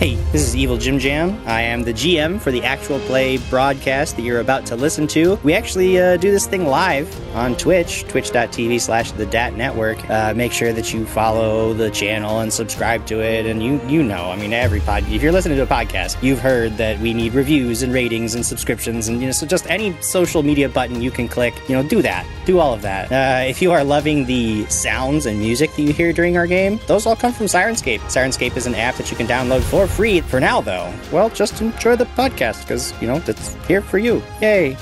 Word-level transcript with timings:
Hey, 0.00 0.14
this 0.32 0.40
is 0.40 0.56
Evil 0.56 0.78
Jim 0.78 0.98
Jam. 0.98 1.38
I 1.46 1.60
am 1.60 1.82
the 1.82 1.92
GM 1.92 2.40
for 2.40 2.50
the 2.50 2.62
actual 2.62 2.98
play 3.00 3.36
broadcast 3.50 4.16
that 4.16 4.22
you're 4.22 4.40
about 4.40 4.64
to 4.64 4.74
listen 4.74 5.06
to. 5.08 5.34
We 5.44 5.52
actually 5.52 6.00
uh, 6.00 6.16
do 6.16 6.30
this 6.30 6.46
thing 6.46 6.64
live 6.64 7.14
on 7.36 7.54
Twitch, 7.54 8.04
twitch.tv 8.04 8.80
slash 8.80 9.10
the 9.12 9.26
DAT 9.26 9.56
Network. 9.56 10.08
Uh, 10.08 10.32
make 10.34 10.52
sure 10.52 10.72
that 10.72 10.94
you 10.94 11.04
follow 11.04 11.74
the 11.74 11.90
channel 11.90 12.40
and 12.40 12.50
subscribe 12.50 13.04
to 13.08 13.20
it. 13.20 13.44
And 13.44 13.62
you 13.62 13.78
you 13.88 14.02
know, 14.02 14.30
I 14.30 14.36
mean, 14.36 14.54
every 14.54 14.80
pod, 14.80 15.04
if 15.10 15.22
you're 15.22 15.32
listening 15.32 15.58
to 15.58 15.64
a 15.64 15.66
podcast, 15.66 16.22
you've 16.22 16.40
heard 16.40 16.78
that 16.78 16.98
we 17.00 17.12
need 17.12 17.34
reviews 17.34 17.82
and 17.82 17.92
ratings 17.92 18.34
and 18.34 18.46
subscriptions. 18.46 19.08
And, 19.08 19.20
you 19.20 19.26
know, 19.26 19.32
so 19.32 19.44
just 19.44 19.68
any 19.68 20.00
social 20.00 20.42
media 20.42 20.70
button 20.70 21.02
you 21.02 21.10
can 21.10 21.28
click, 21.28 21.52
you 21.68 21.74
know, 21.76 21.86
do 21.86 22.00
that. 22.00 22.26
Do 22.46 22.58
all 22.58 22.72
of 22.72 22.80
that. 22.80 23.12
Uh, 23.12 23.46
if 23.46 23.60
you 23.60 23.70
are 23.70 23.84
loving 23.84 24.24
the 24.24 24.64
sounds 24.70 25.26
and 25.26 25.38
music 25.38 25.76
that 25.76 25.82
you 25.82 25.92
hear 25.92 26.14
during 26.14 26.38
our 26.38 26.46
game, 26.46 26.80
those 26.86 27.04
all 27.04 27.16
come 27.16 27.34
from 27.34 27.48
Syrinscape. 27.48 28.00
Syrinscape 28.04 28.56
is 28.56 28.66
an 28.66 28.74
app 28.74 28.94
that 28.94 29.10
you 29.10 29.16
can 29.18 29.26
download 29.26 29.60
for 29.60 29.89
free 29.96 30.20
for 30.20 30.40
now, 30.40 30.60
though. 30.60 30.92
Well, 31.12 31.28
just 31.30 31.60
enjoy 31.60 31.96
the 31.96 32.06
podcast 32.06 32.62
because, 32.62 32.92
you 33.00 33.08
know, 33.08 33.22
it's 33.26 33.54
here 33.66 33.82
for 33.82 33.98
you. 33.98 34.22
Yay. 34.40 34.76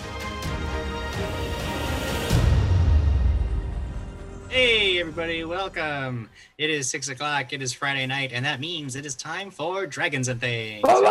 Hey, 4.49 4.99
everybody, 4.99 5.45
welcome. 5.45 6.31
It 6.57 6.71
is 6.71 6.89
six 6.89 7.09
o'clock. 7.09 7.53
It 7.53 7.63
is 7.63 7.73
Friday 7.73 8.07
night, 8.07 8.33
and 8.33 8.45
that 8.45 8.61
means 8.61 8.97
it 8.97 9.05
is 9.07 9.15
time 9.15 9.51
for 9.51 9.87
Dragons 9.87 10.29
and 10.29 10.41
Things. 10.41 10.83
Oh, 10.87 11.03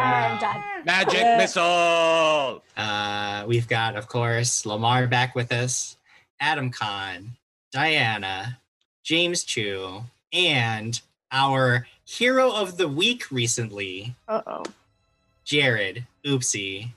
There 0.01 0.33
we 0.33 0.39
go. 0.39 0.47
I'm. 0.47 0.85
Magic 0.85 1.37
missile. 1.37 2.63
Uh, 2.75 3.45
we've 3.47 3.67
got, 3.67 3.95
of 3.95 4.07
course, 4.07 4.65
Lamar 4.65 5.05
back 5.07 5.35
with 5.35 5.51
us, 5.51 5.97
Adam 6.39 6.71
Khan, 6.71 7.31
Diana, 7.71 8.57
James 9.03 9.43
Chu, 9.43 10.01
and 10.33 10.99
our 11.31 11.87
hero 12.05 12.51
of 12.51 12.77
the 12.77 12.87
week 12.87 13.31
recently, 13.31 14.15
Uh 14.27 14.41
oh. 14.47 14.63
Jared. 15.45 16.05
Oopsie. 16.25 16.89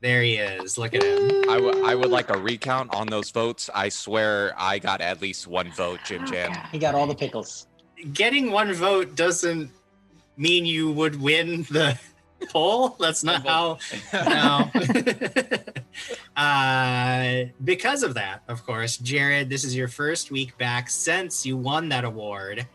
There 0.00 0.22
he 0.22 0.36
is. 0.36 0.76
Look 0.76 0.94
at 0.94 1.02
him. 1.02 1.48
I, 1.50 1.54
w- 1.56 1.84
I 1.86 1.94
would 1.94 2.10
like 2.10 2.28
a 2.28 2.36
recount 2.38 2.94
on 2.94 3.06
those 3.06 3.30
votes. 3.30 3.70
I 3.74 3.88
swear 3.88 4.54
I 4.58 4.78
got 4.78 5.00
at 5.00 5.22
least 5.22 5.46
one 5.46 5.70
vote, 5.72 6.00
Jim 6.04 6.26
Jam. 6.26 6.52
He 6.72 6.78
got 6.78 6.94
all 6.94 7.06
the 7.06 7.14
pickles. 7.14 7.66
Getting 8.12 8.50
one 8.50 8.72
vote 8.74 9.16
doesn't 9.16 9.70
mean 10.36 10.66
you 10.66 10.92
would 10.92 11.20
win 11.20 11.62
the 11.70 11.98
poll. 12.46 12.96
That's 13.00 13.24
not 13.24 13.46
how. 13.46 13.78
No. 14.12 14.70
uh, 16.36 17.44
because 17.62 18.02
of 18.02 18.14
that, 18.14 18.42
of 18.48 18.64
course, 18.64 18.96
Jared, 18.98 19.48
this 19.48 19.64
is 19.64 19.74
your 19.74 19.88
first 19.88 20.30
week 20.30 20.56
back 20.58 20.90
since 20.90 21.44
you 21.44 21.56
won 21.56 21.88
that 21.90 22.04
award, 22.04 22.66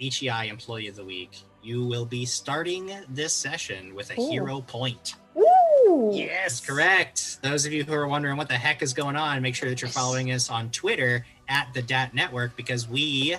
HEI 0.00 0.48
Employee 0.48 0.88
of 0.88 0.96
the 0.96 1.04
Week. 1.04 1.38
You 1.62 1.84
will 1.84 2.06
be 2.06 2.24
starting 2.24 2.92
this 3.08 3.32
session 3.32 3.94
with 3.94 4.10
a 4.16 4.20
Ooh. 4.20 4.30
hero 4.30 4.60
point. 4.60 5.14
Woo! 5.34 6.10
Yes, 6.12 6.60
correct. 6.60 7.42
Those 7.42 7.66
of 7.66 7.72
you 7.72 7.84
who 7.84 7.92
are 7.92 8.06
wondering 8.06 8.36
what 8.36 8.48
the 8.48 8.54
heck 8.54 8.82
is 8.82 8.92
going 8.92 9.16
on, 9.16 9.42
make 9.42 9.54
sure 9.54 9.68
that 9.68 9.82
you're 9.82 9.90
following 9.90 10.32
us 10.32 10.50
on 10.50 10.70
Twitter 10.70 11.24
at 11.48 11.68
the 11.74 11.82
DAT 11.82 12.14
Network 12.14 12.56
because 12.56 12.88
we, 12.88 13.36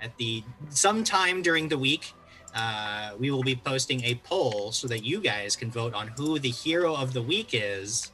at 0.00 0.16
the 0.18 0.42
sometime 0.68 1.42
during 1.42 1.68
the 1.68 1.78
week, 1.78 2.12
uh, 2.54 3.12
we 3.18 3.30
will 3.30 3.42
be 3.42 3.56
posting 3.56 4.02
a 4.04 4.14
poll 4.24 4.72
so 4.72 4.88
that 4.88 5.04
you 5.04 5.20
guys 5.20 5.56
can 5.56 5.70
vote 5.70 5.94
on 5.94 6.08
who 6.08 6.38
the 6.38 6.50
hero 6.50 6.94
of 6.94 7.12
the 7.12 7.22
week 7.22 7.50
is 7.52 8.10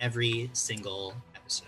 every 0.00 0.50
single 0.52 1.14
episode. 1.34 1.66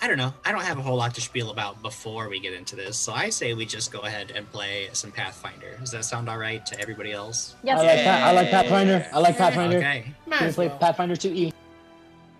I 0.00 0.08
don't 0.08 0.18
know. 0.18 0.34
I 0.44 0.52
don't 0.52 0.64
have 0.64 0.78
a 0.78 0.82
whole 0.82 0.96
lot 0.96 1.14
to 1.14 1.20
spiel 1.20 1.50
about 1.50 1.80
before 1.82 2.28
we 2.28 2.38
get 2.40 2.52
into 2.52 2.76
this, 2.76 2.96
so 2.96 3.12
I 3.12 3.30
say 3.30 3.54
we 3.54 3.64
just 3.64 3.92
go 3.92 4.00
ahead 4.00 4.32
and 4.34 4.50
play 4.50 4.88
some 4.92 5.10
Pathfinder. 5.10 5.76
Does 5.80 5.90
that 5.92 6.04
sound 6.04 6.28
all 6.28 6.38
right 6.38 6.64
to 6.66 6.80
everybody 6.80 7.12
else? 7.12 7.54
Yes. 7.62 7.78
I 7.78 7.82
like 7.82 8.04
that. 8.04 8.22
I 8.22 8.32
like 8.32 8.50
Pathfinder. 8.50 9.06
I 9.12 9.18
like 9.18 9.38
Pathfinder. 9.38 9.76
Okay. 9.78 10.04
Can 10.30 10.46
we 10.46 10.52
play 10.52 10.68
Pathfinder 10.68 11.14
E? 11.14 11.16
2E? 11.16 11.52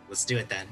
Let's 0.09 0.25
do 0.25 0.37
it 0.37 0.49
then. 0.49 0.67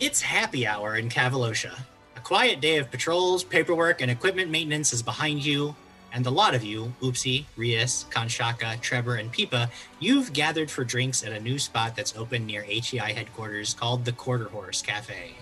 It's 0.00 0.20
happy 0.20 0.66
hour 0.66 0.96
in 0.96 1.08
Cavalosha. 1.08 1.78
A 2.16 2.20
quiet 2.20 2.60
day 2.60 2.78
of 2.78 2.90
patrols, 2.90 3.44
paperwork, 3.44 4.00
and 4.00 4.10
equipment 4.10 4.50
maintenance 4.50 4.92
is 4.92 5.02
behind 5.02 5.44
you, 5.44 5.76
and 6.12 6.26
a 6.26 6.30
lot 6.30 6.54
of 6.54 6.62
you, 6.62 6.92
Oopsie, 7.00 7.44
Rias, 7.56 8.06
Kanshaka, 8.10 8.80
Trevor, 8.80 9.16
and 9.16 9.32
Pipa, 9.32 9.70
you've 9.98 10.32
gathered 10.32 10.70
for 10.70 10.84
drinks 10.84 11.24
at 11.24 11.32
a 11.32 11.40
new 11.40 11.58
spot 11.58 11.96
that's 11.96 12.16
open 12.16 12.46
near 12.46 12.62
HEI 12.62 13.12
headquarters 13.12 13.74
called 13.74 14.04
the 14.04 14.12
Quarter 14.12 14.48
Horse 14.48 14.82
Cafe. 14.82 15.34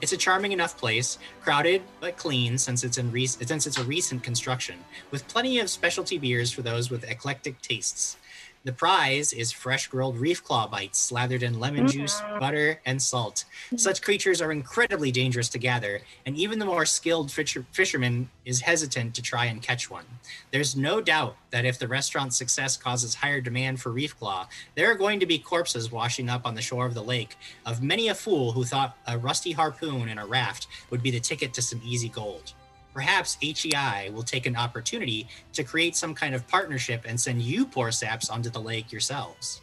It's 0.00 0.12
a 0.12 0.16
charming 0.16 0.52
enough 0.52 0.76
place, 0.76 1.18
crowded 1.40 1.82
but 2.00 2.16
clean 2.16 2.58
since 2.58 2.84
it's 2.84 2.98
in 2.98 3.10
re- 3.10 3.26
since 3.26 3.66
it's 3.66 3.78
a 3.78 3.84
recent 3.84 4.22
construction, 4.22 4.76
with 5.10 5.28
plenty 5.28 5.58
of 5.60 5.70
specialty 5.70 6.18
beers 6.18 6.52
for 6.52 6.62
those 6.62 6.90
with 6.90 7.08
eclectic 7.08 7.60
tastes. 7.62 8.16
The 8.64 8.72
prize 8.72 9.32
is 9.32 9.50
fresh 9.50 9.88
grilled 9.88 10.16
reef 10.16 10.44
claw 10.44 10.68
bites 10.68 10.98
slathered 10.98 11.42
in 11.42 11.58
lemon 11.58 11.86
mm. 11.86 11.90
juice, 11.90 12.22
butter, 12.38 12.80
and 12.86 13.02
salt. 13.02 13.44
Mm. 13.72 13.80
Such 13.80 14.02
creatures 14.02 14.40
are 14.40 14.52
incredibly 14.52 15.10
dangerous 15.10 15.48
to 15.50 15.58
gather, 15.58 16.00
and 16.26 16.36
even 16.36 16.60
the 16.60 16.64
more 16.64 16.86
skilled 16.86 17.32
fisher- 17.32 17.66
fisherman 17.72 18.30
is 18.44 18.60
hesitant 18.60 19.16
to 19.16 19.22
try 19.22 19.46
and 19.46 19.60
catch 19.62 19.90
one. 19.90 20.04
There's 20.52 20.76
no 20.76 21.00
doubt 21.00 21.36
that 21.50 21.64
if 21.64 21.80
the 21.80 21.88
restaurant's 21.88 22.36
success 22.36 22.76
causes 22.76 23.16
higher 23.16 23.40
demand 23.40 23.80
for 23.80 23.90
reef 23.90 24.16
claw, 24.16 24.46
there 24.76 24.88
are 24.90 24.96
going 24.96 25.18
to 25.18 25.26
be 25.26 25.38
corpses 25.38 25.90
washing 25.90 26.30
up 26.30 26.46
on 26.46 26.54
the 26.54 26.62
shore 26.62 26.86
of 26.86 26.94
the 26.94 27.02
lake 27.02 27.36
of 27.66 27.82
many 27.82 28.08
a 28.08 28.14
fool 28.14 28.52
who 28.52 28.62
thought 28.62 28.96
a 29.08 29.18
rusty 29.18 29.50
harpoon 29.50 30.08
and 30.08 30.20
a 30.20 30.24
raft 30.24 30.68
would 30.90 31.02
be 31.02 31.10
the 31.10 31.18
ticket 31.18 31.52
to 31.54 31.62
some 31.62 31.80
easy 31.84 32.08
gold. 32.08 32.52
Perhaps 32.94 33.38
HEI 33.40 34.10
will 34.12 34.22
take 34.22 34.46
an 34.46 34.56
opportunity 34.56 35.28
to 35.54 35.64
create 35.64 35.96
some 35.96 36.14
kind 36.14 36.34
of 36.34 36.46
partnership 36.48 37.04
and 37.06 37.20
send 37.20 37.42
you 37.42 37.64
poor 37.64 37.90
saps 37.90 38.28
onto 38.28 38.50
the 38.50 38.60
lake 38.60 38.92
yourselves. 38.92 39.62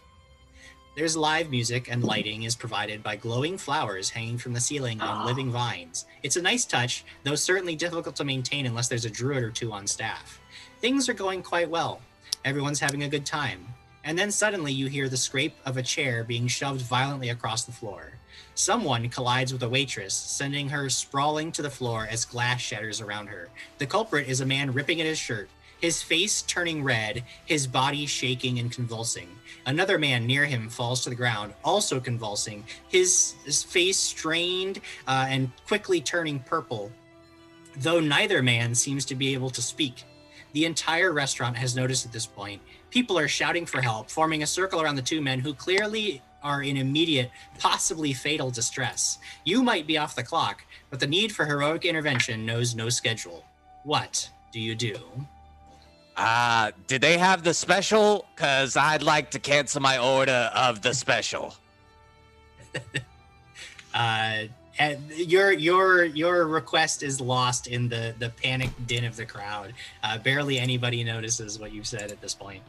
There's 0.95 1.15
live 1.15 1.49
music 1.49 1.87
and 1.89 2.03
lighting 2.03 2.43
is 2.43 2.55
provided 2.55 3.03
by 3.03 3.15
glowing 3.15 3.57
flowers 3.57 4.09
hanging 4.09 4.37
from 4.37 4.53
the 4.53 4.59
ceiling 4.59 4.99
on 4.99 5.19
ah. 5.19 5.25
living 5.25 5.51
vines. 5.51 6.05
It's 6.23 6.35
a 6.35 6.41
nice 6.41 6.65
touch, 6.65 7.05
though 7.23 7.35
certainly 7.35 7.75
difficult 7.75 8.15
to 8.17 8.25
maintain 8.25 8.65
unless 8.65 8.89
there's 8.89 9.05
a 9.05 9.09
druid 9.09 9.43
or 9.43 9.51
two 9.51 9.71
on 9.71 9.87
staff. 9.87 10.41
Things 10.81 11.07
are 11.07 11.13
going 11.13 11.43
quite 11.43 11.69
well. 11.69 12.01
Everyone's 12.43 12.79
having 12.79 13.03
a 13.03 13.09
good 13.09 13.25
time. 13.25 13.65
And 14.03 14.17
then 14.17 14.31
suddenly 14.31 14.73
you 14.73 14.87
hear 14.87 15.07
the 15.07 15.17
scrape 15.17 15.55
of 15.65 15.77
a 15.77 15.83
chair 15.83 16.23
being 16.23 16.47
shoved 16.47 16.81
violently 16.81 17.29
across 17.29 17.63
the 17.63 17.71
floor. 17.71 18.18
Someone 18.59 19.07
collides 19.07 19.53
with 19.53 19.63
a 19.63 19.69
waitress, 19.69 20.13
sending 20.13 20.67
her 20.67 20.89
sprawling 20.89 21.49
to 21.53 21.61
the 21.61 21.69
floor 21.69 22.05
as 22.11 22.25
glass 22.25 22.59
shatters 22.59 22.99
around 22.99 23.27
her. 23.27 23.47
The 23.77 23.85
culprit 23.85 24.27
is 24.27 24.41
a 24.41 24.45
man 24.45 24.73
ripping 24.73 24.99
at 24.99 25.07
his 25.07 25.17
shirt, 25.17 25.47
his 25.79 26.03
face 26.03 26.41
turning 26.41 26.83
red, 26.83 27.23
his 27.45 27.67
body 27.67 28.05
shaking 28.05 28.59
and 28.59 28.69
convulsing. 28.69 29.29
Another 29.65 29.97
man 29.97 30.27
near 30.27 30.43
him 30.43 30.67
falls 30.67 31.05
to 31.05 31.09
the 31.09 31.15
ground, 31.15 31.53
also 31.63 32.01
convulsing, 32.01 32.65
his, 32.89 33.35
his 33.45 33.63
face 33.63 33.97
strained 33.97 34.81
uh, 35.07 35.27
and 35.29 35.49
quickly 35.65 36.01
turning 36.01 36.39
purple, 36.39 36.91
though 37.77 38.01
neither 38.01 38.43
man 38.43 38.75
seems 38.75 39.05
to 39.05 39.15
be 39.15 39.33
able 39.33 39.51
to 39.51 39.61
speak. 39.61 40.03
The 40.51 40.65
entire 40.65 41.13
restaurant 41.13 41.55
has 41.55 41.77
noticed 41.77 42.05
at 42.05 42.11
this 42.11 42.25
point. 42.25 42.61
People 42.89 43.17
are 43.17 43.29
shouting 43.29 43.65
for 43.65 43.79
help, 43.79 44.09
forming 44.09 44.43
a 44.43 44.47
circle 44.47 44.81
around 44.81 44.97
the 44.97 45.01
two 45.01 45.21
men 45.21 45.39
who 45.39 45.53
clearly 45.53 46.21
are 46.43 46.63
in 46.63 46.77
immediate, 46.77 47.31
possibly 47.57 48.13
fatal 48.13 48.51
distress. 48.51 49.19
You 49.43 49.63
might 49.63 49.87
be 49.87 49.97
off 49.97 50.15
the 50.15 50.23
clock, 50.23 50.63
but 50.89 50.99
the 50.99 51.07
need 51.07 51.31
for 51.31 51.45
heroic 51.45 51.85
intervention 51.85 52.45
knows 52.45 52.75
no 52.75 52.89
schedule. 52.89 53.43
What 53.83 54.29
do 54.51 54.59
you 54.59 54.75
do? 54.75 54.97
Uh, 56.15 56.71
did 56.87 57.01
they 57.01 57.17
have 57.17 57.43
the 57.43 57.53
special? 57.53 58.25
Cause 58.35 58.75
I'd 58.75 59.03
like 59.03 59.31
to 59.31 59.39
cancel 59.39 59.81
my 59.81 59.97
order 59.97 60.51
of 60.53 60.81
the 60.81 60.93
special. 60.93 61.55
Uh, 63.91 64.43
and 64.77 65.09
your 65.11 65.51
your 65.51 66.05
your 66.05 66.47
request 66.47 67.03
is 67.03 67.19
lost 67.19 67.67
in 67.67 67.89
the 67.89 68.15
the 68.19 68.29
panic 68.29 68.69
din 68.87 69.03
of 69.03 69.15
the 69.15 69.25
crowd. 69.25 69.73
Uh, 70.03 70.17
barely 70.17 70.57
anybody 70.57 71.03
notices 71.03 71.59
what 71.59 71.73
you've 71.73 71.87
said 71.87 72.11
at 72.11 72.21
this 72.21 72.33
point. 72.33 72.63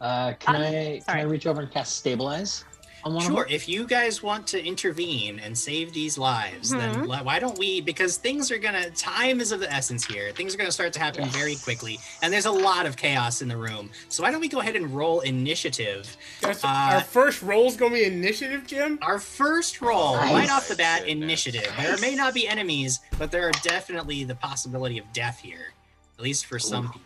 Uh, 0.00 0.32
can 0.34 0.56
Uh, 0.56 0.58
I 0.58 0.62
can 0.70 1.00
sorry. 1.02 1.20
I 1.20 1.24
reach 1.24 1.46
over 1.46 1.60
and 1.62 1.70
cast 1.70 1.96
stabilize 1.96 2.64
on 3.04 3.12
one 3.14 3.22
Sure, 3.24 3.42
of 3.42 3.48
them? 3.48 3.54
if 3.54 3.68
you 3.68 3.86
guys 3.86 4.22
want 4.22 4.46
to 4.48 4.62
intervene 4.64 5.38
and 5.38 5.56
save 5.56 5.92
these 5.92 6.16
lives, 6.18 6.70
then 6.70 6.94
Mhm. 6.94 7.08
li- 7.08 7.22
why 7.22 7.38
don't 7.38 7.56
we? 7.58 7.80
Because 7.82 8.16
things 8.16 8.50
are 8.50 8.56
gonna, 8.58 8.90
time 8.90 9.40
is 9.40 9.52
of 9.52 9.60
the 9.60 9.70
essence 9.72 10.04
here. 10.06 10.32
Things 10.32 10.54
are 10.54 10.58
gonna 10.58 10.72
start 10.72 10.92
to 10.94 11.00
happen 11.00 11.28
very 11.28 11.54
quickly, 11.56 12.00
and 12.22 12.32
there's 12.32 12.46
a 12.46 12.50
lot 12.50 12.86
of 12.86 12.96
chaos 12.96 13.40
in 13.42 13.48
the 13.48 13.56
room. 13.56 13.90
So 14.08 14.22
why 14.22 14.30
don't 14.30 14.40
we 14.40 14.48
go 14.48 14.60
ahead 14.60 14.74
and 14.74 14.94
roll 14.94 15.20
initiative? 15.20 16.16
That's, 16.40 16.64
Uh, 16.64 16.68
our 16.68 17.00
first 17.02 17.42
roll's 17.42 17.76
gonna 17.76 17.94
be 17.94 18.04
initiative, 18.04 18.66
Jim. 18.66 18.98
Our 19.02 19.18
first 19.18 19.80
roll, 19.82 20.16
Nice. 20.16 20.32
right 20.32 20.50
off 20.50 20.68
the 20.68 20.76
bat, 20.76 21.00
Goodness. 21.04 21.22
initiative. 21.24 21.72
There 21.78 21.98
may 21.98 22.14
not 22.14 22.32
be 22.34 22.48
enemies, 22.48 23.00
but 23.18 23.30
there 23.30 23.46
are 23.46 23.52
definitely 23.62 24.24
the 24.24 24.34
possibility 24.34 24.98
of 24.98 25.12
death 25.12 25.40
here, 25.40 25.72
at 26.18 26.24
least 26.24 26.46
for 26.46 26.58
some 26.58 26.86
Ooh. 26.86 26.88
people. 26.88 27.00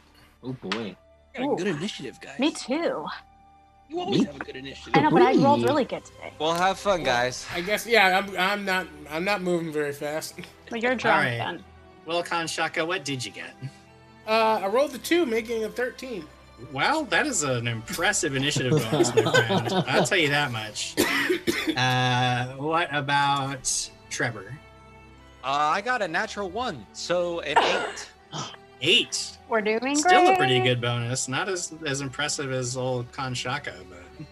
Oh 0.44 0.52
boy. 0.70 0.96
Got 1.34 1.42
a 1.44 1.46
Ooh. 1.48 1.56
good 1.56 1.66
initiative, 1.68 2.20
guys. 2.20 2.38
Me 2.38 2.50
too. 2.52 3.06
You 3.88 4.00
always 4.00 4.20
Me- 4.20 4.26
have 4.26 4.36
a 4.36 4.38
good 4.40 4.56
initiative. 4.56 4.92
I 4.96 5.00
know, 5.00 5.10
but 5.10 5.22
I 5.22 5.34
rolled 5.36 5.62
really 5.64 5.84
good 5.84 6.04
today. 6.04 6.32
Well, 6.38 6.52
have 6.54 6.78
fun, 6.78 7.02
guys. 7.04 7.46
I 7.54 7.60
guess 7.62 7.86
yeah. 7.86 8.18
I'm 8.18 8.36
I'm 8.36 8.64
not 8.64 8.86
I'm 9.10 9.24
not 9.24 9.40
moving 9.42 9.72
very 9.72 9.92
fast. 9.92 10.38
But 10.68 10.82
you're 10.82 10.94
drunk 10.94 11.24
right. 11.24 11.38
then. 11.38 11.64
Well, 12.04 12.22
Kanshaka, 12.22 12.86
what 12.86 13.04
did 13.04 13.24
you 13.24 13.30
get? 13.32 13.50
Uh, 14.26 14.60
I 14.62 14.66
rolled 14.66 14.94
a 14.94 14.98
two, 14.98 15.24
making 15.24 15.64
a 15.64 15.70
thirteen. 15.70 16.26
Well, 16.72 17.04
that 17.04 17.26
is 17.26 17.44
an 17.44 17.66
impressive 17.68 18.34
initiative 18.34 18.72
bonus, 18.90 19.14
my 19.14 19.22
friend. 19.22 19.72
I'll 19.86 20.04
tell 20.04 20.18
you 20.18 20.28
that 20.28 20.50
much. 20.52 20.94
Uh, 21.76 22.46
what 22.56 22.88
about 22.92 23.90
Trevor? 24.10 24.58
Uh, 25.44 25.46
I 25.46 25.80
got 25.82 26.02
a 26.02 26.08
natural 26.08 26.48
one, 26.50 26.84
so 26.92 27.40
an 27.40 27.56
eight. 27.58 28.08
Eight. 28.80 29.36
We're 29.48 29.60
doing 29.60 29.78
great. 29.80 29.96
Still 29.98 30.28
a 30.28 30.36
pretty 30.36 30.60
good 30.60 30.80
bonus. 30.80 31.26
Not 31.28 31.48
as 31.48 31.72
as 31.86 32.00
impressive 32.00 32.52
as 32.52 32.76
old 32.76 33.10
Kanshaka, 33.12 33.72
but 33.88 34.26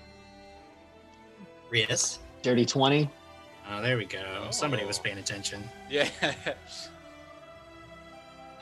Rias. 1.70 2.18
Dirty 2.42 2.64
20. 2.64 3.10
Oh, 3.68 3.82
there 3.82 3.96
we 3.96 4.04
go. 4.04 4.46
Somebody 4.50 4.84
was 4.84 4.98
Oh. 4.98 5.02
paying 5.02 5.18
attention. 5.18 5.68
Yeah. 5.90 6.08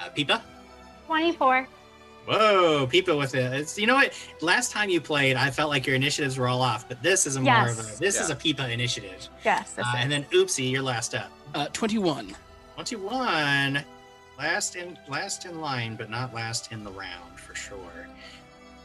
Uh, 0.00 0.10
Peepa. 0.10 0.42
24. 1.06 1.68
Whoa, 2.26 2.86
Peepa 2.90 3.16
with 3.16 3.34
it. 3.36 3.52
It's, 3.52 3.78
you 3.78 3.86
know 3.86 3.94
what? 3.94 4.12
Last 4.40 4.72
time 4.72 4.88
you 4.90 5.00
played, 5.00 5.36
I 5.36 5.50
felt 5.50 5.70
like 5.70 5.86
your 5.86 5.94
initiatives 5.94 6.36
were 6.36 6.48
all 6.48 6.62
off, 6.62 6.88
but 6.88 7.00
this 7.02 7.26
is 7.26 7.36
a 7.36 7.40
more 7.40 7.68
of 7.68 7.78
a 7.78 7.98
this 8.00 8.20
is 8.20 8.28
a 8.30 8.34
Peepa 8.34 8.70
initiative. 8.70 9.28
Yes. 9.44 9.74
This 9.74 9.86
Uh, 9.86 9.90
is. 9.90 10.02
and 10.02 10.10
then 10.12 10.24
Oopsie, 10.32 10.68
you're 10.70 10.82
last 10.82 11.14
up. 11.14 11.30
Uh, 11.54 11.68
21. 11.72 12.34
Twenty-one, 12.74 13.84
last 14.38 14.76
in 14.76 14.98
last 15.08 15.44
in 15.46 15.60
line, 15.60 15.96
but 15.96 16.10
not 16.10 16.34
last 16.34 16.72
in 16.72 16.84
the 16.84 16.90
round 16.90 17.38
for 17.38 17.54
sure. 17.54 18.08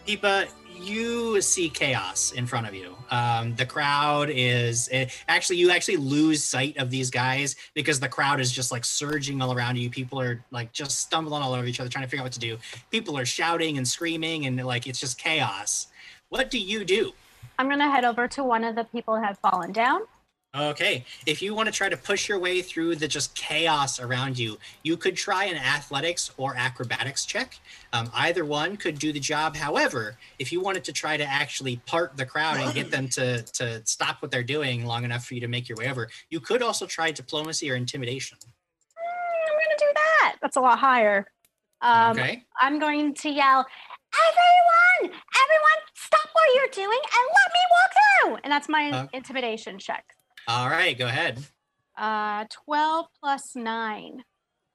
Peepa, 0.08 0.48
you 0.80 1.40
see 1.42 1.70
chaos 1.70 2.32
in 2.32 2.48
front 2.48 2.68
of 2.68 2.74
you. 2.74 2.96
Um, 3.12 3.54
the 3.56 3.66
crowd 3.66 4.30
is 4.32 4.90
eh, 4.92 5.08
actually 5.28 5.58
you 5.58 5.70
actually 5.70 5.98
lose 5.98 6.44
sight 6.44 6.78
of 6.78 6.90
these 6.90 7.12
guys 7.12 7.56
because 7.74 8.00
the 8.00 8.08
crowd 8.08 8.40
is 8.40 8.52
just 8.52 8.72
like 8.72 8.86
surging 8.86 9.42
all 9.42 9.54
around 9.54 9.76
you. 9.76 9.90
People 9.90 10.20
are 10.20 10.44
like 10.52 10.72
just 10.72 11.00
stumbling 11.00 11.44
all 11.44 11.54
over 11.54 11.66
each 11.66 11.80
other, 11.80 11.90
trying 11.90 12.06
to 12.06 12.10
figure 12.10 12.22
out 12.22 12.26
what 12.26 12.34
to 12.34 12.40
do. 12.40 12.58
People 12.90 13.18
are 13.18 13.26
shouting 13.26 13.78
and 13.78 13.88
screaming, 13.88 14.46
and 14.46 14.66
like 14.66 14.88
it's 14.88 15.00
just 15.00 15.18
chaos. 15.18 15.88
What 16.30 16.50
do 16.50 16.60
you 16.60 16.86
do? 16.86 17.12
I'm 17.58 17.70
to 17.70 17.90
head 17.90 18.06
over 18.06 18.28
to 18.30 18.44
one 18.44 18.64
of 18.64 18.76
the 18.76 18.86
people 18.86 19.16
who 19.18 19.24
have 19.24 19.38
fallen 19.40 19.72
down. 19.72 20.02
Okay, 20.56 21.06
if 21.28 21.44
you 21.44 21.54
want 21.54 21.68
to 21.68 21.72
try 21.72 21.90
to 21.90 21.96
push 21.96 22.28
your 22.28 22.40
way 22.40 22.64
through 22.64 22.96
the 22.96 23.08
just 23.08 23.36
chaos 23.36 24.00
around 24.00 24.40
you, 24.40 24.58
you 24.82 24.98
could 24.98 25.16
try 25.16 25.46
an 25.46 25.58
athletics 25.58 26.32
or 26.38 26.56
acrobatics 26.56 27.24
check. 27.24 27.60
Um, 27.94 28.10
either 28.16 28.44
one 28.44 28.76
could 28.76 28.98
do 28.98 29.14
the 29.14 29.20
job. 29.20 29.56
However, 29.56 30.18
if 30.40 30.52
you 30.52 30.60
wanted 30.60 30.84
to 30.86 30.92
try 30.92 31.18
to 31.18 31.24
actually 31.24 31.78
part 31.86 32.18
the 32.18 32.26
crowd 32.26 32.58
and 32.58 32.74
get 32.74 32.90
them 32.90 33.08
to 33.10 33.44
to 33.44 33.86
stop 33.86 34.24
what 34.24 34.32
they're 34.32 34.42
doing 34.42 34.86
long 34.86 35.04
enough 35.04 35.24
for 35.24 35.36
you 35.36 35.40
to 35.42 35.48
make 35.48 35.70
your 35.70 35.78
way 35.78 35.88
over, 35.88 36.10
you 36.32 36.40
could 36.40 36.64
also 36.64 36.88
try 36.88 37.12
diplomacy 37.12 37.70
or 37.70 37.76
intimidation. 37.76 38.40
Mm, 38.40 39.52
I'm 39.52 39.54
going 39.54 39.78
to 39.78 39.86
do 39.86 39.92
that. 39.94 40.36
That's 40.42 40.56
a 40.58 40.62
lot 40.62 40.80
higher. 40.80 41.28
Um, 41.82 42.18
okay. 42.18 42.44
I'm 42.60 42.80
going 42.80 43.14
to 43.14 43.30
yell, 43.30 43.68
everyone, 44.30 45.16
everyone, 45.44 45.80
stop 45.94 46.28
what 46.34 46.56
you're 46.56 46.86
doing 46.86 47.00
and 47.04 47.28
let 47.38 47.54
me 47.54 47.60
walk 47.72 47.92
through. 48.00 48.40
And 48.44 48.52
that's 48.52 48.68
my 48.68 48.90
Uh, 48.90 49.08
intimidation 49.14 49.78
check. 49.78 50.16
All 50.50 50.68
right. 50.68 50.98
Go 50.98 51.06
ahead. 51.06 51.40
Uh, 51.96 52.46
12 52.66 53.06
plus 53.22 53.56
9. 53.56 54.24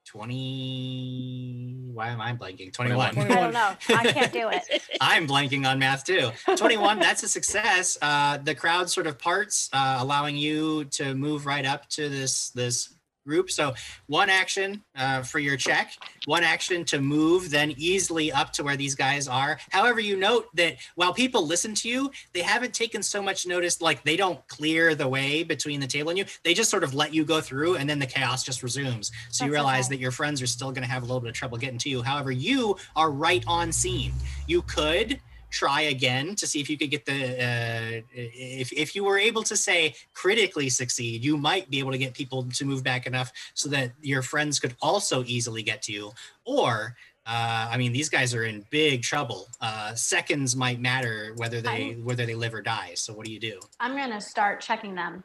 Twenty. 0.06 1.91
Why 1.93 2.09
am 2.09 2.21
I 2.21 2.35
blanking? 2.35 2.73
Twenty-one. 2.73 3.15
21. 3.15 3.37
I 3.37 3.41
don't 3.41 3.53
know. 3.53 3.75
I 3.88 4.12
can't 4.12 4.32
do 4.32 4.49
it. 4.50 4.62
I'm 5.00 5.26
blanking 5.26 5.67
on 5.67 5.79
math 5.79 6.05
too. 6.05 6.31
21, 6.56 6.99
that's 7.00 7.23
a 7.23 7.29
success. 7.29 7.97
Uh, 8.03 8.37
the 8.37 8.55
crowd 8.55 8.91
sort 8.91 9.06
of 9.06 9.19
parts, 9.19 9.71
uh, 9.73 9.97
allowing 10.00 10.37
you 10.37 10.85
to 10.87 11.15
move 11.15 11.47
right 11.47 11.65
up 11.65 11.88
to 11.91 12.09
this 12.11 12.50
this 12.50 12.94
group. 13.25 13.50
So 13.50 13.75
one 14.06 14.31
action 14.31 14.82
uh, 14.97 15.23
for 15.23 15.38
your 15.38 15.56
check, 15.56 15.93
one 16.26 16.44
action 16.44 16.85
to 16.87 17.00
move, 17.00 17.50
then 17.50 17.75
easily 17.76 18.31
up 18.32 18.53
to 18.55 18.62
where 18.62 18.76
these 18.76 18.94
guys 18.94 19.29
are. 19.29 19.59
However, 19.71 20.00
you 20.00 20.17
note 20.17 20.47
that 20.55 20.76
while 20.94 21.12
people 21.12 21.47
listen 21.47 21.75
to 21.76 21.88
you, 21.88 22.11
they 22.32 22.43
haven't 22.43 22.75
taken 22.75 23.03
so 23.03 23.23
much 23.23 23.47
notice. 23.47 23.81
Like 23.81 24.05
they 24.05 24.17
don't 24.17 24.47
clear 24.49 24.94
the 24.94 25.09
way 25.09 25.43
between 25.43 25.81
the 25.81 25.87
table 25.87 26.11
and 26.11 26.19
you. 26.19 26.25
They 26.43 26.55
just 26.55 26.71
sort 26.71 26.85
of 26.85 26.94
let 26.94 27.15
you 27.15 27.25
go 27.25 27.41
through, 27.41 27.76
and 27.76 27.88
then 27.88 27.99
the 27.99 28.06
chaos 28.06 28.44
just 28.44 28.62
resumes. 28.62 29.11
So 29.31 29.44
you 29.44 29.53
realize 29.53 29.87
okay. 29.87 29.97
that 29.97 30.00
your 30.00 30.11
friends 30.11 30.43
are 30.43 30.47
still 30.47 30.71
going 30.71 30.85
to 30.85 30.91
have 30.91 31.03
a 31.03 31.06
little 31.06 31.21
bit 31.21 31.31
of 31.31 31.35
trouble 31.35 31.59
getting 31.59 31.79
to 31.79 31.91
you. 31.91 32.03
However, 32.03 32.31
you 32.31 32.76
are 32.97 33.11
right 33.11 33.44
on 33.47 33.73
scene. 33.73 34.12
You 34.47 34.62
could 34.62 35.21
try 35.54 35.82
again 35.82 36.34
to 36.34 36.46
see 36.48 36.60
if 36.60 36.68
you 36.68 36.76
could 36.76 36.90
get 36.90 37.04
the 37.06 37.12
uh, 37.12 38.00
if, 38.12 38.72
if 38.72 38.96
you 38.96 39.04
were 39.04 39.18
able 39.18 39.42
to 39.44 39.56
say 39.56 39.94
critically 40.12 40.68
succeed 40.68 41.24
you 41.24 41.36
might 41.36 41.70
be 41.70 41.78
able 41.78 41.92
to 41.92 41.98
get 41.98 42.12
people 42.12 42.42
to 42.42 42.64
move 42.64 42.82
back 42.82 43.06
enough 43.06 43.30
so 43.54 43.68
that 43.68 43.92
your 44.02 44.20
friends 44.20 44.58
could 44.58 44.74
also 44.82 45.22
easily 45.24 45.62
get 45.62 45.80
to 45.80 45.92
you 45.92 46.10
or 46.44 46.96
uh, 47.26 47.68
I 47.70 47.78
mean, 47.78 47.94
these 47.94 48.10
guys 48.10 48.34
are 48.34 48.44
in 48.44 48.66
big 48.68 49.00
trouble. 49.00 49.48
Uh, 49.58 49.94
seconds 49.94 50.54
might 50.54 50.78
matter 50.78 51.32
whether 51.36 51.62
they 51.62 51.92
whether 52.02 52.26
they 52.26 52.34
live 52.34 52.52
or 52.52 52.60
die. 52.60 52.92
So, 52.96 53.14
what 53.14 53.24
do 53.24 53.32
you 53.32 53.40
do? 53.40 53.60
I'm 53.80 53.96
going 53.96 54.10
to 54.10 54.20
start 54.20 54.60
checking 54.60 54.94
them. 54.94 55.24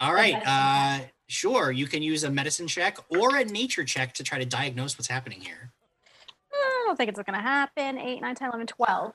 All 0.00 0.14
right, 0.14 0.40
uh, 0.46 1.04
sure. 1.26 1.70
You 1.70 1.86
can 1.86 2.02
use 2.02 2.24
a 2.24 2.30
medicine 2.30 2.66
check 2.66 2.96
or 3.10 3.36
a 3.36 3.44
nature 3.44 3.84
check 3.84 4.14
to 4.14 4.24
try 4.24 4.38
to 4.38 4.46
diagnose 4.46 4.96
what's 4.96 5.06
happening 5.06 5.42
here. 5.42 5.70
I 6.50 6.84
don't 6.86 6.96
think 6.96 7.10
it's 7.10 7.20
going 7.20 7.38
to 7.38 7.42
happen. 7.42 7.98
8, 7.98 8.20
9, 8.20 8.34
10, 8.34 8.48
11, 8.48 8.66
12. 8.66 9.12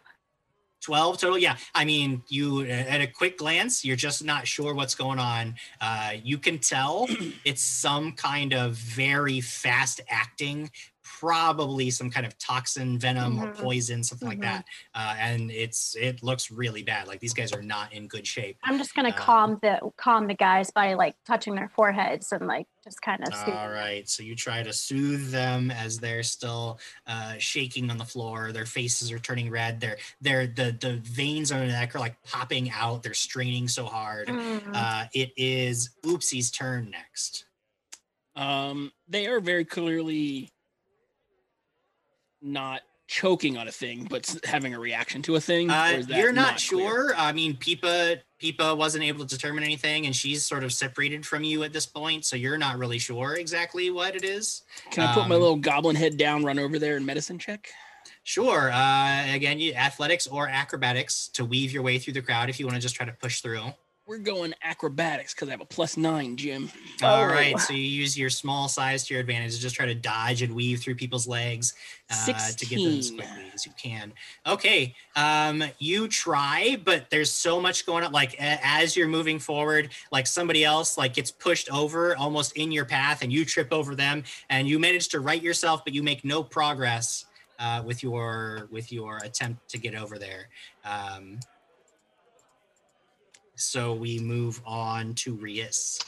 12 0.82 1.18
total? 1.18 1.38
Yeah 1.38 1.58
i 1.76 1.86
mean 1.86 2.22
you 2.28 2.66
at 2.66 3.02
a 3.02 3.08
quick 3.08 3.38
glance 3.38 3.84
you're 3.84 3.96
just 3.96 4.24
not 4.24 4.48
sure 4.48 4.74
what's 4.74 4.96
going 4.96 5.20
on. 5.20 5.56
Uh, 5.82 6.14
you 6.24 6.38
can 6.38 6.60
tell 6.60 7.08
it's 7.46 7.62
some 7.62 8.12
kind 8.14 8.54
of 8.54 8.74
very 8.74 9.42
fast 9.42 10.02
acting 10.10 10.70
probably 11.20 11.90
some 11.92 12.10
kind 12.10 12.26
of 12.26 12.38
toxin 12.38 12.98
venom 12.98 13.40
or 13.40 13.48
Mhm. 13.48 13.58
poison 13.60 14.04
something 14.04 14.28
Mhm. 14.28 14.32
like 14.32 14.42
that 14.42 14.66
uh, 14.96 15.16
and 15.20 15.52
it's 15.52 15.96
it 15.96 16.24
looks 16.24 16.50
really 16.52 16.84
bad 16.84 17.08
like 17.08 17.20
these 17.20 17.34
guys 17.34 17.52
are 17.52 17.62
not 17.62 17.92
in 17.94 18.08
good 18.08 18.26
shape 18.26 18.58
I'm 18.64 18.78
just 18.78 18.94
going 18.96 19.12
to 19.12 19.18
Um, 19.20 19.26
calm 19.26 19.60
the 19.62 19.92
calm 19.98 20.28
the 20.28 20.34
guys 20.34 20.72
by 20.72 20.94
like 20.94 21.16
touching 21.26 21.56
their 21.56 21.70
foreheads 21.70 22.32
and 22.32 22.48
like 22.48 22.68
just 22.84 23.02
kind 23.02 23.24
of 23.28 23.34
all 23.48 23.70
right 23.70 24.08
so 24.10 24.24
you 24.24 24.36
try 24.36 24.64
to 24.64 24.72
soothe 24.74 25.32
them 25.32 25.72
as 25.72 26.00
they're 26.00 26.24
still 26.24 26.80
uh, 27.08 27.36
shaking 27.38 27.90
on 27.92 27.98
the 27.98 28.06
floor 28.06 28.52
their 28.52 28.66
faces 28.66 29.12
are 29.12 29.20
turning 29.20 29.50
red 29.50 29.80
they're 29.82 29.98
they're 30.22 30.48
the 30.48 30.76
the 30.80 30.98
veins 31.04 31.52
on 31.52 31.60
their 31.60 31.68
neck 31.68 31.96
are 31.96 32.00
like 32.00 32.22
popping 32.24 32.70
out 32.72 33.04
they're 33.04 33.14
straining 33.14 33.68
so 33.68 33.86
hard 33.86 34.30
Mm. 34.30 34.72
Uh, 34.74 35.06
it 35.14 35.32
is 35.36 35.90
Oopsie's 36.06 36.52
turn 36.52 36.92
next. 36.92 37.46
Um, 38.36 38.92
they 39.08 39.28
are 39.28 39.40
very 39.40 39.66
clearly 39.66 40.52
not 42.42 42.82
choking 43.08 43.58
on 43.58 43.68
a 43.68 43.72
thing, 43.72 44.06
but 44.10 44.34
having 44.44 44.74
a 44.76 44.80
reaction 44.80 45.22
to 45.24 45.36
a 45.36 45.42
thing. 45.42 45.70
Uh, 45.70 46.04
you're 46.08 46.32
not, 46.32 46.58
clear? 46.58 46.60
sure. 46.60 47.14
I 47.18 47.32
mean, 47.32 47.56
Peepa 47.56 48.20
Peepa 48.42 48.78
wasn't 48.78 49.04
able 49.04 49.26
to 49.26 49.36
determine 49.36 49.64
anything, 49.64 50.06
and 50.06 50.16
she's 50.16 50.46
sort 50.46 50.64
of 50.64 50.72
separated 50.72 51.26
from 51.26 51.44
you 51.44 51.64
at 51.64 51.74
this 51.74 51.86
point, 51.86 52.24
so 52.24 52.36
you're 52.36 52.58
not 52.58 52.78
really 52.78 53.00
sure 53.00 53.36
exactly 53.36 53.90
what 53.90 54.16
it 54.16 54.24
is. 54.24 54.62
Can 54.92 55.04
I 55.04 55.14
put 55.14 55.28
my 55.28 55.36
um, 55.36 55.42
little 55.42 55.58
goblin 55.58 55.96
head 55.96 56.18
down, 56.18 56.46
run 56.46 56.60
over 56.60 56.80
there, 56.80 56.96
and 56.96 57.06
medicine 57.06 57.40
check? 57.40 57.70
Sure. 58.24 58.72
Uh, 58.72 59.34
again, 59.34 59.60
you 59.60 59.74
athletics 59.74 60.28
or 60.28 60.48
acrobatics 60.48 61.30
to 61.30 61.44
weave 61.44 61.74
your 61.74 61.84
way 61.84 61.98
through 61.98 62.14
the 62.14 62.22
crowd 62.22 62.50
if 62.50 62.60
you 62.60 62.66
want 62.66 62.76
to 62.76 62.82
just 62.82 62.96
try 62.96 63.06
to 63.06 63.12
push 63.14 63.42
through. 63.42 63.74
We're 64.10 64.18
going 64.18 64.56
acrobatics 64.64 65.36
because 65.36 65.50
I 65.50 65.52
have 65.52 65.62
a 65.62 65.66
plus 65.66 65.96
nine, 65.96 66.36
Jim. 66.36 66.72
All 67.04 67.22
Oh. 67.22 67.28
right. 67.28 67.60
So 67.60 67.74
you 67.74 67.84
use 67.84 68.18
your 68.18 68.32
small 68.32 68.68
size 68.68 69.06
to 69.06 69.14
your 69.14 69.22
advantage 69.22 69.54
to 69.54 69.62
just 69.62 69.76
try 69.76 69.86
to 69.86 69.94
dodge 69.94 70.42
and 70.42 70.56
weave 70.56 70.82
through 70.82 70.96
people's 70.96 71.28
legs 71.28 71.76
uh, 72.10 72.26
to 72.58 72.66
get 72.66 72.78
them 72.84 72.98
as 72.98 73.12
quickly 73.12 73.52
as 73.54 73.68
you 73.68 73.72
can. 73.80 74.12
Okay. 74.48 74.96
Um, 75.16 75.64
you 75.78 76.08
try, 76.08 76.76
but 76.84 77.12
there's 77.12 77.32
so 77.32 77.62
much 77.62 77.86
going 77.86 78.04
on. 78.04 78.12
Like 78.12 78.34
a- 78.34 78.60
as 78.66 78.98
you're 78.98 79.08
moving 79.08 79.38
forward, 79.38 79.92
like 80.12 80.26
somebody 80.26 80.66
else 80.66 80.98
like 80.98 81.14
gets 81.14 81.30
pushed 81.30 81.70
over 81.72 82.16
almost 82.18 82.58
in 82.58 82.72
your 82.72 82.86
path, 82.86 83.22
and 83.22 83.32
you 83.32 83.46
trip 83.46 83.72
over 83.72 83.94
them, 83.94 84.24
and 84.50 84.68
you 84.68 84.80
manage 84.80 85.10
to 85.10 85.20
right 85.20 85.42
yourself, 85.42 85.84
but 85.86 85.94
you 85.94 86.02
make 86.02 86.26
no 86.26 86.42
progress 86.42 87.26
uh, 87.60 87.84
with 87.86 88.02
your 88.02 88.68
with 88.72 88.92
your 88.92 89.18
attempt 89.18 89.70
to 89.70 89.78
get 89.78 89.94
over 89.94 90.18
there. 90.18 90.50
Um, 90.84 91.40
so 93.60 93.94
we 93.94 94.20
move 94.20 94.62
on 94.66 95.14
to 95.16 95.36
Rias. 95.36 96.00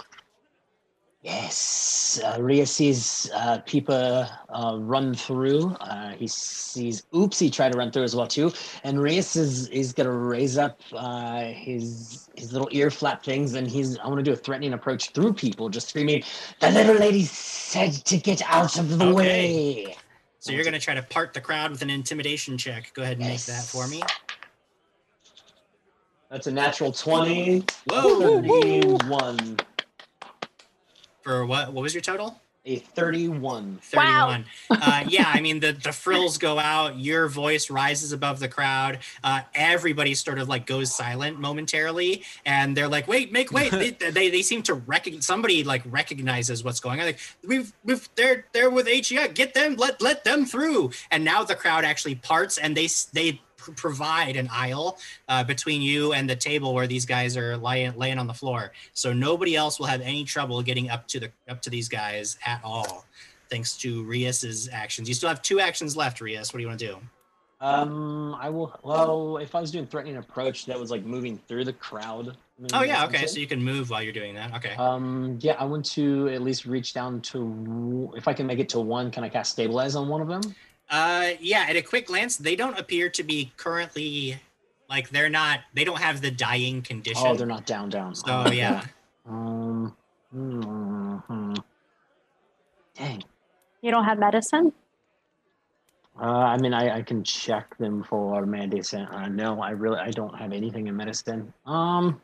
Yes, 1.24 2.20
uh, 2.26 2.42
Rhea 2.42 2.66
sees 2.66 3.30
uh, 3.36 3.60
Peepa 3.60 4.28
uh, 4.50 4.78
run 4.80 5.14
through. 5.14 5.70
Uh, 5.80 6.14
he 6.14 6.28
sees 6.28 7.04
Oopsie 7.14 7.52
try 7.52 7.70
to 7.70 7.78
run 7.78 7.92
through 7.92 8.06
as 8.06 8.16
well 8.16 8.26
too, 8.26 8.52
and 8.84 9.00
Reyes 9.00 9.36
is 9.36 9.68
is 9.68 9.94
gonna 9.94 10.12
raise 10.12 10.58
up 10.58 10.82
uh, 10.94 11.44
his 11.44 12.28
his 12.36 12.54
little 12.54 12.70
ear 12.72 12.90
flap 12.90 13.24
things, 13.24 13.54
and 13.54 13.68
he's 13.70 14.00
I 14.00 14.08
want 14.08 14.18
to 14.18 14.24
do 14.24 14.34
a 14.34 14.36
threatening 14.36 14.74
approach 14.74 15.12
through 15.12 15.34
people, 15.34 15.70
just 15.70 15.90
screaming, 15.90 16.24
"The 16.60 16.72
little 16.72 16.96
lady 16.96 17.24
said 17.26 17.92
to 17.94 18.18
get 18.18 18.42
out 18.48 18.80
of 18.80 18.98
the 18.98 19.06
Okay. 19.10 19.14
way." 19.14 19.96
So 20.40 20.52
you're 20.52 20.64
going 20.64 20.74
to 20.74 20.80
try 20.80 20.96
to 20.96 21.04
part 21.04 21.36
the 21.36 21.42
crowd 21.42 21.70
with 21.70 21.84
an 21.84 21.92
intimidation 21.92 22.58
check. 22.58 22.92
Go 22.96 23.04
ahead 23.04 23.20
and 23.20 23.28
make 23.28 23.46
that 23.46 23.64
for 23.64 23.88
me. 23.88 24.02
Yes. 26.32 26.38
That's 26.38 26.48
a 26.48 26.52
natural 26.52 26.92
20. 26.92 27.66
Whoa! 27.90 28.42
31. 28.42 29.58
For 31.22 31.46
what? 31.46 31.74
What 31.74 31.82
was 31.82 31.94
your 31.94 32.02
total? 32.02 32.40
A 32.64 32.78
31. 32.78 33.80
31. 33.82 34.46
Uh, 34.70 35.04
yeah, 35.10 35.32
I 35.34 35.42
mean, 35.42 35.60
the, 35.60 35.72
the 35.72 35.92
frills 35.92 36.38
go 36.38 36.60
out, 36.60 36.98
your 37.00 37.28
voice 37.28 37.72
rises 37.72 38.12
above 38.12 38.40
the 38.40 38.48
crowd. 38.48 39.00
Uh, 39.24 39.42
everybody 39.56 40.14
sort 40.14 40.38
of 40.38 40.48
like 40.48 40.68
goes 40.68 40.94
silent 40.94 41.40
momentarily. 41.40 42.24
And 42.46 42.78
they're 42.78 42.88
like, 42.88 43.08
wait, 43.08 43.32
make 43.32 43.52
wait. 43.52 43.72
they, 43.72 43.90
they, 43.90 44.30
they 44.30 44.42
seem 44.44 44.62
to 44.64 44.76
recognize 44.76 45.26
somebody 45.26 45.64
like 45.64 45.82
recognizes 45.86 46.64
what's 46.64 46.80
going 46.80 47.00
on. 47.00 47.08
Like, 47.08 47.20
we've, 47.46 47.74
we've, 47.84 48.08
they're, 48.14 48.46
they're 48.54 48.70
with 48.70 48.88
HEI. 48.88 49.30
Get 49.30 49.56
them, 49.56 49.76
let, 49.78 50.00
let 50.00 50.24
them 50.24 50.46
through. 50.46 50.92
And 51.10 51.26
now 51.26 51.44
the 51.44 51.56
crowd 51.56 51.84
actually 51.84 52.16
parts 52.16 52.60
and 52.60 52.78
they, 52.78 52.88
they, 53.12 53.42
pr- 53.62 53.72
provide 53.72 54.36
an 54.36 54.50
aisle 54.52 54.98
uh, 55.30 55.44
between 55.44 55.82
you 55.82 56.14
and 56.14 56.30
the 56.30 56.36
table 56.36 56.74
where 56.74 56.88
these 56.88 57.06
guys 57.06 57.38
are 57.38 57.56
lying 57.58 57.98
laying 57.98 58.18
on 58.18 58.28
the 58.28 58.34
floor 58.34 58.72
so 58.94 59.14
nobody 59.14 59.56
else 59.56 59.80
will 59.80 59.88
have 59.88 60.02
any 60.02 60.24
trouble 60.24 60.62
getting 60.62 60.90
up 60.90 61.08
to 61.08 61.20
the 61.20 61.32
up 61.48 61.62
to 61.62 61.70
these 61.70 61.88
guys 61.88 62.38
at 62.46 62.60
all 62.64 63.06
thanks 63.52 63.78
to 63.78 64.04
Rias's 64.06 64.70
actions. 64.72 65.08
You 65.08 65.14
still 65.14 65.30
have 65.30 65.44
two 65.44 65.60
actions 65.60 65.96
left, 65.96 66.22
Rias. 66.22 66.52
What 66.52 66.58
do 66.58 66.62
you 66.64 66.68
want 66.70 66.80
to 66.80 66.88
do? 66.88 66.98
Um, 67.60 68.36
I 68.40 68.50
will. 68.50 68.76
Well, 68.82 69.38
if 69.38 69.54
I 69.54 69.62
was 69.62 69.70
doing 69.70 69.86
threatening 69.86 70.18
approach, 70.18 70.66
that 70.66 70.80
was 70.80 70.90
like 70.90 71.06
moving 71.06 71.38
through 71.48 71.66
the 71.66 71.74
crowd. 71.74 72.36
Oh 72.74 72.82
yeah, 72.82 73.06
okay. 73.06 73.28
So 73.28 73.40
you 73.40 73.46
can 73.46 73.62
move 73.62 73.92
while 73.92 74.02
you're 74.02 74.14
doing 74.14 74.34
that. 74.34 74.56
Okay. 74.56 74.74
Um, 74.76 75.38
yeah, 75.42 75.54
I 75.60 75.66
want 75.66 75.86
to 75.92 76.30
at 76.30 76.42
least 76.42 76.66
reach 76.66 76.94
down 76.94 77.22
to. 77.22 78.12
If 78.16 78.28
I 78.28 78.34
can 78.34 78.48
make 78.48 78.58
it 78.58 78.70
to 78.70 78.80
one, 78.80 79.12
can 79.12 79.24
I 79.24 79.30
cast 79.30 79.52
stabilize 79.52 79.96
on 79.96 80.08
one 80.08 80.22
of 80.22 80.28
them? 80.28 80.42
Uh 80.92 81.32
yeah, 81.40 81.66
at 81.70 81.78
a 81.78 81.82
quick 81.82 82.08
glance, 82.08 82.36
they 82.36 82.56
don't 82.56 82.78
appear 82.78 83.10
to 83.10 83.24
be 83.24 83.54
currently 83.56 84.38
like 84.90 85.10
they're 85.10 85.30
not 85.30 85.62
they 85.74 85.86
don't 85.86 86.02
have 86.02 86.22
the 86.22 86.30
dying 86.30 86.82
condition. 86.82 87.24
Oh, 87.26 87.34
they're 87.36 87.48
not 87.48 87.66
down, 87.66 87.90
down. 87.90 88.14
So 88.14 88.26
Oh, 88.28 88.52
yeah. 88.52 88.84
Um. 89.26 89.96
hmm. 90.32 91.54
Dang. 92.96 93.24
You 93.82 93.92
don't 93.92 94.04
have 94.04 94.20
medicine? 94.20 94.74
Uh, 96.20 96.26
I 96.26 96.58
mean, 96.58 96.74
I, 96.74 96.98
I 96.98 97.02
can 97.02 97.24
check 97.24 97.76
them 97.78 98.04
for 98.04 98.46
medicine. 98.46 99.06
Uh, 99.06 99.28
no, 99.30 99.62
I 99.62 99.72
really 99.72 99.98
I 99.98 100.12
don't 100.12 100.38
have 100.38 100.52
anything 100.52 100.88
in 100.88 100.96
medicine. 100.98 101.54
Um. 101.66 102.22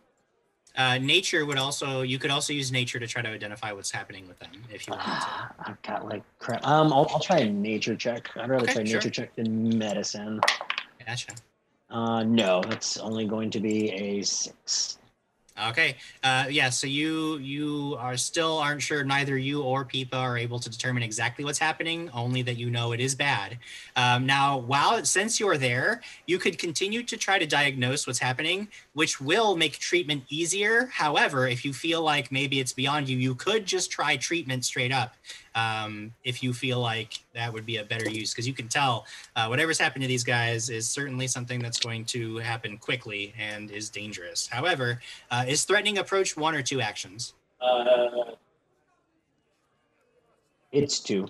Uh 0.77 0.97
nature 0.99 1.45
would 1.45 1.57
also 1.57 2.01
you 2.03 2.19
could 2.19 2.31
also 2.31 2.53
use 2.53 2.71
nature 2.71 2.99
to 2.99 3.07
try 3.07 3.21
to 3.21 3.29
identify 3.29 3.71
what's 3.71 3.91
happening 3.91 4.27
with 4.27 4.37
them 4.39 4.51
if 4.71 4.87
you 4.87 4.93
wanted 4.93 5.05
to. 5.21 5.49
I've 5.71 5.81
got 5.81 6.07
like 6.07 6.23
crap. 6.39 6.65
Um, 6.65 6.93
I'll, 6.93 7.07
I'll 7.09 7.19
try 7.19 7.39
a 7.39 7.49
nature 7.49 7.95
check. 7.95 8.29
I'd 8.35 8.49
rather 8.49 8.63
Okay, 8.65 8.73
try 8.73 8.83
sure. 8.85 8.97
nature 8.97 9.09
check 9.09 9.35
than 9.35 9.77
medicine. 9.77 10.39
Gotcha. 11.05 11.33
Uh, 11.89 12.23
no, 12.23 12.61
that's 12.67 12.97
only 12.97 13.25
going 13.25 13.49
to 13.51 13.59
be 13.59 13.91
a 13.91 14.21
six. 14.21 14.99
Okay. 15.69 15.95
Uh, 16.23 16.45
yeah. 16.51 16.69
So 16.69 16.85
you 16.85 17.37
you 17.39 17.95
are 17.97 18.15
still 18.15 18.59
aren't 18.59 18.81
sure. 18.81 19.03
Neither 19.03 19.37
you 19.39 19.63
or 19.63 19.83
Peepa 19.85 20.13
are 20.13 20.37
able 20.37 20.59
to 20.59 20.69
determine 20.69 21.01
exactly 21.01 21.43
what's 21.43 21.57
happening. 21.57 22.11
Only 22.13 22.43
that 22.43 22.57
you 22.57 22.69
know 22.69 22.91
it 22.91 22.99
is 22.99 23.15
bad. 23.15 23.57
Um, 23.95 24.27
now, 24.27 24.57
while 24.59 25.03
since 25.03 25.39
you're 25.39 25.57
there, 25.57 26.01
you 26.27 26.37
could 26.37 26.59
continue 26.59 27.01
to 27.01 27.17
try 27.17 27.39
to 27.39 27.47
diagnose 27.47 28.05
what's 28.05 28.19
happening, 28.19 28.67
which 28.97 29.21
will 29.21 29.55
make 29.55 29.77
treatment 29.77 30.23
easier. 30.27 30.87
However, 30.91 31.47
if 31.47 31.63
you 31.63 31.71
feel 31.71 32.01
like 32.01 32.31
maybe 32.31 32.59
it's 32.59 32.73
beyond 32.73 33.07
you, 33.07 33.15
you 33.15 33.35
could 33.35 33.63
just 33.63 33.91
try 33.91 34.17
treatment 34.17 34.65
straight 34.65 34.91
up. 34.91 35.13
Um, 35.53 36.15
if 36.23 36.41
you 36.41 36.51
feel 36.51 36.79
like 36.79 37.19
that 37.35 37.53
would 37.53 37.63
be 37.63 37.77
a 37.77 37.83
better 37.83 38.09
use, 38.09 38.33
because 38.33 38.47
you 38.47 38.55
can 38.55 38.67
tell 38.67 39.05
uh, 39.35 39.45
whatever's 39.45 39.77
happened 39.77 40.01
to 40.01 40.07
these 40.07 40.23
guys 40.23 40.71
is 40.71 40.89
certainly 40.89 41.27
something 41.27 41.59
that's 41.59 41.79
going 41.79 42.05
to 42.05 42.37
happen 42.37 42.75
quickly 42.79 43.35
and 43.37 43.69
is 43.69 43.91
dangerous. 43.91 44.47
However, 44.47 44.99
uh, 45.29 45.45
is 45.47 45.63
threatening 45.63 45.99
approach 45.99 46.35
one 46.35 46.55
or 46.55 46.63
two 46.63 46.81
actions? 46.81 47.35
Uh, 47.61 48.31
it's 50.71 50.99
two. 50.99 51.27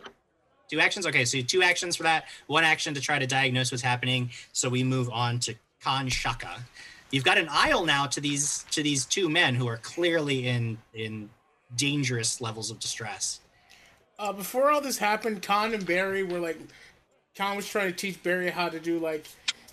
Two 0.72 0.80
actions. 0.80 1.06
Okay, 1.06 1.26
so 1.26 1.42
two 1.42 1.64
actions 1.64 1.98
for 1.98 2.04
that. 2.04 2.28
One 2.48 2.64
action 2.64 2.94
to 2.94 3.02
try 3.02 3.20
to 3.20 3.28
diagnose 3.28 3.74
what's 3.74 3.84
happening. 3.84 4.30
So 4.54 4.70
we 4.70 4.86
move 4.86 5.10
on 5.10 5.40
to 5.40 5.56
Khan 5.84 6.08
Shaka. 6.08 6.64
You've 7.12 7.24
got 7.24 7.38
an 7.38 7.48
aisle 7.50 7.86
now 7.86 8.06
to 8.08 8.20
these 8.22 8.66
to 8.72 8.84
these 8.84 9.06
two 9.06 9.30
men 9.30 9.56
who 9.56 9.68
are 9.68 9.78
clearly 9.78 10.48
in 10.48 10.78
in 10.94 11.30
dangerous 11.76 12.42
levels 12.42 12.72
of 12.72 12.80
distress. 12.80 13.40
Uh, 14.20 14.34
before 14.34 14.72
all 14.72 14.82
this 14.82 14.98
happened, 14.98 15.42
Khan 15.42 15.74
and 15.74 15.86
Barry 15.86 16.24
were 16.24 16.40
like, 16.40 16.58
Khan 17.38 17.56
was 17.56 17.68
trying 17.68 17.92
to 17.92 17.96
teach 17.96 18.22
Barry 18.24 18.50
how 18.50 18.68
to 18.68 18.80
do 18.80 19.00
like 19.00 19.26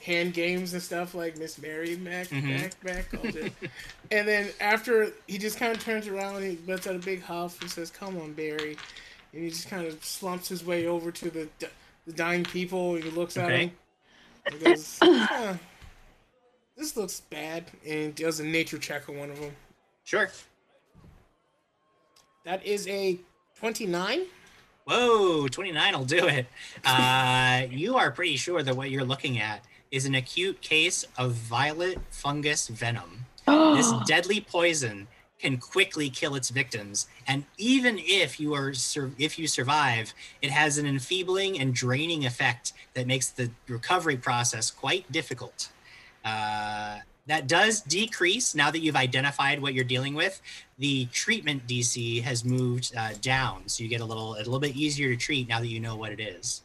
hand 0.05 0.35
games 0.35 0.75
and 0.75 0.83
stuff 0.83 1.15
like 1.15 1.39
Miss 1.39 1.61
Mary. 1.61 1.97
Mac, 1.97 2.29
back, 2.85 3.07
all 3.15 3.23
that. 3.33 3.53
and 4.11 4.29
then 4.29 4.51
after 4.61 5.13
he 5.27 5.39
just 5.39 5.59
kind 5.59 5.73
of 5.73 5.83
turns 5.83 6.07
around 6.07 6.37
and 6.37 6.45
he 6.45 6.59
lets 6.67 6.87
out 6.87 6.95
a 6.95 6.99
big 6.99 7.23
huff 7.23 7.61
and 7.63 7.71
says, 7.71 7.91
"Come 7.91 8.19
on, 8.21 8.33
Barry," 8.35 8.77
and 9.33 9.43
he 9.43 9.49
just 9.49 9.69
kind 9.71 9.87
of 9.87 10.05
slumps 10.05 10.49
his 10.49 10.65
way 10.65 10.87
over 10.87 11.11
to 11.11 11.31
the 11.31 11.49
d- 11.59 11.67
the 12.07 12.13
dying 12.13 12.45
people 12.45 12.97
and 12.97 13.05
he 13.05 13.11
looks 13.11 13.37
at 13.37 13.51
him. 13.51 13.73
and 14.47 14.61
goes, 14.63 14.99
"Huh, 15.03 15.55
"This 16.77 16.97
looks 16.97 17.21
bad," 17.21 17.71
and 17.87 18.15
does 18.15 18.41
a 18.41 18.45
nature 18.45 18.79
check 18.79 19.09
on 19.09 19.19
one 19.19 19.31
of 19.31 19.41
them. 19.41 19.55
Sure. 20.05 20.31
That 22.45 22.65
is 22.65 22.87
a 22.89 23.19
twenty-nine. 23.57 24.27
Whoa, 24.87 25.49
29 25.49 25.95
will 25.97 26.05
do 26.05 26.27
it. 26.27 26.47
Uh, 26.85 27.67
you 27.71 27.97
are 27.97 28.11
pretty 28.11 28.37
sure 28.37 28.63
that 28.63 28.77
what 28.77 28.91
you're 28.91 29.05
looking 29.05 29.39
at 29.39 29.65
is 29.91 30.05
an 30.05 30.15
acute 30.15 30.61
case 30.61 31.07
of 31.17 31.33
violet 31.33 31.99
fungus 32.11 32.69
venom. 32.69 33.25
This 33.47 33.91
deadly 34.07 34.41
poison 34.41 35.09
can 35.39 35.57
quickly 35.59 36.11
kill 36.11 36.35
its 36.35 36.51
victims, 36.51 37.07
and 37.27 37.45
even 37.57 37.99
if 37.99 38.39
you 38.39 38.55
are 38.55 38.75
sur- 38.75 39.13
if 39.19 39.39
you 39.39 39.47
survive, 39.47 40.13
it 40.43 40.51
has 40.51 40.77
an 40.79 40.87
enfeebling 40.87 41.59
and 41.59 41.75
draining 41.75 42.27
effect 42.27 42.73
that 42.95 43.07
makes 43.07 43.29
the 43.31 43.51
recovery 43.69 44.17
process 44.17 44.71
quite 44.71 45.11
difficult. 45.11 45.71
Uh, 46.25 46.99
that 47.27 47.47
does 47.47 47.81
decrease 47.81 48.55
now 48.55 48.71
that 48.71 48.81
you've 48.81 48.97
identified 48.97 49.61
what 49.61 49.75
you're 49.75 49.85
dealing 49.85 50.15
with. 50.15 50.41
The 50.79 51.07
treatment 51.07 51.67
DC 51.67 52.23
has 52.23 52.45
moved 52.45 52.95
uh, 52.97 53.11
down, 53.21 53.63
so 53.67 53.83
you 53.83 53.89
get 53.89 54.01
a 54.01 54.05
little 54.05 54.35
a 54.35 54.39
little 54.39 54.61
bit 54.61 54.77
easier 54.77 55.09
to 55.09 55.17
treat 55.17 55.49
now 55.49 55.61
that 55.61 55.69
you 55.69 55.81
know 55.81 55.97
what 55.97 56.13
it 56.13 56.21
is. 56.21 56.63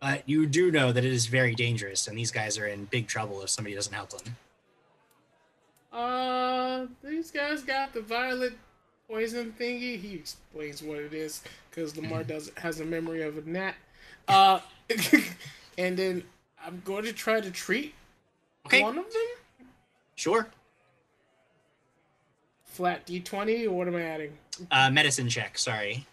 But 0.00 0.28
you 0.28 0.46
do 0.46 0.70
know 0.70 0.92
that 0.92 1.04
it 1.04 1.12
is 1.12 1.26
very 1.26 1.54
dangerous, 1.54 2.06
and 2.06 2.16
these 2.16 2.30
guys 2.30 2.58
are 2.58 2.66
in 2.66 2.84
big 2.84 3.08
trouble 3.08 3.42
if 3.42 3.50
somebody 3.50 3.74
doesn't 3.74 3.92
help 3.92 4.10
them. 4.10 4.36
Uh, 5.92 6.86
these 7.02 7.32
guys 7.32 7.62
got 7.62 7.92
the 7.92 8.00
violet 8.00 8.52
poison 9.08 9.52
thingy. 9.58 9.98
He 9.98 10.14
explains 10.14 10.82
what 10.82 10.98
it 10.98 11.14
is 11.14 11.42
because 11.70 11.96
Lamar 11.96 12.22
does 12.22 12.52
has 12.58 12.78
a 12.78 12.84
memory 12.84 13.22
of 13.22 13.38
a 13.38 13.50
gnat. 13.50 13.74
Uh, 14.28 14.60
and 15.78 15.96
then 15.96 16.22
I'm 16.64 16.82
going 16.84 17.04
to 17.04 17.12
try 17.12 17.40
to 17.40 17.50
treat 17.50 17.94
Okay, 18.68 18.82
one 18.82 18.98
of 18.98 19.10
them. 19.10 19.66
sure. 20.14 20.46
Flat 22.66 23.06
D20, 23.06 23.66
what 23.68 23.88
am 23.88 23.96
I 23.96 24.02
adding? 24.02 24.36
Uh, 24.70 24.90
medicine 24.90 25.28
check. 25.28 25.56
Sorry. 25.58 26.04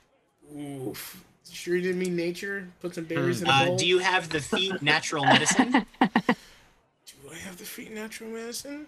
Oof. 0.57 1.21
Sure 1.51 1.79
didn't 1.79 1.99
mean 1.99 2.15
nature. 2.15 2.67
Put 2.81 2.95
some 2.95 3.03
berries 3.03 3.41
in 3.41 3.47
a 3.47 3.51
Uh, 3.51 3.75
do 3.77 3.85
you 3.85 3.99
have 3.99 4.29
the 4.29 4.39
feat 4.39 4.81
natural 4.81 5.25
medicine? 5.25 5.71
Do 5.71 5.77
I 7.31 7.35
have 7.43 7.57
the 7.57 7.65
feat 7.65 7.91
natural 7.91 8.29
medicine? 8.29 8.87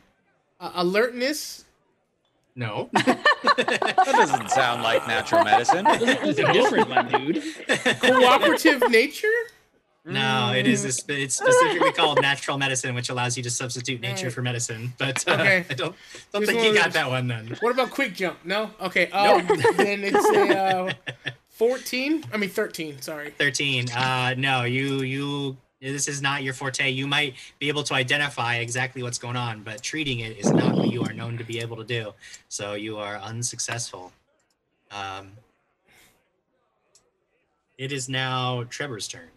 Uh, 0.60 0.72
alertness. 0.76 1.66
No. 2.56 2.90
That 3.58 4.06
doesn't 4.06 4.50
sound 4.52 4.82
like 4.84 5.06
natural 5.08 5.44
medicine. 5.44 5.86
Something 5.86 6.54
different, 6.54 6.90
my 6.90 7.02
dude. 7.04 7.44
Cooperative 8.02 8.90
nature. 8.90 9.28
No, 10.08 10.54
it 10.54 10.66
is. 10.68 10.86
It's 10.86 11.36
specifically 11.36 11.92
called 11.92 12.22
natural 12.22 12.58
medicine, 12.58 12.96
which 12.96 13.10
allows 13.10 13.36
you 13.36 13.44
to 13.44 13.50
substitute 13.50 14.00
nature 14.00 14.32
for 14.32 14.42
medicine. 14.42 14.94
But 14.98 15.28
uh, 15.28 15.34
Okay. 15.34 15.66
I 15.70 15.74
don't 15.74 15.96
don't 16.32 16.46
think 16.46 16.64
you 16.64 16.74
got 16.74 16.94
that 16.94 17.10
one 17.10 17.28
then. 17.28 17.58
What 17.60 17.72
about 17.72 17.92
quick 17.92 18.14
jump? 18.14 18.38
No. 18.46 18.72
Okay. 18.82 19.10
Oh, 19.12 19.42
then 19.76 20.04
it's 20.04 20.30
a 20.30 20.58
uh, 20.58 20.94
fourteen. 21.50 22.24
I 22.34 22.38
mean 22.38 22.50
thirteen. 22.50 23.02
Sorry. 23.02 23.32
Thirteen. 23.32 23.92
Uh, 23.92 24.34
no, 24.38 24.64
you 24.64 25.02
you. 25.02 25.58
This 25.82 26.08
is 26.08 26.22
not 26.24 26.42
your 26.42 26.54
forte. 26.56 26.90
You 26.90 27.06
might 27.06 27.36
be 27.60 27.68
able 27.68 27.84
to 27.84 27.94
identify 27.94 28.56
exactly 28.56 29.04
what's 29.04 29.20
going 29.20 29.36
on, 29.36 29.62
but 29.62 29.84
treating 29.84 30.22
it 30.22 30.36
is 30.38 30.52
not 30.52 30.74
what 30.76 30.90
you 30.90 31.04
are 31.04 31.14
known 31.14 31.38
to 31.38 31.44
be 31.44 31.60
able 31.60 31.76
to 31.78 31.84
do. 31.84 32.14
So 32.50 32.74
you 32.74 32.98
are 32.98 33.18
unsuccessful. 33.18 34.12
Um, 34.90 35.34
it 37.78 37.92
is 37.92 38.10
now 38.10 38.64
Trevor's 38.70 39.08
turn. 39.08 39.30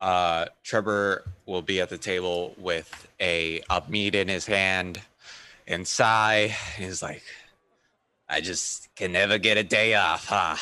Uh, 0.00 0.46
Trevor 0.62 1.24
will 1.46 1.62
be 1.62 1.80
at 1.80 1.88
the 1.88 1.98
table 1.98 2.54
with 2.56 3.08
a 3.20 3.60
meat 3.88 4.14
in 4.14 4.28
his 4.28 4.46
hand 4.46 5.00
and 5.66 5.86
sigh. 5.86 6.54
He's 6.76 7.02
like, 7.02 7.22
I 8.28 8.40
just 8.40 8.94
can 8.94 9.12
never 9.12 9.38
get 9.38 9.56
a 9.56 9.64
day 9.64 9.94
off, 9.94 10.26
huh? 10.26 10.56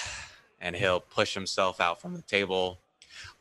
And 0.61 0.75
he'll 0.75 1.01
push 1.01 1.35
himself 1.35 1.81
out 1.81 2.01
from 2.01 2.15
the 2.15 2.23
table, 2.23 2.79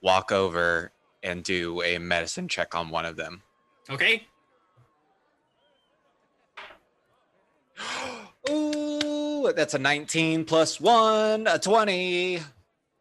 walk 0.02 0.32
over 0.32 0.92
and 1.24 1.44
do 1.44 1.82
a 1.82 1.98
medicine 1.98 2.48
check 2.48 2.76
on 2.76 2.90
one 2.90 3.06
of 3.06 3.16
them. 3.16 3.42
Okay. 3.90 4.28
Ooh, 8.50 9.52
that's 9.56 9.74
a 9.74 9.80
19 9.80 10.46
plus 10.46 10.80
one, 10.80 11.48
a 11.48 11.58
20. 11.58 12.42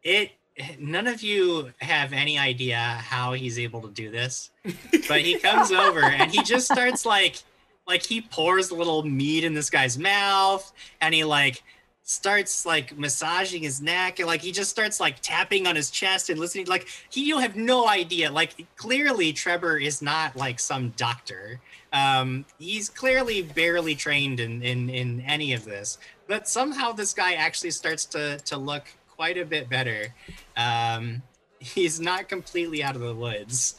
It 0.02 0.30
none 0.78 1.06
of 1.06 1.23
you 1.23 1.73
have 1.80 2.12
any 2.12 2.38
idea 2.38 2.76
how 2.76 3.32
he's 3.32 3.58
able 3.58 3.82
to 3.82 3.88
do 3.88 4.11
this. 4.11 4.50
But 5.08 5.20
he 5.20 5.38
comes 5.38 5.70
over 5.70 6.02
and 6.02 6.30
he 6.30 6.42
just 6.42 6.70
starts 6.70 7.04
like 7.04 7.42
like 7.87 8.02
he 8.02 8.23
pours 8.23 8.70
a 8.70 8.75
little 8.75 9.02
meat 9.02 9.44
in 9.44 9.52
this 9.52 9.68
guy's 9.68 9.99
mouth 9.99 10.73
and 11.02 11.14
he 11.14 11.25
like 11.25 11.62
starts 12.04 12.64
like 12.64 12.96
massaging 12.99 13.62
his 13.62 13.80
neck 13.80 14.18
and 14.18 14.26
like 14.26 14.40
he 14.40 14.52
just 14.52 14.70
starts 14.70 15.00
like 15.00 15.20
tapping 15.20 15.66
on 15.66 15.76
his 15.76 15.90
chest 15.90 16.30
and 16.30 16.38
listening 16.38 16.66
like 16.66 16.87
he 17.11 17.25
you 17.25 17.38
have 17.38 17.56
no 17.56 17.88
idea 17.88 18.30
like 18.30 18.66
clearly 18.76 19.32
Trevor 19.32 19.78
is 19.78 20.02
not 20.02 20.37
like 20.37 20.61
some 20.61 20.92
doctor 20.96 21.61
um 21.92 22.44
he's 22.58 22.88
clearly 22.88 23.42
barely 23.42 23.94
trained 23.94 24.40
in 24.40 24.62
in 24.62 24.90
in 24.90 25.23
any 25.23 25.54
of 25.54 25.64
this 25.64 25.99
but 26.26 26.46
somehow 26.46 26.92
this 26.92 27.14
guy 27.14 27.34
actually 27.34 27.70
starts 27.70 28.04
to 28.04 28.38
to 28.38 28.56
look 28.58 28.84
quite 29.16 29.38
a 29.38 29.44
bit 29.44 29.68
better 29.68 30.14
um 30.56 31.23
he's 31.59 32.00
not 32.00 32.28
completely 32.28 32.83
out 32.83 32.94
of 32.94 33.00
the 33.00 33.14
woods 33.14 33.76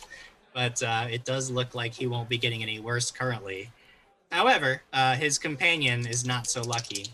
but 0.54 0.82
uh 0.84 1.08
it 1.10 1.26
does 1.26 1.50
look 1.50 1.76
like 1.76 1.94
he 1.94 2.08
won't 2.08 2.30
be 2.30 2.38
getting 2.38 2.62
any 2.64 2.80
worse 2.80 3.12
currently 3.12 3.70
however 4.32 4.82
uh 4.94 5.16
his 5.16 5.38
companion 5.38 6.06
is 6.08 6.26
not 6.26 6.48
so 6.48 6.62
lucky 6.62 7.06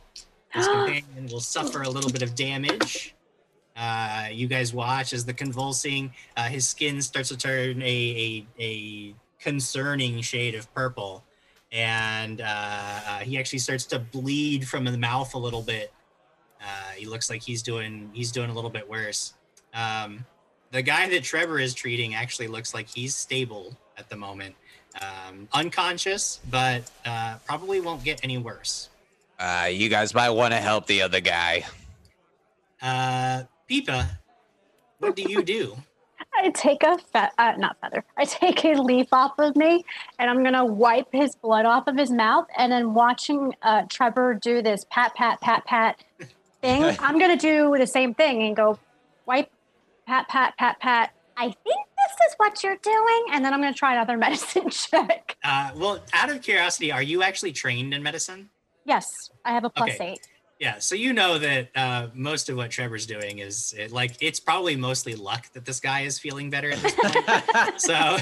his 0.52 0.68
companion 0.68 1.28
will 1.32 1.40
suffer 1.40 1.82
a 1.82 1.90
little 1.90 2.12
bit 2.12 2.22
of 2.22 2.36
damage. 2.36 3.16
Uh, 3.76 4.28
you 4.32 4.48
guys 4.48 4.74
watch 4.74 5.14
as 5.14 5.26
the 5.26 5.34
convulsing, 5.34 6.14
uh, 6.38 6.44
his 6.44 6.68
skin 6.68 7.02
starts 7.02 7.30
to 7.30 7.38
turn 7.38 7.82
a, 7.82 7.86
a, 7.86 8.62
a 8.62 9.16
concerning 9.40 10.22
shade 10.22 10.56
of 10.56 10.72
purple. 10.74 11.24
And 11.72 12.42
uh, 12.42 12.46
uh, 12.46 13.20
he 13.20 13.40
actually 13.40 13.60
starts 13.60 13.86
to 13.86 14.00
bleed 14.00 14.68
from 14.68 14.84
the 14.84 14.98
mouth 14.98 15.34
a 15.34 15.38
little 15.38 15.62
bit. 15.62 15.94
Uh, 16.62 16.92
he 16.96 17.06
looks 17.06 17.30
like 17.30 17.42
he's 17.42 17.64
doing 17.64 18.10
he's 18.14 18.32
doing 18.32 18.50
a 18.50 18.54
little 18.54 18.70
bit 18.70 18.88
worse. 18.90 19.34
Um, 19.74 20.26
the 20.72 20.82
guy 20.82 21.10
that 21.10 21.24
Trevor 21.24 21.60
is 21.60 21.74
treating 21.74 22.16
actually 22.16 22.48
looks 22.48 22.74
like 22.74 22.88
he's 22.88 23.16
stable 23.16 23.76
at 23.98 24.10
the 24.10 24.16
moment, 24.16 24.56
um, 25.02 25.48
unconscious, 25.54 26.40
but 26.50 26.90
uh, 27.06 27.38
probably 27.46 27.82
won't 27.82 28.04
get 28.04 28.20
any 28.24 28.38
worse. 28.38 28.90
Uh, 29.40 29.68
you 29.72 29.90
guys 29.90 30.14
might 30.14 30.30
want 30.30 30.54
to 30.54 30.60
help 30.60 30.86
the 30.86 31.02
other 31.02 31.20
guy. 31.20 31.66
Uh, 32.82 33.44
Pipa, 33.70 34.20
what 35.00 35.16
do 35.16 35.24
you 35.24 35.44
do? 35.44 35.76
I 36.36 36.50
take 36.52 36.84
a 36.84 36.98
fe- 36.98 37.30
uh, 37.38 37.54
not 37.58 37.76
feather. 37.82 38.06
I 38.16 38.26
take 38.26 38.64
a 38.64 38.74
leaf 38.74 39.08
off 39.12 39.38
of 39.40 39.56
me, 39.56 39.84
and 40.20 40.30
I'm 40.30 40.44
gonna 40.44 40.66
wipe 40.66 41.08
his 41.12 41.36
blood 41.36 41.66
off 41.66 41.88
of 41.88 41.98
his 41.98 42.12
mouth. 42.12 42.48
And 42.58 42.72
then 42.72 42.94
watching 42.94 43.54
uh, 43.64 43.84
Trevor 43.90 44.36
do 44.36 44.62
this 44.62 44.86
pat 44.90 45.14
pat 45.16 45.42
pat 45.42 45.66
pat 45.66 46.04
thing, 46.62 46.84
I'm 47.00 47.20
gonna 47.20 47.38
do 47.38 47.76
the 47.78 47.88
same 47.88 48.14
thing 48.14 48.44
and 48.44 48.56
go 48.56 48.80
wipe, 49.26 49.50
pat 50.08 50.28
pat 50.30 50.56
pat 50.58 50.80
pat. 50.80 51.12
I 51.38 51.46
think 51.46 51.56
this 51.66 52.28
is 52.30 52.36
what 52.38 52.64
you're 52.64 52.78
doing, 52.82 53.26
and 53.32 53.44
then 53.44 53.54
I'm 53.54 53.62
gonna 53.62 53.74
try 53.74 53.94
another 53.94 54.18
medicine 54.26 54.70
check. 54.70 55.38
Uh, 55.44 55.72
well, 55.76 56.00
out 56.14 56.30
of 56.30 56.42
curiosity, 56.42 56.92
are 56.92 57.02
you 57.04 57.24
actually 57.24 57.52
trained 57.52 57.94
in 57.94 58.04
medicine? 58.04 58.50
Yes, 58.86 59.30
I 59.46 59.52
have 59.54 59.64
a 59.64 59.70
plus 59.70 59.92
Okay. 59.96 60.12
eight. 60.14 60.28
Yeah, 60.62 60.78
so 60.78 60.94
you 60.94 61.12
know 61.12 61.40
that 61.40 61.70
uh, 61.74 62.10
most 62.14 62.48
of 62.48 62.56
what 62.56 62.70
Trevor's 62.70 63.08
doing 63.08 63.40
is 63.40 63.74
it, 63.76 63.92
like 63.92 64.16
it's 64.22 64.40
probably 64.40 64.76
mostly 64.76 65.16
luck 65.16 65.52
that 65.54 65.66
this 65.66 65.80
guy 65.80 66.02
is 66.02 66.20
feeling 66.20 66.52
better 66.52 66.70
at 66.70 66.78
this 66.78 66.94
point. 66.94 67.82
so, 67.82 68.18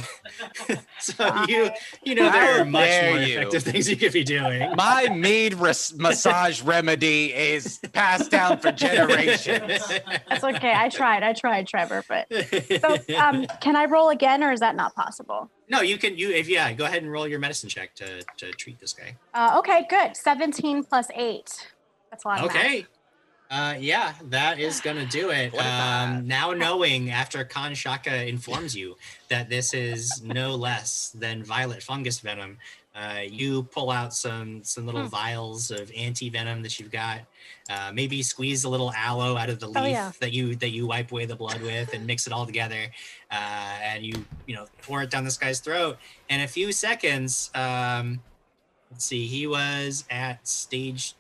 so 1.02 1.46
you 1.50 1.70
you 2.02 2.16
know 2.16 2.32
there 2.32 2.62
are 2.62 2.64
much 2.64 2.90
more 3.04 3.18
you. 3.18 3.40
effective 3.40 3.64
things 3.64 3.90
you 3.90 3.98
could 3.98 4.14
be 4.14 4.24
doing. 4.24 4.74
My 4.78 5.10
mead 5.10 5.56
res- 5.56 5.94
massage 5.98 6.62
remedy 6.62 7.34
is 7.34 7.82
passed 7.92 8.32
down 8.32 8.60
for 8.60 8.72
generations. 8.72 9.86
That's 10.30 10.46
okay. 10.46 10.74
I 10.74 10.88
tried. 10.88 11.24
I 11.24 11.34
tried, 11.34 11.68
Trevor. 11.68 12.06
But 12.08 12.28
so, 12.82 13.18
um, 13.18 13.48
can 13.60 13.76
I 13.76 13.84
roll 13.84 14.12
again, 14.12 14.46
or 14.46 14.54
is 14.54 14.62
that 14.62 14.78
not 14.78 14.96
possible? 14.96 15.52
no, 15.68 15.82
you 15.82 15.98
can 15.98 16.18
you 16.18 16.32
if 16.32 16.48
yeah, 16.48 16.72
go 16.72 16.86
ahead 16.86 17.04
and 17.04 17.12
roll 17.12 17.28
your 17.28 17.40
medicine 17.40 17.68
check 17.68 17.96
to 17.96 18.24
to 18.38 18.52
treat 18.54 18.80
this 18.80 18.94
guy. 18.94 19.18
Uh, 19.34 19.60
okay, 19.60 19.86
good. 19.90 20.16
Seventeen 20.16 20.86
plus 20.86 21.10
eight. 21.16 21.68
That's 22.10 22.26
a 22.26 22.28
lot. 22.28 22.40
Of. 22.40 22.46
Okay. 22.46 22.86
Uh, 23.52 23.76
yeah, 23.80 24.14
that 24.26 24.60
is 24.60 24.80
gonna 24.80 25.08
do 25.08 25.32
it. 25.32 25.56
Um, 25.58 26.28
now 26.28 26.52
knowing 26.54 27.10
after 27.10 27.44
Khan 27.44 27.74
Shaka 27.74 28.28
informs 28.28 28.76
you 28.76 28.96
that 29.30 29.50
this 29.50 29.74
is 29.74 30.22
no 30.22 30.54
less 30.54 31.10
than 31.16 31.44
violet 31.44 31.82
fungus 31.82 32.20
venom, 32.20 32.60
uh, 32.96 33.22
you 33.28 33.64
pull 33.64 33.90
out 33.90 34.14
some 34.14 34.64
some 34.64 34.86
little 34.86 35.02
Hmm. 35.02 35.08
vials 35.08 35.72
of 35.72 35.92
anti 35.98 36.30
venom 36.30 36.62
that 36.62 36.80
you've 36.80 36.92
got. 36.92 37.22
Uh, 37.68 37.92
maybe 37.92 38.22
squeeze 38.22 38.66
a 38.66 38.70
little 38.70 38.92
aloe 38.94 39.36
out 39.36 39.50
of 39.50 39.60
the 39.60 39.68
leaf 39.68 39.78
Oh, 39.84 39.86
yeah. 39.88 40.12
that 40.20 40.32
you 40.32 40.56
that 40.58 40.70
you 40.70 40.86
wipe 40.86 41.12
away 41.12 41.26
the 41.26 41.36
blood 41.36 41.60
with, 41.62 41.92
and 41.96 42.06
mix 42.06 42.28
it 42.28 42.34
all 42.34 42.46
together. 42.46 42.92
Uh, 43.32 43.36
and 43.82 44.06
you 44.06 44.14
you 44.46 44.54
know 44.56 44.68
pour 44.84 45.02
it 45.02 45.10
down 45.10 45.24
this 45.24 45.38
guy's 45.40 45.60
throat. 45.60 45.98
In 46.30 46.42
a 46.42 46.48
few 46.48 46.72
seconds, 46.72 47.50
um, 47.56 48.22
let's 48.92 49.06
see, 49.06 49.26
he 49.26 49.48
was 49.48 50.04
at 50.12 50.48
stage 50.48 51.16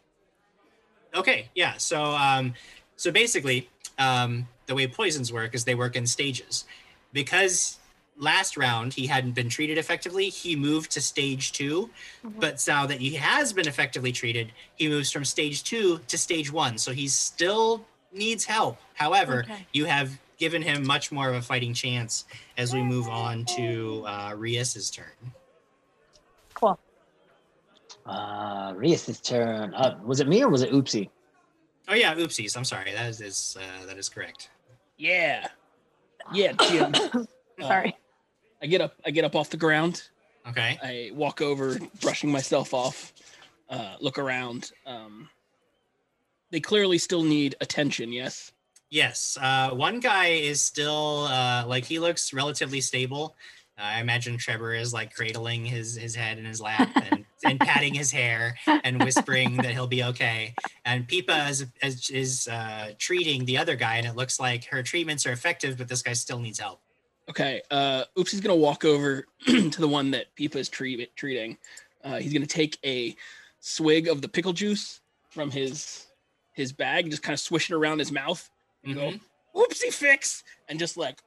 Okay, 1.15 1.49
yeah. 1.55 1.77
So 1.77 2.03
um 2.03 2.53
so 2.95 3.11
basically, 3.11 3.69
um 3.97 4.47
the 4.67 4.75
way 4.75 4.87
poisons 4.87 5.31
work 5.33 5.55
is 5.55 5.63
they 5.65 5.75
work 5.75 5.95
in 5.95 6.05
stages. 6.05 6.65
Because 7.13 7.79
last 8.17 8.57
round 8.57 8.93
he 8.93 9.07
hadn't 9.07 9.31
been 9.31 9.49
treated 9.49 9.77
effectively, 9.77 10.29
he 10.29 10.55
moved 10.55 10.91
to 10.91 11.01
stage 11.01 11.51
2, 11.53 11.89
Mhm. 12.23 12.39
but 12.39 12.63
now 12.67 12.85
that 12.85 12.99
he 12.99 13.15
has 13.15 13.53
been 13.53 13.67
effectively 13.67 14.11
treated, 14.11 14.51
he 14.75 14.87
moves 14.87 15.11
from 15.11 15.25
stage 15.25 15.63
2 15.63 15.99
to 16.07 16.17
stage 16.17 16.51
1. 16.51 16.77
So 16.77 16.91
he 16.91 17.07
still 17.07 17.85
needs 18.11 18.45
help. 18.45 18.77
However, 18.93 19.41
Okay. 19.49 19.65
you 19.73 19.85
have 19.85 20.19
given 20.37 20.61
him 20.61 20.85
much 20.85 21.11
more 21.11 21.29
of 21.29 21.35
a 21.35 21.41
fighting 21.41 21.73
chance 21.73 22.25
as 22.57 22.73
we 22.73 22.81
move 22.83 23.07
on 23.09 23.45
to 23.45 24.03
uh 24.05 24.33
Rias's 24.37 24.91
turn. 24.91 25.33
Cool. 28.09 28.17
Uh, 28.17 28.73
Rias' 28.75 29.19
turn. 29.19 29.73
Uh, 29.73 29.99
was 30.03 30.19
it 30.19 30.27
me 30.27 30.43
or 30.43 30.49
was 30.49 30.61
it 30.61 30.71
Oopsie? 30.71 31.09
Oh 31.87 31.95
yeah, 31.95 32.13
oopsies. 32.15 32.55
I'm 32.55 32.65
sorry. 32.65 32.91
That 32.93 33.09
is, 33.09 33.21
is 33.21 33.57
uh, 33.59 33.85
that 33.85 33.97
is 33.97 34.09
correct. 34.09 34.49
Yeah. 34.97 35.47
Yeah, 36.33 36.53
Jim. 36.69 36.93
Uh, 37.61 37.67
Sorry. 37.67 37.97
I 38.61 38.67
get 38.67 38.79
up 38.79 38.93
I 39.05 39.11
get 39.11 39.25
up 39.25 39.35
off 39.35 39.49
the 39.49 39.57
ground. 39.57 40.03
Okay. 40.47 40.79
I 40.81 41.11
walk 41.13 41.41
over, 41.41 41.77
brushing 41.99 42.31
myself 42.31 42.73
off, 42.73 43.11
uh, 43.69 43.95
look 43.99 44.17
around. 44.17 44.71
Um, 44.85 45.29
they 46.49 46.61
clearly 46.61 46.97
still 46.97 47.21
need 47.21 47.55
attention, 47.59 48.13
yes? 48.13 48.53
Yes, 48.89 49.37
uh, 49.41 49.71
one 49.71 49.99
guy 49.99 50.27
is 50.27 50.61
still 50.61 51.25
uh, 51.25 51.65
like 51.67 51.83
he 51.83 51.99
looks 51.99 52.31
relatively 52.31 52.79
stable. 52.79 53.35
I 53.79 53.99
imagine 54.01 54.37
Trevor 54.37 54.73
is 54.73 54.93
like 54.93 55.13
cradling 55.13 55.65
his 55.65 55.95
his 55.95 56.13
head 56.15 56.37
in 56.37 56.45
his 56.45 56.59
lap 56.61 56.89
and, 57.11 57.25
and 57.45 57.59
patting 57.59 57.93
his 57.93 58.11
hair 58.11 58.55
and 58.67 59.01
whispering 59.03 59.55
that 59.57 59.71
he'll 59.71 59.87
be 59.87 60.03
okay. 60.03 60.53
And 60.85 61.07
Pipa 61.07 61.47
is 61.49 61.65
is, 61.81 62.09
is 62.09 62.47
uh, 62.47 62.91
treating 62.97 63.45
the 63.45 63.57
other 63.57 63.75
guy, 63.75 63.95
and 63.97 64.05
it 64.05 64.15
looks 64.15 64.39
like 64.39 64.65
her 64.65 64.83
treatments 64.83 65.25
are 65.25 65.31
effective, 65.31 65.77
but 65.77 65.87
this 65.87 66.01
guy 66.01 66.13
still 66.13 66.39
needs 66.39 66.59
help. 66.59 66.81
Okay. 67.29 67.61
Uh, 67.71 68.03
Oops 68.17 68.33
is 68.33 68.41
gonna 68.41 68.55
walk 68.55 68.83
over 68.85 69.25
to 69.45 69.69
the 69.81 69.87
one 69.87 70.11
that 70.11 70.33
Pipa 70.35 70.57
is 70.57 70.67
treat- 70.69 71.15
treating. 71.15 71.57
Uh, 72.03 72.17
he's 72.17 72.33
gonna 72.33 72.45
take 72.45 72.77
a 72.85 73.15
swig 73.59 74.07
of 74.07 74.21
the 74.21 74.27
pickle 74.27 74.53
juice 74.53 75.01
from 75.29 75.51
his 75.51 76.07
his 76.53 76.73
bag, 76.73 77.09
just 77.09 77.23
kind 77.23 77.33
of 77.33 77.39
swish 77.39 77.69
it 77.71 77.75
around 77.75 77.99
his 77.99 78.11
mouth, 78.11 78.49
and 78.83 78.95
Mhm. 78.95 79.19
go, 79.53 79.61
"Oopsie 79.61 79.93
fix," 79.93 80.43
and 80.67 80.77
just 80.79 80.97
like 80.97 81.19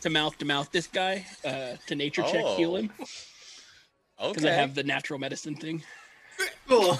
to 0.00 0.10
mouth 0.10 0.36
to 0.38 0.44
mouth 0.44 0.70
this 0.72 0.86
guy 0.86 1.24
uh, 1.44 1.76
to 1.86 1.94
nature 1.94 2.22
check 2.22 2.44
heal 2.56 2.72
Oh, 2.74 2.76
him 2.76 2.90
because 2.98 4.44
Okay. 4.44 4.50
I 4.50 4.54
have 4.54 4.74
the 4.74 4.84
natural 4.84 5.18
medicine 5.18 5.56
thing. 5.56 5.82
Cool. 6.68 6.96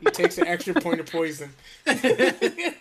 He 0.00 0.06
takes 0.10 0.38
an 0.38 0.46
extra 0.46 0.74
point 0.74 1.00
of 1.00 1.06
poison. 1.10 1.50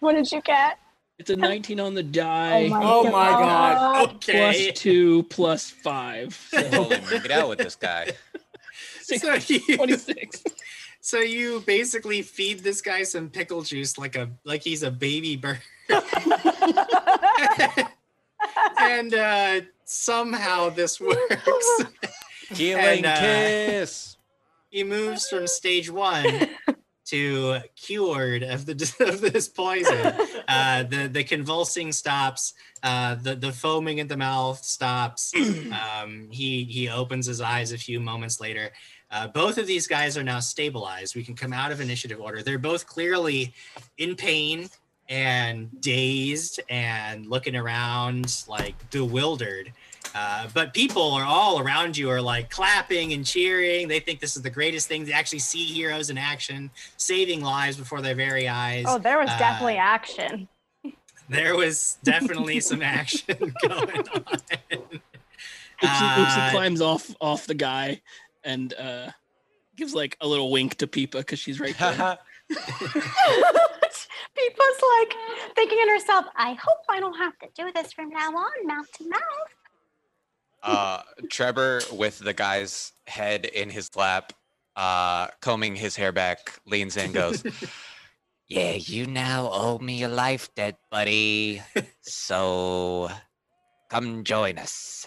What 0.00 0.12
did 0.14 0.30
you 0.30 0.42
get? 0.42 0.78
It's 1.18 1.30
a 1.30 1.36
19 1.36 1.80
on 1.80 1.94
the 1.94 2.02
die. 2.02 2.68
Oh 2.70 3.04
my 3.04 3.30
God. 3.30 4.16
okay. 4.16 4.68
Plus 4.68 4.78
two 4.78 5.22
plus 5.24 5.70
five. 5.70 6.34
So 6.50 6.68
Holy, 6.68 6.98
get 6.98 7.30
out 7.30 7.48
with 7.48 7.58
this 7.58 7.76
guy. 7.76 8.10
six- 9.00 9.22
So 9.22 9.34
you, 9.54 9.60
26. 9.76 10.44
so 11.00 11.18
you 11.20 11.60
basically 11.66 12.20
feed 12.20 12.58
this 12.60 12.82
guy 12.82 13.04
some 13.04 13.30
pickle 13.30 13.62
juice 13.62 13.96
like 13.96 14.16
a 14.16 14.28
like 14.44 14.62
he's 14.62 14.82
a 14.82 14.90
baby 14.90 15.36
bird. 15.36 15.60
and 18.80 19.14
uh, 19.14 19.60
somehow 19.84 20.68
this 20.70 21.00
works. 21.00 21.84
Healing 22.50 23.04
And, 23.04 23.06
uh, 23.06 23.20
kiss. 23.20 24.16
he 24.70 24.84
moves 24.84 25.28
from 25.28 25.46
stage 25.46 25.90
one 25.90 26.48
to 27.06 27.58
cured 27.74 28.42
of 28.42 28.66
the 28.66 28.72
of 29.00 29.20
this 29.20 29.48
poison. 29.48 30.14
Uh, 30.48 30.84
the 30.84 31.08
the 31.12 31.24
convulsing 31.24 31.92
stops. 31.92 32.54
Uh, 32.82 33.16
the 33.16 33.34
the 33.34 33.52
foaming 33.52 34.00
at 34.00 34.08
the 34.08 34.16
mouth 34.16 34.62
stops. 34.64 35.32
Um, 35.98 36.28
he 36.30 36.64
he 36.64 36.88
opens 36.88 37.26
his 37.26 37.40
eyes 37.40 37.72
a 37.72 37.78
few 37.78 37.98
moments 38.00 38.40
later. 38.40 38.70
Uh, 39.10 39.26
both 39.28 39.56
of 39.58 39.66
these 39.66 39.86
guys 39.86 40.16
are 40.18 40.22
now 40.22 40.40
stabilized. 40.40 41.14
We 41.14 41.22
can 41.24 41.34
come 41.34 41.52
out 41.52 41.70
of 41.72 41.80
initiative 41.80 42.20
order. 42.20 42.42
They're 42.42 42.58
both 42.58 42.86
clearly 42.86 43.52
in 43.98 44.14
pain 44.16 44.68
and 45.08 45.80
dazed 45.80 46.60
and 46.68 47.26
looking 47.26 47.54
around 47.56 48.44
like 48.48 48.74
bewildered. 48.90 49.72
Uh, 50.14 50.48
but 50.54 50.72
people 50.72 51.12
are 51.12 51.24
all 51.24 51.58
around 51.60 51.96
you 51.96 52.08
are 52.10 52.22
like 52.22 52.48
clapping 52.50 53.12
and 53.12 53.26
cheering. 53.26 53.86
They 53.88 54.00
think 54.00 54.20
this 54.20 54.36
is 54.36 54.42
the 54.42 54.50
greatest 54.50 54.88
thing 54.88 55.04
to 55.06 55.12
actually 55.12 55.40
see 55.40 55.64
heroes 55.64 56.08
in 56.10 56.16
action, 56.16 56.70
saving 56.96 57.42
lives 57.42 57.76
before 57.76 58.00
their 58.00 58.14
very 58.14 58.48
eyes. 58.48 58.84
Oh, 58.88 58.98
there 58.98 59.18
was 59.18 59.28
Uh, 59.28 59.38
definitely 59.38 59.76
action. 59.76 60.48
There 61.28 61.56
was 61.56 61.98
definitely 62.04 62.60
some 62.60 62.82
action 62.82 63.36
going 63.68 63.98
on. 63.98 64.24
Oopsie, 65.82 66.14
Oopsie 66.14 66.48
Uh, 66.48 66.50
climbs 66.50 66.80
off 66.80 67.14
off 67.20 67.46
the 67.46 67.54
guy 67.54 68.00
and 68.44 68.72
uh, 68.74 69.10
gives 69.76 69.92
like 69.94 70.16
a 70.20 70.26
little 70.26 70.50
wink 70.50 70.76
to 70.76 70.86
Peepa 70.86 71.18
because 71.18 71.38
she's 71.38 71.60
right 71.60 71.76
there. 71.78 72.16
People's 74.34 74.82
like 75.00 75.14
thinking 75.54 75.78
in 75.80 75.88
herself, 75.88 76.26
I 76.36 76.54
hope 76.54 76.84
I 76.88 77.00
don't 77.00 77.16
have 77.16 77.38
to 77.38 77.48
do 77.54 77.70
this 77.72 77.92
from 77.92 78.10
now 78.10 78.30
on, 78.30 78.66
mouth 78.66 78.90
to 78.98 79.08
mouth. 79.08 79.20
uh, 80.62 81.02
Trevor, 81.30 81.80
with 81.92 82.18
the 82.18 82.32
guy's 82.32 82.92
head 83.06 83.44
in 83.44 83.70
his 83.70 83.94
lap, 83.96 84.32
uh, 84.76 85.28
combing 85.40 85.76
his 85.76 85.96
hair 85.96 86.12
back, 86.12 86.58
leans 86.66 86.96
in, 86.96 87.06
and 87.06 87.14
goes, 87.14 87.42
"Yeah, 88.48 88.72
you 88.72 89.06
now 89.06 89.48
owe 89.52 89.78
me 89.78 90.02
a 90.02 90.08
life 90.08 90.54
debt, 90.54 90.78
buddy. 90.90 91.62
So 92.02 93.10
come 93.88 94.24
join 94.24 94.58
us." 94.58 95.06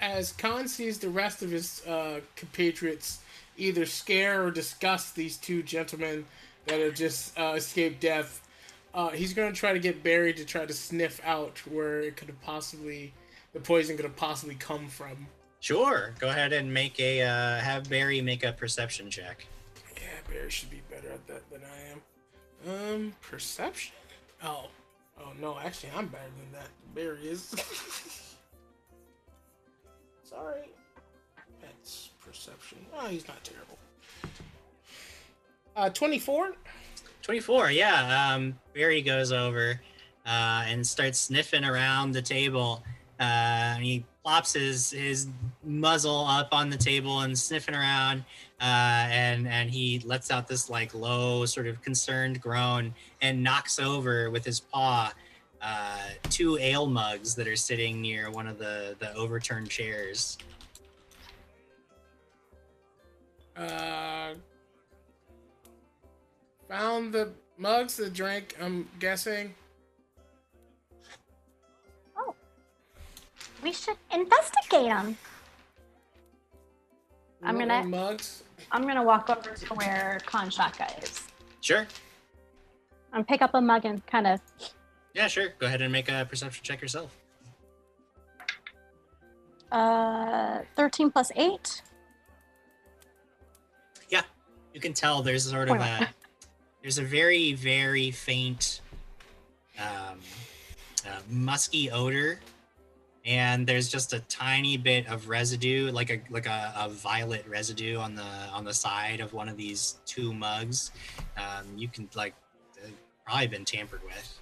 As 0.00 0.32
Khan 0.32 0.66
sees 0.66 0.98
the 0.98 1.10
rest 1.10 1.42
of 1.42 1.50
his 1.50 1.86
uh, 1.86 2.20
compatriots 2.34 3.20
either 3.58 3.84
scare 3.84 4.42
or 4.42 4.50
disgust 4.50 5.14
these 5.14 5.36
two 5.36 5.62
gentlemen 5.62 6.24
that 6.70 6.80
have 6.80 6.94
just 6.94 7.38
uh, 7.38 7.54
escaped 7.56 8.00
death, 8.00 8.46
uh, 8.94 9.10
he's 9.10 9.34
going 9.34 9.52
to 9.52 9.58
try 9.58 9.72
to 9.72 9.78
get 9.78 10.02
Barry 10.02 10.32
to 10.32 10.44
try 10.44 10.64
to 10.64 10.72
sniff 10.72 11.20
out 11.24 11.58
where 11.66 12.00
it 12.00 12.16
could 12.16 12.28
have 12.28 12.40
possibly, 12.40 13.12
the 13.52 13.60
poison 13.60 13.96
could 13.96 14.04
have 14.04 14.16
possibly 14.16 14.54
come 14.54 14.88
from. 14.88 15.26
Sure. 15.58 16.14
Go 16.18 16.28
ahead 16.28 16.52
and 16.52 16.72
make 16.72 16.98
a 17.00 17.22
uh, 17.22 17.58
have 17.58 17.90
Barry 17.90 18.20
make 18.22 18.44
a 18.44 18.52
perception 18.52 19.10
check. 19.10 19.46
Yeah, 19.96 20.02
Barry 20.32 20.48
should 20.50 20.70
be 20.70 20.80
better 20.88 21.10
at 21.10 21.26
that 21.26 21.50
than 21.50 21.60
I 21.64 21.90
am. 21.90 22.94
Um, 22.96 23.12
perception? 23.20 23.94
Oh. 24.42 24.68
Oh, 25.18 25.32
no, 25.38 25.58
actually, 25.58 25.90
I'm 25.94 26.06
better 26.06 26.24
than 26.38 26.52
that. 26.52 26.68
Barry 26.94 27.28
is. 27.28 27.50
Sorry. 30.24 30.70
That's 31.60 32.10
perception. 32.24 32.78
Oh, 32.98 33.06
he's 33.08 33.28
not 33.28 33.44
terrible. 33.44 33.76
Uh, 35.76 35.88
24? 35.90 36.52
24 37.22 37.70
yeah 37.70 38.32
um 38.34 38.58
barry 38.74 39.02
goes 39.02 39.30
over 39.30 39.80
uh 40.26 40.64
and 40.66 40.84
starts 40.86 41.18
sniffing 41.20 41.64
around 41.64 42.12
the 42.12 42.22
table 42.22 42.82
uh 43.20 43.22
and 43.22 43.84
he 43.84 44.04
plops 44.24 44.54
his 44.54 44.90
his 44.90 45.28
muzzle 45.62 46.24
up 46.26 46.48
on 46.52 46.70
the 46.70 46.76
table 46.76 47.20
and 47.20 47.38
sniffing 47.38 47.74
around 47.74 48.24
uh 48.60 48.64
and 49.10 49.46
and 49.46 49.70
he 49.70 50.00
lets 50.00 50.30
out 50.30 50.48
this 50.48 50.70
like 50.70 50.92
low 50.94 51.44
sort 51.44 51.66
of 51.66 51.80
concerned 51.82 52.40
groan 52.40 52.92
and 53.20 53.42
knocks 53.42 53.78
over 53.78 54.30
with 54.30 54.44
his 54.44 54.60
paw 54.60 55.12
uh 55.62 55.98
two 56.30 56.58
ale 56.58 56.86
mugs 56.86 57.34
that 57.34 57.46
are 57.46 57.56
sitting 57.56 58.00
near 58.00 58.30
one 58.30 58.46
of 58.46 58.58
the 58.58 58.96
the 58.98 59.14
overturned 59.14 59.68
chairs 59.70 60.36
Uh, 63.56 64.32
found 66.70 67.12
the 67.12 67.32
mugs, 67.58 67.96
the 67.96 68.08
drink, 68.08 68.56
I'm 68.62 68.88
guessing. 69.00 69.54
Oh. 72.16 72.34
We 73.62 73.72
should 73.72 73.96
investigate 74.14 74.86
them. 74.86 75.16
I'm 77.42 77.58
gonna- 77.58 77.84
Mugs? 77.84 78.44
I'm 78.70 78.86
gonna 78.86 79.02
walk 79.02 79.28
over 79.30 79.54
to 79.54 79.74
where 79.74 80.20
Kanshaka 80.26 81.02
is 81.02 81.26
sure 81.62 81.86
and 83.14 83.26
pick 83.26 83.40
up 83.42 83.54
a 83.54 83.60
mug 83.60 83.84
and 83.86 84.04
kind 84.06 84.26
of. 84.26 84.40
yeah 85.14 85.26
sure 85.26 85.48
go 85.58 85.66
ahead 85.66 85.80
and 85.80 85.90
make 85.90 86.08
a 86.10 86.26
perception 86.28 86.62
check 86.62 86.80
yourself 86.82 87.16
Uh, 89.72 90.62
13 90.76 91.10
plus 91.12 91.30
8. 91.36 91.82
Yeah, 94.08 94.22
you 94.74 94.80
can 94.80 94.92
tell 94.92 95.22
there's 95.22 95.48
sort 95.48 95.68
of 95.70 95.78
Wait, 95.78 95.86
a 95.86 96.08
there's 96.82 96.98
a 96.98 97.02
very 97.02 97.52
very 97.52 98.10
faint 98.10 98.80
um, 99.78 100.18
uh, 101.06 101.20
musky 101.28 101.90
odor 101.90 102.40
and 103.24 103.66
there's 103.66 103.88
just 103.88 104.12
a 104.12 104.20
tiny 104.20 104.76
bit 104.76 105.06
of 105.08 105.28
residue 105.28 105.90
like 105.92 106.10
a 106.10 106.20
like 106.30 106.46
a, 106.46 106.72
a 106.76 106.88
violet 106.88 107.44
residue 107.48 107.98
on 107.98 108.14
the 108.14 108.22
on 108.52 108.64
the 108.64 108.74
side 108.74 109.20
of 109.20 109.32
one 109.32 109.48
of 109.48 109.56
these 109.56 109.98
two 110.06 110.32
mugs 110.32 110.92
um, 111.36 111.66
you 111.76 111.88
can 111.88 112.08
like 112.14 112.34
uh, 112.82 112.88
probably 113.26 113.46
been 113.46 113.64
tampered 113.64 114.02
with 114.04 114.40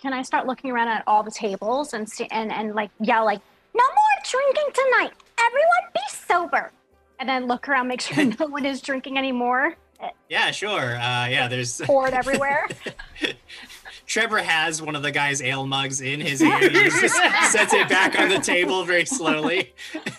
Can 0.00 0.12
I 0.12 0.22
start 0.22 0.46
looking 0.46 0.70
around 0.70 0.88
at 0.88 1.04
all 1.06 1.22
the 1.22 1.30
tables 1.30 1.92
and 1.92 2.08
see 2.08 2.26
and, 2.30 2.50
and 2.50 2.74
like 2.74 2.90
yell 3.00 3.24
like, 3.24 3.40
no 3.74 3.84
more 3.84 4.10
drinking 4.24 4.72
tonight. 4.72 5.12
Everyone 5.38 5.90
be 5.94 6.00
sober. 6.08 6.72
And 7.18 7.28
then 7.28 7.46
look 7.46 7.68
around, 7.68 7.88
make 7.88 8.00
sure 8.00 8.24
no 8.40 8.46
one 8.46 8.64
is 8.64 8.80
drinking 8.80 9.18
anymore. 9.18 9.76
Yeah 10.28 10.50
sure 10.50 10.96
uh, 10.96 11.26
yeah 11.26 11.48
there's 11.48 11.80
Poured 11.80 12.14
everywhere. 12.14 12.68
Trevor 14.10 14.38
has 14.38 14.82
one 14.82 14.96
of 14.96 15.04
the 15.04 15.12
guy's 15.12 15.40
ale 15.40 15.64
mugs 15.68 16.00
in 16.00 16.20
his 16.20 16.42
ear. 16.42 16.58
He 16.58 16.68
just 17.00 17.14
sets 17.52 17.72
it 17.72 17.88
back 17.88 18.18
on 18.18 18.28
the 18.28 18.40
table 18.40 18.84
very 18.84 19.04
slowly. 19.04 19.72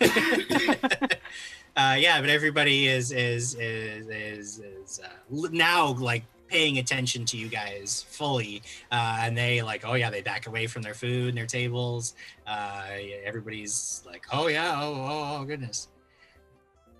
uh, 1.76 1.96
yeah, 1.98 2.18
but 2.22 2.30
everybody 2.30 2.88
is 2.88 3.12
is 3.12 3.54
is 3.56 4.08
is, 4.08 4.58
is 4.60 5.00
uh, 5.04 5.48
now 5.50 5.92
like 5.92 6.24
paying 6.48 6.78
attention 6.78 7.26
to 7.26 7.36
you 7.36 7.48
guys 7.48 8.06
fully, 8.08 8.62
uh, 8.90 9.18
and 9.20 9.36
they 9.36 9.60
like, 9.60 9.82
oh 9.84 9.92
yeah, 9.92 10.08
they 10.08 10.22
back 10.22 10.46
away 10.46 10.66
from 10.66 10.80
their 10.80 10.94
food 10.94 11.28
and 11.28 11.36
their 11.36 11.44
tables. 11.44 12.14
Uh, 12.46 12.84
everybody's 13.22 14.02
like, 14.06 14.24
oh 14.32 14.46
yeah, 14.46 14.74
oh 14.80 14.94
oh, 14.94 15.38
oh 15.38 15.44
goodness. 15.44 15.88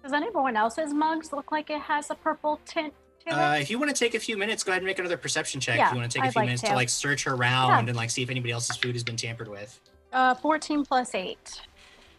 Does 0.03 0.13
anyone 0.13 0.57
else's 0.57 0.93
mugs 0.93 1.33
look 1.33 1.53
like 1.53 1.71
it 1.71 1.81
has 1.81 2.11
a 2.11 2.15
purple 2.15 2.61
tint 2.65 2.93
to 3.27 3.35
Uh, 3.35 3.55
it? 3.55 3.63
if 3.63 3.71
you 3.71 3.79
want 3.79 3.95
to 3.95 3.97
take 3.97 4.15
a 4.15 4.21
few 4.21 4.37
minutes, 4.37 4.63
go 4.65 4.73
ahead 4.73 4.83
and 4.83 4.87
make 4.87 4.99
another 4.99 5.17
perception 5.17 5.61
check. 5.61 5.79
Yeah, 5.79 5.87
if 5.87 5.93
you 5.93 5.99
want 6.01 6.11
to 6.11 6.19
take 6.19 6.25
a 6.25 6.27
I'd 6.29 6.33
few 6.33 6.41
like 6.41 6.47
minutes 6.47 6.63
to. 6.63 6.69
to. 6.69 6.75
like 6.75 6.89
search 6.89 7.27
around 7.27 7.69
Yeah. 7.71 7.79
and 7.91 7.97
like 7.97 8.11
see 8.11 8.23
if 8.23 8.31
anybody 8.31 8.53
else's 8.53 8.77
food 8.77 8.95
has 8.95 9.05
been 9.05 9.17
tampered 9.17 9.49
with. 9.49 9.79
Uh, 10.13 10.35
14 10.35 10.85
plus 10.85 11.15
8. 11.15 11.61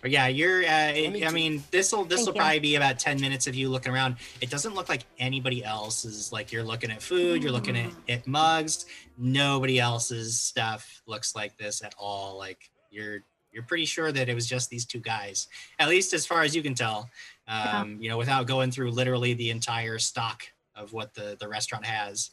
But 0.01 0.11
yeah, 0.11 0.27
you're. 0.27 0.59
Uh, 0.65 0.91
it, 0.93 1.25
I 1.25 1.31
mean, 1.31 1.63
this 1.71 1.93
will 1.93 2.03
this 2.03 2.25
will 2.25 2.33
probably 2.33 2.59
be 2.59 2.75
about 2.75 2.99
ten 2.99 3.21
minutes 3.21 3.47
of 3.47 3.55
you 3.55 3.69
looking 3.69 3.93
around. 3.93 4.17
It 4.41 4.49
doesn't 4.49 4.75
look 4.75 4.89
like 4.89 5.05
anybody 5.17 5.63
else 5.63 6.03
is 6.03 6.29
like 6.33 6.51
you're 6.51 6.61
looking 6.63 6.91
at 6.91 7.01
food, 7.01 7.41
you're 7.41 7.53
looking 7.53 7.77
at, 7.77 7.89
at 8.09 8.27
mugs. 8.27 8.85
Nobody 9.17 9.79
else's 9.79 10.41
stuff 10.41 11.01
looks 11.07 11.35
like 11.37 11.57
this 11.57 11.81
at 11.81 11.95
all. 11.97 12.37
Like 12.37 12.69
you're 12.91 13.23
you're 13.53 13.63
pretty 13.63 13.85
sure 13.85 14.11
that 14.11 14.27
it 14.29 14.33
was 14.33 14.47
just 14.47 14.69
these 14.69 14.85
two 14.85 14.99
guys, 14.99 15.47
at 15.79 15.87
least 15.87 16.13
as 16.13 16.25
far 16.25 16.41
as 16.41 16.55
you 16.55 16.61
can 16.63 16.73
tell. 16.73 17.09
Um, 17.47 17.97
You 18.01 18.09
know, 18.09 18.17
without 18.17 18.47
going 18.47 18.71
through 18.71 18.91
literally 18.91 19.33
the 19.33 19.49
entire 19.49 19.99
stock 19.99 20.43
of 20.75 20.91
what 20.93 21.13
the 21.13 21.37
the 21.39 21.47
restaurant 21.47 21.85
has. 21.85 22.31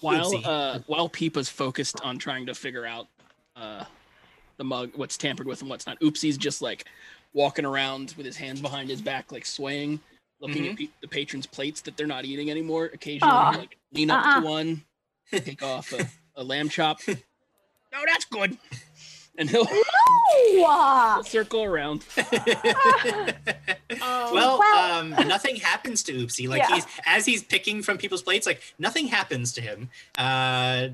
While 0.00 0.32
Oopsie. 0.32 0.42
uh, 0.44 0.78
while 0.86 1.08
Peepa's 1.08 1.48
focused 1.48 2.00
on 2.02 2.18
trying 2.18 2.46
to 2.46 2.54
figure 2.54 2.84
out 2.86 3.06
uh, 3.56 3.84
the 4.58 4.64
mug, 4.64 4.92
what's 4.94 5.16
tampered 5.16 5.46
with 5.46 5.60
and 5.60 5.70
what's 5.70 5.86
not, 5.86 5.98
Oopsie's 6.00 6.36
just 6.36 6.60
like 6.62 6.84
walking 7.32 7.64
around 7.64 8.14
with 8.16 8.26
his 8.26 8.36
hands 8.36 8.60
behind 8.60 8.88
his 8.90 9.00
back, 9.02 9.32
like 9.32 9.44
swaying, 9.46 9.98
looking 10.40 10.68
at 10.68 10.76
pe- 10.76 10.88
the 11.00 11.08
patrons' 11.08 11.46
plates 11.46 11.80
that 11.82 11.96
they're 11.96 12.06
not 12.06 12.24
eating 12.26 12.50
anymore. 12.50 12.90
Occasionally, 12.92 13.32
Aw. 13.34 13.50
he'll, 13.52 13.60
like 13.60 13.76
lean 13.92 14.10
up 14.10 14.24
Uh-uh. 14.26 14.40
to 14.40 14.46
one, 14.46 14.84
take 15.32 15.62
off 15.62 15.92
a, 15.92 16.06
a 16.36 16.44
lamb 16.44 16.68
chop. 16.68 17.00
No, 17.92 18.02
that's 18.06 18.26
good. 18.26 18.58
And 19.38 19.50
he'll, 19.50 19.64
No! 19.64 21.14
he'll 21.16 21.22
circle 21.24 21.62
around. 21.64 22.04
Um, 23.88 24.34
well, 24.34 24.58
Well- 24.58 25.00
um, 25.00 25.10
nothing 25.28 25.56
happens 25.56 26.02
to 26.04 26.12
Oopsie. 26.12 26.48
Like 26.48 26.58
Yeah. 26.68 26.74
he's 26.74 26.86
as 27.06 27.24
he's 27.24 27.42
picking 27.42 27.82
from 27.82 27.98
people's 27.98 28.22
plates, 28.22 28.46
like 28.46 28.60
nothing 28.78 29.06
happens 29.06 29.52
to 29.54 29.60
him. 29.60 29.90
Uh, 30.18 30.88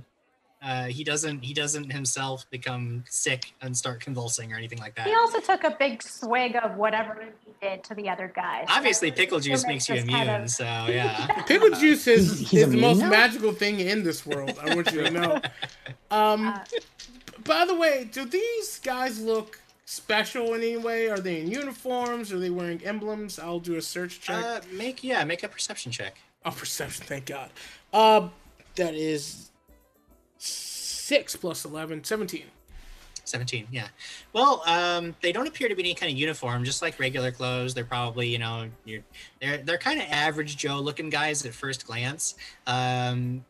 Uh, 0.64 0.84
he 0.84 1.02
doesn't. 1.02 1.42
He 1.42 1.52
doesn't 1.54 1.90
himself 1.90 2.46
become 2.48 3.02
sick 3.10 3.52
and 3.62 3.76
start 3.76 3.98
convulsing 4.00 4.52
or 4.52 4.56
anything 4.56 4.78
like 4.78 4.94
that. 4.94 5.08
He 5.08 5.14
also 5.14 5.40
took 5.40 5.64
a 5.64 5.74
big 5.76 6.00
swig 6.04 6.54
of 6.54 6.76
whatever 6.76 7.18
he 7.44 7.52
did 7.60 7.82
to 7.82 7.94
the 7.96 8.08
other 8.08 8.30
guys. 8.32 8.66
Obviously, 8.68 9.08
So 9.10 9.16
pickle 9.16 9.40
juice 9.40 9.66
makes 9.66 9.88
you 9.88 9.96
immune. 9.96 10.16
kind 10.26 10.44
of- 10.44 10.50
So 10.50 10.64
yeah. 10.88 11.42
Pickle 11.48 11.70
juice 11.70 12.06
is, 12.06 12.38
He's- 12.38 12.50
he's 12.50 12.62
is 12.62 12.70
the 12.70 12.76
most 12.80 13.00
magical 13.00 13.50
thing 13.52 13.80
in 13.80 14.04
this 14.04 14.24
world. 14.24 14.56
I 14.62 14.72
want 14.76 14.92
you 14.92 15.02
to 15.02 15.10
know. 15.10 15.40
Um, 16.12 16.46
Uh, 16.48 16.58
by 17.44 17.64
the 17.64 17.74
way, 17.74 18.08
do 18.10 18.24
these 18.24 18.78
guys 18.78 19.20
look 19.20 19.60
special 19.84 20.54
in 20.54 20.62
any 20.62 20.76
way? 20.76 21.08
Are 21.08 21.18
they 21.18 21.40
in 21.40 21.50
uniforms? 21.50 22.32
Are 22.32 22.38
they 22.38 22.50
wearing 22.50 22.82
emblems? 22.84 23.38
I'll 23.38 23.60
do 23.60 23.76
a 23.76 23.82
search 23.82 24.20
check. 24.20 24.44
Uh, 24.44 24.60
make 24.72 25.02
yeah, 25.04 25.24
make 25.24 25.42
a 25.42 25.48
perception 25.48 25.92
check. 25.92 26.18
oh, 26.44 26.50
perception, 26.50 27.04
thank 27.06 27.26
God. 27.26 27.50
Uh, 27.92 28.28
that 28.76 28.94
is 28.94 29.50
six 30.38 31.36
plus 31.36 31.64
11, 31.64 32.04
17. 32.04 32.44
17 33.24 33.68
yeah 33.70 33.86
well 34.32 34.62
um 34.66 35.14
they 35.22 35.30
don't 35.30 35.46
appear 35.46 35.68
to 35.68 35.76
be 35.76 35.82
any 35.82 35.94
kind 35.94 36.10
of 36.10 36.18
uniform 36.18 36.64
just 36.64 36.82
like 36.82 36.98
regular 36.98 37.30
clothes 37.30 37.72
they're 37.72 37.84
probably 37.84 38.26
you 38.26 38.38
know 38.38 38.68
you're 38.84 39.02
they're 39.40 39.58
they're 39.58 39.78
kind 39.78 40.00
of 40.00 40.06
average 40.10 40.56
joe 40.56 40.80
looking 40.80 41.08
guys 41.08 41.46
at 41.46 41.54
first 41.54 41.86
glance 41.86 42.34
um 42.66 43.44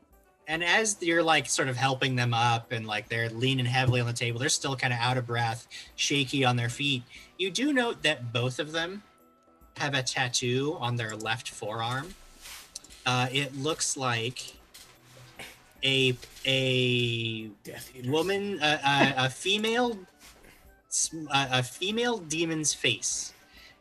and 0.48 0.64
as 0.64 0.96
you're 1.00 1.22
like 1.22 1.46
sort 1.46 1.68
of 1.68 1.76
helping 1.76 2.16
them 2.16 2.34
up 2.34 2.72
and 2.72 2.86
like 2.86 3.08
they're 3.08 3.30
leaning 3.30 3.66
heavily 3.66 4.00
on 4.00 4.06
the 4.06 4.12
table 4.12 4.38
they're 4.38 4.48
still 4.48 4.76
kind 4.76 4.92
of 4.92 4.98
out 4.98 5.16
of 5.16 5.26
breath 5.26 5.68
shaky 5.96 6.44
on 6.44 6.56
their 6.56 6.68
feet 6.68 7.02
you 7.38 7.50
do 7.50 7.72
note 7.72 8.02
that 8.02 8.32
both 8.32 8.58
of 8.58 8.72
them 8.72 9.02
have 9.76 9.94
a 9.94 10.02
tattoo 10.02 10.76
on 10.80 10.96
their 10.96 11.16
left 11.16 11.48
forearm. 11.48 12.14
Uh 13.04 13.28
it 13.32 13.56
looks 13.56 13.96
like 13.96 14.54
a 15.82 16.16
a 16.46 17.50
woman 18.06 18.58
a, 18.62 18.78
a, 18.84 19.14
a 19.26 19.30
female 19.30 19.98
a 21.32 21.62
female 21.62 22.18
demon's 22.18 22.72
face 22.74 23.32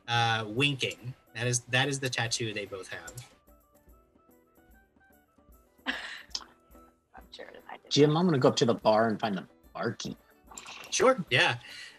uh 0.08 0.46
winking. 0.48 1.14
That 1.36 1.48
is 1.48 1.60
that 1.70 1.88
is 1.88 2.00
the 2.00 2.10
tattoo 2.10 2.54
they 2.54 2.66
both 2.66 2.88
have 2.90 3.14
Jim, 7.92 8.16
I'm 8.16 8.26
gonna 8.26 8.40
go 8.40 8.48
up 8.48 8.56
to 8.56 8.66
the 8.66 8.74
bar 8.74 9.10
and 9.10 9.20
find 9.20 9.36
the 9.38 9.46
barkeep. 9.76 10.18
sure 10.90 11.24
yeah. 11.30 11.56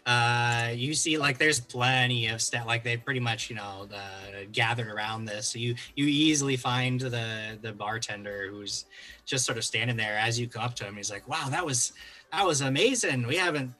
Uh 0.07 0.71
you 0.73 0.93
see 0.95 1.17
like 1.17 1.37
there's 1.37 1.59
plenty 1.59 2.27
of 2.27 2.41
stuff 2.41 2.65
like 2.65 2.83
they 2.83 2.97
pretty 2.97 3.19
much 3.19 3.49
you 3.49 3.55
know 3.55 3.87
uh, 3.93 4.41
gathered 4.51 4.87
around 4.87 5.25
this. 5.25 5.47
So 5.47 5.59
you 5.59 5.75
you 5.95 6.05
easily 6.07 6.57
find 6.57 6.99
the 6.99 7.59
the 7.61 7.71
bartender 7.71 8.47
who's 8.49 8.85
just 9.25 9.45
sort 9.45 9.57
of 9.59 9.63
standing 9.63 9.95
there 9.95 10.17
as 10.17 10.39
you 10.39 10.47
go 10.47 10.61
up 10.61 10.75
to 10.77 10.85
him. 10.85 10.97
He's 10.97 11.11
like 11.11 11.27
wow 11.27 11.47
that 11.49 11.63
was 11.63 11.93
that 12.31 12.45
was 12.45 12.61
amazing. 12.61 13.27
We 13.27 13.35
haven't 13.37 13.71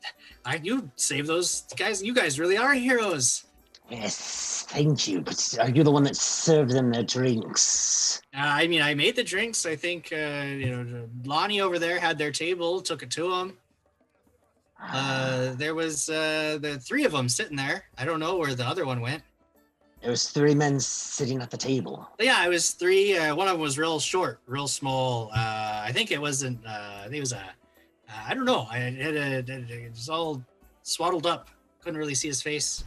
I, 0.45 0.62
you 0.63 0.91
saved 0.95 1.28
those 1.28 1.63
guys 1.76 2.04
you 2.04 2.13
guys 2.13 2.39
really 2.39 2.58
are 2.58 2.73
heroes 2.73 3.45
Yes, 3.89 4.65
thank 4.69 5.08
you. 5.08 5.22
But 5.22 5.56
are 5.60 5.69
you 5.69 5.84
the 5.84 5.91
one 5.91 6.04
that 6.04 6.15
served 6.15 6.72
them 6.72 6.91
their 6.91 7.04
drinks? 7.04 8.22
Uh, 8.34 8.39
I 8.41 8.67
mean, 8.67 8.82
I 8.82 8.93
made 8.93 9.15
the 9.15 9.24
drinks. 9.24 9.65
I 9.65 9.76
think 9.76 10.10
uh, 10.12 10.46
you 10.46 10.76
know 10.76 11.08
Lonnie 11.26 11.62
over 11.62 11.78
there 11.78 12.00
had 12.00 12.17
their 12.17 12.32
table, 12.32 12.82
took 12.82 13.04
it 13.04 13.12
to 13.12 13.30
them. 13.30 13.58
Uh, 14.91 15.54
there 15.54 15.76
was 15.76 16.10
uh, 16.10 16.58
the 16.62 16.78
three 16.80 17.06
of 17.06 17.12
them 17.12 17.30
sitting 17.30 17.56
there. 17.56 17.86
I 17.98 18.06
don't 18.06 18.19
know 18.19 18.38
where 18.38 18.54
the 18.54 18.65
other 18.65 18.86
one 18.86 19.00
went. 19.02 19.24
There 20.02 20.12
was 20.12 20.30
three 20.30 20.54
men 20.54 20.82
sitting 20.82 21.41
at 21.41 21.50
the 21.50 21.56
table. 21.56 22.10
But 22.17 22.26
yeah, 22.26 22.46
it 22.46 22.50
was 22.50 22.72
three. 22.72 23.17
Uh, 23.17 23.34
one 23.36 23.48
of 23.48 23.54
them 23.54 23.62
was 23.62 23.78
real 23.78 24.02
short, 24.02 24.41
real 24.48 24.67
small. 24.67 25.30
Uh, 25.34 25.82
I 25.86 25.91
think 25.93 26.12
it 26.12 26.19
wasn't. 26.19 26.60
Uh, 26.65 27.00
I 27.00 27.04
think 27.04 27.15
it 27.15 27.19
was 27.22 27.32
a. 27.32 27.38
Uh, 27.38 27.41
I 28.28 28.34
don't 28.34 28.43
know. 28.43 28.67
I 28.69 28.80
it, 28.80 29.15
had 29.15 29.15
a, 29.15 29.54
it, 29.54 29.69
it 29.69 29.91
was 29.91 30.10
all 30.10 30.43
swaddled 30.84 31.26
up. 31.26 31.48
Couldn't 31.82 31.98
really 31.98 32.15
see 32.15 32.28
his 32.28 32.41
face. 32.41 32.84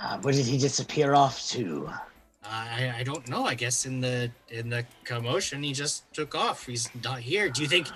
Uh, 0.00 0.18
where 0.18 0.32
did 0.32 0.46
he 0.46 0.58
disappear 0.58 1.14
off 1.14 1.46
to? 1.48 1.90
I, 2.44 2.94
I 2.98 3.02
don't 3.02 3.28
know. 3.28 3.44
I 3.44 3.54
guess 3.54 3.84
in 3.84 4.00
the 4.00 4.30
in 4.48 4.70
the 4.70 4.84
commotion, 5.04 5.62
he 5.62 5.72
just 5.72 6.10
took 6.12 6.34
off. 6.34 6.66
He's 6.66 6.88
not 7.04 7.20
here. 7.20 7.48
Do 7.50 7.62
you 7.62 7.68
think? 7.68 7.88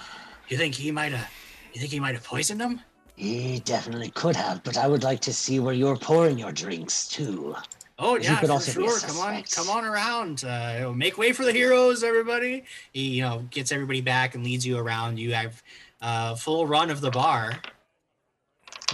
You 0.48 0.56
think 0.56 0.74
he 0.74 0.90
might 0.90 1.12
have? 1.12 1.30
You 1.72 1.80
think 1.80 1.92
he 1.92 2.00
might 2.00 2.14
have 2.14 2.24
poisoned 2.24 2.60
him? 2.60 2.80
He 3.16 3.60
definitely 3.60 4.10
could 4.10 4.36
have, 4.36 4.62
but 4.64 4.76
I 4.76 4.88
would 4.88 5.02
like 5.02 5.20
to 5.20 5.32
see 5.32 5.60
where 5.60 5.74
you're 5.74 5.96
pouring 5.96 6.38
your 6.38 6.52
drinks 6.52 7.08
too. 7.08 7.54
Oh 7.98 8.16
yeah, 8.16 8.36
for 8.40 8.60
sure. 8.60 8.98
Come 8.98 9.18
on, 9.18 9.42
come 9.44 9.70
on 9.70 9.84
around. 9.84 10.44
Uh, 10.44 10.92
make 10.94 11.18
way 11.18 11.32
for 11.32 11.44
the 11.44 11.52
heroes, 11.52 12.02
everybody. 12.02 12.64
He, 12.92 13.10
you 13.10 13.22
know, 13.22 13.46
gets 13.50 13.70
everybody 13.70 14.00
back 14.00 14.34
and 14.34 14.42
leads 14.42 14.66
you 14.66 14.76
around. 14.76 15.18
You 15.18 15.34
have 15.34 15.62
uh, 16.00 16.34
full 16.34 16.66
run 16.66 16.90
of 16.90 17.00
the 17.00 17.10
bar. 17.10 17.60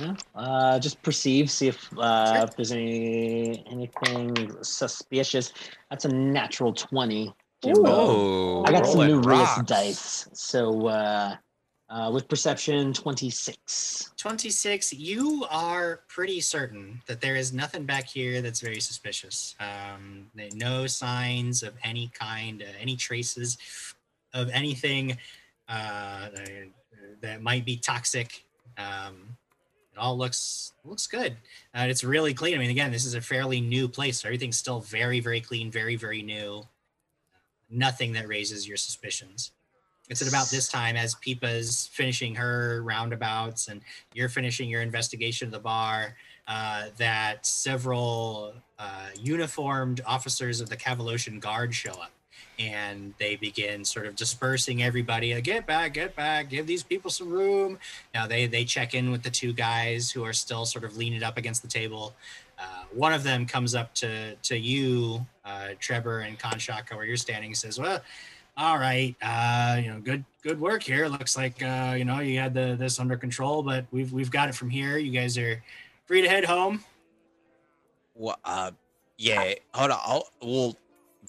Yeah. 0.00 0.14
Uh, 0.34 0.78
just 0.78 1.02
perceive, 1.02 1.50
see 1.50 1.68
if 1.68 1.98
uh, 1.98 2.34
Sure. 2.34 2.44
if 2.44 2.56
there's 2.56 2.72
any 2.72 3.64
anything 3.70 4.56
suspicious. 4.62 5.52
That's 5.90 6.04
a 6.04 6.08
natural 6.08 6.72
twenty. 6.72 7.34
Jimbo. 7.64 7.90
Oh, 7.90 8.64
I 8.64 8.70
got 8.70 8.86
some 8.86 9.06
new 9.06 9.18
Reus 9.18 9.56
rocks. 9.58 9.68
dice, 9.68 10.28
so 10.32 10.86
uh, 10.86 11.36
uh, 11.90 12.10
with 12.12 12.28
perception 12.28 12.92
twenty 12.92 13.30
six. 13.30 14.12
26 14.16 14.92
you 14.92 15.46
are 15.50 16.00
pretty 16.08 16.40
certain 16.40 17.00
that 17.06 17.20
there 17.20 17.36
is 17.36 17.52
nothing 17.52 17.84
back 17.84 18.06
here 18.06 18.42
that's 18.42 18.60
very 18.60 18.80
suspicious 18.80 19.54
um 19.60 20.26
no 20.54 20.86
signs 20.88 21.62
of 21.62 21.72
any 21.84 22.08
kind 22.08 22.62
uh, 22.62 22.66
any 22.80 22.96
traces 22.96 23.56
of 24.34 24.50
anything 24.50 25.16
uh 25.68 26.28
that 27.20 27.42
might 27.42 27.64
be 27.64 27.76
toxic 27.76 28.44
um 28.76 29.36
it 29.98 30.00
all 30.00 30.16
looks 30.16 30.72
looks 30.84 31.06
good. 31.06 31.36
Uh, 31.74 31.86
it's 31.88 32.04
really 32.04 32.32
clean. 32.32 32.54
I 32.54 32.58
mean 32.58 32.70
again 32.70 32.92
this 32.92 33.04
is 33.04 33.14
a 33.14 33.20
fairly 33.20 33.60
new 33.60 33.88
place 33.88 34.20
so 34.20 34.28
everything's 34.28 34.56
still 34.56 34.80
very 34.80 35.20
very 35.20 35.40
clean 35.40 35.70
very 35.70 35.96
very 35.96 36.22
new. 36.22 36.66
Nothing 37.70 38.12
that 38.12 38.28
raises 38.28 38.66
your 38.66 38.76
suspicions. 38.76 39.52
It's 40.08 40.22
at 40.22 40.28
about 40.28 40.48
this 40.48 40.68
time 40.68 40.96
as 40.96 41.16
Pipa's 41.16 41.90
finishing 41.92 42.34
her 42.36 42.82
roundabouts 42.82 43.68
and 43.68 43.82
you're 44.14 44.30
finishing 44.30 44.70
your 44.70 44.80
investigation 44.80 45.48
of 45.48 45.52
the 45.52 45.58
bar 45.58 46.16
uh, 46.46 46.86
that 46.96 47.44
several 47.44 48.54
uh, 48.78 49.08
uniformed 49.20 50.00
officers 50.06 50.62
of 50.62 50.70
the 50.70 50.76
Cavalosian 50.78 51.40
Guard 51.40 51.74
show 51.74 51.92
up 51.92 52.12
and 52.58 53.14
they 53.18 53.36
begin 53.36 53.84
sort 53.84 54.06
of 54.06 54.16
dispersing 54.16 54.82
everybody. 54.82 55.34
Uh, 55.34 55.40
Get 55.40 55.66
back, 55.66 55.94
get 55.94 56.16
back, 56.16 56.48
give 56.50 56.66
these 56.66 56.82
people 56.82 57.10
some 57.10 57.30
room. 57.30 57.78
Now 58.14 58.26
they 58.26 58.46
they 58.46 58.64
check 58.64 58.94
in 58.94 59.10
with 59.10 59.22
the 59.22 59.30
two 59.30 59.52
guys 59.52 60.10
who 60.10 60.24
are 60.24 60.32
still 60.32 60.66
sort 60.66 60.84
of 60.84 60.96
leaning 60.96 61.22
up 61.22 61.36
against 61.36 61.62
the 61.62 61.68
table. 61.68 62.14
Uh, 62.58 62.84
one 62.92 63.12
of 63.12 63.22
them 63.22 63.46
comes 63.46 63.74
up 63.74 63.94
to 63.94 64.34
to 64.36 64.56
you, 64.58 65.24
uh, 65.44 65.68
Trevor 65.78 66.20
and 66.20 66.38
Konshaka, 66.38 66.96
where 66.96 67.04
you're 67.04 67.16
standing, 67.16 67.50
and 67.50 67.56
says, 67.56 67.78
"Well, 67.78 68.00
all 68.56 68.78
right, 68.78 69.14
uh, 69.22 69.80
you 69.80 69.90
know, 69.90 70.00
good 70.00 70.24
good 70.42 70.60
work 70.60 70.82
here. 70.82 71.06
Looks 71.06 71.36
like 71.36 71.62
uh, 71.62 71.94
you 71.96 72.04
know 72.04 72.18
you 72.18 72.38
had 72.40 72.54
the 72.54 72.74
this 72.76 72.98
under 72.98 73.16
control, 73.16 73.62
but 73.62 73.86
we've 73.92 74.12
we've 74.12 74.30
got 74.30 74.48
it 74.48 74.56
from 74.56 74.70
here. 74.70 74.98
You 74.98 75.12
guys 75.12 75.38
are 75.38 75.62
free 76.06 76.22
to 76.22 76.28
head 76.28 76.44
home. 76.44 76.82
Wha- 78.16 78.34
uh, 78.44 78.72
yeah, 79.16 79.54
hold 79.72 79.92
on. 79.92 79.98
I'll, 80.02 80.28
well, 80.42 80.76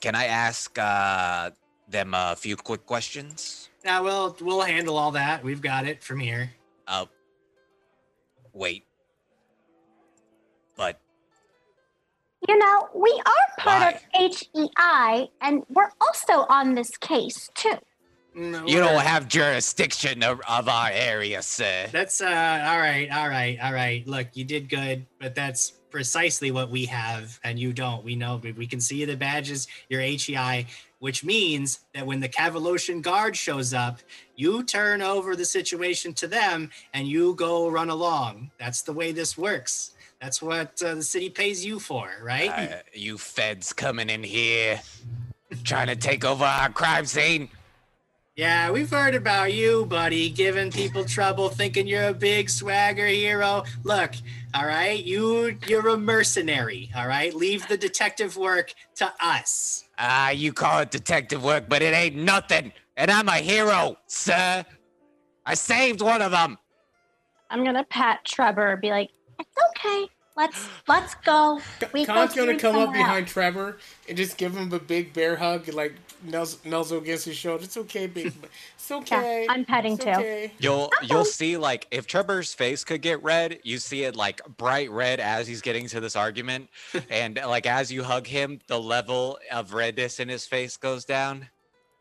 can 0.02 0.16
I 0.16 0.26
ask 0.26 0.78
uh, 0.78 1.52
them 1.88 2.14
a 2.14 2.36
few 2.38 2.56
quick 2.56 2.86
questions? 2.86 3.70
Now 3.86 4.04
we'll 4.04 4.36
we'll 4.42 4.62
handle 4.62 4.98
all 4.98 5.12
that. 5.12 5.44
We've 5.44 5.62
got 5.62 5.88
it 5.88 6.04
from 6.04 6.20
here. 6.20 6.52
Uh, 6.88 7.06
wait. 8.54 8.86
But 10.76 11.00
You 12.48 12.58
know, 12.58 12.90
we 12.96 13.22
are 13.26 13.64
part 13.64 13.96
Why? 14.14 14.30
of 14.30 14.34
HEI, 14.56 15.30
and 15.42 15.64
we're 15.70 15.92
also 16.02 16.46
on 16.50 16.76
this 16.76 16.96
case 16.98 17.50
too. 17.56 17.76
No, 18.36 18.66
you 18.66 18.78
don't 18.78 19.02
have 19.02 19.28
jurisdiction 19.28 20.24
of, 20.24 20.40
of 20.48 20.70
our 20.70 20.90
area, 20.94 21.42
sir. 21.42 21.88
That's 21.92 22.22
uh 22.22 22.26
all 22.70 22.80
right, 22.80 23.10
all 23.12 23.28
right, 23.28 23.58
all 23.62 23.74
right. 23.74 24.08
Look, 24.08 24.28
you 24.34 24.46
did 24.46 24.70
good, 24.70 25.06
but 25.20 25.36
that's 25.36 25.74
precisely 25.90 26.52
what 26.52 26.70
we 26.70 26.86
have, 26.86 27.40
and 27.44 27.60
you 27.60 27.74
don't. 27.74 28.04
We 28.04 28.16
know, 28.16 28.42
we 28.58 28.68
can 28.68 28.80
see 28.80 29.06
the 29.06 29.16
badges. 29.16 29.68
You're 29.90 30.02
HEI, 30.02 30.68
which 31.00 31.24
means 31.24 31.80
that 31.94 32.06
when 32.06 32.20
the 32.20 32.30
Cavalosian 32.30 33.02
Guard 33.02 33.36
shows 33.36 33.74
up, 33.74 34.00
you 34.36 34.64
turn 34.64 35.02
over 35.02 35.36
the 35.36 35.46
situation 35.46 36.14
to 36.16 36.28
them, 36.28 36.70
and 36.94 37.08
you 37.08 37.36
go 37.36 37.70
run 37.70 37.90
along. 37.90 38.52
That's 38.60 38.82
the 38.82 38.94
way 38.94 39.12
this 39.12 39.38
works. 39.38 39.92
That's 40.22 40.42
what 40.42 40.82
uh, 40.84 40.96
the 40.96 41.04
city 41.04 41.30
pays 41.30 41.66
you 41.66 41.80
for, 41.80 42.10
right? 42.22 42.50
Uh, 42.50 42.76
you 42.94 43.18
feds 43.18 43.72
coming 43.72 44.10
in 44.10 44.22
here, 44.22 44.82
trying 45.64 45.88
to 45.88 45.96
take 45.96 46.26
over 46.26 46.44
our 46.44 46.70
crime 46.70 47.06
scene. 47.06 47.50
Yeah, 48.40 48.72
we've 48.72 48.90
heard 48.90 49.16
about 49.16 49.52
you, 49.52 49.86
buddy, 49.86 50.30
giving 50.30 50.72
people 50.72 51.04
trouble, 51.04 51.50
thinking 51.50 51.86
you're 51.88 52.08
a 52.08 52.14
big 52.14 52.50
swagger 52.50 53.06
hero. 53.06 53.66
Look, 53.84 54.14
all 54.54 54.66
right, 54.66 55.04
you 55.04 55.58
you're 55.68 55.90
a 55.90 55.98
mercenary, 55.98 56.90
all 56.96 57.06
right? 57.06 57.34
Leave 57.34 57.68
the 57.68 57.76
detective 57.76 58.38
work 58.38 58.74
to 58.96 59.12
us. 59.20 59.84
Ah, 59.98 60.30
you 60.30 60.54
call 60.54 60.80
it 60.80 60.90
detective 60.90 61.44
work, 61.44 61.66
but 61.68 61.82
it 61.82 61.94
ain't 61.94 62.16
nothing. 62.16 62.72
And 62.96 63.12
I'm 63.12 63.28
a 63.28 63.40
hero, 63.40 63.98
sir. 64.08 64.64
I 65.46 65.54
saved 65.54 66.00
one 66.00 66.22
of 66.22 66.32
them. 66.32 66.58
I'm 67.50 67.66
gonna 67.66 67.84
pat 67.84 68.24
Trevor, 68.24 68.78
be 68.78 68.90
like, 68.90 69.10
"It's 69.38 69.58
okay. 69.72 70.08
Let's 70.38 70.70
let's 70.88 71.14
go." 71.26 71.60
We 71.92 72.06
go 72.06 72.14
Khan's 72.14 72.36
gonna 72.36 72.58
come 72.58 72.78
up 72.78 72.84
somewhere 72.84 73.04
behind 73.04 73.28
Trevor 73.28 73.80
and 74.08 74.16
just 74.16 74.38
give 74.38 74.56
him 74.56 74.72
a 74.72 74.80
big 74.80 75.12
bear 75.12 75.36
hug, 75.36 75.68
like 75.74 75.96
nuzzle, 76.24 76.60
nuzzle 76.66 76.98
against 77.00 77.26
his 77.26 77.36
shoulder. 77.38 77.64
It's 77.64 77.78
okay, 77.78 78.08
big. 78.08 78.34
It's 78.78 78.92
okay. 78.92 79.46
I'm 79.48 79.66
petting 79.66 79.94
it's 79.94 80.04
too. 80.04 80.10
okay. 80.10 80.52
You'll 80.58 80.90
you'll 81.04 81.24
see 81.26 81.58
like 81.58 81.86
if 81.92 82.08
Trevor's 82.08 82.54
face 82.56 82.84
could 82.84 83.02
get 83.04 83.22
red, 83.22 83.60
you 83.64 83.78
see 83.78 84.04
it 84.04 84.16
like 84.16 84.42
bright 84.58 84.90
red 84.90 85.20
as 85.20 85.48
he's 85.48 85.62
getting 85.62 85.88
to 85.90 86.00
this 86.00 86.16
argument, 86.16 86.70
and 87.12 87.36
like 87.46 87.68
as 87.68 87.92
you 87.92 88.04
hug 88.04 88.26
him, 88.26 88.60
the 88.68 88.80
level 88.80 89.38
of 89.52 89.74
redness 89.76 90.20
in 90.20 90.28
his 90.28 90.48
face 90.48 90.76
goes 90.78 91.06
down. 91.06 91.50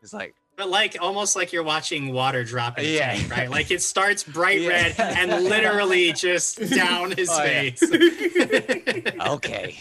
It's 0.02 0.14
like 0.14 0.34
But 0.56 0.70
like 0.70 0.96
almost 0.98 1.36
like 1.36 1.52
you're 1.52 1.62
watching 1.62 2.12
water 2.14 2.42
drop 2.42 2.78
in 2.78 2.86
Yeah. 2.86 3.12
tank, 3.16 3.30
right? 3.30 3.50
Like 3.50 3.70
it 3.70 3.82
starts 3.82 4.24
bright 4.24 4.62
Yeah. 4.62 4.68
red 4.70 4.94
and 4.98 5.44
literally 5.44 6.12
just 6.14 6.58
down 6.74 7.10
his 7.10 7.28
Oh, 7.30 7.44
yeah. 7.44 7.70
face. 7.70 7.82
okay, 9.28 9.78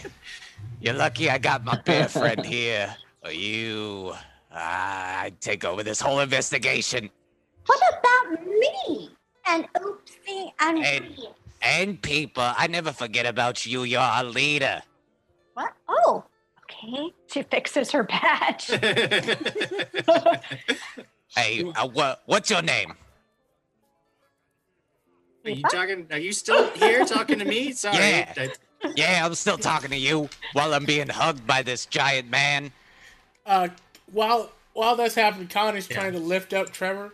you're 0.82 0.94
lucky 0.94 1.30
I 1.30 1.38
got 1.38 1.64
my 1.64 1.80
bear 1.86 2.08
friend 2.10 2.46
here. 2.46 2.96
Or 3.28 3.32
you, 3.34 4.14
ah, 4.54 5.20
I'd 5.24 5.42
take 5.42 5.66
over 5.66 5.84
this 5.84 6.00
whole 6.00 6.22
investigation. 6.22 7.10
What 7.66 7.82
about 8.00 8.46
me 8.48 9.10
and 9.46 9.68
Oopsie 9.74 10.54
and 10.62 10.78
And- 10.80 11.06
Reed? 11.10 11.28
And 11.62 12.02
people, 12.02 12.44
I 12.56 12.68
never 12.68 12.94
forget 12.94 13.26
about 13.26 13.66
you. 13.66 13.84
You're 13.84 14.00
our 14.00 14.24
leader. 14.24 14.82
What? 15.56 15.74
Oh, 15.90 16.24
okay. 16.64 17.12
She 17.30 17.44
fixes 17.44 17.92
her 17.92 18.04
badge. 18.04 18.68
Hey, 21.36 21.62
uh, 21.76 21.88
what 21.90 22.24
what's 22.26 22.50
your 22.50 22.62
name? 22.62 22.94
Are 25.46 25.50
you 25.52 25.62
talking? 25.64 26.08
Are 26.10 26.18
you 26.18 26.32
still 26.32 26.70
here 26.72 27.04
talking 27.06 27.38
to 27.40 27.46
me? 27.46 27.74
Sorry. 27.74 27.98
Yeah. 27.98 28.34
I- 28.38 28.52
Yeah, 28.96 29.26
I'm 29.26 29.36
still 29.36 29.58
talking 29.58 29.90
to 29.90 29.98
you 29.98 30.30
while 30.54 30.74
I'm 30.74 30.86
being 30.86 31.10
hugged 31.10 31.46
by 31.46 31.62
this 31.64 31.86
giant 31.86 32.30
man. 32.32 32.72
Uh, 33.48 33.70
while 34.12 34.52
while 34.74 34.96
that's 34.96 35.16
happening, 35.16 35.48
Khan 35.48 35.76
is 35.78 35.90
Yeah. 35.90 35.96
trying 35.98 36.14
to 36.14 36.20
lift 36.20 36.54
up 36.54 36.72
Trevor 36.72 37.14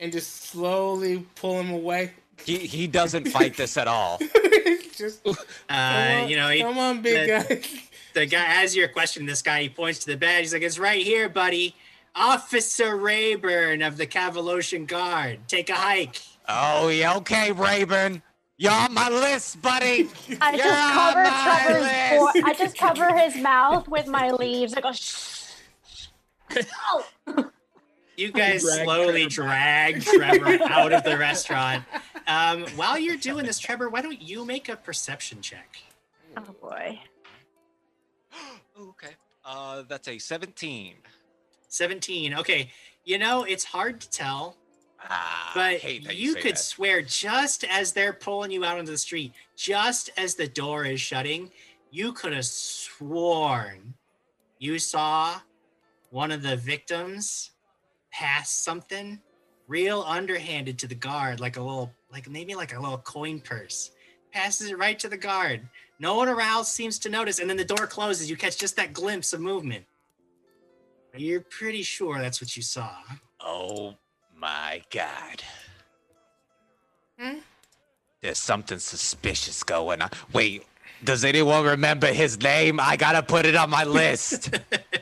and 0.00 0.10
just 0.10 0.42
slowly 0.44 1.26
pull 1.36 1.60
him 1.60 1.70
away. 1.70 2.12
He 2.44 2.56
he 2.58 2.86
doesn't 2.86 3.28
fight 3.28 3.56
this 3.56 3.76
at 3.76 3.86
all. 3.86 4.18
just 4.96 5.26
uh, 5.26 5.34
come 5.68 6.22
on, 6.22 6.28
you 6.28 6.36
know, 6.36 6.48
he, 6.48 6.60
come 6.60 6.78
on, 6.78 7.02
big 7.02 7.28
the- 7.28 7.54
guy. 7.54 7.62
the 8.14 8.26
guy 8.26 8.62
as 8.62 8.74
you're 8.74 8.88
questioning 8.88 9.26
this 9.26 9.42
guy, 9.42 9.62
he 9.62 9.68
points 9.68 10.00
to 10.00 10.06
the 10.06 10.16
badge. 10.16 10.40
He's 10.40 10.52
like, 10.54 10.62
"It's 10.62 10.78
right 10.78 11.04
here, 11.04 11.28
buddy. 11.28 11.74
Officer 12.14 12.96
Rayburn 12.96 13.82
of 13.82 13.96
the 13.96 14.06
Cavalosian 14.06 14.86
Guard. 14.86 15.40
Take 15.48 15.68
a 15.70 15.74
hike." 15.74 16.20
Oh, 16.48 16.88
yeah, 16.88 17.14
okay, 17.16 17.52
Rayburn. 17.52 18.22
You're 18.56 18.72
on 18.72 18.92
my 18.94 19.08
list, 19.08 19.60
buddy. 19.62 20.08
I 20.40 20.50
You're 20.54 20.64
just 20.64 20.92
cover 20.94 21.66
Trevor's. 21.68 21.82
list. 21.84 22.34
Bo- 22.44 22.48
I 22.50 22.54
just 22.54 22.76
cover 22.78 23.16
his 23.18 23.36
mouth 23.36 23.86
with 23.86 24.06
my 24.08 24.30
leaves. 24.30 24.74
I 24.74 24.80
go. 24.80 24.90
Shh. 24.92 25.37
Oh, 26.90 27.50
You 28.16 28.32
guys 28.32 28.62
Drag 28.62 28.84
slowly 28.84 29.26
Trevor 29.26 29.48
drag 29.48 30.02
Trevor 30.02 30.58
out 30.64 30.92
of 30.92 31.04
the 31.04 31.16
restaurant. 31.18 31.84
Um, 32.30 32.66
while 32.76 32.98
you're 32.98 33.16
doing 33.16 33.46
this, 33.46 33.58
Trevor, 33.58 33.88
why 33.88 34.02
don't 34.02 34.20
you 34.20 34.44
make 34.44 34.68
a 34.68 34.76
perception 34.76 35.40
check? 35.40 35.78
oh 36.36 36.42
boy. 36.60 37.00
okay. 38.78 39.14
Uh, 39.46 39.82
that's 39.88 40.08
a 40.08 40.18
17. 40.18 40.96
17. 41.68 42.34
Okay. 42.34 42.70
You 43.06 43.16
know, 43.16 43.44
it's 43.44 43.64
hard 43.64 44.02
to 44.02 44.10
tell, 44.10 44.58
Ah, 45.08 45.52
but 45.54 45.76
hate 45.78 46.04
that 46.04 46.16
you 46.16 46.34
could 46.34 46.56
that. 46.56 46.58
swear 46.58 47.00
just 47.00 47.64
as 47.64 47.92
they're 47.92 48.12
pulling 48.12 48.50
you 48.50 48.62
out 48.62 48.78
onto 48.78 48.90
the 48.90 48.98
street, 48.98 49.32
just 49.56 50.10
as 50.18 50.34
the 50.34 50.46
door 50.48 50.84
is 50.84 51.00
shutting, 51.00 51.50
you 51.90 52.12
could 52.12 52.34
have 52.34 52.44
sworn 52.44 53.94
you 54.58 54.78
saw 54.78 55.40
one 56.10 56.30
of 56.32 56.42
the 56.42 56.56
victims 56.56 57.50
pass 58.10 58.50
something 58.50 59.20
real 59.66 60.02
underhanded 60.06 60.78
to 60.78 60.86
the 60.86 60.94
guard, 60.94 61.40
like 61.40 61.56
a 61.56 61.60
little, 61.60 61.92
like 62.10 62.28
maybe 62.28 62.54
like 62.54 62.74
a 62.74 62.80
little 62.80 62.98
coin 62.98 63.40
purse. 63.40 63.90
Passes 64.32 64.70
it 64.70 64.78
right 64.78 64.98
to 64.98 65.08
the 65.08 65.16
guard. 65.16 65.68
No 66.00 66.16
one 66.16 66.28
around 66.28 66.64
seems 66.64 66.98
to 67.00 67.08
notice, 67.08 67.38
and 67.38 67.48
then 67.48 67.56
the 67.56 67.64
door 67.64 67.86
closes. 67.86 68.30
You 68.30 68.36
catch 68.36 68.58
just 68.58 68.76
that 68.76 68.92
glimpse 68.92 69.32
of 69.32 69.40
movement. 69.40 69.84
You're 71.16 71.40
pretty 71.40 71.82
sure 71.82 72.18
that's 72.18 72.40
what 72.40 72.56
you 72.56 72.62
saw. 72.62 72.90
Oh 73.40 73.94
my 74.36 74.82
god. 74.90 75.42
Hmm? 77.18 77.38
There's 78.20 78.38
something 78.38 78.78
suspicious 78.78 79.62
going 79.62 80.02
on. 80.02 80.10
Wait, 80.32 80.64
does 81.04 81.24
anyone 81.24 81.64
remember 81.64 82.08
his 82.08 82.40
name? 82.40 82.78
I 82.80 82.96
gotta 82.96 83.22
put 83.22 83.46
it 83.46 83.56
on 83.56 83.70
my 83.70 83.84
list. 83.84 84.50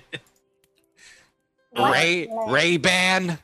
What? 1.76 1.92
Ray 1.92 2.28
Ray 2.48 2.76
Ban? 2.76 3.38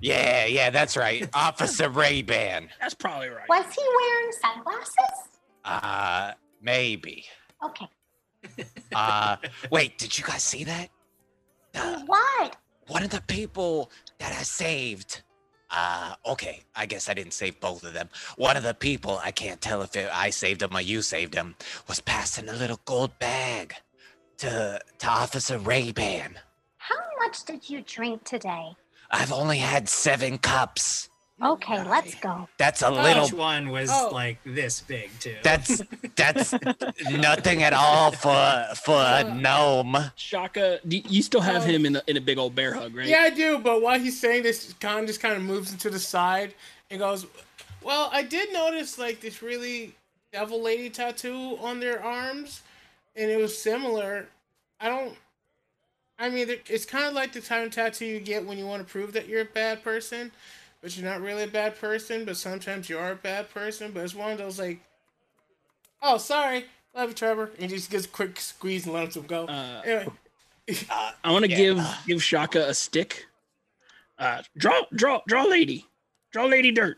Yeah, 0.00 0.46
yeah, 0.46 0.70
that's 0.70 0.96
right. 0.96 1.28
Officer 1.34 1.88
Ray 1.88 2.22
Ban. 2.22 2.68
That's 2.80 2.94
probably 2.94 3.28
right. 3.28 3.48
Was 3.48 3.66
he 3.74 3.82
wearing 3.96 4.32
sunglasses? 4.32 5.28
Uh 5.64 6.32
maybe. 6.60 7.24
Okay. 7.64 7.86
Uh 8.94 9.36
wait, 9.70 9.98
did 9.98 10.16
you 10.16 10.24
guys 10.24 10.42
see 10.42 10.64
that? 10.64 10.88
Uh, 11.74 12.00
What? 12.06 12.56
one 12.88 13.02
of 13.02 13.10
the 13.10 13.22
people 13.26 13.90
that 14.18 14.32
I 14.32 14.42
saved. 14.42 15.22
Uh, 15.68 16.14
okay, 16.24 16.62
I 16.76 16.86
guess 16.86 17.08
I 17.08 17.14
didn't 17.14 17.32
save 17.32 17.58
both 17.58 17.82
of 17.82 17.92
them. 17.92 18.08
One 18.36 18.56
of 18.56 18.62
the 18.62 18.72
people, 18.72 19.20
I 19.22 19.32
can't 19.32 19.60
tell 19.60 19.82
if 19.82 19.96
it, 19.96 20.08
I 20.12 20.30
saved 20.30 20.62
him 20.62 20.76
or 20.76 20.80
you 20.80 21.02
saved 21.02 21.34
him, 21.34 21.56
was 21.88 21.98
passing 22.00 22.48
a 22.48 22.52
little 22.52 22.78
gold 22.84 23.18
bag 23.18 23.74
to 24.38 24.80
to 24.98 25.08
Officer 25.08 25.58
Ray-Ban. 25.58 26.38
How 27.18 27.26
much 27.26 27.44
did 27.44 27.68
you 27.70 27.82
drink 27.82 28.24
today? 28.24 28.76
I've 29.10 29.32
only 29.32 29.58
had 29.58 29.88
seven 29.88 30.38
cups. 30.38 31.08
Okay, 31.42 31.82
let's 31.84 32.14
go. 32.14 32.48
That's 32.58 32.82
a 32.82 32.88
Each 32.90 32.94
little. 33.32 33.38
one 33.38 33.68
was 33.70 33.90
Oh. 33.92 34.08
like 34.12 34.38
this 34.44 34.80
big 34.80 35.10
too. 35.20 35.36
That's 35.42 35.82
that's 36.16 36.54
nothing 37.10 37.62
at 37.62 37.72
all 37.74 38.10
for 38.12 38.66
for 38.84 38.98
a 39.00 39.22
gnome. 39.34 39.96
Shaka, 40.16 40.80
do 40.88 40.96
you 40.96 41.22
still 41.22 41.42
have 41.42 41.62
Oh. 41.62 41.66
him 41.66 41.84
in 41.86 41.96
a, 41.96 42.02
in 42.06 42.16
a 42.16 42.20
big 42.22 42.38
old 42.38 42.54
bear 42.54 42.72
hug, 42.74 42.94
right? 42.96 43.06
Yeah, 43.06 43.18
I 43.20 43.30
do. 43.30 43.58
But 43.58 43.82
while 43.82 43.98
he's 43.98 44.18
saying 44.18 44.44
this, 44.44 44.74
Khan 44.80 45.06
just 45.06 45.20
kind 45.20 45.34
of 45.34 45.42
moves 45.42 45.72
into 45.72 45.90
the 45.90 45.98
side 46.00 46.54
and 46.90 47.00
goes, 47.00 47.26
"Well, 47.82 48.08
I 48.12 48.22
did 48.22 48.50
notice 48.52 48.98
like 48.98 49.20
this 49.20 49.42
really 49.42 49.94
devil 50.32 50.62
lady 50.62 50.88
tattoo 50.90 51.58
on 51.60 51.80
their 51.80 52.02
arms, 52.02 52.62
and 53.14 53.30
it 53.30 53.36
was 53.38 53.56
similar. 53.56 54.26
I 54.80 54.88
don't. 54.88 55.14
I 56.18 56.30
mean, 56.30 56.48
it's 56.68 56.86
kind 56.86 57.06
of 57.06 57.12
like 57.12 57.32
the 57.32 57.40
kind 57.40 57.64
of 57.66 57.72
tattoo 57.72 58.06
you 58.06 58.20
get 58.20 58.46
when 58.46 58.56
you 58.58 58.66
want 58.66 58.86
to 58.86 58.90
prove 58.90 59.12
that 59.12 59.28
you're 59.28 59.42
a 59.42 59.44
bad 59.44 59.82
person, 59.84 60.32
but 60.80 60.96
you're 60.96 61.08
not 61.08 61.20
really 61.20 61.42
a 61.42 61.48
bad 61.48 61.78
person. 61.78 62.24
But 62.24 62.36
sometimes 62.38 62.88
you 62.88 62.98
are 62.98 63.12
a 63.12 63.16
bad 63.16 63.50
person. 63.50 63.90
But 63.92 64.04
it's 64.04 64.14
one 64.14 64.32
of 64.32 64.38
those 64.38 64.58
like, 64.58 64.80
oh, 66.02 66.16
sorry, 66.16 66.64
love 66.94 67.10
you, 67.10 67.14
Trevor, 67.14 67.50
and 67.58 67.70
he 67.70 67.76
just 67.76 67.90
gets 67.90 68.06
a 68.06 68.08
quick 68.08 68.40
squeeze 68.40 68.86
and 68.86 68.94
lets 68.94 69.16
him 69.16 69.26
go. 69.26 69.44
Uh, 69.44 69.82
anyway, 69.84 70.06
I 71.22 71.32
want 71.32 71.44
to 71.44 71.50
Yeah. 71.50 71.56
give 71.56 71.84
give 72.06 72.22
Shaka 72.22 72.66
a 72.68 72.74
stick. 72.74 73.26
Uh, 74.18 74.42
draw, 74.56 74.82
draw, 74.94 75.20
draw, 75.28 75.44
lady, 75.44 75.86
draw, 76.32 76.46
lady, 76.46 76.70
dirt. 76.70 76.96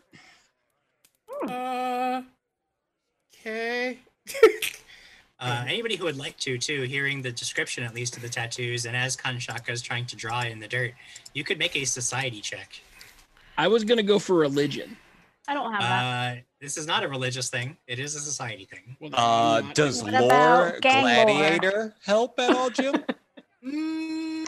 uh, 1.49 2.23
okay. 3.35 3.99
Uh, 5.41 5.65
anybody 5.69 5.95
who 5.95 6.05
would 6.05 6.17
like 6.17 6.37
to, 6.39 6.59
too, 6.59 6.83
hearing 6.83 7.23
the 7.23 7.31
description 7.31 7.85
at 7.85 7.95
least 7.95 8.17
of 8.17 8.23
the 8.23 8.29
tattoos, 8.29 8.87
and 8.87 8.97
as 8.97 9.17
Kanshaka 9.17 9.71
is 9.71 9.81
trying 9.83 10.05
to 10.07 10.17
draw 10.17 10.43
in 10.43 10.59
the 10.59 10.67
dirt, 10.67 10.93
you 11.33 11.45
could 11.45 11.59
make 11.59 11.77
a 11.77 11.85
society 11.85 12.41
check. 12.41 12.81
I 13.57 13.69
was 13.69 13.85
gonna 13.85 14.03
go 14.03 14.19
for 14.19 14.35
religion. 14.35 14.97
I 15.47 15.55
don't 15.55 15.73
have 15.73 15.81
that. 15.83 16.39
Uh, 16.39 16.41
this 16.61 16.77
is 16.77 16.87
not 16.87 17.05
a 17.05 17.09
religious 17.09 17.51
thing; 17.51 17.77
it 17.87 17.99
is 18.01 18.17
a 18.17 18.21
society 18.21 18.65
thing. 18.65 18.97
Uh, 19.13 19.63
does 19.75 20.03
What 20.03 20.13
lore 20.13 20.69
about 20.69 20.81
gang 20.83 21.03
lore? 21.05 21.25
gladiator 21.25 21.95
help 22.05 22.39
at 22.41 22.53
all, 22.53 22.71
Jim? 22.71 23.05
Mm, 23.65 24.47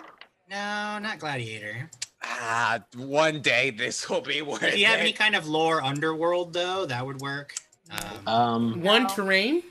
no, 0.48 0.98
not 1.00 1.18
gladiator. 1.18 1.90
ah, 2.22 2.78
one 2.94 3.40
day 3.42 3.70
this 3.70 4.08
will 4.08 4.20
be 4.20 4.40
worth 4.40 4.62
If 4.62 4.78
you 4.78 4.86
have 4.86 5.00
any 5.00 5.10
it. 5.10 5.18
kind 5.18 5.34
of 5.34 5.48
lore 5.48 5.82
underworld, 5.82 6.52
though, 6.52 6.86
that 6.86 7.04
would 7.04 7.20
work. 7.20 7.54
Um, 7.90 8.28
Um, 8.28 8.82
One 8.82 9.02
No. 9.02 9.08
terrain. 9.08 9.64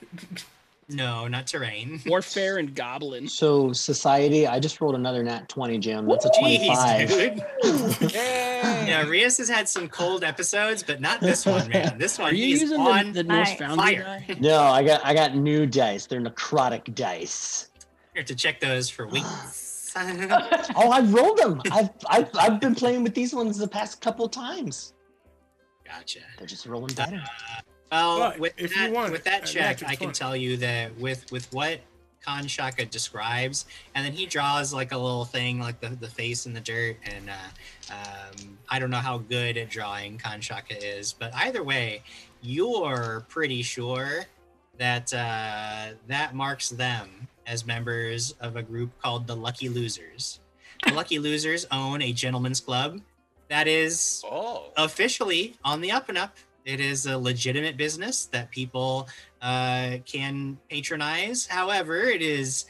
No, 0.89 1.27
not 1.27 1.47
terrain. 1.47 2.01
warfare 2.05 2.57
and 2.57 2.73
goblin. 2.75 3.27
so 3.27 3.71
society, 3.73 4.47
I 4.47 4.59
just 4.59 4.81
rolled 4.81 4.95
another 4.95 5.23
nat 5.23 5.47
20, 5.47 5.77
Jim. 5.77 6.07
That's 6.07 6.25
a 6.25 6.31
25. 6.39 7.07
dude. 7.09 8.11
Yay! 8.11 8.45
Yeah, 8.89 9.03
Rios 9.03 9.37
has 9.37 9.47
had 9.49 9.69
some 9.69 9.87
cold 9.87 10.23
episodes, 10.23 10.81
but 10.81 10.99
not 10.99 11.19
this 11.21 11.45
one, 11.45 11.69
man. 11.69 11.95
This 11.99 12.17
Are 12.19 12.23
one, 12.23 12.35
you 12.35 12.43
he's 12.45 12.61
using 12.61 12.79
on 12.79 13.07
the, 13.07 13.21
the 13.21 13.23
Norse 13.23 13.59
Nice. 13.59 13.75
Fire. 13.75 14.03
die? 14.27 14.37
No, 14.39 14.61
I 14.63 14.83
got 14.83 15.05
I 15.05 15.13
got 15.13 15.35
new 15.35 15.65
dice. 15.67 16.07
They're 16.07 16.21
necrotic 16.21 16.95
dice. 16.95 17.69
here 18.15 18.23
to 18.23 18.35
check 18.35 18.59
those 18.59 18.89
for 18.89 19.05
weeks. 19.07 19.93
Oh, 19.95 20.89
I've 20.91 21.13
rolled 21.13 21.37
them. 21.37 21.61
I've, 21.71 21.89
I've 22.07 22.29
I've 22.35 22.59
been 22.59 22.73
playing 22.73 23.03
with 23.03 23.13
these 23.13 23.33
ones 23.33 23.57
the 23.57 23.67
past 23.67 24.01
couple 24.01 24.27
times. 24.27 24.93
Gotcha. 25.85 26.19
They're 26.37 26.47
just 26.47 26.65
rolling 26.65 26.93
better. 26.95 27.17
Uh, 27.23 27.61
Well, 27.91 28.19
But 28.19 28.39
with 28.39 28.53
if 28.57 28.75
you 28.75 28.81
that, 28.83 28.91
want 28.91 29.11
with 29.11 29.23
that 29.23 29.45
check, 29.45 29.81
I 29.83 29.95
can 29.95 30.07
20. 30.07 30.13
tell 30.13 30.35
you 30.35 30.57
that 30.57 30.97
with 30.97 31.31
with 31.31 31.51
what 31.53 31.79
Kanshaka 32.25 32.89
describes, 32.89 33.65
and 33.95 34.05
then 34.05 34.11
he 34.13 34.25
draws 34.25 34.73
like 34.73 34.91
a 34.91 34.97
little 34.97 35.25
thing, 35.25 35.59
like 35.59 35.79
the, 35.79 35.89
the 35.89 36.07
face 36.07 36.45
in 36.45 36.53
the 36.53 36.59
dirt, 36.59 36.97
and 37.03 37.29
uh, 37.29 37.93
um, 37.93 38.57
I 38.69 38.77
don't 38.77 38.89
know 38.91 38.97
how 38.97 39.17
good 39.19 39.57
at 39.57 39.69
drawing 39.69 40.17
Kanshaka 40.17 40.77
is, 40.81 41.13
but 41.13 41.33
either 41.33 41.63
way, 41.63 42.03
you're 42.41 43.25
pretty 43.29 43.61
sure 43.63 44.25
that 44.77 45.13
uh, 45.13 45.93
that 46.07 46.35
marks 46.35 46.69
them 46.69 47.27
as 47.47 47.65
members 47.65 48.33
of 48.41 48.55
a 48.57 48.61
group 48.63 48.91
called 49.01 49.25
the 49.25 49.35
Lucky 49.35 49.69
Losers. 49.69 50.39
The 50.85 50.93
Lucky 50.93 51.19
Losers 51.19 51.65
own 51.71 52.01
a 52.01 52.13
gentleman's 52.13 52.59
club 52.59 53.01
that 53.49 53.67
is 53.67 54.21
Oh. 54.25 54.71
officially 54.77 55.55
on 55.63 55.81
the 55.81 55.91
up 55.91 56.07
and 56.09 56.17
up. 56.17 56.37
It 56.65 56.79
is 56.79 57.05
a 57.05 57.17
legitimate 57.17 57.77
business 57.77 58.25
that 58.27 58.51
people 58.51 59.07
uh, 59.41 59.97
can 60.05 60.57
patronize. 60.69 61.47
However, 61.47 62.01
it 62.03 62.21
is 62.21 62.65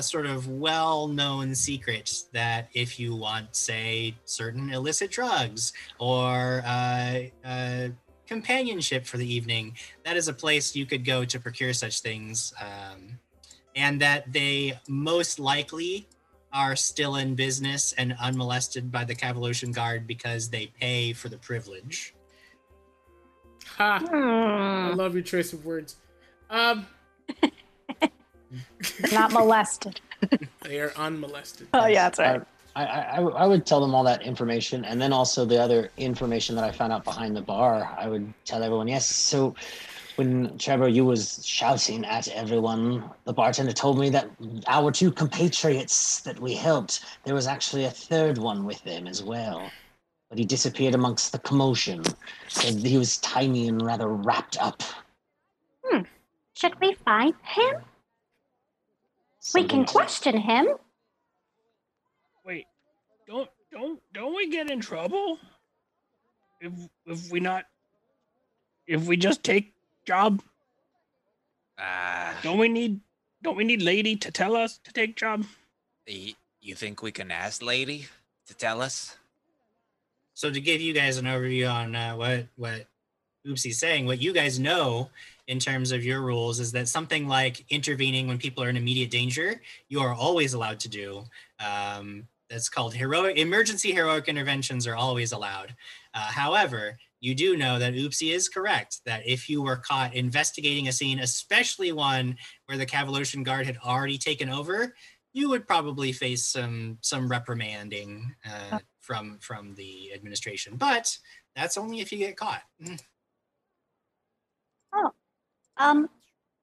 sort 0.00 0.26
of 0.26 0.48
well-known 0.48 1.54
secret 1.54 2.24
that 2.32 2.68
if 2.74 2.98
you 2.98 3.14
want, 3.14 3.54
say, 3.54 4.14
certain 4.24 4.70
illicit 4.70 5.10
drugs 5.10 5.72
or 6.00 6.62
uh, 6.66 7.20
uh, 7.44 7.88
companionship 8.26 9.06
for 9.06 9.18
the 9.18 9.34
evening, 9.34 9.76
that 10.04 10.16
is 10.16 10.26
a 10.26 10.32
place 10.32 10.74
you 10.74 10.84
could 10.84 11.04
go 11.04 11.24
to 11.24 11.38
procure 11.38 11.72
such 11.72 12.00
things, 12.00 12.52
um, 12.60 13.18
and 13.76 14.00
that 14.00 14.32
they 14.32 14.76
most 14.88 15.38
likely 15.38 16.08
are 16.52 16.74
still 16.74 17.16
in 17.16 17.36
business 17.36 17.92
and 17.98 18.16
unmolested 18.20 18.90
by 18.90 19.04
the 19.04 19.14
Cavalosian 19.14 19.72
Guard 19.72 20.06
because 20.06 20.48
they 20.48 20.66
pay 20.80 21.12
for 21.12 21.28
the 21.28 21.38
privilege. 21.38 22.14
Ha! 23.78 24.00
I 24.02 24.90
Hmm, 24.90 24.96
love 24.96 25.14
your 25.14 25.22
choice 25.22 25.52
of 25.52 25.64
words. 25.64 25.96
Um, 26.50 26.86
not 29.12 29.32
molested. 29.32 30.00
they 30.62 30.80
are 30.80 30.90
unmolested. 30.96 31.68
Oh 31.74 31.86
yeah, 31.86 32.04
that's 32.06 32.18
right. 32.18 32.42
I, 32.74 32.84
I, 32.84 33.00
I 33.00 33.20
I 33.20 33.46
would 33.46 33.64
tell 33.66 33.80
them 33.80 33.94
all 33.94 34.02
that 34.04 34.22
information, 34.22 34.84
and 34.84 35.00
then 35.00 35.12
also 35.12 35.44
the 35.44 35.60
other 35.62 35.90
information 35.96 36.56
that 36.56 36.64
I 36.64 36.72
found 36.72 36.92
out 36.92 37.04
behind 37.04 37.36
the 37.36 37.40
bar. 37.40 37.94
I 37.98 38.08
would 38.08 38.32
tell 38.44 38.62
everyone. 38.62 38.88
Yes, 38.88 39.06
so 39.06 39.54
when 40.16 40.58
Trevor, 40.58 40.88
you 40.88 41.04
was 41.04 41.46
shouting 41.46 42.04
at 42.04 42.26
everyone, 42.28 43.04
the 43.24 43.32
bartender 43.32 43.72
told 43.72 43.96
me 44.00 44.10
that 44.10 44.28
our 44.66 44.90
two 44.90 45.12
compatriots 45.12 46.20
that 46.22 46.40
we 46.40 46.54
helped, 46.54 47.04
there 47.22 47.34
was 47.34 47.46
actually 47.46 47.84
a 47.84 47.90
third 47.90 48.38
one 48.38 48.64
with 48.64 48.82
them 48.82 49.06
as 49.06 49.22
well, 49.22 49.70
but 50.28 50.38
he 50.38 50.44
disappeared 50.44 50.94
amongst 50.94 51.32
the 51.32 51.38
commotion. 51.38 52.02
Said 52.48 52.74
he 52.74 52.98
was 52.98 53.18
tiny 53.18 53.68
and 53.68 53.80
rather 53.82 54.08
wrapped 54.08 54.58
up. 54.60 54.82
Hmm. 55.84 56.02
Should 56.54 56.78
we 56.80 56.94
find 57.04 57.34
him? 57.42 57.76
We 59.54 59.64
can 59.64 59.84
question 59.84 60.36
him. 60.36 60.68
Wait, 62.44 62.66
don't 63.26 63.48
don't 63.72 64.00
don't 64.12 64.34
we 64.34 64.50
get 64.50 64.70
in 64.70 64.80
trouble 64.80 65.38
if 66.60 66.72
if 67.06 67.30
we 67.30 67.40
not 67.40 67.64
if 68.86 69.06
we 69.06 69.16
just 69.16 69.42
take 69.42 69.72
job? 70.04 70.42
Ah, 71.78 72.36
Don't 72.42 72.58
we 72.58 72.68
need 72.68 73.00
don't 73.42 73.56
we 73.56 73.64
need 73.64 73.82
lady 73.82 74.16
to 74.16 74.30
tell 74.30 74.56
us 74.56 74.78
to 74.78 74.92
take 74.92 75.16
job? 75.16 75.44
you 76.06 76.74
think 76.74 77.02
we 77.02 77.12
can 77.12 77.30
ask 77.30 77.62
lady 77.62 78.06
to 78.46 78.54
tell 78.54 78.80
us? 78.80 79.17
So 80.38 80.52
to 80.52 80.60
give 80.60 80.80
you 80.80 80.92
guys 80.92 81.16
an 81.16 81.24
overview 81.24 81.68
on 81.68 81.96
uh, 81.96 82.14
what 82.14 82.46
what 82.54 82.86
Oopsie's 83.44 83.80
saying, 83.80 84.06
what 84.06 84.22
you 84.22 84.32
guys 84.32 84.60
know 84.60 85.10
in 85.48 85.58
terms 85.58 85.90
of 85.90 86.04
your 86.04 86.20
rules 86.20 86.60
is 86.60 86.70
that 86.70 86.86
something 86.86 87.26
like 87.26 87.64
intervening 87.70 88.28
when 88.28 88.38
people 88.38 88.62
are 88.62 88.68
in 88.68 88.76
immediate 88.76 89.10
danger, 89.10 89.60
you 89.88 89.98
are 89.98 90.14
always 90.14 90.54
allowed 90.54 90.78
to 90.78 90.88
do. 90.88 91.24
Um, 91.58 92.28
that's 92.48 92.68
called 92.68 92.94
heroic 92.94 93.36
emergency 93.36 93.90
heroic 93.90 94.28
interventions 94.28 94.86
are 94.86 94.94
always 94.94 95.32
allowed. 95.32 95.74
Uh, 96.14 96.30
however, 96.30 96.96
you 97.18 97.34
do 97.34 97.56
know 97.56 97.80
that 97.80 97.94
Oopsie 97.94 98.32
is 98.32 98.48
correct 98.48 99.00
that 99.06 99.26
if 99.26 99.48
you 99.48 99.60
were 99.60 99.78
caught 99.78 100.14
investigating 100.14 100.86
a 100.86 100.92
scene, 100.92 101.18
especially 101.18 101.90
one 101.90 102.36
where 102.66 102.78
the 102.78 102.86
Cavalosian 102.86 103.42
Guard 103.42 103.66
had 103.66 103.78
already 103.84 104.18
taken 104.18 104.50
over, 104.50 104.94
you 105.32 105.48
would 105.48 105.66
probably 105.66 106.12
face 106.12 106.44
some 106.44 106.98
some 107.00 107.28
reprimanding 107.28 108.36
uh, 108.46 108.78
from 109.08 109.38
from 109.40 109.74
the 109.74 110.12
administration. 110.12 110.76
But 110.76 111.16
that's 111.56 111.78
only 111.78 112.00
if 112.00 112.12
you 112.12 112.18
get 112.18 112.36
caught. 112.36 112.60
Mm. 112.84 113.00
Um, 115.78 116.10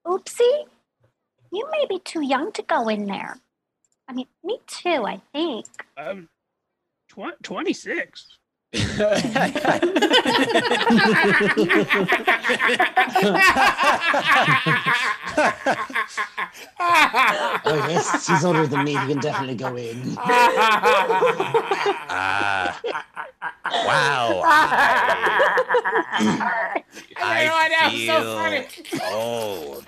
oopsie, 0.05 0.65
you 1.51 1.67
may 1.71 1.85
be 1.89 1.99
too 1.99 2.21
young 2.21 2.51
to 2.51 2.61
go 2.61 2.87
in 2.89 3.07
there. 3.07 3.37
I 4.07 4.13
mean, 4.13 4.27
me 4.43 4.59
too, 4.67 5.05
I 5.07 5.21
think. 5.31 5.65
Um, 5.97 6.29
tw- 7.09 7.41
twenty 7.41 7.73
six. 7.73 8.37
Oh 17.67 17.87
yes, 17.89 18.27
he's 18.27 18.45
older 18.45 18.67
than 18.67 18.83
me. 18.83 18.91
He 18.91 18.97
can 18.97 19.19
definitely 19.19 19.55
go 19.55 19.75
in. 19.75 20.15
Ah, 20.17 22.79
wow. 23.85 24.41
I, 24.45 26.83
I 27.17 27.45
know, 27.45 27.55
I 27.55 27.69
that 27.69 27.89
was 27.91 28.05
so 28.05 28.35
funny. 28.35 28.61
feel 28.63 29.01
old. 29.13 29.85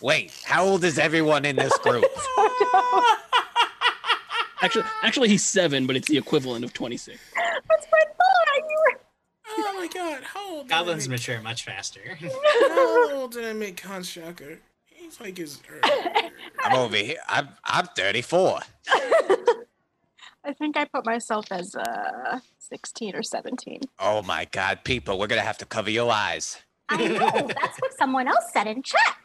Wait, 0.00 0.32
how 0.44 0.64
old 0.64 0.84
is 0.84 0.96
everyone 0.98 1.44
in 1.44 1.56
this 1.56 1.76
group? 1.78 2.04
Actually, 4.62 4.84
actually, 5.02 5.28
he's 5.30 5.42
seven, 5.42 5.86
but 5.86 5.96
it's 5.96 6.06
the 6.08 6.18
equivalent 6.18 6.66
of 6.66 6.74
twenty 6.74 6.98
my 9.80 9.86
god, 9.88 10.22
how 10.22 10.56
old? 10.56 10.68
Goblins 10.68 11.08
make- 11.08 11.18
mature 11.20 11.40
much 11.40 11.64
faster. 11.64 12.00
How 12.68 13.14
old 13.14 13.32
did 13.32 13.46
I 13.46 13.52
make 13.54 13.80
Kanshaka? 13.80 14.58
He's 14.86 15.20
like 15.20 15.38
his. 15.38 15.60
I'm 16.64 16.76
over 16.76 16.96
here. 16.96 17.16
I'm 17.28 17.48
I'm 17.64 17.86
34. 17.86 18.60
I 20.42 20.52
think 20.58 20.76
I 20.76 20.84
put 20.84 21.06
myself 21.06 21.46
as 21.50 21.74
uh 21.74 22.40
16 22.58 23.16
or 23.16 23.22
17. 23.22 23.80
Oh 23.98 24.22
my 24.22 24.46
God, 24.50 24.84
people, 24.84 25.18
we're 25.18 25.26
gonna 25.26 25.40
have 25.40 25.58
to 25.58 25.66
cover 25.66 25.90
your 25.90 26.10
eyes. 26.12 26.58
I 26.88 27.06
know. 27.08 27.30
That's 27.60 27.80
what 27.80 27.96
someone 27.98 28.28
else 28.28 28.44
said 28.52 28.66
in 28.66 28.82
chat. 28.82 29.16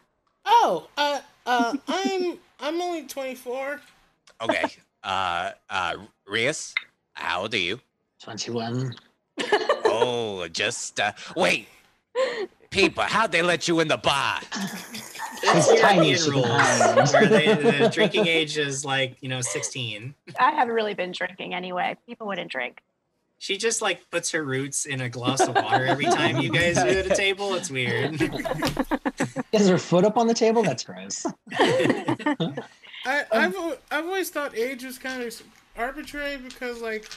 Oh, 0.44 0.88
uh, 0.96 1.20
uh, 1.44 1.76
I'm 1.88 2.38
I'm 2.60 2.80
only 2.80 3.06
24. 3.06 3.80
Okay. 4.42 4.64
uh, 5.02 5.50
uh, 5.68 5.96
Rias, 6.26 6.74
how 7.14 7.42
old 7.42 7.54
are 7.54 7.58
you? 7.58 7.80
Twenty-one. 8.22 8.94
Oh, 10.02 10.48
just 10.48 11.00
uh, 11.00 11.12
wait. 11.34 11.68
People, 12.70 13.04
how'd 13.04 13.32
they 13.32 13.42
let 13.42 13.68
you 13.68 13.80
in 13.80 13.88
the 13.88 13.96
bar? 13.96 14.40
It's 15.42 15.80
tiny, 15.80 16.10
European 16.10 16.16
she 16.16 16.24
can 16.24 16.32
rules 16.32 17.12
where 17.12 17.26
they, 17.28 17.54
the 17.54 17.90
drinking 17.92 18.26
age 18.26 18.58
is 18.58 18.84
like 18.84 19.16
you 19.20 19.28
know 19.28 19.40
16. 19.40 20.14
I 20.38 20.50
haven't 20.50 20.74
really 20.74 20.94
been 20.94 21.12
drinking 21.12 21.54
anyway. 21.54 21.96
People 22.06 22.26
wouldn't 22.26 22.50
drink. 22.50 22.82
She 23.38 23.58
just 23.58 23.82
like 23.82 24.10
puts 24.10 24.30
her 24.32 24.42
roots 24.42 24.86
in 24.86 25.02
a 25.02 25.08
glass 25.08 25.40
of 25.46 25.54
water 25.54 25.84
every 25.86 26.06
time 26.06 26.38
you 26.38 26.50
guys 26.50 26.78
are 26.78 26.86
at 26.86 27.06
a 27.06 27.14
table. 27.14 27.54
It's 27.54 27.70
weird. 27.70 28.18
Has 29.52 29.68
her 29.68 29.78
foot 29.78 30.04
up 30.04 30.16
on 30.16 30.26
the 30.26 30.34
table? 30.34 30.62
That's 30.62 30.84
gross. 30.84 31.26
I, 31.52 32.54
I've 33.30 33.56
I've 33.90 34.06
always 34.06 34.30
thought 34.30 34.56
age 34.56 34.84
was 34.84 34.98
kind 34.98 35.22
of 35.22 35.42
arbitrary 35.76 36.38
because 36.38 36.80
like 36.80 37.10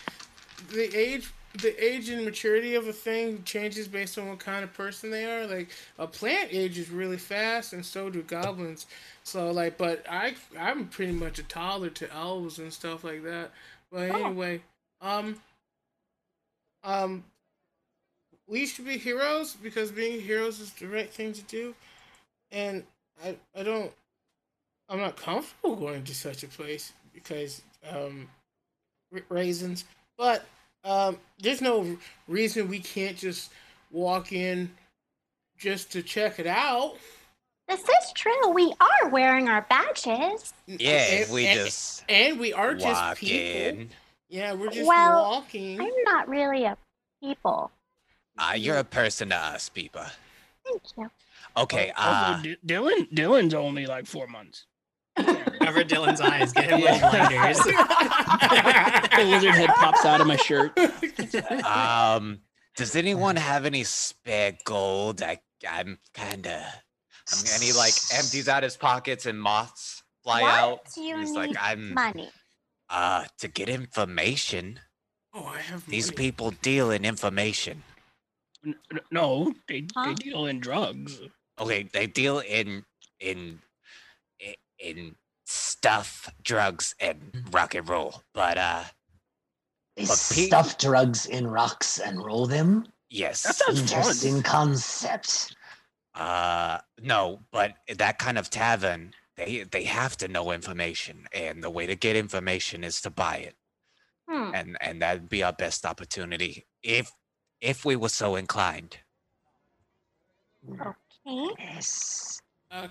the 0.72 0.94
age 0.96 1.32
the 1.56 1.84
age 1.84 2.10
and 2.10 2.24
maturity 2.24 2.76
of 2.76 2.88
a 2.88 2.94
thing 2.94 3.44
changes 3.44 3.88
based 3.88 4.18
on 4.18 4.30
what 4.30 4.40
kind 4.40 4.64
of 4.64 4.74
person 4.74 5.10
they 5.10 5.26
are. 5.26 5.48
Like 5.48 5.70
a 5.98 6.08
plant 6.08 6.50
ages 6.52 6.90
really 6.90 7.18
fast, 7.18 7.74
and 7.74 7.86
so 7.86 8.10
do 8.10 8.22
goblins. 8.22 8.86
So 9.24 9.52
like, 9.52 9.78
but 9.78 10.06
I 10.10 10.36
I'm 10.58 10.88
pretty 10.88 11.14
much 11.14 11.40
a 11.40 11.44
toddler 11.44 11.90
to 11.92 12.14
elves 12.14 12.60
and 12.60 12.72
stuff 12.72 13.04
like 13.04 13.24
that. 13.24 13.52
But 13.92 14.12
Oh. 14.12 14.16
anyway, 14.16 14.62
um, 15.02 15.40
um, 16.84 17.24
we 18.48 18.66
should 18.66 18.86
be 18.86 18.98
heroes 18.98 19.56
because 19.56 19.92
being 19.92 20.22
heroes 20.22 20.60
is 20.60 20.74
the 20.74 20.88
right 20.88 21.10
thing 21.10 21.34
to 21.34 21.42
do, 21.44 21.76
and 22.52 22.84
I 23.24 23.36
I 23.56 23.64
don't 23.64 23.92
I'm 24.90 25.00
not 25.00 25.18
comfortable 25.18 25.76
going 25.76 26.04
to 26.04 26.16
such 26.16 26.44
a 26.44 26.48
place 26.48 26.94
because 27.14 27.62
um, 27.90 28.28
raisins. 29.30 29.86
But 30.18 30.46
um, 30.84 31.18
there's 31.40 31.62
no 31.62 31.98
reason 32.28 32.68
we 32.68 32.80
can't 32.80 33.18
just 33.18 33.52
walk 33.92 34.32
in 34.32 34.72
just 35.58 35.92
to 35.94 36.02
check 36.04 36.40
it 36.40 36.48
out. 36.48 36.96
This 37.68 37.82
is 37.82 38.12
true. 38.16 38.50
We 38.50 38.74
are 38.80 39.10
wearing 39.10 39.48
our 39.48 39.62
badges. 39.70 40.54
Yeah, 40.66 40.90
And- 40.92 41.32
we 41.32 41.46
and- 41.46 41.60
just 41.60 42.04
and 42.10 42.40
we 42.40 42.54
are 42.54 42.74
just 42.74 42.86
walk 43.02 43.18
people. 43.18 43.38
in. 43.82 43.90
Yeah, 44.30 44.54
we're 44.54 44.70
just 44.70 44.88
Well, 44.88 45.24
walking. 45.32 45.80
I'm 45.82 46.04
not 46.04 46.28
really 46.30 46.64
a 46.66 46.78
people. 47.22 47.72
Uh, 48.38 48.54
you're 48.56 48.78
a 48.78 48.84
person 48.84 49.30
to 49.30 49.36
us, 49.36 49.70
Peepa. 49.76 50.12
Thank 50.66 50.82
you. 50.98 51.12
Okay. 51.58 51.92
Oh, 51.98 52.02
Uh, 52.02 52.36
oh, 52.38 52.44
D- 52.44 52.58
Dylan, 52.66 53.12
Dylan's 53.12 53.54
only 53.54 53.86
like 53.86 54.06
four 54.06 54.28
months. 54.28 54.66
Cover 55.70 55.84
Dylan's 55.84 56.20
eyes. 56.22 56.52
Get 56.52 56.70
him 56.72 56.82
with 56.82 56.90
Yeah. 56.90 57.10
blinders. 57.10 57.60
The 59.20 59.26
lizard 59.26 59.52
head 59.56 59.70
pops 59.76 60.06
out 60.06 60.22
of 60.22 60.28
my 60.28 60.38
shirt. 60.38 60.78
um, 61.66 62.40
does 62.76 62.96
anyone 62.96 63.36
have 63.36 63.66
any 63.66 63.84
spare 63.84 64.58
gold? 64.64 65.22
I, 65.22 65.40
I'm 65.70 66.00
kind 66.14 66.48
of. 66.48 66.54
I'm, 66.62 67.40
and 67.54 67.62
he 67.62 67.74
like 67.74 67.94
empties 68.14 68.48
out 68.48 68.64
his 68.64 68.78
pockets 68.78 69.26
and 69.26 69.40
moths 69.40 70.04
fly 70.24 70.42
what 70.42 70.54
out. 70.56 70.80
do 70.96 71.02
you 71.02 71.18
He's 71.20 71.32
need 71.32 71.38
like, 71.38 71.56
I'm 71.60 71.94
money? 71.94 72.30
uh 72.90 73.26
to 73.40 73.48
get 73.48 73.70
information. 73.70 74.80
oh, 75.34 75.46
I 75.46 75.60
have 75.60 75.86
These 75.86 76.08
money. 76.08 76.16
people 76.18 76.52
deal 76.62 76.90
in 76.92 77.04
information. 77.06 77.84
N- 78.66 78.76
n- 78.92 79.00
No, 79.12 79.54
they, 79.68 79.86
Huh? 79.96 80.08
they 80.08 80.14
deal 80.16 80.46
in 80.48 80.60
drugs. 80.60 81.20
Okay, 81.60 81.84
they 81.94 82.08
deal 82.08 82.40
in 82.40 82.86
in 83.20 83.60
in 84.80 85.16
stuff, 85.50 86.30
drugs, 86.44 86.94
and 87.00 87.20
rock 87.52 87.74
and 87.76 87.88
roll. 87.90 88.22
But 88.34 88.58
uh, 88.58 88.84
They 89.96 90.04
But 90.06 90.30
Pete- 90.34 90.48
stuff 90.48 90.78
drugs 90.78 91.26
in 91.26 91.48
rocks 91.48 92.00
and 92.00 92.24
roll 92.24 92.46
them. 92.46 92.86
yes. 93.10 93.44
That 93.44 93.56
sounds 93.56 93.80
fun. 93.92 94.00
Interesting 94.00 94.44
concept. 94.44 95.56
Uh, 96.14 96.80
no, 97.02 97.40
but 97.52 97.74
that 97.98 98.20
kind 98.20 98.38
of 98.38 98.50
tavern, 98.50 99.14
they 99.38 99.64
they 99.64 99.84
have 99.86 100.18
to 100.18 100.28
know 100.28 100.52
information, 100.52 101.28
and 101.34 101.64
the 101.64 101.70
way 101.70 101.86
to 101.88 101.96
get 101.96 102.16
information 102.16 102.84
is 102.84 103.00
to 103.02 103.10
buy 103.10 103.38
it, 103.38 103.56
Hmm. 104.28 104.52
and 104.54 104.78
and 104.82 105.02
that'd 105.02 105.30
be 105.30 105.44
our 105.44 105.54
best 105.54 105.86
opportunity 105.86 106.66
if 106.84 107.12
if 107.62 107.86
we 107.86 107.96
were 107.96 108.10
so 108.10 108.36
inclined. 108.36 108.98
Okay. 110.70 111.56
Yes. 111.60 112.42
Uh, 112.72 112.88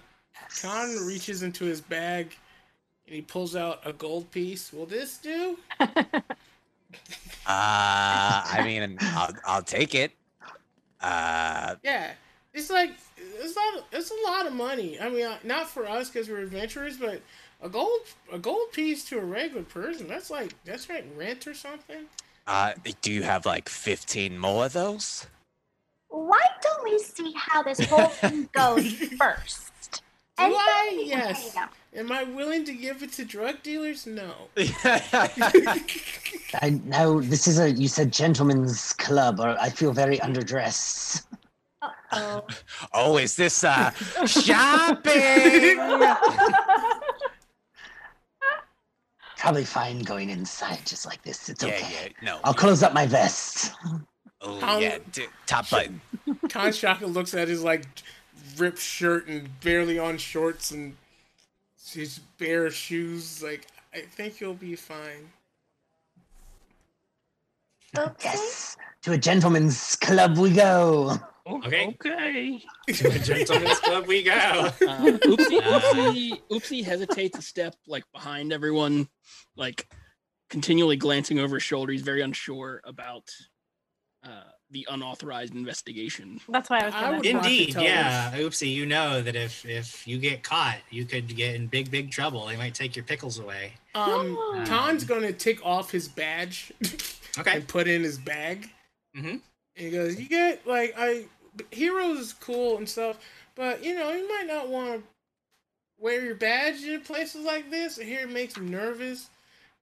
Khan 0.62 0.96
reaches 1.04 1.42
into 1.42 1.64
his 1.64 1.80
bag 1.80 2.34
and 3.09 3.16
he 3.16 3.22
pulls 3.22 3.56
out 3.56 3.80
a 3.84 3.92
gold 3.92 4.30
piece. 4.30 4.72
Will 4.72 4.86
this 4.86 5.18
do? 5.18 5.59
Uh, 7.46 8.44
I 8.44 8.61
mean, 8.64 8.98
I'll 9.00 9.32
I'll 9.46 9.62
take 9.62 9.94
it. 9.94 10.12
Uh, 11.00 11.76
Yeah. 11.82 12.12
It's 12.52 12.70
like 12.70 12.90
it's 13.16 13.56
not 13.56 13.84
it's 13.92 14.11
a 14.11 14.30
lot 14.30 14.46
of 14.46 14.52
money. 14.52 14.98
I 15.00 15.09
mean, 15.09 15.24
uh, 15.26 15.38
not 15.44 15.68
for 15.68 15.86
us 15.88 16.11
because 16.11 16.28
we're 16.28 16.40
adventurers, 16.40 16.96
but 16.98 17.20
a 17.62 17.68
gold 17.68 18.00
a 18.32 18.38
gold 18.38 18.72
piece 18.72 19.04
to 19.06 19.18
a 19.18 19.24
regular 19.24 19.62
person 19.62 20.09
that's 20.09 20.30
like 20.30 20.54
that's 20.64 20.88
like 20.88 21.06
rent 21.16 21.46
or 21.46 21.54
something. 21.54 22.04
uh, 22.46 22.72
do 23.00 23.12
you 23.12 23.22
have 23.22 23.46
like 23.46 23.68
fifteen 23.68 24.38
more 24.38 24.66
of 24.66 24.72
those? 24.74 25.26
Why 26.09 26.40
don't 26.62 26.84
we 26.84 26.98
see 26.98 27.32
how 27.36 27.62
this 27.62 27.80
whole 27.88 28.09
thing 28.09 28.48
goes 28.54 28.92
first? 29.18 29.70
Do 30.39 30.45
And 30.45 30.53
then 30.53 30.61
I? 30.61 31.03
Yes. 31.05 31.57
Am 31.97 32.12
I 32.12 32.22
willing 32.24 32.64
to 32.64 32.72
give 32.72 33.03
it 33.03 33.12
to 33.14 33.24
drug 33.24 33.62
dealers? 33.62 34.07
No. 34.07 34.30
I 34.57 36.80
now 36.84 37.18
this 37.20 37.49
is 37.49 37.59
a 37.59 37.70
you 37.72 37.89
said 37.89 38.12
gentleman's 38.12 38.93
club, 38.93 39.41
or 39.41 39.57
I 39.61 39.70
feel 39.70 39.93
very 39.93 40.18
underdressed. 40.18 41.24
Uh-oh. 41.82 42.45
oh, 42.95 43.16
is 43.18 43.34
this 43.36 43.64
uh 43.64 43.91
shopping? 44.26 45.78
Probably 49.36 49.64
fine 49.64 50.01
going 50.01 50.30
inside 50.30 50.80
just 50.84 51.07
like 51.07 51.22
this. 51.22 51.49
It's 51.49 51.62
yeah, 51.64 51.74
okay. 51.74 51.86
yeah, 51.93 52.09
no. 52.22 52.41
I'll 52.45 52.55
close 52.55 52.82
up 52.82 52.93
my 52.93 53.07
vest. 53.07 53.72
Oh 54.41 54.61
How- 54.61 54.78
yeah, 54.78 54.99
d- 55.12 55.26
top 55.47 55.68
button. 55.70 56.01
Khan 56.49 56.72
Shaka 56.72 57.07
looks 57.07 57.34
at 57.34 57.49
his 57.49 57.62
like 57.64 57.84
ripped 58.57 58.78
shirt 58.78 59.28
and 59.28 59.49
barely 59.61 59.99
on 59.99 60.18
shorts 60.18 60.70
and 60.70 60.97
his 61.93 62.18
bare 62.39 62.70
shoes. 62.70 63.43
Like, 63.43 63.66
I 63.95 64.01
think 64.01 64.41
you'll 64.41 64.55
be 64.55 64.76
fine. 64.76 65.30
Okay. 67.97 68.14
Yes. 68.24 68.76
To 69.03 69.12
a 69.12 69.18
gentleman's 69.18 69.97
club 69.97 70.36
we 70.36 70.51
go. 70.51 71.16
Okay. 71.47 71.86
Okay. 71.86 72.62
to 72.89 73.09
a 73.09 73.18
gentleman's 73.18 73.78
club 73.80 74.07
we 74.07 74.22
go. 74.22 74.32
Uh, 74.89 74.99
oopsie, 75.24 75.61
oopsie, 75.61 76.41
oopsie 76.51 76.84
hesitates 76.84 77.39
a 77.39 77.43
step 77.43 77.74
like 77.86 78.05
behind 78.12 78.53
everyone, 78.53 79.09
like 79.57 79.89
continually 80.51 80.97
glancing 80.97 81.39
over 81.39 81.57
his 81.57 81.62
shoulder. 81.62 81.93
He's 81.93 82.03
very 82.03 82.20
unsure 82.20 82.80
about 82.84 83.30
uh, 84.24 84.51
the 84.70 84.86
unauthorized 84.90 85.54
investigation. 85.54 86.40
That's 86.48 86.68
why 86.68 86.80
I 86.80 86.84
was 86.86 86.94
I 86.94 87.00
gonna. 87.02 87.16
would- 87.18 87.26
Indeed, 87.26 87.74
yeah. 87.76 88.32
Oopsie, 88.34 88.72
you 88.72 88.84
know 88.86 89.22
that 89.22 89.34
if 89.34 89.64
if 89.64 90.06
you 90.06 90.18
get 90.18 90.42
caught, 90.42 90.76
you 90.90 91.04
could 91.04 91.34
get 91.34 91.54
in 91.54 91.66
big 91.68 91.90
big 91.90 92.10
trouble. 92.10 92.46
They 92.46 92.56
might 92.56 92.74
take 92.74 92.94
your 92.96 93.04
pickles 93.04 93.38
away. 93.38 93.72
Um. 93.94 94.36
Khan's 94.66 95.04
gonna 95.04 95.32
take 95.32 95.64
off 95.64 95.90
his 95.90 96.08
badge 96.08 96.72
Okay. 97.38 97.56
and 97.56 97.66
put 97.68 97.88
in 97.88 98.02
his 98.02 98.18
bag. 98.18 98.68
Mm-hmm. 99.16 99.28
And 99.28 99.40
he 99.76 99.90
goes, 99.90 100.20
"You 100.20 100.28
get 100.28 100.66
like 100.66 100.94
I 100.98 101.24
heroes 101.70 102.18
is 102.18 102.32
cool 102.34 102.76
and 102.76 102.88
stuff, 102.88 103.18
but 103.54 103.82
you 103.84 103.94
know 103.94 104.10
you 104.12 104.28
might 104.28 104.46
not 104.46 104.68
want 104.68 105.00
to 105.00 105.02
wear 105.98 106.22
your 106.24 106.34
badge 106.34 106.82
in 106.84 107.00
places 107.00 107.44
like 107.44 107.70
this. 107.70 107.98
I 107.98 108.04
hear 108.04 108.20
it 108.20 108.30
makes 108.30 108.56
him 108.56 108.68
nervous. 108.68 109.30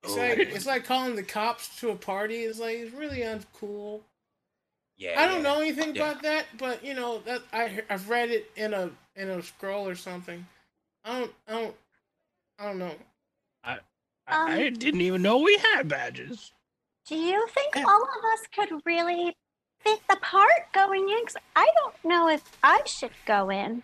It's 0.05 0.13
Oh. 0.13 0.17
like 0.17 0.39
it's 0.39 0.67
like 0.67 0.85
calling 0.85 1.17
the 1.17 1.23
cops 1.25 1.81
to 1.81 1.91
a 1.91 1.97
party. 1.97 2.45
It's 2.45 2.61
like 2.61 2.77
it's 2.77 2.95
really 2.95 3.19
uncool. 3.21 4.03
Yeah. 4.99 5.21
I 5.21 5.27
don't 5.27 5.43
yeah. 5.43 5.43
know 5.43 5.61
anything 5.61 5.95
Yeah. 5.95 6.11
about 6.11 6.23
that, 6.23 6.47
but 6.59 6.85
you 6.85 6.95
know 6.95 7.19
that 7.21 7.43
I 7.53 7.83
I've 7.91 8.09
read 8.09 8.31
it 8.31 8.51
in 8.57 8.75
a 8.75 8.91
in 9.15 9.31
a 9.31 9.43
scroll 9.43 9.87
or 9.89 9.95
something. 9.95 10.47
I 11.05 11.21
don't 11.21 11.33
I 11.49 11.53
don't 11.53 11.77
I 12.59 12.65
don't 12.67 12.79
know. 12.79 12.95
I, 13.65 13.79
I 14.29 14.71
Um, 14.71 14.75
didn't 14.75 15.01
even 15.03 15.23
know 15.23 15.39
we 15.39 15.57
had 15.59 15.89
badges. 15.89 16.53
Do 17.07 17.17
you 17.17 17.47
think 17.49 17.77
Yeah. 17.77 17.85
all 17.87 18.03
of 18.03 18.25
us 18.25 18.47
could 18.55 18.83
really 18.85 19.37
fit 19.81 20.01
the 20.09 20.17
part 20.17 20.73
going 20.73 21.09
in? 21.09 21.27
'Cause 21.27 21.37
I 21.55 21.69
don't 21.77 22.05
know 22.05 22.29
if 22.29 22.43
I 22.63 22.83
should 22.87 23.13
go 23.25 23.51
in. 23.51 23.83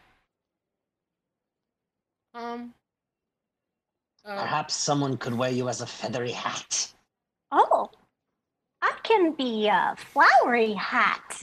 Um. 2.34 2.74
Uh, 4.24 4.36
Perhaps 4.40 4.74
someone 4.74 5.16
could 5.16 5.34
wear 5.34 5.50
you 5.50 5.68
as 5.68 5.80
a 5.80 5.86
feathery 5.86 6.32
hat. 6.32 6.92
Oh, 7.52 7.90
I 7.94 8.01
can 9.22 9.32
be 9.32 9.68
a 9.68 9.94
flowery 9.96 10.72
hat. 10.74 11.42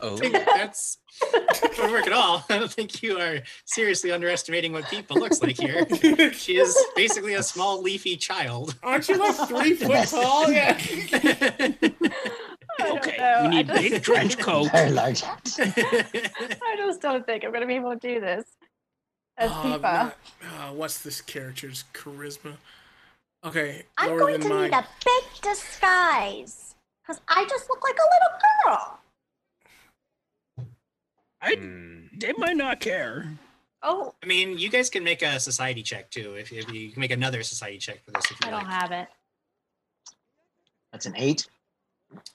Oh. 0.00 0.16
that's 0.18 0.98
doesn't 1.32 1.90
work 1.90 2.06
at 2.06 2.12
all. 2.12 2.44
I 2.48 2.58
don't 2.58 2.70
think 2.72 3.02
you 3.02 3.18
are 3.18 3.40
seriously 3.64 4.12
underestimating 4.12 4.72
what 4.72 4.84
people 4.88 5.16
looks 5.16 5.42
like 5.42 5.58
here. 5.58 5.84
She 6.32 6.58
is 6.58 6.78
basically 6.94 7.34
a 7.34 7.42
small 7.42 7.82
leafy 7.82 8.16
child. 8.16 8.76
aren't 8.84 9.08
you 9.08 9.16
like 9.16 9.34
three 9.48 9.74
foot 9.74 10.06
tall? 10.08 10.50
Yeah. 10.52 10.78
Okay, 12.80 13.16
know. 13.18 13.40
we 13.42 13.48
need 13.48 13.66
just- 13.66 13.80
big 13.80 14.02
trench 14.02 14.38
coat. 14.38 14.70
Very 14.70 14.90
large 14.92 15.22
hat. 15.22 15.56
I 15.58 16.74
just 16.76 17.02
don't 17.02 17.26
think 17.26 17.44
I'm 17.44 17.52
gonna 17.52 17.66
be 17.66 17.74
able 17.74 17.90
to 17.90 17.98
do 17.98 18.20
this 18.20 18.44
as 19.36 19.50
Tifa. 19.50 20.12
uh, 20.42 20.68
what's 20.72 21.00
this 21.02 21.20
character's 21.20 21.84
charisma? 21.92 22.52
Okay, 23.44 23.84
I'm 23.96 24.18
going 24.18 24.34
than 24.34 24.42
to 24.42 24.48
mine. 24.48 24.70
need 24.70 24.76
a 24.76 24.86
big 25.04 25.24
disguise 25.42 26.74
because 27.02 27.20
I 27.28 27.46
just 27.48 27.68
look 27.70 27.82
like 27.82 27.96
a 27.96 28.08
little 28.14 28.38
girl. 28.76 29.00
I, 31.40 31.54
Hmm. 31.54 32.06
they 32.18 32.32
might 32.34 32.56
not 32.56 32.80
care. 32.80 33.38
Oh, 33.82 34.14
I 34.22 34.26
mean, 34.26 34.58
you 34.58 34.68
guys 34.68 34.90
can 34.90 35.02
make 35.02 35.22
a 35.22 35.40
society 35.40 35.82
check 35.82 36.10
too. 36.10 36.34
If, 36.34 36.52
if 36.52 36.70
you 36.70 36.90
can 36.90 37.00
make 37.00 37.12
another 37.12 37.42
society 37.42 37.78
check 37.78 38.04
for 38.04 38.10
this, 38.10 38.24
if 38.30 38.32
you 38.42 38.48
I 38.48 38.50
don't 38.50 38.66
have 38.66 38.92
it. 38.92 39.08
That's 40.92 41.06
an 41.06 41.14
eight. 41.16 41.46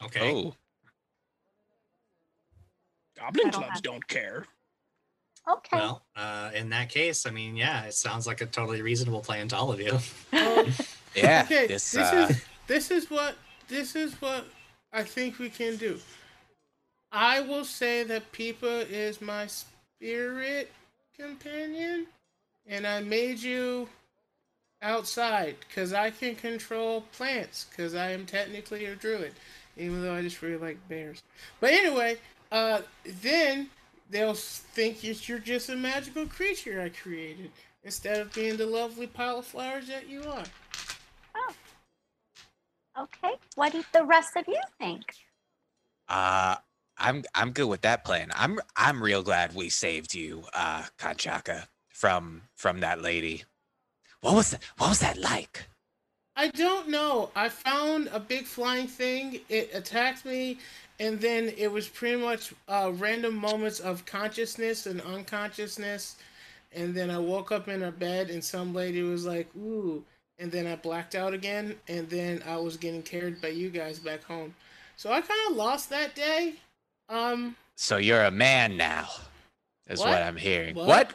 Okay. 0.03 0.31
Oh. 0.33 0.55
Goblin 3.19 3.47
I 3.47 3.49
don't 3.51 3.61
clubs 3.63 3.81
don't 3.81 4.07
care. 4.07 4.47
Okay. 5.47 5.77
Well, 5.77 6.03
uh, 6.15 6.49
in 6.55 6.69
that 6.69 6.89
case, 6.89 7.27
I 7.27 7.29
mean, 7.29 7.55
yeah, 7.55 7.83
it 7.83 7.93
sounds 7.93 8.25
like 8.25 8.41
a 8.41 8.47
totally 8.47 8.81
reasonable 8.81 9.21
plan 9.21 9.47
to 9.49 9.55
all 9.55 9.71
of 9.71 9.79
you. 9.79 9.99
Yeah. 11.15 11.43
okay, 11.45 11.67
this, 11.67 11.91
this 11.91 12.13
uh, 12.13 12.27
is 12.29 12.45
this 12.67 12.91
is 12.91 13.09
what 13.09 13.35
this 13.67 13.95
is 13.95 14.13
what 14.21 14.45
I 14.91 15.03
think 15.03 15.39
we 15.39 15.49
can 15.49 15.77
do. 15.77 15.99
I 17.11 17.39
will 17.41 17.65
say 17.65 18.03
that 18.03 18.31
Peepa 18.31 18.89
is 18.89 19.21
my 19.21 19.47
spirit 19.47 20.71
companion, 21.17 22.07
and 22.67 22.85
I 22.85 22.99
made 22.99 23.39
you 23.39 23.87
outside 24.81 25.55
because 25.67 25.93
I 25.93 26.11
can 26.11 26.35
control 26.35 27.01
plants 27.13 27.67
because 27.69 27.95
I 27.95 28.11
am 28.11 28.25
technically 28.25 28.85
a 28.85 28.95
druid, 28.95 29.33
even 29.77 30.01
though 30.01 30.13
I 30.13 30.21
just 30.21 30.41
really 30.41 30.57
like 30.57 30.89
bears. 30.89 31.23
But 31.59 31.71
anyway, 31.71 32.17
uh, 32.51 32.81
then 33.21 33.69
they'll 34.09 34.33
think 34.33 35.03
you're 35.27 35.39
just 35.39 35.69
a 35.69 35.75
magical 35.75 36.25
creature 36.25 36.81
I 36.81 36.89
created 36.89 37.51
instead 37.83 38.19
of 38.19 38.33
being 38.33 38.57
the 38.57 38.65
lovely 38.65 39.07
pile 39.07 39.39
of 39.39 39.45
flowers 39.45 39.87
that 39.87 40.09
you 40.09 40.23
are. 40.23 40.43
Okay. 42.99 43.33
What 43.55 43.73
do 43.73 43.83
the 43.93 44.05
rest 44.05 44.35
of 44.35 44.45
you 44.47 44.59
think? 44.79 45.03
Uh, 46.07 46.55
I'm 46.97 47.23
I'm 47.33 47.51
good 47.51 47.67
with 47.67 47.81
that 47.81 48.05
plan. 48.05 48.31
I'm 48.35 48.59
I'm 48.75 49.03
real 49.03 49.23
glad 49.23 49.53
we 49.53 49.69
saved 49.69 50.13
you, 50.13 50.43
uh, 50.53 50.83
Kanshaka, 50.97 51.67
from 51.89 52.43
from 52.55 52.79
that 52.79 53.01
lady. 53.01 53.43
What 54.21 54.35
was 54.35 54.51
that? 54.51 54.63
What 54.77 54.89
was 54.89 54.99
that 54.99 55.17
like? 55.17 55.67
I 56.37 56.49
don't 56.49 56.89
know. 56.89 57.31
I 57.35 57.49
found 57.49 58.09
a 58.11 58.19
big 58.19 58.45
flying 58.45 58.87
thing. 58.87 59.39
It 59.49 59.71
attacked 59.73 60.25
me, 60.25 60.59
and 60.99 61.19
then 61.19 61.53
it 61.57 61.71
was 61.71 61.87
pretty 61.87 62.17
much 62.21 62.53
uh, 62.67 62.91
random 62.95 63.35
moments 63.35 63.79
of 63.79 64.05
consciousness 64.05 64.85
and 64.85 65.01
unconsciousness. 65.01 66.15
And 66.73 66.93
then 66.93 67.09
I 67.09 67.19
woke 67.19 67.53
up 67.53 67.69
in 67.69 67.83
a 67.83 67.91
bed, 67.91 68.29
and 68.29 68.43
some 68.43 68.73
lady 68.73 69.01
was 69.01 69.25
like, 69.25 69.47
"Ooh," 69.55 70.03
and 70.39 70.51
then 70.51 70.67
I 70.67 70.75
blacked 70.75 71.15
out 71.15 71.33
again, 71.33 71.75
and 71.87 72.09
then 72.09 72.43
I 72.47 72.57
was 72.57 72.77
getting 72.77 73.01
carried 73.03 73.41
by 73.41 73.49
you 73.49 73.69
guys 73.69 73.99
back 73.99 74.23
home. 74.23 74.53
So 74.97 75.11
I 75.11 75.21
kind 75.21 75.39
of 75.49 75.55
lost 75.55 75.89
that 75.89 76.15
day. 76.15 76.55
Um, 77.09 77.55
So 77.75 77.97
you're 77.97 78.23
a 78.23 78.31
man 78.31 78.77
now, 78.77 79.07
is 79.87 79.99
what, 79.99 80.09
What? 80.09 80.21
I'm 80.21 80.37
hearing. 80.37 80.75
What? 80.75 80.87
What? 80.87 81.13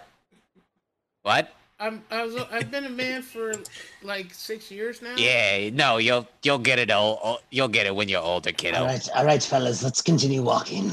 What? 1.23 1.53
I'm 1.81 2.05
I 2.11 2.25
was 2.25 2.37
I've 2.53 2.71
been 2.71 2.85
a 2.85 2.91
man 2.91 3.23
for 3.23 3.55
like 4.03 4.35
six 4.35 4.71
years 4.71 5.01
now. 5.01 5.15
Yeah, 5.17 5.71
no, 5.71 5.97
you'll 5.97 6.29
you'll 6.43 6.59
get 6.59 6.79
it 6.79 6.91
old. 6.91 7.41
You'll 7.51 7.69
get 7.69 7.87
it 7.87 7.95
when 7.95 8.09
you're 8.11 8.21
older, 8.23 8.53
kiddo. 8.53 8.81
All 8.81 8.87
right, 8.87 9.09
all 9.17 9.25
right, 9.25 9.43
fellas, 9.43 9.83
let's 9.83 10.03
continue 10.03 10.43
walking. 10.43 10.93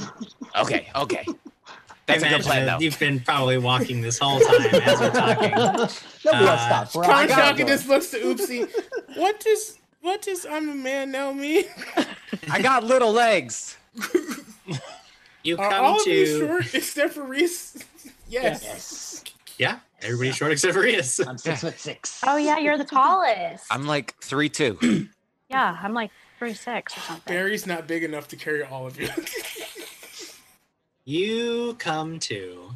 Okay, 0.57 0.87
okay. 0.95 1.25
That's 2.07 2.23
a 2.23 2.25
good 2.25 2.31
Imagine 2.35 2.45
plan, 2.45 2.65
though. 2.65 2.79
You've 2.79 2.97
been 2.99 3.19
probably 3.19 3.57
walking 3.57 4.01
this 4.01 4.17
whole 4.17 4.39
time 4.39 4.61
as 4.81 4.99
we're 4.99 5.11
talking. 5.11 5.51
Nobody 5.51 5.61
else 5.61 6.03
Uh, 6.25 6.57
stops. 6.57 6.95
We're 6.95 7.03
all 7.03 7.09
Con 7.11 7.27
gotta 7.27 7.41
Shaka 7.57 7.65
just 7.65 7.87
looks 7.89 8.09
to 8.11 8.17
Oopsie. 8.19 8.69
What 9.17 9.39
does 9.41 9.77
what 10.01 10.21
does 10.21 10.45
I'm 10.45 10.69
a 10.69 10.75
man 10.75 11.11
now 11.11 11.33
mean? 11.33 11.65
I 12.51 12.61
got 12.61 12.85
little 12.85 13.11
legs. 13.11 13.77
You 15.43 15.57
Are 15.57 15.69
come 15.69 15.85
all 15.85 15.99
of 16.01 16.07
you 16.07 16.39
short 16.39 16.73
except 16.73 17.13
for 17.13 17.23
Reese? 17.23 17.77
yes. 18.29 18.63
Yes, 18.63 19.23
yeah, 19.57 19.79
everybody's 20.01 20.35
short 20.35 20.51
except 20.53 20.73
for 20.75 20.81
Rias. 20.81 21.19
I'm 21.19 21.37
six 21.37 21.61
foot 21.61 21.77
six. 21.79 22.21
Oh 22.25 22.37
yeah, 22.37 22.57
you're 22.57 22.77
the 22.77 22.85
tallest. 22.85 23.65
I'm 23.69 23.85
like 23.85 24.15
three 24.21 24.49
two. 24.49 24.77
yeah, 25.49 25.77
I'm 25.81 25.93
like 25.93 26.11
three 26.39 26.53
six 26.53 26.95
or 26.95 27.01
something. 27.01 27.33
Barry's 27.33 27.65
not 27.67 27.85
big 27.87 28.03
enough 28.03 28.27
to 28.29 28.35
carry 28.37 28.63
all 28.63 28.85
of 28.87 28.97
you. 28.99 29.09
You 31.07 31.77
come 31.79 32.19
to 32.19 32.71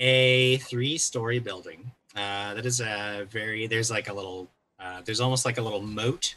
a 0.00 0.56
three-story 0.56 1.38
building. 1.38 1.92
Uh, 2.12 2.54
that 2.54 2.66
is 2.66 2.80
a 2.80 3.24
very. 3.30 3.68
There's 3.68 3.88
like 3.88 4.08
a 4.08 4.12
little. 4.12 4.48
Uh, 4.80 5.02
there's 5.04 5.20
almost 5.20 5.44
like 5.44 5.58
a 5.58 5.62
little 5.62 5.80
moat 5.80 6.34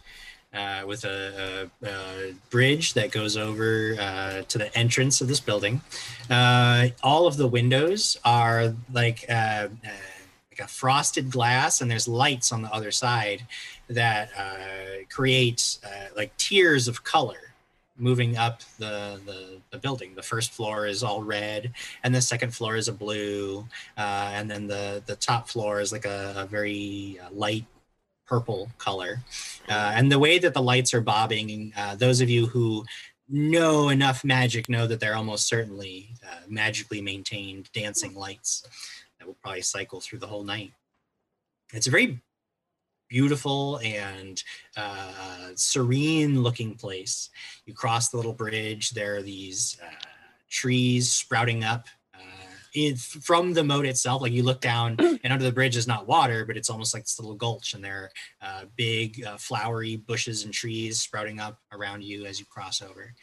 uh, 0.54 0.84
with 0.86 1.04
a, 1.04 1.68
a, 1.82 1.88
a 1.88 2.34
bridge 2.52 2.94
that 2.94 3.10
goes 3.10 3.38
over 3.38 3.96
uh, 4.00 4.44
to 4.50 4.60
the 4.60 4.78
entrance 4.78 5.20
of 5.20 5.28
this 5.28 5.40
building. 5.40 5.82
Uh, 6.30 6.90
all 7.02 7.26
of 7.26 7.38
the 7.38 7.48
windows 7.48 8.20
are 8.24 8.76
like 8.94 9.26
uh, 9.28 9.34
uh, 9.34 9.68
like 10.52 10.60
a 10.60 10.68
frosted 10.68 11.32
glass, 11.32 11.82
and 11.82 11.90
there's 11.90 12.08
lights 12.08 12.52
on 12.52 12.62
the 12.62 12.72
other 12.72 12.92
side 12.92 13.48
that 13.90 14.30
uh, 14.38 15.06
create 15.10 15.80
like 16.16 16.38
tiers 16.38 16.88
of 16.88 17.04
color 17.04 17.51
moving 18.02 18.36
up 18.36 18.62
the, 18.80 19.22
the 19.26 19.62
the 19.70 19.78
building. 19.78 20.16
The 20.16 20.24
first 20.24 20.52
floor 20.52 20.88
is 20.88 21.04
all 21.04 21.24
red, 21.24 21.72
and 22.04 22.14
the 22.14 22.22
second 22.22 22.54
floor 22.54 22.76
is 22.76 22.88
a 22.88 22.94
blue, 22.94 23.68
uh, 23.98 24.32
and 24.34 24.50
then 24.50 24.68
the 24.68 25.04
the 25.06 25.16
top 25.16 25.48
floor 25.48 25.80
is 25.80 25.92
like 25.92 26.06
a, 26.06 26.34
a 26.36 26.46
very 26.46 27.20
uh, 27.24 27.32
light 27.32 27.66
purple 28.26 28.70
color. 28.78 29.20
Uh, 29.70 29.94
and 29.96 30.12
the 30.12 30.20
way 30.20 30.40
that 30.40 30.54
the 30.54 30.62
lights 30.62 30.94
are 30.94 31.02
bobbing, 31.02 31.72
uh, 31.78 31.96
those 31.96 32.22
of 32.22 32.30
you 32.30 32.48
who 32.48 32.84
know 33.30 33.90
enough 33.90 34.24
magic 34.24 34.68
know 34.68 34.88
that 34.88 35.00
they're 35.00 35.16
almost 35.16 35.48
certainly 35.48 36.10
uh, 36.26 36.42
magically 36.48 37.02
maintained 37.02 37.72
dancing 37.74 38.14
lights 38.14 38.64
that 39.20 39.28
will 39.28 39.38
probably 39.42 39.62
cycle 39.62 40.02
through 40.02 40.20
the 40.20 40.28
whole 40.28 40.44
night. 40.44 40.74
It's 41.74 41.88
a 41.88 41.92
very 41.92 42.22
beautiful 43.12 43.78
and 43.84 44.42
uh, 44.78 45.50
serene 45.56 46.42
looking 46.42 46.76
place. 46.76 47.30
You 47.66 47.74
cross 47.74 48.08
the 48.08 48.16
little 48.16 48.34
bridge. 48.34 48.92
There 48.92 49.18
are 49.18 49.22
these 49.22 49.78
uh, 49.84 49.90
trees 50.50 51.12
sprouting 51.12 51.66
up 51.66 51.88
uh, 52.16 52.20
in, 52.74 52.96
from 52.96 53.52
the 53.54 53.66
moat 53.66 53.86
itself. 53.86 54.22
Like 54.22 54.32
you 54.32 54.44
look 54.44 54.62
down, 54.62 54.96
and 55.00 55.34
under 55.34 55.44
the 55.44 55.52
bridge 55.52 55.76
is 55.76 55.90
not 55.90 56.08
water, 56.08 56.46
but 56.46 56.56
it's 56.56 56.70
almost 56.70 56.94
like 56.94 57.04
this 57.04 57.20
little 57.20 57.36
gulch, 57.36 57.74
and 57.74 57.84
there 57.84 58.10
are 58.42 58.52
uh, 58.62 58.66
big, 58.78 59.22
uh, 59.26 59.36
flowery 59.36 59.98
bushes 59.98 60.46
and 60.46 60.54
trees 60.54 61.02
sprouting 61.02 61.42
up 61.42 61.60
around 61.74 62.06
you 62.06 62.26
as 62.26 62.40
you 62.40 62.46
cross 62.46 62.82
over. 62.82 63.14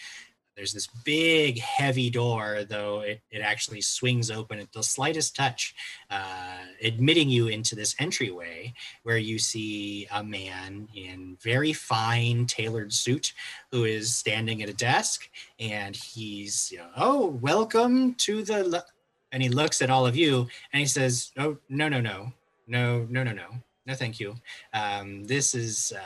There's 0.59 0.73
this 0.73 0.89
big, 1.05 1.61
heavy 1.61 2.11
door, 2.11 2.65
though 2.69 3.03
it, 3.03 3.21
it 3.31 3.43
actually 3.43 3.81
swings 3.81 4.29
open 4.29 4.59
at 4.59 4.73
the 4.73 4.83
slightest 4.83 5.37
touch, 5.37 5.73
uh, 6.11 6.65
admitting 6.83 7.29
you 7.29 7.47
into 7.47 7.77
this 7.77 7.95
entryway 8.01 8.75
where 9.05 9.19
you 9.19 9.39
see 9.39 10.09
a 10.11 10.25
man 10.25 10.89
in 10.97 11.39
very 11.41 11.73
fine 11.73 12.45
tailored 12.45 12.93
suit 12.93 13.35
who 13.71 13.85
is 13.85 14.13
standing 14.13 14.61
at 14.61 14.69
a 14.69 14.73
desk 14.75 15.31
and 15.61 15.95
he's 15.95 16.73
you 16.73 16.79
know, 16.79 16.89
oh 16.97 17.27
welcome 17.41 18.15
to 18.15 18.43
the 18.43 18.85
and 19.31 19.41
he 19.41 19.49
looks 19.49 19.81
at 19.81 19.91
all 19.91 20.07
of 20.07 20.17
you 20.17 20.49
and 20.73 20.81
he 20.81 20.87
says 20.87 21.31
oh 21.39 21.57
no 21.69 21.89
no 21.89 22.01
no 22.01 22.33
no 22.67 23.07
no 23.09 23.23
no 23.23 23.33
no 23.33 23.47
no 23.87 23.95
thank 23.95 24.19
you 24.19 24.35
um, 24.75 25.23
this 25.25 25.55
is 25.55 25.93
uh, 25.97 26.01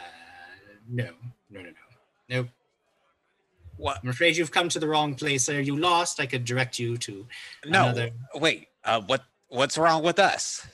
no 0.91 1.09
no 1.51 1.63
no 1.63 1.71
no 1.71 1.73
nope 2.29 2.49
What? 3.83 3.99
i'm 4.03 4.09
afraid 4.09 4.37
you've 4.37 4.51
come 4.59 4.69
to 4.71 4.79
the 4.79 4.89
wrong 4.89 5.15
place 5.15 5.49
are 5.49 5.61
you 5.61 5.77
lost 5.77 6.21
i 6.21 6.27
could 6.27 6.45
direct 6.45 6.79
you 6.79 6.97
to 6.99 7.27
No. 7.67 7.83
Another- 7.85 8.11
Wait. 8.37 8.69
Uh, 8.85 9.01
what? 9.11 9.23
What's 9.49 9.77
wrong 9.79 10.03
with 10.03 10.19
us? 10.19 10.67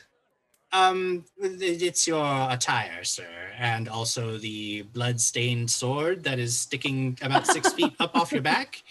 Um, 0.70 1.24
it's 1.40 2.06
your 2.06 2.26
attire, 2.50 3.02
sir, 3.02 3.26
and 3.58 3.88
also 3.88 4.36
the 4.36 4.82
blood-stained 4.92 5.70
sword 5.70 6.22
that 6.24 6.38
is 6.38 6.58
sticking 6.58 7.16
about 7.22 7.46
six 7.46 7.72
feet 7.76 7.94
up 8.00 8.14
off 8.14 8.30
your 8.32 8.42
back. 8.42 8.82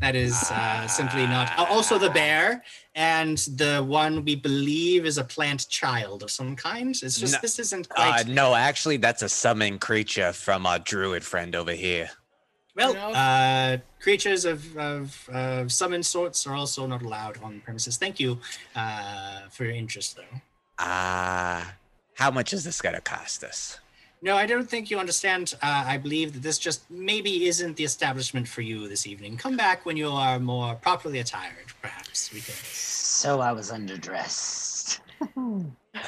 That 0.00 0.14
is 0.16 0.34
uh, 0.50 0.86
simply 0.88 1.26
not. 1.26 1.52
Also, 1.58 1.98
the 1.98 2.08
bear 2.10 2.64
and 2.94 3.36
the 3.56 3.84
one 3.86 4.24
we 4.24 4.34
believe 4.34 5.04
is 5.04 5.18
a 5.18 5.24
plant 5.24 5.68
child 5.68 6.22
of 6.22 6.30
some 6.30 6.56
kind. 6.56 6.90
It's 7.02 7.20
just 7.20 7.34
No, 7.34 7.38
this 7.42 7.58
isn't 7.58 7.86
Uh, 7.96 8.24
no, 8.26 8.54
actually, 8.54 8.96
that's 8.96 9.22
a 9.22 9.28
summoned 9.28 9.80
creature 9.82 10.32
from 10.32 10.64
our 10.66 10.78
druid 10.78 11.22
friend 11.22 11.54
over 11.54 11.72
here. 11.72 12.08
Well, 12.76 12.94
No. 12.94 13.10
uh, 13.12 13.78
creatures 14.00 14.44
of, 14.44 14.76
of, 14.76 15.28
of 15.32 15.72
summoned 15.72 16.06
sorts 16.06 16.46
are 16.46 16.54
also 16.54 16.86
not 16.86 17.02
allowed 17.02 17.42
on 17.42 17.60
premises. 17.60 17.96
Thank 17.96 18.20
you 18.20 18.38
uh, 18.74 19.48
for 19.50 19.64
your 19.64 19.74
interest, 19.74 20.16
though. 20.16 20.40
Ah, 20.78 21.74
how 22.14 22.30
much 22.30 22.52
is 22.52 22.62
this 22.64 22.80
gonna 22.82 23.00
cost 23.00 23.42
us? 23.42 23.80
No, 24.22 24.36
I 24.36 24.46
don't 24.46 24.68
think 24.68 24.90
you 24.90 24.98
understand. 24.98 25.54
Uh, 25.62 25.84
I 25.86 25.98
believe 25.98 26.32
that 26.32 26.42
this 26.42 26.58
just 26.58 26.90
maybe 26.90 27.46
isn't 27.46 27.76
the 27.76 27.84
establishment 27.84 28.48
for 28.48 28.62
you 28.62 28.88
this 28.88 29.06
evening. 29.06 29.36
Come 29.36 29.56
back 29.56 29.84
when 29.86 29.96
you 29.96 30.10
are 30.10 30.38
more 30.38 30.74
properly 30.74 31.18
attired, 31.18 31.68
perhaps. 31.82 32.32
We 32.32 32.40
can. 32.40 32.54
So 32.72 33.40
I 33.40 33.52
was 33.52 33.70
underdressed. 33.70 35.00
Uh, 35.96 36.00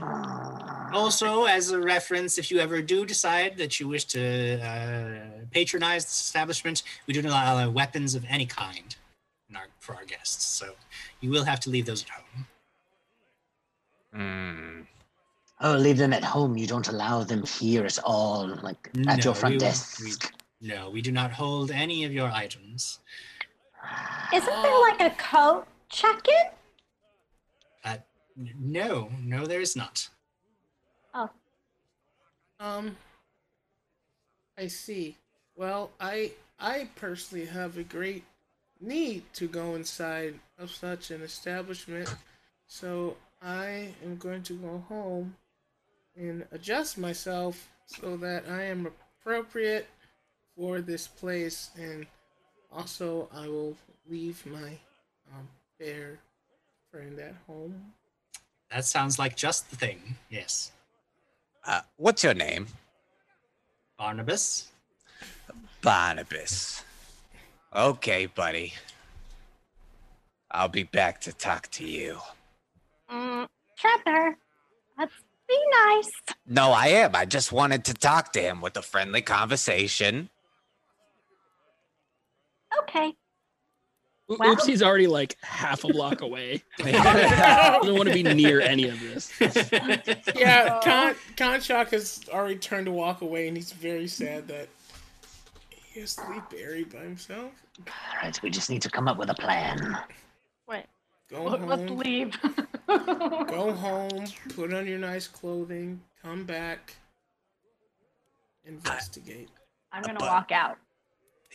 Ah. 0.00 0.63
Also, 1.04 1.44
as 1.46 1.70
a 1.72 1.80
reference, 1.80 2.38
if 2.38 2.52
you 2.52 2.60
ever 2.60 2.80
do 2.80 3.04
decide 3.04 3.56
that 3.58 3.80
you 3.80 3.88
wish 3.88 4.04
to 4.04 4.60
uh, 4.62 5.44
patronize 5.50 6.04
this 6.04 6.20
establishment, 6.20 6.84
we 7.08 7.12
do 7.14 7.20
not 7.20 7.32
allow 7.32 7.68
weapons 7.68 8.14
of 8.14 8.24
any 8.28 8.46
kind 8.46 8.94
in 9.50 9.56
our, 9.56 9.66
for 9.80 9.96
our 9.96 10.04
guests. 10.04 10.44
So 10.44 10.74
you 11.20 11.30
will 11.30 11.42
have 11.44 11.58
to 11.60 11.70
leave 11.70 11.86
those 11.86 12.04
at 12.04 12.10
home. 12.10 12.46
hmm. 14.14 14.80
Oh, 15.60 15.76
leave 15.76 15.98
them 15.98 16.12
at 16.12 16.22
home. 16.22 16.56
You 16.56 16.66
don't 16.68 16.86
allow 16.88 17.24
them 17.24 17.44
here 17.44 17.84
at 17.84 17.98
all, 18.04 18.56
like 18.62 18.88
at 18.94 18.96
No, 18.96 19.14
your 19.16 19.34
front 19.34 19.54
we- 19.56 19.58
desk. 19.58 20.00
we- 20.00 20.12
No, 20.68 20.90
we 20.90 21.02
do 21.02 21.10
not 21.10 21.32
hold 21.32 21.72
any 21.72 22.04
of 22.04 22.12
your 22.12 22.30
items. 22.30 23.00
Isn't 24.32 24.62
there 24.62 24.80
like 24.80 25.00
a 25.00 25.10
coat 25.18 25.66
check-in? 25.88 26.46
N- 27.84 28.02
No, 28.58 29.10
no, 29.22 29.46
there 29.46 29.60
is 29.60 29.74
not. 29.76 30.08
Um, 32.60 32.96
I 34.56 34.68
see. 34.68 35.16
Well, 35.56 35.90
I 36.00 36.32
I 36.58 36.88
personally 36.96 37.46
have 37.46 37.76
a 37.76 37.84
great 37.84 38.24
need 38.80 39.22
to 39.34 39.48
go 39.48 39.74
inside 39.74 40.34
of 40.58 40.70
such 40.70 41.10
an 41.10 41.22
establishment, 41.22 42.12
so 42.66 43.16
I 43.42 43.94
am 44.04 44.16
going 44.16 44.42
to 44.44 44.54
go 44.54 44.84
home 44.88 45.36
and 46.16 46.46
adjust 46.52 46.98
myself 46.98 47.68
so 47.86 48.16
that 48.18 48.44
I 48.48 48.64
am 48.64 48.86
appropriate 49.20 49.86
for 50.56 50.80
this 50.80 51.06
place, 51.06 51.70
and 51.76 52.06
also 52.72 53.28
I 53.34 53.48
will 53.48 53.76
leave 54.08 54.44
my 54.46 54.78
um, 55.32 55.48
bear 55.78 56.18
friend 56.90 57.18
at 57.18 57.34
home. 57.46 57.92
That 58.70 58.84
sounds 58.84 59.18
like 59.18 59.36
just 59.36 59.70
the 59.70 59.76
thing. 59.76 60.16
Yes. 60.30 60.72
Uh, 61.66 61.80
what's 61.96 62.22
your 62.22 62.34
name? 62.34 62.66
Barnabas. 63.98 64.68
Barnabas. 65.82 66.84
Okay, 67.74 68.26
buddy. 68.26 68.74
I'll 70.50 70.68
be 70.68 70.84
back 70.84 71.20
to 71.22 71.32
talk 71.32 71.68
to 71.72 71.84
you. 71.86 72.18
Mm, 73.10 73.48
Trevor, 73.76 74.36
let's 74.98 75.12
be 75.48 75.58
nice. 75.86 76.10
No, 76.46 76.70
I 76.70 76.88
am. 76.88 77.16
I 77.16 77.24
just 77.24 77.50
wanted 77.50 77.84
to 77.86 77.94
talk 77.94 78.32
to 78.34 78.40
him 78.40 78.60
with 78.60 78.76
a 78.76 78.82
friendly 78.82 79.22
conversation. 79.22 80.28
Okay. 82.80 83.14
O- 84.28 84.36
Well- 84.38 84.56
Oopsie's 84.56 84.82
already 84.82 85.06
like 85.06 85.36
half 85.42 85.84
a 85.84 85.88
block 85.88 86.20
away. 86.22 86.62
I 86.82 87.78
don't 87.82 87.96
want 87.96 88.08
to 88.08 88.14
be 88.14 88.22
near 88.22 88.60
any 88.60 88.88
of 88.88 88.98
this. 89.00 89.30
Yeah, 90.36 90.80
Con 90.82 91.14
Conshock 91.36 91.90
has 91.90 92.24
already 92.32 92.56
turned 92.56 92.86
to 92.86 92.92
walk 92.92 93.20
away, 93.20 93.48
and 93.48 93.56
he's 93.56 93.72
very 93.72 94.08
sad 94.08 94.48
that 94.48 94.68
he 95.70 96.00
has 96.00 96.16
to 96.16 96.28
leave 96.30 96.48
Barry 96.50 96.84
by 96.84 97.00
himself. 97.00 97.52
All 97.86 97.92
right, 98.22 98.40
we 98.42 98.50
just 98.50 98.70
need 98.70 98.82
to 98.82 98.90
come 98.90 99.08
up 99.08 99.16
with 99.18 99.30
a 99.30 99.34
plan. 99.34 99.98
What? 100.66 100.86
Go 101.30 101.44
Let's 101.44 101.88
home. 101.88 101.98
leave. 101.98 102.36
Go 102.86 103.72
home. 103.72 104.24
Put 104.54 104.72
on 104.72 104.86
your 104.86 104.98
nice 104.98 105.26
clothing. 105.26 106.00
Come 106.22 106.44
back. 106.44 106.94
Investigate. 108.66 109.48
I'm 109.92 110.02
gonna 110.02 110.18
walk 110.20 110.50
out. 110.52 110.78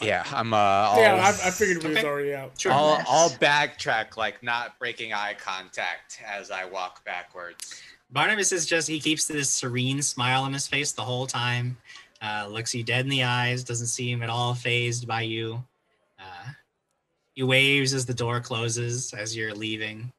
I'm 0.01 0.53
uh 0.53 0.57
I'll, 0.57 1.01
yeah, 1.01 1.15
I, 1.15 1.47
I 1.47 1.51
figured 1.51 1.83
we 1.83 1.89
was 1.89 1.97
Okay. 1.99 2.07
already 2.07 2.33
out. 2.33 2.59
Sure. 2.59 2.71
I'll, 2.71 3.03
I'll 3.07 3.29
backtrack, 3.31 4.17
like 4.17 4.41
not 4.41 4.79
breaking 4.79 5.13
eye 5.13 5.35
contact 5.39 6.21
as 6.25 6.51
I 6.51 6.65
walk 6.65 7.03
backwards. 7.05 7.81
Barnabas 8.11 8.51
is 8.51 8.65
just 8.65 8.87
he 8.87 8.99
keeps 8.99 9.27
this 9.27 9.49
serene 9.49 10.01
smile 10.01 10.43
on 10.43 10.53
his 10.53 10.67
face 10.67 10.91
the 10.93 11.01
whole 11.01 11.27
time. 11.27 11.77
Uh, 12.21 12.47
looks 12.49 12.73
you 12.73 12.83
dead 12.83 13.05
in 13.05 13.09
the 13.09 13.23
eyes, 13.23 13.63
doesn't 13.63 13.87
seem 13.87 14.23
at 14.23 14.29
all 14.29 14.53
phased 14.53 15.07
by 15.07 15.21
you. 15.21 15.63
Uh, 16.19 16.49
he 17.33 17.43
waves 17.43 17.93
as 17.93 18.05
the 18.05 18.13
door 18.13 18.41
closes 18.41 19.13
as 19.13 19.35
you're 19.37 19.53
leaving. 19.53 20.11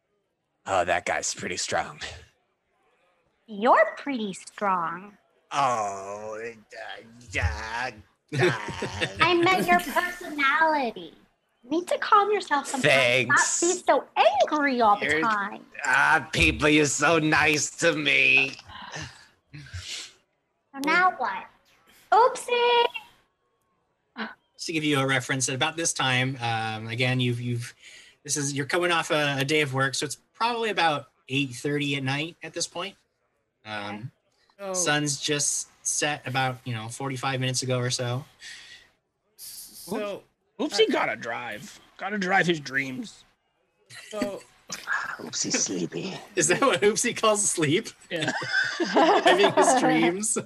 Oh, 0.66 0.84
that 0.84 1.04
guy's 1.04 1.34
pretty 1.34 1.56
strong. 1.56 2.00
You're 3.46 3.94
pretty 3.98 4.32
strong. 4.32 5.12
Oh, 5.52 6.38
uh, 6.40 7.38
uh, 7.38 7.90
I 8.38 9.34
meant 9.42 9.66
your 9.66 9.80
personality. 9.80 11.14
You 11.64 11.70
need 11.70 11.88
to 11.88 11.98
calm 11.98 12.30
yourself 12.32 12.66
sometimes. 12.66 12.92
Thanks. 12.94 13.62
Not 13.62 13.68
be 13.68 13.82
so 13.86 14.04
angry 14.16 14.80
all 14.80 14.98
the 14.98 15.06
You're- 15.06 15.22
time. 15.22 15.64
ah, 15.84 16.28
people, 16.32 16.68
you're 16.68 16.86
so 16.86 17.18
nice 17.18 17.70
to 17.78 17.94
me. 17.94 18.56
So 19.52 20.78
now 20.84 21.12
what? 21.18 21.44
Oopsie! 22.12 22.84
Just 24.54 24.66
to 24.66 24.72
give 24.72 24.84
you 24.84 25.00
a 25.00 25.06
reference, 25.06 25.48
at 25.48 25.54
about 25.54 25.76
this 25.76 25.92
time, 25.92 26.36
um, 26.40 26.86
again, 26.88 27.18
you've 27.18 27.40
you've 27.40 27.74
this 28.24 28.36
is 28.36 28.52
you're 28.52 28.66
coming 28.66 28.92
off 28.92 29.10
a, 29.10 29.36
a 29.38 29.44
day 29.44 29.62
of 29.62 29.72
work, 29.74 29.94
so 29.94 30.04
it's 30.06 30.18
probably 30.34 30.70
about 30.70 31.06
eight 31.28 31.50
thirty 31.54 31.96
at 31.96 32.02
night 32.04 32.36
at 32.42 32.52
this 32.52 32.66
point. 32.66 32.94
Um, 33.66 34.10
Oh, 34.62 34.74
Sun's 34.74 35.18
just 35.18 35.68
set 35.90 36.26
about 36.26 36.58
you 36.64 36.74
know 36.74 36.88
forty 36.88 37.16
five 37.16 37.40
minutes 37.40 37.62
ago 37.62 37.78
or 37.78 37.90
so. 37.90 38.24
so, 39.36 40.22
uh, 40.58 40.62
Oopsie 40.62 40.90
gotta 40.90 41.16
drive. 41.16 41.80
Gotta 41.96 42.18
drive 42.18 42.46
his 42.46 42.60
dreams. 42.60 43.24
so 44.10 44.40
Oops, 45.24 45.42
he's 45.42 45.62
sleepy. 45.62 46.14
Is 46.36 46.48
that 46.48 46.60
what 46.60 46.80
Oopsie 46.80 47.16
calls 47.16 47.48
sleep? 47.48 47.88
Yeah. 48.10 48.32
Having 48.86 49.52
his 49.52 49.80
dreams. 49.80 50.38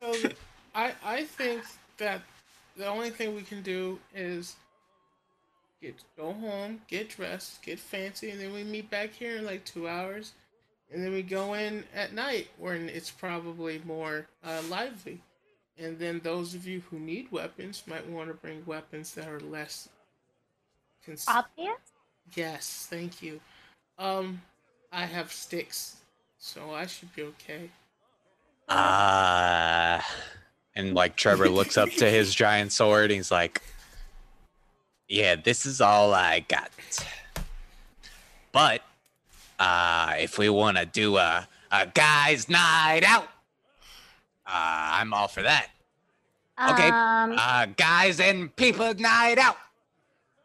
So 0.00 0.30
I 0.74 0.92
I 1.04 1.24
think 1.24 1.62
that 1.98 2.22
the 2.76 2.86
only 2.86 3.10
thing 3.10 3.34
we 3.34 3.42
can 3.42 3.62
do 3.62 3.98
is 4.14 4.56
get 5.80 5.96
go 6.16 6.32
home, 6.32 6.80
get 6.88 7.10
dressed, 7.10 7.62
get 7.62 7.78
fancy, 7.78 8.30
and 8.30 8.40
then 8.40 8.52
we 8.52 8.64
meet 8.64 8.90
back 8.90 9.12
here 9.12 9.36
in 9.36 9.44
like 9.44 9.64
two 9.64 9.88
hours, 9.88 10.32
and 10.92 11.02
then 11.02 11.12
we 11.12 11.22
go 11.22 11.54
in 11.54 11.84
at 11.94 12.12
night 12.12 12.48
when 12.58 12.88
it's 12.88 13.10
probably 13.10 13.80
more 13.84 14.26
uh, 14.44 14.62
lively, 14.68 15.20
and 15.78 15.98
then 15.98 16.20
those 16.22 16.54
of 16.54 16.66
you 16.66 16.82
who 16.90 16.98
need 16.98 17.30
weapons 17.32 17.82
might 17.86 18.08
want 18.08 18.28
to 18.28 18.34
bring 18.34 18.62
weapons 18.66 19.14
that 19.14 19.28
are 19.28 19.40
less. 19.40 19.88
Cons- 21.04 21.24
Obvious? 21.28 21.78
yes, 22.34 22.86
thank 22.90 23.22
you. 23.22 23.40
Um, 23.98 24.40
I 24.92 25.06
have 25.06 25.32
sticks, 25.32 25.96
so 26.38 26.72
I 26.72 26.86
should 26.86 27.14
be 27.14 27.22
okay. 27.22 27.70
Ah. 28.68 30.06
and 30.74 30.94
like 30.94 31.16
Trevor 31.16 31.48
looks 31.48 31.76
up 31.76 31.90
to 31.90 32.08
his 32.08 32.34
giant 32.34 32.72
sword 32.72 33.10
and 33.10 33.16
he's 33.18 33.30
like, 33.30 33.60
Yeah, 35.08 35.34
this 35.36 35.66
is 35.66 35.80
all 35.80 36.14
I 36.14 36.40
got. 36.40 36.70
But 38.52 38.82
uh 39.66 40.14
if 40.26 40.32
we 40.38 40.48
wanna 40.48 40.84
do 40.86 41.16
a, 41.28 41.46
a 41.70 41.86
guy's 41.86 42.48
night 42.48 43.04
out, 43.14 43.28
uh 44.46 44.98
I'm 44.98 45.10
all 45.14 45.28
for 45.28 45.42
that. 45.42 45.68
Okay. 46.70 46.88
Um, 46.88 47.30
Uh 47.38 47.66
guys 47.88 48.20
and 48.20 48.54
people 48.56 48.92
night 48.94 49.38
out. 49.46 49.56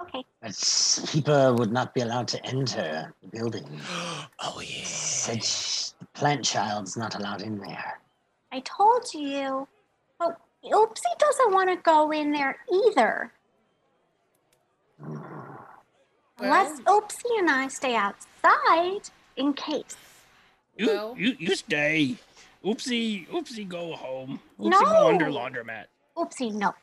okay. 0.01 0.23
But 0.41 0.53
Peeper 1.11 1.53
would 1.57 1.71
not 1.71 1.93
be 1.95 2.01
allowed 2.01 2.27
to 2.33 2.39
enter 2.45 3.13
the 3.21 3.27
building. 3.35 3.67
oh 4.45 4.61
yeah. 4.63 4.85
Said 4.85 5.43
sh- 5.43 5.89
the 5.99 6.05
plant 6.13 6.45
child's 6.45 6.95
not 6.95 7.15
allowed 7.19 7.41
in 7.41 7.57
there. 7.59 7.99
I 8.51 8.59
told 8.61 9.03
you. 9.13 9.67
But 10.19 10.39
Oopsie 10.63 11.17
doesn't 11.25 11.51
want 11.53 11.69
to 11.69 11.77
go 11.77 12.11
in 12.11 12.31
there 12.31 12.55
either. 12.71 13.31
Unless 16.39 16.79
Oopsie 16.81 17.39
and 17.39 17.49
I 17.49 17.67
stay 17.67 17.95
outside 17.95 19.09
in 19.35 19.53
case. 19.53 19.95
You, 20.77 20.87
Well- 20.87 21.15
you, 21.17 21.35
you 21.39 21.55
stay. 21.55 22.17
Oopsie, 22.63 23.27
oopsie, 23.29 23.67
go 23.67 23.95
home. 23.95 24.39
Oopsie, 24.59 24.69
No. 24.69 24.79
go 24.81 25.07
under 25.07 25.25
laundromat. 25.27 25.85
Oopsie, 26.15 26.51
no. 26.51 26.73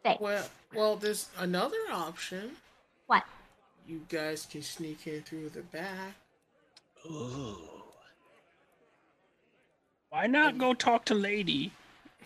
Stay. 0.00 0.16
Well, 0.20 0.46
well, 0.74 0.96
there's 0.96 1.28
another 1.38 1.76
option. 1.92 2.56
What? 3.06 3.24
You 3.86 4.00
guys 4.08 4.46
can 4.50 4.62
sneak 4.62 5.06
in 5.06 5.22
through 5.22 5.50
the 5.50 5.62
back. 5.62 6.14
Ooh. 7.06 7.56
Why 10.08 10.26
not 10.26 10.58
go 10.58 10.74
talk 10.74 11.04
to 11.06 11.14
Lady 11.14 11.72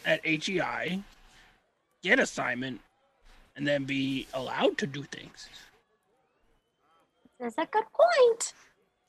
at 0.05 0.25
HEI, 0.25 1.03
get 2.03 2.19
assignment, 2.19 2.81
and 3.57 3.67
then 3.67 3.85
be 3.85 4.27
allowed 4.33 4.79
to 4.79 4.87
do 4.87 5.03
things? 5.03 5.49
This 7.41 7.53
is 7.55 7.59
a 7.59 7.67
good 7.67 7.85
point. 7.93 8.53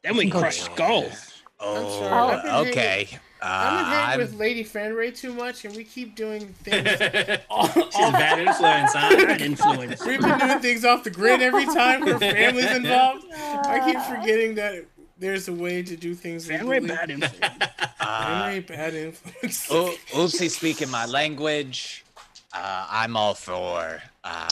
Then 0.04 0.16
we 0.18 0.30
crush 0.30 0.62
skulls. 0.62 1.44
Oh, 1.60 2.00
sorry, 2.00 2.12
I've 2.38 2.42
been 2.44 2.52
hanging- 2.52 2.70
okay. 2.72 3.10
Uh, 3.42 3.46
I'm 3.46 3.76
been 3.78 3.86
hanging 3.86 4.10
I'm- 4.10 4.20
with 4.20 4.34
Lady 4.36 4.64
Fanray 4.64 5.16
too 5.16 5.34
much, 5.34 5.66
and 5.66 5.76
we 5.76 5.84
keep 5.84 6.16
doing 6.16 6.54
things. 6.64 6.88
She's 6.90 7.40
off, 7.50 7.76
a 7.76 8.12
bad 8.12 8.40
influence, 8.40 8.94
huh? 8.94 9.16
Bad 9.26 9.42
influence. 9.52 10.06
We've 10.06 10.22
been 10.22 10.40
doing 10.40 10.60
things 10.60 10.86
off 10.86 11.04
the 11.04 11.10
grid 11.12 11.42
every 11.42 11.66
time 11.66 12.06
her 12.08 12.18
family's 12.18 12.72
involved. 12.72 13.26
I 13.34 13.82
keep 13.92 14.00
forgetting 14.18 14.56
that 14.56 14.86
there's 15.20 15.48
a 15.50 15.54
way 15.54 15.84
to 15.84 15.96
do 15.96 16.16
things. 16.16 16.48
Fanway 16.48 16.82
legally. 16.82 16.88
bad 16.88 17.10
influence. 17.12 17.64
uh, 18.00 18.26
Fanray 18.26 18.68
bad 18.68 18.94
influence. 18.96 19.68
O- 19.72 19.96
Oopsie 20.14 20.50
speaking 20.50 20.90
my 20.90 21.06
language. 21.06 22.06
Uh, 22.54 22.88
I'm 22.90 23.16
all 23.16 23.34
for 23.36 24.02
uh, 24.24 24.50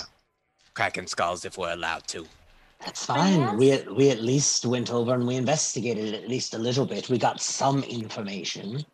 cracking 0.74 1.08
skulls 1.08 1.44
if 1.46 1.58
we're 1.58 1.74
allowed 1.74 2.06
to. 2.10 2.26
That's 2.86 3.06
fine. 3.06 3.58
We 3.58 3.72
at, 3.72 3.94
we 3.94 4.10
at 4.10 4.22
least 4.22 4.66
went 4.66 4.92
over 4.92 5.14
and 5.14 5.28
we 5.28 5.36
investigated 5.36 6.14
it 6.14 6.24
at 6.24 6.30
least 6.30 6.54
a 6.54 6.58
little 6.58 6.86
bit. 6.86 7.10
We 7.10 7.18
got 7.18 7.42
some 7.42 7.84
information, 7.84 8.86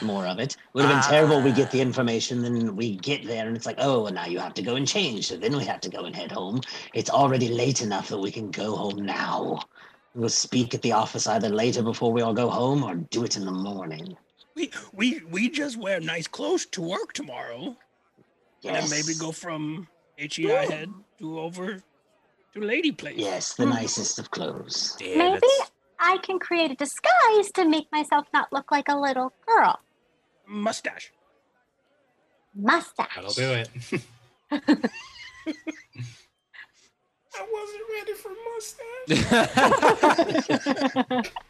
more 0.00 0.26
of 0.26 0.38
it. 0.38 0.56
Would 0.72 0.86
have 0.86 0.94
been 0.94 1.10
terrible. 1.10 1.42
We 1.42 1.52
get 1.52 1.70
the 1.70 1.80
information, 1.80 2.42
then 2.42 2.74
we 2.74 2.96
get 2.96 3.26
there 3.26 3.46
and 3.46 3.54
it's 3.54 3.66
like, 3.66 3.76
oh, 3.78 4.04
well, 4.04 4.12
now 4.12 4.24
you 4.24 4.38
have 4.38 4.54
to 4.54 4.62
go 4.62 4.76
and 4.76 4.88
change. 4.88 5.28
So 5.28 5.36
then 5.36 5.56
we 5.56 5.64
have 5.66 5.80
to 5.82 5.90
go 5.90 6.04
and 6.04 6.16
head 6.16 6.32
home. 6.32 6.62
It's 6.94 7.10
already 7.10 7.48
late 7.48 7.82
enough 7.82 8.08
that 8.08 8.18
we 8.18 8.30
can 8.30 8.50
go 8.50 8.74
home 8.76 9.04
now. 9.04 9.60
We'll 10.14 10.30
speak 10.30 10.74
at 10.74 10.82
the 10.82 10.92
office 10.92 11.26
either 11.26 11.50
later 11.50 11.82
before 11.82 12.12
we 12.12 12.22
all 12.22 12.34
go 12.34 12.48
home 12.48 12.82
or 12.82 12.94
do 12.94 13.24
it 13.24 13.36
in 13.36 13.44
the 13.44 13.52
morning. 13.52 14.16
We, 14.54 14.70
we, 14.92 15.20
we 15.28 15.50
just 15.50 15.76
wear 15.76 16.00
nice 16.00 16.28
clothes 16.28 16.64
to 16.66 16.80
work 16.80 17.12
tomorrow. 17.12 17.76
And 18.64 18.76
then 18.76 18.88
maybe 18.88 19.14
go 19.18 19.32
from 19.32 19.86
HEI 20.16 20.66
head 20.66 20.90
to 21.18 21.40
over 21.40 21.82
to 22.54 22.60
Lady 22.60 22.92
Place. 22.92 23.16
Yes, 23.18 23.54
the 23.54 23.66
nicest 23.66 24.18
of 24.18 24.30
clothes. 24.30 24.96
Yeah, 25.00 25.16
Maybe 25.18 25.40
that's- 25.40 25.70
I 25.98 26.16
can 26.18 26.38
create 26.38 26.70
a 26.70 26.74
disguise 26.76 27.50
to 27.54 27.64
make 27.68 27.90
myself 27.92 28.26
not 28.32 28.52
look 28.52 28.70
like 28.70 28.88
a 28.88 28.96
little 28.96 29.32
girl. 29.46 29.80
Mustache. 30.46 31.12
Mustache. 32.54 33.08
That'll 33.14 33.32
do 33.32 33.52
it. 33.52 33.68
I 37.36 37.46
wasn't 37.52 37.82
ready 37.90 38.14
for 38.14 38.30
mustache. 38.54 39.24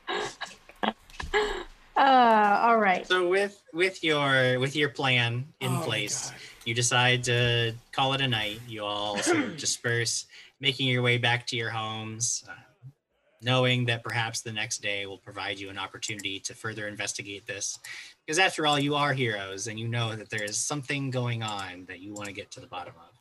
Uh, 1.97 2.59
all 2.65 2.77
right. 2.81 3.07
So 3.07 3.29
with 3.29 3.63
with 3.73 4.03
your 4.03 4.59
with 4.59 4.75
your 4.75 4.89
plan 4.89 5.47
in 5.61 5.77
Oh 5.77 5.83
place, 5.85 6.33
you 6.65 6.75
decide 6.75 7.23
to 7.25 7.73
call 7.93 8.15
it 8.15 8.21
a 8.21 8.27
night. 8.27 8.61
You 8.67 8.83
all 8.85 9.17
sort 9.19 9.39
of 9.45 9.57
disperse, 9.57 10.27
making 10.65 10.89
your 10.89 11.03
way 11.03 11.19
back 11.19 11.47
to 11.47 11.57
your 11.57 11.69
homes, 11.69 12.43
uh, 12.49 12.55
knowing 13.43 13.85
that 13.85 14.03
perhaps 14.03 14.41
the 14.41 14.51
next 14.51 14.81
day 14.81 15.05
will 15.05 15.19
provide 15.19 15.59
you 15.59 15.69
an 15.69 15.77
opportunity 15.77 16.41
to 16.41 16.55
further 16.55 16.89
investigate 16.89 17.47
this. 17.47 17.79
Because 18.25 18.39
after 18.39 18.67
all, 18.67 18.79
you 18.79 18.95
are 18.95 19.13
heroes 19.13 19.67
and 19.67 19.79
you 19.79 19.87
know 19.87 20.17
that 20.17 20.31
there 20.31 20.43
is 20.43 20.57
something 20.57 21.11
going 21.11 21.43
on 21.43 21.85
that 21.87 22.01
you 22.01 22.15
want 22.15 22.29
to 22.29 22.33
get 22.33 22.51
to 22.53 22.61
the 22.61 22.67
bottom 22.67 22.95
of. 22.97 23.13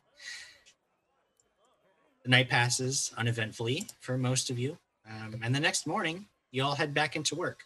The 2.22 2.30
night 2.30 2.48
passes 2.48 3.12
uneventfully 3.18 3.84
for 4.00 4.16
most 4.16 4.48
of 4.48 4.58
you. 4.58 4.78
Um, 5.06 5.40
and 5.42 5.54
the 5.54 5.60
next 5.60 5.86
morning, 5.86 6.24
you 6.50 6.64
all 6.64 6.74
head 6.74 6.94
back 6.94 7.14
into 7.14 7.34
work. 7.34 7.60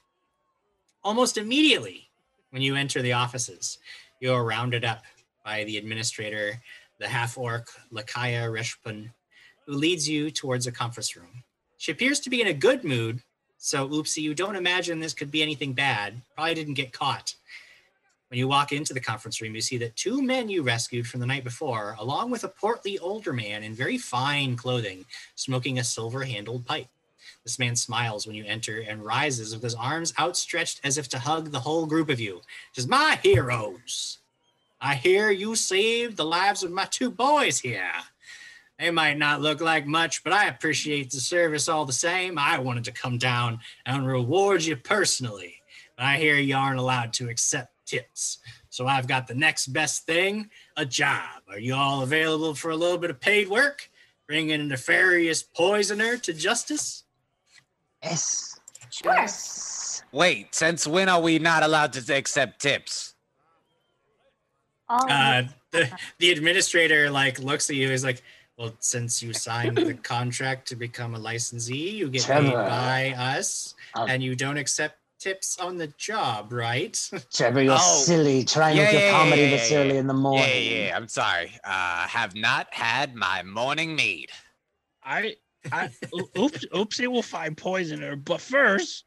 Almost 1.04 1.38
immediately, 1.38 2.08
when 2.50 2.62
you 2.62 2.74
enter 2.74 3.00
the 3.00 3.12
offices, 3.12 3.78
you 4.18 4.32
are 4.32 4.44
rounded 4.44 4.84
up 4.84 5.04
by 5.44 5.62
the 5.62 5.76
administrator, 5.76 6.60
the 6.98 7.06
half 7.06 7.38
orc 7.38 7.68
Lakaya 7.92 8.50
Reshpun, 8.50 9.12
who 9.68 9.74
leads 9.74 10.08
you 10.08 10.30
towards 10.30 10.66
a 10.66 10.72
conference 10.72 11.14
room. 11.14 11.44
She 11.76 11.92
appears 11.92 12.20
to 12.20 12.30
be 12.30 12.40
in 12.40 12.46
a 12.46 12.54
good 12.54 12.84
mood, 12.84 13.20
so 13.58 13.86
oopsie, 13.86 14.22
you 14.22 14.34
don't 14.34 14.56
imagine 14.56 14.98
this 14.98 15.12
could 15.12 15.30
be 15.30 15.42
anything 15.42 15.74
bad. 15.74 16.22
Probably 16.34 16.54
didn't 16.54 16.72
get 16.72 16.94
caught. 16.94 17.34
When 18.30 18.38
you 18.38 18.48
walk 18.48 18.72
into 18.72 18.94
the 18.94 19.00
conference 19.00 19.42
room, 19.42 19.54
you 19.54 19.60
see 19.60 19.76
that 19.76 19.94
two 19.94 20.22
men 20.22 20.48
you 20.48 20.62
rescued 20.62 21.06
from 21.06 21.20
the 21.20 21.26
night 21.26 21.44
before, 21.44 21.96
along 21.98 22.30
with 22.30 22.44
a 22.44 22.48
portly 22.48 22.98
older 22.98 23.34
man 23.34 23.62
in 23.62 23.74
very 23.74 23.98
fine 23.98 24.56
clothing, 24.56 25.04
smoking 25.34 25.78
a 25.78 25.84
silver 25.84 26.24
handled 26.24 26.64
pipe. 26.64 26.88
This 27.44 27.58
man 27.58 27.76
smiles 27.76 28.26
when 28.26 28.36
you 28.36 28.46
enter 28.46 28.80
and 28.80 29.04
rises 29.04 29.52
with 29.52 29.62
his 29.62 29.74
arms 29.74 30.14
outstretched 30.18 30.80
as 30.82 30.96
if 30.96 31.10
to 31.10 31.18
hug 31.18 31.50
the 31.50 31.60
whole 31.60 31.84
group 31.84 32.08
of 32.08 32.20
you. 32.20 32.40
Says, 32.72 32.88
My 32.88 33.18
heroes, 33.22 34.18
I 34.80 34.94
hear 34.94 35.30
you 35.30 35.54
saved 35.54 36.16
the 36.16 36.24
lives 36.24 36.62
of 36.62 36.70
my 36.70 36.86
two 36.86 37.10
boys 37.10 37.58
here. 37.58 37.92
They 38.78 38.90
might 38.92 39.18
not 39.18 39.40
look 39.40 39.60
like 39.60 39.86
much, 39.86 40.22
but 40.22 40.32
I 40.32 40.46
appreciate 40.46 41.10
the 41.10 41.20
service 41.20 41.68
all 41.68 41.84
the 41.84 41.92
same. 41.92 42.38
I 42.38 42.58
wanted 42.58 42.84
to 42.84 42.92
come 42.92 43.18
down 43.18 43.58
and 43.84 44.06
reward 44.06 44.64
you 44.64 44.76
personally, 44.76 45.56
but 45.96 46.06
I 46.06 46.16
hear 46.16 46.36
you 46.36 46.54
aren't 46.56 46.78
allowed 46.78 47.12
to 47.14 47.28
accept 47.28 47.72
tips. 47.86 48.38
So 48.70 48.86
I've 48.86 49.08
got 49.08 49.26
the 49.26 49.34
next 49.34 49.68
best 49.68 50.06
thing 50.06 50.50
a 50.76 50.84
job. 50.84 51.42
Are 51.48 51.58
you 51.58 51.74
all 51.74 52.02
available 52.02 52.54
for 52.54 52.70
a 52.70 52.76
little 52.76 52.98
bit 52.98 53.10
of 53.10 53.20
paid 53.20 53.48
work? 53.48 53.90
Bringing 54.28 54.60
a 54.60 54.64
nefarious 54.64 55.42
poisoner 55.42 56.16
to 56.18 56.32
justice? 56.32 57.04
Yes. 58.02 58.60
Sure. 58.90 59.12
Yes. 59.12 60.02
Wait, 60.12 60.54
since 60.54 60.86
when 60.86 61.08
are 61.08 61.20
we 61.20 61.38
not 61.38 61.62
allowed 61.62 61.92
to 61.94 62.14
accept 62.14 62.60
tips? 62.60 63.14
All 64.88 65.04
Uh, 65.10 65.44
the, 65.70 65.90
the 66.18 66.30
administrator 66.30 67.10
like 67.10 67.38
looks 67.40 67.68
at 67.68 67.76
you 67.76 67.90
He's 67.90 68.04
like 68.04 68.22
well 68.58 68.72
since 68.80 69.22
you 69.22 69.32
signed 69.32 69.76
the 69.78 69.94
contract 70.14 70.68
to 70.68 70.76
become 70.76 71.14
a 71.14 71.18
licensee 71.18 71.90
you 71.90 72.08
get 72.10 72.24
paid 72.26 72.52
by 72.52 73.14
us 73.16 73.74
Um, 73.94 74.08
and 74.10 74.22
you 74.22 74.34
don't 74.36 74.58
accept 74.58 74.96
tips 75.18 75.58
on 75.58 75.76
the 75.76 75.86
job 75.98 76.52
right 76.52 76.96
Trevor, 77.32 77.62
you're 77.62 77.76
Oh. 77.78 78.02
silly. 78.04 78.44
Trying 78.44 78.76
Yeah, 78.76 78.84
with 78.84 78.92
your 78.92 79.02
yeah, 79.02 79.10
comedy 79.10 79.42
yeah, 79.42 79.50
this 79.50 79.70
yeah, 79.70 79.78
early 79.78 79.96
in 79.96 80.06
the 80.06 80.14
morning. 80.14 80.64
Yeah, 80.64 80.86
yeah, 80.86 80.96
I'm 80.96 81.08
sorry. 81.08 81.50
Uh, 81.64 82.06
have 82.06 82.36
not 82.36 82.72
had 82.72 83.14
my 83.16 83.42
morning 83.42 83.96
mead. 83.96 84.30
I, 85.02 85.34
I, 85.72 85.90
oops, 86.36 86.64
oopsie 86.66 87.08
will 87.08 87.22
find 87.22 87.56
poisoner, 87.56 88.14
but 88.14 88.40
first, 88.40 89.04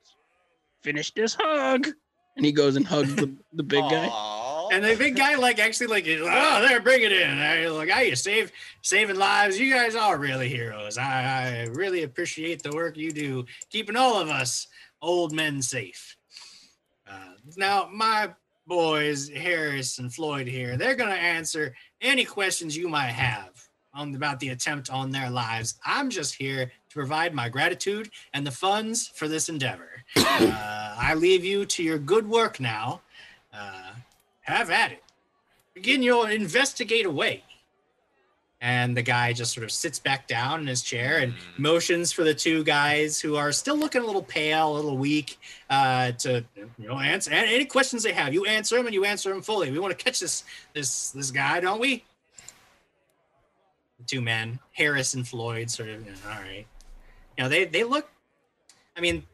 finish 0.82 1.14
this 1.14 1.34
hug. 1.39 1.88
And 2.36 2.45
he 2.45 2.52
goes 2.52 2.76
and 2.76 2.86
hugs 2.86 3.16
the, 3.16 3.34
the 3.54 3.64
big 3.64 3.84
guy. 3.89 4.08
And 4.72 4.86
the 4.86 4.95
big 4.95 5.17
guy 5.17 5.36
like 5.36 5.59
actually 5.59 5.88
like 5.88 6.05
oh 6.07 6.65
there 6.65 6.80
bring 6.80 7.03
it 7.03 7.11
in. 7.11 7.38
I, 7.38 7.67
like 7.67 7.91
I 7.91 8.03
you 8.03 8.15
save 8.15 8.53
saving 8.82 9.17
lives. 9.17 9.59
You 9.59 9.74
guys 9.74 9.95
are 9.95 10.17
really 10.17 10.47
heroes. 10.47 10.97
I, 10.97 11.03
I 11.03 11.63
really 11.74 12.03
appreciate 12.03 12.63
the 12.63 12.72
work 12.72 12.95
you 12.95 13.11
do 13.11 13.45
keeping 13.69 13.97
all 13.97 14.19
of 14.19 14.30
us 14.30 14.67
old 15.01 15.34
men 15.34 15.61
safe. 15.61 16.15
Uh, 17.05 17.34
now 17.57 17.89
my 17.91 18.30
boys 18.65 19.28
harris 19.28 19.97
and 19.97 20.13
floyd 20.13 20.47
here 20.47 20.78
they're 20.78 20.95
to 20.95 21.05
answer 21.05 21.76
any 21.99 22.24
questions 22.24 22.78
you 22.78 22.88
might 22.88 23.07
have 23.07 23.67
on 23.93 24.15
about 24.15 24.39
the 24.39 24.49
attempt 24.49 24.89
on 24.89 25.11
their 25.11 25.30
lives. 25.30 25.76
I'm 25.86 26.09
just 26.09 26.36
here 26.36 26.67
to 26.67 26.93
provide 26.93 27.34
my 27.34 27.49
gratitude 27.49 28.09
and 28.34 28.47
the 28.47 28.51
funds 28.51 29.09
for 29.09 29.28
this 29.28 29.49
endeavor. 29.49 29.89
Uh, 30.41 30.95
i 30.97 31.13
leave 31.13 31.43
you 31.43 31.65
to 31.65 31.84
your 31.84 31.97
good 31.97 32.28
work 32.28 32.59
now. 32.59 33.01
Uh, 33.53 33.91
have 34.42 34.70
at 34.70 34.92
it. 34.92 35.04
Begin 35.74 36.02
your 36.04 36.30
investigate 36.30 37.06
away. 37.06 37.44
And 38.64 38.96
the 38.96 39.02
guy 39.02 39.34
just 39.34 39.56
sort 39.56 39.64
of 39.64 39.72
sits 39.72 39.98
back 39.98 40.28
down 40.28 40.60
in 40.62 40.68
his 40.68 40.84
chair 40.84 41.18
and 41.18 41.34
Mm. 41.34 41.38
motions 41.58 42.12
for 42.12 42.24
the 42.24 42.34
two 42.36 42.64
guys 42.64 43.20
who 43.20 43.36
are 43.36 43.52
still 43.52 43.76
looking 43.76 44.04
a 44.04 44.06
little 44.06 44.22
pale, 44.22 44.74
a 44.74 44.76
little 44.76 44.98
weak, 44.98 45.39
uh, 45.72 46.12
to 46.14 46.46
you 46.78 46.88
know 46.88 47.00
answer 47.00 47.32
any 47.32 47.66
questions 47.66 48.04
they 48.04 48.12
have. 48.14 48.36
You 48.36 48.46
answer 48.46 48.76
them 48.78 48.86
and 48.86 48.94
you 48.94 49.04
answer 49.04 49.30
them 49.30 49.42
fully. 49.42 49.72
We 49.72 49.80
want 49.80 49.98
to 49.98 50.04
catch 50.04 50.20
this 50.20 50.44
this 50.74 51.10
this 51.10 51.32
guy, 51.32 51.60
don't 51.60 51.80
we? 51.80 52.04
The 53.98 54.04
two 54.06 54.22
men, 54.22 54.60
Harris 54.74 55.16
and 55.16 55.28
Floyd, 55.28 55.72
sort 55.72 55.89
of. 55.89 56.06
you 56.06 56.12
know, 56.12 56.18
all 56.26 56.39
right. 56.42 56.68
You 57.38 57.44
know 57.44 57.50
they 57.50 57.66
they 57.66 57.84
look. 57.84 58.10
I 58.96 59.02
mean, 59.02 59.26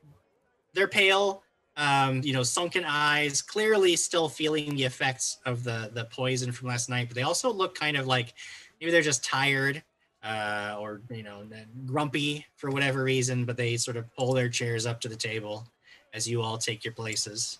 they're 0.73 0.87
pale 0.87 1.43
um, 1.77 2.21
you 2.23 2.33
know, 2.33 2.43
sunken 2.43 2.83
eyes, 2.85 3.41
clearly 3.41 3.95
still 3.95 4.27
feeling 4.27 4.75
the 4.75 4.83
effects 4.83 5.37
of 5.45 5.63
the 5.63 5.91
the 5.93 6.05
poison 6.05 6.51
from 6.51 6.67
last 6.67 6.89
night. 6.89 7.07
But 7.07 7.15
they 7.15 7.21
also 7.21 7.53
look 7.53 7.75
kind 7.75 7.95
of 7.95 8.07
like 8.07 8.33
maybe 8.81 8.91
they're 8.91 9.01
just 9.01 9.23
tired 9.23 9.83
uh, 10.23 10.75
or 10.79 11.01
you 11.09 11.23
know 11.23 11.43
grumpy 11.85 12.45
for 12.55 12.71
whatever 12.71 13.03
reason. 13.03 13.45
But 13.45 13.57
they 13.57 13.77
sort 13.77 13.95
of 13.95 14.11
pull 14.15 14.33
their 14.33 14.49
chairs 14.49 14.85
up 14.85 14.99
to 15.01 15.07
the 15.07 15.15
table 15.15 15.67
as 16.13 16.27
you 16.27 16.41
all 16.41 16.57
take 16.57 16.83
your 16.83 16.93
places. 16.93 17.59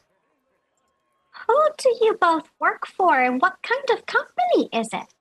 Who 1.48 1.68
do 1.78 1.96
you 2.02 2.18
both 2.20 2.50
work 2.60 2.88
for 2.88 3.22
and 3.22 3.40
what 3.40 3.58
kind 3.62 3.84
of 3.92 4.06
company 4.08 4.70
is 4.74 4.90
it? 4.92 5.14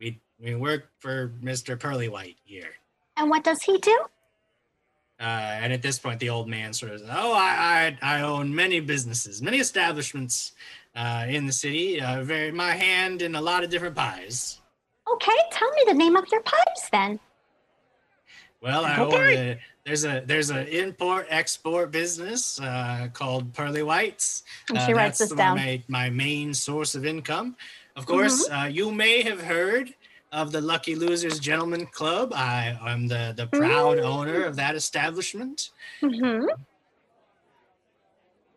We 0.00 0.20
we 0.40 0.54
work 0.54 0.88
for 1.00 1.34
Mister 1.42 1.76
Pearly 1.76 2.08
White 2.08 2.38
here. 2.44 2.70
And 3.18 3.28
what 3.28 3.44
does 3.44 3.62
he 3.62 3.76
do? 3.76 4.06
Uh, 5.22 5.60
and 5.62 5.72
at 5.72 5.82
this 5.82 6.00
point, 6.00 6.18
the 6.18 6.28
old 6.28 6.48
man 6.48 6.72
sort 6.72 6.90
of 6.90 6.98
says, 7.00 7.08
"Oh, 7.12 7.32
I 7.32 7.96
I, 8.02 8.18
I 8.18 8.22
own 8.22 8.52
many 8.52 8.80
businesses, 8.80 9.40
many 9.40 9.58
establishments 9.58 10.52
uh, 10.96 11.26
in 11.28 11.46
the 11.46 11.52
city. 11.52 12.00
Uh, 12.00 12.24
very 12.24 12.50
my 12.50 12.72
hand 12.72 13.22
in 13.22 13.36
a 13.36 13.40
lot 13.40 13.62
of 13.62 13.70
different 13.70 13.94
pies." 13.94 14.60
Okay, 15.12 15.38
tell 15.52 15.70
me 15.70 15.82
the 15.86 15.94
name 15.94 16.16
of 16.16 16.24
your 16.32 16.42
pies 16.42 16.88
then. 16.90 17.20
Well, 18.60 18.84
I 18.84 18.98
Okay. 18.98 19.16
own 19.16 19.38
a, 19.38 19.60
there's 19.84 20.04
a 20.04 20.22
there's 20.26 20.50
an 20.50 20.66
import 20.66 21.26
export 21.30 21.92
business 21.92 22.60
uh, 22.60 23.08
called 23.12 23.54
Pearly 23.54 23.82
Whites. 23.84 24.42
And 24.68 24.78
Uh, 24.78 24.86
she 24.86 24.92
writes 24.92 25.18
this 25.18 25.32
down. 25.32 25.56
My, 25.56 25.82
my 25.88 26.10
main 26.10 26.52
source 26.54 26.94
of 26.96 27.06
income. 27.06 27.56
Of 27.94 28.06
course, 28.06 28.48
uh, 28.50 28.68
you 28.70 28.90
may 28.90 29.22
have 29.22 29.40
heard 29.40 29.94
of 30.32 30.50
the 30.50 30.60
Lucky 30.60 30.94
Losers 30.94 31.38
Gentlemen 31.38 31.86
Club. 31.86 32.32
I 32.34 32.76
am 32.86 33.06
the 33.06 33.34
the 33.36 33.46
proud 33.46 33.98
Mm. 33.98 34.04
owner 34.04 34.44
of 34.44 34.56
that 34.56 34.74
establishment. 34.74 35.70
hmm 36.00 36.46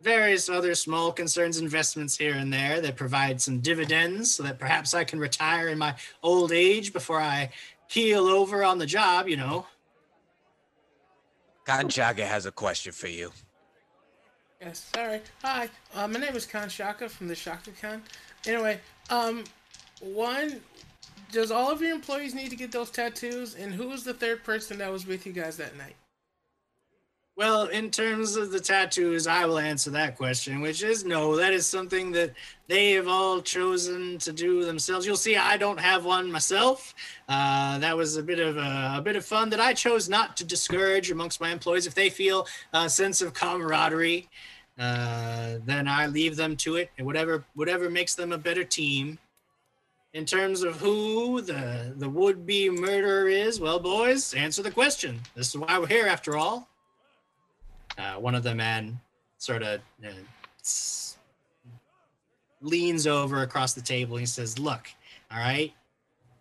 various 0.01 0.49
other 0.49 0.75
small 0.75 1.11
concerns 1.11 1.57
investments 1.57 2.15
here 2.15 2.35
and 2.35 2.53
there 2.53 2.79
that 2.79 2.95
provide 2.95 3.41
some 3.41 3.59
dividends 3.59 4.31
so 4.35 4.43
that 4.43 4.59
perhaps 4.59 4.93
I 4.93 5.03
can 5.03 5.17
retire 5.17 5.69
in 5.69 5.79
my 5.79 5.95
old 6.21 6.51
age 6.51 6.93
before 6.93 7.19
I 7.19 7.49
keel 7.89 8.27
over 8.27 8.63
on 8.63 8.77
the 8.77 8.85
job, 8.85 9.27
you 9.27 9.35
know. 9.35 9.65
Kanshaka 11.65 12.19
has 12.23 12.45
a 12.45 12.51
question 12.51 12.91
for 12.91 13.07
you. 13.07 13.31
Yes, 14.61 14.91
sorry. 14.93 15.21
Hi, 15.41 15.69
uh, 15.95 16.07
my 16.07 16.19
name 16.19 16.35
is 16.35 16.45
Khan 16.45 16.69
Shaka 16.69 17.09
from 17.09 17.27
the 17.27 17.35
Chaka 17.35 17.71
Khan. 17.71 18.03
Anyway, 18.45 18.79
um, 19.09 19.43
one, 20.01 20.61
does 21.35 21.51
all 21.51 21.69
of 21.69 21.81
your 21.81 21.91
employees 21.91 22.33
need 22.33 22.49
to 22.49 22.55
get 22.55 22.71
those 22.71 22.89
tattoos? 22.89 23.55
And 23.55 23.73
who 23.73 23.89
was 23.89 24.05
the 24.05 24.13
third 24.13 24.41
person 24.45 24.77
that 24.77 24.89
was 24.89 25.05
with 25.05 25.27
you 25.27 25.33
guys 25.33 25.57
that 25.57 25.77
night? 25.77 25.97
Well, 27.35 27.65
in 27.65 27.91
terms 27.91 28.37
of 28.37 28.51
the 28.51 28.61
tattoos, 28.61 29.27
I 29.27 29.45
will 29.45 29.59
answer 29.59 29.89
that 29.91 30.15
question, 30.15 30.61
which 30.61 30.81
is 30.81 31.03
no, 31.03 31.35
that 31.35 31.51
is 31.51 31.65
something 31.65 32.13
that 32.13 32.31
they 32.69 32.93
have 32.93 33.09
all 33.09 33.41
chosen 33.41 34.17
to 34.19 34.31
do 34.31 34.63
themselves. 34.63 35.05
You'll 35.05 35.17
see 35.17 35.35
I 35.35 35.57
don't 35.57 35.77
have 35.77 36.05
one 36.05 36.31
myself. 36.31 36.95
Uh, 37.27 37.79
that 37.79 37.97
was 37.97 38.15
a 38.15 38.23
bit 38.23 38.39
of 38.39 38.55
a, 38.55 38.93
a 38.95 39.01
bit 39.03 39.17
of 39.17 39.25
fun 39.25 39.49
that 39.49 39.59
I 39.59 39.73
chose 39.73 40.07
not 40.07 40.37
to 40.37 40.45
discourage 40.45 41.11
amongst 41.11 41.41
my 41.41 41.49
employees. 41.49 41.85
If 41.85 41.95
they 41.95 42.09
feel 42.09 42.47
a 42.71 42.89
sense 42.89 43.21
of 43.21 43.33
camaraderie, 43.33 44.29
uh, 44.79 45.57
then 45.65 45.89
I 45.89 46.07
leave 46.07 46.37
them 46.37 46.55
to 46.57 46.77
it, 46.77 46.91
and 46.97 47.05
whatever 47.05 47.43
whatever 47.55 47.89
makes 47.89 48.15
them 48.15 48.31
a 48.31 48.37
better 48.37 48.63
team. 48.63 49.19
In 50.15 50.23
terms 50.25 50.63
of 50.63 50.77
who 50.77 51.41
the 51.41 51.93
the 51.97 52.07
would 52.07 52.45
be 52.45 52.69
murderer 52.69 53.27
is, 53.27 53.59
well, 53.59 53.79
boys, 53.79 54.33
answer 54.33 54.63
the 54.63 54.71
question. 54.71 55.19
This 55.35 55.49
is 55.49 55.57
why 55.57 55.77
we're 55.77 55.87
here, 55.87 56.07
after 56.07 56.37
all. 56.37 56.69
Uh, 57.97 58.13
one 58.13 58.33
of 58.33 58.41
the 58.41 58.55
men 58.55 58.97
sort 59.39 59.61
of 59.61 59.81
uh, 60.05 60.11
leans 62.61 63.05
over 63.05 63.41
across 63.41 63.73
the 63.73 63.81
table. 63.81 64.15
He 64.15 64.25
says, 64.25 64.57
"Look, 64.57 64.87
All 65.29 65.39
right. 65.39 65.73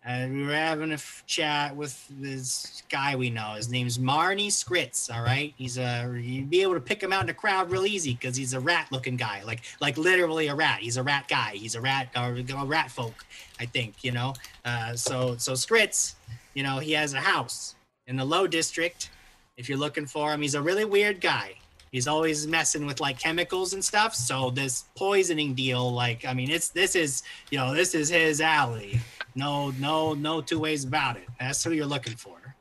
And 0.07 0.35
we 0.35 0.43
were 0.43 0.53
having 0.53 0.91
a 0.91 0.99
chat 1.25 1.75
with 1.75 2.07
this 2.19 2.83
guy 2.89 3.15
we 3.15 3.31
know. 3.31 3.53
His 3.55 3.69
name's 3.69 3.97
Marnie 3.97 4.47
Skritz. 4.47 5.11
All 5.11 5.23
right. 5.23 5.51
He's 5.57 5.79
a 5.79 6.15
you'd 6.21 6.49
be 6.49 6.61
able 6.61 6.75
to 6.75 6.79
pick 6.79 7.01
him 7.01 7.11
out 7.11 7.21
in 7.21 7.27
the 7.27 7.33
crowd 7.33 7.71
real 7.71 7.87
easy 7.87 8.13
because 8.13 8.35
he's 8.35 8.53
a 8.53 8.59
rat-looking 8.59 9.17
guy, 9.17 9.41
like 9.43 9.61
like 9.81 9.97
literally 9.97 10.47
a 10.47 10.55
rat. 10.55 10.79
He's 10.81 10.97
a 10.97 11.03
rat 11.03 11.27
guy. 11.27 11.53
He's 11.55 11.73
a 11.73 11.81
rat 11.81 12.09
or 12.15 12.35
a 12.35 12.65
rat 12.65 12.91
folk, 12.91 13.25
I 13.59 13.65
think. 13.65 14.03
You 14.03 14.11
know. 14.11 14.35
Uh, 14.63 14.95
so 14.95 15.37
so 15.37 15.53
Skritz, 15.53 16.13
you 16.53 16.61
know, 16.61 16.77
he 16.77 16.91
has 16.91 17.15
a 17.15 17.19
house 17.19 17.73
in 18.05 18.15
the 18.15 18.25
Low 18.25 18.45
District. 18.45 19.09
If 19.57 19.69
you're 19.69 19.77
looking 19.79 20.05
for 20.05 20.31
him, 20.31 20.41
he's 20.41 20.53
a 20.53 20.61
really 20.61 20.85
weird 20.85 21.19
guy. 21.19 21.55
He's 21.91 22.07
always 22.07 22.45
messing 22.45 22.85
with 22.85 22.99
like 22.99 23.17
chemicals 23.17 23.73
and 23.73 23.83
stuff. 23.83 24.13
So 24.13 24.51
this 24.51 24.83
poisoning 24.95 25.53
deal, 25.55 25.91
like, 25.93 26.25
I 26.25 26.33
mean, 26.33 26.51
it's 26.51 26.69
this 26.69 26.95
is 26.95 27.23
you 27.49 27.57
know 27.57 27.73
this 27.73 27.95
is 27.95 28.07
his 28.09 28.39
alley. 28.39 28.99
No, 29.35 29.71
no, 29.71 30.13
no 30.13 30.41
two 30.41 30.59
ways 30.59 30.85
about 30.85 31.17
it. 31.17 31.27
That's 31.39 31.63
who 31.63 31.71
you're 31.71 31.85
looking 31.85 32.15
for. 32.15 32.55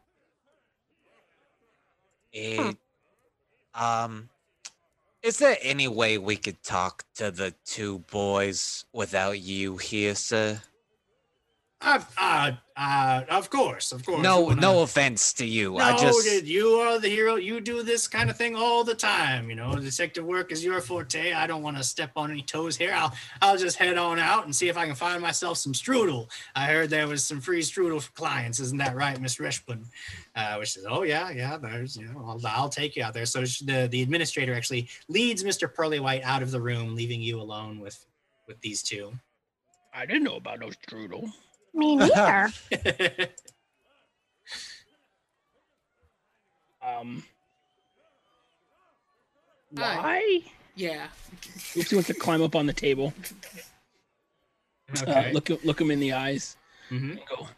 It, 2.33 2.77
um, 3.75 4.29
is 5.23 5.39
there 5.39 5.57
any 5.63 5.87
way 5.87 6.19
we 6.19 6.37
could 6.37 6.63
talk 6.65 7.05
to 7.15 7.31
the 7.31 7.55
two 7.65 8.01
boys 8.11 8.85
without 8.93 9.39
you 9.39 9.77
here, 9.77 10.17
sir? 10.17 10.61
Uh, 11.87 12.01
uh, 12.17 12.53
uh, 12.77 13.23
of 13.29 13.51
course, 13.51 13.93
of 13.93 14.05
course. 14.07 14.23
No, 14.23 14.41
When 14.47 14.59
I- 14.59 14.63
no 14.63 14.83
offense 14.83 15.35
to 15.35 15.45
you. 15.47 15.73
No, 15.73 15.85
I 15.85 15.97
just 15.97 16.45
you 16.45 16.77
are 16.81 16.99
the 16.99 17.09
hero. 17.11 17.37
You 17.37 17.61
do 17.61 17.83
this 17.83 18.09
kind 18.09 18.31
of 18.31 18.39
thing 18.39 18.57
all 18.57 18.85
the 18.85 18.95
time. 18.95 19.51
You 19.51 19.57
know, 19.57 19.75
detective 19.77 20.25
work 20.25 20.51
is 20.51 20.65
your 20.65 20.81
forte. 20.81 21.33
I 21.33 21.47
don't 21.47 21.63
want 21.63 21.77
to 21.77 21.85
step 21.85 22.13
on 22.17 22.31
any 22.31 22.41
toes 22.43 22.77
here. 22.77 22.93
I'll, 22.95 23.13
I'll 23.43 23.59
just 23.59 23.77
head 23.77 23.99
on 23.99 24.19
out 24.19 24.47
and 24.47 24.57
see 24.57 24.69
if 24.69 24.79
I 24.79 24.87
can 24.87 24.95
find 24.95 25.21
myself 25.21 25.59
some 25.59 25.75
strudel. 25.75 26.29
I 26.55 26.67
heard 26.67 26.89
there 26.89 27.07
was 27.07 27.23
some 27.23 27.41
free 27.41 27.61
strudel 27.61 28.01
for 28.01 28.13
clients. 28.13 28.61
Isn't 28.61 28.79
that 28.79 28.97
right, 28.97 29.21
Miss 29.21 29.37
Reshpun? 29.37 29.85
Uh, 30.35 30.57
which 30.57 30.77
is, 30.79 30.87
oh 30.89 31.03
yeah, 31.03 31.31
yeah. 31.31 31.59
There's, 31.59 31.97
you 31.99 32.07
know, 32.07 32.25
I'll, 32.27 32.41
I'll 32.47 32.69
take 32.71 32.97
you 32.97 33.05
out 33.05 33.13
there. 33.13 33.27
So 33.27 33.45
sh- 33.45 33.61
the 33.61 33.89
the 33.91 34.01
administrator 34.03 34.55
actually 34.55 34.89
leads 35.09 35.45
Mister 35.45 35.69
Pearly 35.69 36.01
White 36.01 36.23
out 36.25 36.43
of 36.43 36.51
the 36.51 36.61
room, 36.61 36.95
leaving 36.95 37.21
you 37.21 37.41
alone 37.41 37.79
with 37.79 38.05
with 38.49 38.59
these 38.63 38.83
two. 38.83 39.13
I 39.97 40.07
didn't 40.07 40.25
know 40.25 40.37
about 40.37 40.59
no 40.59 40.71
strudel. 40.71 41.31
Me 41.75 41.97
neither. 41.97 42.51
Um, 46.83 47.23
Hi. 49.77 49.97
why? 49.97 50.41
Yeah. 50.77 51.07
Oopsie 51.75 51.95
wants 51.95 52.09
to 52.09 52.15
climb 52.15 52.43
up 52.43 52.55
on 52.55 52.67
the 52.67 52.73
table, 52.73 53.13
uh, 55.07 55.25
look 55.33 55.49
look 55.65 55.81
him 55.81 55.91
in 55.91 56.01
the 56.01 56.13
eyes, 56.13 56.57
Mhm. 56.91 57.11
and 57.13 57.21
go. 57.29 57.49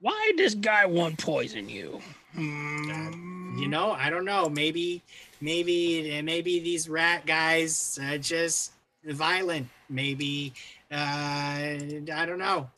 Why 0.00 0.32
does 0.36 0.54
guy 0.54 0.86
want 0.86 1.18
poison 1.18 1.68
you? 1.68 2.00
Hmm. 2.32 3.56
you 3.60 3.68
know 3.68 3.92
i 3.92 4.10
don't 4.10 4.24
know 4.24 4.48
maybe 4.48 5.00
maybe 5.40 6.20
maybe 6.22 6.58
these 6.58 6.88
rat 6.88 7.24
guys 7.24 7.96
are 8.02 8.18
just 8.18 8.72
violent 9.04 9.68
maybe 9.88 10.52
uh 10.90 10.94
i 10.96 12.24
don't 12.26 12.38
know. 12.38 12.68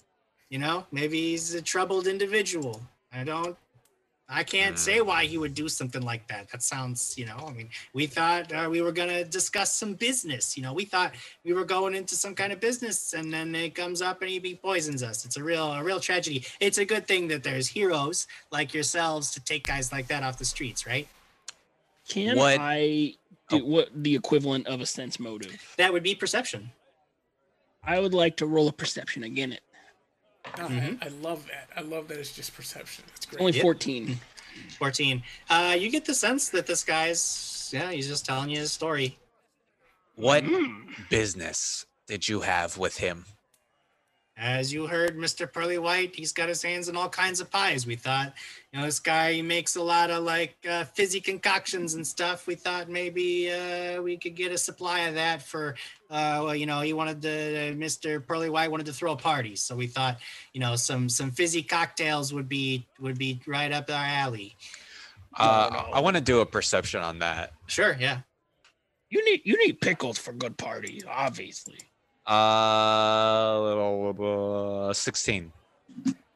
You 0.50 0.58
know 0.58 0.86
maybe 0.92 1.18
he's 1.30 1.54
a 1.54 1.62
troubled 1.62 2.06
individual. 2.06 2.80
I 3.12 3.24
don't 3.24 3.56
i 4.28 4.42
can't 4.42 4.76
say 4.76 5.00
why 5.00 5.24
he 5.24 5.38
would 5.38 5.54
do 5.54 5.68
something 5.68 6.02
like 6.02 6.26
that. 6.28 6.48
That 6.50 6.62
sounds 6.62 7.14
you 7.16 7.26
know 7.26 7.38
i 7.48 7.52
mean 7.52 7.68
we 7.92 8.06
thought 8.06 8.52
uh, 8.52 8.68
we 8.70 8.80
were 8.80 8.92
going 8.92 9.08
to 9.08 9.24
discuss 9.24 9.72
some 9.74 9.94
business 9.94 10.56
you 10.56 10.62
know 10.64 10.72
we 10.72 10.84
thought 10.84 11.14
we 11.44 11.52
were 11.52 11.64
going 11.64 11.94
into 11.94 12.14
some 12.16 12.34
kind 12.34 12.52
of 12.52 12.58
business 12.60 13.12
and 13.12 13.32
then 13.32 13.54
it 13.54 13.74
comes 13.74 14.02
up 14.02 14.22
and 14.22 14.30
he 14.30 14.54
poisons 14.54 15.02
us. 15.02 15.24
It's 15.24 15.36
a 15.36 15.44
real 15.44 15.72
a 15.72 15.82
real 15.82 16.00
tragedy. 16.00 16.44
It's 16.60 16.78
a 16.78 16.84
good 16.84 17.06
thing 17.06 17.28
that 17.28 17.42
there's 17.44 17.68
heroes 17.68 18.26
like 18.50 18.74
yourselves 18.74 19.30
to 19.32 19.40
take 19.40 19.66
guys 19.66 19.92
like 19.92 20.06
that 20.08 20.22
off 20.22 20.38
the 20.38 20.44
streets 20.44 20.86
right? 20.86 21.06
Can 22.08 22.36
What- 22.36 22.58
I 22.60 23.14
do 23.48 23.56
Oh. 23.62 23.64
what 23.64 23.88
the 23.94 24.14
equivalent 24.16 24.66
of 24.66 24.80
a 24.80 24.86
sense 24.86 25.20
motive? 25.20 25.56
that 25.76 25.92
would 25.92 26.02
be 26.02 26.14
perception 26.16 26.70
I 27.86 28.00
would 28.00 28.14
like 28.14 28.36
to 28.38 28.46
roll 28.46 28.68
a 28.68 28.72
perception 28.72 29.24
again. 29.24 29.52
It 29.52 29.60
Oh, 30.58 30.68
Mhm. 30.68 30.98
I, 31.02 31.06
I 31.06 31.08
love 31.08 31.46
that. 31.48 31.68
I 31.76 31.80
love 31.82 32.08
that 32.08 32.18
it's 32.18 32.32
just 32.32 32.54
perception. 32.54 33.04
That's 33.08 33.26
great. 33.26 33.40
only 33.40 33.52
Yep. 33.52 33.62
fourteen. 33.62 34.20
14 34.78 35.22
uh 35.50 35.76
you 35.78 35.90
get 35.90 36.04
the 36.06 36.14
sense 36.14 36.48
that 36.48 36.66
this 36.66 36.82
guy's 36.82 37.68
yeah 37.72 37.90
he's 37.92 38.08
just 38.08 38.24
telling 38.24 38.48
you 38.48 38.58
his 38.58 38.72
story 38.72 39.18
what 40.14 40.44
Mm. 40.44 41.08
business 41.10 41.84
did 42.06 42.26
you 42.28 42.40
have 42.40 42.78
with 42.78 42.96
him? 42.96 43.26
As 44.38 44.70
you 44.72 44.86
heard 44.86 45.16
mr 45.16 45.50
pearly 45.50 45.78
white 45.78 46.14
he's 46.14 46.32
got 46.32 46.48
his 46.48 46.62
hands 46.62 46.88
in 46.88 46.96
all 46.96 47.08
kinds 47.08 47.40
of 47.40 47.50
pies 47.50 47.86
we 47.86 47.96
thought 47.96 48.34
you 48.70 48.78
know 48.78 48.84
this 48.84 49.00
guy 49.00 49.32
he 49.32 49.40
makes 49.40 49.76
a 49.76 49.82
lot 49.82 50.10
of 50.10 50.22
like 50.24 50.54
uh, 50.68 50.84
fizzy 50.84 51.20
concoctions 51.20 51.94
and 51.94 52.06
stuff 52.06 52.46
we 52.46 52.54
thought 52.54 52.88
maybe 52.90 53.50
uh 53.50 54.00
we 54.02 54.16
could 54.16 54.34
get 54.34 54.52
a 54.52 54.58
supply 54.58 55.00
of 55.00 55.14
that 55.14 55.40
for 55.42 55.74
uh 56.10 56.40
well 56.44 56.54
you 56.54 56.66
know 56.66 56.82
he 56.82 56.92
wanted 56.92 57.22
to 57.22 57.28
mr 57.76 58.24
pearly 58.26 58.50
white 58.50 58.70
wanted 58.70 58.84
to 58.86 58.92
throw 58.92 59.12
a 59.12 59.16
party 59.16 59.56
so 59.56 59.74
we 59.74 59.86
thought 59.86 60.18
you 60.52 60.60
know 60.60 60.76
some 60.76 61.08
some 61.08 61.30
fizzy 61.30 61.62
cocktails 61.62 62.34
would 62.34 62.48
be 62.48 62.86
would 63.00 63.16
be 63.16 63.40
right 63.46 63.72
up 63.72 63.88
our 63.88 64.04
alley 64.04 64.54
Uh. 65.38 65.84
I 65.94 66.00
want 66.00 66.16
to 66.16 66.22
do 66.22 66.40
a 66.40 66.46
perception 66.46 67.00
on 67.00 67.20
that. 67.20 67.52
sure 67.66 67.96
yeah 67.98 68.20
You 69.08 69.24
need 69.24 69.40
you 69.44 69.56
need 69.66 69.80
pickles 69.80 70.18
for 70.18 70.32
good 70.32 70.56
parties, 70.58 71.04
obviously. 71.08 71.78
Uh, 72.26 73.72
16. 74.92 75.52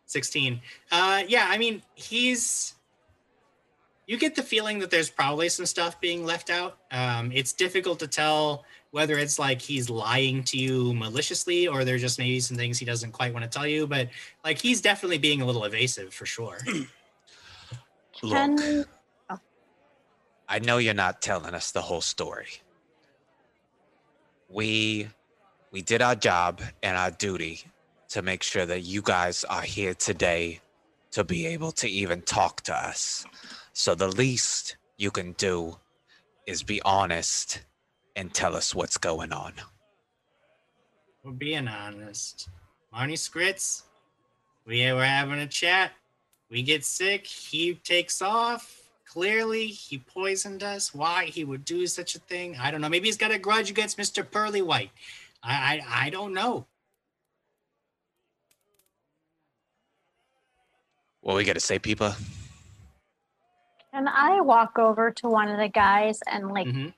16 0.07 0.61
uh 0.91 1.23
yeah 1.29 1.47
i 1.49 1.57
mean 1.57 1.81
he's 1.95 2.75
you 4.11 4.19
get 4.19 4.35
the 4.35 4.43
feeling 4.43 4.81
that 4.81 4.91
there's 4.91 5.09
probably 5.09 5.49
some 5.49 5.65
stuff 5.65 6.01
being 6.01 6.25
left 6.25 6.51
out. 6.51 6.79
Um 6.91 7.31
it's 7.33 7.53
difficult 7.53 8.01
to 8.01 8.09
tell 8.09 8.65
whether 8.91 9.17
it's 9.17 9.39
like 9.39 9.63
he's 9.63 9.89
lying 9.89 10.43
to 10.43 10.59
you 10.59 10.93
maliciously 10.95 11.69
or 11.69 11.85
there's 11.85 12.01
just 12.01 12.19
maybe 12.19 12.41
some 12.41 12.57
things 12.57 12.77
he 12.77 12.85
doesn't 12.85 13.13
quite 13.13 13.33
want 13.33 13.45
to 13.45 13.49
tell 13.49 13.69
you 13.69 13.87
but 13.87 14.09
like 14.45 14.59
he's 14.59 14.81
definitely 14.81 15.19
being 15.19 15.43
a 15.43 15.47
little 15.47 15.65
evasive 15.65 16.13
for 16.13 16.27
sure. 16.27 16.59
Look, 18.23 18.33
Can 18.33 18.85
I 20.49 20.59
know 20.59 20.79
you're 20.79 20.93
not 20.93 21.23
telling 21.23 21.55
us 21.55 21.71
the 21.71 21.81
whole 21.81 22.01
story. 22.01 22.49
We 24.49 25.09
we 25.71 25.83
did 25.83 26.03
our 26.03 26.17
job 26.17 26.61
and 26.83 26.97
our 26.97 27.11
duty 27.11 27.63
to 28.09 28.23
make 28.23 28.43
sure 28.43 28.67
that 28.67 28.81
you 28.81 29.03
guys 29.03 29.45
are 29.45 29.63
here 29.63 29.95
today 29.95 30.61
to 31.13 31.25
be 31.25 31.47
able 31.47 31.73
to 31.73 31.89
even 31.89 32.23
talk 32.23 32.61
to 32.63 32.75
us. 32.75 33.25
So 33.73 33.95
the 33.95 34.09
least 34.09 34.77
you 34.97 35.11
can 35.11 35.33
do 35.33 35.77
is 36.47 36.63
be 36.63 36.83
honest 36.83 37.63
and 38.17 38.35
tell 38.35 38.57
us 38.57 38.75
what's 38.75 38.97
going 38.97 39.33
on. 39.33 39.53
we're 41.23 41.31
being 41.33 41.69
honest. 41.69 42.49
Marnie 42.95 43.13
skritz 43.13 43.83
we 44.67 44.93
were 44.93 45.05
having 45.05 45.41
a 45.41 45.47
chat. 45.47 45.93
We 46.51 46.63
get 46.63 46.85
sick. 46.85 47.27
He 47.27 47.75
takes 47.75 48.21
off. 48.21 48.83
Clearly 49.05 49.67
he 49.67 49.99
poisoned 49.99 50.63
us. 50.63 50.95
Why 50.95 51.25
he 51.25 51.45
would 51.45 51.65
do 51.65 51.87
such 51.87 52.15
a 52.15 52.19
thing 52.19 52.57
i 52.61 52.71
don't 52.71 52.81
know. 52.81 52.89
Maybe 52.89 53.09
he's 53.09 53.17
got 53.17 53.31
a 53.31 53.39
grudge 53.39 53.71
against 53.71 53.99
mr 53.99 54.29
pearly 54.29 54.63
white 54.63 54.91
i 55.43 55.81
i, 55.81 56.07
I 56.07 56.11
don't 56.11 56.35
know 56.35 56.67
What 61.23 61.37
we 61.37 61.45
got 61.45 61.53
to 61.53 61.61
say, 61.61 61.79
Peepa? 61.79 62.17
can 63.93 64.09
I 64.09 64.41
walk 64.41 64.79
over 64.79 65.11
to 65.11 65.29
one 65.29 65.49
of 65.49 65.59
the 65.59 65.69
guys 65.69 66.21
and 66.27 66.49
like 66.49 66.67
Mhm. 66.69 66.95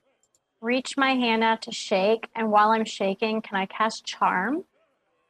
reach 0.60 0.96
my 0.96 1.14
hand 1.14 1.42
out 1.42 1.62
to 1.62 1.72
shake? 1.72 2.28
And 2.36 2.50
while 2.52 2.70
I'm 2.70 2.84
shaking, 2.84 3.42
can 3.42 3.56
I 3.56 3.66
cast 3.66 4.04
charm? 4.04 4.64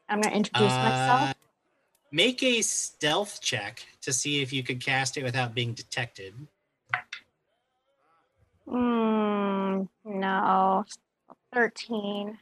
I'm 0.08 0.20
gonna 0.20 0.34
introduce 0.34 0.74
Uh, 0.76 0.90
myself. 0.90 1.34
make 2.10 2.42
a 2.42 2.60
stealth 2.62 3.40
check 3.40 3.86
to 4.02 4.12
see 4.12 4.42
if 4.42 4.52
you 4.52 4.62
could 4.62 4.80
cast 4.84 5.16
it 5.16 5.22
without 5.24 5.54
being 5.54 5.72
detected 5.72 6.34
Mm, 8.68 9.88
no, 10.04 10.84
thirteen. 11.52 12.38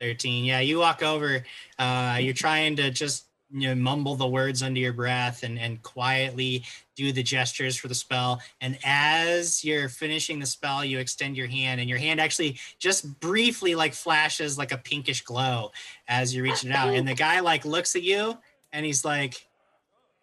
13 0.00 0.44
yeah 0.44 0.60
you 0.60 0.78
walk 0.78 1.02
over 1.02 1.44
uh 1.78 2.18
you're 2.20 2.34
trying 2.34 2.76
to 2.76 2.90
just 2.90 3.26
you 3.54 3.68
know 3.68 3.74
mumble 3.74 4.16
the 4.16 4.26
words 4.26 4.62
under 4.62 4.80
your 4.80 4.92
breath 4.92 5.44
and 5.44 5.58
and 5.58 5.82
quietly 5.82 6.64
do 6.96 7.12
the 7.12 7.22
gestures 7.22 7.76
for 7.76 7.88
the 7.88 7.94
spell. 7.94 8.40
And 8.60 8.78
as 8.84 9.64
you're 9.64 9.88
finishing 9.88 10.38
the 10.38 10.46
spell 10.46 10.84
you 10.84 10.98
extend 10.98 11.36
your 11.36 11.46
hand 11.46 11.80
and 11.80 11.88
your 11.88 11.98
hand 11.98 12.20
actually 12.20 12.58
just 12.78 13.20
briefly 13.20 13.74
like 13.74 13.94
flashes 13.94 14.58
like 14.58 14.72
a 14.72 14.78
pinkish 14.78 15.22
glow 15.22 15.72
as 16.08 16.34
you're 16.34 16.44
reaching 16.44 16.70
it 16.70 16.76
out. 16.76 16.94
And 16.94 17.06
the 17.06 17.14
guy 17.14 17.40
like 17.40 17.64
looks 17.64 17.96
at 17.96 18.02
you 18.02 18.36
and 18.72 18.84
he's 18.84 19.04
like 19.04 19.46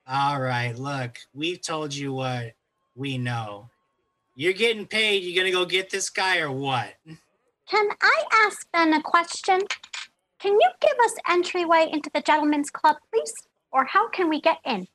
all 0.07 0.41
right 0.41 0.77
look 0.77 1.19
we've 1.33 1.61
told 1.61 1.93
you 1.93 2.13
what 2.13 2.53
we 2.95 3.17
know. 3.17 3.69
You're 4.35 4.53
getting 4.53 4.87
paid. 4.87 5.23
You're 5.23 5.41
gonna 5.41 5.53
go 5.53 5.65
get 5.65 5.89
this 5.89 6.09
guy 6.09 6.39
or 6.39 6.51
what 6.51 6.93
Can 7.71 7.87
I 8.01 8.23
ask 8.45 8.67
Ben 8.73 8.93
a 8.93 9.01
question? 9.01 9.61
can 10.41 10.53
you 10.53 10.69
give 10.81 10.97
us 11.05 11.13
entryway 11.29 11.87
into 11.91 12.09
the 12.13 12.21
gentlemen's 12.21 12.69
club, 12.69 12.97
please? 13.13 13.33
Or 13.71 13.85
how 13.85 14.09
can 14.09 14.27
we 14.27 14.41
get 14.41 14.57
in? 14.65 14.87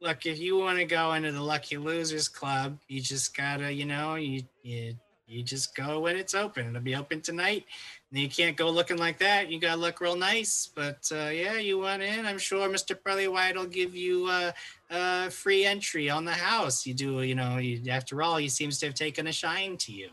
Look, 0.00 0.26
if 0.26 0.38
you 0.38 0.58
want 0.58 0.78
to 0.78 0.84
go 0.84 1.12
into 1.12 1.32
the 1.32 1.40
Lucky 1.40 1.76
Losers 1.76 2.28
Club, 2.28 2.78
you 2.88 3.00
just 3.00 3.36
gotta, 3.36 3.72
you 3.72 3.84
know, 3.84 4.16
you 4.16 4.42
you 4.62 4.94
you 5.26 5.42
just 5.42 5.74
go 5.74 6.00
when 6.00 6.16
it's 6.16 6.34
open. 6.34 6.68
It'll 6.68 6.80
be 6.80 6.96
open 6.96 7.20
tonight. 7.20 7.64
And 8.10 8.20
you 8.20 8.28
can't 8.28 8.56
go 8.56 8.70
looking 8.70 8.98
like 8.98 9.18
that. 9.18 9.50
You 9.50 9.60
gotta 9.60 9.80
look 9.80 10.00
real 10.00 10.16
nice. 10.16 10.68
But 10.74 11.08
uh, 11.12 11.30
yeah, 11.30 11.56
you 11.58 11.78
want 11.78 12.02
in. 12.02 12.26
I'm 12.26 12.38
sure 12.38 12.68
Mr. 12.68 12.96
Pearly 13.02 13.28
White 13.28 13.56
will 13.56 13.66
give 13.66 13.94
you 13.94 14.26
uh, 14.26 14.52
uh, 14.90 15.28
free 15.30 15.64
entry 15.64 16.10
on 16.10 16.24
the 16.24 16.32
house. 16.32 16.86
You 16.86 16.94
do, 16.94 17.22
you 17.22 17.34
know. 17.34 17.58
You, 17.58 17.90
after 17.90 18.22
all, 18.22 18.36
he 18.36 18.48
seems 18.48 18.78
to 18.80 18.86
have 18.86 18.94
taken 18.94 19.26
a 19.28 19.32
shine 19.32 19.76
to 19.78 19.92
you. 19.92 20.10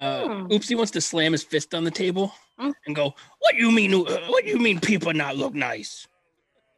Uh, 0.00 0.26
Hmm. 0.28 0.46
Oopsie 0.52 0.76
wants 0.76 0.92
to 0.92 1.00
slam 1.00 1.32
his 1.32 1.42
fist 1.42 1.74
on 1.74 1.84
the 1.84 1.90
table 1.90 2.32
Hmm. 2.58 2.70
and 2.86 2.94
go, 2.94 3.14
"What 3.40 3.54
you 3.56 3.70
mean? 3.72 3.94
Uh, 3.94 4.26
what 4.28 4.44
you 4.44 4.58
mean? 4.58 4.80
People 4.80 5.12
not 5.12 5.36
look 5.36 5.54
nice?" 5.54 6.06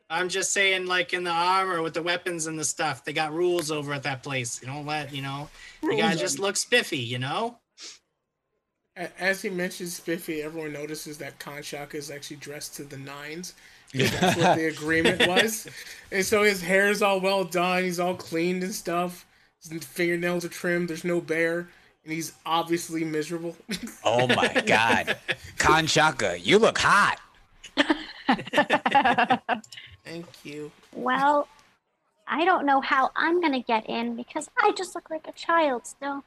I'm 0.09 0.29
just 0.29 0.53
saying, 0.53 0.87
like 0.87 1.13
in 1.13 1.23
the 1.23 1.31
armor 1.31 1.83
with 1.83 1.95
the 1.95 2.03
weapons 2.03 2.47
and 2.47 2.59
the 2.59 2.65
stuff, 2.65 3.05
they 3.05 3.13
got 3.13 3.33
rules 3.33 3.71
over 3.71 3.93
at 3.93 4.03
that 4.03 4.23
place. 4.25 4.61
You 4.61 4.67
don't 4.67 4.85
let, 4.87 5.15
you 5.15 5.23
know, 5.23 5.49
you 5.83 5.97
gotta 5.97 6.17
just 6.19 6.39
on- 6.39 6.47
look 6.47 6.57
spiffy, 6.57 6.99
you 6.99 7.19
know. 7.19 7.59
As 8.97 9.41
he 9.41 9.49
mentions 9.51 9.95
Spiffy, 9.97 10.43
everyone 10.43 10.73
notices 10.73 11.17
that 11.19 11.39
Kanshaka 11.39 11.95
is 11.95 12.11
actually 12.11 12.37
dressed 12.37 12.75
to 12.77 12.85
the 12.85 12.99
nines. 12.99 13.55
'cause 13.93 14.11
That's 14.21 14.37
what 14.37 14.57
the 14.57 14.67
agreement 14.67 15.27
was. 15.27 15.67
And 16.13 16.25
so 16.27 16.43
his 16.43 16.61
hair 16.61 16.91
is 16.91 17.03
all 17.03 17.21
well 17.21 17.45
done. 17.45 17.85
He's 17.85 17.99
all 18.01 18.15
cleaned 18.15 18.63
and 18.63 18.75
stuff. 18.75 19.27
His 19.63 19.85
fingernails 19.85 20.45
are 20.45 20.49
trimmed. 20.49 20.89
There's 20.91 21.05
no 21.05 21.21
bear. 21.21 21.69
And 22.11 22.17
he's 22.17 22.33
obviously 22.45 23.05
miserable. 23.05 23.57
Oh 24.03 24.27
my 24.27 24.49
God, 24.67 25.17
Kanshaka, 25.59 26.45
you 26.45 26.59
look 26.59 26.77
hot. 26.79 27.21
Thank 30.05 30.27
you. 30.43 30.73
well, 30.93 31.47
I 32.27 32.45
don't 32.45 32.67
know 32.67 32.81
how 32.81 33.13
I'm 33.15 33.41
going 33.41 33.53
to 33.53 33.61
get 33.61 33.89
in 33.89 34.17
because 34.17 34.51
I 34.59 34.73
just 34.77 34.97
look 34.97 35.09
like 35.09 35.29
a 35.29 35.33
child 35.33 35.87
still. 35.87 36.25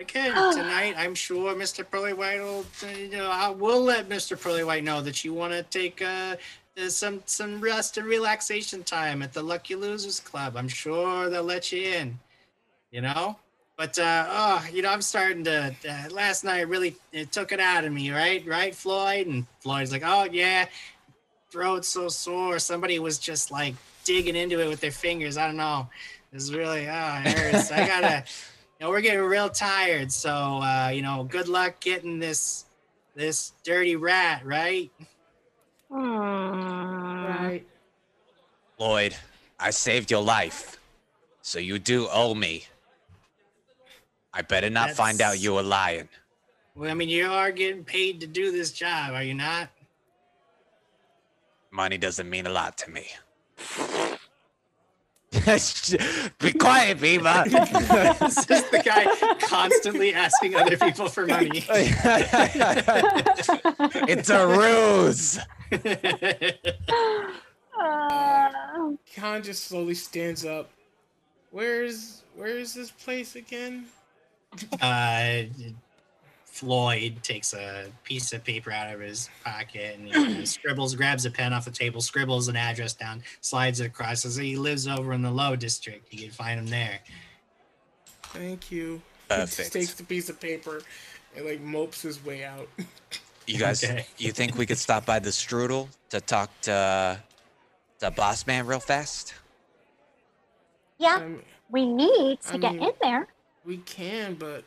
Again, 0.00 0.32
tonight, 0.52 0.94
I'm 0.98 1.14
sure 1.14 1.54
Mr. 1.54 1.88
Pearly 1.88 2.12
White 2.12 2.40
will, 2.40 2.66
you 2.98 3.10
know, 3.10 3.30
I 3.30 3.50
will 3.50 3.82
let 3.82 4.08
Mr. 4.08 4.40
Pearly 4.40 4.64
White 4.64 4.82
know 4.82 5.00
that 5.00 5.24
you 5.24 5.32
want 5.32 5.52
to 5.52 5.62
take 5.62 6.02
uh, 6.02 6.34
uh, 6.76 6.88
some 6.88 7.22
some 7.26 7.60
rest 7.60 7.98
and 7.98 8.06
relaxation 8.08 8.82
time 8.82 9.22
at 9.22 9.32
the 9.32 9.42
Lucky 9.44 9.76
Losers 9.76 10.18
Club. 10.18 10.56
I'm 10.56 10.66
sure 10.66 11.30
they'll 11.30 11.44
let 11.44 11.70
you 11.70 11.82
in, 11.82 12.18
you 12.90 13.00
know. 13.00 13.36
But 13.76 13.98
uh, 13.98 14.26
oh, 14.28 14.66
you 14.72 14.82
know, 14.82 14.90
I'm 14.90 15.02
starting 15.02 15.44
to. 15.44 15.74
Uh, 15.88 16.08
last 16.10 16.44
night 16.44 16.68
really 16.68 16.96
it 17.12 17.32
took 17.32 17.50
it 17.50 17.60
out 17.60 17.84
of 17.84 17.92
me, 17.92 18.10
right? 18.10 18.46
Right, 18.46 18.74
Floyd. 18.74 19.26
And 19.26 19.46
Floyd's 19.60 19.90
like, 19.90 20.04
oh 20.04 20.24
yeah, 20.30 20.66
throat's 21.50 21.88
so 21.88 22.08
sore. 22.08 22.58
Somebody 22.58 22.98
was 22.98 23.18
just 23.18 23.50
like 23.50 23.74
digging 24.04 24.36
into 24.36 24.60
it 24.60 24.68
with 24.68 24.80
their 24.80 24.92
fingers. 24.92 25.36
I 25.36 25.46
don't 25.46 25.56
know. 25.56 25.88
It's 26.32 26.52
really 26.52 26.88
oh, 26.88 27.22
it 27.24 27.38
hurts. 27.38 27.70
I 27.70 27.86
gotta. 27.86 28.24
You 28.80 28.86
know, 28.86 28.90
we're 28.90 29.02
getting 29.02 29.20
real 29.20 29.48
tired. 29.48 30.10
So 30.10 30.32
uh, 30.32 30.90
you 30.92 31.00
know, 31.00 31.22
good 31.22 31.46
luck 31.46 31.78
getting 31.78 32.18
this 32.18 32.64
this 33.14 33.52
dirty 33.62 33.94
rat, 33.94 34.44
right? 34.44 34.90
Hmm. 35.88 37.24
Right. 37.24 37.62
Lloyd, 38.80 39.14
I 39.60 39.70
saved 39.70 40.10
your 40.10 40.22
life, 40.22 40.76
so 41.40 41.60
you 41.60 41.78
do 41.78 42.08
owe 42.10 42.34
me. 42.34 42.64
I 44.34 44.42
better 44.42 44.68
not 44.68 44.90
find 44.90 45.20
out 45.20 45.38
you 45.38 45.54
were 45.54 45.62
lying. 45.62 46.08
Well, 46.74 46.90
I 46.90 46.94
mean, 46.94 47.08
you 47.08 47.30
are 47.30 47.52
getting 47.52 47.84
paid 47.84 48.20
to 48.20 48.26
do 48.26 48.50
this 48.50 48.72
job, 48.72 49.12
are 49.14 49.22
you 49.22 49.34
not? 49.34 49.68
Money 51.70 51.98
doesn't 51.98 52.28
mean 52.28 52.46
a 52.46 52.50
lot 52.50 52.76
to 52.78 52.90
me. 52.90 53.06
Be 56.40 56.52
quiet, 56.52 57.00
Beaver. 57.00 57.44
this 57.46 58.38
is 58.50 58.70
the 58.70 58.82
guy 58.84 59.06
constantly 59.46 60.14
asking 60.14 60.54
other 60.54 60.76
people 60.76 61.08
for 61.08 61.26
money. 61.26 61.64
it's 64.08 64.30
a 64.30 64.46
ruse. 64.46 65.38
Khan 69.16 69.42
just 69.42 69.64
slowly 69.64 69.94
stands 69.94 70.44
up. 70.44 70.70
Where's 71.50 72.22
where's 72.36 72.74
this 72.74 72.90
place 72.90 73.34
again? 73.36 73.86
Uh, 74.80 75.42
Floyd 76.44 77.16
takes 77.22 77.52
a 77.52 77.86
piece 78.04 78.32
of 78.32 78.44
paper 78.44 78.70
out 78.70 78.94
of 78.94 79.00
his 79.00 79.28
pocket 79.44 79.96
and 79.98 80.08
you 80.08 80.28
know, 80.38 80.44
scribbles, 80.44 80.94
grabs 80.94 81.24
a 81.26 81.30
pen 81.30 81.52
off 81.52 81.64
the 81.64 81.70
table, 81.70 82.00
scribbles 82.00 82.46
an 82.48 82.54
address 82.56 82.94
down, 82.94 83.22
slides 83.40 83.80
it 83.80 83.86
across. 83.86 84.22
Says 84.22 84.36
he 84.36 84.56
lives 84.56 84.86
over 84.86 85.12
in 85.12 85.22
the 85.22 85.30
Low 85.30 85.56
District. 85.56 86.06
You 86.12 86.22
can 86.22 86.30
find 86.30 86.60
him 86.60 86.66
there. 86.68 87.00
Thank 88.24 88.70
you. 88.70 89.00
He 89.30 89.36
just 89.36 89.72
takes 89.72 89.94
the 89.94 90.04
piece 90.04 90.28
of 90.28 90.38
paper 90.38 90.82
and 91.34 91.46
like 91.46 91.60
mopes 91.60 92.02
his 92.02 92.22
way 92.24 92.44
out. 92.44 92.68
You 93.46 93.58
guys, 93.58 93.82
Okay. 93.82 94.06
you 94.18 94.32
think 94.32 94.56
we 94.56 94.66
could 94.66 94.76
stop 94.78 95.06
by 95.06 95.18
the 95.18 95.30
strudel 95.30 95.88
to 96.10 96.20
talk 96.20 96.50
to 96.62 97.18
the 98.00 98.10
boss 98.10 98.46
man 98.46 98.66
real 98.66 98.80
fast? 98.80 99.34
yeah, 100.98 101.16
Um, 101.16 101.42
we 101.70 101.86
need 101.86 102.40
to 102.42 102.54
I 102.54 102.58
get 102.58 102.72
mean- 102.74 102.82
in 102.84 102.92
there. 103.02 103.26
We 103.64 103.78
can, 103.78 104.34
but 104.34 104.64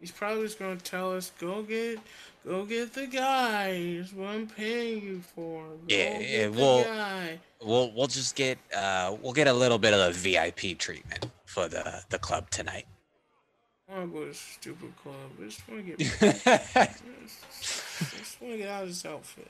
he's 0.00 0.10
probably 0.10 0.44
just 0.44 0.58
gonna 0.58 0.76
tell 0.76 1.12
us, 1.14 1.30
"Go 1.38 1.62
get, 1.62 1.98
go 2.46 2.64
get 2.64 2.92
the 2.94 3.06
guy. 3.06 4.04
What 4.14 4.28
I'm 4.30 4.46
paying 4.48 5.02
you 5.02 5.22
for." 5.34 5.64
Go 5.64 5.78
Yeah, 5.88 6.18
yeah, 6.18 6.48
the 6.48 6.60
well- 6.60 6.84
guy." 6.84 7.38
We'll 7.64 7.92
we'll 7.92 8.08
just 8.08 8.34
get 8.34 8.58
uh 8.76 9.16
we'll 9.22 9.32
get 9.32 9.46
a 9.46 9.52
little 9.52 9.78
bit 9.78 9.94
of 9.94 10.00
a 10.00 10.12
VIP 10.12 10.76
treatment 10.76 11.26
for 11.44 11.68
the 11.68 12.02
the 12.08 12.18
club 12.18 12.50
tonight. 12.50 12.86
I 13.88 13.94
wanna 13.98 14.06
go 14.08 14.20
to 14.22 14.26
the 14.30 14.34
stupid 14.34 14.92
club. 14.96 15.14
I 15.40 15.44
just 15.44 15.68
wanna 15.68 15.82
get, 15.82 16.00
I 16.76 16.88
just 18.18 18.40
wanna 18.40 18.56
get 18.56 18.68
out 18.68 18.82
of 18.82 18.88
this 18.88 19.04
outfit. 19.06 19.48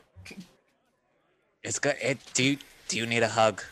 it's 1.62 1.78
good. 1.78 1.96
It, 2.02 2.18
do 2.34 2.44
you 2.44 2.58
do 2.88 2.98
you 2.98 3.06
need 3.06 3.22
a 3.22 3.28
hug? 3.28 3.62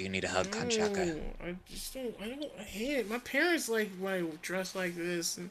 Do 0.00 0.04
you 0.04 0.10
need 0.10 0.24
a 0.24 0.28
hug, 0.28 0.46
Kanshaka? 0.46 1.08
No, 1.08 1.20
I 1.44 1.54
just 1.68 1.92
don't. 1.92 2.14
I 2.22 2.28
don't. 2.28 2.44
I 2.58 2.62
hate 2.62 3.00
it. 3.00 3.10
My 3.10 3.18
parents 3.18 3.68
like 3.68 3.90
when 3.98 4.14
I 4.14 4.24
dress 4.40 4.74
like 4.74 4.96
this, 4.96 5.36
and 5.36 5.50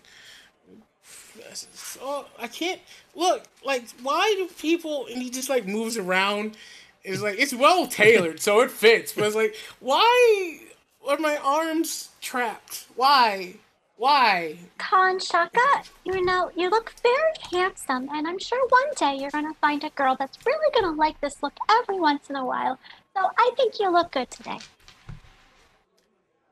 so 1.53 2.25
I 2.39 2.47
can't 2.47 2.81
look. 3.13 3.43
Like, 3.63 3.87
why 4.01 4.33
do 4.39 4.47
people? 4.59 5.05
And 5.05 5.21
he 5.21 5.29
just 5.29 5.49
like 5.51 5.67
moves 5.67 5.97
around. 5.97 6.57
It's 7.03 7.21
like 7.21 7.37
it's 7.37 7.53
well 7.53 7.85
tailored, 7.85 8.39
so 8.39 8.61
it 8.61 8.71
fits. 8.71 9.13
But 9.13 9.25
it's 9.25 9.35
like, 9.35 9.55
why 9.81 10.61
are 11.07 11.19
my 11.19 11.37
arms 11.37 12.09
trapped? 12.19 12.87
Why? 12.95 13.53
Why? 13.97 14.57
Kanshaka, 14.79 15.89
you 16.05 16.25
know, 16.25 16.49
you 16.55 16.69
look 16.69 16.95
very 17.03 17.33
handsome, 17.51 18.07
and 18.11 18.27
I'm 18.27 18.39
sure 18.39 18.65
one 18.69 18.93
day 18.95 19.21
you're 19.21 19.29
going 19.29 19.45
to 19.45 19.59
find 19.59 19.83
a 19.83 19.89
girl 19.89 20.15
that's 20.17 20.37
really 20.45 20.71
going 20.73 20.85
to 20.85 20.97
like 20.97 21.19
this 21.19 21.43
look 21.43 21.53
every 21.69 21.99
once 21.99 22.29
in 22.29 22.37
a 22.37 22.45
while. 22.45 22.79
So 23.19 23.29
I 23.37 23.51
think 23.57 23.79
you 23.79 23.91
look 23.91 24.11
good 24.11 24.29
today. 24.31 24.59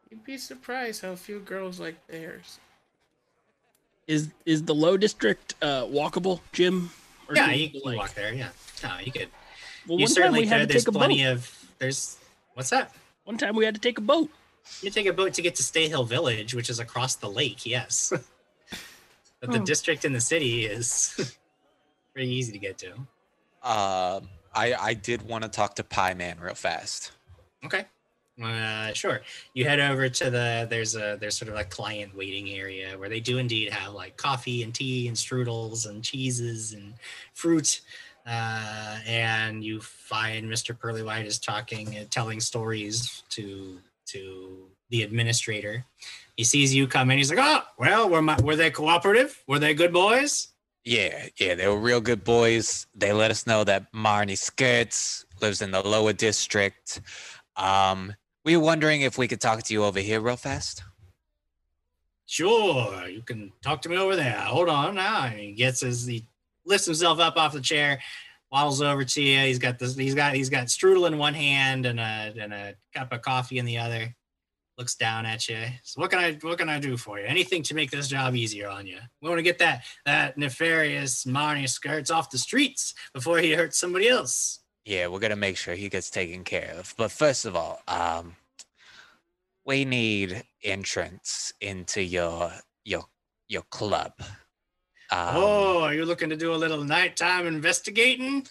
You'd 0.09 0.23
be 0.25 0.37
surprised 0.37 1.01
how 1.01 1.15
few 1.15 1.39
girls 1.39 1.79
like 1.79 1.95
theirs. 2.07 2.59
Is 4.07 4.29
is 4.45 4.63
the 4.63 4.75
low 4.75 4.97
district 4.97 5.55
uh, 5.61 5.83
walkable, 5.83 6.41
Jim? 6.51 6.89
Or 7.29 7.35
Yeah, 7.35 7.51
do 7.53 7.57
you 7.59 7.69
can 7.69 7.81
like- 7.85 7.97
walk 7.97 8.13
there. 8.15 8.33
Yeah, 8.33 8.49
no, 8.83 8.97
you 9.03 9.11
could. 9.11 9.29
Well, 9.87 9.97
you 9.99 10.03
one 10.03 10.07
time 10.07 10.13
certainly 10.15 10.39
we 10.41 10.47
had 10.47 10.59
could. 10.61 10.67
to 10.69 10.73
There's 10.73 10.83
take 10.85 10.95
a 10.95 10.97
plenty 10.97 11.23
boat. 11.23 11.31
of. 11.33 11.65
There's 11.79 12.17
what's 12.53 12.69
that? 12.71 12.93
One 13.23 13.37
time 13.37 13.55
we 13.55 13.63
had 13.65 13.75
to 13.75 13.81
take 13.81 13.97
a 13.97 14.01
boat. 14.01 14.29
You 14.81 14.89
take 14.89 15.05
a 15.05 15.13
boat 15.13 15.33
to 15.35 15.41
get 15.41 15.55
to 15.55 15.63
Stay 15.63 15.87
Hill 15.87 16.03
Village, 16.03 16.53
which 16.53 16.69
is 16.69 16.79
across 16.79 17.15
the 17.15 17.29
lake. 17.29 17.65
Yes, 17.65 18.11
but 19.39 19.51
the 19.51 19.59
Hmm. 19.59 19.63
district 19.63 20.03
in 20.03 20.11
the 20.13 20.19
city 20.21 20.65
is 20.65 21.37
pretty 22.13 22.29
easy 22.29 22.51
to 22.51 22.59
get 22.59 22.77
to. 22.79 22.93
Um, 23.63 24.29
I 24.57 24.73
I 24.79 24.93
did 24.95 25.21
want 25.21 25.43
to 25.43 25.49
talk 25.49 25.75
to 25.75 25.83
Pie 25.83 26.15
Man 26.15 26.37
real 26.39 26.55
fast. 26.55 27.11
Okay. 27.63 27.85
Uh, 28.41 28.93
sure. 28.93 29.21
You 29.53 29.65
head 29.65 29.79
over 29.79 30.09
to 30.09 30.29
the 30.29 30.67
there's 30.69 30.95
a 30.95 31.17
there's 31.19 31.37
sort 31.37 31.49
of 31.49 31.57
a 31.57 31.63
client 31.63 32.15
waiting 32.15 32.49
area 32.49 32.97
where 32.97 33.09
they 33.09 33.19
do 33.19 33.37
indeed 33.37 33.71
have 33.71 33.93
like 33.93 34.17
coffee 34.17 34.63
and 34.63 34.73
tea 34.73 35.07
and 35.07 35.17
strudels 35.17 35.87
and 35.87 36.03
cheeses 36.03 36.73
and 36.73 36.93
fruit. 37.33 37.81
Uh, 38.25 38.99
and 39.07 39.63
you 39.63 39.79
find 39.79 40.45
Mr. 40.45 40.77
Pearly 40.77 41.01
White 41.01 41.25
is 41.25 41.39
talking 41.39 41.95
and 41.95 42.11
telling 42.11 42.39
stories 42.39 43.23
to 43.29 43.79
to 44.07 44.67
the 44.89 45.03
administrator. 45.03 45.85
He 46.35 46.43
sees 46.43 46.73
you 46.73 46.87
come 46.87 47.09
in. 47.11 47.17
He's 47.17 47.29
like, 47.29 47.39
"Oh, 47.41 47.63
well, 47.77 48.09
were 48.09 48.21
my, 48.21 48.37
were 48.41 48.55
they 48.55 48.69
cooperative? 48.69 49.43
Were 49.47 49.59
they 49.59 49.73
good 49.73 49.93
boys?" 49.93 50.49
Yeah, 50.87 51.25
yeah, 51.37 51.55
they 51.55 51.67
were 51.67 51.77
real 51.77 51.99
good 51.99 52.23
boys. 52.23 52.87
They 52.95 53.11
let 53.11 53.29
us 53.29 53.45
know 53.45 53.65
that 53.65 53.91
Marnie 53.91 54.37
Skritz 54.37 55.25
lives 55.41 55.61
in 55.61 55.71
the 55.71 55.85
lower 55.85 56.13
district. 56.13 57.01
Um, 57.57 58.13
we 58.45 58.55
were 58.55 58.63
wondering 58.63 59.01
if 59.01 59.17
we 59.17 59.27
could 59.27 59.41
talk 59.41 59.61
to 59.63 59.73
you 59.73 59.83
over 59.83 59.99
here 59.99 60.21
real 60.21 60.37
fast. 60.37 60.83
Sure, 62.25 63.05
you 63.05 63.21
can 63.21 63.51
talk 63.61 63.81
to 63.81 63.89
me 63.89 63.97
over 63.97 64.15
there. 64.15 64.39
Hold 64.39 64.69
on 64.69 64.95
now. 64.95 65.23
He 65.23 65.51
gets 65.51 65.81
his 65.81 66.05
he 66.05 66.25
lifts 66.65 66.85
himself 66.85 67.19
up 67.19 67.35
off 67.35 67.51
the 67.51 67.59
chair, 67.59 67.99
waddles 68.49 68.81
over 68.81 69.03
to 69.03 69.21
you. 69.21 69.39
He's 69.41 69.59
got 69.59 69.79
this. 69.79 69.93
He's 69.93 70.15
got 70.15 70.35
he's 70.35 70.49
got 70.49 70.67
strudel 70.67 71.07
in 71.07 71.17
one 71.17 71.33
hand 71.33 71.85
and 71.85 71.99
a 71.99 72.33
and 72.39 72.53
a 72.53 72.75
cup 72.95 73.11
of 73.11 73.21
coffee 73.21 73.57
in 73.57 73.65
the 73.65 73.77
other. 73.77 74.15
Looks 74.77 74.95
down 74.95 75.25
at 75.25 75.47
you. 75.49 75.57
So 75.83 75.99
what 76.01 76.11
can 76.11 76.19
I 76.19 76.33
what 76.41 76.59
can 76.59 76.69
I 76.69 76.79
do 76.79 76.97
for 76.97 77.19
you? 77.19 77.25
Anything 77.25 77.63
to 77.63 77.73
make 77.73 77.89
this 77.89 78.07
job 78.07 78.35
easier 78.35 78.67
on 78.67 78.85
you. 78.85 78.99
We 79.21 79.29
want 79.29 79.39
to 79.39 79.43
get 79.43 79.57
that 79.59 79.85
that 80.05 80.37
nefarious 80.37 81.23
Marnie 81.25 81.63
Skritz 81.63 82.13
off 82.13 82.29
the 82.29 82.37
streets 82.37 82.93
before 83.13 83.39
he 83.39 83.53
hurts 83.53 83.79
somebody 83.79 84.07
else. 84.07 84.59
Yeah, 84.85 85.07
we're 85.07 85.19
gonna 85.19 85.35
make 85.35 85.57
sure 85.57 85.73
he 85.73 85.89
gets 85.89 86.09
taken 86.09 86.43
care 86.43 86.75
of. 86.77 86.93
But 86.97 87.11
first 87.11 87.45
of 87.45 87.55
all, 87.55 87.81
um, 87.87 88.35
we 89.65 89.83
need 89.83 90.43
entrance 90.63 91.53
into 91.59 92.01
your 92.01 92.51
your 92.85 93.05
your 93.47 93.63
club. 93.63 94.13
Um, 95.09 95.35
oh, 95.35 95.81
are 95.83 95.93
you 95.93 96.05
looking 96.05 96.29
to 96.29 96.37
do 96.37 96.53
a 96.53 96.55
little 96.55 96.83
nighttime 96.83 97.47
investigating? 97.47 98.45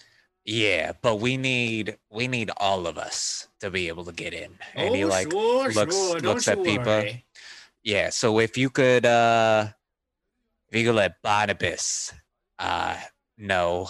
Yeah, 0.47 0.93
but 1.01 1.17
we 1.17 1.35
need 1.35 1.97
we 2.09 2.29
need 2.29 2.51
all 2.55 2.87
of 2.87 2.97
us 2.97 3.49
to 3.59 3.69
be 3.69 3.89
able 3.89 4.05
to 4.05 4.13
get 4.13 4.33
in. 4.33 4.57
And 4.75 4.95
he 4.95 5.03
oh, 5.03 5.07
like 5.09 5.29
sure, 5.29 5.69
looks- 5.73 5.93
sure. 5.95 6.19
Don't 6.21 6.23
looks 6.35 6.47
at 6.47 6.63
people. 6.63 6.85
worry. 6.85 7.25
yeah, 7.83 8.09
so 8.11 8.39
if 8.39 8.57
you 8.57 8.69
could 8.69 9.05
uh 9.05 9.67
if 10.69 10.79
you 10.79 10.85
could 10.85 10.95
let 10.95 11.21
Barnabas 11.21 12.13
uh 12.59 12.95
know. 13.37 13.89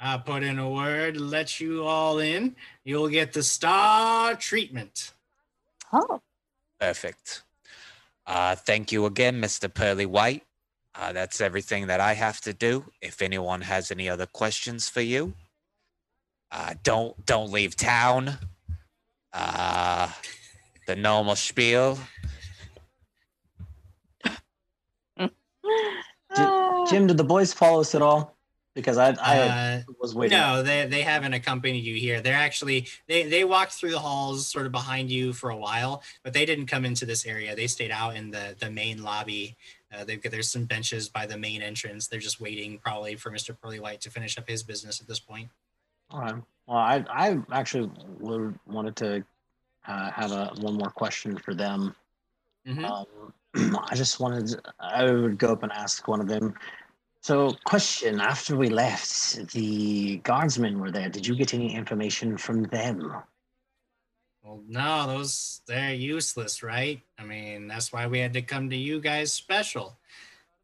I 0.00 0.16
put 0.16 0.42
in 0.42 0.58
a 0.58 0.70
word 0.70 1.18
let 1.20 1.60
you 1.60 1.84
all 1.84 2.20
in. 2.20 2.56
You'll 2.82 3.08
get 3.08 3.34
the 3.34 3.42
star 3.42 4.34
treatment. 4.36 5.12
Oh, 5.92 6.22
Perfect. 6.80 7.42
Uh 8.26 8.54
thank 8.54 8.92
you 8.92 9.04
again, 9.04 9.42
Mr. 9.42 9.72
Pearly 9.72 10.06
White. 10.06 10.42
Uh 10.94 11.12
that's 11.12 11.38
everything 11.38 11.88
that 11.88 12.00
I 12.00 12.14
have 12.14 12.40
to 12.40 12.54
do. 12.54 12.86
If 13.02 13.20
anyone 13.20 13.60
has 13.60 13.90
any 13.90 14.08
other 14.08 14.24
questions 14.24 14.88
for 14.88 15.02
you, 15.02 15.34
uh 16.52 16.74
don't 16.82 17.24
don't 17.26 17.50
leave 17.52 17.76
town. 17.76 18.36
Uh 19.32 20.10
the 20.86 20.96
normal 20.96 21.36
spiel. 21.36 21.98
Jim, 26.88 27.06
did 27.06 27.16
the 27.16 27.24
boys 27.24 27.52
follow 27.52 27.80
us 27.80 27.94
at 27.94 28.02
all? 28.02 28.36
Because 28.74 28.98
I, 28.98 29.10
I 29.20 29.38
Uh, 29.38 29.82
was 30.00 30.14
waiting. 30.14 30.38
no, 30.38 30.62
they 30.62 30.86
they 30.86 31.02
haven't 31.02 31.34
accompanied 31.34 31.84
you 31.84 31.96
here. 31.96 32.20
They're 32.20 32.34
actually 32.34 32.86
they 33.08 33.24
they 33.24 33.44
walked 33.44 33.72
through 33.72 33.90
the 33.90 33.98
halls 33.98 34.46
sort 34.46 34.64
of 34.66 34.72
behind 34.72 35.10
you 35.10 35.32
for 35.32 35.50
a 35.50 35.56
while, 35.56 36.02
but 36.22 36.32
they 36.32 36.46
didn't 36.46 36.66
come 36.66 36.84
into 36.84 37.04
this 37.04 37.26
area. 37.26 37.54
They 37.56 37.66
stayed 37.66 37.90
out 37.90 38.16
in 38.16 38.30
the 38.30 38.56
the 38.58 38.70
main 38.70 39.02
lobby. 39.02 39.56
Uh, 39.92 40.04
they've 40.04 40.22
got 40.22 40.30
there's 40.30 40.48
some 40.50 40.64
benches 40.66 41.08
by 41.08 41.26
the 41.26 41.36
main 41.36 41.62
entrance. 41.62 42.06
They're 42.06 42.20
just 42.20 42.40
waiting 42.40 42.78
probably 42.78 43.16
for 43.16 43.30
Mr. 43.32 43.56
Pearly 43.60 43.80
White 43.80 44.00
to 44.02 44.10
finish 44.10 44.38
up 44.38 44.48
his 44.48 44.62
business 44.62 45.00
at 45.00 45.08
this 45.08 45.18
point. 45.20 45.48
All 46.10 46.20
right. 46.20 46.34
Well, 46.66 46.78
I 46.78 47.04
I 47.08 47.38
actually 47.52 47.90
would, 48.18 48.58
wanted 48.66 48.96
to 48.96 49.24
uh, 49.86 50.10
have 50.10 50.32
a 50.32 50.52
one 50.60 50.74
more 50.74 50.90
question 50.90 51.36
for 51.36 51.54
them. 51.54 51.94
Mhm. 52.66 52.84
Um, 52.84 53.34
I 53.90 53.94
just 53.94 54.20
wanted 54.20 54.60
I 54.78 55.10
would 55.10 55.38
go 55.38 55.52
up 55.52 55.62
and 55.62 55.72
ask 55.72 56.06
one 56.08 56.20
of 56.20 56.28
them. 56.28 56.54
So, 57.22 57.54
question: 57.64 58.20
After 58.20 58.56
we 58.56 58.68
left, 58.70 59.50
the 59.52 60.18
guardsmen 60.18 60.80
were 60.80 60.90
there. 60.90 61.08
Did 61.08 61.26
you 61.26 61.34
get 61.34 61.54
any 61.54 61.74
information 61.74 62.36
from 62.36 62.62
them? 62.64 63.14
Well, 64.42 64.62
no, 64.66 65.06
those 65.06 65.60
they're 65.66 65.94
useless, 65.94 66.62
right? 66.62 67.02
I 67.18 67.24
mean, 67.24 67.68
that's 67.68 67.92
why 67.92 68.06
we 68.06 68.18
had 68.20 68.32
to 68.32 68.42
come 68.42 68.70
to 68.70 68.76
you 68.76 69.00
guys 69.00 69.32
special. 69.32 69.98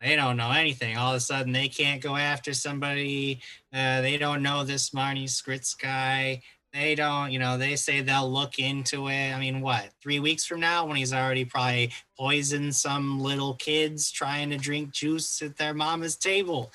They 0.07 0.15
don't 0.15 0.37
know 0.37 0.53
anything. 0.53 0.97
All 0.97 1.11
of 1.11 1.17
a 1.17 1.21
sudden, 1.21 1.51
they 1.51 1.67
can't 1.67 2.01
go 2.01 2.15
after 2.15 2.55
somebody. 2.55 3.41
Uh, 3.73 4.03
they 4.03 4.19
don't 4.19 4.41
know 4.41 4.63
this 4.63 4.91
Marnie 4.91 5.25
Skritz 5.25 5.77
guy. 5.77 6.43
They 6.73 6.95
don't, 6.95 7.33
you 7.33 7.41
know, 7.41 7.59
they 7.59 7.75
say 7.75 8.03
they'll 8.03 8.31
look 8.31 8.61
into 8.61 9.09
it. 9.09 9.33
I 9.33 9.41
mean, 9.41 9.61
what, 9.61 9.89
three 10.01 10.21
weeks 10.21 10.45
from 10.45 10.61
now 10.61 10.87
when 10.87 10.95
he's 10.95 11.13
already 11.13 11.45
probably 11.45 11.93
poisoned 12.17 12.73
some 12.77 13.19
little 13.19 13.55
kids 13.55 14.13
trying 14.13 14.49
to 14.51 14.57
drink 14.57 14.93
juice 14.93 15.43
at 15.43 15.57
their 15.57 15.75
mama's 15.75 16.15
table? 16.15 16.71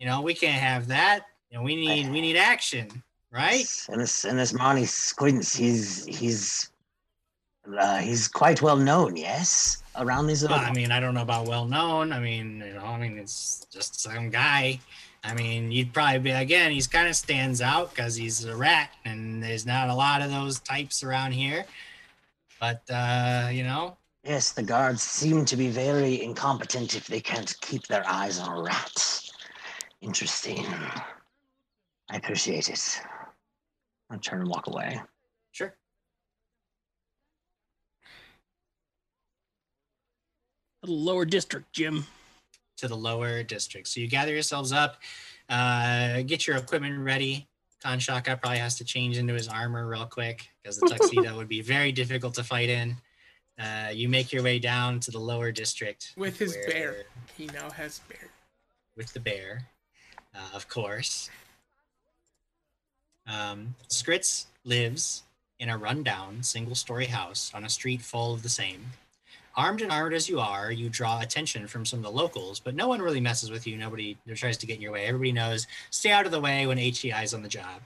You 0.00 0.06
know, 0.06 0.20
we 0.20 0.34
can't 0.34 0.60
have 0.60 0.88
that. 0.88 1.26
You 1.50 1.58
know, 1.58 1.62
we 1.62 1.76
need 1.76 2.10
we 2.10 2.20
need 2.20 2.36
action, 2.36 2.88
right? 3.30 3.64
And 3.90 4.00
this 4.00 4.24
and 4.24 4.36
this 4.36 4.54
Marnie 4.54 4.88
Squints, 4.88 5.54
he's 5.54 6.04
he's 6.06 6.70
uh, 7.78 7.98
he's 7.98 8.26
quite 8.26 8.60
well 8.60 8.76
known, 8.76 9.16
yes, 9.16 9.81
around 9.96 10.26
these. 10.26 10.42
Well, 10.42 10.54
I 10.54 10.72
mean, 10.72 10.92
I 10.92 11.00
don't 11.00 11.14
know 11.14 11.22
about 11.22 11.46
well 11.48 11.64
known. 11.66 12.12
I 12.12 12.20
mean, 12.20 12.62
you 12.66 12.74
know, 12.74 12.84
I 12.84 12.98
mean, 12.98 13.18
it's 13.18 13.66
just 13.72 14.00
some 14.00 14.30
guy. 14.30 14.80
I 15.24 15.34
mean, 15.34 15.70
you'd 15.70 15.92
probably 15.92 16.18
be 16.18 16.30
again. 16.30 16.72
He's 16.72 16.86
kind 16.88 17.08
of 17.08 17.14
stands 17.14 17.60
out 17.60 17.90
because 17.90 18.16
he's 18.16 18.44
a 18.44 18.56
rat, 18.56 18.90
and 19.04 19.42
there's 19.42 19.66
not 19.66 19.88
a 19.88 19.94
lot 19.94 20.22
of 20.22 20.30
those 20.30 20.60
types 20.60 21.04
around 21.04 21.32
here. 21.32 21.64
But 22.60 22.82
uh, 22.90 23.48
you 23.52 23.62
know, 23.64 23.96
Yes, 24.24 24.52
the 24.52 24.62
guards 24.62 25.02
seem 25.02 25.44
to 25.46 25.56
be 25.56 25.68
very 25.68 26.22
incompetent 26.22 26.94
if 26.94 27.08
they 27.08 27.20
can't 27.20 27.52
keep 27.60 27.88
their 27.88 28.06
eyes 28.06 28.38
on 28.38 28.56
a 28.56 28.62
rat. 28.62 29.20
Interesting. 30.00 30.64
I 32.08 32.16
appreciate 32.16 32.68
it. 32.68 33.00
I'll 34.10 34.18
turn 34.20 34.42
and 34.42 34.48
walk 34.48 34.68
away. 34.68 35.00
sure. 35.50 35.74
The 40.82 40.90
lower 40.90 41.24
district, 41.24 41.72
Jim. 41.72 42.06
To 42.78 42.88
the 42.88 42.96
lower 42.96 43.42
district. 43.42 43.88
So 43.88 44.00
you 44.00 44.08
gather 44.08 44.32
yourselves 44.32 44.72
up, 44.72 44.98
uh, 45.48 46.22
get 46.22 46.46
your 46.46 46.56
equipment 46.56 46.98
ready. 46.98 47.46
Kanshaka 47.84 48.40
probably 48.40 48.58
has 48.58 48.76
to 48.78 48.84
change 48.84 49.18
into 49.18 49.34
his 49.34 49.48
armor 49.48 49.86
real 49.88 50.06
quick 50.06 50.48
because 50.62 50.78
the 50.78 50.88
tuxedo 50.88 51.36
would 51.36 51.48
be 51.48 51.60
very 51.60 51.92
difficult 51.92 52.34
to 52.34 52.44
fight 52.44 52.68
in. 52.68 52.96
Uh, 53.58 53.90
you 53.92 54.08
make 54.08 54.32
your 54.32 54.42
way 54.42 54.58
down 54.58 54.98
to 55.00 55.10
the 55.10 55.18
lower 55.18 55.52
district 55.52 56.12
With 56.16 56.38
his 56.38 56.54
where- 56.56 56.66
bear. 56.68 57.04
He 57.36 57.46
now 57.46 57.70
has 57.70 58.00
bear. 58.08 58.30
with 58.96 59.12
the 59.12 59.20
bear, 59.20 59.68
uh, 60.34 60.48
of 60.54 60.68
course. 60.68 61.30
Um, 63.26 63.74
Skritz 63.88 64.46
lives 64.64 65.22
in 65.60 65.68
a 65.68 65.78
rundown 65.78 66.42
single 66.42 66.74
story 66.74 67.06
house 67.06 67.50
on 67.54 67.64
a 67.64 67.68
street 67.68 68.00
full 68.02 68.34
of 68.34 68.42
the 68.42 68.48
same. 68.48 68.92
Armed 69.54 69.82
and 69.82 69.92
armored 69.92 70.14
as 70.14 70.28
you 70.28 70.40
are, 70.40 70.72
you 70.72 70.88
draw 70.88 71.20
attention 71.20 71.66
from 71.66 71.84
some 71.84 71.98
of 71.98 72.04
the 72.04 72.10
locals, 72.10 72.58
but 72.58 72.74
no 72.74 72.88
one 72.88 73.02
really 73.02 73.20
messes 73.20 73.50
with 73.50 73.66
you. 73.66 73.76
Nobody 73.76 74.16
tries 74.34 74.56
to 74.58 74.66
get 74.66 74.76
in 74.76 74.82
your 74.82 74.92
way. 74.92 75.04
Everybody 75.04 75.32
knows 75.32 75.66
stay 75.90 76.10
out 76.10 76.24
of 76.24 76.32
the 76.32 76.40
way 76.40 76.66
when 76.66 76.78
HEI 76.78 77.22
is 77.22 77.34
on 77.34 77.42
the 77.42 77.48
job. 77.48 77.82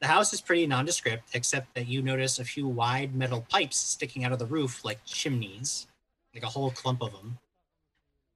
The 0.00 0.06
house 0.06 0.32
is 0.32 0.40
pretty 0.40 0.66
nondescript, 0.66 1.30
except 1.34 1.74
that 1.74 1.88
you 1.88 2.02
notice 2.02 2.38
a 2.38 2.44
few 2.44 2.68
wide 2.68 3.14
metal 3.14 3.44
pipes 3.48 3.76
sticking 3.76 4.24
out 4.24 4.32
of 4.32 4.38
the 4.38 4.46
roof 4.46 4.84
like 4.84 5.04
chimneys, 5.04 5.86
like 6.34 6.44
a 6.44 6.48
whole 6.48 6.70
clump 6.70 7.02
of 7.02 7.12
them. 7.12 7.38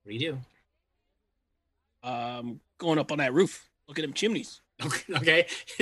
What 0.02 0.10
do 0.10 0.14
you 0.16 0.32
do? 0.32 2.08
Um, 2.08 2.60
going 2.78 2.98
up 2.98 3.12
on 3.12 3.18
that 3.18 3.34
roof. 3.34 3.68
Look 3.88 3.98
at 3.98 4.02
them 4.02 4.12
chimneys. 4.12 4.60
Okay. 5.10 5.46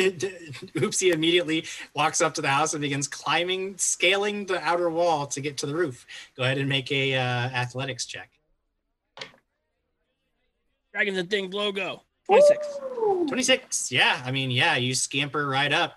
Oopsie 0.77 1.13
immediately 1.13 1.65
walks 1.95 2.21
up 2.21 2.35
to 2.35 2.43
the 2.43 2.49
house 2.49 2.75
and 2.75 2.81
begins 2.81 3.09
climbing, 3.09 3.77
scaling 3.77 4.47
the 4.47 4.61
outer 4.61 4.89
wall 4.89 5.27
to 5.27 5.41
get 5.41 5.57
to 5.59 5.67
the 5.67 5.75
roof. 5.75 6.07
Go 6.37 6.45
ahead 6.45 6.59
and 6.59 6.69
make 6.69 6.93
a 6.93 7.15
uh, 7.15 7.19
athletics 7.19 8.07
check. 8.07 8.31
Dragons 10.93 11.19
and 11.19 11.29
Things 11.29 11.53
logo. 11.53 12.03
26. 12.27 12.67
26. 13.29 13.93
Yeah. 13.93 14.23
I 14.25 14.31
mean, 14.31 14.51
yeah, 14.51 14.77
you 14.77 14.95
scamper 14.95 15.49
right 15.49 15.73
up. 15.73 15.95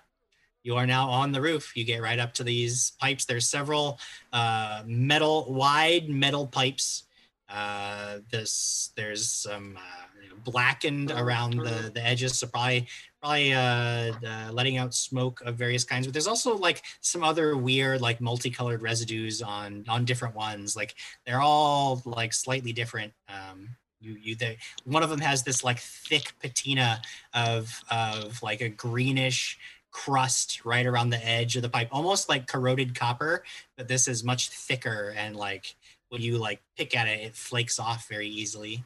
You 0.64 0.76
are 0.76 0.86
now 0.86 1.08
on 1.08 1.32
the 1.32 1.40
roof. 1.40 1.76
You 1.76 1.84
get 1.84 2.02
right 2.02 2.18
up 2.18 2.34
to 2.34 2.44
these 2.44 2.92
pipes. 3.00 3.24
There's 3.24 3.46
several 3.48 4.00
uh, 4.32 4.82
metal, 4.86 5.52
wide 5.52 6.08
metal 6.08 6.46
pipes. 6.46 7.04
Uh, 7.48 8.18
this 8.30 8.90
there's 8.94 9.26
some 9.30 9.78
uh, 9.78 10.07
blackened 10.44 11.10
around 11.10 11.58
the, 11.58 11.90
the 11.92 12.04
edges, 12.04 12.38
so 12.38 12.46
probably 12.46 12.86
probably 13.20 13.52
uh, 13.52 14.12
uh, 14.26 14.50
letting 14.52 14.76
out 14.76 14.94
smoke 14.94 15.40
of 15.44 15.56
various 15.56 15.84
kinds. 15.84 16.06
But 16.06 16.12
there's 16.12 16.26
also 16.26 16.56
like 16.56 16.82
some 17.00 17.24
other 17.24 17.56
weird, 17.56 18.00
like 18.00 18.20
multicolored 18.20 18.82
residues 18.82 19.42
on 19.42 19.84
on 19.88 20.04
different 20.04 20.34
ones. 20.34 20.76
Like 20.76 20.94
they're 21.26 21.40
all 21.40 22.02
like 22.04 22.32
slightly 22.32 22.72
different. 22.72 23.12
Um, 23.28 23.70
you 24.00 24.16
you 24.20 24.34
they, 24.34 24.58
one 24.84 25.02
of 25.02 25.10
them 25.10 25.20
has 25.20 25.42
this 25.42 25.64
like 25.64 25.78
thick 25.78 26.32
patina 26.40 27.00
of 27.34 27.82
of 27.90 28.42
like 28.42 28.60
a 28.60 28.68
greenish 28.68 29.58
crust 29.90 30.64
right 30.64 30.86
around 30.86 31.10
the 31.10 31.26
edge 31.26 31.56
of 31.56 31.62
the 31.62 31.68
pipe 31.68 31.88
almost 31.90 32.28
like 32.28 32.46
corroded 32.46 32.94
copper 32.94 33.42
but 33.76 33.88
this 33.88 34.06
is 34.06 34.22
much 34.22 34.50
thicker 34.50 35.14
and 35.16 35.34
like 35.34 35.74
when 36.10 36.20
you 36.20 36.36
like 36.36 36.60
pick 36.76 36.94
at 36.94 37.08
it 37.08 37.20
it 37.20 37.34
flakes 37.34 37.78
off 37.78 38.06
very 38.06 38.28
easily 38.28 38.84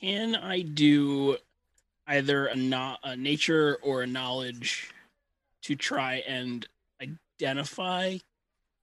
Can 0.00 0.36
I 0.36 0.60
do 0.62 1.36
either 2.06 2.46
a, 2.46 2.54
no- 2.56 2.96
a 3.02 3.16
nature 3.16 3.78
or 3.82 4.02
a 4.02 4.06
knowledge 4.06 4.90
to 5.62 5.74
try 5.74 6.16
and 6.28 6.66
identify 7.40 8.18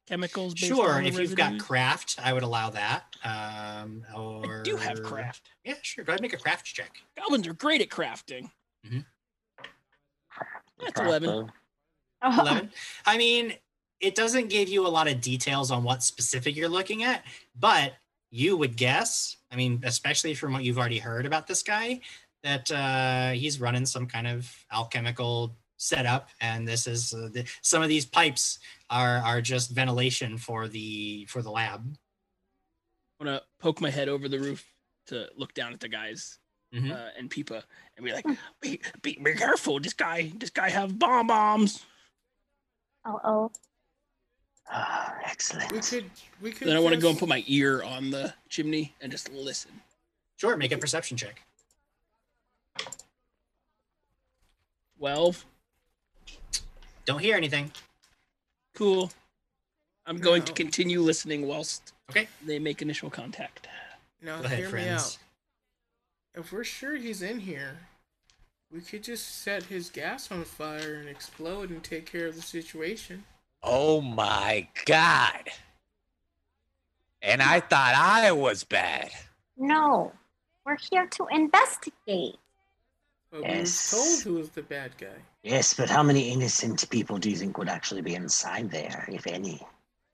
chemicals? 0.07 0.53
based 0.53 0.67
sure 0.67 0.93
on 0.93 1.05
if 1.05 1.17
you've 1.17 1.35
got 1.35 1.57
craft 1.59 2.17
i 2.21 2.33
would 2.33 2.43
allow 2.43 2.69
that 2.69 3.05
um 3.23 4.03
or 4.15 4.59
I 4.59 4.63
do 4.63 4.75
have 4.75 5.01
craft. 5.01 5.49
yeah 5.63 5.75
sure 5.81 6.03
go 6.03 6.11
ahead 6.11 6.19
and 6.19 6.23
make 6.23 6.33
a 6.33 6.41
craft 6.41 6.65
check 6.65 6.91
Goblins 7.17 7.47
are 7.47 7.53
great 7.53 7.79
at 7.81 7.87
crafting. 7.89 8.49
Mhm. 8.85 9.05
That's 10.79 10.99
11. 10.99 11.29
Proper. 11.29 11.53
Oh, 12.21 12.41
11 12.41 12.71
i 13.05 13.17
mean 13.17 13.53
it 14.01 14.15
doesn't 14.15 14.49
give 14.49 14.67
you 14.67 14.85
a 14.85 14.89
lot 14.89 15.07
of 15.07 15.21
details 15.21 15.71
on 15.71 15.83
what 15.83 16.03
specific 16.03 16.55
you're 16.55 16.67
looking 16.69 17.03
at 17.03 17.23
but 17.57 17.93
you 18.29 18.57
would 18.57 18.75
guess 18.75 19.37
i 19.53 19.55
mean 19.55 19.79
especially 19.83 20.33
from 20.33 20.51
what 20.53 20.63
you've 20.63 20.77
already 20.79 20.99
heard 20.99 21.25
about 21.25 21.47
this 21.47 21.63
guy 21.63 21.99
that 22.43 22.69
uh, 22.71 23.31
he's 23.31 23.61
running 23.61 23.85
some 23.85 24.05
kind 24.05 24.27
of 24.27 24.51
alchemical 24.73 25.55
setup 25.77 26.27
and 26.41 26.67
this 26.67 26.87
is 26.87 27.13
uh, 27.13 27.29
the, 27.31 27.45
some 27.61 27.81
of 27.81 27.87
these 27.87 28.05
pipes 28.05 28.59
are 28.89 29.17
are 29.19 29.39
just 29.41 29.71
ventilation 29.71 30.37
for 30.37 30.67
the 30.67 31.25
for 31.29 31.41
the 31.41 31.51
lab 31.51 31.81
I'm 33.19 33.25
gonna 33.27 33.41
poke 33.59 33.79
my 33.79 33.89
head 33.89 34.09
over 34.09 34.27
the 34.27 34.39
roof 34.39 34.65
to 35.07 35.27
look 35.37 35.53
down 35.53 35.73
at 35.73 35.79
the 35.79 35.87
guys 35.89 36.39
Mhm. 36.73 36.91
uh, 36.91 37.09
and 37.17 37.29
Peepa 37.29 37.61
and 37.95 38.03
be 38.05 38.11
like, 38.11 38.25
be, 38.59 38.79
be, 39.03 39.19
be 39.23 39.33
careful. 39.35 39.79
This 39.79 39.93
guy, 39.93 40.31
this 40.39 40.49
guy 40.49 40.69
have 40.71 40.97
bomb 40.97 41.27
bombs. 41.27 41.85
Uh 43.05 43.13
oh, 43.23 43.51
oh. 44.67 44.71
Ah, 44.73 45.15
excellent. 45.25 45.71
We 45.71 45.79
could. 45.79 46.09
We 46.41 46.51
could. 46.51 46.67
Then 46.67 46.75
I 46.75 46.79
want 46.79 46.95
to 46.95 47.01
go 47.01 47.09
and 47.09 47.17
put 47.19 47.29
my 47.29 47.43
ear 47.47 47.83
on 47.83 48.09
the 48.11 48.33
chimney 48.49 48.93
and 49.01 49.11
just 49.11 49.31
listen. 49.31 49.71
sure 50.37 50.55
make 50.57 50.71
a 50.71 50.77
perception 50.77 51.17
check 51.17 51.41
12. 54.97 55.45
don't 57.05 57.19
hear 57.19 57.35
anything 57.35 57.71
Cool. 58.73 59.11
I'm 60.05 60.17
going 60.17 60.41
to 60.43 60.53
continue 60.53 60.99
listening 61.01 61.47
whilst 61.47 61.93
Okay. 62.09 62.27
they 62.45 62.59
make 62.59 62.81
initial 62.81 63.09
contact. 63.09 63.67
Now 64.21 64.39
go 64.39 64.45
ahead 64.45 64.57
hear 64.59 64.67
me 64.67 64.71
friends 64.71 65.19
out. 66.35 66.39
If 66.41 66.51
we're 66.51 66.63
sure 66.63 66.95
he's 66.95 67.21
in 67.21 67.39
here, 67.39 67.77
we 68.71 68.81
could 68.81 69.03
just 69.03 69.41
set 69.43 69.63
his 69.63 69.89
gas 69.89 70.31
on 70.31 70.43
fire 70.43 70.95
and 70.95 71.07
explode 71.07 71.69
and 71.69 71.83
take 71.83 72.05
care 72.05 72.25
of 72.27 72.35
the 72.35 72.41
situation. 72.41 73.23
Oh 73.63 74.01
my 74.01 74.67
god. 74.85 75.49
And 77.21 77.41
I 77.41 77.61
thought 77.61 77.93
I 77.95 78.31
was 78.33 78.63
bad. 78.65 79.09
No, 79.57 80.11
we're 80.65 80.77
here 80.91 81.07
to 81.07 81.27
investigate. 81.31 82.35
But 83.31 83.41
Yes. 83.43 83.93
we 83.93 83.97
were 83.99 84.03
told 84.05 84.23
who 84.23 84.33
was 84.35 84.49
the 84.49 84.63
bad 84.63 84.97
guy. 84.97 85.15
Yes, 85.43 85.73
but 85.73 85.89
how 85.89 86.03
many 86.03 86.31
innocent 86.31 86.89
people 86.89 87.17
do 87.17 87.29
you 87.29 87.37
think 87.37 87.57
would 87.57 87.69
actually 87.69 88.01
be 88.01 88.15
inside 88.15 88.69
there, 88.69 89.07
if 89.11 89.25
any? 89.25 89.65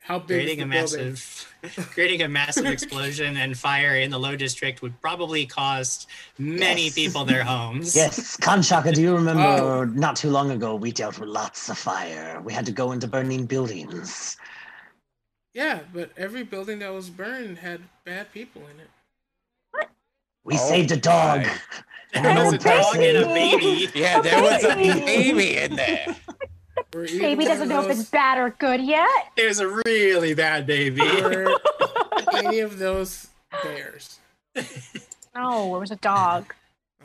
How 0.10 0.18
big 0.18 0.28
creating 0.58 0.62
a 0.62 0.76
is 0.76 0.92
the 0.92 0.98
building? 0.98 1.12
massive 1.12 1.90
creating 1.94 2.22
a 2.24 2.28
massive 2.28 2.66
explosion 2.78 3.38
and 3.38 3.56
fire 3.56 3.96
in 3.98 4.10
the 4.10 4.20
low 4.20 4.36
district 4.36 4.82
would 4.82 5.00
probably 5.02 5.46
cost 5.46 6.08
many 6.40 6.86
Yes. 6.86 6.96
people 6.96 7.26
their 7.26 7.44
homes 7.44 7.96
Yes, 7.96 8.36
Kanshaka, 8.38 8.92
do 8.94 9.02
you 9.04 9.14
remember 9.16 9.44
Oh. 9.44 9.84
not 9.86 10.16
too 10.16 10.32
long 10.32 10.50
ago 10.52 10.74
we 10.76 10.92
dealt 10.92 11.20
with 11.20 11.30
lots 11.30 11.70
of 11.70 11.78
fire? 11.78 12.42
We 12.44 12.54
had 12.54 12.66
to 12.66 12.72
go 12.72 12.92
into 12.92 13.08
burning 13.08 13.46
buildings. 13.46 14.36
Yeah, 15.54 15.82
but 15.94 16.12
every 16.18 16.44
building 16.44 16.80
that 16.80 16.92
was 16.94 17.10
burned 17.12 17.60
had 17.60 17.82
bad 18.06 18.32
people 18.34 18.64
in 18.64 18.80
it. 18.80 19.88
We 20.44 20.56
Oh 20.56 20.70
saved 20.70 20.92
a 20.92 20.96
oh, 20.96 21.00
dog. 21.00 21.42
my. 21.42 21.54
there 22.14 22.26
And 22.32 22.40
was 22.40 22.48
a 22.54 22.56
old 22.56 22.64
dog 22.64 22.96
and 22.96 23.18
a 23.18 23.26
baby 23.28 23.90
Yeah, 23.94 24.22
there 24.22 24.42
was 24.42 24.64
a 24.64 24.76
Baby. 24.76 25.00
baby 25.06 25.58
in 25.58 25.76
there. 25.76 26.16
Or 26.96 27.04
even 27.04 27.20
Baby 27.20 27.46
doesn't 27.46 27.64
of 27.64 27.70
know 27.70 27.86
if 27.88 28.00
it's 28.00 28.10
bad 28.10 28.38
or 28.40 28.50
good 28.52 28.82
yet. 28.82 29.08
it 29.38 29.48
was 29.48 29.60
a 29.60 29.68
really 29.86 30.34
bad 30.34 30.66
baby 30.66 31.02
or 31.24 31.56
any 32.34 32.60
of 32.60 32.80
those 32.80 33.28
bears. 33.64 34.20
No, 35.36 35.76
it 35.76 35.80
was 35.80 35.92
a 35.92 35.96
dog. 35.98 36.54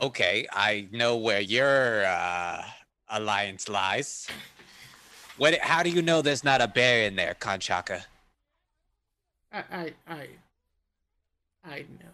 Okay, 0.01 0.47
I 0.53 0.89
know 0.91 1.17
where 1.17 1.41
your 1.41 2.05
uh, 2.07 2.63
alliance 3.09 3.69
lies. 3.69 4.27
What? 5.37 5.59
How 5.61 5.83
do 5.83 5.91
you 5.91 6.01
know 6.03 6.23
there's 6.23 6.45
not 6.45 6.61
a 6.63 6.67
bear 6.69 7.07
in 7.07 7.17
there, 7.17 7.37
Kanshaka? 7.39 8.05
I, 9.53 9.63
I, 9.71 9.93
I, 10.09 10.27
I 11.65 11.85
know. 12.01 12.11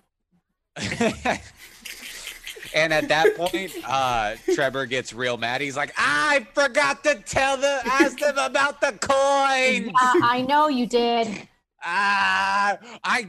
and 2.75 2.93
at 2.93 3.09
that 3.09 3.37
point, 3.37 3.73
uh, 3.87 4.35
Trevor 4.55 4.87
gets 4.87 5.13
real 5.13 5.37
mad. 5.37 5.61
He's 5.61 5.77
like, 5.77 5.93
"I 5.97 6.47
forgot 6.55 7.03
to 7.05 7.17
tell 7.17 7.57
the 7.57 7.81
ask 7.85 8.19
them 8.19 8.39
about 8.39 8.81
the 8.81 8.93
coin." 9.01 9.89
Uh, 9.95 10.21
I 10.25 10.45
know 10.49 10.69
you 10.69 10.87
did. 10.87 11.49
Ah, 11.83 12.79
I, 13.05 13.29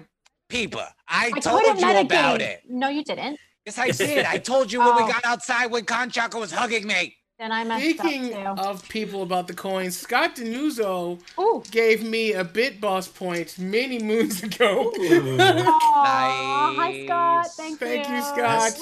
Peepa, 0.49 0.87
I, 1.07 1.31
I 1.33 1.39
told 1.39 1.61
couldn't 1.63 1.79
you 1.79 1.99
about 2.01 2.41
it. 2.41 2.61
No, 2.67 2.89
you 2.89 3.03
didn't. 3.03 3.39
Yes, 3.65 3.77
I 3.77 3.91
did. 3.91 4.25
I 4.25 4.37
told 4.39 4.71
you 4.71 4.79
when 4.79 4.95
we 4.95 5.03
Oh. 5.03 5.07
got 5.07 5.23
outside 5.25 5.67
when 5.67 5.85
Kanshaka 5.85 6.39
was 6.39 6.51
hugging 6.51 6.85
me. 6.87 7.15
Then 7.39 7.51
I 7.51 7.63
messed 7.63 7.83
Speaking 7.99 8.33
up 8.35 8.57
too. 8.57 8.63
of 8.63 8.89
people 8.89 9.23
about 9.23 9.47
the 9.47 9.53
coins, 9.55 9.97
Scott 9.97 10.35
Denuzzo 10.35 11.19
Ooh. 11.39 11.63
gave 11.71 12.03
me 12.03 12.33
a 12.33 12.43
bit 12.43 12.79
boss 12.81 13.07
point 13.07 13.57
many 13.57 13.97
moons 13.97 14.43
ago. 14.43 14.91
Aw, 14.99 16.73
Hi, 16.77 17.05
Scott. 17.05 17.43
Nice. 17.45 17.55
Thank, 17.55 17.79
Thank 17.79 18.07
you, 18.09 18.15
you, 18.15 18.21
Scott. 18.21 18.77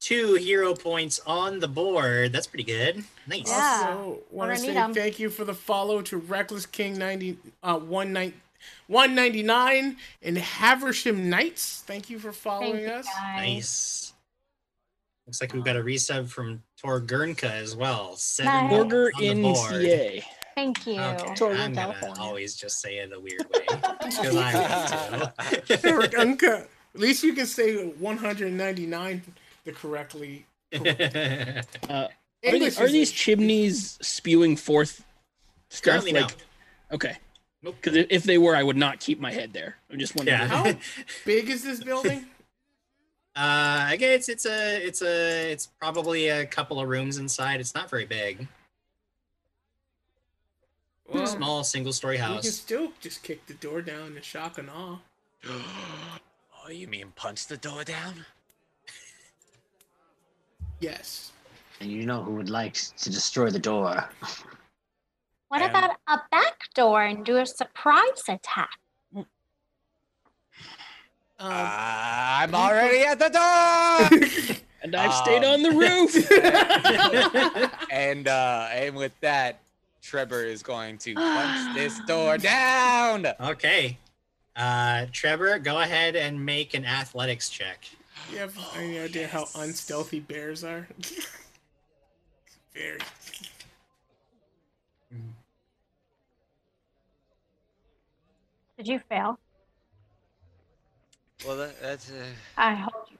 Two 0.00 0.34
hero 0.34 0.74
points 0.74 1.18
on 1.26 1.58
the 1.58 1.66
board 1.68 2.32
that's 2.32 2.46
pretty 2.46 2.62
good 2.64 3.02
nice 3.26 3.48
Yeah. 3.48 3.86
Also, 3.96 4.20
want 4.30 4.50
gonna 4.52 4.60
to 4.60 4.66
need 4.88 4.94
thank 4.94 5.18
you 5.18 5.28
for 5.28 5.44
the 5.44 5.54
follow 5.54 6.00
to 6.02 6.16
Reckless 6.18 6.66
King 6.66 6.96
90, 6.98 7.36
uh, 7.62 7.78
199 7.78 9.96
and 10.22 10.38
Haversham 10.38 11.28
Knights. 11.28 11.82
Thank 11.86 12.08
you 12.10 12.18
for 12.18 12.32
following 12.32 12.80
you, 12.82 12.88
us. 12.88 13.06
guys. 13.06 13.36
nice 13.36 14.12
looks 15.26 15.40
like 15.42 15.52
we've 15.52 15.64
got 15.64 15.76
a 15.76 15.82
resub 15.82 16.28
from 16.28 16.62
tor 16.80 17.00
gurnka 17.00 17.50
as 17.50 17.74
well 17.76 18.16
seven 18.16 18.52
Nice. 18.52 18.70
more 18.70 18.82
Order 18.84 19.10
on 19.16 19.20
the 19.20 19.26
in 19.28 19.42
board. 19.42 19.70
CA. 19.82 20.24
Thank 20.54 20.86
you. 20.86 21.00
Okay, 21.00 21.34
Torrent, 21.34 21.60
I'm 21.60 21.74
gonna 21.74 21.92
California. 21.92 22.22
always 22.22 22.56
just 22.56 22.80
say 22.80 22.98
it 22.98 23.12
a 23.12 23.20
weird 23.20 23.44
way 23.52 23.60
because 23.68 24.36
I 24.36 25.18
want 25.18 25.36
to. 25.66 25.76
Unca- 26.18 26.66
At 26.94 27.00
least 27.00 27.22
you 27.22 27.34
can 27.34 27.46
say 27.46 27.76
199 27.76 29.22
the 29.68 29.72
correctly. 29.72 30.46
Uh, 31.88 32.08
are, 32.46 32.54
English 32.54 32.74
these, 32.74 32.80
are 32.80 32.84
is- 32.86 32.92
these 32.92 33.10
chimneys 33.10 33.98
spewing 34.00 34.56
forth 34.56 35.04
stuff? 35.70 35.82
Currently, 36.04 36.12
no. 36.12 36.20
like, 36.20 36.36
okay. 36.92 37.16
Nope. 37.62 37.76
Because 37.80 38.06
if 38.10 38.22
they 38.22 38.38
were, 38.38 38.54
I 38.54 38.62
would 38.62 38.76
not 38.76 39.00
keep 39.00 39.18
my 39.18 39.32
head 39.32 39.52
there. 39.52 39.76
I'm 39.90 39.98
just 39.98 40.14
wondering. 40.14 40.38
Yeah. 40.38 40.46
How 40.46 40.74
big 41.24 41.48
is 41.50 41.64
this 41.64 41.82
building? 41.82 42.26
Uh, 43.34 43.88
again, 43.90 44.12
it's 44.12 44.28
it's 44.28 44.46
a 44.46 44.86
it's 44.86 45.02
a 45.02 45.50
it's 45.50 45.66
probably 45.66 46.28
a 46.28 46.46
couple 46.46 46.80
of 46.80 46.88
rooms 46.88 47.18
inside. 47.18 47.60
It's 47.60 47.74
not 47.74 47.90
very 47.90 48.04
big. 48.04 48.46
Well, 51.12 51.26
Small 51.26 51.64
single 51.64 51.92
story 51.92 52.14
we 52.14 52.18
can 52.18 52.26
house. 52.34 52.48
still 52.50 52.92
just 53.00 53.22
kick 53.22 53.46
the 53.46 53.54
door 53.54 53.80
down 53.80 54.16
in 54.16 54.22
shock 54.22 54.58
and 54.58 54.68
awe. 54.68 54.98
oh, 55.48 56.70
you 56.70 56.86
mean 56.86 57.12
punch 57.16 57.46
the 57.46 57.56
door 57.56 57.82
down? 57.82 58.26
Yes. 60.80 61.32
And 61.80 61.90
you 61.90 62.06
know 62.06 62.22
who 62.22 62.32
would 62.34 62.50
like 62.50 62.74
to 62.74 63.10
destroy 63.10 63.50
the 63.50 63.58
door? 63.58 64.08
What 65.48 65.62
And- 65.62 65.70
about 65.70 65.96
a 66.08 66.18
back 66.30 66.72
door 66.74 67.02
and 67.02 67.24
do 67.24 67.38
a 67.38 67.46
surprise 67.46 68.22
attack? 68.28 68.78
Um, 71.40 71.52
I'm 71.52 72.54
already 72.54 73.02
at 73.04 73.18
the 73.18 73.28
door. 73.28 74.56
And 74.80 74.94
I've 74.94 75.12
stayed 75.12 75.42
Um, 75.42 75.54
on 75.54 75.62
the 75.64 75.72
roof. 75.72 76.14
and 77.90 78.28
uh, 78.28 78.68
and 78.70 78.94
with 78.94 79.10
that, 79.22 79.58
Trevor 80.00 80.44
is 80.44 80.62
going 80.62 80.98
to 80.98 81.14
punch 81.14 81.74
this 81.74 81.98
door 82.06 82.38
down. 82.38 83.26
okay. 83.40 83.98
Uh, 84.54 85.06
Trevor, 85.10 85.58
go 85.58 85.80
ahead 85.80 86.14
and 86.14 86.46
make 86.46 86.74
an 86.74 86.84
athletics 86.84 87.48
check. 87.50 87.88
You 88.32 88.38
have 88.38 88.56
any 88.76 88.98
idea 88.98 89.26
how 89.26 89.46
unstealthy 89.56 90.20
bears 90.20 90.64
are? 90.64 90.86
Very. 92.74 92.98
Did 98.76 98.88
you 98.88 99.00
fail? 99.08 99.38
Well, 101.46 101.56
that, 101.56 101.80
that's 101.80 102.10
uh, 102.10 102.24
I 102.56 102.74
hope 102.74 102.92
you 103.10 103.16
failed. 103.16 103.17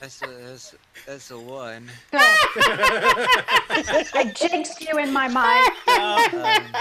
That's 0.00 0.22
a 0.22 0.26
that's, 0.26 0.74
that's 1.06 1.30
a 1.30 1.38
one. 1.38 1.90
Good. 2.10 2.20
I 4.14 4.32
jinxed 4.34 4.80
you 4.80 4.98
in 4.98 5.12
my 5.12 5.28
mind. 5.28 5.70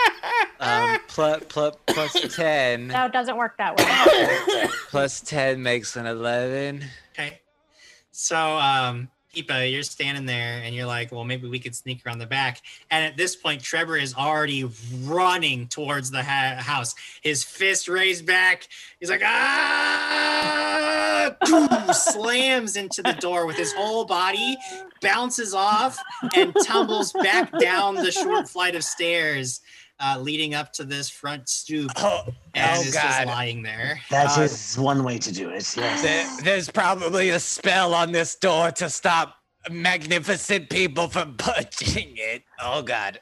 Um, 0.60 0.98
plus 1.07 1.44
plus 1.49 1.76
plus 1.85 2.35
ten 2.35 2.88
No, 2.88 3.06
it 3.06 3.14
doesn't 3.14 3.38
work 3.38 3.57
that 3.60 3.77
way. 3.77 4.68
plus 4.89 5.22
ten 5.22 5.61
makes 5.61 5.95
an 5.95 6.07
eleven. 6.07 6.84
Okay. 7.14 7.39
So, 8.11 8.57
um, 8.57 9.10
Peepa, 9.38 9.72
you're 9.72 9.84
standing 9.84 10.26
there 10.26 10.61
and 10.64 10.73
you're 10.73 10.88
like, 10.88 11.11
well, 11.11 11.23
maybe 11.23 11.47
we 11.47 11.59
could 11.59 11.76
sneak 11.76 12.05
around 12.05 12.19
the 12.19 12.26
back. 12.26 12.61
And 12.89 13.05
at 13.05 13.18
this 13.18 13.35
point, 13.35 13.61
Trevor 13.61 13.97
is 13.97 14.15
already 14.15 14.69
running 15.03 15.68
towards 15.68 16.09
the 16.11 16.23
ha- 16.23 16.55
house, 16.59 16.95
his 17.22 17.43
fist 17.43 17.88
raised 17.88 18.26
back. 18.26 18.68
He's 18.99 19.09
like, 19.09 19.22
ah! 19.23 20.64
slams 21.93 22.76
into 22.77 23.01
the 23.03 23.14
door 23.14 23.45
with 23.45 23.57
his 23.57 23.73
whole 23.73 24.05
body, 24.05 24.57
bounces 25.01 25.53
off, 25.53 26.01
and 26.35 26.55
tumbles 26.65 27.11
back 27.14 27.51
down 27.59 27.95
the 27.95 28.11
short 28.11 28.49
flight 28.49 28.76
of 28.76 28.84
stairs 28.84 29.61
uh, 29.99 30.18
leading 30.19 30.53
up 30.53 30.72
to 30.74 30.84
this 30.84 31.10
front 31.10 31.49
stoop, 31.49 31.91
Oh, 31.98 32.24
and 32.53 32.78
oh 32.78 32.82
is 32.82 32.94
just 32.94 33.26
lying 33.26 33.64
there. 33.64 33.99
That 34.10 34.38
Uh, 34.38 34.41
is 34.41 34.78
one 34.78 35.03
way 35.03 35.18
to 35.18 35.32
do 35.32 35.49
it. 35.49 35.76
Yes. 35.76 36.02
There- 36.02 36.44
there's 36.44 36.69
probably 36.69 37.30
a 37.32 37.40
spell 37.40 37.94
on 37.94 38.11
this 38.11 38.36
door 38.36 38.72
to 38.72 38.90
stop 38.90 39.36
magnificent 39.69 40.69
people 40.69 41.07
from 41.07 41.36
punching 41.38 42.14
it. 42.18 42.44
Oh 42.61 42.82
God. 42.82 43.19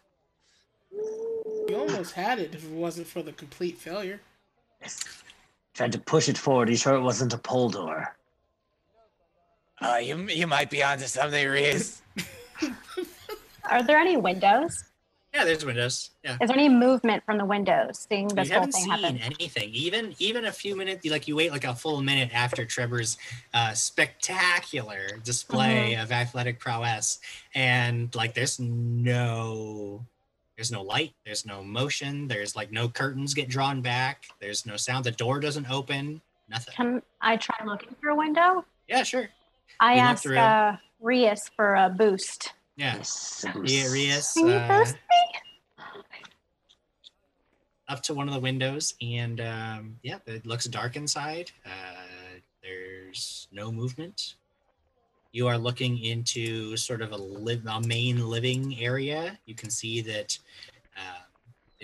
You 0.91 1.75
almost 1.77 2.13
had 2.13 2.39
it 2.39 2.53
if 2.53 2.63
it 2.63 2.71
wasn't 2.71 3.07
for 3.07 3.23
the 3.23 3.31
complete 3.33 3.77
failure. 3.77 4.19
Tried 5.73 5.91
to 5.93 5.99
push 5.99 6.29
it 6.29 6.37
forward. 6.37 6.67
Are 6.67 6.71
You 6.71 6.77
sure 6.77 6.95
it 6.95 7.01
wasn't 7.01 7.33
a 7.33 7.37
pole 7.37 7.69
door? 7.69 8.15
Oh, 9.81 9.97
you 9.97 10.15
you 10.29 10.47
might 10.47 10.69
be 10.69 10.83
onto 10.83 11.05
something, 11.05 11.47
Reese. 11.47 12.01
Are 13.69 13.83
there 13.83 13.97
any 13.97 14.15
windows? 14.15 14.83
Yeah, 15.35 15.43
there's 15.43 15.65
windows. 15.65 16.11
Yeah. 16.23 16.37
Is 16.41 16.47
there 16.47 16.57
any 16.57 16.69
movement 16.69 17.21
from 17.25 17.37
the 17.37 17.43
windows 17.43 18.07
seeing 18.09 18.29
this 18.29 18.47
you 18.47 18.53
whole 18.53 18.61
haven't 18.61 18.71
thing 18.71 18.83
seen 18.83 18.91
happen? 18.91 19.19
anything. 19.37 19.69
Even 19.73 20.15
even 20.17 20.45
a 20.45 20.51
few 20.51 20.77
minutes, 20.77 21.05
like 21.05 21.27
you 21.27 21.35
wait 21.35 21.51
like 21.51 21.65
a 21.65 21.75
full 21.75 22.01
minute 22.01 22.29
after 22.33 22.63
Trevor's 22.65 23.17
uh, 23.53 23.73
spectacular 23.73 25.07
display 25.25 25.91
Mm-hmm. 25.91 26.03
of 26.03 26.11
athletic 26.13 26.57
prowess, 26.59 27.19
and 27.53 28.13
like 28.15 28.33
there's 28.33 28.59
no 28.61 30.05
there's 30.55 30.71
no 30.71 30.81
light, 30.81 31.13
there's 31.25 31.45
no 31.45 31.61
motion, 31.61 32.29
there's 32.29 32.55
like 32.55 32.71
no 32.71 32.87
curtains 32.87 33.33
get 33.33 33.49
drawn 33.49 33.81
back, 33.81 34.23
there's 34.39 34.65
no 34.65 34.77
sound, 34.77 35.03
the 35.03 35.11
door 35.11 35.41
doesn't 35.41 35.69
open, 35.69 36.21
nothing. 36.49 36.73
Can 36.75 37.01
I 37.19 37.35
try 37.35 37.57
looking 37.65 37.93
for 38.01 38.09
a 38.11 38.15
window? 38.15 38.63
Yeah, 38.87 39.03
sure. 39.03 39.27
I 39.81 39.95
look 39.95 40.03
asked 40.03 40.27
uh, 40.27 40.77
Rias 41.01 41.51
for 41.57 41.75
a 41.75 41.89
boost. 41.89 42.53
Yeah. 42.77 42.95
Yes. 42.95 43.45
Yeah, 43.63 43.91
Rias, 43.91 44.33
Can 44.33 44.47
you 44.47 44.53
uh, 44.53 44.79
boost 44.79 44.97
up 47.87 48.01
to 48.01 48.13
one 48.13 48.27
of 48.27 48.33
the 48.33 48.39
windows 48.39 48.95
and 49.01 49.39
um, 49.41 49.97
yeah 50.01 50.17
it 50.25 50.45
looks 50.45 50.65
dark 50.65 50.95
inside 50.95 51.51
uh, 51.65 52.39
there's 52.63 53.47
no 53.51 53.71
movement 53.71 54.35
you 55.31 55.47
are 55.47 55.57
looking 55.57 55.99
into 55.99 56.77
sort 56.77 57.01
of 57.01 57.11
a, 57.11 57.17
live, 57.17 57.65
a 57.67 57.81
main 57.81 58.27
living 58.27 58.75
area 58.79 59.37
you 59.45 59.53
can 59.53 59.69
see 59.69 60.01
that 60.01 60.37
uh, 60.97 61.21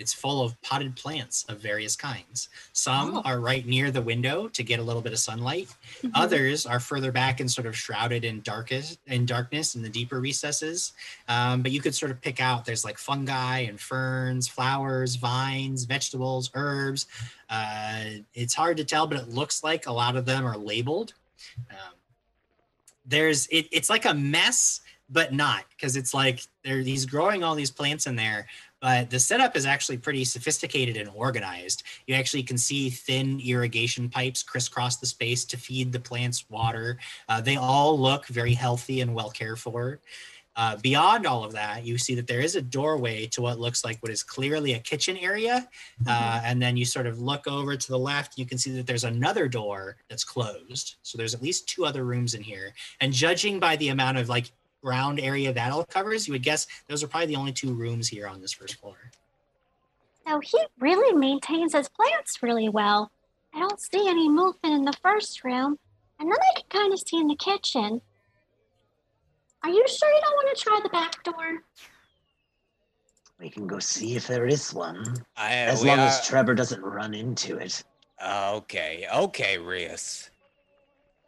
it's 0.02 0.12
full 0.22 0.38
of 0.44 0.60
potted 0.62 0.94
plants 1.02 1.36
of 1.48 1.58
various 1.70 1.94
kinds 1.96 2.48
some 2.72 3.08
Oh. 3.16 3.22
are 3.28 3.38
right 3.40 3.64
near 3.66 3.90
the 3.90 4.02
window 4.02 4.48
to 4.56 4.62
get 4.70 4.78
a 4.80 4.82
little 4.88 5.02
bit 5.06 5.12
of 5.12 5.18
sunlight 5.18 5.68
Mhm. 6.02 6.10
Others 6.14 6.66
are 6.66 6.80
further 6.80 7.12
back 7.12 7.40
and 7.40 7.50
sort 7.50 7.66
of 7.66 7.74
shrouded 7.76 8.24
in 8.24 8.40
darkest 8.42 8.98
in 9.06 9.24
darkness 9.26 9.74
in 9.76 9.82
the 9.82 9.88
deeper 9.88 10.18
recesses. 10.20 10.92
Um, 11.28 11.62
but 11.62 11.70
you 11.72 11.80
could 11.80 11.94
sort 11.94 12.10
of 12.10 12.20
pick 12.20 12.40
out 12.40 12.64
there's 12.64 12.84
like 12.84 12.98
fungi 12.98 13.58
and 13.60 13.80
ferns, 13.80 14.48
flowers, 14.48 15.14
vines, 15.16 15.84
vegetables, 15.84 16.50
herbs. 16.54 17.06
Uh, 17.48 18.04
it's 18.34 18.54
hard 18.54 18.76
to 18.78 18.84
tell, 18.84 19.06
but 19.06 19.18
it 19.18 19.28
looks 19.28 19.62
like 19.62 19.86
a 19.86 19.92
lot 19.92 20.16
of 20.16 20.24
them 20.24 20.44
are 20.44 20.56
labeled. 20.56 21.14
Um, 21.70 21.94
there's 23.04 23.46
it, 23.48 23.68
it's 23.70 23.90
like 23.90 24.04
a 24.04 24.14
mess, 24.14 24.80
but 25.08 25.32
not 25.32 25.64
because 25.70 25.96
it's 25.96 26.14
like 26.14 26.40
there 26.64 26.78
he's 26.80 27.06
growing 27.06 27.42
all 27.44 27.54
these 27.54 27.70
plants 27.70 28.06
in 28.06 28.16
there. 28.16 28.46
But 28.82 29.10
the 29.10 29.20
setup 29.20 29.56
is 29.56 29.64
actually 29.64 29.98
pretty 29.98 30.24
sophisticated 30.24 30.96
and 30.96 31.08
organized. 31.14 31.84
You 32.08 32.16
actually 32.16 32.42
can 32.42 32.58
see 32.58 32.90
thin 32.90 33.40
irrigation 33.40 34.10
pipes 34.10 34.42
crisscross 34.42 34.96
the 34.96 35.06
space 35.06 35.44
to 35.46 35.56
feed 35.56 35.92
the 35.92 36.00
plants 36.00 36.44
water. 36.50 36.98
Uh, 37.28 37.40
they 37.40 37.56
all 37.56 37.98
look 37.98 38.26
very 38.26 38.52
healthy 38.52 39.00
and 39.00 39.14
well 39.14 39.30
cared 39.30 39.60
for. 39.60 40.00
Uh, 40.54 40.76
beyond 40.78 41.26
all 41.26 41.44
of 41.44 41.52
that, 41.52 41.84
you 41.84 41.96
see 41.96 42.14
that 42.14 42.26
there 42.26 42.40
is 42.40 42.56
a 42.56 42.62
doorway 42.62 43.26
to 43.26 43.40
what 43.40 43.58
looks 43.58 43.84
like 43.84 43.98
what 44.00 44.12
is 44.12 44.22
clearly 44.22 44.74
a 44.74 44.78
kitchen 44.80 45.16
area. 45.16 45.66
Uh, 46.06 46.42
and 46.44 46.60
then 46.60 46.76
you 46.76 46.84
sort 46.84 47.06
of 47.06 47.20
look 47.20 47.46
over 47.46 47.74
to 47.76 47.88
the 47.88 47.98
left, 47.98 48.36
you 48.36 48.44
can 48.44 48.58
see 48.58 48.70
that 48.72 48.86
there's 48.86 49.04
another 49.04 49.48
door 49.48 49.96
that's 50.10 50.24
closed. 50.24 50.96
So 51.02 51.16
there's 51.16 51.34
at 51.34 51.40
least 51.40 51.68
two 51.68 51.86
other 51.86 52.04
rooms 52.04 52.34
in 52.34 52.42
here. 52.42 52.74
And 53.00 53.12
judging 53.12 53.60
by 53.60 53.76
the 53.76 53.88
amount 53.88 54.18
of 54.18 54.28
like 54.28 54.52
ground 54.82 55.20
area 55.20 55.52
that 55.52 55.72
all 55.72 55.84
covers, 55.84 56.26
you 56.26 56.32
would 56.32 56.42
guess 56.42 56.66
those 56.88 57.02
are 57.02 57.08
probably 57.08 57.26
the 57.28 57.36
only 57.36 57.52
two 57.52 57.72
rooms 57.72 58.08
here 58.08 58.26
on 58.26 58.40
this 58.40 58.52
first 58.52 58.76
floor. 58.80 58.96
So 60.26 60.40
he 60.40 60.58
really 60.78 61.16
maintains 61.16 61.74
his 61.74 61.88
plants 61.88 62.42
really 62.42 62.68
well. 62.68 63.10
I 63.54 63.60
don't 63.60 63.80
see 63.80 64.08
any 64.08 64.28
movement 64.28 64.74
in 64.74 64.84
the 64.84 64.96
first 65.02 65.44
room, 65.44 65.78
and 66.18 66.30
then 66.30 66.38
I 66.38 66.60
can 66.60 66.68
kind 66.70 66.92
of 66.92 66.98
see 67.00 67.18
in 67.18 67.26
the 67.28 67.36
kitchen. 67.36 68.00
Are 69.62 69.70
you 69.70 69.84
sure 69.88 70.10
you 70.10 70.20
don't 70.20 70.32
want 70.34 70.56
to 70.56 70.62
try 70.62 70.80
the 70.82 70.88
back 70.88 71.22
door? 71.22 71.62
We 73.38 73.50
can 73.50 73.66
go 73.66 73.78
see 73.78 74.16
if 74.16 74.26
there 74.26 74.46
is 74.46 74.72
one. 74.72 75.16
I, 75.36 75.52
As 75.54 75.84
long 75.84 75.98
are- 75.98 76.06
as 76.06 76.26
Trevor 76.26 76.54
doesn't 76.54 76.82
run 76.82 77.14
into 77.14 77.56
it. 77.58 77.82
Okay, 78.24 79.06
okay, 79.12 79.58
Reese. 79.58 80.30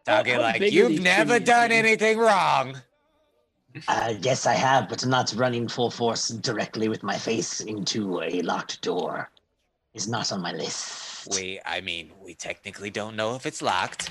How- 0.07 0.19
Talking 0.19 0.39
like 0.39 0.61
you've 0.73 1.01
never 1.01 1.35
chimneys, 1.35 1.47
done 1.49 1.73
anything 1.73 2.19
wrong. 2.19 2.77
Uh, 3.89 4.15
yes, 4.21 4.47
I 4.47 4.55
have, 4.55 4.89
but 4.89 5.05
not 5.05 5.33
running 5.37 5.67
full 5.69 5.91
force 5.91 6.29
directly 6.29 6.89
with 6.89 7.03
my 7.03 7.19
face 7.19 7.61
into 7.61 8.23
a 8.23 8.41
locked 8.43 8.81
door 8.83 9.31
is 9.95 10.07
not 10.09 10.33
on 10.33 10.41
my 10.41 10.53
list. 10.53 11.29
We, 11.35 11.61
I 11.65 11.81
mean, 11.81 12.13
we 12.23 12.35
technically 12.35 12.91
don't 12.91 13.17
know 13.17 13.35
if 13.35 13.47
it's 13.47 13.63
locked. 13.63 14.11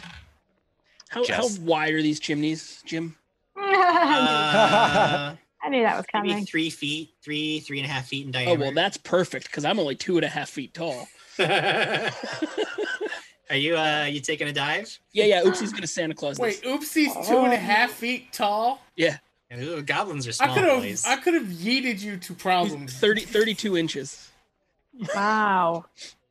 How, 1.09 1.21
how 1.21 1.43
Just- 1.43 1.61
wide 1.61 1.93
are 1.93 2.01
these 2.01 2.19
chimneys, 2.19 2.81
Jim? 2.85 3.15
Uh, 3.55 3.61
I 5.63 5.69
knew 5.69 5.83
that 5.83 5.95
was 5.95 6.05
coming. 6.07 6.27
maybe 6.27 6.33
coming. 6.33 6.45
three 6.45 6.69
feet, 6.69 7.13
three, 7.23 7.61
three 7.61 7.79
and 7.79 7.87
a 7.87 7.91
half 7.91 8.07
feet 8.07 8.25
in 8.25 8.31
diameter. 8.31 8.57
Oh 8.57 8.61
well, 8.65 8.73
that's 8.73 8.97
perfect 8.97 9.45
because 9.45 9.63
I'm 9.63 9.79
only 9.79 9.95
two 9.95 10.17
and 10.17 10.25
a 10.25 10.29
half 10.29 10.49
feet 10.49 10.73
tall. 10.73 11.07
Are 13.49 13.55
you 13.55 13.77
uh 13.77 14.05
you 14.05 14.19
taking 14.19 14.47
a 14.47 14.51
dive? 14.51 14.97
Yeah, 15.13 15.25
yeah. 15.25 15.43
Oopsie's 15.43 15.71
gonna 15.71 15.87
Santa 15.87 16.15
Claus. 16.15 16.39
Wait. 16.39 16.61
Oopsie's 16.63 17.13
two 17.27 17.37
and 17.37 17.53
a 17.53 17.57
half 17.57 17.91
feet 17.91 18.33
tall. 18.33 18.81
Ooh, 19.59 19.81
goblins 19.81 20.25
are 20.27 20.31
I 20.31 20.33
small 20.33 20.55
could 20.55 20.63
have, 20.63 20.81
boys. 20.81 21.05
I 21.05 21.15
could 21.17 21.33
have 21.33 21.45
yeeted 21.47 22.01
you 22.01 22.17
to 22.17 22.33
problems. 22.33 22.93
30, 22.97 23.21
32 23.21 23.77
inches. 23.77 24.29
Wow. 25.15 25.85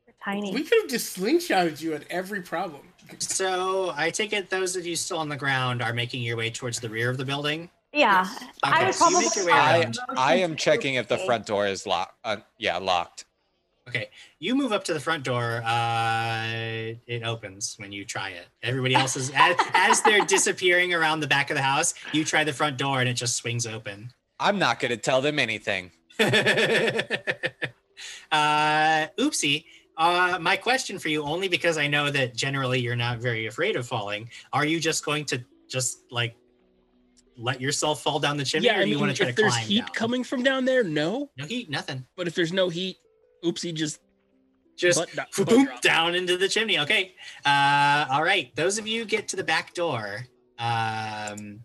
You're 0.06 0.14
tiny. 0.24 0.52
We 0.52 0.62
could 0.64 0.82
have 0.82 0.90
just 0.90 1.16
slingshotted 1.18 1.80
you 1.80 1.94
at 1.94 2.04
every 2.10 2.42
problem. 2.42 2.82
So 3.18 3.92
I 3.96 4.10
take 4.10 4.32
it 4.32 4.48
those 4.50 4.76
of 4.76 4.86
you 4.86 4.96
still 4.96 5.18
on 5.18 5.28
the 5.28 5.36
ground 5.36 5.82
are 5.82 5.92
making 5.92 6.22
your 6.22 6.36
way 6.36 6.50
towards 6.50 6.80
the 6.80 6.88
rear 6.88 7.10
of 7.10 7.16
the 7.18 7.24
building. 7.24 7.68
yeah. 7.92 8.26
I 8.62 8.76
Okay, 8.76 8.86
would 8.86 8.94
so 8.94 8.98
probably 9.04 9.24
make 9.26 9.36
your 9.36 9.46
way 9.46 9.52
I. 9.52 9.92
I 10.16 10.34
am 10.36 10.56
checking 10.56 10.94
if 10.94 11.08
the 11.08 11.18
front 11.18 11.44
door 11.46 11.66
is 11.66 11.86
locked. 11.86 12.14
Uh, 12.24 12.36
yeah, 12.58 12.78
locked. 12.78 13.26
Okay, 13.88 14.10
you 14.38 14.54
move 14.54 14.70
up 14.72 14.84
to 14.84 14.94
the 14.94 15.00
front 15.00 15.24
door. 15.24 15.60
Uh, 15.64 16.94
it 17.06 17.24
opens 17.24 17.74
when 17.78 17.90
you 17.90 18.04
try 18.04 18.30
it. 18.30 18.46
Everybody 18.62 18.94
else 18.94 19.16
is 19.16 19.32
as, 19.34 19.56
as 19.74 20.02
they're 20.02 20.24
disappearing 20.24 20.94
around 20.94 21.18
the 21.20 21.26
back 21.26 21.50
of 21.50 21.56
the 21.56 21.62
house. 21.62 21.94
You 22.12 22.24
try 22.24 22.44
the 22.44 22.52
front 22.52 22.78
door 22.78 23.00
and 23.00 23.08
it 23.08 23.14
just 23.14 23.34
swings 23.36 23.66
open. 23.66 24.12
I'm 24.38 24.58
not 24.58 24.78
going 24.78 24.92
to 24.92 24.96
tell 24.96 25.20
them 25.20 25.38
anything. 25.40 25.90
uh, 26.20 26.26
oopsie. 29.18 29.64
Uh, 29.96 30.38
my 30.40 30.56
question 30.56 30.98
for 30.98 31.08
you, 31.08 31.22
only 31.24 31.48
because 31.48 31.76
I 31.76 31.86
know 31.86 32.10
that 32.10 32.34
generally 32.36 32.80
you're 32.80 32.96
not 32.96 33.18
very 33.18 33.46
afraid 33.46 33.76
of 33.76 33.86
falling. 33.86 34.30
Are 34.52 34.64
you 34.64 34.80
just 34.80 35.04
going 35.04 35.24
to 35.26 35.44
just 35.68 36.04
like 36.10 36.36
let 37.36 37.60
yourself 37.60 38.02
fall 38.02 38.18
down 38.18 38.36
the 38.36 38.44
chimney, 38.44 38.66
yeah, 38.66 38.78
or 38.78 38.80
I 38.80 38.84
do 38.84 38.90
you 38.90 38.96
mean, 38.96 39.06
want 39.06 39.16
to 39.16 39.22
try 39.22 39.28
if 39.28 39.36
to 39.36 39.42
there's 39.42 39.54
climb 39.54 39.66
heat 39.66 39.80
down? 39.80 39.94
coming 39.94 40.24
from 40.24 40.42
down 40.42 40.64
there, 40.64 40.84
no. 40.84 41.30
No 41.36 41.46
heat, 41.46 41.70
nothing. 41.70 42.06
But 42.16 42.26
if 42.26 42.34
there's 42.34 42.52
no 42.52 42.68
heat, 42.68 42.96
Oopsie 43.44 43.74
just 43.74 44.00
Just 44.76 44.98
butt, 44.98 45.30
butt 45.36 45.48
boom 45.48 45.68
down 45.82 46.14
into 46.14 46.36
the 46.36 46.48
chimney. 46.48 46.78
Okay. 46.78 47.14
Uh, 47.44 48.06
all 48.10 48.22
right. 48.22 48.54
Those 48.56 48.78
of 48.78 48.86
you 48.86 49.04
get 49.04 49.28
to 49.28 49.36
the 49.36 49.44
back 49.44 49.74
door. 49.74 50.26
Um, 50.58 51.60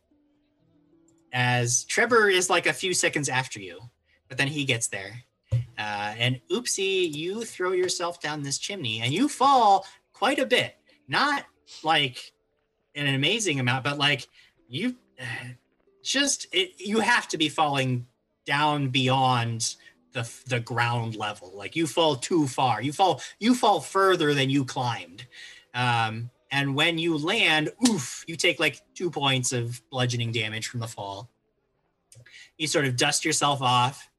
as 1.33 1.83
Trevor 1.85 2.29
is 2.29 2.49
like 2.49 2.65
a 2.65 2.73
few 2.73 2.93
seconds 2.93 3.29
after 3.29 3.59
you, 3.59 3.79
but 4.27 4.37
then 4.37 4.47
he 4.47 4.65
gets 4.65 4.87
there. 4.87 5.23
Uh, 5.51 6.13
and 6.17 6.41
oopsie, 6.51 7.13
you 7.13 7.43
throw 7.45 7.71
yourself 7.71 8.19
down 8.19 8.41
this 8.41 8.57
chimney 8.57 9.01
and 9.01 9.13
you 9.13 9.29
fall 9.29 9.85
quite 10.13 10.39
a 10.39 10.45
bit. 10.45 10.75
Not 11.07 11.45
like 11.83 12.33
an 12.95 13.13
amazing 13.13 13.59
amount, 13.59 13.83
but 13.83 13.97
like 13.97 14.27
you 14.67 14.95
just 16.03 16.47
it, 16.51 16.71
you 16.79 16.99
have 16.99 17.27
to 17.27 17.37
be 17.37 17.49
falling 17.49 18.07
down 18.45 18.89
beyond 18.89 19.75
the 20.17 20.29
the 20.47 20.59
ground 20.59 21.15
level. 21.15 21.51
Like 21.53 21.75
you 21.75 21.85
fall 21.85 22.15
too 22.15 22.47
far. 22.47 22.81
You 22.81 22.91
fall 22.91 23.21
you 23.39 23.53
fall 23.53 23.79
further 23.79 24.33
than 24.33 24.49
you 24.49 24.65
climbed. 24.65 25.25
Um, 25.73 26.31
and 26.51 26.75
when 26.75 26.97
you 26.97 27.17
land, 27.17 27.71
oof, 27.87 28.23
you 28.27 28.35
take 28.35 28.59
like 28.59 28.81
two 28.95 29.11
points 29.11 29.51
of 29.51 29.81
bludgeoning 29.91 30.31
damage 30.31 30.67
from 30.67 30.79
the 30.79 30.87
fall. 30.87 31.29
You 32.57 32.67
sort 32.67 32.85
of 32.85 32.97
dust 32.97 33.23
yourself 33.23 33.61
off, 33.61 34.09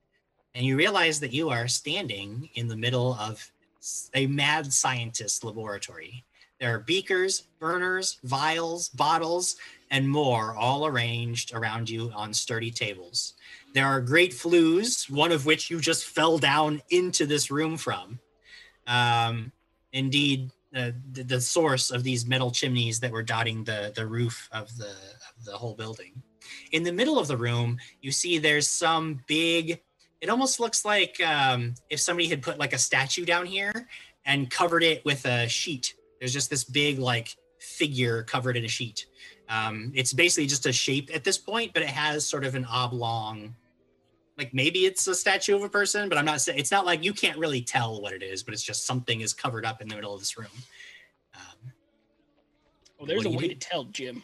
and 0.54 0.64
you 0.64 0.76
realize 0.76 1.18
that 1.20 1.32
you 1.32 1.50
are 1.50 1.66
standing 1.66 2.48
in 2.54 2.68
the 2.68 2.76
middle 2.76 3.14
of 3.14 3.50
a 4.14 4.26
mad 4.26 4.72
scientist 4.72 5.42
laboratory. 5.42 6.24
There 6.60 6.74
are 6.74 6.80
beakers, 6.80 7.44
burners, 7.58 8.18
vials, 8.24 8.88
bottles, 8.90 9.56
and 9.90 10.08
more 10.08 10.54
all 10.54 10.86
arranged 10.86 11.54
around 11.54 11.88
you 11.88 12.12
on 12.14 12.32
sturdy 12.34 12.70
tables. 12.70 13.34
There 13.74 13.86
are 13.86 14.00
great 14.00 14.32
flues, 14.32 15.04
one 15.10 15.32
of 15.32 15.46
which 15.46 15.70
you 15.70 15.80
just 15.80 16.06
fell 16.06 16.38
down 16.38 16.82
into 16.90 17.26
this 17.26 17.50
room 17.50 17.76
from. 17.76 18.18
Um, 18.86 19.52
indeed, 19.92 20.50
uh, 20.74 20.92
the, 21.12 21.22
the 21.22 21.40
source 21.40 21.90
of 21.90 22.02
these 22.02 22.26
metal 22.26 22.50
chimneys 22.50 23.00
that 23.00 23.12
were 23.12 23.22
dotting 23.22 23.64
the, 23.64 23.92
the 23.94 24.06
roof 24.06 24.48
of 24.52 24.74
the, 24.76 24.88
of 24.88 25.44
the 25.44 25.52
whole 25.52 25.74
building. 25.74 26.22
In 26.72 26.82
the 26.82 26.92
middle 26.92 27.18
of 27.18 27.28
the 27.28 27.36
room, 27.36 27.78
you 28.00 28.10
see 28.10 28.38
there's 28.38 28.68
some 28.68 29.20
big, 29.26 29.80
it 30.20 30.28
almost 30.28 30.60
looks 30.60 30.84
like 30.84 31.20
um, 31.20 31.74
if 31.90 32.00
somebody 32.00 32.28
had 32.28 32.42
put 32.42 32.58
like 32.58 32.72
a 32.72 32.78
statue 32.78 33.24
down 33.24 33.46
here 33.46 33.88
and 34.24 34.50
covered 34.50 34.82
it 34.82 35.04
with 35.04 35.24
a 35.26 35.48
sheet. 35.48 35.94
There's 36.18 36.32
just 36.32 36.50
this 36.50 36.64
big 36.64 36.98
like 36.98 37.36
figure 37.58 38.22
covered 38.24 38.56
in 38.56 38.64
a 38.64 38.68
sheet. 38.68 39.06
Um, 39.48 39.92
it's 39.94 40.12
basically 40.12 40.46
just 40.46 40.66
a 40.66 40.72
shape 40.72 41.10
at 41.14 41.24
this 41.24 41.38
point, 41.38 41.72
but 41.72 41.82
it 41.82 41.88
has 41.88 42.26
sort 42.26 42.44
of 42.44 42.54
an 42.54 42.66
oblong, 42.66 43.54
like 44.36 44.52
maybe 44.52 44.84
it's 44.84 45.06
a 45.06 45.14
statue 45.14 45.56
of 45.56 45.62
a 45.62 45.68
person, 45.70 46.08
but 46.08 46.18
I'm 46.18 46.26
not 46.26 46.40
saying 46.42 46.58
it's 46.58 46.70
not 46.70 46.84
like 46.84 47.02
you 47.02 47.12
can't 47.14 47.38
really 47.38 47.62
tell 47.62 48.00
what 48.02 48.12
it 48.12 48.22
is, 48.22 48.42
but 48.42 48.52
it's 48.52 48.62
just 48.62 48.84
something 48.86 49.22
is 49.22 49.32
covered 49.32 49.64
up 49.64 49.80
in 49.80 49.88
the 49.88 49.94
middle 49.94 50.12
of 50.14 50.20
this 50.20 50.36
room. 50.38 50.48
Um, 51.34 51.72
Oh, 53.00 53.06
there's 53.06 53.24
a 53.24 53.30
way 53.30 53.36
do? 53.46 53.48
to 53.50 53.54
tell, 53.54 53.84
Jim. 53.84 54.22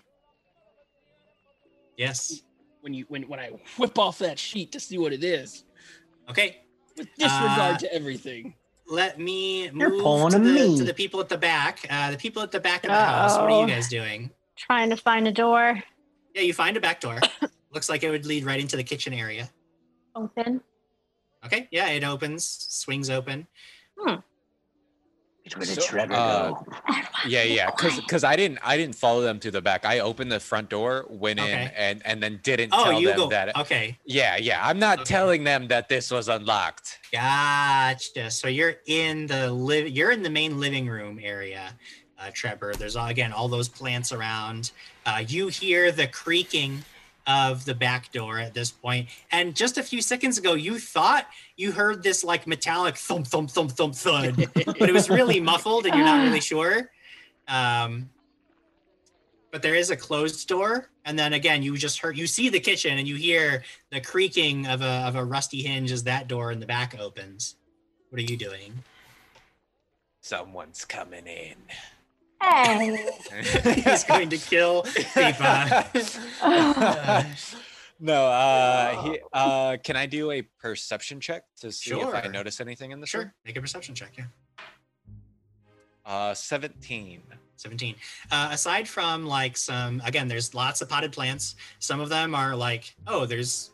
yes. 1.96 2.42
When 2.80 2.92
you 2.92 3.04
when 3.08 3.22
when 3.28 3.40
I 3.40 3.50
whip 3.78 3.98
off 3.98 4.18
that 4.18 4.38
sheet 4.38 4.72
to 4.72 4.80
see 4.80 4.98
what 4.98 5.12
it 5.12 5.24
is, 5.24 5.64
Okay. 6.28 6.58
with 6.98 7.08
disregard 7.16 7.76
Uh, 7.76 7.78
to 7.78 7.94
everything. 7.94 8.54
Let 8.86 9.18
me 9.18 9.70
You're 9.70 9.90
move 9.90 10.02
pulling 10.02 10.30
to 10.32 10.36
a 10.36 10.40
the, 10.40 10.52
me. 10.52 10.76
to 10.76 10.84
the 10.84 10.92
people 10.92 11.18
at 11.20 11.28
the 11.30 11.38
back. 11.38 11.86
Uh, 11.88 12.10
the 12.10 12.18
people 12.18 12.42
at 12.42 12.50
the 12.50 12.60
back 12.60 12.84
of 12.84 12.90
the 12.90 12.96
house. 12.96 13.38
What 13.38 13.50
are 13.50 13.60
you 13.62 13.66
guys 13.66 13.88
doing? 13.88 14.30
Trying 14.56 14.90
to 14.90 14.96
find 14.96 15.26
a 15.28 15.32
door 15.32 15.82
Yeah, 16.34 16.42
you 16.42 16.54
find 16.54 16.76
a 16.76 16.80
back 16.80 17.00
door. 17.00 17.18
Looks 17.72 17.88
like 17.88 18.02
it 18.04 18.10
would 18.10 18.24
lead 18.26 18.44
right 18.44 18.60
into 18.60 18.76
the 18.76 18.84
kitchen 18.84 19.12
area. 19.12 19.50
open. 20.14 20.60
Okay. 21.44 21.68
Yeah, 21.70 21.88
it 21.88 22.04
opens, 22.04 22.46
swings 22.70 23.10
open. 23.10 23.46
Which 25.44 25.58
way 25.58 25.66
did 25.66 25.74
So, 25.74 25.82
Trevor 25.82 26.14
uh, 26.14 26.50
go? 26.52 26.66
Yeah, 27.26 27.42
yeah, 27.42 27.70
because 27.70 27.96
because 28.00 28.22
I 28.24 28.36
didn't 28.36 28.58
I 28.62 28.76
didn't 28.76 28.94
follow 28.94 29.22
them 29.22 29.38
to 29.40 29.50
the 29.50 29.60
back. 29.62 29.84
I 29.86 30.00
opened 30.00 30.30
the 30.30 30.40
front 30.40 30.68
door, 30.68 31.06
went 31.08 31.38
in, 31.40 31.46
and 31.74 32.02
and 32.04 32.22
then 32.22 32.38
didn't 32.42 32.70
Oh, 32.74 32.84
tell 32.84 33.00
you 33.00 33.08
them 33.08 33.16
go. 33.16 33.28
that. 33.30 33.56
Okay. 33.56 33.98
Yeah, 34.04 34.36
yeah. 34.36 34.60
I'm 34.66 34.78
not 34.78 35.00
Okay. 35.00 35.04
telling 35.14 35.44
them 35.44 35.68
that 35.68 35.88
this 35.88 36.10
was 36.10 36.28
unlocked. 36.28 36.98
Gotcha. 37.12 38.30
So 38.30 38.48
you're 38.48 38.76
in 38.86 39.26
the 39.26 39.50
live. 39.50 39.88
You're 39.88 40.10
in 40.10 40.22
the 40.22 40.28
main 40.30 40.60
living 40.60 40.86
room 40.86 41.18
area, 41.22 41.72
uh, 42.24 42.30
Trevor. 42.32 42.74
There's 42.74 42.96
again 42.96 43.32
all 43.32 43.48
those 43.48 43.68
plants 43.68 44.12
around. 44.12 44.72
Uh, 45.06 45.24
you 45.26 45.48
hear 45.48 45.92
the 45.92 46.06
creaking 46.06 46.84
of 47.26 47.64
the 47.64 47.74
back 47.74 48.12
door 48.12 48.38
at 48.38 48.52
this 48.52 48.70
point. 48.70 49.06
point, 49.06 49.08
and 49.32 49.56
just 49.56 49.78
a 49.78 49.82
few 49.82 50.02
seconds 50.02 50.36
ago, 50.36 50.52
you 50.52 50.78
thought 50.78 51.26
you 51.56 51.72
heard 51.72 52.02
this 52.02 52.22
like 52.22 52.46
metallic 52.46 52.96
thump 52.96 53.26
thump 53.26 53.50
thump 53.50 53.72
thump 53.72 53.94
thud, 53.94 54.36
but 54.54 54.88
it 54.88 54.92
was 54.92 55.08
really 55.08 55.40
muffled, 55.40 55.86
and 55.86 55.94
you're 55.94 56.04
not 56.04 56.22
really 56.22 56.40
sure. 56.40 56.90
Um, 57.48 58.10
but 59.50 59.62
there 59.62 59.74
is 59.74 59.90
a 59.90 59.96
closed 59.96 60.48
door, 60.48 60.90
and 61.04 61.18
then 61.18 61.32
again, 61.32 61.62
you 61.62 61.76
just 61.76 61.98
heard 61.98 62.18
you 62.18 62.26
see 62.26 62.48
the 62.48 62.60
kitchen, 62.60 62.98
and 62.98 63.06
you 63.06 63.16
hear 63.16 63.62
the 63.90 64.00
creaking 64.00 64.66
of 64.66 64.82
a 64.82 65.04
of 65.06 65.16
a 65.16 65.24
rusty 65.24 65.62
hinge 65.62 65.92
as 65.92 66.02
that 66.04 66.28
door 66.28 66.52
in 66.52 66.60
the 66.60 66.66
back 66.66 66.98
opens. 66.98 67.56
What 68.10 68.18
are 68.18 68.24
you 68.24 68.36
doing? 68.36 68.82
Someone's 70.20 70.84
coming 70.84 71.26
in. 71.26 71.56
Hey. 72.42 73.06
He's 73.84 74.04
going 74.04 74.28
to 74.30 74.36
kill 74.38 74.82
Peepa. 74.84 76.20
Uh, 76.42 77.24
no, 78.00 78.26
uh, 78.26 79.02
he, 79.02 79.18
uh, 79.32 79.76
can 79.82 79.96
I 79.96 80.04
do 80.06 80.30
a 80.32 80.42
perception 80.42 81.20
check 81.20 81.44
to 81.60 81.70
see 81.72 81.94
if 81.94 82.12
I 82.14 82.26
notice 82.26 82.60
anything 82.60 82.90
in 82.90 83.00
this 83.00 83.14
room? 83.14 83.24
sure, 83.24 83.34
make 83.46 83.56
a 83.56 83.60
perception 83.60 83.94
check. 83.94 84.12
Yeah, 84.18 84.24
Uh, 86.04 86.34
17. 86.34 87.22
seventeen. 87.56 87.94
Uh, 88.32 88.48
aside 88.50 88.86
from 88.88 89.24
like 89.24 89.56
some, 89.56 90.02
again, 90.04 90.26
there's 90.28 90.54
lots 90.54 90.80
of 90.82 90.88
potted 90.88 91.12
plants. 91.12 91.54
Some 91.78 92.00
of 92.00 92.08
them 92.08 92.34
are 92.34 92.54
like, 92.54 92.94
oh, 93.06 93.24
there's 93.26 93.70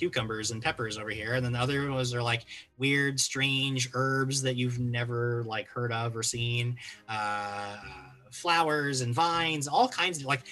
cucumbers 0.00 0.50
and 0.50 0.62
peppers 0.62 0.96
over 0.96 1.10
here, 1.10 1.34
and 1.34 1.44
then 1.44 1.52
the 1.52 1.58
other 1.58 1.90
ones 1.90 2.14
are 2.14 2.22
like 2.22 2.46
weird, 2.78 3.20
strange 3.20 3.90
herbs 3.92 4.40
that 4.42 4.56
you've 4.56 4.78
never 4.78 5.44
like 5.46 5.68
heard 5.68 5.92
of 5.92 6.16
or 6.16 6.22
seen. 6.22 6.76
Uh, 7.08 7.76
flowers 8.30 9.02
and 9.02 9.14
vines, 9.14 9.68
all 9.68 9.88
kinds 9.88 10.20
of 10.20 10.24
like 10.24 10.42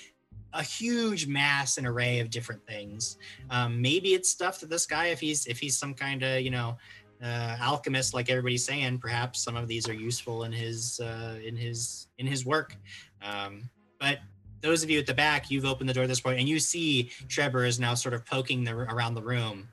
a 0.52 0.62
huge 0.62 1.26
mass 1.26 1.78
and 1.78 1.86
array 1.86 2.20
of 2.20 2.28
different 2.28 2.64
things. 2.66 3.16
Um, 3.50 3.80
maybe 3.80 4.12
it's 4.14 4.28
stuff 4.28 4.60
that 4.60 4.68
this 4.68 4.86
guy, 4.86 5.06
if 5.06 5.20
he's 5.20 5.46
if 5.46 5.58
he's 5.58 5.78
some 5.78 5.94
kind 5.94 6.22
of 6.22 6.42
you 6.42 6.50
know 6.50 6.76
uh, 7.22 7.56
alchemist, 7.60 8.12
like 8.12 8.28
everybody's 8.28 8.64
saying, 8.64 8.98
perhaps 8.98 9.42
some 9.42 9.56
of 9.56 9.66
these 9.66 9.88
are 9.88 9.94
useful 9.94 10.44
in 10.44 10.52
his 10.52 11.00
uh, 11.00 11.38
in 11.42 11.56
his 11.56 12.08
in 12.18 12.26
his 12.26 12.44
work. 12.44 12.76
Um, 13.22 13.70
but 13.98 14.18
those 14.60 14.82
of 14.82 14.90
you 14.90 14.98
at 14.98 15.06
the 15.06 15.14
back, 15.14 15.51
you've 15.51 15.64
opened 15.64 15.89
the 15.89 15.94
door 15.94 16.05
at 16.05 16.09
this 16.09 16.20
point, 16.20 16.39
and 16.39 16.48
you 16.48 16.59
see 16.59 17.10
Trevor 17.28 17.64
is 17.64 17.78
now 17.78 17.94
sort 17.94 18.14
of 18.14 18.24
poking 18.24 18.64
the, 18.64 18.74
around 18.74 19.14
the 19.14 19.22
room. 19.22 19.68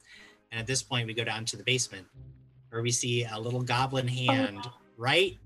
And 0.52 0.60
at 0.60 0.68
this 0.68 0.84
point, 0.84 1.08
we 1.08 1.14
go 1.14 1.24
down 1.24 1.46
to 1.46 1.58
the 1.58 1.64
basement, 1.64 2.06
where 2.70 2.82
we 2.82 2.92
see 2.92 3.26
a 3.26 3.40
little 3.40 3.62
goblin 3.62 4.08
oh, 4.10 4.14
hand 4.14 4.70
right 4.98 5.38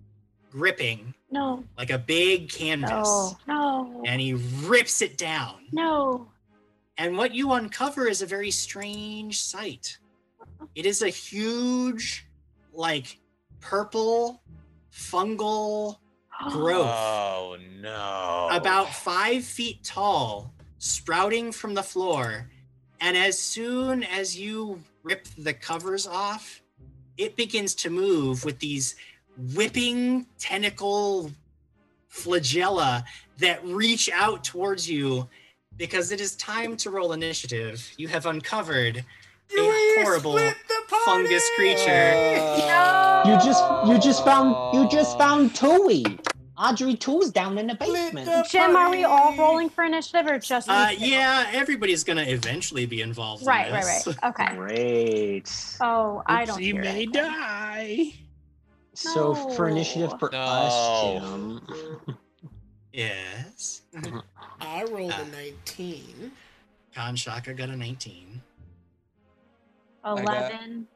gripping 0.52 1.14
No, 1.32 1.64
like 1.78 1.91
a 1.91 1.98
big 1.98 2.49
canvas, 2.49 3.36
no, 3.48 3.84
no, 3.84 4.03
and 4.06 4.20
he 4.20 4.34
rips 4.34 5.02
it 5.02 5.18
down. 5.18 5.68
no. 5.72 6.28
And 6.98 7.18
what 7.18 7.34
you 7.34 7.53
uncover 7.53 8.10
is 8.10 8.22
a 8.22 8.26
very 8.26 8.52
strange 8.52 9.41
sight. 9.41 9.98
It 10.76 10.86
is 10.86 11.02
a 11.02 11.07
huge, 11.07 12.28
like 12.74 13.20
purple 13.61 14.41
fungal 14.91 15.99
growth, 16.49 16.88
Oh 16.88 17.57
no! 17.82 18.49
about 18.52 18.90
five 18.94 19.44
feet 19.44 19.84
tall, 19.84 20.53
sprouting 20.78 21.52
from 21.52 21.74
the 21.74 21.84
floor. 21.84 22.49
And 23.02 23.16
as 23.16 23.38
soon 23.38 24.03
as 24.03 24.38
you 24.38 24.82
rip 25.03 25.28
the 25.38 25.53
covers 25.53 26.06
off, 26.07 26.61
it 27.18 27.36
begins 27.36 27.76
to 27.76 27.90
move 27.90 28.45
with 28.45 28.60
these 28.60 28.95
whipping 29.53 30.26
tentacle 30.38 31.32
flagella 32.11 33.03
that 33.38 33.64
reach 33.66 34.10
out 34.14 34.44
towards 34.44 34.90
you 34.90 35.28
because 35.78 36.11
it 36.11 36.20
is 36.20 36.36
time 36.36 36.76
to 36.78 36.90
roll 36.90 37.14
initiative. 37.14 37.90
You 37.98 38.10
have 38.10 38.26
uncovered 38.26 39.06
a 39.58 40.04
horrible 40.04 40.40
fungus 41.06 41.50
creature. 41.56 42.56
You 43.26 43.34
just 43.44 43.62
you 43.86 44.00
just 44.00 44.24
found 44.24 44.74
you 44.74 44.88
just 44.90 45.18
found 45.18 45.54
Tui. 45.54 46.06
Audrey 46.58 46.92
II's 47.06 47.32
down 47.32 47.58
in 47.58 47.68
the 47.68 47.76
basement. 47.76 48.30
Jim, 48.50 48.76
are 48.78 48.90
we 48.90 49.04
all 49.04 49.36
rolling 49.36 49.70
for 49.70 49.84
initiative 49.84 50.26
or 50.32 50.40
just? 50.40 50.70
Uh, 50.70 50.90
yeah, 50.98 51.48
everybody's 51.52 52.04
gonna 52.06 52.24
eventually 52.24 52.86
be 52.86 53.02
involved. 53.02 53.42
in 53.44 53.48
Right, 53.50 53.70
right, 53.72 53.84
this. 53.84 54.08
right. 54.08 54.18
Okay. 54.24 54.56
Great. 54.56 55.76
Oh, 55.82 56.24
I 56.26 56.46
don't. 56.46 56.58
Oopsie 56.60 56.64
hear 56.64 56.82
may 56.82 56.88
anything. 56.88 57.12
die. 57.12 58.14
So 58.94 59.36
for 59.36 59.68
initiative 59.68 60.18
for 60.18 60.34
us, 60.34 61.04
Jim. 61.22 61.62
Yes. 62.94 63.82
I 64.62 64.84
rolled 64.86 65.14
Ah. 65.14 65.22
a 65.22 65.26
19. 65.36 66.32
Kanshaka 66.96 67.56
got 67.56 67.70
a 67.70 67.76
19. 70.15 70.26
got- 70.26 70.38
Eleven. 70.52 70.88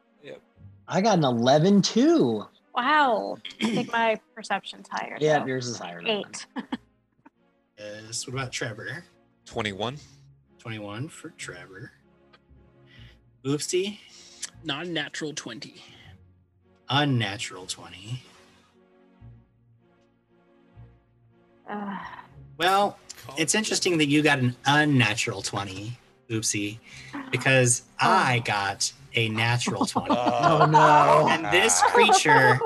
I 0.85 0.99
got 0.99 1.17
an 1.17 1.23
11 1.23 1.81
too. 1.81 2.45
Wow. 2.75 3.37
I 3.61 3.65
think 3.67 3.91
my 3.93 4.19
perception's 4.35 4.85
higher. 4.91 5.17
Yeah, 5.19 5.39
though. 5.39 5.45
yours 5.45 5.65
is 5.67 5.77
higher. 5.79 6.01
than. 6.01 6.09
Eight. 6.09 6.45
Yes. 7.79 8.27
What 8.27 8.33
about 8.33 8.51
Trevor? 8.51 9.05
21. 9.45 9.97
21 10.59 11.07
for 11.07 11.29
Trevor. 11.31 11.91
Oopsie. 13.45 13.97
Non-natural 14.65 15.33
twenty. 15.33 15.81
Unnatural 16.89 17.65
20. 17.65 18.21
Uh, 21.69 21.97
Well, 22.57 22.97
it's 23.37 23.55
interesting 23.55 23.97
that 23.99 24.07
you 24.07 24.21
got 24.21 24.39
an 24.39 24.55
unnatural 24.65 25.41
20. 25.41 25.97
Oopsie. 26.29 26.77
Because 27.31 27.83
I 27.99 28.39
got 28.45 28.91
a 29.15 29.29
natural 29.29 29.85
20. 29.85 30.09
Oh, 30.09 30.65
no. 30.69 31.27
And 31.29 31.45
this 31.53 31.81
creature 31.83 32.59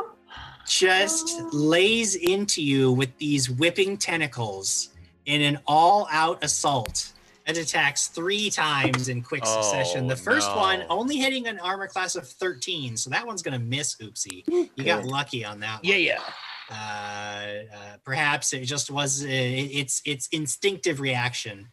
just 0.68 1.42
lays 1.54 2.16
into 2.16 2.62
you 2.62 2.92
with 2.92 3.16
these 3.18 3.50
whipping 3.50 3.98
tentacles 3.98 4.90
in 5.26 5.42
an 5.42 5.60
all-out 5.66 6.44
assault. 6.44 7.14
It 7.46 7.58
attacks 7.58 8.08
three 8.08 8.50
times 8.50 9.08
in 9.08 9.22
quick 9.22 9.46
succession. 9.46 10.06
Oh, 10.06 10.10
the 10.10 10.18
first 10.18 10.54
one 10.54 10.84
only 10.90 11.16
hitting 11.16 11.48
an 11.48 11.60
armor 11.60 11.88
class 11.88 12.16
of 12.16 12.28
13, 12.28 12.98
so 12.98 13.10
that 13.10 13.26
one's 13.26 13.42
gonna 13.42 13.58
miss 13.58 13.96
Oopsie. 14.02 14.44
You 14.76 14.84
got 14.84 15.06
lucky 15.06 15.46
on 15.46 15.62
that 15.62 15.76
one. 15.76 15.82
Yeah, 15.84 15.96
yeah. 15.96 16.20
Uh, 16.70 16.74
uh, 17.74 17.98
perhaps 18.04 18.52
it 18.52 18.66
just 18.66 18.92
was 18.92 19.24
uh, 19.24 19.28
its 19.30 20.02
its 20.06 20.28
instinctive 20.34 21.00
reaction 21.00 21.70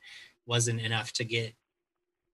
wasn't 0.46 0.80
enough 0.80 1.12
to 1.14 1.24
get 1.24 1.54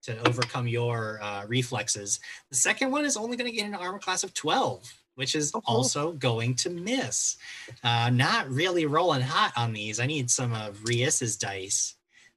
to 0.02 0.16
overcome 0.28 0.66
your 0.66 1.18
uh, 1.22 1.44
reflexes. 1.46 2.20
The 2.50 2.56
second 2.56 2.90
one 2.90 3.04
is 3.04 3.16
only 3.16 3.36
going 3.36 3.50
to 3.50 3.56
get 3.56 3.66
an 3.66 3.74
armor 3.74 3.98
class 3.98 4.24
of 4.24 4.32
12, 4.34 4.92
which 5.16 5.34
is 5.34 5.52
Oh, 5.54 5.60
cool. 5.60 5.76
also 5.76 6.12
going 6.12 6.54
to 6.56 6.70
miss. 6.70 7.36
Uh, 7.84 8.10
not 8.12 8.48
really 8.50 8.86
rolling 8.86 9.20
hot 9.22 9.52
on 9.56 9.72
these. 9.72 10.00
I 10.00 10.06
need 10.06 10.30
some 10.30 10.52
of 10.52 10.82
Rias's 10.84 11.36
dice. 11.36 11.94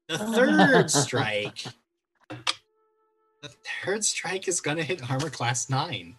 The 0.07 0.17
third 0.17 0.89
strike. 0.91 1.63
The 3.41 3.49
third 3.85 4.05
strike 4.05 4.47
is 4.47 4.61
going 4.61 4.77
to 4.77 4.83
hit 4.83 5.09
armor 5.09 5.29
class 5.29 5.69
nine. 5.69 6.15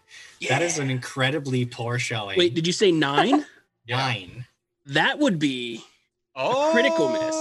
That 0.49 0.61
is 0.61 0.77
an 0.77 0.89
incredibly 0.91 1.65
poor 1.65 1.97
showing. 1.97 2.37
Wait, 2.37 2.53
did 2.53 2.67
you 2.67 2.73
say 2.73 2.91
nine? 2.91 3.45
nine. 3.89 4.45
that 4.87 5.17
would 5.19 5.39
be 5.39 5.83
Oh, 6.35 6.69
critical 6.73 7.09
miss. 7.09 7.35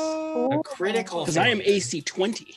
A 0.59 0.63
critical 0.65 1.21
because 1.21 1.37
I 1.37 1.49
am. 1.49 1.61
AC 1.63 2.01
20. 2.01 2.55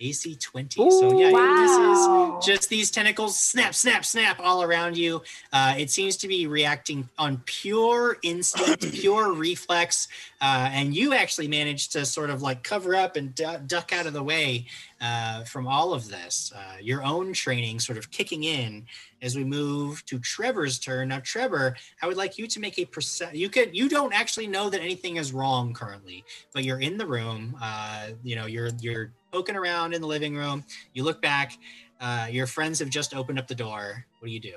AC 0.00 0.36
20. 0.36 0.90
so 0.90 1.18
yeah, 1.18 1.30
wow. 1.30 2.38
this 2.40 2.40
is 2.40 2.46
just 2.46 2.68
these 2.68 2.90
tentacles 2.90 3.38
snap, 3.38 3.74
snap, 3.74 4.04
snap 4.04 4.40
all 4.42 4.62
around 4.62 4.96
you. 4.96 5.22
Uh, 5.52 5.74
it 5.78 5.90
seems 5.90 6.16
to 6.18 6.28
be 6.28 6.46
reacting 6.46 7.08
on 7.16 7.42
pure 7.46 8.18
instinct, 8.22 8.92
pure 8.92 9.32
reflex. 9.32 10.08
Uh, 10.40 10.68
and 10.72 10.94
you 10.94 11.14
actually 11.14 11.48
managed 11.48 11.92
to 11.92 12.04
sort 12.04 12.30
of 12.30 12.42
like 12.42 12.62
cover 12.62 12.94
up 12.94 13.16
and 13.16 13.34
du- 13.34 13.62
duck 13.66 13.92
out 13.92 14.06
of 14.06 14.12
the 14.12 14.22
way 14.22 14.66
uh, 15.04 15.44
from 15.44 15.66
all 15.66 15.92
of 15.92 16.08
this. 16.08 16.50
Uh, 16.56 16.78
your 16.80 17.04
own 17.04 17.34
training 17.34 17.78
sort 17.78 17.98
of 17.98 18.10
kicking 18.10 18.44
in 18.44 18.86
as 19.20 19.36
we 19.36 19.44
move 19.44 20.04
to 20.06 20.18
Trevor's 20.18 20.78
turn. 20.78 21.08
Now, 21.08 21.20
Trevor, 21.22 21.76
I 22.00 22.06
would 22.06 22.16
like 22.16 22.38
you 22.38 22.46
to 22.46 22.58
make 22.58 22.78
a 22.78 22.86
percent. 22.86 23.34
You 23.34 23.50
could. 23.50 23.76
You 23.76 23.88
don't 23.90 24.14
actually 24.14 24.46
know 24.46 24.70
that 24.70 24.80
anything 24.80 25.16
is 25.16 25.32
wrong 25.32 25.74
currently, 25.74 26.24
but 26.54 26.64
you're 26.64 26.80
in 26.80 26.96
the 26.96 27.06
room. 27.06 27.54
Uh, 27.62 28.10
you 28.22 28.34
know, 28.34 28.46
you're 28.46 28.70
you're 28.80 29.12
poking 29.30 29.56
around 29.56 29.92
in 29.92 30.00
the 30.00 30.06
living 30.06 30.36
room. 30.36 30.64
You 30.94 31.04
look 31.04 31.20
back. 31.20 31.58
Uh, 32.00 32.26
your 32.30 32.46
friends 32.46 32.78
have 32.78 32.88
just 32.88 33.14
opened 33.14 33.38
up 33.38 33.46
the 33.46 33.54
door. 33.54 34.06
What 34.20 34.28
do 34.28 34.32
you 34.32 34.40
do? 34.40 34.56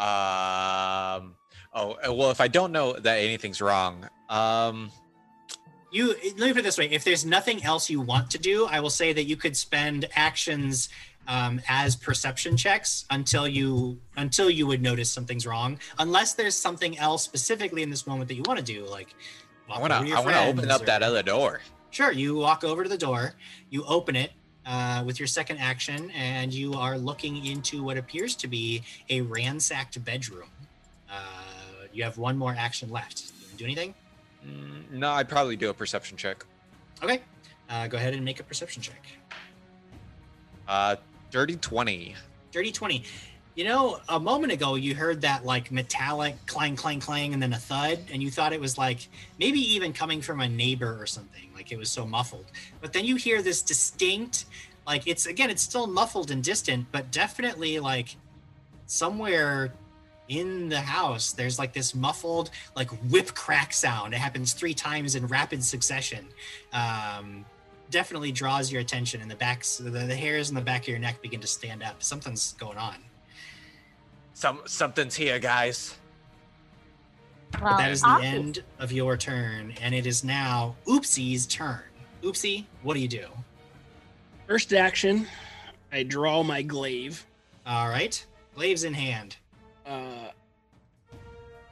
Um. 0.00 1.36
Oh 1.74 1.96
well, 2.12 2.30
if 2.30 2.40
I 2.42 2.48
don't 2.48 2.70
know 2.70 2.92
that 2.92 3.16
anything's 3.16 3.62
wrong, 3.62 4.06
um, 4.28 4.90
You 5.92 6.08
let 6.08 6.38
me 6.38 6.52
put 6.52 6.60
it 6.60 6.62
this 6.62 6.78
way: 6.78 6.90
if 6.90 7.04
there's 7.04 7.24
nothing 7.24 7.62
else 7.62 7.90
you 7.90 8.00
want 8.00 8.30
to 8.30 8.38
do, 8.38 8.66
I 8.66 8.80
will 8.80 8.90
say 8.90 9.12
that 9.12 9.24
you 9.24 9.36
could 9.36 9.56
spend 9.56 10.08
actions 10.14 10.88
um, 11.28 11.60
as 11.68 11.94
perception 11.96 12.56
checks 12.56 13.04
until 13.10 13.46
you 13.46 13.98
until 14.16 14.48
you 14.48 14.66
would 14.66 14.82
notice 14.82 15.10
something's 15.10 15.46
wrong. 15.46 15.78
Unless 15.98 16.34
there's 16.34 16.56
something 16.56 16.98
else 16.98 17.22
specifically 17.22 17.82
in 17.82 17.90
this 17.90 18.06
moment 18.06 18.28
that 18.28 18.34
you 18.34 18.42
want 18.46 18.58
to 18.58 18.64
do, 18.64 18.86
like 18.86 19.14
I 19.70 19.76
over 19.76 19.88
to 19.88 19.94
I 19.94 20.20
wanna 20.20 20.40
open 20.46 20.70
up 20.70 20.82
or- 20.82 20.86
that 20.86 21.02
other 21.02 21.22
door. 21.22 21.60
Sure, 21.90 22.10
you 22.10 22.36
walk 22.36 22.64
over 22.64 22.82
to 22.82 22.88
the 22.88 22.96
door, 22.96 23.34
you 23.68 23.84
open 23.84 24.16
it 24.16 24.32
uh, 24.64 25.02
with 25.04 25.20
your 25.20 25.26
second 25.26 25.58
action, 25.58 26.10
and 26.12 26.54
you 26.54 26.72
are 26.72 26.96
looking 26.96 27.44
into 27.44 27.82
what 27.82 27.98
appears 27.98 28.34
to 28.36 28.48
be 28.48 28.82
a 29.10 29.20
ransacked 29.20 30.02
bedroom. 30.02 30.48
Uh, 31.10 31.14
you 31.92 32.02
have 32.02 32.16
one 32.16 32.38
more 32.38 32.54
action 32.56 32.90
left. 32.90 33.30
You 33.52 33.58
do 33.58 33.64
anything? 33.66 33.94
Mm, 34.46 34.90
no, 34.92 35.10
I'd 35.10 35.28
probably 35.28 35.56
do 35.56 35.70
a 35.70 35.74
perception 35.74 36.16
check. 36.16 36.44
Okay, 37.02 37.20
uh, 37.68 37.86
go 37.88 37.96
ahead 37.96 38.14
and 38.14 38.24
make 38.24 38.40
a 38.40 38.44
perception 38.44 38.82
check. 38.82 39.04
Uh, 40.68 40.96
dirty 41.30 41.56
twenty. 41.56 42.14
Dirty 42.52 42.70
20. 42.70 43.02
You 43.54 43.64
know, 43.64 43.98
a 44.08 44.20
moment 44.20 44.52
ago 44.52 44.74
you 44.74 44.94
heard 44.94 45.22
that 45.22 45.44
like 45.44 45.70
metallic 45.70 46.36
clang, 46.46 46.76
clang, 46.76 47.00
clang, 47.00 47.32
and 47.34 47.42
then 47.42 47.52
a 47.52 47.58
thud, 47.58 47.98
and 48.12 48.22
you 48.22 48.30
thought 48.30 48.52
it 48.52 48.60
was 48.60 48.78
like 48.78 49.08
maybe 49.38 49.58
even 49.74 49.92
coming 49.92 50.20
from 50.22 50.40
a 50.40 50.48
neighbor 50.48 50.96
or 51.00 51.06
something, 51.06 51.50
like 51.54 51.72
it 51.72 51.78
was 51.78 51.90
so 51.90 52.06
muffled. 52.06 52.46
But 52.80 52.92
then 52.92 53.04
you 53.04 53.16
hear 53.16 53.42
this 53.42 53.62
distinct, 53.62 54.46
like 54.86 55.06
it's 55.06 55.26
again, 55.26 55.50
it's 55.50 55.62
still 55.62 55.86
muffled 55.86 56.30
and 56.30 56.42
distant, 56.42 56.86
but 56.92 57.10
definitely 57.10 57.78
like 57.78 58.16
somewhere 58.86 59.72
in 60.28 60.68
the 60.68 60.80
house 60.80 61.32
there's 61.32 61.58
like 61.58 61.72
this 61.72 61.94
muffled 61.94 62.50
like 62.76 62.90
whip 63.10 63.34
crack 63.34 63.72
sound. 63.72 64.14
It 64.14 64.18
happens 64.18 64.52
three 64.52 64.74
times 64.74 65.14
in 65.14 65.26
rapid 65.26 65.62
succession. 65.64 66.26
Um 66.72 67.44
definitely 67.90 68.32
draws 68.32 68.72
your 68.72 68.80
attention 68.80 69.20
and 69.20 69.30
the 69.30 69.36
backs 69.36 69.76
the, 69.76 69.90
the 69.90 70.14
hairs 70.16 70.48
in 70.48 70.54
the 70.54 70.60
back 70.62 70.82
of 70.82 70.88
your 70.88 70.98
neck 70.98 71.20
begin 71.20 71.40
to 71.40 71.46
stand 71.46 71.82
up. 71.82 72.02
Something's 72.02 72.52
going 72.54 72.78
on. 72.78 72.96
Some 74.34 74.60
something's 74.64 75.14
here, 75.14 75.38
guys. 75.38 75.94
Well, 77.60 77.76
that 77.76 77.90
is 77.90 78.00
the 78.00 78.08
obvious- 78.08 78.34
end 78.34 78.64
of 78.78 78.92
your 78.92 79.16
turn 79.16 79.74
and 79.82 79.94
it 79.94 80.06
is 80.06 80.24
now 80.24 80.76
oopsie's 80.86 81.46
turn. 81.46 81.82
Oopsie 82.22 82.64
what 82.82 82.94
do 82.94 83.00
you 83.00 83.08
do? 83.08 83.26
First 84.46 84.72
action, 84.72 85.26
I 85.92 86.02
draw 86.04 86.42
my 86.42 86.62
glaive. 86.62 87.26
all 87.66 87.88
right. 87.88 88.24
Glaives 88.54 88.84
in 88.84 88.92
hand 88.94 89.36
Uh, 89.86 90.30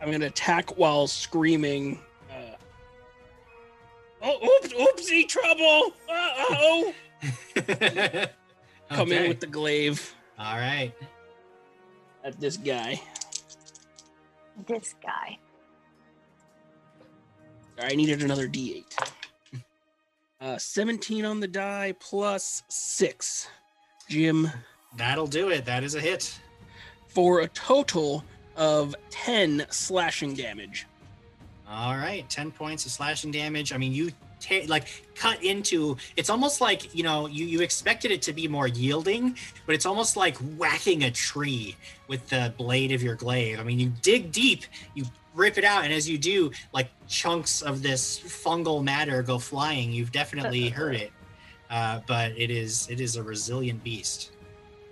I'm 0.00 0.10
gonna 0.10 0.26
attack 0.26 0.76
while 0.78 1.06
screaming. 1.06 2.00
Uh, 2.30 2.56
oh, 4.22 4.58
oops, 4.62 4.74
oopsie, 4.74 5.28
trouble! 5.28 5.92
Uh 6.08 6.34
oh! 6.50 6.94
Come 8.90 9.12
in 9.12 9.28
with 9.28 9.40
the 9.40 9.46
glaive 9.46 10.14
all 10.40 10.56
right 10.56 10.92
at 12.24 12.40
this 12.40 12.56
guy. 12.56 13.00
This 14.66 14.94
guy. 15.02 15.38
I 17.78 17.94
needed 17.94 18.22
another 18.22 18.48
D8. 18.48 18.84
Uh, 20.40 20.56
17 20.56 21.24
on 21.24 21.40
the 21.40 21.48
die 21.48 21.94
plus 22.00 22.62
six. 22.68 23.48
Jim, 24.08 24.50
that'll 24.96 25.26
do 25.26 25.50
it 25.50 25.64
that 25.66 25.84
is 25.84 25.94
a 25.94 26.00
hit 26.00 26.38
for 27.10 27.40
a 27.40 27.48
total 27.48 28.24
of 28.56 28.94
10 29.10 29.66
slashing 29.70 30.34
damage. 30.34 30.86
All 31.68 31.94
right, 31.94 32.28
10 32.28 32.50
points 32.50 32.84
of 32.86 32.92
slashing 32.92 33.30
damage. 33.30 33.72
I 33.72 33.76
mean, 33.76 33.92
you 33.92 34.10
ta- 34.40 34.66
like 34.66 34.88
cut 35.14 35.42
into 35.42 35.96
it's 36.16 36.30
almost 36.30 36.60
like, 36.60 36.94
you 36.94 37.02
know, 37.02 37.26
you 37.26 37.46
you 37.46 37.60
expected 37.60 38.10
it 38.10 38.22
to 38.22 38.32
be 38.32 38.48
more 38.48 38.66
yielding, 38.66 39.36
but 39.66 39.74
it's 39.74 39.86
almost 39.86 40.16
like 40.16 40.36
whacking 40.56 41.04
a 41.04 41.10
tree 41.10 41.76
with 42.08 42.28
the 42.28 42.52
blade 42.56 42.92
of 42.92 43.02
your 43.02 43.14
glaive. 43.14 43.60
I 43.60 43.62
mean, 43.62 43.78
you 43.78 43.92
dig 44.02 44.32
deep, 44.32 44.64
you 44.94 45.04
rip 45.34 45.58
it 45.58 45.64
out 45.64 45.84
and 45.84 45.92
as 45.92 46.08
you 46.08 46.18
do, 46.18 46.50
like 46.72 46.90
chunks 47.06 47.62
of 47.62 47.82
this 47.82 48.18
fungal 48.18 48.82
matter 48.82 49.22
go 49.22 49.38
flying. 49.38 49.92
You've 49.92 50.12
definitely 50.12 50.68
heard 50.80 50.96
it. 50.96 51.12
Uh, 51.70 52.00
but 52.08 52.32
it 52.36 52.50
is 52.50 52.88
it 52.90 53.00
is 53.00 53.16
a 53.16 53.22
resilient 53.22 53.82
beast. 53.84 54.32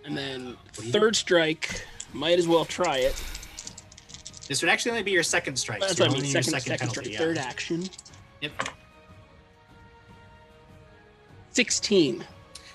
And 0.05 0.17
then 0.17 0.57
third 0.73 1.17
strike, 1.17 1.85
might 2.13 2.39
as 2.39 2.49
well 2.49 2.65
try 2.65 2.99
it. 2.99 3.23
This 4.49 4.63
would 4.63 4.71
actually 4.71 4.93
only 4.93 5.03
be 5.03 5.11
your 5.11 5.23
second 5.23 5.57
strike. 5.57 5.81
That's 5.81 5.97
so 5.97 6.05
what 6.05 6.11
I 6.11 6.15
mean. 6.15 6.25
in 6.25 6.31
Second, 6.31 6.61
second, 6.61 6.79
penalty, 6.79 7.01
strike, 7.01 7.13
yeah. 7.13 7.19
third 7.19 7.39
action. 7.39 7.85
Yep. 8.41 8.53
16. 11.51 12.25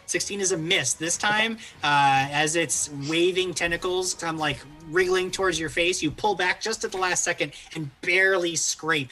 16 0.06 0.42
is 0.42 0.52
a 0.52 0.58
miss. 0.58 0.94
This 0.94 1.18
time, 1.18 1.58
uh, 1.84 2.28
as 2.32 2.56
it's 2.56 2.90
waving 3.10 3.54
tentacles 3.54 4.14
come 4.14 4.38
like 4.38 4.60
wriggling 4.90 5.32
towards 5.32 5.60
your 5.60 5.70
face, 5.70 6.04
you 6.04 6.12
pull 6.12 6.36
back 6.36 6.62
just 6.62 6.84
at 6.84 6.92
the 6.92 6.98
last 6.98 7.24
second 7.24 7.54
and 7.76 7.90
barely 8.02 8.56
scrape 8.56 9.10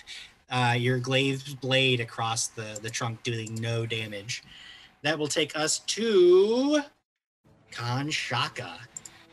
uh, 0.52 0.76
your 0.77 0.99
glaive 0.99 1.60
blade 1.61 1.99
across 2.02 2.48
the, 2.48 2.77
the 2.84 2.89
trunk, 2.89 3.23
doing 3.23 3.56
no 3.56 3.85
damage. 3.85 4.43
That 5.02 5.18
will 5.18 5.27
take 5.27 5.56
us 5.56 5.80
to 5.80 6.81
Kanshaka. 7.72 8.73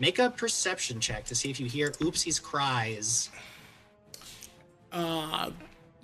Make 0.00 0.18
a 0.18 0.30
perception 0.30 1.00
check 1.00 1.24
to 1.24 1.34
see 1.34 1.50
if 1.50 1.58
you 1.58 1.66
hear 1.66 1.90
Oopsie's 1.92 2.38
cries. 2.38 3.30
Uh, 4.92 5.50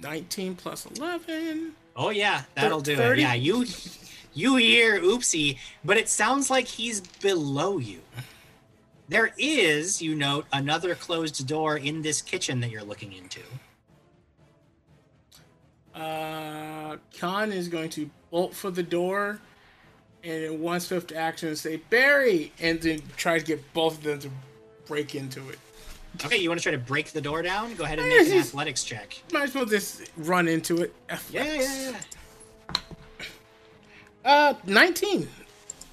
19 0.01 0.57
plus 0.57 0.87
11. 0.87 1.73
Oh 1.97 2.11
yeah, 2.11 2.43
that'll 2.55 2.81
do 2.81 2.99
it. 3.01 3.19
Yeah, 3.19 3.35
you 3.35 3.65
you 4.35 4.57
hear 4.57 5.01
oopsie, 5.01 5.59
but 5.85 5.97
it 5.97 6.09
sounds 6.09 6.51
like 6.51 6.67
he's 6.67 7.01
below 7.01 7.79
you. 7.79 8.01
There 9.09 9.33
is, 9.39 10.03
you 10.03 10.15
note, 10.15 10.47
another 10.53 10.95
closed 10.95 11.47
door 11.47 11.77
in 11.77 12.03
this 12.03 12.21
kitchen 12.21 12.61
that 12.61 12.71
you're 12.71 12.83
looking 12.83 13.13
into. 13.13 13.41
Uh, 15.95 16.97
Khan 17.19 17.53
is 17.53 17.69
going 17.69 17.91
to 17.91 18.11
bolt 18.31 18.55
for 18.55 18.71
the 18.71 18.83
door 18.83 19.39
and 20.25 20.43
in 20.45 20.61
one 20.61 20.81
swift 20.81 21.13
action 21.13 21.55
say 21.57 21.77
Barry 21.77 22.53
and 22.61 22.81
then 22.81 23.03
try 23.17 23.39
to 23.39 23.45
get 23.45 23.73
both 23.75 23.99
of 23.99 24.05
them 24.05 24.19
to 24.21 24.31
break 24.87 25.15
into 25.15 25.49
it. 25.51 25.59
Okay, 26.25 26.37
you 26.39 26.49
want 26.49 26.61
to 26.61 26.63
try 26.63 26.73
to 26.73 26.79
break 26.79 27.11
the 27.13 27.21
door 27.21 27.43
down? 27.43 27.75
Go 27.75 27.85
ahead 27.85 27.99
and 27.99 28.09
make 28.09 28.29
an 28.29 28.39
athletics 28.39 28.85
check. 28.85 29.21
Might 29.33 29.45
as 29.45 29.55
well 29.55 29.67
just 29.67 30.11
run 30.17 30.47
into 30.49 30.77
it. 30.83 30.95
Yeah, 31.31 31.45
yeah, 31.55 31.91
yeah. 31.91 32.75
Uh, 34.25 34.55
19. 34.65 35.29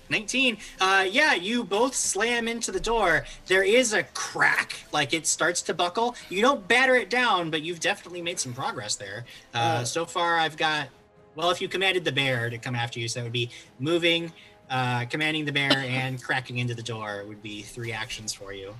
19. 0.09 0.57
Uh, 0.79 1.05
yeah, 1.09 1.33
you 1.33 1.63
both 1.63 1.95
slam 1.95 2.47
into 2.47 2.71
the 2.71 2.79
door. 2.79 3.25
There 3.47 3.63
is 3.63 3.93
a 3.93 4.03
crack, 4.13 4.75
like 4.91 5.13
it 5.13 5.25
starts 5.25 5.61
to 5.63 5.73
buckle. 5.73 6.15
You 6.29 6.41
don't 6.41 6.67
batter 6.67 6.95
it 6.95 7.09
down, 7.09 7.49
but 7.49 7.61
you've 7.61 7.79
definitely 7.79 8.21
made 8.21 8.39
some 8.39 8.53
progress 8.53 8.95
there. 8.95 9.25
Uh, 9.53 9.57
Uh, 9.57 9.83
so 9.85 10.05
far, 10.05 10.37
I've 10.37 10.57
got. 10.57 10.89
Well, 11.35 11.49
if 11.49 11.61
you 11.61 11.67
commanded 11.67 12.03
the 12.03 12.11
bear 12.11 12.49
to 12.49 12.57
come 12.57 12.75
after 12.75 12.99
you, 12.99 13.07
so 13.07 13.19
that 13.19 13.23
would 13.23 13.31
be 13.31 13.49
moving, 13.79 14.33
uh, 14.69 15.05
commanding 15.05 15.45
the 15.45 15.51
bear, 15.51 15.71
and 15.77 16.21
cracking 16.21 16.57
into 16.57 16.75
the 16.75 16.83
door 16.83 17.23
would 17.27 17.41
be 17.41 17.61
three 17.61 17.91
actions 17.91 18.33
for 18.33 18.53
you. 18.53 18.75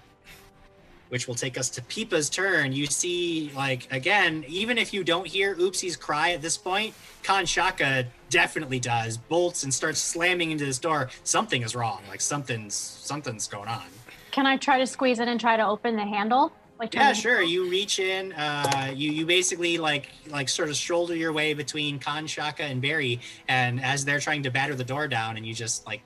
Which 1.09 1.27
will 1.27 1.35
take 1.35 1.57
us 1.57 1.69
to 1.71 1.81
Peepa's 1.81 2.29
turn. 2.29 2.71
You 2.71 2.85
see, 2.85 3.51
like, 3.53 3.91
again, 3.91 4.45
even 4.47 4.77
if 4.77 4.93
you 4.93 5.03
don't 5.03 5.27
hear 5.27 5.55
Oopsie's 5.55 5.97
cry 5.97 6.31
at 6.31 6.41
this 6.41 6.57
point, 6.57 6.93
Kanshaka 7.21 8.05
definitely 8.29 8.79
does. 8.79 9.17
Bolts 9.17 9.63
and 9.63 9.73
starts 9.73 9.99
slamming 9.99 10.51
into 10.51 10.65
this 10.65 10.79
door. 10.79 11.09
Something 11.23 11.63
is 11.63 11.75
wrong. 11.75 12.01
Like 12.07 12.21
something's 12.21 12.75
something's 12.75 13.47
going 13.47 13.67
on. 13.67 13.83
Can 14.31 14.45
I 14.45 14.55
try 14.55 14.79
to 14.79 14.87
squeeze 14.87 15.19
in 15.19 15.27
and 15.27 15.39
try 15.39 15.57
to 15.57 15.67
open 15.67 15.97
the 15.97 16.05
handle? 16.05 16.53
Like 16.81 16.95
Yeah, 16.95 17.13
sure. 17.13 17.43
You 17.43 17.69
reach 17.69 17.99
in. 17.99 18.33
Uh, 18.33 18.91
you 18.93 19.11
you 19.11 19.23
basically 19.23 19.77
like 19.77 20.09
like 20.27 20.49
sort 20.49 20.67
of 20.67 20.75
shoulder 20.75 21.15
your 21.15 21.31
way 21.31 21.53
between 21.53 21.99
Kanshaka 21.99 22.61
and 22.61 22.81
Barry, 22.81 23.19
and 23.47 23.79
as 23.83 24.03
they're 24.03 24.19
trying 24.19 24.41
to 24.43 24.49
batter 24.49 24.73
the 24.73 24.83
door 24.83 25.07
down, 25.07 25.37
and 25.37 25.45
you 25.45 25.53
just 25.53 25.85
like 25.85 26.01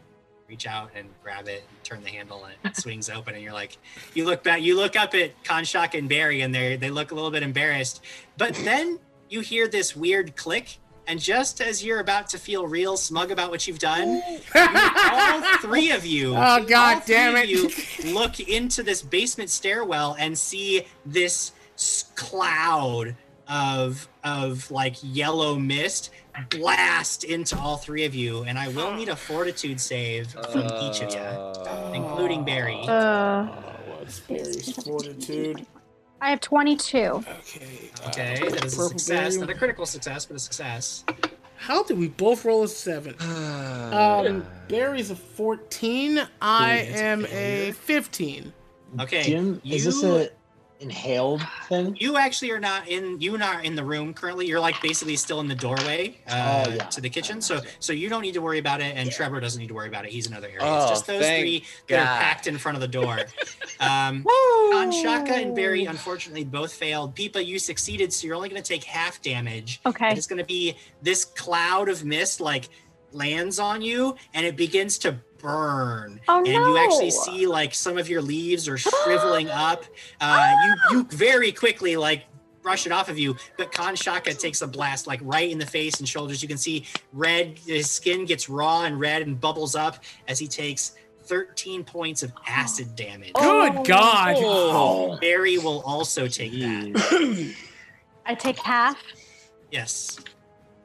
reach 0.50 0.68
out 0.68 0.92
and 0.94 1.08
grab 1.24 1.48
it 1.48 1.64
and 1.70 1.84
turn 1.84 2.04
the 2.04 2.10
handle, 2.10 2.44
and 2.44 2.56
it 2.66 2.76
swings 2.76 3.10
open, 3.10 3.36
and 3.36 3.42
you're 3.42 3.54
like, 3.54 3.78
you 4.14 4.26
look 4.26 4.44
back, 4.44 4.62
you 4.62 4.76
look 4.76 4.98
up 4.98 5.16
at 5.16 5.42
Kanshaka 5.46 5.98
and 5.98 6.10
Barry, 6.10 6.42
and 6.42 6.54
they 6.54 6.76
they 6.76 6.90
look 6.90 7.12
a 7.12 7.16
little 7.16 7.32
bit 7.32 7.42
embarrassed, 7.42 8.04
but 8.38 8.54
then 8.56 9.00
you 9.30 9.40
hear 9.40 9.70
this 9.70 9.96
weird 9.96 10.36
click. 10.36 10.78
And 11.08 11.20
just 11.20 11.62
as 11.62 11.84
you're 11.84 12.00
about 12.00 12.30
to 12.30 12.38
feel 12.38 12.66
real 12.68 12.98
smug 12.98 13.32
about 13.32 13.52
what 13.52 13.68
you've 13.68 13.80
done, 13.80 14.22
you, 14.28 14.40
all 14.56 15.42
three 15.60 15.92
of 15.92 16.06
you, 16.06 16.30
Oh, 16.36 16.64
God 16.66 16.96
all 16.96 17.00
three 17.02 17.16
damn 17.16 17.36
of 17.36 17.44
it. 17.44 17.50
you 17.50 18.14
look 18.14 18.40
into 18.40 18.82
this 18.84 19.02
basement 19.02 19.50
stairwell 19.50 20.16
and 20.20 20.38
see 20.38 20.88
this 21.06 21.52
cloud 22.16 23.16
of 23.48 24.08
of 24.24 24.72
like 24.72 24.96
yellow 25.04 25.56
mist 25.56 26.10
blast 26.50 27.24
into 27.24 27.56
all 27.58 27.78
three 27.78 28.04
of 28.06 28.16
you. 28.16 28.44
And 28.44 28.58
i 28.58 28.68
will 28.70 28.94
need 28.94 29.10
a 29.10 29.16
fortitude 29.16 29.80
save 29.80 30.32
from 30.32 30.64
each 30.82 31.02
of 31.02 31.14
you 31.14 31.94
including 31.94 32.44
barry. 32.44 32.84
Uh, 32.88 33.46
What's 33.46 34.20
Barry's 34.22 34.72
fortitude? 34.84 35.66
I 36.26 36.30
have 36.32 36.42
22. 36.42 36.98
Okay. 36.98 37.22
uh, 38.04 38.08
okay 38.08 38.50
that 38.50 38.66
is 38.66 38.76
a 38.80 38.90
success 38.90 39.36
Barry. 39.36 39.42
not 39.42 39.50
a 39.52 39.54
critical 39.54 39.86
success 39.86 40.26
but 40.26 40.36
a 40.36 40.40
success 40.40 41.06
How 41.56 41.84
did 41.84 42.00
we 42.00 42.08
both 42.08 42.46
roll 42.46 42.64
a 42.64 42.68
seven? 42.68 43.16
Um, 43.22 44.44
Barry's 44.68 45.12
a 45.12 45.16
14. 45.16 46.28
I 46.42 46.78
it's 46.78 47.00
a 47.00 47.04
am 47.04 47.26
a 47.28 47.74
15. 47.74 48.52
okay 49.02 49.22
Jim, 49.22 49.62
is 49.64 49.86
this 49.86 50.02
a 50.02 50.32
inhaled 50.80 51.42
thing? 51.70 51.96
you 52.00 52.18
actually 52.18 52.52
are 52.52 52.60
not 52.60 52.88
in 52.88 53.20
you 53.22 53.38
not 53.38 53.64
in 53.64 53.76
the 53.76 53.84
room 53.84 54.14
currently 54.14 54.46
you're 54.46 54.60
like 54.60 54.80
basically 54.82 55.16
still 55.16 55.40
in 55.40 55.48
the 55.48 55.56
doorway 55.56 56.16
uh, 56.28 56.66
Oh, 56.68 56.70
yeah. 56.72 56.84
to 56.86 57.00
the 57.02 57.10
kitchen 57.10 57.42
so 57.42 57.62
so 57.80 57.94
you 57.94 58.10
don't 58.10 58.22
need 58.22 58.34
to 58.34 58.42
worry 58.42 58.60
about 58.60 58.82
it 58.82 58.96
and 58.98 59.10
trevor 59.12 59.40
doesn't 59.40 59.60
need 59.62 59.70
to 59.70 59.74
worry 59.74 59.88
about 59.88 60.06
it 60.06 60.12
he's 60.12 60.28
in 60.28 60.34
another 60.34 60.48
area 60.48 60.60
Oh, 60.62 60.82
it's 60.82 60.90
just 60.92 61.08
those 61.08 61.22
thank 61.22 61.42
three 61.42 61.64
that 61.88 62.00
are 62.00 62.20
packed 62.20 62.48
in 62.48 62.58
front 62.58 62.76
of 62.76 62.82
the 62.82 62.88
door 62.88 63.20
um 63.80 64.26
Kanshaka 64.74 65.32
and 65.32 65.56
Barry 65.56 65.86
unfortunately 65.86 66.44
both 66.44 66.74
failed. 66.74 67.16
Peepa, 67.16 67.46
you 67.46 67.60
succeeded, 67.60 68.12
so 68.12 68.28
you're 68.28 68.36
only 68.36 68.50
going 68.50 68.62
to 68.62 68.68
take 68.68 68.84
half 68.84 69.22
damage. 69.22 69.80
Okay. 69.86 70.10
And 70.10 70.18
it's 70.18 70.28
going 70.28 70.40
to 70.40 70.46
be 70.46 70.76
this 71.02 71.24
cloud 71.24 71.88
of 71.88 72.04
mist 72.04 72.42
like 72.42 72.70
lands 73.12 73.60
on 73.60 73.82
you 73.82 74.16
and 74.34 74.46
it 74.46 74.56
begins 74.58 74.98
to 75.00 75.18
burn. 75.46 76.20
Oh, 76.28 76.38
and 76.40 76.48
you 76.48 76.78
actually 76.78 77.12
see 77.12 77.48
like 77.48 77.74
some 77.74 77.98
of 77.98 78.10
your 78.10 78.22
leaves 78.22 78.68
are 78.68 78.78
shriveling 79.04 79.50
up. 79.50 79.86
Uh, 80.20 80.54
you 80.66 80.98
you 80.98 81.04
very 81.12 81.52
quickly 81.52 81.96
like 81.96 82.24
brush 82.62 82.88
it 82.88 82.92
off 82.92 83.10
of 83.10 83.20
you, 83.20 83.36
but 83.58 83.72
Kanshaka 83.72 84.38
takes 84.38 84.62
a 84.64 84.68
blast 84.68 85.06
like 85.06 85.20
right 85.24 85.50
in 85.50 85.60
the 85.60 85.66
face 85.66 86.00
and 86.00 86.10
shoulders. 86.10 86.42
You 86.42 86.48
can 86.48 86.58
see 86.58 86.86
red, 87.14 87.60
his 87.60 87.90
skin 87.90 88.26
gets 88.26 88.50
raw 88.50 88.86
and 88.86 89.00
red 89.00 89.22
and 89.22 89.40
bubbles 89.40 89.76
up 89.76 90.04
as 90.28 90.40
he 90.40 90.48
takes 90.48 90.94
13 91.26 91.84
points 91.84 92.24
of 92.24 92.34
acid 92.48 92.96
damage. 92.96 93.34
Good 93.34 93.86
God. 93.86 94.36
Oh, 94.40 95.18
Barry 95.22 95.60
will 95.60 95.82
also 95.86 96.28
take 96.28 96.54
that. 96.54 97.54
I 98.26 98.34
take 98.34 98.58
half. 98.60 98.98
Yes. 99.72 100.20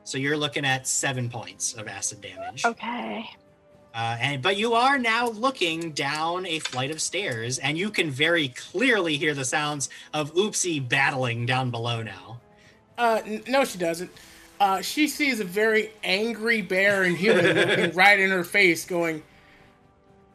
So 0.04 0.18
you're 0.18 0.36
looking 0.36 0.64
at 0.64 0.86
seven 0.86 1.30
points 1.30 1.74
of 1.74 1.88
acid 1.88 2.20
damage. 2.20 2.64
Okay. 2.66 3.24
Uh, 3.94 4.16
and 4.20 4.42
but 4.42 4.56
you 4.56 4.74
are 4.74 4.98
now 4.98 5.28
looking 5.28 5.90
down 5.92 6.46
a 6.46 6.58
flight 6.60 6.90
of 6.90 7.00
stairs, 7.00 7.58
and 7.58 7.76
you 7.76 7.90
can 7.90 8.10
very 8.10 8.48
clearly 8.48 9.16
hear 9.16 9.34
the 9.34 9.44
sounds 9.44 9.88
of 10.14 10.32
Oopsie 10.34 10.86
battling 10.86 11.44
down 11.44 11.70
below 11.70 12.02
now. 12.02 12.40
Uh, 12.96 13.20
n- 13.24 13.42
no, 13.48 13.64
she 13.64 13.78
doesn't. 13.78 14.10
Uh, 14.60 14.80
she 14.80 15.08
sees 15.08 15.40
a 15.40 15.44
very 15.44 15.90
angry 16.04 16.62
bear 16.62 17.02
and 17.02 17.16
human 17.16 17.44
looking 17.56 17.92
right 17.96 18.20
in 18.20 18.30
her 18.30 18.44
face, 18.44 18.84
going, 18.84 19.22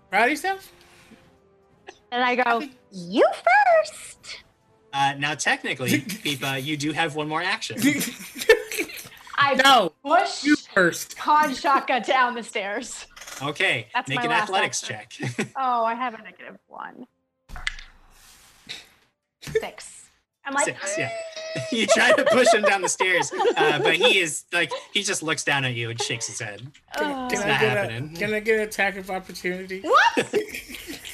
"Proud 0.09 0.25
of 0.25 0.29
yourself?" 0.31 0.71
And 2.11 2.23
I 2.23 2.35
go, 2.35 2.63
you 2.91 3.27
first. 3.83 4.43
Uh, 4.93 5.15
now, 5.17 5.35
technically, 5.35 5.89
Peepa, 5.99 6.63
you 6.63 6.77
do 6.77 6.93
have 6.93 7.15
one 7.15 7.27
more 7.27 7.43
action. 7.43 7.77
I 9.37 9.55
no, 9.55 9.91
push 10.01 10.45
you 10.45 10.55
first. 10.55 11.17
Kanshaka 11.17 12.05
down 12.05 12.35
the 12.35 12.43
stairs. 12.43 13.05
Okay, 13.41 13.87
That's 13.93 14.07
make 14.09 14.17
my 14.19 14.23
an 14.25 14.29
last 14.29 14.43
athletics 14.43 14.89
action. 14.89 15.27
check. 15.29 15.47
Oh, 15.57 15.83
I 15.85 15.93
have 15.93 16.13
a 16.13 16.21
negative 16.21 16.57
one. 16.67 17.05
Six. 19.41 20.05
I'm 20.45 20.53
like, 20.53 20.65
Six, 20.65 20.97
yeah. 20.97 21.09
you 21.71 21.87
try 21.87 22.11
to 22.11 22.23
push 22.25 22.53
him 22.53 22.61
down 22.63 22.81
the 22.81 22.89
stairs, 22.89 23.31
uh, 23.57 23.79
but 23.79 23.95
he 23.95 24.19
is 24.19 24.43
like 24.53 24.71
he 24.93 25.01
just 25.01 25.23
looks 25.23 25.43
down 25.43 25.65
at 25.65 25.73
you 25.73 25.89
and 25.89 25.99
shakes 26.01 26.27
his 26.27 26.39
head. 26.39 26.61
"Ugh." 26.97 27.29
Can 27.31 27.39
not 27.39 27.47
I 27.47 27.59
get 27.59 27.77
happening. 27.77 28.15
a 28.15 28.19
Can 28.19 28.33
I 28.33 28.39
get 28.41 28.59
an 28.59 28.67
attack 28.67 28.97
of 28.97 29.09
opportunity? 29.09 29.83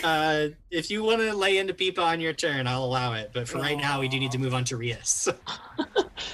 Uh, 0.04 0.48
if 0.72 0.90
you 0.90 1.04
want 1.04 1.20
to 1.22 1.34
lay 1.34 1.60
into 1.60 1.74
Peepa 1.74 2.00
on 2.00 2.20
your 2.20 2.34
turn, 2.34 2.66
I'll 2.68 2.84
allow 2.84 3.14
it. 3.14 3.30
But 3.34 3.48
for 3.48 3.60
right 3.60 3.78
now, 3.78 4.00
we 4.00 4.08
do 4.08 4.20
need 4.20 4.32
to 4.32 4.40
move 4.40 4.54
on 4.54 4.64
to 4.66 4.76
Rias. 4.78 5.30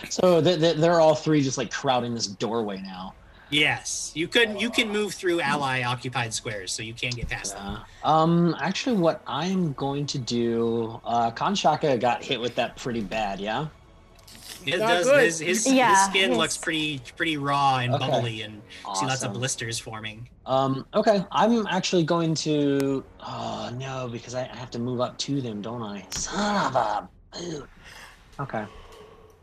so 0.09 0.39
they- 0.41 0.55
they- 0.55 0.73
they're 0.73 1.01
all 1.01 1.15
three 1.15 1.41
just 1.41 1.57
like 1.57 1.69
crowding 1.69 2.15
this 2.15 2.27
doorway 2.27 2.77
now. 2.81 3.13
Yes, 3.49 4.11
you 4.15 4.27
can. 4.27 4.57
You 4.59 4.69
can 4.69 4.89
move 4.89 5.13
through 5.13 5.41
ally 5.41 5.83
occupied 5.83 6.33
squares, 6.33 6.71
so 6.71 6.83
you 6.83 6.93
can 6.93 7.11
get 7.11 7.29
past 7.29 7.55
them. 7.55 7.79
Um, 8.03 8.55
actually, 8.59 8.97
what 8.97 9.21
I'm 9.27 9.73
going 9.73 10.05
to 10.07 10.17
do, 10.17 10.99
uh, 11.05 11.31
Kanshaka 11.31 11.99
got 11.99 12.23
hit 12.23 12.39
with 12.39 12.55
that 12.55 12.75
pretty 12.77 13.01
bad, 13.01 13.39
yeah. 13.39 13.67
It 14.65 14.79
Not 14.79 14.87
does, 14.87 15.05
good. 15.05 15.23
his, 15.23 15.39
his, 15.39 15.65
his 15.65 15.99
skin 16.05 16.29
his- 16.31 16.37
looks 16.37 16.57
pretty 16.57 16.99
pretty 17.15 17.37
raw 17.37 17.77
and 17.77 17.93
Okay. 17.93 18.07
bubbly, 18.07 18.41
and 18.41 18.61
see 18.95 19.05
lots 19.05 19.23
of 19.23 19.31
blisters 19.33 19.79
forming. 19.79 20.27
Um, 20.45 20.85
okay, 20.93 21.23
I'm 21.31 21.65
actually 21.67 22.03
going 22.03 22.33
to. 22.35 23.03
Oh 23.21 23.71
no, 23.77 24.09
because 24.11 24.35
I, 24.35 24.41
I 24.41 24.55
have 24.57 24.71
to 24.71 24.79
move 24.79 24.99
up 24.99 25.17
to 25.19 25.39
them, 25.41 25.61
don't 25.61 25.81
I? 25.83 26.05
Son 26.09 26.65
of 26.65 26.75
a. 26.75 27.09
boot. 27.39 27.69
Okay. 28.39 28.65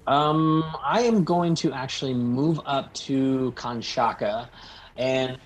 Um, 0.06 0.64
I 0.84 1.02
am 1.02 1.24
going 1.24 1.54
to 1.56 1.72
actually 1.72 2.14
move 2.14 2.60
up 2.66 2.92
to 2.94 3.52
Kanshaka, 3.56 4.50
and 4.96 5.38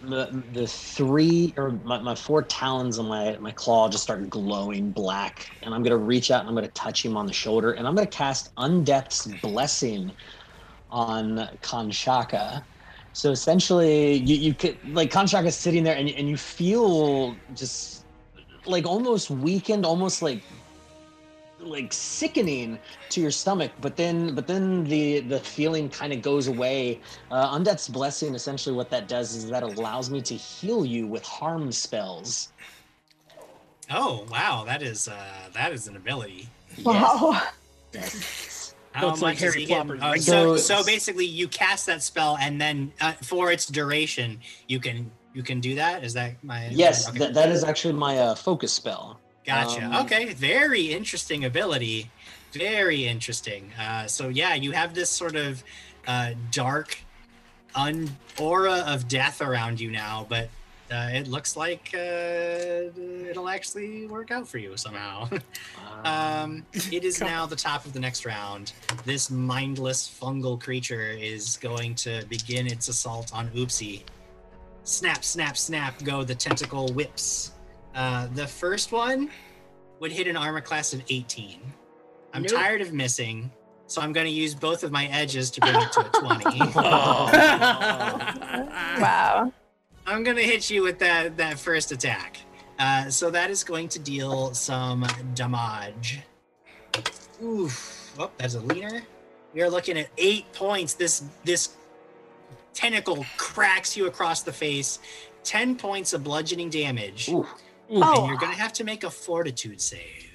the, 0.00 0.44
the 0.52 0.66
three 0.66 1.54
or 1.56 1.72
my, 1.84 2.00
my 2.00 2.14
four 2.14 2.42
talons 2.44 2.98
on 2.98 3.06
my 3.08 3.38
my 3.38 3.52
claw 3.52 3.88
just 3.88 4.04
start 4.04 4.28
glowing 4.28 4.92
black, 4.92 5.50
and 5.62 5.74
I'm 5.74 5.82
gonna 5.82 5.96
reach 5.96 6.30
out 6.30 6.40
and 6.40 6.48
I'm 6.48 6.54
gonna 6.54 6.68
touch 6.68 7.04
him 7.04 7.16
on 7.16 7.26
the 7.26 7.32
shoulder, 7.32 7.72
and 7.72 7.86
I'm 7.88 7.94
gonna 7.94 8.06
cast 8.06 8.54
Undeath's 8.56 9.26
Blessing 9.26 10.12
on 10.90 11.38
Kanshaka. 11.62 12.66
So 13.12 13.30
essentially, 13.30 14.14
you, 14.16 14.36
you 14.36 14.54
could 14.54 14.78
like 14.84 15.10
Kanshaka 15.10 15.46
is 15.46 15.56
sitting 15.56 15.84
there, 15.84 15.96
and 15.96 16.10
and 16.10 16.28
you 16.28 16.36
feel 16.36 17.42
just 17.54 18.04
like 18.66 18.86
almost 18.86 19.30
weakened, 19.30 19.86
almost 19.86 20.22
like 20.22 20.44
like 21.60 21.92
sickening 21.92 22.78
to 23.10 23.20
your 23.20 23.30
stomach. 23.30 23.72
But 23.80 23.96
then, 23.96 24.34
but 24.34 24.46
then 24.46 24.84
the 24.84 25.20
the 25.20 25.40
feeling 25.40 25.88
kind 25.88 26.12
of 26.12 26.22
goes 26.22 26.48
away. 26.48 27.00
Uh, 27.30 27.56
Undeath's 27.58 27.88
blessing, 27.88 28.34
essentially, 28.34 28.74
what 28.74 28.90
that 28.90 29.08
does 29.08 29.34
is 29.34 29.48
that 29.50 29.62
allows 29.62 30.10
me 30.10 30.20
to 30.22 30.34
heal 30.34 30.84
you 30.84 31.06
with 31.06 31.24
harm 31.24 31.72
spells. 31.72 32.52
Oh 33.90 34.26
wow, 34.30 34.64
that 34.66 34.82
is 34.82 35.08
uh, 35.08 35.48
that 35.54 35.72
is 35.72 35.86
an 35.88 35.96
ability. 35.96 36.48
wow. 36.84 37.42
How 38.92 39.10
it's 39.10 39.20
like 39.20 39.36
Harry 39.38 39.66
he 39.66 39.74
Uh, 39.74 40.16
so, 40.16 40.56
So- 40.56 40.56
so 40.56 40.84
basically, 40.84 41.26
you 41.26 41.48
cast 41.48 41.84
that 41.84 42.02
spell, 42.02 42.38
and 42.40 42.58
then 42.58 42.92
uh, 43.02 43.12
for 43.22 43.52
its 43.52 43.66
duration, 43.66 44.40
you 44.68 44.80
can 44.80 45.10
you 45.34 45.42
can 45.42 45.60
do 45.60 45.74
that. 45.74 46.02
Is 46.02 46.14
that 46.14 46.42
my 46.42 46.68
Yes, 46.70 47.06
Okay. 47.10 47.18
that, 47.18 47.34
that 47.34 47.50
is 47.50 47.62
actually 47.62 47.92
my 47.92 48.18
uh, 48.18 48.34
focus 48.34 48.72
spell. 48.72 49.20
Gotcha. 49.46 49.84
Um, 49.84 50.04
okay, 50.04 50.34
very 50.34 50.92
interesting 50.92 51.44
ability. 51.44 52.10
Very 52.52 53.06
interesting. 53.06 53.70
Uh, 53.80 54.06
so 54.06 54.28
yeah, 54.28 54.54
you 54.54 54.72
have 54.72 54.94
this 54.94 55.08
sort 55.08 55.36
of 55.36 55.62
uh, 56.06 56.32
dark, 56.50 56.98
un- 57.74 58.10
aura 58.38 58.84
of 58.86 59.06
death 59.08 59.40
around 59.40 59.80
you 59.80 59.90
now, 59.90 60.26
but 60.28 60.48
uh, 60.90 61.10
it 61.12 61.26
looks 61.26 61.56
like 61.56 61.90
uh, 61.94 61.98
it'll 63.28 63.48
actually 63.48 64.06
work 64.06 64.30
out 64.30 64.46
for 64.46 64.58
you 64.58 64.76
somehow. 64.76 65.28
um, 66.04 66.64
it 66.92 67.04
is 67.04 67.20
now 67.20 67.46
the 67.46 67.56
top 67.56 67.84
of 67.84 67.92
the 67.92 68.00
next 68.00 68.24
round. 68.24 68.72
This 69.04 69.30
mindless 69.30 70.08
fungal 70.08 70.60
creature 70.60 71.10
is 71.10 71.56
going 71.56 71.94
to 71.96 72.24
begin 72.28 72.66
its 72.66 72.88
assault 72.88 73.32
on 73.34 73.48
Oopsie. 73.50 74.02
Snap, 74.84 75.24
snap, 75.24 75.56
snap 75.56 76.02
go 76.04 76.22
the 76.22 76.34
tentacle 76.34 76.92
whips. 76.92 77.52
Uh, 77.96 78.26
the 78.34 78.46
first 78.46 78.92
one 78.92 79.30
would 80.00 80.12
hit 80.12 80.26
an 80.28 80.36
armor 80.36 80.60
class 80.60 80.92
of 80.92 81.02
18. 81.08 81.58
I'm 82.34 82.42
Nope. 82.42 82.52
tired 82.52 82.82
of 82.82 82.92
missing, 82.92 83.50
so 83.86 84.02
I'm 84.02 84.12
going 84.12 84.26
to 84.26 84.32
use 84.32 84.54
both 84.54 84.84
of 84.84 84.92
my 84.92 85.06
edges 85.06 85.50
to 85.52 85.60
bring 85.62 85.74
it 85.74 85.90
to 85.92 86.00
a 86.00 86.08
20. 86.10 86.58
Wow. 89.00 89.52
I'm 90.06 90.22
gonna 90.22 90.42
hit 90.42 90.70
you 90.70 90.82
with 90.82 90.98
that 91.00 91.36
that 91.36 91.58
first 91.58 91.92
attack. 91.92 92.38
Uh, 92.78 93.10
so 93.10 93.30
that 93.30 93.50
is 93.50 93.64
going 93.64 93.88
to 93.88 93.98
deal 93.98 94.54
some 94.54 95.06
damage. 95.34 96.20
Oof. 97.42 98.14
Oh, 98.18 98.30
that's 98.38 98.54
a 98.54 98.60
leaner. 98.60 99.02
We 99.52 99.62
are 99.62 99.70
looking 99.70 99.98
at 99.98 100.08
eight 100.16 100.50
points. 100.52 100.94
This 100.94 101.24
this 101.44 101.76
tentacle 102.72 103.26
cracks 103.36 103.96
you 103.96 104.06
across 104.06 104.42
the 104.42 104.52
face. 104.52 105.00
Ten 105.42 105.76
points 105.76 106.12
of 106.12 106.24
bludgeoning 106.24 106.70
damage, 106.70 107.30
Ooh. 107.90 107.94
and 107.96 108.04
Oh. 108.04 108.26
you're 108.26 108.36
gonna 108.38 108.54
have 108.54 108.72
to 108.74 108.84
make 108.84 109.04
a 109.04 109.10
fortitude 109.10 109.80
save. 109.80 110.30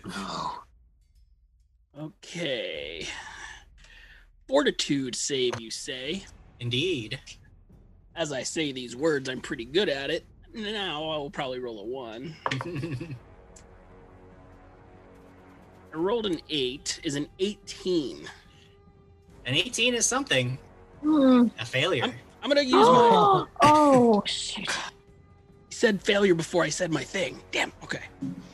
Okay. 2.00 3.06
Fortitude 4.48 5.16
save, 5.16 5.60
you 5.60 5.70
say? 5.72 6.24
Indeed. 6.60 7.20
As 8.16 8.32
I 8.32 8.44
say 8.44 8.72
these 8.72 8.96
words, 8.96 9.30
I'm 9.30 9.42
pretty 9.42 9.66
good 9.66 9.90
at 9.90 10.10
it. 10.10 10.26
Now 10.54 11.10
I 11.10 11.18
will 11.18 11.32
probably 11.32 11.60
roll 11.60 11.80
a 11.80 11.86
one. 11.86 12.36
I 15.94 15.98
rolled 15.98 16.26
an 16.26 16.40
eight. 16.50 17.00
Is 17.04 17.16
an 17.16 17.28
18. 17.40 18.28
An 19.46 19.54
18 19.56 19.94
is 19.96 20.06
something. 20.06 20.58
Hmm. 21.02 21.48
A 21.60 21.66
failure. 21.66 22.14
I'm 22.44 22.50
gonna 22.50 22.62
use 22.62 22.74
my. 22.74 22.82
Oh, 22.84 23.48
oh, 23.62 24.24
shoot. 24.26 24.70
He 24.70 25.01
said 25.82 26.00
failure 26.00 26.36
before 26.36 26.64
I 26.64 26.70
said 26.70 26.92
my 26.92 27.04
thing. 27.04 27.42
Damn. 27.52 27.72
Okay. 27.84 28.04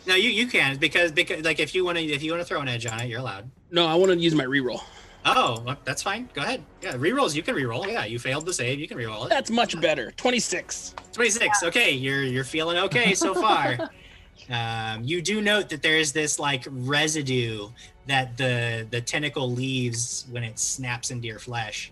No, 0.05 0.15
you 0.15 0.29
you 0.29 0.47
can 0.47 0.77
because 0.77 1.11
because 1.11 1.43
like 1.43 1.59
if 1.59 1.75
you 1.75 1.83
want 1.83 1.97
to 1.97 2.03
if 2.03 2.23
you 2.23 2.31
want 2.31 2.41
to 2.41 2.47
throw 2.47 2.61
an 2.61 2.69
edge 2.69 2.85
on 2.85 3.01
it, 3.01 3.09
you're 3.09 3.19
allowed. 3.19 3.51
No, 3.69 3.85
I 3.85 3.95
want 3.95 4.13
to 4.13 4.17
use 4.17 4.33
my 4.33 4.45
reroll. 4.45 4.81
Oh, 5.25 5.61
well, 5.65 5.75
that's 5.83 6.01
fine. 6.01 6.29
Go 6.33 6.41
ahead. 6.41 6.63
Yeah, 6.81 6.93
rerolls. 6.93 7.35
You 7.35 7.43
can 7.43 7.53
reroll. 7.53 7.85
Yeah, 7.85 8.05
you 8.05 8.17
failed 8.17 8.45
the 8.45 8.53
save. 8.53 8.79
You 8.79 8.87
can 8.87 8.97
reroll 8.97 9.25
it. 9.25 9.29
That's 9.29 9.49
much 9.49 9.79
better. 9.81 10.11
26. 10.11 10.95
26. 11.11 11.63
Okay, 11.63 11.91
you're 11.91 12.23
you're 12.23 12.45
feeling 12.45 12.77
okay 12.77 13.13
so 13.13 13.33
far. 13.33 13.77
um, 14.49 15.03
you 15.03 15.21
do 15.21 15.41
note 15.41 15.67
that 15.67 15.81
there 15.81 15.97
is 15.97 16.13
this 16.13 16.39
like 16.39 16.63
residue 16.69 17.67
that 18.05 18.37
the 18.37 18.87
the 18.89 19.01
tentacle 19.01 19.51
leaves 19.51 20.25
when 20.31 20.45
it 20.45 20.57
snaps 20.57 21.11
into 21.11 21.27
your 21.27 21.39
flesh. 21.39 21.91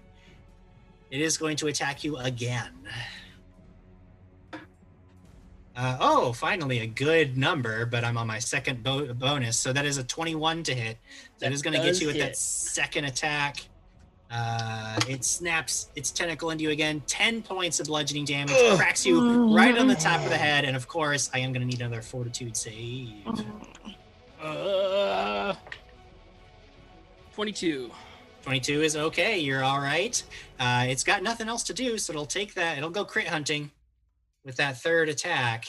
It 1.12 1.20
is 1.20 1.38
going 1.38 1.58
to 1.58 1.68
attack 1.68 2.06
you 2.06 2.16
again. 2.16 2.72
Uh, 5.76 5.98
oh, 6.00 6.32
finally 6.32 6.80
a 6.80 6.88
good 6.88 7.38
number, 7.38 7.86
but 7.86 8.04
I'm 8.06 8.18
on 8.18 8.28
my 8.28 8.40
second 8.40 8.82
bo- 8.82 9.14
bonus, 9.14 9.58
so 9.58 9.74
that 9.74 9.86
is 9.86 9.98
a 9.98 10.04
21 10.04 10.64
to 10.64 10.74
hit. 10.74 10.98
That 11.40 11.48
That 11.48 11.54
is 11.54 11.62
going 11.62 11.78
to 11.78 11.84
get 11.84 12.00
you 12.00 12.08
with 12.08 12.18
that 12.18 12.38
second 12.38 13.06
attack. 13.06 13.58
Uh, 14.32 14.98
it 15.10 15.24
snaps 15.26 15.90
its 15.96 16.12
tentacle 16.12 16.50
into 16.50 16.64
you 16.64 16.70
again. 16.70 17.02
10 17.08 17.42
points 17.42 17.80
of 17.80 17.88
bludgeoning 17.88 18.26
damage, 18.26 18.56
Ugh. 18.58 18.78
cracks 18.78 19.06
you 19.06 19.54
right 19.56 19.78
on 19.78 19.88
the 19.88 19.96
top 19.96 20.24
of 20.24 20.30
the 20.30 20.38
head, 20.38 20.64
and 20.64 20.76
of 20.78 20.88
course, 20.88 21.30
I 21.34 21.40
am 21.40 21.52
going 21.52 21.62
to 21.62 21.68
need 21.68 21.82
another 21.82 22.02
fortitude 22.02 22.56
save. 22.56 23.14
Uh, 24.42 25.56
22. 27.34 27.92
22 28.44 28.82
is 28.82 28.96
okay. 28.96 29.40
You're 29.40 29.64
all 29.64 29.80
right. 29.80 30.22
Uh, 30.60 30.86
it's 30.88 31.04
got 31.04 31.22
nothing 31.22 31.50
else 31.50 31.64
to 31.64 31.74
do, 31.74 31.98
so 31.98 32.14
it'll 32.14 32.26
take 32.26 32.54
that. 32.54 32.78
It'll 32.78 32.90
go 32.90 33.04
crit 33.04 33.28
hunting 33.28 33.72
with 34.46 34.56
that 34.58 34.80
third 34.80 35.10
attack. 35.10 35.66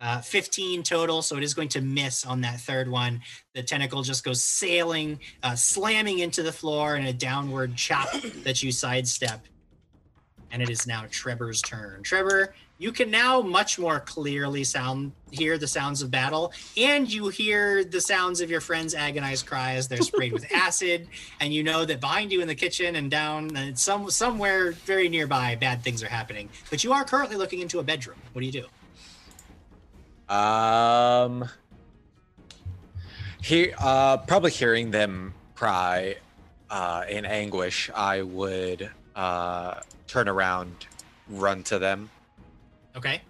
Uh, 0.00 0.20
15 0.20 0.82
total, 0.82 1.22
so 1.22 1.36
it 1.36 1.42
is 1.42 1.54
going 1.54 1.68
to 1.68 1.80
miss 1.80 2.26
on 2.26 2.42
that 2.42 2.60
third 2.60 2.90
one. 2.90 3.22
The 3.54 3.62
tentacle 3.62 4.02
just 4.02 4.22
goes 4.22 4.44
sailing, 4.44 5.18
uh, 5.42 5.54
slamming 5.54 6.18
into 6.18 6.42
the 6.42 6.52
floor 6.52 6.96
in 6.96 7.06
a 7.06 7.12
downward 7.12 7.74
chop 7.76 8.08
that 8.42 8.62
you 8.62 8.70
sidestep. 8.70 9.46
And 10.50 10.60
it 10.60 10.68
is 10.68 10.86
now 10.86 11.04
Trevor's 11.10 11.62
turn. 11.62 12.02
Trevor, 12.02 12.54
you 12.84 12.92
can 12.92 13.10
now 13.10 13.40
much 13.40 13.78
more 13.78 13.98
clearly 13.98 14.62
sound 14.62 15.12
hear 15.30 15.56
the 15.56 15.66
sounds 15.66 16.02
of 16.02 16.10
battle, 16.10 16.52
and 16.76 17.10
you 17.10 17.28
hear 17.28 17.82
the 17.82 17.98
sounds 17.98 18.42
of 18.42 18.50
your 18.50 18.60
friends' 18.60 18.94
agonized 18.94 19.46
cry 19.46 19.72
as 19.72 19.88
they're 19.88 20.02
sprayed 20.02 20.34
with 20.34 20.44
acid, 20.52 21.08
and 21.40 21.54
you 21.54 21.62
know 21.62 21.86
that 21.86 21.98
behind 21.98 22.30
you 22.30 22.42
in 22.42 22.46
the 22.46 22.54
kitchen 22.54 22.96
and 22.96 23.10
down 23.10 23.56
and 23.56 23.78
some 23.78 24.10
somewhere 24.10 24.72
very 24.72 25.08
nearby, 25.08 25.54
bad 25.54 25.82
things 25.82 26.02
are 26.02 26.08
happening. 26.08 26.50
But 26.68 26.84
you 26.84 26.92
are 26.92 27.04
currently 27.04 27.36
looking 27.36 27.60
into 27.60 27.78
a 27.78 27.82
bedroom. 27.82 28.18
What 28.34 28.40
do 28.40 28.46
you 28.46 28.66
do? 30.28 30.34
Um, 30.34 31.48
he 33.42 33.72
uh, 33.78 34.18
probably 34.18 34.50
hearing 34.50 34.90
them 34.90 35.32
cry 35.54 36.16
uh, 36.68 37.04
in 37.08 37.24
anguish, 37.24 37.90
I 37.94 38.20
would 38.20 38.90
uh, 39.16 39.80
turn 40.06 40.28
around, 40.28 40.86
run 41.30 41.62
to 41.62 41.78
them. 41.78 42.10
Okay. 42.96 43.20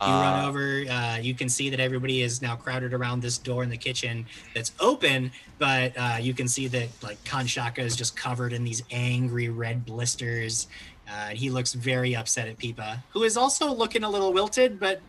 You 0.00 0.08
run 0.08 0.44
Uh, 0.44 0.48
over. 0.48 0.84
Uh, 0.90 1.18
you 1.18 1.32
can 1.32 1.48
see 1.48 1.70
that 1.70 1.78
everybody 1.78 2.22
is 2.22 2.42
now 2.42 2.56
crowded 2.56 2.92
around 2.92 3.22
this 3.22 3.38
door 3.38 3.62
in 3.62 3.70
the 3.70 3.76
kitchen 3.76 4.26
that's 4.52 4.72
open, 4.80 5.30
but 5.58 5.92
uh, 5.96 6.16
you 6.20 6.34
can 6.34 6.48
see 6.48 6.66
that 6.68 6.88
like 7.02 7.22
Kanshaka 7.24 7.78
is 7.78 7.94
just 7.94 8.16
covered 8.16 8.52
in 8.52 8.64
these 8.64 8.82
angry 8.90 9.48
red 9.48 9.84
blisters. 9.86 10.66
Uh, 11.08 11.26
and 11.28 11.38
he 11.38 11.50
looks 11.50 11.72
very 11.72 12.16
upset 12.16 12.48
at 12.48 12.58
Peepa, 12.58 12.98
who 13.10 13.22
is 13.22 13.36
also 13.36 13.72
looking 13.72 14.02
a 14.02 14.10
little 14.10 14.32
wilted, 14.32 14.80
but 14.80 15.00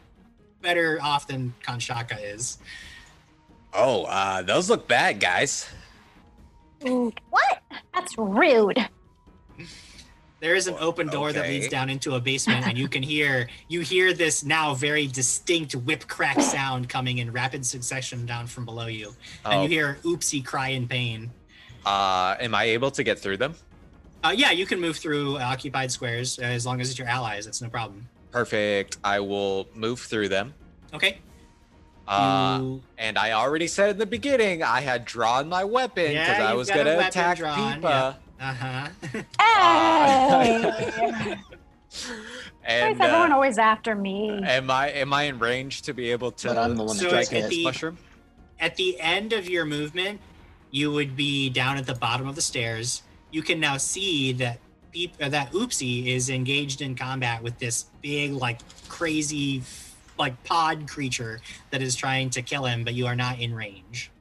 better 0.62 1.00
off 1.02 1.26
than 1.28 1.54
Kanshaka 1.66 2.18
is. 2.22 2.60
Oh, 3.74 4.04
uh, 4.04 4.44
those 4.44 4.70
look 4.70 4.88
bad, 4.88 5.20
guys. 5.20 5.68
What? 6.82 7.62
That's 7.96 8.16
rude. 8.18 8.78
There 10.44 10.56
is 10.56 10.68
an 10.68 10.76
open 10.82 11.08
door 11.08 11.32
that 11.32 11.48
leads 11.48 11.70
down 11.70 11.90
into 11.90 12.16
a 12.16 12.20
basement, 12.20 12.68
and 12.68 12.78
you 12.78 12.90
can 12.90 13.02
hear 13.02 13.48
you 13.70 13.80
hear 13.80 14.12
this 14.12 14.44
now 14.44 14.74
very 14.74 15.08
distinct 15.08 15.74
whip 15.74 16.06
crack 16.10 16.42
sound 16.42 16.90
coming 16.90 17.20
in 17.20 17.32
rapid 17.32 17.66
succession 17.66 18.26
down 18.26 18.48
from 18.48 18.66
below 18.66 18.88
you, 18.88 19.16
and 19.46 19.54
Oh, 19.54 19.64
you 19.64 19.70
hear 19.70 20.00
Oopsie 20.04 20.44
cry 20.46 20.68
in 20.70 20.86
pain. 20.86 21.32
uh, 21.86 22.36
am 22.42 22.54
I 22.54 22.66
able 22.66 22.92
to 22.92 23.04
get 23.04 23.20
through 23.20 23.38
them? 23.38 23.56
Uh, 24.22 24.34
yeah, 24.36 24.52
you 24.52 24.66
can 24.66 24.82
move 24.82 24.98
through 24.98 25.38
occupied 25.38 25.92
squares 25.94 26.38
uh, 26.38 26.42
as 26.42 26.66
long 26.66 26.82
as 26.82 26.90
it's 26.90 27.00
your 27.00 27.08
allies. 27.08 27.46
That's 27.46 27.62
no 27.62 27.70
problem. 27.70 28.10
Perfect. 28.32 28.98
I 29.02 29.22
will 29.22 29.70
move 29.74 30.02
through 30.02 30.28
them. 30.28 30.54
Okay. 30.94 31.20
Uh, 32.06 32.60
You- 32.62 32.84
and 32.98 33.18
I 33.18 33.32
already 33.32 33.68
said 33.68 33.92
in 33.92 33.98
the 33.98 34.06
beginning 34.06 34.62
I 34.62 34.82
had 34.82 35.06
drawn 35.06 35.48
my 35.48 35.64
weapon 35.64 36.08
because 36.08 36.38
Yeah, 36.38 36.50
I 36.50 36.54
was 36.54 36.70
gonna 36.70 37.00
attack 37.00 37.38
drawn, 37.38 37.82
Peepa. 37.82 38.16
Uh-huh. 38.44 38.90
Hey! 39.40 41.38
Why 42.66 42.90
is 42.92 43.00
everyone 43.00 43.32
uh, 43.32 43.36
always 43.36 43.58
after 43.58 43.96
me? 43.96 44.42
am 44.44 44.70
I 44.72 44.90
am 44.92 45.14
I 45.14 45.24
in 45.24 45.40
range 45.40 45.84
to 45.84 45.94
be 45.94 46.12
able 46.12 46.32
to 46.32 46.48
But 46.50 46.58
I'm 46.58 46.76
the 46.76 46.84
one 46.84 46.98
that 46.98 47.02
So 47.04 47.10
strike 47.10 47.34
at 47.34 47.50
the- 47.50 47.64
mushroom? 47.64 47.98
At 48.60 48.76
the 48.78 49.00
end 49.00 49.34
of 49.34 49.50
your 49.50 49.66
movement, 49.66 50.22
you 50.72 50.92
would 50.92 51.16
be 51.16 51.50
down 51.50 51.78
at 51.78 51.86
the 51.86 51.96
bottom 51.96 52.28
of 52.28 52.36
the 52.36 52.42
stairs. 52.42 53.04
You 53.32 53.42
can 53.42 53.60
now 53.60 53.78
see 53.78 54.32
that 54.34 54.60
Peep, 54.92 55.14
uh, 55.22 55.28
that 55.30 55.52
Oopsie 55.52 56.06
is 56.08 56.30
engaged 56.30 56.82
in 56.82 56.96
combat 56.96 57.42
with 57.44 57.58
this 57.60 57.86
big, 58.02 58.32
like 58.32 58.60
crazy, 58.88 59.64
like 60.20 60.42
pod 60.44 60.88
creature 60.88 61.42
that 61.72 61.82
is 61.82 61.96
trying 61.96 62.30
to 62.32 62.42
kill 62.42 62.66
him, 62.66 62.84
but 62.84 62.94
you 62.94 63.08
are 63.08 63.16
not 63.16 63.40
in 63.40 63.54
range. 63.56 64.12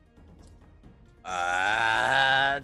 Uh, 1.24 2.60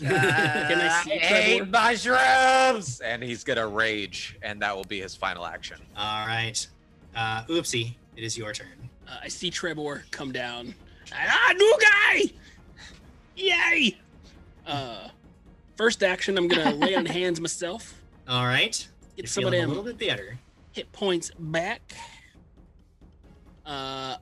Can 0.00 0.80
I 0.80 1.02
see 1.04 1.10
hate 1.18 1.58
Trevor? 1.58 1.70
mushrooms? 1.70 3.00
And 3.00 3.22
he's 3.22 3.44
gonna 3.44 3.66
rage, 3.66 4.36
and 4.42 4.60
that 4.62 4.74
will 4.74 4.84
be 4.84 5.00
his 5.00 5.14
final 5.14 5.46
action. 5.46 5.78
All 5.96 6.26
right, 6.26 6.66
uh, 7.14 7.44
Oopsie, 7.44 7.94
it 8.16 8.24
is 8.24 8.36
your 8.36 8.52
turn. 8.52 8.88
Uh, 9.08 9.16
I 9.22 9.28
see 9.28 9.50
Trebor 9.50 10.02
come 10.10 10.32
down. 10.32 10.74
Ah, 11.12 11.52
new 11.56 11.78
guy! 11.80 12.22
Yay! 13.36 13.96
Uh, 14.66 15.08
first 15.76 16.02
action, 16.02 16.38
I'm 16.38 16.48
gonna 16.48 16.72
lay 16.72 16.94
on 16.94 17.04
hands 17.06 17.40
myself. 17.40 18.00
All 18.28 18.44
right, 18.46 18.72
Get 19.16 19.24
you're 19.24 19.26
some 19.26 19.44
of 19.44 19.50
feeling 19.50 19.64
a 19.64 19.66
them 19.66 19.76
little 19.76 19.84
bit 19.92 19.98
better. 20.08 20.38
hit 20.72 20.90
points 20.92 21.30
back. 21.38 21.92
Uh, 23.66 24.16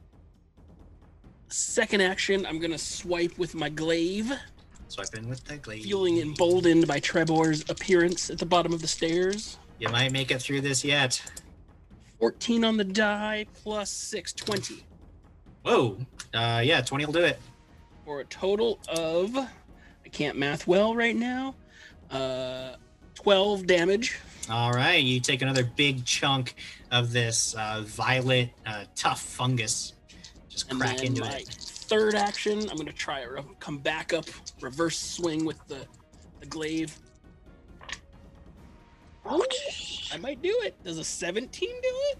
second 1.48 2.00
action, 2.02 2.44
I'm 2.46 2.58
gonna 2.58 2.78
swipe 2.78 3.36
with 3.38 3.54
my 3.54 3.68
glaive, 3.68 4.32
Swipe 4.88 5.14
in 5.14 5.28
with 5.28 5.44
the 5.44 5.56
glaive. 5.58 5.84
feeling 5.84 6.18
emboldened 6.18 6.86
by 6.86 6.98
Trebor's 6.98 7.68
appearance 7.68 8.30
at 8.30 8.38
the 8.38 8.46
bottom 8.46 8.72
of 8.72 8.80
the 8.80 8.88
stairs. 8.88 9.58
You 9.78 9.88
might 9.90 10.12
make 10.12 10.30
it 10.30 10.40
through 10.40 10.62
this 10.62 10.84
yet. 10.84 11.22
14 12.18 12.64
on 12.64 12.76
the 12.76 12.84
die 12.84 13.46
plus 13.62 13.90
6, 13.90 14.32
20. 14.32 14.84
Whoa. 15.62 15.98
Uh, 16.34 16.62
yeah, 16.64 16.80
20 16.80 17.06
will 17.06 17.12
do 17.12 17.24
it. 17.24 17.38
For 18.04 18.20
a 18.20 18.24
total 18.24 18.80
of, 18.88 19.36
I 19.36 20.08
can't 20.10 20.38
math 20.38 20.66
well 20.66 20.94
right 20.94 21.14
now, 21.14 21.54
uh, 22.10 22.76
12 23.14 23.66
damage. 23.66 24.18
All 24.50 24.72
right, 24.72 25.02
you 25.02 25.20
take 25.20 25.42
another 25.42 25.64
big 25.64 26.06
chunk 26.06 26.54
of 26.90 27.12
this 27.12 27.54
uh, 27.54 27.82
violet, 27.84 28.48
uh, 28.66 28.84
tough 28.96 29.20
fungus. 29.20 29.92
Just 30.48 30.70
And 30.70 30.80
crack 30.80 31.02
into 31.02 31.20
my 31.20 31.32
it. 31.32 31.54
Third 31.88 32.14
action, 32.14 32.60
I'm 32.68 32.76
going 32.76 32.86
to 32.86 32.92
try 32.92 33.22
to 33.22 33.44
come 33.60 33.78
back 33.78 34.12
up, 34.12 34.26
reverse 34.60 34.98
swing 34.98 35.44
with 35.44 35.66
the, 35.66 35.86
the 36.40 36.46
glaive. 36.46 36.96
Ouch. 39.26 40.10
I 40.12 40.18
might 40.18 40.42
do 40.42 40.54
it. 40.64 40.82
Does 40.84 40.98
a 40.98 41.04
17 41.04 41.68
do 41.68 41.76
it? 41.82 42.18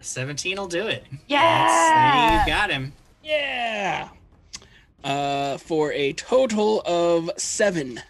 17 0.00 0.56
will 0.56 0.66
do 0.66 0.86
it. 0.86 1.04
Yeah. 1.28 2.40
you 2.40 2.46
got 2.46 2.70
him. 2.70 2.92
Yeah. 3.22 4.08
Uh, 5.02 5.56
for 5.58 5.92
a 5.92 6.12
total 6.14 6.82
of 6.86 7.30
seven. 7.36 8.00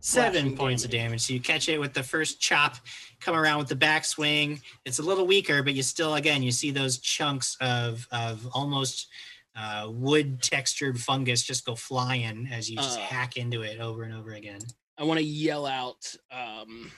Seven 0.00 0.32
Slashing 0.32 0.56
points 0.56 0.84
of 0.84 0.90
damage. 0.90 1.22
So 1.22 1.32
you 1.32 1.40
catch 1.40 1.68
it 1.68 1.80
with 1.80 1.92
the 1.92 2.02
first 2.02 2.40
chop, 2.40 2.76
come 3.20 3.34
around 3.34 3.58
with 3.58 3.68
the 3.68 3.76
backswing. 3.76 4.60
It's 4.84 5.00
a 5.00 5.02
little 5.02 5.26
weaker, 5.26 5.64
but 5.64 5.74
you 5.74 5.82
still, 5.82 6.14
again, 6.14 6.44
you 6.44 6.52
see 6.52 6.70
those 6.70 6.98
chunks 6.98 7.56
of 7.60 8.06
of 8.12 8.46
almost 8.52 9.08
uh, 9.56 9.88
wood 9.90 10.42
textured 10.42 11.00
fungus 11.00 11.42
just 11.42 11.64
go 11.64 11.74
flying 11.74 12.48
as 12.52 12.68
you 12.68 12.76
just 12.76 12.98
Uh. 12.98 13.02
hack 13.02 13.36
into 13.36 13.62
it 13.62 13.80
over 13.80 14.02
and 14.02 14.14
over 14.14 14.32
again. 14.32 14.60
I 14.98 15.04
want 15.04 15.18
to 15.18 15.24
yell 15.24 15.66
out 15.66 16.14
um, 16.30 16.90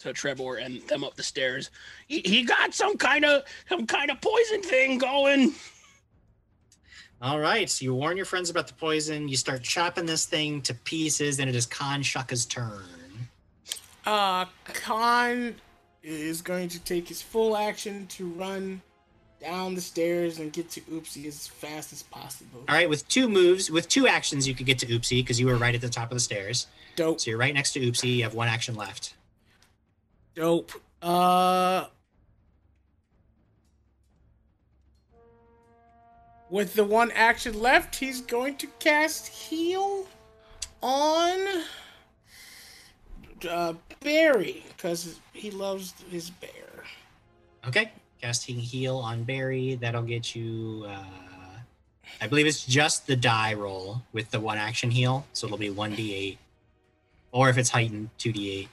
to 0.00 0.12
Trevor 0.12 0.56
and 0.56 0.80
them 0.88 1.04
up 1.04 1.16
the 1.16 1.22
stairs. 1.22 1.70
He, 2.06 2.20
he 2.24 2.42
got 2.44 2.74
some 2.74 2.96
kind 2.96 3.24
of 3.24 3.42
some 3.68 3.86
kind 3.86 4.10
of 4.10 4.20
poison 4.20 4.62
thing 4.62 4.98
going. 4.98 5.54
All 7.22 7.40
right, 7.40 7.68
so 7.70 7.82
you 7.82 7.94
warn 7.94 8.16
your 8.18 8.26
friends 8.26 8.50
about 8.50 8.66
the 8.66 8.74
poison. 8.74 9.26
You 9.26 9.36
start 9.38 9.62
chopping 9.62 10.04
this 10.04 10.26
thing 10.26 10.60
to 10.62 10.74
pieces, 10.74 11.38
and 11.38 11.48
it 11.48 11.56
is 11.56 11.66
Kanshaka's 11.66 12.44
turn. 12.44 12.82
Uh, 14.04 14.44
Khan 14.64 15.54
is 16.02 16.42
going 16.42 16.68
to 16.68 16.78
take 16.80 17.08
his 17.08 17.22
full 17.22 17.56
action 17.56 18.06
to 18.08 18.28
run 18.28 18.82
down 19.40 19.74
the 19.74 19.80
stairs 19.80 20.38
and 20.38 20.52
get 20.52 20.70
to 20.70 20.80
Oopsie 20.82 21.26
as 21.26 21.46
fast 21.46 21.92
as 21.92 22.02
possible. 22.04 22.64
All 22.68 22.74
right, 22.74 22.88
with 22.88 23.06
two 23.08 23.28
moves, 23.28 23.70
with 23.70 23.88
two 23.88 24.06
actions, 24.08 24.48
you 24.48 24.54
could 24.54 24.66
get 24.66 24.78
to 24.80 24.86
Oopsie 24.86 25.20
because 25.22 25.38
you 25.38 25.46
were 25.46 25.56
right 25.56 25.74
at 25.74 25.80
the 25.80 25.88
top 25.88 26.10
of 26.10 26.16
the 26.16 26.20
stairs. 26.20 26.66
Dope, 26.96 27.20
So 27.20 27.30
you're 27.30 27.38
right 27.38 27.52
next 27.54 27.72
to 27.72 27.80
Oopsie. 27.80 28.16
You 28.16 28.22
have 28.22 28.34
one 28.34 28.48
action 28.48 28.74
left. 28.74 29.14
dope. 30.34 30.72
Uh, 31.02 31.84
with 36.50 36.74
the 36.74 36.84
one 36.84 37.10
action 37.12 37.60
left, 37.60 37.94
he's 37.96 38.20
going 38.22 38.56
to 38.56 38.66
cast 38.78 39.26
heal 39.28 40.06
on 40.82 41.38
uh, 43.48 43.74
Barry 44.00 44.64
because 44.76 45.18
he 45.32 45.50
loves 45.50 45.92
his 46.10 46.30
bear. 46.30 46.84
Okay, 47.66 47.90
casting 48.20 48.56
heal 48.56 48.96
on 48.98 49.24
Barry. 49.24 49.76
That'll 49.76 50.02
get 50.02 50.34
you. 50.34 50.86
Uh, 50.88 51.04
I 52.20 52.26
believe 52.26 52.46
it's 52.46 52.64
just 52.64 53.06
the 53.06 53.16
die 53.16 53.54
roll 53.54 54.02
with 54.12 54.30
the 54.30 54.40
one 54.40 54.58
action 54.58 54.90
heal, 54.90 55.26
so 55.32 55.46
it'll 55.46 55.58
be 55.58 55.70
one 55.70 55.94
d8, 55.94 56.38
or 57.32 57.48
if 57.48 57.58
it's 57.58 57.70
heightened, 57.70 58.10
two 58.18 58.32
d8. 58.32 58.68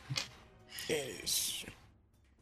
Is 0.90 1.65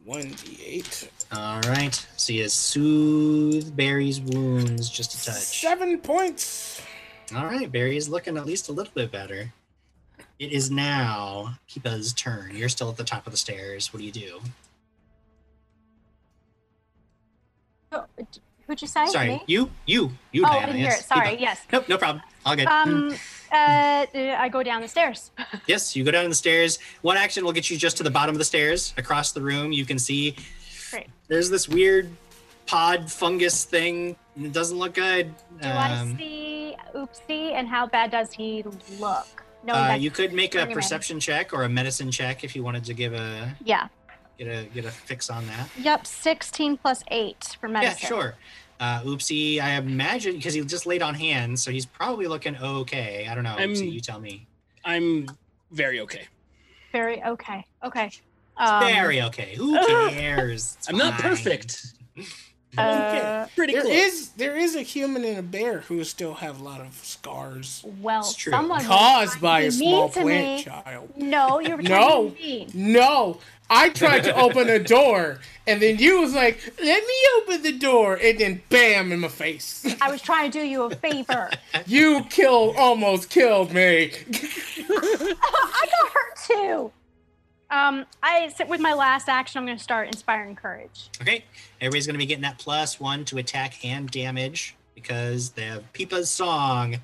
one 0.03 0.31
d 0.43 0.59
eight. 0.65 1.09
All 1.31 1.61
right, 1.61 2.07
so 2.17 2.33
you 2.33 2.49
soothe 2.49 3.75
Barry's 3.75 4.19
wounds 4.19 4.89
just 4.89 5.13
a 5.13 5.25
touch. 5.25 5.37
Seven 5.37 5.99
points. 5.99 6.81
All 7.35 7.45
right, 7.45 7.71
Barry 7.71 7.97
is 7.97 8.09
looking 8.09 8.35
at 8.37 8.45
least 8.45 8.69
a 8.69 8.73
little 8.73 8.91
bit 8.93 9.11
better. 9.11 9.53
It 10.39 10.51
is 10.51 10.71
now 10.71 11.55
Peepa's 11.69 12.13
turn. 12.13 12.55
You're 12.55 12.67
still 12.67 12.89
at 12.89 12.97
the 12.97 13.03
top 13.03 13.27
of 13.27 13.31
the 13.31 13.37
stairs. 13.37 13.93
What 13.93 13.99
do 13.99 14.05
you 14.05 14.11
do? 14.11 14.41
Oh, 17.91 18.05
Who'd 18.67 18.81
you 18.81 18.87
say? 18.87 19.05
Sorry, 19.07 19.27
Me? 19.27 19.43
you, 19.47 19.69
you, 19.85 20.11
you. 20.31 20.43
Oh, 20.45 20.47
I 20.47 20.51
Diana, 20.53 20.65
didn't 20.67 20.77
hear 20.79 20.89
yes, 20.91 20.99
it. 21.01 21.07
Sorry. 21.07 21.37
Yes. 21.37 21.59
Nope, 21.73 21.89
no 21.89 21.97
problem. 21.97 22.23
All 22.45 22.55
good. 22.55 22.67
Um. 22.67 23.11
Uh. 23.51 24.05
I 24.15 24.49
go 24.49 24.63
down 24.63 24.81
the 24.81 24.87
stairs. 24.87 25.31
Yes, 25.67 25.95
you 25.95 26.03
go 26.05 26.11
down 26.11 26.29
the 26.29 26.35
stairs. 26.35 26.79
One 27.01 27.17
action 27.17 27.43
will 27.43 27.51
get 27.51 27.69
you 27.69 27.77
just 27.77 27.97
to 27.97 28.03
the 28.03 28.09
bottom 28.11 28.33
of 28.33 28.39
the 28.39 28.45
stairs. 28.45 28.93
Across 28.97 29.33
the 29.33 29.41
room, 29.41 29.71
you 29.73 29.85
can 29.85 29.99
see 29.99 30.35
Great. 30.89 31.07
there's 31.27 31.49
this 31.49 31.67
weird 31.67 32.09
pod 32.65 33.11
fungus 33.11 33.65
thing. 33.65 34.15
It 34.41 34.53
doesn't 34.53 34.77
look 34.77 34.93
good. 34.93 35.33
Do 35.61 35.67
I 35.67 35.99
Um, 35.99 36.17
see 36.17 36.75
Oopsie 36.95 37.51
and 37.53 37.67
how 37.67 37.85
bad 37.87 38.11
does 38.11 38.31
he 38.31 38.63
look? 38.99 39.27
No, 39.63 39.73
uh, 39.73 39.93
you 39.93 40.09
could 40.11 40.33
make 40.33 40.55
a 40.55 40.61
in. 40.63 40.71
perception 40.71 41.19
check 41.19 41.53
or 41.53 41.63
a 41.63 41.69
medicine 41.69 42.09
check 42.09 42.43
if 42.43 42.55
you 42.55 42.63
wanted 42.63 42.85
to 42.85 42.93
give 42.93 43.13
a 43.13 43.55
yeah. 43.63 43.87
Get 44.43 44.47
a 44.51 44.63
get 44.73 44.85
a 44.85 44.91
fix 44.91 45.29
on 45.29 45.45
that. 45.47 45.69
Yep. 45.77 46.07
Sixteen 46.07 46.77
plus 46.77 47.03
eight 47.09 47.57
for 47.59 47.67
medicine. 47.67 47.97
Yeah, 48.01 48.07
sure. 48.07 48.35
Uh, 48.79 49.01
oopsie, 49.01 49.61
I 49.61 49.73
imagine 49.73 50.35
because 50.37 50.55
he 50.55 50.61
just 50.65 50.87
laid 50.87 51.03
on 51.03 51.13
hands, 51.13 51.61
so 51.63 51.69
he's 51.69 51.85
probably 51.85 52.25
looking 52.27 52.57
okay. 52.57 53.27
I 53.29 53.35
don't 53.35 53.43
know. 53.43 53.51
I'm- 53.55 53.69
Oopsie, 53.73 53.91
you 53.91 53.99
tell 53.99 54.19
me. 54.19 54.47
I'm 54.83 55.27
very 55.71 55.99
okay. 56.01 56.27
Very 56.91 57.23
okay. 57.23 57.63
Okay. 57.83 58.09
Um, 58.57 58.83
Very 58.83 59.21
okay. 59.21 59.55
Who 59.55 59.73
cares? 60.09 60.77
I'm 60.89 60.97
not 60.97 61.13
perfect. 61.19 61.93
Uh, 62.77 63.47
Pretty 63.55 63.73
There 63.73 63.81
close. 63.81 63.93
is 63.93 64.29
there 64.37 64.55
is 64.55 64.75
a 64.75 64.81
human 64.81 65.25
and 65.25 65.37
a 65.37 65.41
bear 65.43 65.79
who 65.81 66.01
still 66.05 66.35
have 66.35 66.61
a 66.61 66.63
lot 66.63 66.79
of 66.79 66.93
scars 67.03 67.83
well, 67.99 68.21
It's 68.21 68.33
true. 68.35 68.51
someone 68.51 68.83
caused 68.85 69.41
by 69.41 69.61
a 69.61 69.71
small 69.71 70.07
plant 70.09 70.27
me. 70.27 70.63
child. 70.63 71.09
No, 71.17 71.59
you're 71.59 71.77
trying 71.81 71.89
No. 71.89 72.29
to 72.29 72.35
be. 72.35 72.67
No, 72.73 73.39
I 73.69 73.89
tried 73.89 74.21
to 74.23 74.35
open 74.35 74.69
a 74.69 74.79
door, 74.79 75.39
and 75.67 75.81
then 75.81 75.97
you 75.97 76.21
was 76.21 76.33
like, 76.33 76.59
"Let 76.81 77.03
me 77.05 77.13
open 77.37 77.61
the 77.63 77.71
door," 77.77 78.15
and 78.21 78.39
then 78.39 78.61
bam 78.69 79.11
in 79.11 79.19
my 79.19 79.27
face. 79.27 79.85
I 80.01 80.09
was 80.11 80.21
trying 80.21 80.51
to 80.51 80.59
do 80.59 80.65
you 80.65 80.83
a 80.83 80.95
favor. 80.95 81.49
You 81.87 82.23
killed, 82.29 82.75
almost 82.77 83.29
killed 83.29 83.73
me. 83.73 84.11
I 84.89 85.85
got 85.91 86.11
hurt 86.11 86.37
too. 86.47 86.91
Um, 87.71 88.05
I 88.21 88.53
with 88.67 88.81
my 88.81 88.93
last 88.93 89.29
action, 89.29 89.57
I'm 89.59 89.65
going 89.65 89.77
to 89.77 89.83
start 89.83 90.07
inspiring 90.07 90.55
courage. 90.55 91.09
Okay, 91.21 91.45
everybody's 91.79 92.05
gonna 92.05 92.19
be 92.19 92.25
getting 92.25 92.43
that 92.43 92.59
plus 92.59 92.99
one 92.99 93.23
to 93.25 93.37
attack 93.37 93.83
and 93.85 94.09
damage 94.11 94.75
because 94.93 95.51
they 95.51 95.63
have 95.63 95.83
Peepa's 95.93 96.29
song. 96.29 96.97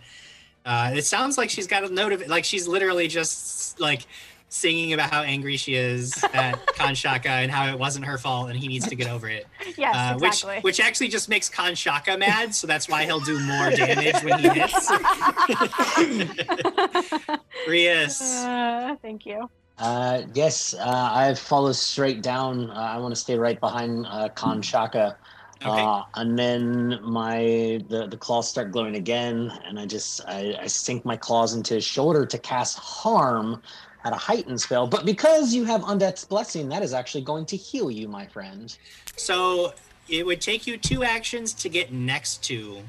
Uh, 0.65 0.91
it 0.93 1.05
sounds 1.05 1.37
like 1.37 1.49
she's 1.49 1.67
got 1.67 1.83
a 1.85 1.89
note 1.93 2.11
of 2.11 2.21
it, 2.21 2.27
like 2.27 2.43
she's 2.43 2.67
literally 2.67 3.07
just 3.07 3.79
like 3.79 4.05
singing 4.49 4.93
about 4.93 5.09
how 5.09 5.21
angry 5.23 5.55
she 5.57 5.75
is 5.75 6.21
at 6.33 6.55
Kanshaka 6.75 7.25
and 7.27 7.51
how 7.51 7.67
it 7.69 7.77
wasn't 7.79 8.05
her 8.05 8.17
fault 8.17 8.49
and 8.49 8.57
he 8.57 8.67
needs 8.69 8.87
to 8.87 8.95
get 8.95 9.09
over 9.09 9.27
it. 9.29 9.45
Yes, 9.77 9.95
Uh, 9.95 10.13
exactly. 10.25 10.55
Which 10.55 10.63
which 10.63 10.79
actually 10.81 11.07
just 11.09 11.29
makes 11.29 11.49
Kanshaka 11.49 12.17
mad, 12.19 12.53
so 12.55 12.67
that's 12.67 12.89
why 12.89 13.05
he'll 13.05 13.19
do 13.21 13.39
more 13.39 13.69
damage 13.75 14.21
when 14.23 14.39
he 14.39 14.49
hits. 14.49 14.91
Rias. 17.67 18.21
Uh, 18.43 18.95
thank 19.01 19.25
you. 19.25 19.49
Uh, 19.79 20.23
yes, 20.33 20.73
uh, 20.73 21.09
I 21.13 21.33
follow 21.35 21.71
straight 21.71 22.21
down. 22.21 22.71
Uh, 22.71 22.73
I 22.73 22.97
want 22.97 23.13
to 23.13 23.19
stay 23.19 23.37
right 23.37 23.59
behind 23.59 24.05
uh, 24.07 24.29
Kanshaka. 24.29 25.15
Okay. 25.63 25.69
Uh, 25.69 26.03
and 26.15 26.37
then 26.37 26.99
my 27.01 27.81
the, 27.89 28.07
the 28.07 28.17
claws 28.17 28.47
start 28.49 28.71
glowing 28.71 28.95
again, 28.95 29.51
and 29.65 29.79
I 29.79 29.85
just 29.85 30.21
I, 30.27 30.55
I 30.61 30.67
sink 30.67 31.03
my 31.05 31.17
claws 31.17 31.53
into 31.53 31.75
his 31.75 31.83
shoulder 31.83 32.25
to 32.25 32.37
cast 32.37 32.77
harm 32.77 33.61
at 34.03 34.13
a 34.13 34.15
heightened 34.15 34.61
spell. 34.61 34.87
But 34.87 35.05
because 35.05 35.53
you 35.53 35.63
have 35.63 35.81
Undeath's 35.81 36.25
Blessing, 36.25 36.69
that 36.69 36.83
is 36.83 36.93
actually 36.93 37.23
going 37.23 37.45
to 37.47 37.57
heal 37.57 37.89
you, 37.89 38.07
my 38.07 38.27
friend. 38.27 38.75
So 39.15 39.73
it 40.07 40.25
would 40.25 40.41
take 40.41 40.67
you 40.67 40.77
two 40.77 41.03
actions 41.03 41.53
to 41.53 41.69
get 41.69 41.91
next 41.91 42.43
to 42.45 42.83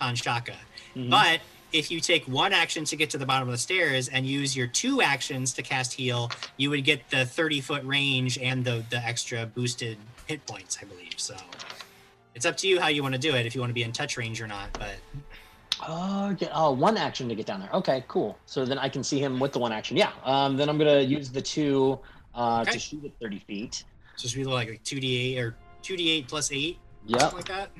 Kanshaka. 0.00 0.56
Mhm. 0.96 1.10
But 1.10 1.40
if 1.72 1.90
you 1.90 2.00
take 2.00 2.24
one 2.24 2.52
action 2.52 2.84
to 2.84 2.96
get 2.96 3.10
to 3.10 3.18
the 3.18 3.26
bottom 3.26 3.48
of 3.48 3.52
the 3.52 3.58
stairs 3.58 4.08
and 4.08 4.26
use 4.26 4.56
your 4.56 4.66
two 4.66 5.02
actions 5.02 5.52
to 5.54 5.62
cast 5.62 5.92
heal, 5.92 6.30
you 6.56 6.70
would 6.70 6.84
get 6.84 7.08
the 7.10 7.26
30 7.26 7.60
foot 7.60 7.84
range 7.84 8.38
and 8.38 8.64
the, 8.64 8.84
the 8.90 8.98
extra 9.04 9.44
boosted 9.46 9.98
hit 10.26 10.44
points, 10.46 10.78
I 10.80 10.86
believe. 10.86 11.14
So 11.16 11.36
it's 12.34 12.46
up 12.46 12.56
to 12.58 12.68
you 12.68 12.80
how 12.80 12.88
you 12.88 13.02
want 13.02 13.14
to 13.14 13.20
do 13.20 13.34
it, 13.34 13.44
if 13.46 13.54
you 13.54 13.60
want 13.60 13.70
to 13.70 13.74
be 13.74 13.82
in 13.82 13.92
touch 13.92 14.16
range 14.16 14.40
or 14.40 14.46
not. 14.46 14.72
But 14.74 14.96
Oh, 15.86 16.32
get, 16.34 16.50
oh, 16.52 16.72
one 16.72 16.96
action 16.96 17.28
to 17.28 17.36
get 17.36 17.46
down 17.46 17.60
there. 17.60 17.70
Okay, 17.72 18.02
cool. 18.08 18.36
So 18.46 18.64
then 18.64 18.78
I 18.78 18.88
can 18.88 19.04
see 19.04 19.20
him 19.20 19.38
with 19.38 19.52
the 19.52 19.60
one 19.60 19.70
action. 19.72 19.96
Yeah. 19.96 20.10
Um, 20.24 20.56
then 20.56 20.68
I'm 20.68 20.76
gonna 20.76 21.00
use 21.00 21.30
the 21.30 21.40
two 21.42 22.00
uh, 22.34 22.60
Okay. 22.62 22.72
to 22.72 22.78
shoot 22.80 23.04
at 23.04 23.12
30 23.20 23.38
feet. 23.40 23.74
So 23.74 23.84
it's 24.14 24.22
just 24.22 24.34
be 24.34 24.44
like, 24.44 24.68
like 24.68 24.82
2d8 24.82 25.38
or 25.38 25.56
2d8 25.84 26.26
plus 26.26 26.50
8, 26.50 26.78
Yeah. 27.06 27.26
like 27.28 27.44
that. 27.46 27.70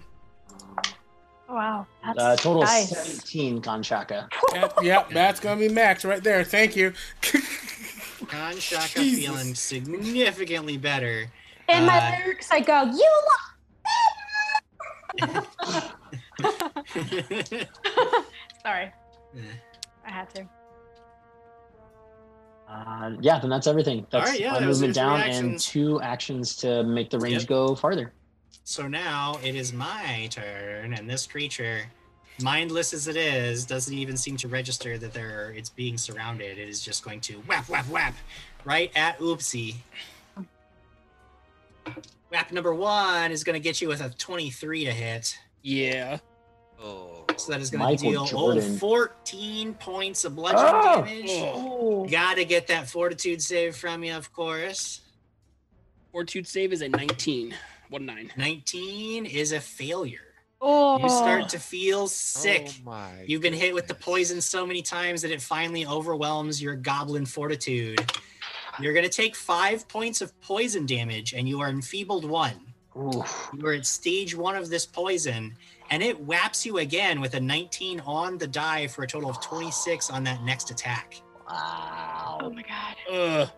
Wow, 1.48 1.86
that's 2.04 2.18
Uh, 2.18 2.36
total 2.36 2.62
nice. 2.62 2.90
17 2.90 3.62
Kanshaka. 3.62 4.28
That, 4.52 4.74
yep, 4.82 5.08
that's 5.10 5.40
gonna 5.40 5.58
be 5.58 5.68
max 5.70 6.04
right 6.04 6.22
there. 6.22 6.44
Thank 6.44 6.76
you. 6.76 6.92
Kanshaka 7.22 8.94
Jesus. 9.00 9.24
feeling 9.24 9.54
significantly 9.54 10.76
better. 10.76 11.30
In 11.68 11.86
my 11.86 11.96
Uh, 11.98 12.16
lyrics, 12.22 12.48
I 12.50 12.60
go, 12.60 12.82
"You 12.84 13.10
lost." 13.28 13.54
Sorry, 18.62 18.92
I 20.06 20.10
had 20.10 20.28
to. 20.34 20.48
Uh, 22.68 23.10
yeah, 23.20 23.38
then 23.38 23.48
that's 23.48 23.66
everything. 23.66 24.06
That's 24.10 24.30
right, 24.30 24.38
yeah, 24.40 24.52
one 24.52 24.60
that 24.62 24.68
was 24.68 24.80
movement 24.82 24.96
your 24.96 25.04
three 25.20 25.32
down 25.34 25.44
and 25.44 25.58
two 25.58 26.00
actions 26.02 26.54
to 26.56 26.82
make 26.84 27.08
the 27.08 27.18
range 27.18 27.42
Yep. 27.42 27.48
go 27.48 27.74
farther. 27.74 28.12
So 28.68 28.86
now 28.86 29.40
it 29.42 29.54
is 29.54 29.72
my 29.72 30.28
turn, 30.30 30.92
and 30.92 31.08
this 31.08 31.26
creature, 31.26 31.86
mindless 32.42 32.92
as 32.92 33.08
it 33.08 33.16
is, 33.16 33.64
doesn't 33.64 33.94
even 33.94 34.14
seem 34.14 34.36
to 34.36 34.46
register 34.46 34.98
that 34.98 35.14
there 35.14 35.54
it's 35.56 35.70
being 35.70 35.96
surrounded. 35.96 36.58
It 36.58 36.68
is 36.68 36.82
just 36.82 37.02
going 37.02 37.20
to 37.22 37.36
whap 37.48 37.70
whap 37.70 37.86
whap 37.86 38.14
right 38.66 38.92
at 38.94 39.18
Oopsie. 39.20 39.76
Whap 42.30 42.52
number 42.52 42.74
one 42.74 43.32
is 43.32 43.42
going 43.42 43.54
to 43.54 43.60
get 43.60 43.80
you 43.80 43.88
with 43.88 44.02
a 44.02 44.10
23 44.10 44.84
to 44.84 44.92
hit. 44.92 45.38
Yeah. 45.62 46.18
Oh. 46.78 47.24
So 47.38 47.52
that 47.52 47.62
is 47.62 47.70
going 47.70 47.96
to 47.96 48.04
Michael 48.04 48.26
deal 48.26 48.38
oh, 48.38 48.60
14 48.60 49.72
points 49.80 50.26
of 50.26 50.36
bludgeoning 50.36 50.74
Oh! 50.74 51.04
damage. 51.06 51.30
Oh. 51.30 52.06
Gotta 52.06 52.44
get 52.44 52.66
that 52.66 52.86
fortitude 52.86 53.40
save 53.40 53.76
from 53.76 54.04
you, 54.04 54.14
of 54.14 54.30
course. 54.34 55.00
Fortitude 56.12 56.46
save 56.46 56.74
is 56.74 56.82
a 56.82 56.90
19. 56.90 57.54
One 57.90 58.06
nine. 58.06 58.30
19 58.36 59.26
is 59.26 59.52
a 59.52 59.60
failure. 59.60 60.20
Oh. 60.60 60.98
You 60.98 61.08
start 61.08 61.48
to 61.50 61.58
feel 61.58 62.08
sick. 62.08 62.68
Oh 62.68 62.90
my. 62.90 63.10
You've 63.26 63.42
been 63.42 63.54
hit 63.54 63.74
with 63.74 63.86
the 63.86 63.94
poison 63.94 64.40
so 64.40 64.66
many 64.66 64.82
times 64.82 65.22
that 65.22 65.30
it 65.30 65.40
finally 65.40 65.86
overwhelms 65.86 66.60
your 66.60 66.74
goblin 66.74 67.24
fortitude. 67.26 68.00
You're 68.80 68.92
going 68.92 69.04
to 69.04 69.10
take 69.10 69.34
five 69.34 69.88
points 69.88 70.20
of 70.20 70.38
poison 70.40 70.86
damage, 70.86 71.32
and 71.32 71.48
you 71.48 71.60
are 71.60 71.68
enfeebled 71.68 72.24
one. 72.24 72.54
Ooh. 72.96 73.24
You 73.56 73.66
are 73.66 73.72
at 73.72 73.86
stage 73.86 74.36
one 74.36 74.56
of 74.56 74.70
this 74.70 74.86
poison, 74.86 75.56
and 75.90 76.02
it 76.02 76.18
whaps 76.20 76.66
you 76.66 76.78
again 76.78 77.20
with 77.20 77.34
a 77.34 77.40
19 77.40 78.00
on 78.00 78.38
the 78.38 78.46
die 78.46 78.86
for 78.86 79.02
a 79.02 79.06
total 79.06 79.30
of 79.30 79.40
26 79.40 80.10
on 80.10 80.24
that 80.24 80.42
next 80.42 80.70
attack. 80.70 81.20
Wow. 81.48 82.38
Oh 82.42 82.50
my 82.50 82.62
god. 82.62 82.96
Ugh. 83.12 83.50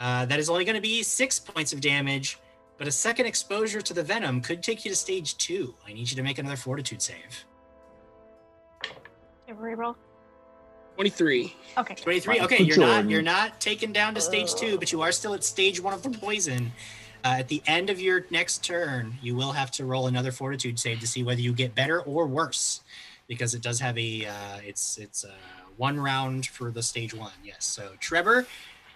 Uh, 0.00 0.26
that 0.26 0.38
is 0.38 0.50
only 0.50 0.64
going 0.64 0.74
to 0.76 0.82
be 0.82 1.02
six 1.02 1.38
points 1.38 1.72
of 1.72 1.80
damage, 1.80 2.38
but 2.78 2.86
a 2.86 2.92
second 2.92 3.26
exposure 3.26 3.80
to 3.80 3.94
the 3.94 4.02
venom 4.02 4.40
could 4.40 4.62
take 4.62 4.84
you 4.84 4.90
to 4.90 4.96
stage 4.96 5.36
two. 5.36 5.74
I 5.86 5.92
need 5.92 6.10
you 6.10 6.16
to 6.16 6.22
make 6.22 6.38
another 6.38 6.56
fortitude 6.56 7.00
save. 7.00 7.44
Okay, 8.84 9.58
reroll. 9.58 9.96
23. 10.96 11.54
Okay. 11.78 11.94
23. 11.94 12.40
Okay, 12.40 12.62
you're 12.62 12.78
not 12.78 13.08
you're 13.08 13.22
not 13.22 13.60
taken 13.60 13.92
down 13.92 14.14
to 14.14 14.20
stage 14.20 14.54
two, 14.54 14.78
but 14.78 14.92
you 14.92 15.02
are 15.02 15.12
still 15.12 15.34
at 15.34 15.44
stage 15.44 15.80
one 15.80 15.92
of 15.92 16.02
the 16.02 16.10
poison. 16.10 16.72
Uh, 17.24 17.36
at 17.38 17.48
the 17.48 17.62
end 17.66 17.90
of 17.90 18.00
your 18.00 18.24
next 18.30 18.64
turn, 18.64 19.14
you 19.20 19.34
will 19.34 19.52
have 19.52 19.70
to 19.72 19.84
roll 19.84 20.06
another 20.06 20.32
fortitude 20.32 20.78
save 20.78 21.00
to 21.00 21.06
see 21.06 21.22
whether 21.22 21.40
you 21.40 21.52
get 21.52 21.74
better 21.74 22.00
or 22.02 22.26
worse, 22.26 22.82
because 23.26 23.52
it 23.52 23.62
does 23.62 23.80
have 23.80 23.98
a 23.98 24.26
uh, 24.26 24.58
it's 24.64 24.96
it's 24.96 25.24
uh, 25.24 25.32
one 25.76 26.00
round 26.00 26.46
for 26.46 26.70
the 26.70 26.82
stage 26.82 27.12
one. 27.12 27.32
Yes. 27.44 27.64
So 27.64 27.90
Trevor, 28.00 28.46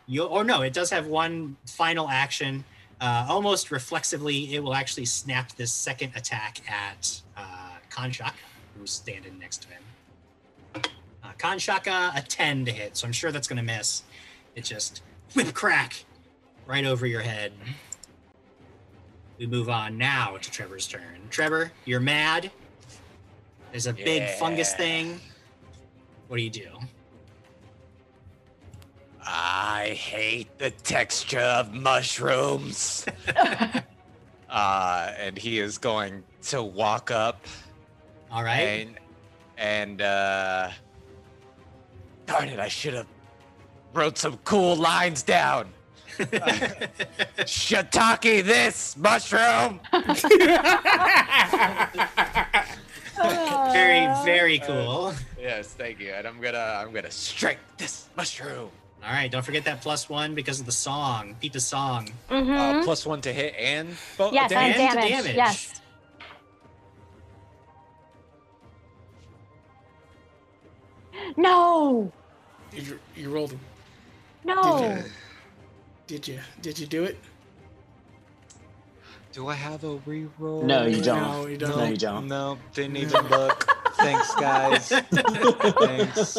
you 0.07 0.25
or 0.25 0.43
no, 0.43 0.63
it 0.63 0.73
does 0.73 0.91
have 0.91 1.07
one 1.07 1.57
final 1.67 2.09
action. 2.09 2.65
Uh, 3.01 3.27
almost 3.29 3.71
reflexively, 3.71 4.55
it 4.55 4.63
will 4.63 4.75
actually 4.75 5.07
snap 5.07 5.53
this 5.53 5.73
second 5.73 6.13
attack 6.15 6.61
at 6.71 7.23
uh, 7.37 7.71
Kanshaka, 7.91 8.33
who's 8.79 8.91
standing 8.91 9.39
next 9.39 9.63
to 9.63 9.69
him. 9.69 9.83
Uh, 11.25 11.33
Kanshaka, 11.39 12.15
a 12.17 12.21
10 12.21 12.67
to 12.67 12.73
hit, 12.73 12.97
so 12.97 13.07
I'm 13.07 13.13
sure 13.13 13.33
that's 13.33 13.49
going 13.49 13.57
to 13.57 13.63
miss. 13.63 14.03
It 14.55 14.65
just 14.65 15.03
whip 15.35 15.55
crack 15.55 16.05
right 16.67 16.85
over 16.85 17.07
your 17.07 17.23
head. 17.23 17.53
We 19.39 19.47
move 19.47 19.71
on 19.71 19.97
now 19.97 20.37
to 20.37 20.51
Trevor's 20.51 20.87
turn. 20.87 21.29
Trevor, 21.31 21.73
you're 21.87 22.01
mad. 22.01 22.51
There's 23.71 23.87
a 23.87 23.95
big 23.95 24.29
fungus 24.39 24.75
thing. 24.75 25.19
What 26.29 26.37
do 26.37 26.43
you 26.43 26.51
do? 26.51 26.69
I 29.27 29.89
hate 29.99 30.59
the 30.59 30.71
texture 30.71 31.39
of 31.41 31.73
mushrooms. 31.73 33.05
uh, 34.49 35.13
and 35.19 35.37
he 35.39 35.59
is 35.59 35.79
going 35.79 36.23
to 36.45 36.63
walk 36.63 37.11
up 37.11 37.47
All 38.31 38.43
right. 38.43 38.61
and 38.87 38.95
and 39.59 40.01
uh, 40.03 40.71
darn 42.27 42.49
it, 42.49 42.59
I 42.59 42.69
should 42.69 42.95
have 42.95 43.07
wrote 43.93 44.17
some 44.19 44.39
cool 44.45 44.77
lines 44.77 45.23
down. 45.23 45.69
Shiitake 47.47 48.45
this 48.45 48.97
mushroom. 48.97 49.81
very, 53.73 54.07
Uh, 54.07 54.23
very 54.25 54.59
cool. 54.61 55.13
Yes, 55.39 55.69
thank 55.69 56.01
you. 56.01 56.13
And 56.13 56.27
I'm 56.27 56.41
gonna 56.41 56.59
I'm 56.85 56.93
gonna 56.93 57.11
strike 57.11 57.59
this 57.77 58.07
mushroom. 58.17 58.71
All 59.03 59.11
right, 59.13 59.31
don't 59.31 59.45
forget 59.45 59.65
that 59.65 59.81
plus 59.81 60.09
one 60.09 60.35
because 60.35 60.61
of 60.61 60.67
the 60.67 60.73
song. 60.73 61.35
Beat 61.41 61.55
the 61.55 61.61
song. 61.61 62.11
mhm. 62.31 62.81
Uh, 62.81 62.85
plus 62.85 63.07
one 63.07 63.21
to 63.23 63.33
hit 63.33 63.55
and 63.59 63.97
bo- 64.19 64.31
yes, 64.33 64.53
and 64.53 64.75
damage. 64.75 64.95
damage. 64.95 65.11
damage. 65.11 65.37
Yes. 65.37 65.81
No. 71.37 72.13
Did 72.71 72.87
you, 72.87 72.99
you 73.17 73.31
rolled? 73.31 73.57
No. 74.45 74.63
Did 74.79 75.07
you? 75.07 75.11
Did 76.07 76.29
you? 76.29 76.41
Did 76.63 76.79
you 76.79 76.87
do 76.87 77.05
it? 77.05 77.19
Do 79.33 79.47
I 79.49 79.55
have 79.55 79.85
a 79.85 79.97
reroll? 79.99 80.65
No, 80.65 80.87
you 80.87 81.01
don't. 81.01 81.23
No, 81.23 81.47
you 81.47 81.57
don't. 81.57 81.77
No, 81.77 81.85
you 81.85 81.97
don't. 81.97 82.27
No, 82.29 82.59
didn't 82.75 82.97
even 82.97 83.27
look. 83.29 83.65
Thanks, 83.95 84.35
guys. 84.35 84.89
Thanks. 85.11 86.37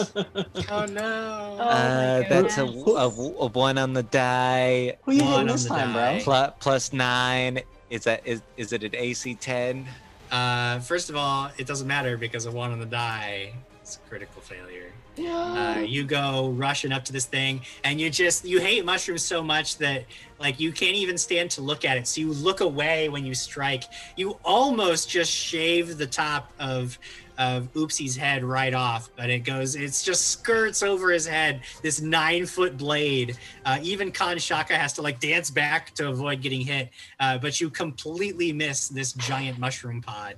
Oh 0.70 0.86
no. 0.86 1.58
Oh, 1.60 1.60
Uh, 1.60 2.20
my 2.24 2.28
that's 2.30 2.58
a, 2.58 2.64
a, 2.66 3.08
a 3.08 3.48
one 3.48 3.78
on 3.78 3.94
the 3.94 4.04
die. 4.04 4.98
Who 5.04 5.14
you 5.14 5.20
One 5.24 5.28
hitting 5.32 5.40
on 5.40 5.48
this 5.48 5.64
the 5.64 5.70
time, 5.70 5.94
die. 5.94 6.16
bro? 6.18 6.24
Plus, 6.24 6.54
plus 6.60 6.94
nine. 6.94 7.62
Is 7.90 8.04
that 8.06 8.22
is 8.26 8.42
is 8.58 8.74
it 8.74 8.84
an 8.84 8.96
AC 8.96 9.36
ten? 9.36 9.88
Uh, 10.32 10.80
first 10.80 11.10
of 11.10 11.16
all, 11.16 11.50
it 11.58 11.68
doesn't 11.68 11.88
matter 11.88 12.18
because 12.18 12.46
a 12.46 12.52
one 12.52 12.72
on 12.72 12.80
the 12.80 12.86
die. 12.86 13.54
is 13.84 14.00
a 14.04 14.10
critical 14.10 14.42
failure. 14.42 14.91
Uh, 15.30 15.80
you 15.80 16.04
go 16.04 16.50
rushing 16.50 16.92
up 16.92 17.04
to 17.06 17.14
this 17.14 17.26
thing, 17.26 17.62
and 17.84 18.00
you 18.00 18.10
just 18.10 18.46
you 18.46 18.60
hate 18.60 18.86
mushrooms 18.86 19.24
so 19.24 19.44
much 19.44 19.78
that 19.78 20.06
like 20.40 20.60
you 20.60 20.72
can't 20.72 20.96
even 20.96 21.18
stand 21.18 21.52
to 21.52 21.62
look 21.62 21.86
at 21.86 21.98
it. 21.98 22.08
So 22.08 22.22
you 22.22 22.34
look 22.34 22.62
away 22.62 23.10
when 23.10 23.26
you 23.26 23.34
strike. 23.36 23.84
You 24.16 24.38
almost 24.44 25.10
just 25.10 25.32
shave 25.32 25.98
the 25.98 26.08
top 26.08 26.52
of 26.60 26.98
of 27.38 27.74
Oopsie's 27.74 28.16
head 28.16 28.44
right 28.44 28.74
off, 28.74 29.10
but 29.16 29.30
it 29.30 29.40
goes. 29.40 29.76
It's 29.76 30.04
just 30.04 30.28
skirts 30.28 30.84
over 30.84 31.12
his 31.12 31.26
head. 31.26 31.62
This 31.82 32.00
nine 32.00 32.46
foot 32.46 32.78
blade. 32.78 33.38
Uh, 33.66 33.80
even 33.82 34.12
Kanshaka 34.12 34.72
has 34.72 34.94
to 34.94 35.02
like 35.02 35.20
dance 35.20 35.50
back 35.50 35.94
to 35.96 36.10
avoid 36.10 36.42
getting 36.42 36.62
hit. 36.62 36.90
Uh, 37.20 37.38
but 37.38 37.60
you 37.60 37.70
completely 37.70 38.54
miss 38.54 38.90
this 38.90 39.14
giant 39.14 39.58
mushroom 39.58 40.02
pod. 40.02 40.36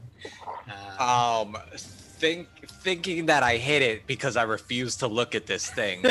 Uh, 0.99 1.43
Um, 1.43 1.57
think 2.23 2.47
thinking 2.83 3.27
that 3.27 3.43
I 3.43 3.57
hit 3.57 3.81
it 3.81 4.05
because 4.07 4.37
I 4.37 4.43
refuse 4.43 4.97
to 4.97 5.07
look 5.07 5.35
at 5.35 5.45
this 5.45 5.69
thing. 5.69 6.05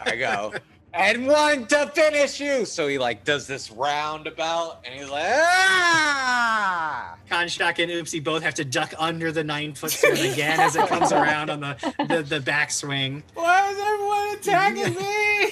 I 0.00 0.16
go 0.16 0.52
and 0.92 1.26
one 1.26 1.66
to 1.68 1.86
finish 1.88 2.40
you. 2.40 2.64
So 2.64 2.88
he 2.88 2.98
like 2.98 3.24
does 3.24 3.46
this 3.46 3.70
roundabout, 3.70 4.80
and 4.84 4.94
he's 4.94 5.08
like, 5.08 5.24
ah! 5.26 7.16
And 7.30 7.48
Oopsie 7.48 8.22
both 8.22 8.42
have 8.42 8.54
to 8.54 8.64
duck 8.64 8.92
under 8.98 9.30
the 9.32 9.44
nine 9.44 9.74
foot 9.74 9.92
sword 9.92 10.18
again 10.18 10.58
as 10.60 10.76
it 10.76 10.86
comes 10.88 11.12
around 11.12 11.50
on 11.50 11.60
the, 11.60 11.76
the, 12.08 12.22
the 12.22 12.40
backswing. 12.40 13.22
Why 13.34 13.70
is 13.70 13.78
everyone 13.78 14.34
attacking 14.36 14.94
me? 14.94 15.50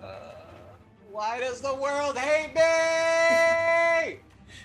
Why 1.10 1.38
does 1.38 1.60
the 1.60 1.74
world 1.74 2.16
hate 2.16 2.54
me? 2.54 3.19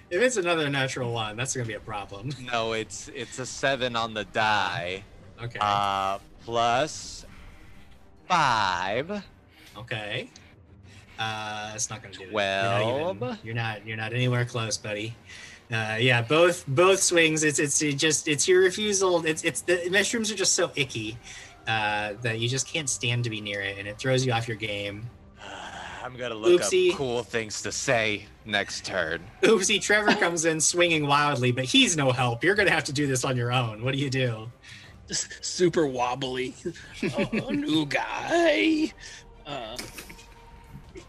If 0.10 0.22
it's 0.22 0.38
another 0.38 0.70
natural 0.70 1.12
one, 1.12 1.36
that's 1.36 1.56
gonna 1.56 1.68
be 1.68 1.74
a 1.74 1.80
problem. 1.80 2.30
No, 2.52 2.74
it's 2.74 3.10
it's 3.16 3.40
a 3.40 3.46
seven 3.46 3.96
on 3.96 4.14
the 4.14 4.24
die. 4.26 5.04
Okay. 5.42 5.58
Uh, 5.60 6.20
plus 6.46 7.26
five. 8.28 9.24
okay. 9.78 10.30
Uh, 11.18 11.72
it's 11.74 11.90
not 11.90 12.02
gonna 12.04 12.14
do 12.14 12.24
it. 12.24 12.30
Twelve. 12.32 13.18
You're 13.22 13.24
not, 13.24 13.26
even- 13.26 13.38
you're 13.46 13.56
not. 13.56 13.88
You're 13.88 13.98
not 13.98 14.14
anywhere 14.14 14.46
close, 14.46 14.78
buddy. 14.78 15.16
Uh, 15.72 15.98
yeah, 16.00 16.22
both 16.22 16.64
both 16.68 17.02
swings. 17.02 17.44
It's 17.44 17.58
it's 17.58 17.82
it 17.82 17.94
just 17.98 18.28
it's 18.28 18.48
your 18.48 18.62
refusal. 18.62 19.26
It's 19.26 19.44
it's 19.44 19.62
the 19.62 19.90
mushrooms 19.90 20.32
are 20.32 20.36
just 20.36 20.54
so 20.54 20.72
icky 20.76 21.18
uh, 21.68 22.14
that 22.22 22.40
you 22.40 22.48
just 22.48 22.68
can't 22.68 22.90
stand 22.90 23.24
to 23.24 23.30
be 23.30 23.42
near 23.42 23.62
it, 23.62 23.78
and 23.80 23.88
it 23.88 23.98
throws 23.98 24.26
you 24.26 24.32
off 24.32 24.48
your 24.48 24.58
game. 24.58 25.10
I'm 26.06 26.16
gonna 26.16 26.36
look 26.36 26.62
Oopsie. 26.62 26.92
up 26.92 26.98
cool 26.98 27.24
things 27.24 27.64
to 27.64 27.72
say 27.72 28.28
next 28.46 28.86
turn. 28.86 29.26
Oopsie, 29.42 29.82
Trevor 29.82 30.14
comes 30.14 30.46
in 30.46 30.62
swinging 30.62 31.08
wildly, 31.08 31.52
but 31.52 31.66
he's 31.66 31.98
no 31.98 32.12
help. 32.12 32.44
You're 32.44 32.54
gonna 32.54 32.70
have 32.70 32.84
to 32.84 32.94
do 32.94 33.08
this 33.08 33.26
on 33.26 33.36
your 33.36 33.52
own. 33.52 33.84
What 33.84 33.94
do 33.94 33.98
you 33.98 34.12
do? 34.12 34.52
just 35.08 35.44
super 35.44 35.88
wobbly. 35.88 36.54
oh, 37.18 37.50
new 37.50 37.86
guy. 37.88 38.94
Uh, 39.48 39.78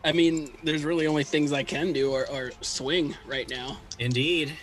I 0.02 0.12
mean, 0.12 0.56
there's 0.62 0.84
really 0.84 1.06
only 1.06 1.24
things 1.24 1.52
I 1.52 1.62
can 1.62 1.92
do 1.92 2.12
or, 2.12 2.26
or 2.30 2.52
swing 2.62 3.14
right 3.26 3.48
now. 3.50 3.78
Indeed. 3.98 4.54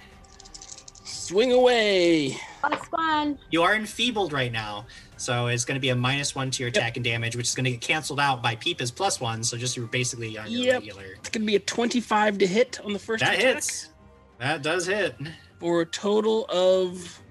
Swing 1.23 1.53
away. 1.53 2.37
Plus 2.59 2.85
one. 2.91 3.39
You 3.49 3.63
are 3.63 3.75
enfeebled 3.75 4.33
right 4.33 4.51
now, 4.51 4.85
so 5.15 5.47
it's 5.47 5.63
going 5.63 5.75
to 5.75 5.79
be 5.81 5.87
a 5.89 5.95
minus 5.95 6.35
one 6.35 6.51
to 6.51 6.61
your 6.63 6.67
attack 6.67 6.97
and 6.97 7.03
damage, 7.03 7.37
which 7.37 7.47
is 7.47 7.55
going 7.55 7.63
to 7.63 7.71
get 7.71 7.79
canceled 7.79 8.19
out 8.19 8.43
by 8.43 8.55
peep 8.55 8.79
Peepa's 8.79 8.91
plus 8.91 9.21
one. 9.21 9.41
So 9.41 9.55
just 9.55 9.77
you're 9.77 9.87
basically 9.87 10.37
on 10.37 10.51
your 10.51 10.65
Yep. 10.65 10.73
regular. 10.81 11.13
It's 11.13 11.29
gonna 11.29 11.45
be 11.45 11.55
a 11.55 11.59
25 11.59 12.39
to 12.39 12.47
hit 12.47 12.81
on 12.83 12.91
the 12.91 12.99
first 12.99 13.23
That 13.23 13.35
attack 13.35 13.53
hits. 13.55 13.89
That 14.39 14.63
does 14.63 14.85
hit. 14.85 15.15
for 15.59 15.81
a 15.81 15.85
total 15.85 16.45
of 16.49 17.21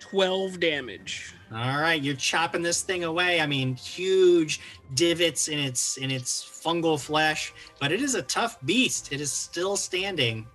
12 0.00 0.58
damage. 0.58 1.32
All 1.52 1.80
right, 1.80 2.02
you're 2.02 2.16
chopping 2.16 2.62
this 2.62 2.82
thing 2.82 3.04
away. 3.04 3.40
I 3.40 3.46
mean, 3.46 3.76
huge 3.76 4.60
divots 4.94 5.46
in 5.46 5.60
its 5.60 5.96
in 5.96 6.10
its 6.10 6.42
fungal 6.44 7.00
flesh, 7.00 7.52
but 7.80 7.92
it 7.92 8.02
is 8.02 8.16
a 8.16 8.22
tough 8.22 8.58
beast. 8.64 9.12
It 9.12 9.20
is 9.20 9.30
still 9.30 9.76
standing. 9.76 10.46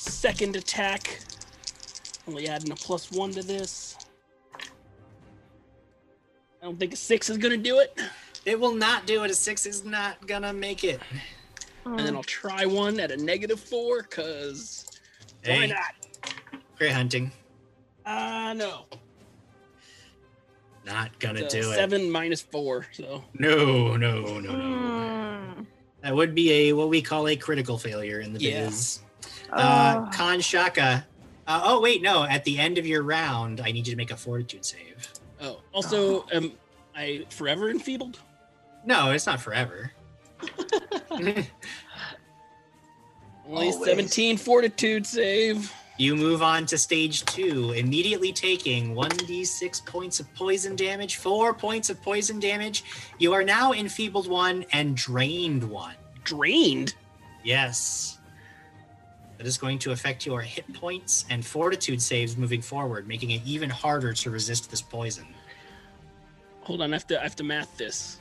Second 0.00 0.56
attack. 0.56 1.20
Only 2.26 2.48
adding 2.48 2.72
a 2.72 2.74
plus 2.74 3.12
one 3.12 3.32
to 3.32 3.42
this. 3.42 3.96
I 4.54 4.58
don't 6.62 6.78
think 6.78 6.94
a 6.94 6.96
six 6.96 7.28
is 7.28 7.36
gonna 7.36 7.58
do 7.58 7.80
it. 7.80 7.98
It 8.46 8.58
will 8.58 8.74
not 8.74 9.06
do 9.06 9.24
it. 9.24 9.30
A 9.30 9.34
six 9.34 9.66
is 9.66 9.84
not 9.84 10.26
gonna 10.26 10.54
make 10.54 10.84
it. 10.84 11.00
And 11.84 11.98
then 11.98 12.16
I'll 12.16 12.22
try 12.22 12.64
one 12.64 12.98
at 12.98 13.10
a 13.10 13.16
negative 13.18 13.60
four, 13.60 14.02
cause 14.04 14.86
why 15.44 15.66
not? 15.66 15.78
great 16.78 16.92
hunting. 16.92 17.30
Uh 18.06 18.54
no. 18.56 18.86
Not 20.86 21.18
gonna 21.18 21.40
It's, 21.40 21.52
do 21.52 21.58
uh, 21.68 21.72
it. 21.72 21.76
Seven 21.76 22.10
minus 22.10 22.40
four, 22.40 22.86
so 22.92 23.22
No, 23.38 23.96
no, 23.98 24.22
no, 24.22 24.40
no. 24.40 24.50
Mm. 24.50 25.66
That 26.02 26.16
would 26.16 26.34
be 26.34 26.52
a 26.70 26.72
what 26.72 26.88
we 26.88 27.02
call 27.02 27.28
a 27.28 27.36
critical 27.36 27.76
failure 27.76 28.20
in 28.20 28.32
the 28.32 28.40
Yeah. 28.40 28.64
biz. 28.64 29.00
Uh, 29.52 30.06
Oh. 30.06 30.10
Kanshaka. 30.16 31.04
Uh, 31.46 31.60
oh 31.64 31.80
wait, 31.80 32.02
no. 32.02 32.24
At 32.24 32.44
the 32.44 32.58
end 32.58 32.78
of 32.78 32.86
your 32.86 33.02
round, 33.02 33.60
I 33.60 33.72
need 33.72 33.86
you 33.86 33.92
to 33.92 33.96
make 33.96 34.10
a 34.10 34.16
fortitude 34.16 34.64
save. 34.64 35.08
oh. 35.40 35.60
Also, 35.72 36.26
am 36.32 36.52
I 36.94 37.26
forever 37.30 37.70
enfeebled? 37.70 38.18
No, 38.84 39.10
it's 39.10 39.26
not 39.26 39.40
forever. 39.40 39.92
Only 41.10 41.46
Always. 43.48 43.84
17 43.84 44.36
fortitude 44.36 45.06
save. 45.06 45.72
You 45.98 46.16
move 46.16 46.40
on 46.42 46.64
to 46.66 46.78
stage 46.78 47.24
two, 47.26 47.72
immediately 47.72 48.32
taking 48.32 48.94
1d6 48.94 49.84
points 49.84 50.18
of 50.18 50.32
poison 50.34 50.74
damage, 50.76 51.16
four 51.16 51.52
points 51.52 51.90
of 51.90 52.00
poison 52.00 52.40
damage. 52.40 52.84
You 53.18 53.34
are 53.34 53.42
now 53.44 53.72
enfeebled 53.74 54.26
one 54.28 54.64
and 54.72 54.96
drained 54.96 55.62
one. 55.62 55.96
Drained. 56.24 56.94
Yes. 57.44 58.18
That 59.40 59.46
is 59.46 59.56
going 59.56 59.78
to 59.78 59.92
affect 59.92 60.26
your 60.26 60.42
hit 60.42 60.70
points 60.74 61.24
and 61.30 61.42
fortitude 61.42 62.02
saves 62.02 62.36
moving 62.36 62.60
forward, 62.60 63.08
making 63.08 63.30
it 63.30 63.40
even 63.46 63.70
harder 63.70 64.12
to 64.12 64.30
resist 64.30 64.70
this 64.70 64.82
poison. 64.82 65.24
Hold 66.60 66.82
on, 66.82 66.92
I 66.92 66.96
have 66.96 67.06
to 67.06 67.18
I 67.18 67.22
have 67.22 67.36
to 67.36 67.42
math 67.42 67.74
this. 67.78 68.18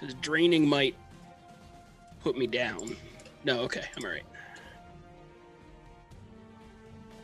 Because 0.00 0.14
draining 0.22 0.66
might 0.66 0.96
put 2.20 2.38
me 2.38 2.46
down. 2.46 2.96
No, 3.44 3.60
okay, 3.60 3.82
I'm 3.94 4.04
alright. 4.04 4.22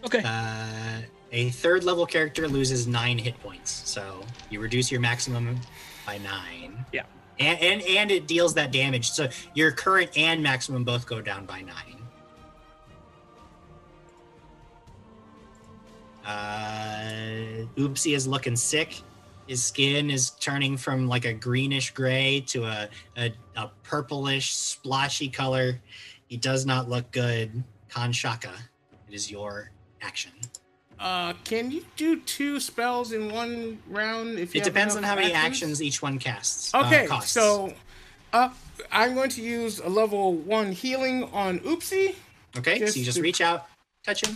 Okay. 0.04 0.22
Uh, 0.22 1.00
a 1.32 1.48
third 1.48 1.84
level 1.84 2.04
character 2.04 2.46
loses 2.46 2.86
nine 2.86 3.16
hit 3.16 3.40
points, 3.40 3.70
so 3.88 4.20
you 4.50 4.60
reduce 4.60 4.92
your 4.92 5.00
maximum 5.00 5.58
by 6.04 6.18
nine. 6.18 6.84
Yeah. 6.92 7.04
And, 7.38 7.58
and 7.60 7.82
and 7.84 8.10
it 8.10 8.26
deals 8.26 8.52
that 8.52 8.70
damage, 8.70 9.12
so 9.12 9.30
your 9.54 9.72
current 9.72 10.10
and 10.14 10.42
maximum 10.42 10.84
both 10.84 11.06
go 11.06 11.22
down 11.22 11.46
by 11.46 11.62
nine. 11.62 11.97
Uh, 16.28 17.64
Oopsie 17.76 18.14
is 18.14 18.26
looking 18.28 18.54
sick. 18.54 19.00
His 19.46 19.62
skin 19.64 20.10
is 20.10 20.30
turning 20.30 20.76
from 20.76 21.08
like 21.08 21.24
a 21.24 21.32
greenish 21.32 21.92
gray 21.92 22.44
to 22.48 22.64
a, 22.64 22.88
a, 23.16 23.32
a 23.56 23.70
purplish, 23.82 24.54
splotchy 24.54 25.28
color. 25.28 25.80
He 26.26 26.36
does 26.36 26.66
not 26.66 26.88
look 26.90 27.10
good. 27.12 27.64
Kanshaka, 27.90 28.52
it 29.08 29.14
is 29.14 29.30
your 29.30 29.70
action. 30.02 30.32
Uh, 31.00 31.32
can 31.44 31.70
you 31.70 31.82
do 31.96 32.20
two 32.20 32.60
spells 32.60 33.12
in 33.12 33.32
one 33.32 33.78
round? 33.88 34.38
If 34.38 34.54
you 34.54 34.60
It 34.60 34.64
depends 34.64 34.96
on 34.96 35.02
how 35.02 35.14
many 35.14 35.32
actions 35.32 35.80
each 35.80 36.02
one 36.02 36.18
casts. 36.18 36.74
uh, 36.74 36.82
Okay, 36.84 37.06
costs. 37.06 37.32
so 37.32 37.72
uh, 38.34 38.50
I'm 38.92 39.14
going 39.14 39.30
to 39.30 39.40
use 39.42 39.78
a 39.78 39.88
level 39.88 40.34
one 40.34 40.72
healing 40.72 41.24
on 41.32 41.60
Oopsie. 41.60 42.16
okay, 42.58 42.84
so 42.84 42.98
you 42.98 43.04
just 43.06 43.16
to- 43.16 43.22
reach 43.22 43.40
out, 43.40 43.68
touch 44.04 44.26
him. 44.26 44.34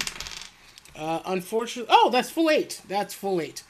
Uh, 0.96 1.20
unfortunately, 1.26 1.92
oh, 1.94 2.10
that's 2.10 2.30
full 2.30 2.50
eight. 2.50 2.80
That's 2.88 3.14
full 3.14 3.40
eight. 3.40 3.62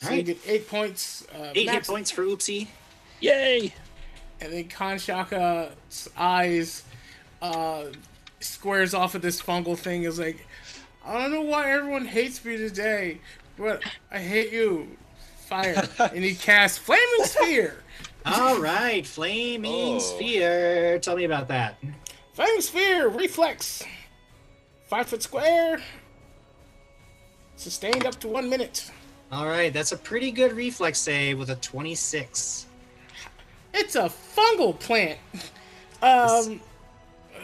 So 0.00 0.10
you 0.12 0.22
get 0.22 0.38
eight 0.46 0.68
points. 0.68 1.24
Uh, 1.32 1.52
Eight 1.54 1.70
hit 1.70 1.86
points 1.86 2.10
for 2.10 2.22
Oopsie. 2.24 2.66
Yay! 3.20 3.72
and 4.40 4.52
then 4.52 4.64
Kanshaka's 4.64 6.10
eyes 6.16 6.82
uh, 7.40 7.84
squares 8.40 8.92
off 8.94 9.14
of 9.14 9.22
this 9.22 9.40
fungal 9.40 9.78
thing. 9.78 10.02
Is 10.02 10.18
like, 10.18 10.44
I 11.04 11.20
don't 11.20 11.30
know 11.30 11.42
why 11.42 11.70
everyone 11.70 12.06
hates 12.06 12.44
me 12.44 12.56
today, 12.56 13.20
but 13.56 13.82
I 14.10 14.18
hate 14.18 14.52
you. 14.52 14.88
Fire, 15.46 15.86
and 16.00 16.24
he 16.24 16.34
casts 16.34 16.78
flaming 16.78 17.24
sphere. 17.24 17.76
All 18.26 18.58
right, 18.58 19.06
flaming 19.06 19.96
Oh. 19.96 19.98
sphere. 20.00 20.98
Tell 20.98 21.14
me 21.16 21.24
about 21.24 21.46
that. 21.48 21.76
Flaming 22.32 22.60
sphere, 22.62 23.08
reflex, 23.08 23.84
five 24.88 25.06
foot 25.08 25.22
square, 25.22 25.80
sustained 27.66 28.04
up 28.04 28.18
to 28.20 28.28
one 28.28 28.48
minute. 28.50 28.90
All 29.30 29.46
right, 29.46 29.72
that's 29.72 29.92
a 29.92 29.96
pretty 29.96 30.30
good 30.30 30.52
reflex 30.52 30.98
save 30.98 31.38
with 31.38 31.50
a 31.50 31.54
26. 31.56 32.66
It's 33.72 33.94
a 33.94 34.02
fungal 34.10 34.78
plant. 34.78 35.18
Um, 36.02 36.60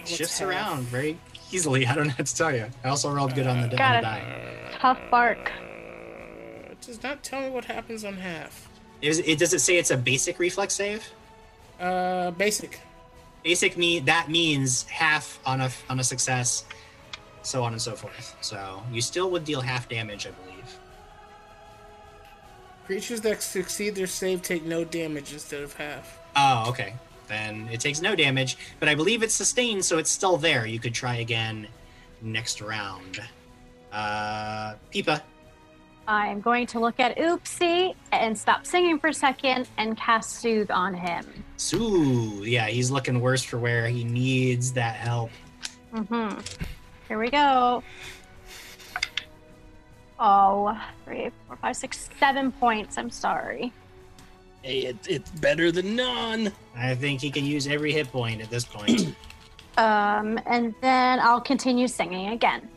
Shifts 0.04 0.40
half? 0.40 0.48
around 0.48 0.82
very 0.82 1.16
easily. 1.52 1.86
I 1.86 1.94
don't 1.94 2.08
know 2.08 2.14
what 2.16 2.26
to 2.26 2.34
tell 2.36 2.54
you. 2.54 2.66
I 2.84 2.88
also 2.88 3.10
rolled 3.12 3.34
good 3.34 3.46
on 3.46 3.58
the, 3.58 3.64
on 3.64 3.70
the 3.70 3.76
Got 3.76 3.96
it. 3.98 4.02
die. 4.02 4.76
Tough 4.78 4.98
bark. 5.10 5.50
Uh, 5.56 6.72
it 6.72 6.80
does 6.82 7.02
not 7.02 7.22
tell 7.22 7.40
me 7.40 7.50
what 7.50 7.64
happens 7.64 8.04
on 8.04 8.14
half. 8.14 8.68
Is 9.00 9.20
it 9.20 9.38
does 9.38 9.54
it 9.54 9.60
say 9.60 9.76
it's 9.78 9.92
a 9.92 9.96
basic 9.96 10.38
reflex 10.40 10.74
save? 10.74 11.08
Uh, 11.80 12.32
basic. 12.32 12.80
Basic 13.44 13.76
me 13.76 14.00
that 14.00 14.28
means 14.28 14.82
half 14.84 15.38
on 15.46 15.60
a 15.60 15.70
on 15.88 16.00
a 16.00 16.04
success, 16.04 16.64
so 17.48 17.64
on 17.64 17.72
and 17.72 17.80
so 17.80 17.94
forth. 17.94 18.36
So 18.40 18.82
you 18.92 19.00
still 19.00 19.30
would 19.30 19.44
deal 19.44 19.60
half 19.60 19.88
damage, 19.88 20.26
I 20.26 20.30
believe. 20.30 20.78
Creatures 22.86 23.20
that 23.22 23.42
succeed 23.42 23.94
their 23.94 24.06
save 24.06 24.42
take 24.42 24.64
no 24.64 24.84
damage 24.84 25.32
instead 25.32 25.62
of 25.62 25.74
half. 25.74 26.18
Oh, 26.36 26.66
okay. 26.68 26.94
Then 27.26 27.68
it 27.70 27.80
takes 27.80 28.00
no 28.00 28.14
damage, 28.14 28.56
but 28.80 28.88
I 28.88 28.94
believe 28.94 29.22
it's 29.22 29.34
sustained, 29.34 29.84
so 29.84 29.98
it's 29.98 30.10
still 30.10 30.38
there. 30.38 30.64
You 30.64 30.78
could 30.78 30.94
try 30.94 31.16
again 31.16 31.68
next 32.22 32.60
round. 32.60 33.20
Uh, 33.92 34.74
Peepa. 34.92 35.20
I'm 36.06 36.40
going 36.40 36.66
to 36.68 36.80
look 36.80 36.98
at 37.00 37.18
Oopsie 37.18 37.94
and 38.12 38.38
stop 38.38 38.64
singing 38.64 38.98
for 38.98 39.08
a 39.08 39.14
second 39.14 39.68
and 39.76 39.94
cast 39.94 40.40
Soothe 40.40 40.70
on 40.70 40.94
him. 40.94 41.26
Sue. 41.58 42.44
Yeah, 42.44 42.68
he's 42.68 42.90
looking 42.90 43.20
worse 43.20 43.42
for 43.42 43.58
where 43.58 43.88
he 43.88 44.04
needs 44.04 44.72
that 44.72 44.94
help. 44.96 45.30
Mm-hmm. 45.92 46.40
Here 47.09 47.18
we 47.18 47.30
go. 47.30 47.82
Oh, 50.20 50.78
three, 51.05 51.30
four, 51.47 51.56
five, 51.56 51.76
six, 51.76 52.10
seven 52.18 52.52
points. 52.52 52.98
I'm 52.98 53.10
sorry. 53.10 53.72
Hey, 54.62 54.80
it, 54.80 54.97
it's 55.09 55.30
better 55.30 55.72
than 55.72 55.97
none. 55.97 56.52
I 56.76 56.94
think 56.94 57.20
he 57.20 57.30
can 57.30 57.44
use 57.44 57.66
every 57.66 57.93
hit 57.93 58.12
point 58.12 58.43
at 58.43 58.51
this 58.51 58.64
point. 58.64 59.14
Um, 59.78 60.40
and 60.47 60.74
then 60.80 61.20
I'll 61.20 61.40
continue 61.40 61.86
singing 61.86 62.30
again. 62.30 62.68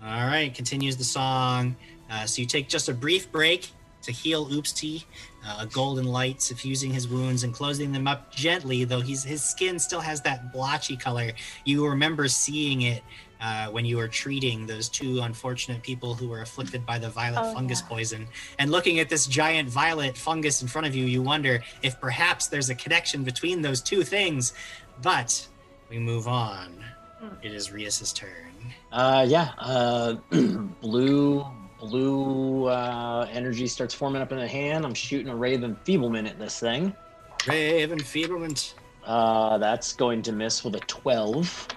All 0.00 0.28
right, 0.28 0.54
continues 0.54 0.96
the 0.96 1.02
song. 1.02 1.74
Uh, 2.08 2.24
so 2.24 2.40
you 2.40 2.46
take 2.46 2.68
just 2.68 2.88
a 2.88 2.94
brief 2.94 3.32
break 3.32 3.72
to 4.08 4.12
heal 4.12 4.46
Oopsie, 4.48 5.04
uh, 5.46 5.58
a 5.60 5.66
golden 5.66 6.06
light 6.06 6.40
suffusing 6.40 6.90
his 6.90 7.06
wounds 7.06 7.44
and 7.44 7.52
closing 7.52 7.92
them 7.92 8.08
up 8.08 8.34
gently, 8.34 8.84
though 8.84 9.00
he's, 9.00 9.22
his 9.22 9.42
skin 9.44 9.78
still 9.78 10.00
has 10.00 10.22
that 10.22 10.50
blotchy 10.52 10.96
color. 10.96 11.32
You 11.64 11.86
remember 11.86 12.26
seeing 12.26 12.82
it 12.82 13.02
uh, 13.40 13.66
when 13.68 13.84
you 13.84 13.98
were 13.98 14.08
treating 14.08 14.66
those 14.66 14.88
two 14.88 15.20
unfortunate 15.20 15.82
people 15.82 16.14
who 16.14 16.26
were 16.28 16.40
afflicted 16.40 16.84
by 16.86 16.98
the 16.98 17.10
violet 17.10 17.50
Oh, 17.50 17.54
fungus 17.54 17.82
yeah. 17.82 17.88
poison. 17.88 18.28
And 18.58 18.70
looking 18.70 18.98
at 18.98 19.10
this 19.10 19.26
giant 19.26 19.68
violet 19.68 20.16
fungus 20.16 20.62
in 20.62 20.68
front 20.68 20.86
of 20.86 20.94
you, 20.96 21.04
you 21.04 21.22
wonder 21.22 21.62
if 21.82 22.00
perhaps 22.00 22.48
there's 22.48 22.70
a 22.70 22.74
connection 22.74 23.22
between 23.24 23.60
those 23.62 23.82
two 23.82 24.02
things. 24.02 24.54
But 25.02 25.46
we 25.90 25.98
move 25.98 26.26
on. 26.26 26.82
Hmm. 27.20 27.28
It 27.42 27.52
is 27.52 27.70
Rias's 27.70 28.12
turn. 28.12 28.72
Uh, 28.90 29.26
yeah. 29.28 29.50
Uh, 29.58 30.14
blue 30.80 31.46
blue 31.80 32.66
uh, 32.66 33.28
energy 33.32 33.66
starts 33.66 33.94
forming 33.94 34.22
up 34.22 34.32
in 34.32 34.38
the 34.38 34.48
hand. 34.48 34.84
I'm 34.84 34.94
shooting 34.94 35.28
a 35.28 35.36
ray 35.36 35.54
of 35.54 35.64
enfeeblement 35.64 36.28
at 36.28 36.38
this 36.38 36.58
thing. 36.60 36.94
Raven 37.46 37.98
Feeblement. 37.98 38.74
Uh, 39.04 39.56
that's 39.58 39.94
going 39.94 40.20
to 40.22 40.32
miss 40.32 40.64
with 40.64 40.74
a 40.74 40.80
12. 40.80 41.68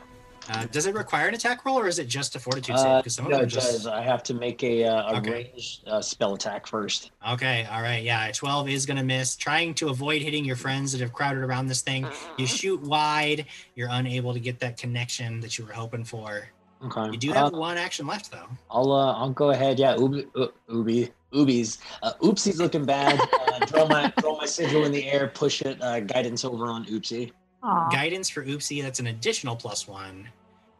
Uh, 0.49 0.65
does 0.71 0.87
it 0.87 0.95
require 0.95 1.27
an 1.27 1.35
attack 1.35 1.63
roll 1.65 1.79
or 1.79 1.87
is 1.87 1.97
it 1.99 2.07
just 2.07 2.35
a 2.35 2.39
fortitude 2.39 2.75
save? 2.77 2.85
Uh, 2.87 2.97
Because 2.97 3.15
some 3.15 3.25
of 3.25 3.31
no, 3.31 3.37
them 3.37 3.45
it 3.45 3.49
just. 3.49 3.71
does. 3.71 3.87
I 3.87 4.01
have 4.01 4.21
to 4.23 4.33
make 4.33 4.63
a, 4.63 4.83
uh, 4.85 5.13
a 5.13 5.17
Okay. 5.19 5.31
ranged 5.53 5.87
uh, 5.87 6.01
spell 6.01 6.33
attack 6.33 6.65
first. 6.67 7.11
Okay, 7.29 7.65
all 7.71 7.81
right, 7.81 8.03
yeah, 8.03 8.25
a 8.27 8.33
12 8.33 8.67
is 8.69 8.85
gonna 8.87 9.03
miss. 9.03 9.35
Trying 9.37 9.75
to 9.75 9.89
avoid 9.89 10.21
hitting 10.23 10.43
your 10.43 10.55
friends 10.57 10.91
that 10.91 10.99
have 10.99 11.13
crowded 11.13 11.43
around 11.43 11.67
this 11.67 11.81
thing. 11.83 12.05
You 12.37 12.47
shoot 12.47 12.81
wide, 12.81 13.45
you're 13.75 13.89
unable 13.91 14.33
to 14.33 14.39
get 14.39 14.59
that 14.59 14.77
connection 14.77 15.39
that 15.41 15.57
you 15.57 15.65
were 15.65 15.73
hoping 15.73 16.03
for. 16.03 16.49
Okay. 16.85 17.11
You 17.11 17.17
do 17.17 17.31
Uh, 17.31 17.35
have 17.35 17.53
one 17.53 17.77
action 17.77 18.07
left 18.07 18.31
though. 18.31 18.47
I'll 18.69 18.91
uh, 18.91 19.13
I'll 19.13 19.29
go 19.31 19.51
ahead. 19.51 19.77
Yeah, 19.79 19.95
Ubi, 19.97 20.25
uh, 20.35 20.47
Ubi, 20.69 21.11
Ubi's. 21.31 21.77
Uh, 22.01 22.13
Oopsie's 22.21 22.59
looking 22.59 22.85
bad. 22.85 23.19
Uh, 23.51 23.65
draw 23.65 23.85
my 23.87 24.11
draw 24.17 24.37
my 24.37 24.45
sigil 24.45 24.85
in 24.85 24.91
the 24.93 25.05
air. 25.11 25.27
Push 25.27 25.61
it. 25.63 25.79
Uh, 25.81 25.99
guidance 25.99 26.45
over 26.45 26.65
on 26.67 26.85
Oopsie. 26.85 27.31
Aw. 27.63 27.89
Guidance 27.89 28.29
for 28.29 28.43
Oopsie, 28.45 28.81
that's 28.81 28.99
an 29.01 29.07
additional 29.07 29.55
plus 29.57 29.87
one. 29.87 30.27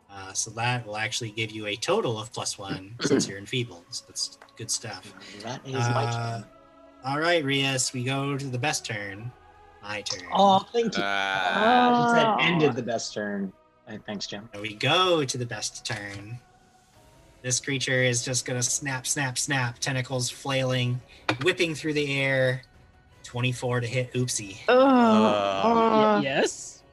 Uh, 0.10 0.32
so 0.34 0.50
that 0.52 0.86
will 0.88 0.98
actually 0.98 1.32
give 1.32 1.52
you 1.52 1.68
a 1.68 1.76
total 1.76 2.18
of 2.20 2.32
plus 2.34 2.58
one 2.58 2.96
since 3.02 3.28
you're 3.28 3.38
enfeebled. 3.38 3.84
So 3.92 4.06
that's 4.08 4.38
good 4.58 4.72
stuff. 4.72 5.14
That 5.44 5.62
is 5.68 5.74
my 5.74 6.06
Uh, 6.06 6.36
turn. 6.38 6.46
all 7.06 7.20
right, 7.20 7.44
Rias, 7.46 7.94
we 7.94 8.04
go 8.04 8.36
to 8.38 8.46
the 8.48 8.58
best 8.58 8.86
turn. 8.86 9.32
My 9.84 10.02
turn. 10.02 10.28
Oh, 10.34 10.66
thank 10.74 10.98
you. 10.98 11.04
Uh, 11.04 12.08
Oh. 12.10 12.14
said 12.16 12.48
ended 12.48 12.74
the 12.76 12.82
best 12.84 13.14
turn. 13.14 13.52
Uh, 13.92 13.98
thanks, 14.06 14.28
Jim. 14.28 14.50
Now 14.54 14.62
we 14.62 14.74
go 14.76 15.24
to 15.26 15.38
the 15.38 15.46
best 15.46 15.86
turn. 15.86 16.40
This 17.42 17.60
creature 17.60 18.04
is 18.04 18.24
just 18.24 18.46
gonna 18.46 18.62
snap, 18.64 19.08
snap, 19.08 19.38
snap, 19.38 19.80
tentacles 19.80 20.30
flailing, 20.30 21.02
whipping 21.44 21.74
through 21.76 21.94
the 21.94 22.20
air. 22.22 22.62
24 23.24 23.82
to 23.82 23.88
hit 23.88 24.12
Oopsie. 24.14 24.58
Ugh. 24.68 24.78
Uh, 24.78 26.16
Y- 26.18 26.22
yes. 26.24 26.84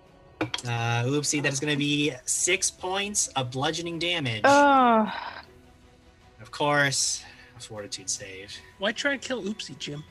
Uh, 0.40 1.02
Oopsie, 1.04 1.42
that 1.42 1.52
is 1.52 1.58
gonna 1.60 1.76
be 1.76 2.12
six 2.26 2.70
points 2.70 3.28
of 3.28 3.50
bludgeoning 3.50 3.98
damage. 3.98 4.42
Ugh. 4.44 5.08
Of 6.40 6.50
course, 6.50 7.24
a 7.56 7.60
fortitude 7.60 8.08
save. 8.08 8.54
Why 8.78 8.92
try 8.92 9.16
to 9.16 9.18
kill 9.18 9.42
Oopsie, 9.42 9.78
Jim? 9.78 10.04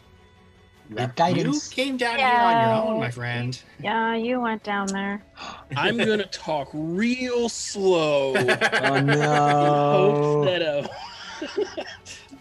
You 0.90 1.08
guidance. 1.16 1.70
You 1.70 1.76
came 1.76 1.98
down 1.98 2.18
here 2.18 2.28
on 2.28 2.62
your 2.66 2.94
own, 2.94 3.00
my 3.00 3.12
friend. 3.12 3.62
Yeah, 3.82 4.16
you 4.16 4.40
went 4.40 4.64
down 4.64 4.88
there. 4.88 5.22
I'm 5.76 5.98
gonna 5.98 6.26
talk 6.26 6.70
real 6.74 7.50
slow. 7.50 8.34
Oh 8.36 9.00
no! 9.02 10.46
hopes 10.46 10.50
that 10.50 10.62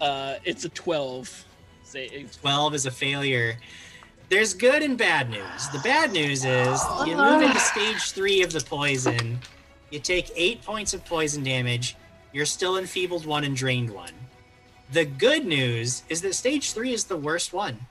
uh, 0.01 0.05
uh, 0.05 0.39
it's 0.45 0.65
a 0.65 0.69
twelve. 0.71 1.45
Say 1.83 2.27
12 2.43 2.75
is 2.75 2.87
a 2.87 2.91
failure. 2.91 3.57
There's 4.29 4.55
good 4.55 4.83
and 4.83 4.99
bad 4.99 5.31
news. 5.31 5.69
The 5.73 5.79
bad 5.79 6.13
news 6.13 6.45
is 6.45 6.83
you 7.07 7.17
move 7.17 7.43
into 7.43 7.61
stage 7.61 8.11
three 8.11 8.43
of 8.43 8.53
the 8.53 8.61
poison. 8.61 9.39
You 9.91 10.01
take 10.01 10.33
eight 10.35 10.63
points 10.63 10.95
of 10.95 11.05
poison 11.05 11.45
damage. 11.45 11.97
You're 12.33 12.45
still 12.45 12.77
enfeebled 12.77 13.25
one 13.25 13.45
and 13.45 13.55
drained 13.55 13.91
one. 13.91 14.11
The 14.93 15.05
good 15.05 15.47
news 15.47 16.03
is 16.09 16.23
that 16.23 16.35
stage 16.35 16.73
three 16.73 16.93
is 16.93 17.05
the 17.05 17.17
worst 17.17 17.53
one. 17.53 17.87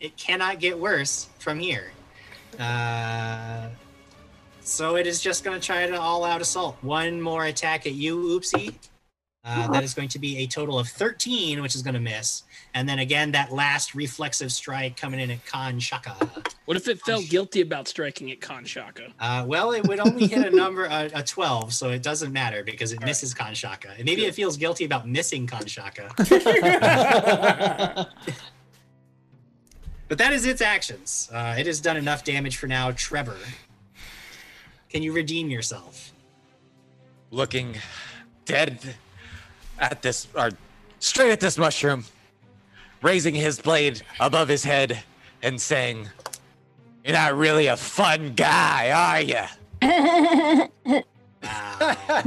It 0.00 0.16
cannot 0.16 0.60
get 0.60 0.78
worse 0.78 1.28
from 1.38 1.58
here. 1.60 1.92
Uh, 2.58 3.68
so 4.60 4.96
it 4.96 5.06
is 5.06 5.20
just 5.20 5.44
going 5.44 5.60
to 5.60 5.64
try 5.64 5.86
to 5.86 6.00
all 6.00 6.24
out 6.24 6.40
assault. 6.40 6.76
One 6.80 7.20
more 7.20 7.44
attack 7.44 7.86
at 7.86 7.92
you, 7.92 8.16
Oopsie. 8.16 8.74
Uh, 9.42 9.68
that 9.68 9.82
is 9.82 9.94
going 9.94 10.08
to 10.08 10.18
be 10.18 10.38
a 10.38 10.46
total 10.46 10.78
of 10.78 10.86
13, 10.88 11.62
which 11.62 11.74
is 11.74 11.80
going 11.80 11.94
to 11.94 12.00
miss. 12.00 12.42
And 12.74 12.86
then 12.86 12.98
again, 12.98 13.32
that 13.32 13.50
last 13.50 13.94
reflexive 13.94 14.52
strike 14.52 14.98
coming 14.98 15.18
in 15.18 15.30
at 15.30 15.44
Kanshaka. 15.46 16.46
What 16.66 16.76
if 16.76 16.88
it 16.88 17.00
felt 17.00 17.26
guilty 17.28 17.62
about 17.62 17.88
striking 17.88 18.30
at 18.30 18.40
Kanshaka? 18.40 19.12
Uh, 19.18 19.44
well, 19.46 19.72
it 19.72 19.88
would 19.88 19.98
only 19.98 20.26
hit 20.26 20.52
a 20.52 20.54
number, 20.54 20.84
a, 20.84 21.10
a 21.14 21.22
12, 21.22 21.72
so 21.72 21.88
it 21.88 22.02
doesn't 22.02 22.32
matter 22.34 22.62
because 22.62 22.92
it 22.92 22.96
All 22.96 23.00
right. 23.00 23.06
misses 23.08 23.32
Kanshaka. 23.34 23.96
And 23.96 24.04
maybe 24.04 24.26
it 24.26 24.34
feels 24.34 24.58
guilty 24.58 24.84
about 24.84 25.08
missing 25.08 25.46
Kanshaka. 25.46 26.10
But 30.10 30.18
that 30.18 30.34
is 30.34 30.44
its 30.44 30.60
actions. 30.60 31.30
Uh, 31.32 31.54
it 31.58 31.66
has 31.66 31.80
done 31.80 31.96
enough 31.96 32.24
damage 32.24 32.58
for 32.58 32.66
now. 32.66 32.90
Trevor, 32.90 33.38
can 34.90 35.02
you 35.02 35.12
redeem 35.12 35.48
yourself? 35.48 36.12
looking 37.30 37.76
dead 38.44 38.78
at 39.78 40.02
this, 40.02 40.26
or 40.34 40.50
straight 40.98 41.30
at 41.30 41.40
this 41.40 41.56
mushroom, 41.56 42.04
raising 43.02 43.34
his 43.34 43.60
blade 43.60 44.02
above 44.18 44.48
his 44.48 44.64
head 44.64 45.02
and 45.42 45.60
saying, 45.60 46.08
You're 47.04 47.14
not 47.14 47.36
really 47.36 47.68
a 47.68 47.76
fun 47.76 48.34
guy, 48.34 48.90
are 48.90 49.20
you? 49.20 51.00
Wow. 51.42 52.24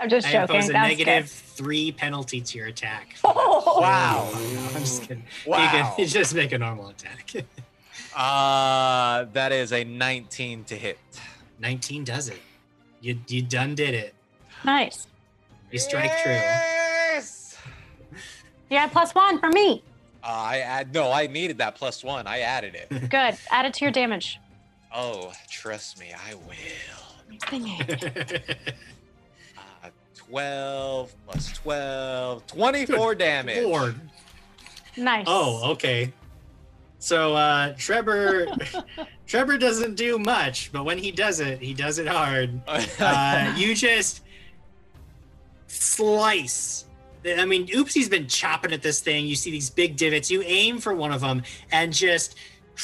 I'm 0.00 0.08
just 0.08 0.26
I 0.28 0.32
joking. 0.32 0.56
impose 0.56 0.70
a 0.70 0.72
That's 0.72 0.88
negative 0.88 1.24
good. 1.24 1.30
three 1.30 1.92
penalty 1.92 2.40
to 2.40 2.58
your 2.58 2.66
attack. 2.68 3.16
Wow. 3.24 4.28
No, 4.32 4.38
I'm 4.74 4.80
just 4.80 5.02
kidding. 5.02 5.24
You, 5.44 5.50
Wow. 5.52 5.70
can, 5.70 5.94
you 5.98 6.06
just 6.20 6.34
make 6.34 6.52
a 6.52 6.58
normal 6.58 6.88
attack. 6.88 7.30
Uh, 8.16 9.24
that 9.32 9.52
is 9.52 9.72
a 9.72 9.84
19 9.84 10.64
to 10.64 10.74
hit. 10.76 10.98
19 11.60 12.04
does 12.04 12.28
it. 12.28 12.40
You 13.00 13.18
you 13.28 13.42
done 13.42 13.74
did 13.74 13.94
it. 13.94 14.14
Nice. 14.64 15.06
You 15.70 15.78
strike 15.78 16.10
true. 16.22 16.32
Yes! 16.32 17.56
Yeah, 18.68 18.86
plus 18.88 19.14
one 19.14 19.38
for 19.38 19.48
me. 19.48 19.82
Uh, 20.22 20.26
I 20.26 20.58
add 20.58 20.92
no. 20.92 21.10
I 21.12 21.26
needed 21.28 21.58
that 21.58 21.76
plus 21.76 22.02
one. 22.04 22.26
I 22.26 22.40
added 22.40 22.74
it. 22.74 22.88
Good. 23.08 23.36
Add 23.50 23.64
it 23.66 23.74
to 23.74 23.84
your 23.84 23.92
damage. 23.92 24.38
Oh, 24.94 25.32
trust 25.50 25.98
me, 26.00 26.08
I 26.28 26.34
will. 26.34 27.38
Thingy. 27.38 27.80
Uh, 27.80 28.54
12 30.30 31.14
plus 31.26 31.52
12, 31.52 32.46
24 32.46 33.14
damage. 33.16 33.64
Four. 33.64 33.94
Nice. 34.96 35.24
Oh, 35.26 35.72
okay. 35.72 36.12
So 37.00 37.34
uh 37.34 37.74
Trevor 37.76 38.46
Trevor 39.26 39.58
doesn't 39.58 39.96
do 39.96 40.18
much, 40.18 40.70
but 40.70 40.84
when 40.84 40.98
he 40.98 41.10
does 41.10 41.40
it, 41.40 41.60
he 41.60 41.74
does 41.74 41.98
it 41.98 42.06
hard. 42.06 42.60
Uh 42.68 43.54
you 43.56 43.74
just 43.74 44.22
slice. 45.66 46.84
I 47.26 47.44
mean, 47.44 47.66
Oopsie's 47.68 48.08
been 48.08 48.28
chopping 48.28 48.72
at 48.72 48.82
this 48.82 49.00
thing. 49.00 49.26
You 49.26 49.34
see 49.34 49.50
these 49.50 49.68
big 49.68 49.96
divots. 49.96 50.30
You 50.30 50.42
aim 50.42 50.78
for 50.78 50.94
one 50.94 51.12
of 51.12 51.20
them, 51.20 51.42
and 51.72 51.92
just 51.92 52.36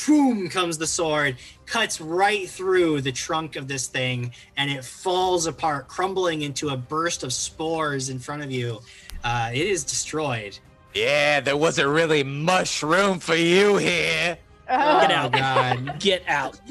boom 0.07 0.49
comes 0.49 0.77
the 0.79 0.87
sword, 0.87 1.37
cuts 1.67 2.01
right 2.01 2.49
through 2.49 3.01
the 3.03 3.13
trunk 3.13 3.57
of 3.57 3.69
this 3.69 3.87
thing, 3.89 4.33
and 4.57 4.71
it 4.71 4.85
falls 4.85 5.47
apart, 5.47 5.89
crumbling 5.89 6.43
into 6.43 6.69
a 6.71 6.77
burst 6.77 7.23
of 7.25 7.33
spores 7.33 8.09
in 8.09 8.19
front 8.19 8.43
of 8.43 8.51
you. 8.51 8.81
Uh, 9.25 9.51
it 9.53 9.67
is 9.67 9.83
destroyed. 9.85 10.59
yeah, 10.95 11.41
there 11.41 11.57
wasn't 11.57 11.89
really 11.89 12.23
much 12.23 12.83
room 12.83 13.19
for 13.19 13.35
you 13.35 13.77
here. 13.77 14.39
Uh, 14.69 15.01
Get 15.07 15.11
oh, 15.11 15.15
out. 15.15 15.33
God. 15.33 16.01
Get 16.01 16.23
out. 16.29 16.61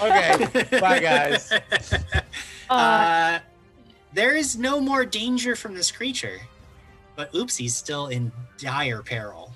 okay, 0.00 0.80
bye 0.80 0.98
guys. 1.00 1.52
uh, 1.52 2.18
Uh, 2.70 3.38
there 4.12 4.34
is 4.36 4.56
no 4.58 4.80
more 4.80 5.04
danger 5.04 5.54
from 5.54 5.74
this 5.74 5.90
creature, 5.92 6.40
but 7.16 7.32
Oopsie's 7.32 7.76
still 7.76 8.08
in 8.08 8.32
dire 8.58 9.02
peril. 9.02 9.51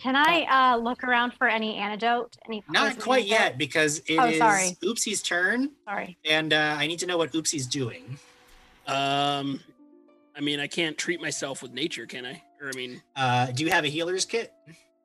Can 0.00 0.14
I 0.16 0.44
uh, 0.74 0.76
look 0.76 1.02
around 1.04 1.32
for 1.34 1.48
any 1.48 1.76
antidote? 1.76 2.36
Any 2.46 2.62
Not 2.68 2.98
quite 2.98 3.18
antidote? 3.24 3.30
yet, 3.40 3.58
because 3.58 3.98
it 4.00 4.12
is 4.12 4.18
Oh, 4.18 4.32
sorry. 4.38 4.76
Oopsie's 4.84 5.22
turn, 5.22 5.70
Sorry. 5.84 6.16
and 6.24 6.52
uh, 6.52 6.76
I 6.78 6.86
need 6.86 6.98
to 7.00 7.06
know 7.06 7.18
what 7.18 7.32
Oopsie's 7.32 7.66
doing. 7.66 8.18
Um, 8.86 9.60
I 10.36 10.40
mean, 10.40 10.60
I 10.60 10.66
can't 10.66 10.96
treat 10.96 11.20
myself 11.20 11.62
with 11.62 11.72
nature, 11.72 12.06
can 12.06 12.24
I? 12.24 12.42
Or 12.60 12.68
I 12.68 12.76
mean, 12.76 13.02
Uh, 13.16 13.46
do 13.46 13.64
you 13.64 13.70
have 13.70 13.84
a 13.84 13.88
healer's 13.88 14.24
kit? 14.24 14.52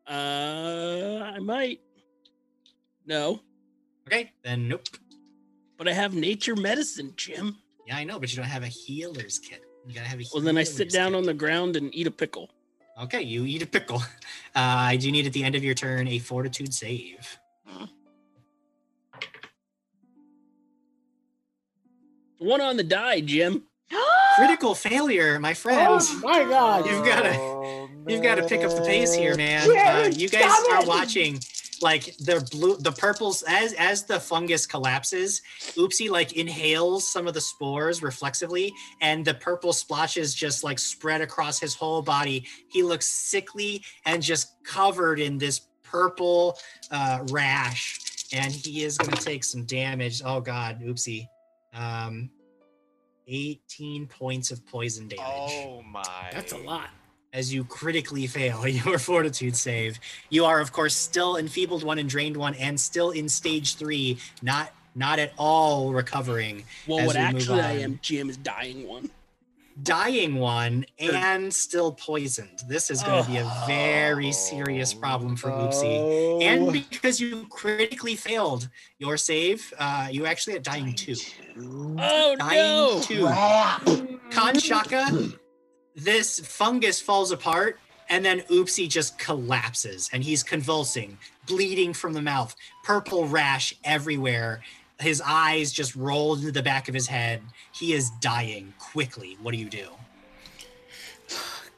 uh, 0.07 1.21
I 1.33 1.39
might. 1.39 1.79
No, 3.05 3.41
Okay, 4.07 4.31
then 4.43 4.67
nope. 4.67 4.83
but 5.77 5.87
I 5.87 5.93
have 5.93 6.13
nature 6.13 6.55
medicine, 6.55 7.13
Jim. 7.17 7.57
Yeah, 7.87 7.97
I 7.97 8.03
know, 8.05 8.19
but 8.19 8.31
you 8.31 8.37
don't 8.37 8.45
have 8.45 8.63
a 8.63 8.67
healer's 8.67 9.39
kit. 9.39 9.61
You 9.87 9.93
gotta 9.93 10.07
have 10.07 10.19
a. 10.21 10.23
Well, 10.33 10.41
then 10.43 10.57
I 10.57 10.63
sit 10.63 10.89
down 10.89 11.09
kit. 11.11 11.15
on 11.17 11.23
the 11.23 11.33
ground 11.33 11.75
and 11.75 11.93
eat 11.93 12.07
a 12.07 12.11
pickle. 12.11 12.49
Okay, 13.01 13.21
you 13.21 13.45
eat 13.45 13.61
a 13.61 13.67
pickle. 13.67 14.01
Uh, 14.55 14.59
I 14.93 14.97
do 14.97 15.11
need 15.11 15.25
at 15.25 15.33
the 15.33 15.43
end 15.43 15.55
of 15.55 15.63
your 15.63 15.73
turn 15.73 16.07
a 16.07 16.19
fortitude 16.19 16.75
save. 16.75 17.39
One 22.37 22.61
on 22.61 22.77
the 22.77 22.83
die, 22.83 23.21
Jim. 23.21 23.63
Critical 24.35 24.75
failure, 24.75 25.39
my 25.39 25.55
friends. 25.55 26.09
Oh 26.13 26.19
my 26.19 26.43
god. 26.43 26.85
You've 26.85 27.03
gotta- 27.03 27.33
Oh, 27.35 27.89
You've 28.07 28.21
got 28.21 28.35
to 28.35 28.43
pick 28.43 28.61
up 28.63 28.75
the 28.75 28.81
pace 28.81 29.13
here, 29.13 29.35
man. 29.35 29.67
Uh, 29.71 30.09
you 30.13 30.29
guys 30.29 30.51
are 30.71 30.85
watching 30.85 31.39
like 31.83 32.15
the 32.17 32.47
blue 32.51 32.77
the 32.77 32.91
purples 32.91 33.43
as 33.47 33.73
as 33.73 34.03
the 34.03 34.19
fungus 34.19 34.65
collapses 34.65 35.41
oopsie 35.75 36.09
like 36.09 36.33
inhales 36.33 37.05
some 37.07 37.27
of 37.27 37.33
the 37.33 37.41
spores 37.41 38.01
reflexively 38.01 38.73
and 39.01 39.23
the 39.25 39.33
purple 39.35 39.73
splotches 39.73 40.33
just 40.33 40.63
like 40.63 40.79
spread 40.79 41.21
across 41.21 41.59
his 41.59 41.75
whole 41.75 42.01
body 42.01 42.45
he 42.69 42.81
looks 42.81 43.05
sickly 43.05 43.83
and 44.05 44.23
just 44.23 44.53
covered 44.63 45.19
in 45.19 45.37
this 45.37 45.67
purple 45.83 46.57
uh, 46.91 47.19
rash 47.29 47.99
and 48.33 48.51
he 48.51 48.83
is 48.83 48.97
going 48.97 49.11
to 49.13 49.23
take 49.23 49.43
some 49.43 49.65
damage 49.65 50.21
oh 50.25 50.39
god 50.39 50.81
oopsie 50.81 51.27
um 51.73 52.29
18 53.27 54.07
points 54.07 54.51
of 54.51 54.65
poison 54.65 55.07
damage 55.07 55.23
Oh 55.25 55.81
my. 55.81 56.29
That's 56.31 56.51
a 56.51 56.57
lot. 56.57 56.89
As 57.33 57.53
you 57.53 57.63
critically 57.65 58.27
fail 58.27 58.65
your 58.67 58.99
fortitude 58.99 59.55
save. 59.55 59.99
You 60.29 60.45
are, 60.45 60.59
of 60.59 60.71
course, 60.71 60.95
still 60.95 61.37
enfeebled 61.37 61.83
one 61.83 61.99
and 61.99 62.07
drained 62.07 62.37
one, 62.37 62.53
and 62.55 62.79
still 62.79 63.11
in 63.11 63.27
stage 63.27 63.75
three, 63.75 64.19
not 64.41 64.71
not 64.95 65.17
at 65.17 65.33
all 65.37 65.91
recovering. 65.91 66.63
Well, 66.87 66.99
As 66.99 67.07
what 67.07 67.15
we 67.15 67.21
move 67.23 67.35
actually 67.35 67.61
I 67.61 67.71
am, 67.79 67.99
Jim, 68.01 68.29
is 68.29 68.37
dying 68.37 68.87
one. 68.87 69.09
Dying 69.81 70.35
one 70.35 70.85
and 70.99 71.51
still 71.51 71.93
poisoned. 71.93 72.61
This 72.67 72.91
is 72.91 73.01
going 73.01 73.23
to 73.23 73.29
be 73.31 73.37
a 73.37 73.63
very 73.65 74.31
serious 74.31 74.93
problem 74.93 75.35
for 75.35 75.49
Oopsie. 75.49 76.43
And 76.43 76.71
because 76.71 77.19
you 77.19 77.47
critically 77.49 78.15
failed 78.15 78.69
your 78.99 79.17
save, 79.17 79.73
uh, 79.79 80.09
you 80.11 80.27
actually 80.27 80.57
at 80.57 80.63
dying 80.63 80.93
two. 80.93 81.15
Oh 81.57 82.35
Dying 82.35 82.55
no! 82.55 83.01
two. 83.01 83.25
Crap. 83.25 83.81
This 85.95 86.39
fungus 86.39 86.99
falls 86.99 87.31
apart, 87.31 87.79
and 88.09 88.25
then 88.25 88.41
Oopsie 88.41 88.89
just 88.89 89.17
collapses, 89.19 90.09
and 90.11 90.23
he's 90.23 90.43
convulsing, 90.43 91.17
bleeding 91.47 91.93
from 91.93 92.13
the 92.13 92.21
mouth, 92.21 92.55
purple 92.83 93.27
rash 93.27 93.75
everywhere. 93.83 94.61
His 94.99 95.21
eyes 95.25 95.71
just 95.71 95.95
roll 95.95 96.35
into 96.35 96.51
the 96.51 96.63
back 96.63 96.87
of 96.87 96.93
his 96.93 97.07
head. 97.07 97.41
He 97.73 97.93
is 97.93 98.09
dying 98.21 98.73
quickly. 98.79 99.37
What 99.41 99.51
do 99.51 99.57
you 99.57 99.69
do? 99.69 99.87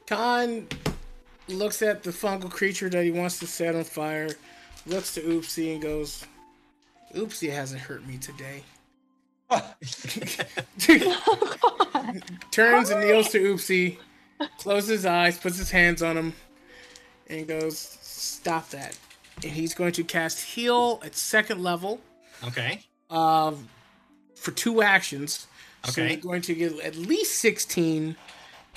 Khan 0.06 0.66
looks 1.48 1.82
at 1.82 2.02
the 2.02 2.10
fungal 2.10 2.50
creature 2.50 2.88
that 2.88 3.04
he 3.04 3.10
wants 3.10 3.38
to 3.40 3.46
set 3.46 3.74
on 3.74 3.84
fire, 3.84 4.30
looks 4.86 5.14
to 5.14 5.20
Oopsie 5.22 5.72
and 5.72 5.82
goes, 5.82 6.24
Oopsie 7.14 7.52
hasn't 7.52 7.80
hurt 7.80 8.06
me 8.06 8.16
today. 8.18 8.62
Turns 12.50 12.90
and 12.90 13.00
kneels 13.00 13.28
to 13.30 13.40
Oopsie, 13.40 13.98
closes 14.58 14.88
his 14.90 15.06
eyes, 15.06 15.38
puts 15.38 15.58
his 15.58 15.70
hands 15.70 16.02
on 16.02 16.16
him, 16.16 16.32
and 17.28 17.46
goes, 17.46 17.78
Stop 17.78 18.70
that. 18.70 18.96
And 19.42 19.52
he's 19.52 19.74
going 19.74 19.92
to 19.92 20.04
cast 20.04 20.40
Heal 20.40 21.00
at 21.04 21.14
second 21.14 21.62
level 21.62 22.00
Okay. 22.46 22.80
uh, 23.10 23.52
for 24.34 24.50
two 24.52 24.82
actions. 24.82 25.46
So 25.84 26.02
Okay. 26.02 26.12
you're 26.14 26.20
going 26.22 26.42
to 26.42 26.54
get 26.54 26.80
at 26.80 26.96
least 26.96 27.38
16, 27.38 28.16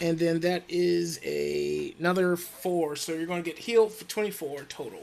and 0.01 0.19
then 0.19 0.39
that 0.41 0.63
is 0.67 1.19
a 1.23 1.95
another 1.99 2.35
four. 2.35 2.95
So 2.95 3.13
you're 3.13 3.25
going 3.25 3.43
to 3.43 3.49
get 3.49 3.59
healed 3.59 3.93
for 3.93 4.03
24 4.05 4.63
total. 4.69 5.01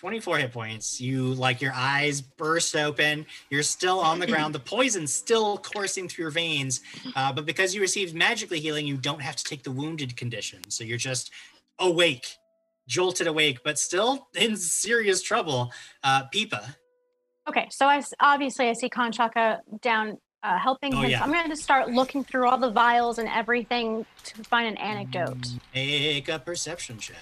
24 0.00 0.38
hit 0.38 0.52
points. 0.52 0.98
You 0.98 1.34
like 1.34 1.60
your 1.60 1.74
eyes 1.74 2.22
burst 2.22 2.74
open. 2.74 3.26
You're 3.50 3.62
still 3.62 4.00
on 4.00 4.18
the 4.18 4.26
ground. 4.26 4.54
The 4.54 4.58
poison's 4.60 5.12
still 5.12 5.58
coursing 5.58 6.08
through 6.08 6.22
your 6.24 6.30
veins. 6.30 6.80
Uh, 7.14 7.30
but 7.34 7.44
because 7.44 7.74
you 7.74 7.82
received 7.82 8.14
magically 8.14 8.60
healing, 8.60 8.86
you 8.86 8.96
don't 8.96 9.20
have 9.20 9.36
to 9.36 9.44
take 9.44 9.62
the 9.62 9.70
wounded 9.70 10.16
condition. 10.16 10.70
So 10.70 10.84
you're 10.84 10.96
just 10.96 11.30
awake, 11.78 12.26
jolted 12.88 13.26
awake, 13.26 13.58
but 13.62 13.78
still 13.78 14.28
in 14.34 14.56
serious 14.56 15.20
trouble. 15.20 15.70
Uh, 16.02 16.22
Peepa. 16.34 16.76
Okay, 17.46 17.68
so 17.70 17.84
I 17.86 18.02
obviously 18.20 18.70
I 18.70 18.72
see 18.72 18.88
Kanshaka 18.88 19.58
down 19.82 20.16
uh, 20.42 20.58
helping 20.58 20.94
Oh, 20.94 21.02
him. 21.02 21.10
yeah. 21.10 21.18
So 21.18 21.24
I'm 21.24 21.32
going 21.32 21.50
to 21.50 21.56
start 21.56 21.90
looking 21.90 22.24
through 22.24 22.48
all 22.48 22.56
the 22.56 22.70
vials 22.70 23.18
and 23.18 23.28
everything 23.28 24.06
to 24.24 24.44
find 24.44 24.66
an 24.66 24.78
anecdote. 24.78 25.46
Make 25.74 26.26
a 26.30 26.38
perception 26.38 26.96
check. 26.98 27.16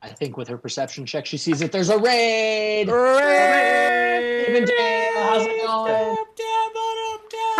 I 0.00 0.08
think 0.08 0.36
with 0.36 0.48
her 0.48 0.58
perception 0.58 1.06
check, 1.06 1.26
she 1.26 1.36
sees 1.36 1.58
that 1.58 1.72
there's 1.72 1.88
a 1.90 1.98
raid. 1.98 2.88
Hooray! 2.88 4.46
Avondale, 4.48 5.12
how's 5.16 5.42
it 5.44 5.66
going? 5.66 6.16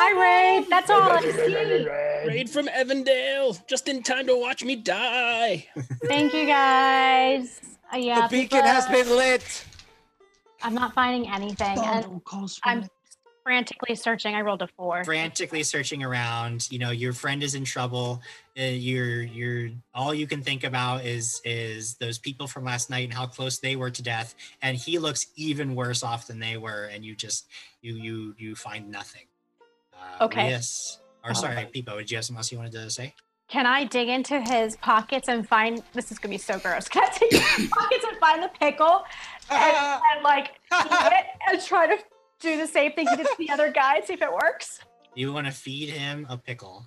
Hi, 0.01 0.13
Ray. 0.13 0.65
That's 0.71 0.89
all 0.89 1.03
I 1.03 1.21
see. 1.21 2.29
Raid 2.29 2.49
from 2.49 2.69
Evandale, 2.69 3.67
just 3.67 3.89
in 3.89 4.03
time 4.05 4.29
to 4.29 4.37
watch 4.39 4.63
me 4.63 4.77
die. 4.77 5.67
Thank 6.05 6.33
you, 6.33 6.47
guys. 6.47 7.61
Uh, 7.93 7.97
yeah, 7.97 8.29
the 8.29 8.37
beacon 8.37 8.63
has 8.63 8.87
been 8.87 9.09
lit. 9.09 9.65
I'm 10.63 10.75
not 10.75 10.95
finding 10.95 11.29
anything, 11.31 11.79
and 11.79 12.03
Bundle 12.03 12.21
calls 12.21 12.61
I'm 12.63 12.83
from 12.83 12.91
frantically 13.53 13.95
searching. 13.95 14.35
I 14.35 14.43
rolled 14.43 14.61
a 14.61 14.69
four. 14.77 15.03
frantically 15.05 15.63
searching 15.63 16.03
around 16.03 16.69
you 16.71 16.79
know 16.79 16.91
your 16.91 17.15
friend 17.15 17.43
is 17.43 17.55
in 17.55 17.65
trouble 17.65 18.21
uh, 18.59 18.63
you're 18.63 19.23
you're 19.23 19.71
all 19.95 20.13
you 20.13 20.27
can 20.27 20.43
think 20.43 20.65
about 20.65 21.03
is 21.03 21.41
is 21.47 21.95
those 21.95 22.19
people 22.19 22.47
from 22.47 22.63
last 22.65 22.91
night 22.91 23.05
and 23.05 23.15
how 23.15 23.25
close 23.27 23.59
they 23.59 23.75
were 23.75 23.91
to 23.91 24.03
death 24.03 24.35
and 24.61 24.77
he 24.77 24.99
looks 24.99 25.29
even 25.37 25.75
worse 25.75 26.03
off 26.03 26.27
than 26.27 26.39
they 26.39 26.59
were 26.59 26.91
and 26.93 27.07
you 27.07 27.15
just 27.15 27.47
you 27.81 27.95
you 27.95 28.35
you 28.37 28.55
find 28.55 28.91
nothing 28.91 29.25
uh, 29.95 30.25
Okay. 30.25 30.51
yes 30.51 31.01
or 31.25 31.33
sorry 31.35 31.57
Peepa, 31.75 31.97
did 31.97 32.11
you 32.11 32.19
have 32.19 32.27
something 32.27 32.39
else 32.41 32.53
you 32.53 32.59
wanted 32.59 32.73
to 32.73 32.91
say 32.91 33.15
Can 33.49 33.65
I 33.65 33.85
dig 33.85 34.09
into 34.11 34.41
his 34.43 34.77
pockets 34.77 35.27
and 35.29 35.49
find? 35.49 35.83
This 35.95 36.13
is 36.13 36.19
gonna 36.19 36.35
be 36.35 36.39
so 36.39 36.59
gross. 36.59 36.87
Can 36.87 37.03
I 37.03 37.19
dig 37.19 37.33
into 37.33 37.47
his 37.57 37.69
pockets 37.71 38.05
and 38.11 38.17
find 38.19 38.43
the 38.43 38.51
pickle 38.61 39.05
and, 39.51 40.03
and 40.13 40.23
like 40.23 40.49
eat 40.75 41.13
it 41.19 41.27
and 41.51 41.63
try 41.65 41.87
to 41.87 41.97
do 42.41 42.57
the 42.57 42.67
same 42.67 42.93
thing 42.93 43.07
he 43.09 43.17
did 43.17 43.27
to 43.27 43.35
the 43.39 43.51
other 43.51 43.71
guy? 43.71 44.01
See 44.01 44.15
if 44.15 44.23
it 44.23 44.33
works. 44.33 44.81
you 45.15 45.33
want 45.33 45.47
to 45.47 45.53
feed 45.53 45.89
him 45.91 46.27
a 46.31 46.37
pickle 46.37 46.87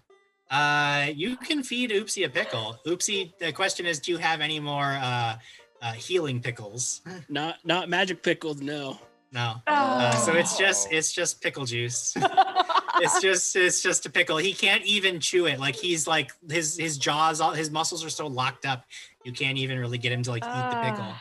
uh 0.51 1.07
you 1.15 1.37
can 1.37 1.63
feed 1.63 1.91
oopsie 1.91 2.25
a 2.25 2.29
pickle 2.29 2.77
oopsie 2.85 3.31
the 3.39 3.51
question 3.53 3.85
is 3.85 3.99
do 3.99 4.11
you 4.11 4.17
have 4.17 4.41
any 4.41 4.59
more 4.59 4.97
uh 5.01 5.35
uh, 5.81 5.93
healing 5.93 6.39
pickles. 6.41 7.01
Not 7.29 7.57
not 7.65 7.89
magic 7.89 8.21
pickles, 8.21 8.61
no. 8.61 8.99
No. 9.31 9.55
Uh, 9.65 10.11
so 10.15 10.33
it's 10.33 10.57
just 10.57 10.91
it's 10.91 11.11
just 11.11 11.41
pickle 11.41 11.65
juice. 11.65 12.13
it's 12.97 13.21
just 13.21 13.55
it's 13.55 13.81
just 13.81 14.05
a 14.05 14.09
pickle. 14.09 14.37
He 14.37 14.53
can't 14.53 14.83
even 14.85 15.19
chew 15.19 15.47
it. 15.47 15.59
Like 15.59 15.75
he's 15.75 16.05
like 16.05 16.31
his 16.49 16.77
his 16.77 16.97
jaws, 16.97 17.41
all 17.41 17.51
his 17.51 17.71
muscles 17.71 18.05
are 18.05 18.09
so 18.09 18.27
locked 18.27 18.65
up. 18.65 18.85
You 19.23 19.31
can't 19.31 19.57
even 19.57 19.79
really 19.79 19.97
get 19.97 20.11
him 20.11 20.21
to 20.23 20.29
like 20.31 20.43
eat 20.43 20.69
the 20.69 20.81
pickle. 20.83 21.13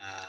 Ah. 0.00 0.22
Uh, 0.22 0.26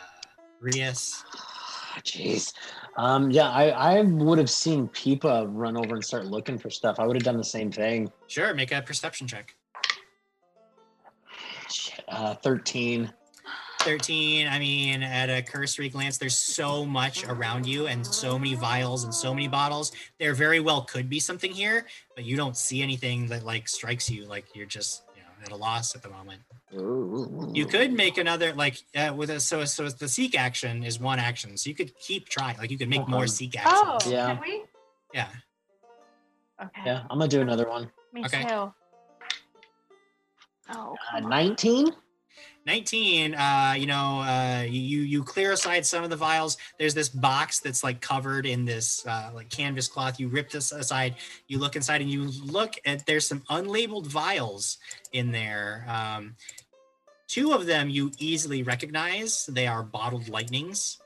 Rias. 0.60 1.24
Jeez. 2.04 2.54
Um, 2.98 3.32
yeah, 3.32 3.50
I, 3.50 3.70
I 3.70 4.02
would 4.02 4.38
have 4.38 4.50
seen 4.50 4.88
Peepa 4.90 5.48
run 5.52 5.78
over 5.78 5.96
and 5.96 6.04
start 6.04 6.26
looking 6.26 6.58
for 6.58 6.70
stuff. 6.70 7.00
I 7.00 7.06
would 7.08 7.16
have 7.16 7.24
done 7.24 7.38
the 7.38 7.44
same 7.44 7.72
thing. 7.72 8.12
Sure, 8.28 8.54
make 8.54 8.72
a 8.72 8.82
perception 8.82 9.28
check. 9.28 9.56
Shit, 11.70 12.04
Uh, 12.08 12.34
13. 12.36 13.14
13 13.82 14.46
i 14.48 14.60
mean 14.60 15.02
at 15.02 15.30
a 15.30 15.42
cursory 15.42 15.88
glance 15.88 16.18
there's 16.18 16.38
so 16.38 16.84
much 16.84 17.24
around 17.26 17.66
you 17.66 17.88
and 17.88 18.06
so 18.06 18.38
many 18.38 18.54
vials 18.54 19.06
and 19.06 19.16
so 19.16 19.34
many 19.34 19.48
bottles 19.48 19.94
there 20.20 20.34
very 20.34 20.60
well 20.60 20.82
could 20.82 21.10
be 21.10 21.18
something 21.18 21.50
here 21.50 21.86
but 22.14 22.26
you 22.26 22.36
don't 22.36 22.58
see 22.58 22.82
anything 22.82 23.26
that 23.26 23.46
like 23.46 23.70
strikes 23.70 24.10
you 24.10 24.26
like 24.26 24.54
you're 24.54 24.66
just 24.66 25.04
at 25.46 25.52
a 25.52 25.56
loss 25.56 25.96
at 25.96 26.02
the 26.02 26.10
moment 26.10 26.42
you 27.56 27.66
could 27.66 27.92
make 27.92 28.18
another 28.18 28.54
like 28.54 28.78
uh, 28.96 29.14
with 29.16 29.30
a 29.30 29.40
so 29.40 29.66
so 29.66 29.88
the 29.90 30.08
seek 30.08 30.38
action 30.38 30.84
is 30.84 31.00
one 31.00 31.20
action 31.20 31.58
so 31.58 31.70
you 31.70 31.76
could 31.76 31.92
keep 31.98 32.30
trying 32.30 32.58
like 32.58 32.70
you 32.72 32.78
could 32.78 32.90
make 32.90 33.08
more 33.08 33.24
Okay. 33.24 33.28
seek 33.28 33.56
Oh, 33.66 33.96
actions 33.98 34.12
Yeah. 34.12 34.28
can 34.28 34.42
we? 34.42 34.64
yeah 35.14 35.28
Okay. 36.62 36.82
Yeah, 36.86 37.04
I'm 37.10 37.18
gonna 37.18 37.30
do 37.30 37.40
another 37.42 37.68
one. 37.70 37.90
Me 38.12 38.24
Okay. 38.26 38.44
too. 38.44 38.74
Oh, 40.72 40.98
Uh, 41.14 41.20
19? 41.22 41.92
19 42.70 43.34
uh 43.34 43.74
you 43.76 43.88
know 43.88 44.20
uh 44.20 44.62
you 44.62 45.00
you 45.02 45.24
clear 45.24 45.54
aside 45.54 45.84
some 45.84 46.04
of 46.04 46.12
the 46.12 46.16
vials 46.16 46.56
there's 46.78 46.94
this 46.94 47.10
box 47.10 47.60
that's 47.60 47.84
like 47.84 48.00
covered 48.00 48.46
in 48.46 48.64
this 48.64 49.04
uh 49.08 49.32
like 49.34 49.50
canvas 49.50 49.88
cloth 49.88 50.20
you 50.20 50.28
rip 50.28 50.52
this 50.52 50.72
aside 50.72 51.16
you 51.48 51.58
look 51.58 51.76
inside 51.76 52.00
and 52.00 52.12
you 52.12 52.26
look 52.46 52.76
at 52.86 53.04
there's 53.08 53.28
some 53.28 53.40
unlabeled 53.50 54.06
vials 54.06 54.78
in 55.14 55.32
there 55.32 55.84
um 55.88 56.36
two 57.28 57.54
of 57.54 57.66
them 57.66 57.90
you 57.90 58.12
easily 58.20 58.62
recognize 58.62 59.48
they 59.48 59.66
are 59.66 59.82
bottled 59.82 60.30
lightnings 60.30 61.00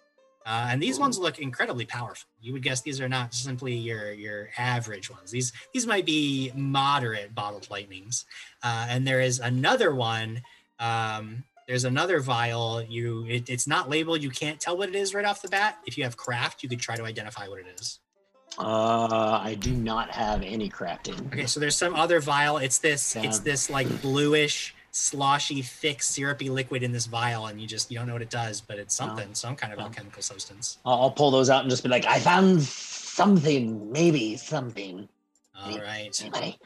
uh, 0.45 0.67
and 0.69 0.83
these 0.83 0.99
ones 0.99 1.17
look 1.17 1.39
incredibly 1.39 1.85
powerful. 1.85 2.27
You 2.41 2.51
would 2.51 2.63
guess 2.63 2.81
these 2.81 2.99
are 2.99 3.07
not 3.07 3.33
simply 3.33 3.75
your 3.75 4.11
your 4.11 4.49
average 4.57 5.09
ones. 5.09 5.31
These 5.31 5.53
these 5.73 5.87
might 5.87 6.05
be 6.05 6.51
moderate 6.53 7.33
bottled 7.33 7.69
lightnings. 7.69 8.25
Uh, 8.61 8.87
and 8.89 9.07
there 9.07 9.21
is 9.21 9.39
another 9.39 9.95
one 9.95 10.41
um, 10.79 11.45
there's 11.67 11.83
another 11.85 12.19
vial. 12.19 12.81
You 12.83 13.25
it, 13.27 13.49
it's 13.49 13.67
not 13.67 13.89
labeled. 13.89 14.21
You 14.23 14.29
can't 14.29 14.59
tell 14.59 14.77
what 14.77 14.89
it 14.89 14.95
is 14.95 15.13
right 15.13 15.25
off 15.25 15.41
the 15.41 15.47
bat. 15.49 15.79
If 15.85 15.97
you 15.97 16.03
have 16.03 16.17
craft, 16.17 16.63
you 16.63 16.69
could 16.69 16.79
try 16.79 16.95
to 16.95 17.03
identify 17.03 17.47
what 17.47 17.59
it 17.59 17.65
is. 17.79 17.99
Uh, 18.57 19.41
I 19.43 19.55
do 19.59 19.71
not 19.73 20.11
have 20.11 20.43
any 20.43 20.69
crafting. 20.69 21.25
Okay, 21.27 21.47
so 21.47 21.59
there's 21.59 21.75
some 21.75 21.95
other 21.95 22.19
vial. 22.19 22.57
It's 22.57 22.77
this. 22.77 23.15
It's 23.15 23.39
this 23.39 23.69
like 23.69 23.87
bluish 24.01 24.75
sloshy, 24.91 25.63
thick, 25.63 26.03
syrupy 26.03 26.49
liquid 26.51 26.83
in 26.83 26.91
this 26.91 27.07
vial, 27.07 27.47
and 27.47 27.59
you 27.59 27.65
just 27.65 27.89
you 27.89 27.97
don't 27.97 28.05
know 28.05 28.13
what 28.13 28.21
it 28.21 28.29
does, 28.29 28.61
but 28.61 28.77
it's 28.77 28.99
Oh. 29.01 29.07
something, 29.07 29.33
some 29.33 29.55
kind 29.55 29.73
of 29.73 29.79
Oh. 29.79 29.83
alchemical 29.83 30.21
substance. 30.21 30.77
I'll, 30.85 31.01
I'll 31.01 31.11
pull 31.11 31.31
those 31.31 31.49
out 31.49 31.61
and 31.61 31.69
just 31.69 31.81
be 31.81 31.89
like, 31.89 32.05
I 32.05 32.19
found 32.19 32.61
something, 32.61 33.91
maybe 33.91 34.37
something. 34.37 35.09
All 35.59 35.79
right. 35.79 36.15
Anybody? 36.21 36.59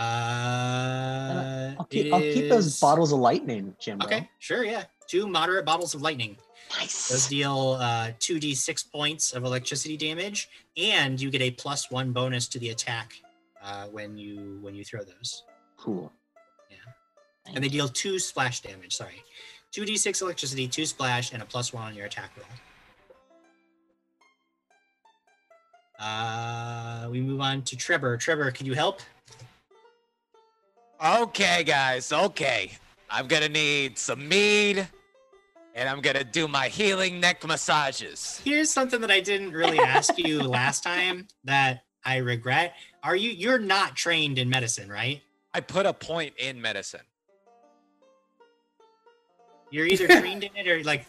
Uh, 0.00 1.74
I'll 1.78 1.84
keep, 1.84 2.12
I'll 2.12 2.20
keep 2.20 2.48
those 2.48 2.80
bottles 2.80 3.12
of 3.12 3.18
lightning, 3.18 3.74
Jimbo. 3.78 4.06
Okay, 4.06 4.30
sure, 4.38 4.64
yeah. 4.64 4.84
Two 5.06 5.26
moderate 5.26 5.66
bottles 5.66 5.94
of 5.94 6.00
lightning. 6.00 6.38
Nice. 6.78 7.08
Those 7.08 7.28
deal 7.28 7.76
uh, 7.80 8.12
2d6 8.18 8.90
points 8.90 9.32
of 9.32 9.44
electricity 9.44 9.98
damage, 9.98 10.48
and 10.78 11.20
you 11.20 11.30
get 11.30 11.42
a 11.42 11.50
plus 11.50 11.90
one 11.90 12.12
bonus 12.12 12.48
to 12.48 12.58
the 12.58 12.70
attack 12.70 13.12
uh, 13.62 13.86
when 13.86 14.16
you 14.16 14.58
when 14.62 14.74
you 14.74 14.84
throw 14.84 15.00
those. 15.02 15.44
Cool. 15.76 16.10
Yeah. 16.70 16.76
Thank 17.44 17.56
And 17.56 17.64
they 17.64 17.68
deal 17.68 17.88
two 17.88 18.18
splash 18.18 18.62
damage. 18.62 18.96
Sorry, 18.96 19.22
2d6 19.74 20.22
electricity, 20.22 20.66
two 20.66 20.86
splash, 20.86 21.34
and 21.34 21.42
a 21.42 21.44
plus 21.44 21.74
one 21.74 21.84
on 21.84 21.94
your 21.94 22.06
attack 22.06 22.30
roll. 22.38 22.46
Uh, 25.98 27.08
we 27.10 27.20
move 27.20 27.42
on 27.42 27.60
to 27.62 27.76
Trevor. 27.76 28.16
Trevor, 28.16 28.50
can 28.50 28.64
you 28.64 28.72
help? 28.72 29.02
Okay, 31.02 31.64
guys. 31.64 32.12
Okay. 32.12 32.72
I'm 33.08 33.26
gonna 33.26 33.48
need 33.48 33.98
some 33.98 34.28
mead, 34.28 34.86
and 35.74 35.88
I'm 35.88 36.02
gonna 36.02 36.24
do 36.24 36.46
my 36.46 36.68
healing 36.68 37.18
neck 37.18 37.44
massages. 37.46 38.40
Here's 38.44 38.68
something 38.68 39.00
that 39.00 39.10
I 39.10 39.20
didn't 39.20 39.52
really 39.52 39.78
ask 39.78 40.18
you 40.18 40.42
last 40.42 40.82
time 40.82 41.26
that 41.44 41.84
I 42.04 42.18
regret. 42.18 42.74
Are 43.02 43.16
you 43.16 43.30
you're 43.30 43.58
not 43.58 43.96
trained 43.96 44.38
in 44.38 44.50
medicine, 44.50 44.90
right? 44.90 45.22
I 45.54 45.60
put 45.60 45.86
a 45.86 45.94
point 45.94 46.34
in 46.36 46.60
medicine. 46.60 47.00
You're 49.70 49.86
either 49.86 50.06
trained 50.20 50.44
in 50.44 50.54
it 50.54 50.68
or 50.68 50.84
like 50.84 51.06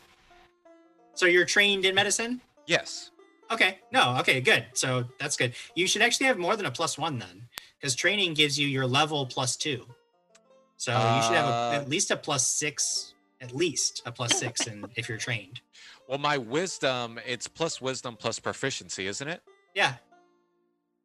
So 1.16 1.26
you're 1.26 1.46
trained 1.46 1.84
in 1.84 1.94
medicine? 1.94 2.40
Yes. 2.66 3.12
Okay. 3.52 3.80
No, 3.92 4.16
okay, 4.20 4.40
good. 4.40 4.68
So 4.74 5.04
that's 5.20 5.36
good. 5.36 5.54
You 5.76 5.86
should 5.86 6.02
actually 6.02 6.28
have 6.28 6.38
more 6.38 6.56
than 6.56 6.66
a 6.66 6.72
plus 6.72 6.98
1 6.98 7.20
then 7.20 7.50
cuz 7.82 7.96
training 7.96 8.34
gives 8.34 8.58
you 8.60 8.68
your 8.68 8.88
level 8.88 9.26
plus 9.26 9.56
2. 9.58 9.86
So 10.78 10.92
you 10.92 11.24
should 11.24 11.36
have 11.36 11.46
a, 11.46 11.54
Uh, 11.54 11.72
at 11.82 11.90
least 11.90 12.12
a 12.12 12.18
plus 12.18 12.48
6 12.48 13.14
at 13.42 13.56
least 13.56 14.04
a 14.06 14.12
plus 14.12 14.38
6 14.40 14.68
and 14.68 14.86
if 14.96 15.10
you're 15.10 15.18
trained. 15.18 15.62
Well, 16.08 16.20
my 16.20 16.38
wisdom, 16.38 17.20
it's 17.26 17.48
plus 17.48 17.82
wisdom 17.82 18.16
plus 18.16 18.40
proficiency, 18.40 19.08
isn't 19.08 19.28
it? 19.28 19.42
Yeah. 19.74 19.96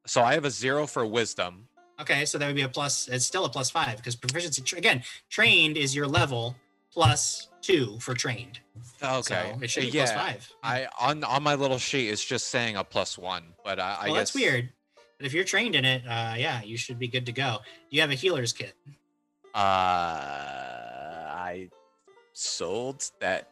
So 0.07 0.23
I 0.23 0.35
have 0.35 0.45
a 0.45 0.51
zero 0.51 0.87
for 0.87 1.05
wisdom. 1.07 1.69
Okay, 2.01 2.25
so 2.27 2.39
that 2.39 2.47
would 2.47 2.57
be 2.57 2.63
a 2.63 2.69
plus. 2.69 3.09
It's 3.09 3.25
still 3.25 3.45
a 3.45 3.49
plus 3.49 3.71
five 3.71 3.97
because 3.97 4.17
proficiency 4.17 4.63
again. 4.77 5.03
Trained 5.31 5.77
is 5.77 5.95
your 5.95 6.07
level 6.07 6.55
plus 6.93 7.49
two 7.63 7.99
for 8.01 8.15
trained. 8.15 8.61
Okay. 9.03 9.21
so 9.53 9.59
it 9.63 9.71
should 9.71 9.85
be 9.85 9.89
yeah. 9.89 10.05
plus 10.05 10.13
five. 10.13 10.53
I 10.63 10.89
on 11.01 11.25
on 11.25 11.43
my 11.43 11.55
little 11.55 11.79
sheet 11.79 12.09
it's 12.11 12.25
just 12.25 12.49
saying 12.49 12.77
a 12.77 12.85
plus 12.85 13.17
one, 13.17 13.45
but 13.65 13.81
I, 13.81 13.97
I 14.01 14.07
guess 14.09 14.17
that's 14.17 14.35
weird. 14.35 14.71
But 15.19 15.27
if 15.27 15.33
you're 15.33 15.45
trained 15.45 15.75
in 15.75 15.85
it, 15.85 16.03
uh, 16.07 16.35
yeah, 16.37 16.63
you 16.63 16.77
should 16.77 16.99
be 16.99 17.09
good 17.09 17.27
to 17.27 17.33
go. 17.33 17.59
You 17.91 18.01
have 18.03 18.11
a 18.11 18.15
healer's 18.15 18.53
kit. 18.53 18.75
Uh, 19.55 19.59
I 19.59 21.71
sold 22.33 23.11
that 23.21 23.49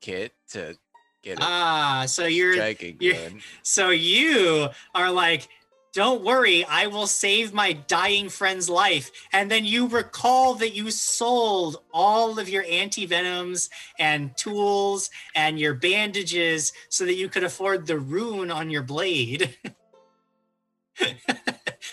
kit 0.00 0.32
to 0.50 0.76
get 1.22 1.38
Ah, 1.40 2.04
so 2.06 2.26
you're 2.26 2.54
you're- 3.00 3.16
so 3.62 3.90
you 3.90 4.68
are 4.94 5.12
like, 5.12 5.48
don't 5.92 6.24
worry, 6.24 6.64
I 6.64 6.88
will 6.88 7.06
save 7.06 7.54
my 7.54 7.72
dying 7.72 8.28
friend's 8.28 8.68
life. 8.68 9.12
And 9.32 9.48
then 9.48 9.64
you 9.64 9.86
recall 9.86 10.56
that 10.56 10.74
you 10.74 10.90
sold 10.90 11.76
all 11.92 12.40
of 12.40 12.48
your 12.48 12.64
anti 12.68 13.06
venoms 13.06 13.70
and 14.00 14.36
tools 14.36 15.10
and 15.36 15.60
your 15.60 15.74
bandages 15.74 16.72
so 16.88 17.06
that 17.06 17.14
you 17.14 17.28
could 17.28 17.44
afford 17.44 17.86
the 17.86 18.00
rune 18.00 18.50
on 18.50 18.70
your 18.70 18.82
blade. 18.82 19.56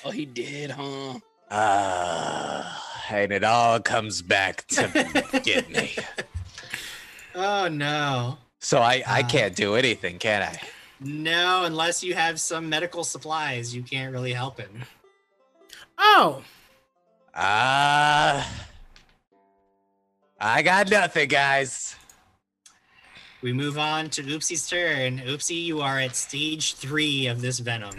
Oh, 0.04 0.12
he 0.12 0.26
did, 0.26 0.72
huh? 0.72 1.20
Ah, 1.50 3.06
and 3.12 3.32
it 3.32 3.44
all 3.44 3.80
comes 3.80 4.22
back 4.22 4.66
to 4.68 5.42
get 5.44 5.70
me. 5.70 5.92
oh 7.36 7.68
no. 7.68 8.38
So 8.60 8.80
I 8.80 9.04
I 9.08 9.22
Uh, 9.22 9.28
can't 9.28 9.56
do 9.56 9.76
anything, 9.76 10.18
can 10.18 10.42
I? 10.44 10.60
No, 11.00 11.64
unless 11.66 12.04
you 12.04 12.14
have 12.14 12.40
some 12.40 12.70
medical 12.70 13.04
supplies, 13.04 13.76
you 13.76 13.84
can't 13.84 14.12
really 14.14 14.34
help 14.34 14.60
him. 14.60 14.84
Oh, 15.98 16.44
Ah, 17.36 18.48
I 20.40 20.62
got 20.62 20.90
nothing, 20.90 21.28
guys. 21.30 21.96
We 23.42 23.54
move 23.54 23.78
on 23.78 24.10
to 24.12 24.24
Oopsie's 24.24 24.68
turn. 24.70 25.20
Oopsie, 25.20 25.64
you 25.64 25.82
are 25.82 26.00
at 26.00 26.16
stage 26.16 26.76
three 26.76 27.28
of 27.28 27.42
this 27.42 27.60
venom. 27.60 27.96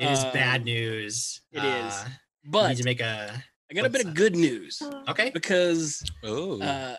It 0.00 0.10
is 0.10 0.18
Uh, 0.24 0.32
bad 0.32 0.64
news. 0.64 1.40
it 1.52 1.58
is. 1.62 1.94
Uh, 1.94 2.08
you 2.42 2.50
But 2.50 2.64
I 2.64 2.68
need 2.70 2.76
to 2.78 2.84
make 2.84 3.00
a 3.00 3.44
I 3.70 3.74
got 3.74 3.84
a 3.86 3.90
bit 3.90 4.04
of 4.04 4.14
good 4.14 4.34
news 4.34 4.82
okay. 5.08 5.30
because 5.30 6.02
Ooh. 6.26 6.60
uh, 6.60 6.96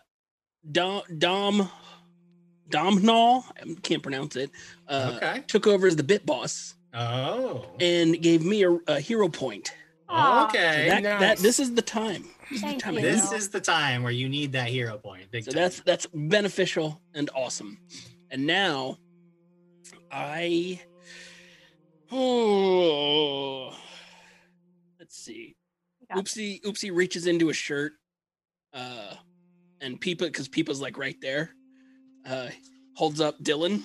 Dom 0.71 1.01
Dom 1.17 1.69
Domhnall, 2.69 3.43
I 3.59 3.75
can't 3.83 4.01
pronounce 4.01 4.35
it. 4.37 4.51
Uh, 4.87 5.13
okay. 5.17 5.43
Took 5.47 5.67
over 5.67 5.87
as 5.87 5.95
the 5.97 6.03
bit 6.03 6.25
boss 6.25 6.75
Oh. 6.93 7.65
and 7.79 8.21
gave 8.21 8.45
me 8.45 8.63
a, 8.63 8.71
a 8.87 8.99
hero 8.99 9.27
point. 9.27 9.73
Aw, 10.07 10.43
So 10.43 10.47
Okay. 10.57 10.87
that, 10.89 11.03
that 11.03 11.19
nice. 11.19 11.41
this 11.41 11.59
is 11.59 11.73
the 11.73 11.81
time. 11.81 12.23
This 12.49 12.57
is 12.57 12.61
the 12.61 12.67
Thank 12.67 12.81
time 12.83 12.93
you. 12.95 13.01
This 13.01 13.31
it. 13.31 13.35
is 13.37 13.49
the 13.49 13.59
time 13.61 14.03
where 14.03 14.11
you 14.13 14.29
need 14.29 14.51
that 14.53 14.67
hero 14.69 14.97
point. 14.97 15.29
Big 15.31 15.43
so 15.45 15.51
time. 15.51 15.61
that's 15.61 15.79
that's 15.81 16.07
beneficial 16.13 17.01
and 17.13 17.29
awesome. 17.35 17.77
And 18.29 18.45
now 18.45 18.97
I 20.11 20.81
oh 22.11 23.73
let's 24.99 25.17
see. 25.17 25.55
Got 26.13 26.23
Oopsie 26.25 26.61
Oopsie 26.63 26.91
reaches 26.93 27.27
into 27.27 27.49
a 27.49 27.53
shirt. 27.53 27.93
Uh 28.73 29.15
and 29.81 29.99
Peepa 29.99 30.19
because 30.19 30.47
Peepa's 30.47 30.81
like 30.81 30.97
right 30.97 31.17
there. 31.21 31.51
Uh 32.25 32.49
holds 32.95 33.21
up 33.21 33.39
Dylan. 33.41 33.81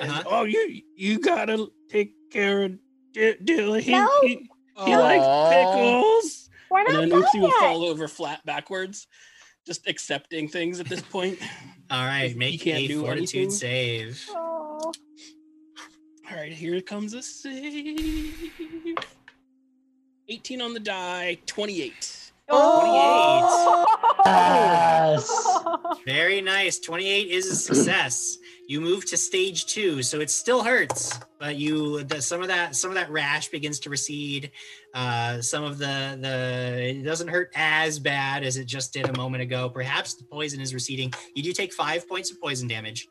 and, 0.00 0.10
Uh-huh. 0.10 0.22
oh 0.26 0.44
you 0.44 0.82
you 0.96 1.18
gotta 1.18 1.68
take 1.90 2.12
care 2.30 2.64
of 2.64 2.72
D- 3.12 3.34
Dylan. 3.42 3.80
He, 3.80 3.92
No. 3.92 4.08
he, 4.22 4.48
he 4.84 4.96
likes 4.96 5.54
pickles. 5.54 6.48
We're 6.70 6.78
And 6.80 6.88
not 6.88 7.00
then 7.00 7.08
done 7.10 7.22
Oopsie 7.22 7.40
will 7.42 7.50
fall 7.52 7.84
over 7.84 8.08
flat 8.08 8.44
backwards, 8.46 9.06
just 9.66 9.86
accepting 9.86 10.48
things 10.48 10.80
at 10.80 10.86
this 10.88 11.02
point. 11.02 11.38
All 11.90 12.06
right. 12.06 12.30
you 12.30 12.36
Make 12.36 12.62
can't 12.62 12.78
a 12.84 12.88
do 12.88 13.00
fortitude 13.02 13.34
anything. 13.34 13.50
save. 13.50 14.26
Oh. 14.30 14.51
All 16.42 16.48
right, 16.48 16.56
here 16.56 16.80
comes 16.80 17.14
a 17.14 17.22
save. 17.22 18.50
18 20.28 20.60
on 20.60 20.74
the 20.74 20.80
die, 20.80 21.38
28. 21.46 22.32
Oh. 22.48 23.84
Yes. 24.26 25.58
Very 26.04 26.40
nice. 26.40 26.80
28 26.80 27.28
is 27.30 27.46
a 27.46 27.54
success. 27.54 28.38
You 28.66 28.80
move 28.80 29.08
to 29.10 29.16
stage 29.16 29.66
two, 29.66 30.02
so 30.02 30.18
it 30.18 30.30
still 30.30 30.64
hurts, 30.64 31.20
but 31.38 31.54
you 31.54 32.02
the, 32.02 32.20
some 32.20 32.42
of 32.42 32.48
that 32.48 32.74
some 32.74 32.90
of 32.90 32.96
that 32.96 33.08
rash 33.08 33.48
begins 33.48 33.78
to 33.78 33.90
recede. 33.90 34.50
Uh, 34.94 35.40
some 35.40 35.62
of 35.62 35.78
the 35.78 36.18
the 36.20 36.88
it 36.90 37.04
doesn't 37.04 37.28
hurt 37.28 37.52
as 37.54 38.00
bad 38.00 38.42
as 38.42 38.56
it 38.56 38.64
just 38.64 38.92
did 38.92 39.08
a 39.08 39.16
moment 39.16 39.42
ago. 39.44 39.68
Perhaps 39.68 40.14
the 40.14 40.24
poison 40.24 40.60
is 40.60 40.74
receding. 40.74 41.14
You 41.36 41.44
do 41.44 41.52
take 41.52 41.72
five 41.72 42.08
points 42.08 42.32
of 42.32 42.40
poison 42.40 42.66
damage. 42.66 43.06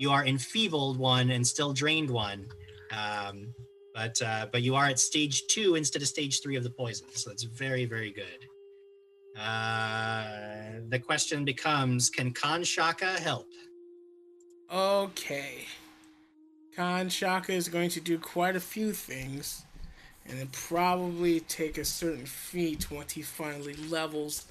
You 0.00 0.10
are 0.12 0.24
enfeebled 0.24 0.96
one 0.96 1.30
and 1.30 1.46
still 1.46 1.74
drained 1.74 2.08
one, 2.08 2.46
um, 2.94 3.54
but 3.94 4.20
uh, 4.22 4.46
but 4.52 4.62
you 4.62 4.74
are 4.74 4.86
at 4.86 4.98
stage 4.98 5.46
two 5.48 5.74
instead 5.74 6.02
of 6.02 6.08
stage 6.08 6.42
three 6.42 6.56
of 6.56 6.64
the 6.64 6.70
poison. 6.70 7.06
So 7.12 7.30
it's 7.30 7.44
very 7.44 7.84
very 7.84 8.12
good. 8.12 8.46
Uh, 9.40 10.24
the 10.88 10.98
question 10.98 11.44
becomes: 11.44 12.10
Can 12.10 12.32
Kanshaka 12.32 13.18
help? 13.18 13.48
okay. 14.72 15.66
Kanshaka 16.76 17.50
is 17.50 17.68
going 17.68 17.90
to 17.90 18.00
do 18.00 18.18
quite 18.18 18.56
a 18.56 18.60
few 18.60 18.92
things, 18.92 19.64
and 20.26 20.50
probably 20.52 21.40
take 21.40 21.78
a 21.78 21.84
certain 21.84 22.26
feat 22.26 22.90
once 22.90 23.12
he 23.12 23.22
finally 23.22 23.74
levels. 23.74 24.46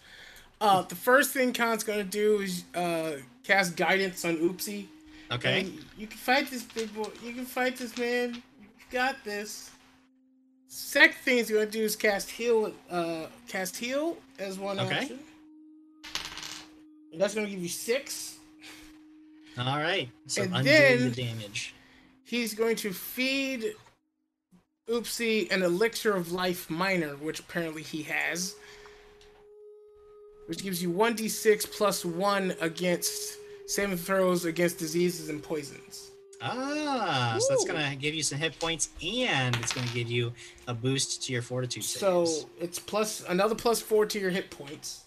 Uh, 0.62 0.82
the 0.82 0.96
first 0.96 1.32
thing 1.32 1.54
Khan's 1.54 1.84
going 1.84 2.00
to 2.00 2.04
do 2.04 2.40
is 2.40 2.66
uh, 2.76 3.14
cast 3.46 3.78
guidance 3.78 4.26
on 4.26 4.38
Oopsie. 4.38 4.88
Okay. 5.32 5.62
And 5.62 5.86
you 5.98 6.08
can 6.08 6.18
fight 6.18 6.50
this 6.50 6.64
big 6.64 6.94
boy. 6.94 7.10
You 7.24 7.34
can 7.34 7.46
fight 7.46 7.78
this 7.78 7.98
man. 7.98 8.36
You 8.62 8.68
got 8.92 9.24
this. 9.24 9.70
Second 10.68 11.18
thing 11.24 11.38
he's 11.38 11.50
gonna 11.52 11.66
do 11.66 11.84
is 11.84 11.96
cast 11.96 12.30
heal. 12.30 12.72
Uh, 12.90 13.26
cast 13.48 13.76
heal 13.78 14.18
as 14.38 14.58
one 14.60 14.80
Okay. 14.80 15.12
And 17.12 17.20
that's 17.20 17.34
gonna 17.36 17.48
give 17.48 17.60
you 17.62 17.70
six. 17.70 18.38
All 19.58 19.78
right. 19.78 20.10
So 20.28 20.44
And 20.44 20.66
then- 20.66 21.10
the 21.10 21.24
damage. 21.24 21.74
He's 22.24 22.54
going 22.54 22.76
to 22.78 22.94
feed 22.94 23.74
Oopsie 24.88 25.52
an 25.52 25.64
elixir 25.64 26.16
of 26.16 26.32
life 26.32 26.70
minor, 26.70 27.16
which 27.18 27.40
apparently 27.40 27.82
he 27.84 28.04
has. 28.04 28.56
which 30.48 30.64
gives 30.64 30.82
you 30.82 30.90
1d6 30.90 31.66
plus 31.72 32.04
1 32.04 32.56
against 32.60 33.38
saving 33.70 33.98
throws 33.98 34.46
against 34.46 34.80
diseases 34.80 35.30
and 35.30 35.44
poisons. 35.44 36.10
Ah, 36.42 37.38
so 37.40 37.46
that's 37.50 37.66
gonna 37.66 37.96
give 37.96 38.16
you 38.16 38.24
some 38.24 38.40
hit 38.40 38.58
points, 38.60 38.90
and 39.04 39.56
it's 39.58 39.74
gonna 39.74 39.92
give 39.94 40.10
you 40.10 40.34
a 40.68 40.74
boost 40.74 41.22
to 41.24 41.34
your 41.34 41.44
fortitude 41.44 41.84
saves. 41.84 42.00
So 42.00 42.50
it's 42.60 42.80
plus 42.80 43.24
another 43.30 43.54
plus 43.54 43.80
4 43.80 44.08
to 44.08 44.20
your 44.20 44.32
hit 44.32 44.50
points. 44.50 45.04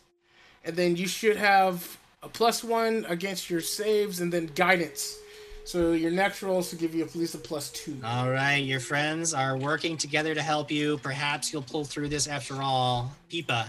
And 0.65 0.77
then 0.77 0.95
you 0.95 1.09
should 1.09 1.37
have 1.37 1.99
a 2.23 2.29
plus 2.29 2.63
1 2.63 3.05
against 3.09 3.51
your 3.51 3.61
saves 3.61 4.21
and 4.21 4.33
then 4.33 4.47
guidance. 4.55 5.19
So 5.65 5.91
your 5.91 6.13
next 6.13 6.41
rolls 6.41 6.71
will 6.71 6.79
give 6.79 6.95
you 6.95 7.03
at 7.03 7.17
least 7.17 7.35
a 7.35 7.39
plus 7.39 7.71
2. 7.71 7.99
All 8.05 8.31
right, 8.31 8.59
your 8.59 8.81
friends 8.81 9.35
are 9.35 9.57
working 9.57 9.97
together 9.97 10.37
to 10.37 10.43
help 10.43 10.71
you. 10.71 10.99
Perhaps 10.99 11.53
you'll 11.53 11.63
pull 11.63 11.85
through 11.85 12.11
this 12.11 12.29
after 12.29 12.63
all. 12.63 13.13
Peepa. 13.29 13.67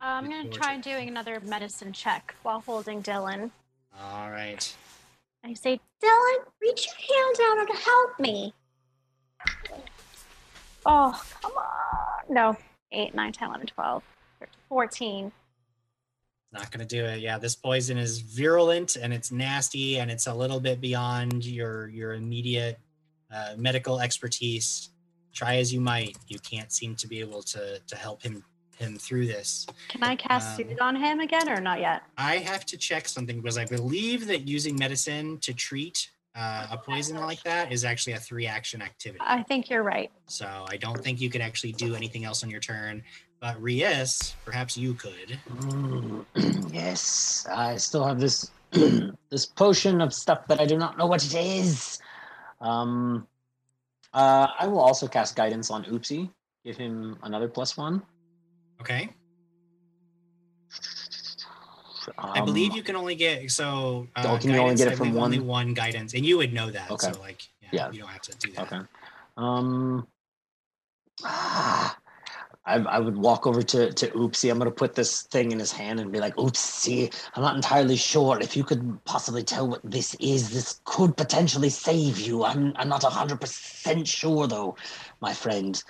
I'm 0.00 0.24
gonna 0.24 0.48
try 0.48 0.76
doing 0.78 1.06
another 1.06 1.38
medicine 1.40 1.92
check 1.92 2.34
while 2.42 2.60
holding 2.60 3.00
Dylan. 3.00 3.52
All 4.00 4.30
right. 4.30 4.76
I 5.44 5.54
say, 5.54 5.80
Dylan, 6.02 6.44
reach 6.60 6.86
your 6.86 7.16
hand 7.16 7.36
out 7.42 7.68
and 7.68 7.78
help 7.78 8.20
me. 8.20 8.54
Oh, 10.86 11.22
come 11.42 11.52
on. 11.52 12.34
No. 12.34 12.56
8, 12.92 13.14
9, 13.14 13.32
10, 13.32 13.48
11, 13.48 13.66
12, 13.66 14.02
13, 14.40 14.54
14. 14.68 15.32
Not 16.50 16.70
gonna 16.70 16.86
do 16.86 17.04
it. 17.04 17.20
Yeah, 17.20 17.36
this 17.38 17.54
poison 17.54 17.98
is 17.98 18.20
virulent 18.20 18.96
and 18.96 19.12
it's 19.12 19.30
nasty 19.30 19.98
and 19.98 20.10
it's 20.10 20.26
a 20.26 20.34
little 20.34 20.60
bit 20.60 20.80
beyond 20.80 21.44
your 21.44 21.88
your 21.88 22.14
immediate 22.14 22.78
uh, 23.30 23.54
medical 23.58 24.00
expertise. 24.00 24.90
Try 25.34 25.56
as 25.56 25.74
you 25.74 25.80
might, 25.80 26.16
you 26.26 26.38
can't 26.38 26.72
seem 26.72 26.96
to 26.96 27.06
be 27.06 27.20
able 27.20 27.42
to 27.42 27.78
to 27.86 27.96
help 27.96 28.22
him 28.22 28.42
him 28.78 28.96
through 28.96 29.26
this. 29.26 29.66
Can 29.88 30.02
I 30.02 30.16
cast 30.16 30.58
Um, 30.60 30.68
Soothe 30.68 30.80
on 30.80 30.96
him 30.96 31.20
again 31.20 31.48
or 31.48 31.60
not 31.60 31.80
yet? 31.80 32.02
I 32.16 32.36
have 32.38 32.64
to 32.66 32.76
check 32.76 33.08
something 33.08 33.40
because 33.40 33.58
I 33.58 33.64
believe 33.66 34.26
that 34.28 34.46
using 34.48 34.76
medicine 34.76 35.38
to 35.38 35.52
treat 35.52 36.10
uh, 36.34 36.68
a 36.70 36.78
poison 36.78 37.16
like 37.16 37.42
that 37.42 37.72
is 37.72 37.84
actually 37.84 38.12
a 38.12 38.18
three 38.18 38.46
action 38.46 38.80
activity. 38.80 39.18
I 39.26 39.42
think 39.42 39.68
you're 39.68 39.82
right. 39.82 40.10
So 40.26 40.46
I 40.68 40.76
don't 40.76 41.02
think 41.02 41.20
you 41.20 41.28
could 41.28 41.40
actually 41.40 41.72
do 41.72 41.94
anything 41.94 42.24
else 42.24 42.44
on 42.44 42.50
your 42.50 42.60
turn. 42.60 43.02
But 43.40 43.60
Rias, 43.60 44.34
perhaps 44.44 44.76
you 44.76 44.94
could. 44.94 45.38
Mm, 45.50 46.24
yes, 46.72 47.46
I 47.52 47.76
still 47.76 48.04
have 48.04 48.18
this 48.20 48.50
this 49.30 49.46
potion 49.46 50.00
of 50.00 50.12
stuff 50.12 50.46
that 50.48 50.60
I 50.60 50.66
do 50.66 50.76
not 50.76 50.98
know 50.98 51.06
what 51.06 51.24
it 51.24 51.34
is. 51.34 51.98
Um, 52.60 53.26
uh, 54.12 54.48
I 54.58 54.66
will 54.66 54.80
also 54.80 55.06
cast 55.06 55.36
guidance 55.36 55.70
on 55.70 55.84
Oopsie. 55.84 56.30
Give 56.64 56.76
him 56.76 57.16
another 57.22 57.48
plus 57.48 57.76
one. 57.76 58.02
Okay. 58.80 59.10
I 62.16 62.40
believe 62.40 62.70
Um, 62.70 62.76
you 62.76 62.82
can 62.82 62.96
only 62.96 63.14
get 63.14 63.50
so. 63.50 64.08
Uh, 64.16 64.22
Oh, 64.26 64.38
can 64.38 64.50
you 64.50 64.58
only 64.58 64.76
get 64.76 64.88
it 64.88 64.96
from 64.96 65.08
believe 65.08 65.22
Only 65.22 65.38
one? 65.40 65.46
one 65.46 65.74
guidance, 65.74 66.14
and 66.14 66.24
you 66.24 66.38
would 66.38 66.52
know 66.52 66.70
that. 66.70 66.90
Okay. 66.90 67.12
So 67.12 67.20
like, 67.20 67.46
yeah, 67.62 67.68
Yeah. 67.72 67.90
you 67.90 68.00
don't 68.00 68.08
have 68.08 68.22
to 68.22 68.36
do 68.38 68.52
that. 68.52 68.62
Okay. 68.72 68.80
Um. 69.36 70.06
ah, 71.24 71.96
I, 72.64 72.76
I 72.76 72.98
would 72.98 73.16
walk 73.16 73.46
over 73.46 73.62
to 73.62 73.92
to 73.92 74.08
Oopsie. 74.08 74.50
I'm 74.50 74.58
gonna 74.58 74.70
put 74.70 74.94
this 74.94 75.22
thing 75.22 75.52
in 75.52 75.58
his 75.58 75.72
hand 75.72 76.00
and 76.00 76.12
be 76.12 76.20
like, 76.20 76.36
Oopsie, 76.36 77.12
I'm 77.34 77.42
not 77.42 77.56
entirely 77.56 77.96
sure 77.96 78.38
if 78.40 78.56
you 78.56 78.64
could 78.64 79.02
possibly 79.04 79.42
tell 79.42 79.68
what 79.68 79.80
this 79.82 80.14
is. 80.20 80.50
This 80.50 80.80
could 80.84 81.16
potentially 81.16 81.70
save 81.70 82.18
you. 82.20 82.44
I'm 82.44 82.72
I'm 82.76 82.88
not 82.88 83.02
hundred 83.04 83.40
percent 83.40 84.06
sure 84.06 84.46
though, 84.46 84.76
my 85.20 85.32
friend. 85.34 85.82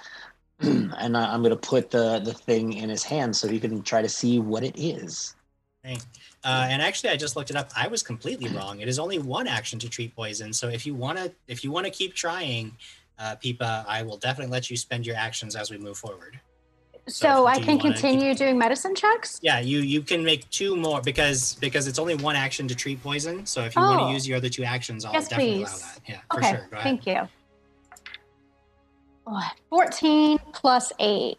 and 0.60 1.16
I, 1.16 1.32
I'm 1.32 1.42
gonna 1.42 1.56
put 1.56 1.90
the 1.90 2.18
the 2.18 2.32
thing 2.34 2.72
in 2.72 2.88
his 2.88 3.04
hand 3.04 3.36
so 3.36 3.48
he 3.48 3.60
can 3.60 3.82
try 3.82 4.02
to 4.02 4.08
see 4.08 4.38
what 4.40 4.64
it 4.64 4.74
is. 4.76 5.34
Right. 5.84 6.04
Uh, 6.44 6.66
and 6.68 6.82
actually, 6.82 7.10
I 7.10 7.16
just 7.16 7.36
looked 7.36 7.50
it 7.50 7.56
up. 7.56 7.70
I 7.76 7.86
was 7.88 8.02
completely 8.02 8.48
wrong. 8.56 8.80
It 8.80 8.88
is 8.88 8.98
only 8.98 9.18
one 9.18 9.46
action 9.46 9.78
to 9.80 9.88
treat 9.88 10.14
poison. 10.16 10.52
So 10.52 10.68
if 10.68 10.84
you 10.86 10.94
want 10.94 11.18
to, 11.18 11.32
if 11.46 11.62
you 11.62 11.70
want 11.70 11.86
to 11.86 11.90
keep 11.92 12.14
trying, 12.14 12.72
uh, 13.18 13.36
Peepa, 13.42 13.84
I 13.86 14.02
will 14.02 14.16
definitely 14.16 14.50
let 14.52 14.68
you 14.70 14.76
spend 14.76 15.06
your 15.06 15.16
actions 15.16 15.54
as 15.54 15.70
we 15.70 15.78
move 15.78 15.96
forward. 15.96 16.40
So 17.06 17.46
I 17.46 17.54
can 17.58 17.78
wanna 17.78 17.82
keep- 17.82 17.92
continue 17.94 18.34
doing 18.34 18.58
medicine 18.58 18.94
checks? 18.94 19.38
Yeah, 19.42 19.60
you 19.60 19.78
you 19.78 20.02
can 20.02 20.22
make 20.24 20.50
two 20.50 20.76
more 20.76 21.00
because 21.00 21.54
because 21.54 21.86
it's 21.86 21.98
only 21.98 22.16
one 22.16 22.36
action 22.36 22.68
to 22.68 22.74
treat 22.74 23.02
poison. 23.02 23.46
So 23.46 23.62
if 23.64 23.74
you 23.76 23.80
want 23.80 24.02
Oh. 24.02 24.06
to 24.08 24.12
use 24.12 24.28
your 24.28 24.36
other 24.36 24.50
two 24.50 24.64
actions, 24.64 25.04
I'll 25.06 25.14
Yes, 25.14 25.28
definitely 25.28 25.62
allow 25.62 25.70
please. 25.70 25.82
that. 25.82 26.00
Yeah, 26.06 26.20
for 26.30 26.38
Okay, 26.38 26.50
sure. 26.50 26.66
Go 26.70 26.76
ahead. 26.76 26.82
thank 26.82 27.06
you. 27.06 27.28
Oh, 29.30 29.42
14 29.68 30.38
plus 30.52 30.90
8. 30.98 31.36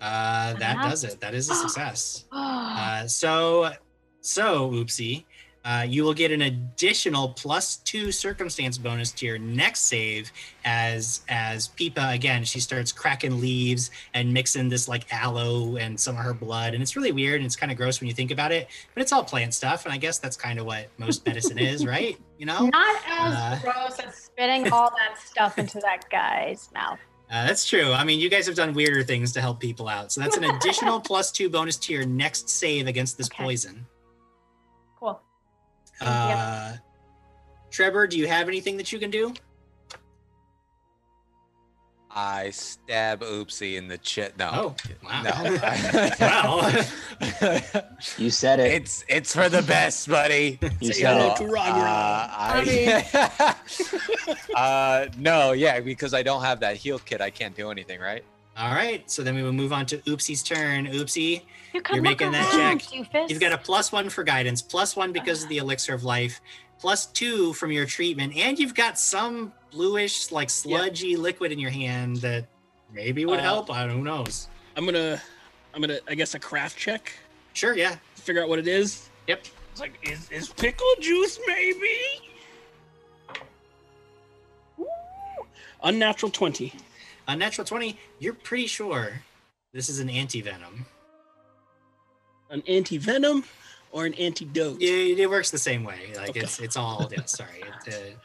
Uh, 0.00 0.54
that 0.54 0.76
does 0.88 1.04
it. 1.04 1.20
That 1.20 1.34
is 1.34 1.50
a 1.50 1.54
success. 1.54 2.24
Uh, 2.78 3.06
so, 3.06 3.70
so 4.20 4.70
oopsie, 4.70 5.24
uh, 5.68 5.82
you 5.82 6.02
will 6.02 6.14
get 6.14 6.32
an 6.32 6.40
additional 6.42 7.28
plus 7.28 7.76
two 7.76 8.10
circumstance 8.10 8.78
bonus 8.78 9.12
to 9.12 9.26
your 9.26 9.38
next 9.38 9.80
save 9.80 10.32
as 10.64 11.20
as 11.28 11.68
Peepa 11.68 12.14
again. 12.14 12.42
She 12.44 12.58
starts 12.58 12.90
cracking 12.90 13.38
leaves 13.38 13.90
and 14.14 14.32
mixing 14.32 14.70
this 14.70 14.88
like 14.88 15.04
aloe 15.12 15.76
and 15.76 16.00
some 16.00 16.16
of 16.16 16.22
her 16.24 16.32
blood, 16.32 16.72
and 16.72 16.82
it's 16.82 16.96
really 16.96 17.12
weird 17.12 17.36
and 17.40 17.44
it's 17.44 17.56
kind 17.56 17.70
of 17.70 17.76
gross 17.76 18.00
when 18.00 18.08
you 18.08 18.14
think 18.14 18.30
about 18.30 18.50
it. 18.50 18.68
But 18.94 19.02
it's 19.02 19.12
all 19.12 19.22
plant 19.24 19.52
stuff, 19.52 19.84
and 19.84 19.92
I 19.92 19.98
guess 19.98 20.18
that's 20.18 20.36
kind 20.38 20.58
of 20.58 20.64
what 20.64 20.88
most 20.96 21.26
medicine 21.26 21.58
is, 21.58 21.84
right? 21.94 22.16
You 22.38 22.46
know. 22.46 22.70
Not 22.72 23.02
as 23.06 23.34
Uh, 23.34 23.58
gross 23.62 23.98
as 23.98 24.14
spitting 24.14 24.72
all 24.72 24.90
that 24.90 25.18
stuff 25.18 25.58
into 25.58 25.80
that 25.80 26.08
guy's 26.10 26.70
mouth. 26.72 26.98
Uh, 27.30 27.46
that's 27.46 27.68
true. 27.68 27.92
I 27.92 28.04
mean, 28.04 28.20
you 28.20 28.30
guys 28.30 28.46
have 28.46 28.56
done 28.56 28.72
weirder 28.72 29.02
things 29.04 29.32
to 29.32 29.42
help 29.42 29.60
people 29.60 29.86
out. 29.86 30.10
So 30.10 30.18
that's 30.22 30.38
an 30.38 30.44
additional 30.44 30.98
plus 31.10 31.30
two 31.30 31.50
bonus 31.50 31.76
to 31.76 31.92
your 31.92 32.06
next 32.06 32.48
save 32.48 32.86
against 32.86 33.18
this 33.18 33.26
Okay. 33.26 33.44
poison. 33.44 33.86
Cool. 36.00 36.08
Thank 36.08 36.30
you. 36.30 36.36
Uh, 36.36 36.76
Trevor, 37.70 38.06
do 38.06 38.18
you 38.18 38.26
have 38.26 38.48
anything 38.48 38.76
that 38.78 38.92
you 38.92 38.98
can 38.98 39.10
do? 39.10 39.32
I 42.10 42.50
stab 42.50 43.20
Oopsie 43.20 43.76
in 43.76 43.86
the 43.86 43.98
chest. 43.98 44.38
No. 44.38 44.50
Oh, 44.52 44.74
wow. 45.04 45.22
No. 45.22 46.10
Wow. 46.20 46.72
You 48.16 48.30
said 48.30 48.60
it. 48.60 48.72
it's 48.72 49.04
it's 49.08 49.34
for 49.34 49.48
the 49.48 49.62
best, 49.62 50.08
buddy. 50.08 50.58
You 50.80 50.92
Say 50.92 51.02
said 51.02 51.16
it. 51.20 51.36
to 51.36 51.44
Uh, 51.56 52.28
I, 52.30 53.54
uh, 54.56 55.06
no, 55.18 55.52
yeah, 55.52 55.80
because 55.80 56.14
I 56.14 56.22
don't 56.22 56.42
have 56.42 56.60
that 56.60 56.76
heal 56.76 56.98
kit, 56.98 57.20
I 57.20 57.30
can't 57.30 57.54
do 57.56 57.70
anything, 57.70 58.00
right? 58.00 58.24
All 58.56 58.70
right. 58.74 59.08
So 59.10 59.22
then 59.22 59.34
we 59.36 59.42
will 59.42 59.52
move 59.52 59.72
on 59.72 59.86
to 59.86 59.98
Oopsie's 59.98 60.42
turn. 60.42 60.86
Oopsie, 60.86 61.42
You 61.74 61.82
can 61.82 61.96
You're 61.96 62.04
look 62.04 62.20
making 62.20 62.32
that 62.32 62.54
around, 62.54 62.80
check. 62.80 62.90
doofus. 63.10 63.28
you've 63.30 63.40
got 63.40 63.52
a 63.52 63.58
plus 63.58 63.92
one 63.92 64.08
for 64.08 64.24
guidance, 64.24 64.62
plus 64.62 64.96
one 64.96 65.12
because 65.12 65.42
of 65.42 65.48
the 65.48 65.58
elixir 65.58 65.94
of 65.94 66.02
life, 66.04 66.40
plus 66.78 67.06
two 67.06 67.52
from 67.54 67.70
your 67.72 67.84
treatment, 67.86 68.34
and 68.36 68.58
you've 68.58 68.74
got 68.74 68.98
some 68.98 69.52
bluish, 69.70 70.32
like 70.32 70.48
sludgy 70.50 71.16
liquid 71.16 71.52
in 71.52 71.58
your 71.58 71.70
hand 71.70 72.16
that 72.18 72.46
maybe 72.92 73.24
would 73.26 73.40
Uh, 73.40 73.42
help. 73.42 73.70
I 73.70 73.86
don't 73.86 74.02
know. 74.02 74.18
knows. 74.22 74.48
I'm 74.76 74.84
gonna, 74.86 75.20
I'm 75.74 75.80
gonna, 75.80 75.98
I 76.08 76.14
guess 76.14 76.34
a 76.34 76.38
craft 76.38 76.76
check 76.78 77.12
Sure, 77.52 77.76
yeah. 77.76 77.96
figure 78.14 78.42
out 78.42 78.48
what 78.48 78.58
it 78.58 78.68
is. 78.68 79.08
Yep. 79.26 79.44
It's 79.72 79.80
like, 79.80 79.98
is 80.02 80.30
is 80.30 80.48
pickle 80.48 80.86
juice 81.00 81.38
maybe? 81.46 81.98
Ooh. 84.80 84.86
Unnatural 85.82 86.30
twenty. 86.32 86.72
Unnatural 87.30 87.66
20, 87.66 87.98
you're 88.20 88.32
pretty 88.32 88.66
sure 88.66 89.20
this 89.74 89.90
is 89.90 89.98
an 90.00 90.08
anti-venom. 90.08 90.86
An 92.50 92.62
anti 92.66 92.98
venom 92.98 93.44
or 93.90 94.06
an 94.06 94.14
antidote. 94.14 94.80
Yeah, 94.80 95.22
it 95.22 95.28
works 95.30 95.50
the 95.50 95.58
same 95.58 95.84
way. 95.84 96.12
Like 96.16 96.30
Okay. 96.30 96.40
it's 96.40 96.58
it's 96.60 96.76
all 96.76 97.08
yeah, 97.12 97.24
sorry. 97.26 97.62
It, 97.86 98.16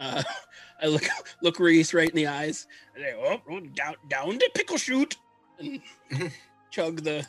uh, 0.00 0.04
Uh, 0.04 0.22
I 0.82 0.86
look 0.86 1.04
look 1.42 1.60
Rias 1.60 1.94
right 1.94 2.08
in 2.08 2.16
the 2.16 2.26
eyes. 2.26 2.66
And 2.96 3.04
I, 3.04 3.12
oh, 3.12 3.40
oh, 3.48 3.60
down 3.60 3.94
down 4.08 4.38
to 4.38 4.50
pickle 4.54 4.76
shoot 4.76 5.16
and 5.60 5.80
chug 6.72 7.02
the 7.02 7.24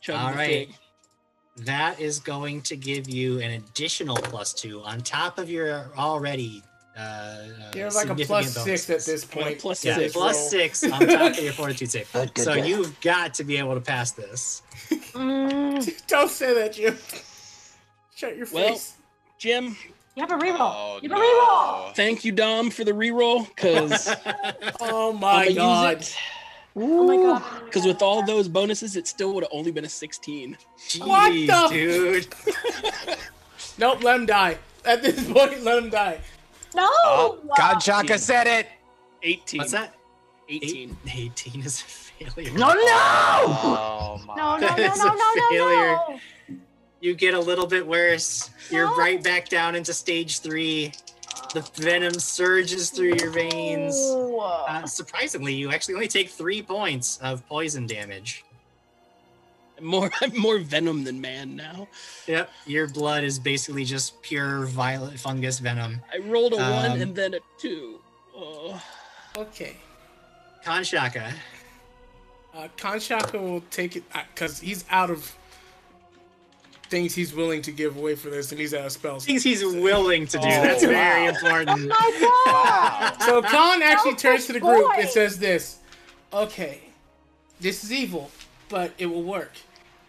chug 0.00 0.16
All 0.16 0.30
the 0.32 0.36
right. 0.38 0.68
that 1.58 2.00
is 2.00 2.18
going 2.18 2.62
to 2.62 2.76
give 2.76 3.08
you 3.10 3.40
an 3.40 3.50
additional 3.52 4.16
plus 4.16 4.54
two 4.54 4.80
on 4.82 5.00
top 5.02 5.38
of 5.38 5.50
your 5.50 5.90
already 5.98 6.62
uh, 6.96 7.48
You're 7.74 7.90
like 7.90 8.06
a 8.06 8.08
significant 8.16 8.26
plus 8.26 8.64
six 8.64 8.90
at 8.90 9.00
this 9.04 9.26
Well, 9.34 9.44
point. 9.44 9.58
plus 9.58 9.84
Yeah, 9.84 9.96
six. 9.96 10.12
plus 10.14 10.36
roll. 10.36 10.48
six 10.48 10.84
on 10.84 10.90
top 11.06 11.32
of 11.32 11.38
your 11.44 11.52
fortitude 11.52 11.90
save. 11.90 12.10
Good, 12.12 12.34
good, 12.34 12.44
so 12.44 12.54
good. 12.54 12.66
you've 12.66 13.00
got 13.00 13.34
to 13.34 13.44
be 13.44 13.56
able 13.58 13.74
to 13.74 13.80
pass 13.80 14.12
this. 14.12 14.62
Mm, 15.12 16.06
Don't 16.06 16.30
say 16.30 16.54
that, 16.54 16.72
Jim. 16.74 16.96
Shut 18.14 18.36
your 18.36 18.46
Well, 18.52 18.68
face. 18.74 18.94
Jim, 19.38 19.76
you 20.14 20.26
have 20.26 20.30
a 20.30 20.38
reroll. 20.42 20.56
Oh, 20.60 20.98
you 21.02 21.10
have 21.10 21.18
a 21.18 21.22
reroll. 21.22 21.94
thank 21.94 22.24
you, 22.24 22.32
Dom, 22.32 22.70
for 22.70 22.84
the 22.84 22.92
reroll. 22.92 23.54
Cause 23.56 24.08
Oh 24.80 25.12
my 25.12 25.52
god. 25.52 26.06
Oh 26.74 27.06
my 27.06 27.16
god. 27.16 27.42
Because 27.66 27.84
with 27.86 28.00
all 28.00 28.24
those 28.24 28.48
bonuses, 28.48 28.96
it 28.96 29.06
still 29.06 29.34
would 29.34 29.44
have 29.44 29.52
only 29.52 29.70
been 29.72 29.84
a 29.84 29.88
16. 29.88 30.56
What 31.00 31.32
Jeez, 31.32 31.46
the- 31.46 31.74
dude. 31.74 33.16
Nope, 33.78 34.02
let 34.02 34.16
him 34.16 34.26
die. 34.26 34.56
At 34.86 35.02
this 35.02 35.22
point, 35.30 35.62
let 35.62 35.82
him 35.82 35.90
die. 35.90 36.20
No. 36.76 36.88
Oh, 37.04 37.40
God 37.56 37.78
Chaka 37.78 38.18
said 38.18 38.46
it. 38.46 38.68
18. 39.22 39.58
What's 39.58 39.72
that? 39.72 39.94
18. 40.48 40.96
Eight- 41.08 41.46
18 41.46 41.62
is 41.62 41.80
a 41.80 41.84
failure. 41.84 42.52
No, 42.52 42.68
no! 42.68 42.74
Oh 42.78 44.20
my. 44.26 44.34
No, 44.36 44.56
no, 44.58 44.68
no, 44.68 44.74
It's 44.84 44.98
no, 44.98 45.06
a 45.06 45.16
no, 45.16 45.32
no, 45.34 45.48
failure. 45.50 45.98
no. 46.08 46.20
You 47.00 47.14
get 47.14 47.34
a 47.34 47.40
little 47.40 47.66
bit 47.66 47.86
worse. 47.86 48.50
You're 48.70 48.86
No. 48.86 48.96
right 48.96 49.22
back 49.22 49.48
down 49.48 49.74
into 49.74 49.92
stage 49.92 50.40
three. 50.40 50.92
The 51.52 51.60
venom 51.74 52.14
surges 52.14 52.90
through 52.90 53.16
your 53.20 53.30
veins. 53.30 53.94
Uh, 53.98 54.86
surprisingly, 54.86 55.52
you 55.54 55.70
actually 55.70 55.94
only 55.94 56.08
take 56.08 56.30
three 56.30 56.62
points 56.62 57.18
of 57.18 57.46
poison 57.46 57.86
damage. 57.86 58.44
I'm 59.78 59.84
more 59.84 60.10
I'm 60.22 60.36
more 60.40 60.58
venom 60.58 61.04
than 61.04 61.20
man 61.20 61.56
now. 61.56 61.88
Yep, 62.26 62.50
your 62.66 62.88
blood 62.88 63.24
is 63.24 63.38
basically 63.38 63.84
just 63.84 64.20
pure 64.22 64.66
violet 64.66 65.18
fungus 65.18 65.58
venom. 65.58 66.00
I 66.12 66.18
rolled 66.18 66.52
a 66.54 66.56
one 66.56 66.92
Um, 66.92 67.00
and 67.02 67.14
then 67.14 67.34
a 67.34 67.40
two. 67.58 68.00
Oh. 68.34 68.82
Okay. 69.36 69.76
Kanshaka, 70.64 71.32
Uh, 72.54 72.68
Kanshaka 72.76 73.34
will 73.40 73.62
take 73.70 73.96
it 73.96 74.04
because 74.34 74.58
he's 74.60 74.84
out 74.90 75.10
of 75.10 75.34
things 76.88 77.14
he's 77.14 77.34
willing 77.34 77.60
to 77.62 77.72
give 77.72 77.96
away 77.96 78.14
for 78.14 78.30
this, 78.30 78.50
and 78.52 78.60
he's 78.60 78.72
out 78.72 78.86
of 78.86 78.92
spells. 78.92 79.26
things 79.26 79.42
he's 79.42 79.62
willing 79.64 80.26
to 80.26 80.38
do. 80.38 80.46
Oh, 80.46 80.62
That's 80.62 80.84
very 80.84 81.22
wow. 81.24 81.28
important. 81.28 81.88
My 81.88 82.40
God. 82.46 83.22
So 83.22 83.42
Khan 83.42 83.82
actually 83.82 84.12
Oh, 84.12 84.16
turns 84.16 84.46
to 84.46 84.52
the 84.54 84.60
group 84.60 84.86
boy. 84.88 85.00
and 85.00 85.08
says 85.08 85.38
this 85.38 85.78
Okay, 86.32 86.80
this 87.60 87.84
is 87.84 87.92
evil, 87.92 88.30
but 88.68 88.92
it 88.98 89.06
will 89.06 89.22
work. 89.22 89.52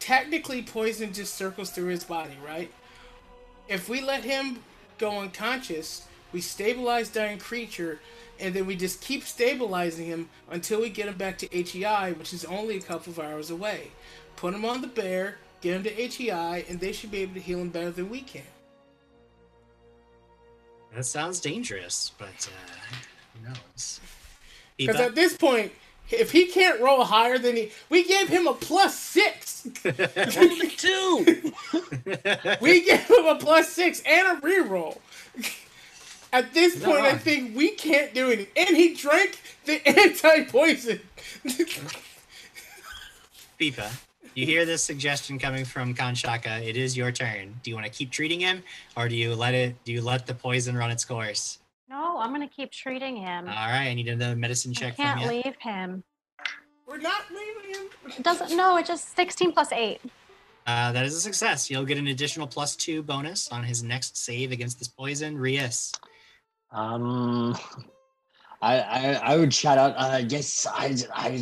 Technically, 0.08 0.62
poison 0.62 1.12
just 1.12 1.34
circles 1.34 1.70
through 1.70 1.88
his 1.88 2.06
body, 2.06 2.38
right? 2.42 2.72
If 3.68 3.90
we 3.90 4.00
let 4.00 4.24
him 4.24 4.64
go 4.98 5.20
unconscious, 5.20 6.08
we 6.32 6.40
stabilize 6.40 7.10
dying 7.10 7.40
creature, 7.40 8.00
and 8.40 8.54
then 8.54 8.66
we 8.66 8.78
just 8.78 9.02
keep 9.02 9.26
stabilizing 9.26 10.06
him 10.06 10.30
until 10.50 10.80
we 10.80 10.90
get 10.90 11.10
him 11.10 11.18
back 11.18 11.38
to 11.40 11.48
HEI, 11.48 12.14
which 12.14 12.32
is 12.32 12.46
only 12.46 12.78
a 12.78 12.82
couple 12.82 13.12
of 13.12 13.20
hours 13.20 13.50
away. 13.50 13.92
Put 14.38 14.54
him 14.54 14.64
on 14.64 14.80
the 14.80 14.88
bear, 14.88 15.40
get 15.60 15.76
him 15.76 15.84
to 15.84 15.90
HEI, 15.90 16.64
and 16.70 16.80
they 16.80 16.94
should 16.94 17.12
be 17.12 17.18
able 17.18 17.34
to 17.34 17.42
heal 17.42 17.60
him 17.60 17.68
better 17.68 17.92
than 17.92 18.10
we 18.10 18.22
can. 18.22 18.44
That 20.96 21.04
sounds 21.04 21.42
dangerous, 21.42 22.14
but 22.18 22.50
uh, 22.50 22.96
who 23.34 23.50
knows? 23.50 24.00
Because 24.78 25.02
at 25.02 25.16
this 25.16 25.36
point, 25.36 25.74
if 26.10 26.32
he 26.32 26.46
can't 26.48 26.80
roll 26.80 27.04
higher 27.04 27.38
than 27.38 27.56
he, 27.56 27.72
we 27.90 28.04
gave 28.04 28.28
him 28.30 28.48
a 28.48 28.54
plus 28.54 28.98
six. 28.98 29.68
Only 30.38 30.70
two. 30.70 31.54
We 32.62 32.86
gave 32.86 33.08
him 33.08 33.26
a 33.26 33.36
plus 33.36 33.70
six 33.70 34.02
and 34.06 34.38
a 34.38 34.42
reroll. 34.42 34.98
At 36.34 36.54
this 36.54 36.84
point, 36.84 37.02
I 37.02 37.18
think 37.18 37.56
we 37.56 37.72
can't 37.72 38.14
do 38.14 38.28
anything. 38.28 38.68
And 38.68 38.76
he 38.76 38.94
drank 38.94 39.40
the 39.66 39.86
anti-poison. 39.88 41.00
Peepa, 43.60 43.90
you 44.36 44.46
hear 44.46 44.66
this 44.66 44.84
suggestion 44.84 45.40
coming 45.40 45.66
from 45.66 45.96
Kanshaka. 45.96 46.62
It 46.68 46.78
is 46.78 46.96
your 46.98 47.12
turn. 47.12 47.60
Do 47.64 47.72
you 47.72 47.76
want 47.76 47.88
to 47.88 47.92
keep 47.92 48.12
treating 48.12 48.40
him, 48.40 48.64
or 48.96 49.08
do 49.10 49.16
you 49.16 49.36
let 49.36 49.54
it? 49.54 49.84
Do 49.84 49.94
you 49.94 50.02
let 50.02 50.28
the 50.28 50.34
poison 50.34 50.76
run 50.78 50.92
its 50.92 51.06
course? 51.06 51.60
No, 51.90 52.18
I'm 52.20 52.32
gonna 52.32 52.48
keep 52.50 52.72
treating 52.72 53.16
him. 53.16 53.48
All 53.48 53.54
right, 53.54 53.88
I 53.88 53.94
need 53.94 54.08
another 54.08 54.36
medicine 54.36 54.72
I 54.76 54.80
check 54.80 54.96
from 54.96 55.06
can't 55.06 55.22
you. 55.22 55.28
leave 55.28 55.56
him. 55.60 56.04
We're 56.86 56.98
not 56.98 57.22
leaving 57.30 57.74
him. 57.82 57.90
It 58.18 58.24
doesn't. 58.24 58.56
No, 58.56 58.78
it's 58.78 58.88
just 58.88 59.16
16 59.16 59.52
plus 59.54 59.72
eight. 59.72 60.02
Uh, 60.66 60.92
that 60.92 61.06
is 61.06 61.16
a 61.16 61.22
success. 61.22 61.70
You'll 61.70 61.86
get 61.86 61.98
an 61.98 62.08
additional 62.08 62.46
plus 62.46 62.76
two 62.76 63.02
bonus 63.04 63.50
on 63.52 63.64
his 63.64 63.84
next 63.84 64.18
save 64.18 64.52
against 64.52 64.80
this 64.80 64.88
poison. 64.90 65.38
Rias. 65.38 65.94
Um, 66.72 67.56
I, 68.62 68.80
I 68.80 69.14
I 69.14 69.38
would 69.38 69.54
shout 69.54 69.78
out. 69.78 69.94
Uh, 69.98 70.24
yes, 70.28 70.68
I, 70.70 70.96
I 71.14 71.42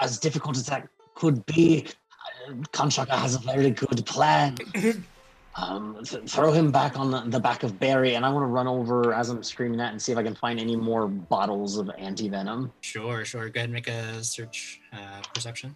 as 0.00 0.18
difficult 0.18 0.56
as 0.56 0.66
that 0.66 0.88
could 1.14 1.44
be, 1.46 1.86
uh, 2.48 2.52
Kanshaka 2.72 3.10
has 3.10 3.36
a 3.36 3.38
very 3.40 3.70
good 3.70 4.04
plan. 4.06 4.56
Um, 5.60 5.98
th- 6.04 6.30
throw 6.30 6.52
him 6.52 6.70
back 6.70 6.98
on 6.98 7.10
the, 7.10 7.20
the 7.22 7.40
back 7.40 7.64
of 7.64 7.80
Barry, 7.80 8.14
and 8.14 8.24
I 8.24 8.30
want 8.30 8.44
to 8.44 8.46
run 8.46 8.68
over 8.68 9.12
as 9.12 9.28
I'm 9.28 9.42
screaming 9.42 9.78
that 9.78 9.90
and 9.90 10.00
see 10.00 10.12
if 10.12 10.18
I 10.18 10.22
can 10.22 10.34
find 10.34 10.60
any 10.60 10.76
more 10.76 11.08
bottles 11.08 11.78
of 11.78 11.90
anti 11.98 12.28
venom. 12.28 12.72
Sure, 12.80 13.24
sure. 13.24 13.48
Go 13.48 13.58
ahead 13.58 13.64
and 13.64 13.72
make 13.72 13.88
a 13.88 14.22
search 14.22 14.80
uh, 14.92 15.20
perception. 15.34 15.74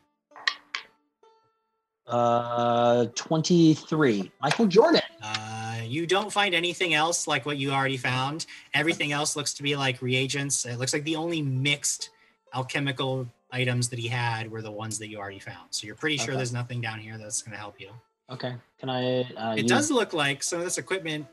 Uh, 2.06 3.06
twenty 3.14 3.74
three. 3.74 4.30
Michael 4.40 4.66
Jordan. 4.66 5.00
Uh, 5.22 5.78
you 5.84 6.06
don't 6.06 6.32
find 6.32 6.54
anything 6.54 6.94
else 6.94 7.26
like 7.26 7.46
what 7.46 7.58
you 7.58 7.70
already 7.70 7.96
found. 7.96 8.46
Everything 8.74 9.12
else 9.12 9.36
looks 9.36 9.54
to 9.54 9.62
be 9.62 9.76
like 9.76 10.02
reagents. 10.02 10.64
It 10.64 10.78
looks 10.78 10.92
like 10.92 11.04
the 11.04 11.16
only 11.16 11.42
mixed 11.42 12.10
alchemical 12.54 13.26
items 13.52 13.88
that 13.88 13.98
he 13.98 14.08
had 14.08 14.50
were 14.50 14.62
the 14.62 14.70
ones 14.70 14.98
that 14.98 15.08
you 15.08 15.18
already 15.18 15.38
found. 15.38 15.68
So 15.70 15.86
you're 15.86 15.96
pretty 15.96 16.16
sure 16.16 16.30
Okay. 16.30 16.36
there's 16.36 16.52
nothing 16.52 16.80
down 16.80 16.98
here 16.98 17.18
that's 17.18 17.40
going 17.42 17.52
to 17.52 17.58
help 17.58 17.80
you. 17.80 17.90
Okay. 18.32 18.54
Can 18.78 18.88
I? 18.90 19.20
Uh, 19.36 19.54
It 19.56 19.62
use- 19.62 19.70
does 19.70 19.90
look 19.90 20.12
like 20.12 20.42
some 20.42 20.58
of 20.58 20.64
this 20.64 20.78
equipment 20.78 21.26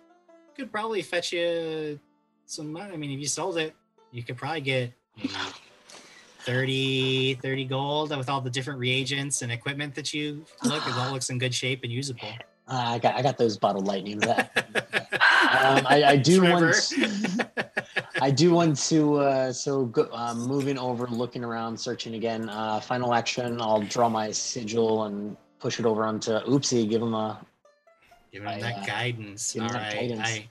could 0.56 0.72
probably 0.72 1.02
fetch 1.02 1.32
you 1.34 2.00
some 2.46 2.72
money. 2.72 2.94
I 2.94 2.98
mean, 2.98 3.12
if 3.12 3.20
you 3.20 3.28
sold 3.28 3.58
it, 3.58 3.74
you 4.12 4.24
could 4.24 4.38
probably 4.38 4.62
get 4.62 4.92
maybe 5.18 5.30
30, 6.42 7.36
30 7.36 7.66
gold 7.66 8.16
with 8.16 8.30
all 8.30 8.42
the 8.42 8.50
different 8.50 8.80
reagents 8.80 9.42
and 9.42 9.52
equipment 9.52 9.96
that 9.96 10.14
you 10.14 10.44
look. 10.64 10.86
It 10.88 10.94
all 10.98 11.12
looks 11.12 11.30
in 11.30 11.38
good 11.38 11.54
shape 11.54 11.82
and 11.84 11.92
usable. 11.92 12.28
Uh, 12.68 12.84
I 12.96 13.00
got 13.00 13.16
I 13.16 13.22
got 13.22 13.38
those 13.38 13.58
bottle 13.58 13.82
lightnings. 13.82 14.24
Um, 15.52 15.86
I, 15.90 16.04
I 16.10 16.16
do 16.16 16.44
want. 16.44 16.94
I 18.22 18.30
do 18.30 18.52
want 18.54 18.78
to. 18.90 19.16
Uh, 19.18 19.52
so 19.52 19.86
go, 19.86 20.08
uh, 20.12 20.36
moving 20.36 20.78
over, 20.78 21.08
looking 21.08 21.44
around, 21.44 21.76
searching 21.80 22.14
again. 22.14 22.48
Uh, 22.50 22.80
final 22.80 23.16
action. 23.16 23.60
I'll 23.60 23.82
draw 23.82 24.10
my 24.10 24.30
sigil 24.32 25.06
and 25.06 25.36
push 25.60 25.80
it 25.80 25.86
over 25.86 26.04
onto 26.04 26.32
Oopsie. 26.32 26.90
Give 26.90 27.02
him 27.02 27.14
a. 27.14 27.40
Give 28.32 28.44
him 28.44 28.48
I, 28.48 28.60
that 28.62 28.78
uh, 28.80 28.86
guidance. 28.86 29.54
give 29.54 29.64
him 29.64 29.68
All 29.68 29.74
that 29.74 29.94
right. 29.94 29.96
guidance. 30.10 30.22
I 30.24 30.50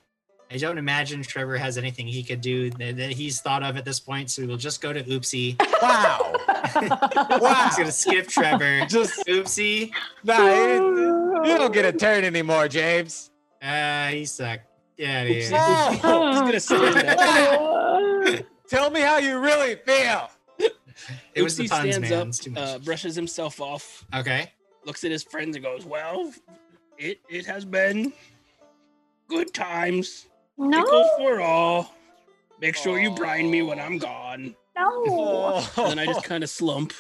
I 0.51 0.57
don't 0.57 0.79
imagine 0.79 1.23
Trevor 1.23 1.59
has 1.59 1.77
anything 1.77 2.07
he 2.07 2.23
could 2.23 2.41
do 2.41 2.71
that, 2.71 2.97
that 2.97 3.11
he's 3.11 3.41
thought 3.43 3.63
of 3.63 3.77
at 3.77 3.85
this 3.85 4.01
point, 4.01 4.31
so 4.31 4.47
we'll 4.47 4.57
just 4.57 4.81
go 4.81 4.93
to 4.93 5.03
Oopsie. 5.05 5.57
Wow. 5.83 6.35
Wow. 7.41 7.65
He's 7.67 7.77
gonna 7.77 7.93
skip 7.93 8.27
Trevor. 8.29 8.85
Just 8.89 9.25
Oopsie. 9.27 9.91
nah, 10.25 10.39
you, 10.49 11.43
you 11.45 11.59
don't 11.59 11.73
get 11.73 11.85
a 11.85 11.93
turn 11.93 12.25
anymore, 12.25 12.67
James. 12.69 13.31
Ah, 13.63 14.09
he 14.11 14.25
sucked. 14.25 14.65
Yeah, 14.97 15.21
out 15.21 15.27
of 15.27 15.33
here. 15.33 15.51
Oh. 15.55 16.31
He's 16.33 16.41
gonna 16.41 16.61
stand 16.61 18.37
up. 18.39 18.47
Tell 18.69 18.91
me 18.91 19.01
how 19.01 19.19
you 19.19 19.39
really 19.39 19.77
feel. 19.77 20.31
It 21.35 21.43
was 21.43 21.57
the 21.57 21.65
Oopsie 21.65 21.71
puns, 21.71 21.95
stands 21.95 22.11
man. 22.11 22.21
up, 22.21 22.27
It's 22.29 22.39
too 22.39 22.51
much. 22.51 22.63
uh, 22.69 22.79
brushes 22.81 23.15
himself 23.15 23.61
off, 23.61 24.05
okay. 24.15 24.51
Looks 24.89 25.05
at 25.05 25.11
his 25.13 25.23
friends, 25.23 25.55
and 25.55 25.65
goes, 25.65 25.85
"Well, 25.85 26.33
it 26.97 27.21
it 27.29 27.45
has 27.47 27.65
been 27.65 28.13
good 29.29 29.53
times. 29.55 30.27
No, 30.57 30.83
Pickles 30.83 31.07
for 31.19 31.41
all. 31.41 31.95
Make 32.61 32.75
sure 32.75 32.99
you 32.99 33.11
brine 33.15 33.49
me 33.51 33.63
when 33.63 33.79
I'm 33.79 33.99
gone." 33.99 34.57
no. 34.77 35.63
And 35.77 35.91
then 35.91 35.99
I 35.99 36.07
just 36.07 36.25
kind 36.25 36.43
of 36.43 36.51
slump 36.51 36.93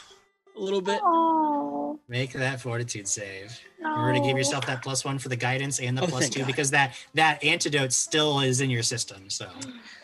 a 0.57 0.60
little 0.60 0.81
bit. 0.83 1.00
Oh, 1.02 1.99
Make 2.08 2.33
that 2.33 2.60
fortitude 2.60 3.07
save. 3.08 3.58
no. 3.81 3.91
Remember 3.91 4.15
to 4.20 4.26
give 4.26 4.36
yourself 4.36 4.67
that 4.67 4.83
plus 4.83 5.05
one 5.05 5.18
for 5.18 5.28
the 5.28 5.36
guidance 5.36 5.78
and 5.81 5.97
the 5.97 6.02
Oh, 6.02 6.20
two 6.20 6.41
God. 6.41 6.47
because 6.47 6.70
that 6.73 6.94
that 7.15 7.42
antidote 7.42 7.92
still 7.92 8.41
is 8.41 8.60
in 8.60 8.68
your 8.70 8.83
system. 8.83 9.31
So 9.31 9.49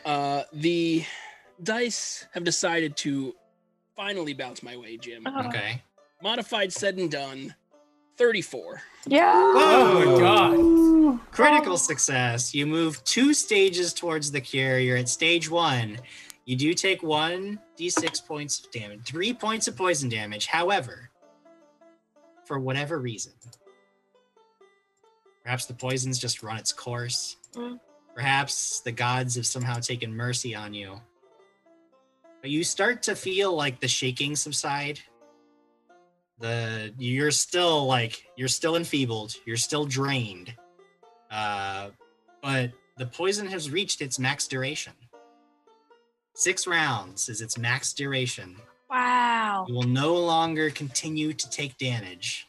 Uh, 0.04 0.44
the 0.52 1.04
dice 1.62 2.26
have 2.32 2.44
decided 2.44 2.96
to 2.98 3.34
finally 3.96 4.32
bounce 4.34 4.62
my 4.62 4.76
way, 4.76 4.96
Jim. 4.96 5.24
Oh. 5.26 5.48
okay. 5.48 5.82
Modified 6.22 6.72
said 6.72 6.96
and 6.96 7.10
done. 7.10 7.54
34. 8.16 8.82
Yeah. 9.06 9.32
Oh 9.34 10.04
my 10.04 10.20
god. 10.20 11.30
Critical 11.30 11.76
success. 11.76 12.54
You 12.54 12.66
move 12.66 13.02
two 13.04 13.34
stages 13.34 13.92
towards 13.92 14.30
the 14.30 14.40
cure. 14.40 14.78
You're 14.78 14.96
at 14.96 15.08
stage 15.08 15.50
one. 15.50 15.98
You 16.44 16.56
do 16.56 16.74
take 16.74 17.02
one 17.02 17.58
d6 17.78 18.26
points 18.26 18.64
of 18.64 18.70
damage, 18.70 19.06
three 19.06 19.32
points 19.32 19.66
of 19.66 19.76
poison 19.76 20.08
damage. 20.08 20.46
However, 20.46 21.10
for 22.44 22.58
whatever 22.58 22.98
reason, 22.98 23.32
perhaps 25.42 25.66
the 25.66 25.74
poison's 25.74 26.18
just 26.18 26.42
run 26.42 26.58
its 26.58 26.72
course. 26.72 27.36
Mm. 27.54 27.80
Perhaps 28.14 28.80
the 28.80 28.92
gods 28.92 29.34
have 29.36 29.46
somehow 29.46 29.78
taken 29.78 30.14
mercy 30.14 30.54
on 30.54 30.72
you. 30.72 31.00
But 32.40 32.50
you 32.50 32.62
start 32.62 33.02
to 33.04 33.16
feel 33.16 33.54
like 33.54 33.80
the 33.80 33.88
shaking 33.88 34.36
subside. 34.36 35.00
The 36.40 36.92
you're 36.98 37.30
still 37.30 37.86
like 37.86 38.24
you're 38.36 38.48
still 38.48 38.76
enfeebled, 38.76 39.36
you're 39.46 39.56
still 39.56 39.84
drained. 39.84 40.54
Uh, 41.30 41.90
but 42.42 42.72
the 42.96 43.06
poison 43.06 43.46
has 43.46 43.70
reached 43.70 44.00
its 44.00 44.18
max 44.18 44.46
duration. 44.46 44.92
Six 46.34 46.66
rounds 46.66 47.28
is 47.28 47.40
its 47.40 47.56
max 47.56 47.92
duration. 47.92 48.56
Wow. 48.90 49.66
You 49.68 49.74
will 49.74 49.82
no 49.82 50.14
longer 50.14 50.70
continue 50.70 51.32
to 51.32 51.50
take 51.50 51.78
damage. 51.78 52.48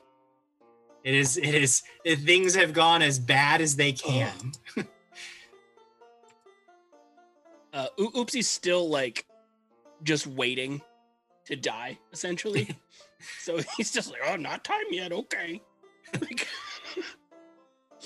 It 1.03 1.13
is, 1.13 1.37
it 1.37 1.53
is, 1.53 1.83
it, 2.03 2.19
things 2.19 2.55
have 2.55 2.73
gone 2.73 3.03
as 3.03 3.19
bad 3.19 3.61
as 3.61 3.75
they 3.75 3.91
can. 3.91 4.33
Uh, 7.75 7.87
Oopsie's 7.99 8.47
still 8.47 8.87
like 8.89 9.25
just 10.01 10.25
waiting 10.25 10.81
to 11.45 11.57
die, 11.57 11.99
essentially. 12.13 12.69
so 13.41 13.59
he's 13.77 13.91
just 13.91 14.11
like, 14.11 14.21
oh, 14.27 14.35
not 14.35 14.63
time 14.63 14.85
yet. 14.91 15.11
Okay. 15.11 15.61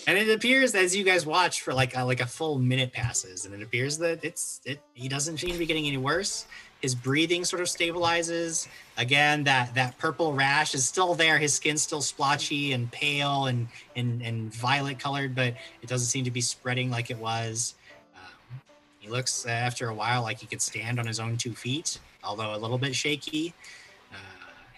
And 0.07 0.17
it 0.17 0.29
appears 0.29 0.75
as 0.75 0.95
you 0.95 1.03
guys 1.03 1.25
watch 1.25 1.61
for 1.61 1.73
like 1.73 1.95
a, 1.95 2.03
like 2.03 2.21
a 2.21 2.25
full 2.25 2.57
minute 2.57 2.93
passes, 2.93 3.45
and 3.45 3.53
it 3.53 3.61
appears 3.61 3.97
that 3.99 4.23
it's 4.23 4.61
it. 4.65 4.81
He 4.93 5.07
doesn't 5.07 5.37
seem 5.37 5.51
to 5.51 5.57
be 5.57 5.65
getting 5.65 5.87
any 5.87 5.97
worse. 5.97 6.47
His 6.81 6.95
breathing 6.95 7.43
sort 7.43 7.61
of 7.61 7.67
stabilizes. 7.67 8.67
Again, 8.97 9.43
that 9.43 9.73
that 9.75 9.97
purple 9.97 10.33
rash 10.33 10.73
is 10.73 10.87
still 10.87 11.15
there. 11.15 11.37
His 11.37 11.53
skin's 11.53 11.81
still 11.81 12.01
splotchy 12.01 12.71
and 12.71 12.89
pale 12.91 13.47
and 13.47 13.67
and 13.95 14.21
and 14.21 14.53
violet 14.53 14.99
colored, 14.99 15.35
but 15.35 15.53
it 15.81 15.87
doesn't 15.87 16.07
seem 16.07 16.23
to 16.23 16.31
be 16.31 16.41
spreading 16.41 16.89
like 16.89 17.11
it 17.11 17.17
was. 17.17 17.75
Um, 18.15 18.61
he 18.99 19.09
looks 19.09 19.45
uh, 19.45 19.49
after 19.49 19.89
a 19.89 19.93
while 19.93 20.21
like 20.21 20.39
he 20.39 20.47
could 20.47 20.61
stand 20.61 20.99
on 20.99 21.05
his 21.07 21.19
own 21.19 21.35
two 21.35 21.53
feet, 21.53 21.99
although 22.23 22.55
a 22.55 22.57
little 22.57 22.77
bit 22.77 22.95
shaky. 22.95 23.53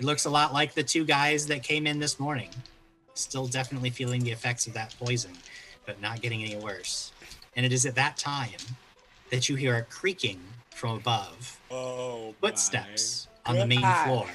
He 0.01 0.07
looks 0.07 0.25
a 0.25 0.31
lot 0.31 0.51
like 0.51 0.73
the 0.73 0.81
two 0.81 1.05
guys 1.05 1.45
that 1.45 1.61
came 1.61 1.85
in 1.85 1.99
this 1.99 2.19
morning 2.19 2.49
still 3.13 3.45
definitely 3.45 3.91
feeling 3.91 4.23
the 4.23 4.31
effects 4.31 4.65
of 4.65 4.73
that 4.73 4.95
poison, 4.99 5.30
but 5.85 6.01
not 6.01 6.23
getting 6.23 6.43
any 6.43 6.55
worse. 6.55 7.11
And 7.55 7.67
it 7.67 7.71
is 7.71 7.85
at 7.85 7.93
that 7.93 8.17
time 8.17 8.49
that 9.30 9.47
you 9.47 9.55
hear 9.55 9.75
a 9.75 9.83
creaking 9.83 10.39
from 10.71 10.97
above, 10.97 11.59
Oh, 11.69 12.33
footsteps 12.41 13.27
on 13.45 13.59
the 13.59 13.67
main 13.67 13.81
God. 13.81 14.07
floor. 14.07 14.27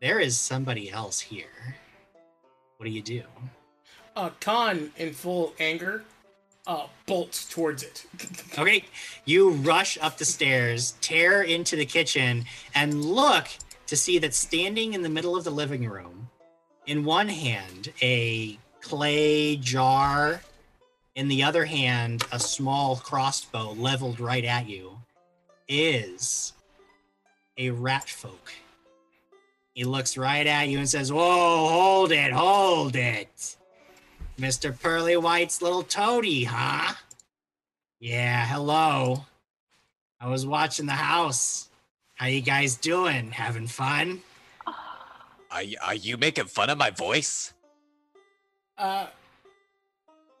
There 0.00 0.18
is 0.18 0.36
somebody 0.36 0.90
else 0.90 1.20
here. 1.20 1.76
What 2.78 2.86
do 2.86 2.90
you 2.90 3.02
do? 3.02 3.22
Uh, 4.16 4.30
Khan, 4.40 4.90
in 4.96 5.12
full 5.12 5.54
anger, 5.60 6.02
uh, 6.66 6.88
bolts 7.06 7.48
towards 7.48 7.84
it. 7.84 8.06
Okay, 8.58 8.84
you 9.24 9.50
rush 9.50 9.98
up 10.00 10.18
the 10.18 10.24
stairs, 10.24 10.94
tear 11.00 11.42
into 11.42 11.76
the 11.76 11.86
kitchen, 11.86 12.44
and 12.74 13.04
look 13.04 13.46
to 13.94 14.00
see 14.00 14.18
that 14.18 14.34
standing 14.34 14.94
in 14.94 15.02
the 15.02 15.08
middle 15.08 15.36
of 15.36 15.44
the 15.44 15.50
living 15.52 15.88
room, 15.88 16.28
in 16.86 17.04
one 17.04 17.28
hand, 17.28 17.92
a 18.02 18.58
clay 18.80 19.54
jar, 19.54 20.40
in 21.14 21.28
the 21.28 21.44
other 21.44 21.64
hand, 21.64 22.24
a 22.32 22.40
small 22.40 22.96
crossbow 22.96 23.70
leveled 23.74 24.18
right 24.18 24.44
at 24.44 24.68
you, 24.68 24.98
is 25.68 26.54
a 27.56 27.70
rat 27.70 28.08
folk. 28.08 28.52
He 29.74 29.84
looks 29.84 30.18
right 30.18 30.44
at 30.44 30.68
you 30.68 30.78
and 30.78 30.88
says, 30.88 31.12
Whoa, 31.12 31.68
hold 31.68 32.10
it, 32.10 32.32
hold 32.32 32.96
it. 32.96 33.56
Mr. 34.40 34.76
Pearly 34.76 35.16
White's 35.16 35.62
little 35.62 35.84
toady, 35.84 36.42
huh? 36.42 36.94
Yeah, 38.00 38.44
hello. 38.44 39.24
I 40.20 40.28
was 40.28 40.44
watching 40.44 40.86
the 40.86 40.92
house. 40.92 41.68
How 42.14 42.26
you 42.26 42.40
guys 42.40 42.76
doing? 42.76 43.30
Having 43.30 43.66
fun? 43.68 44.20
Are 45.50 45.62
you, 45.62 45.76
are 45.82 45.94
you 45.94 46.16
making 46.16 46.46
fun 46.46 46.70
of 46.70 46.78
my 46.78 46.90
voice? 46.90 47.52
Uh, 48.76 49.06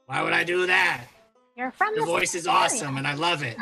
Why 0.06 0.22
would 0.22 0.32
I 0.32 0.44
do 0.44 0.66
that? 0.66 1.04
You're 1.56 1.70
from 1.70 1.94
Your 1.94 2.04
the 2.04 2.10
voice 2.12 2.34
is 2.34 2.46
awesome 2.48 2.96
and 2.96 3.06
I 3.06 3.14
love 3.14 3.42
it. 3.44 3.56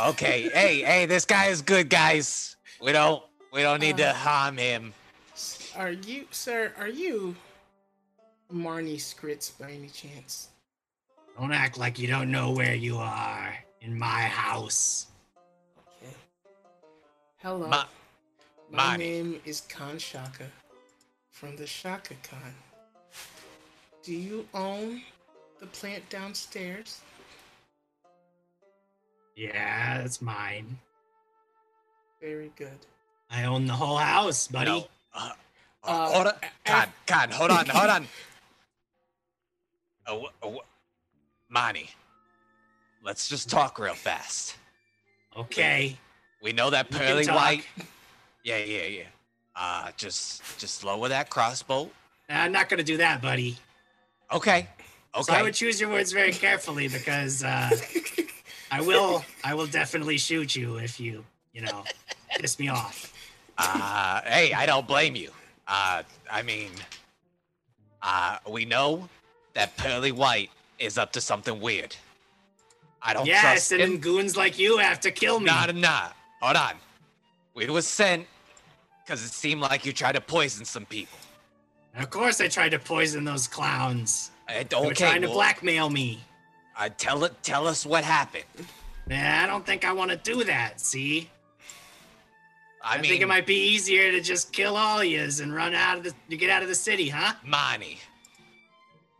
Okay, 0.00 0.48
hey, 0.52 0.82
hey, 0.82 1.06
this 1.06 1.24
guy 1.24 1.46
is 1.46 1.62
good, 1.62 1.88
guys. 1.88 2.56
We 2.82 2.90
don't 2.92 3.22
we 3.52 3.62
don't 3.62 3.80
need 3.80 3.96
to 3.98 4.08
Uh, 4.10 4.14
harm 4.14 4.56
him. 4.56 4.92
are 5.76 5.92
you, 5.92 6.26
sir, 6.32 6.72
are 6.78 6.88
you 6.88 7.36
Marnie 8.52 8.96
Skritz 8.96 9.56
by 9.56 9.70
any 9.70 9.88
chance? 9.88 10.48
Don't 11.38 11.52
act 11.52 11.78
like 11.78 11.98
you 11.98 12.08
don't 12.08 12.30
know 12.32 12.50
where 12.50 12.74
you 12.74 12.96
are 12.98 13.54
in 13.82 13.96
my 13.96 14.22
house. 14.22 15.06
Okay. 17.44 17.48
Hello. 17.48 17.68
Ma- 17.68 17.84
My 18.70 18.96
Marnie. 18.96 18.98
name 18.98 19.40
is 19.44 19.62
Kanshaka 19.62 20.46
from 21.30 21.56
the 21.56 21.64
Chaka 21.66 22.14
Khan. 22.22 22.54
Do 24.02 24.14
you 24.14 24.46
own 24.54 25.02
the 25.60 25.66
plant 25.66 26.08
downstairs? 26.10 27.00
Yeah, 29.36 29.98
it's 30.02 30.20
mine. 30.20 30.78
Very 32.20 32.50
good. 32.56 32.78
I 33.30 33.44
own 33.44 33.66
the 33.66 33.72
whole 33.74 33.96
house, 33.98 34.48
buddy. 34.48 34.70
No. 34.70 34.88
Uh, 35.14 35.30
uh, 35.84 35.86
Uh, 35.86 36.12
hold 36.12 36.26
on, 36.26 36.34
a- 36.42 36.50
God, 36.64 36.88
God, 37.06 37.30
hold 37.30 37.50
on, 37.50 37.66
hold 37.66 37.90
on. 37.90 38.08
Oh, 40.06 40.28
oh, 40.42 40.60
Monty, 41.48 41.90
let's 43.02 43.28
just 43.28 43.48
talk 43.50 43.78
real 43.78 43.94
fast. 43.94 44.56
Okay. 45.36 45.96
We 46.42 46.52
know 46.52 46.70
that 46.70 46.90
pearly 46.90 47.26
white. 47.26 47.64
Yeah, 48.44 48.58
yeah, 48.58 48.86
yeah. 48.86 49.02
Uh, 49.56 49.90
just, 49.96 50.42
just 50.58 50.84
lower 50.84 51.08
that 51.08 51.30
crossbow. 51.30 51.90
I'm 52.28 52.52
not 52.52 52.68
gonna 52.68 52.82
do 52.82 52.98
that, 52.98 53.20
buddy. 53.22 53.56
Okay, 54.32 54.68
So 55.22 55.32
I 55.32 55.42
would 55.42 55.54
choose 55.54 55.80
your 55.80 55.90
words 55.90 56.12
very 56.12 56.32
carefully 56.32 56.86
because 56.88 57.42
uh, 57.42 57.70
I 58.70 58.82
will 58.82 59.24
I 59.42 59.54
will 59.54 59.66
definitely 59.66 60.18
shoot 60.18 60.54
you 60.54 60.76
if 60.76 61.00
you, 61.00 61.24
you 61.54 61.62
know, 61.62 61.84
piss 62.38 62.58
me 62.58 62.68
off. 62.68 63.14
Uh, 63.56 64.20
hey, 64.26 64.52
I 64.52 64.66
don't 64.66 64.86
blame 64.86 65.16
you. 65.16 65.30
Uh, 65.66 66.02
I 66.30 66.42
mean, 66.42 66.70
uh, 68.02 68.36
we 68.48 68.64
know 68.66 69.08
that 69.54 69.76
Pearly 69.78 70.12
White 70.12 70.50
is 70.78 70.98
up 70.98 71.10
to 71.12 71.20
something 71.20 71.58
weird. 71.60 71.96
I 73.02 73.14
don't 73.14 73.26
yes, 73.26 73.40
trust 73.40 73.72
and 73.72 73.80
him. 73.80 73.98
goons 73.98 74.36
like 74.36 74.58
you 74.58 74.78
have 74.78 75.00
to 75.00 75.10
kill 75.10 75.40
me. 75.40 75.46
Nah, 75.46 75.66
nah, 75.66 75.72
nah. 75.72 76.08
Hold 76.40 76.56
on. 76.56 76.72
We 77.54 77.66
was 77.68 77.86
sent 77.86 78.26
because 79.04 79.24
it 79.24 79.30
seemed 79.30 79.60
like 79.60 79.84
you 79.84 79.92
tried 79.92 80.14
to 80.14 80.20
poison 80.20 80.64
some 80.64 80.86
people. 80.86 81.18
Of 81.96 82.10
course, 82.10 82.40
I 82.40 82.48
tried 82.48 82.70
to 82.70 82.78
poison 82.78 83.24
those 83.24 83.48
clowns. 83.48 84.30
Uh, 84.48 84.62
They 84.68 84.76
were 84.76 84.86
okay, 84.86 84.94
trying 84.94 85.22
to 85.22 85.28
well, 85.28 85.36
blackmail 85.36 85.90
me. 85.90 86.20
uh, 86.78 86.88
tell 86.96 87.24
it. 87.24 87.32
Tell 87.42 87.66
us 87.66 87.84
what 87.84 88.04
happened. 88.04 88.44
Nah, 89.08 89.42
I 89.42 89.46
don't 89.46 89.66
think 89.66 89.84
I 89.84 89.92
want 89.92 90.10
to 90.10 90.16
do 90.18 90.44
that. 90.44 90.80
See, 90.80 91.28
I, 92.84 92.94
I, 92.94 93.00
mean, 93.00 93.10
think 93.10 93.22
it 93.22 93.26
might 93.28 93.46
be 93.46 93.56
easier 93.56 94.12
to 94.12 94.20
just 94.20 94.52
kill 94.52 94.76
all 94.76 95.02
yous 95.02 95.40
and 95.40 95.52
run 95.52 95.74
out 95.74 95.96
of 95.98 96.04
the 96.04 96.14
to 96.30 96.36
get 96.36 96.50
out 96.50 96.62
of 96.62 96.68
the 96.68 96.74
city, 96.74 97.08
huh? 97.08 97.32
Monty. 97.44 97.98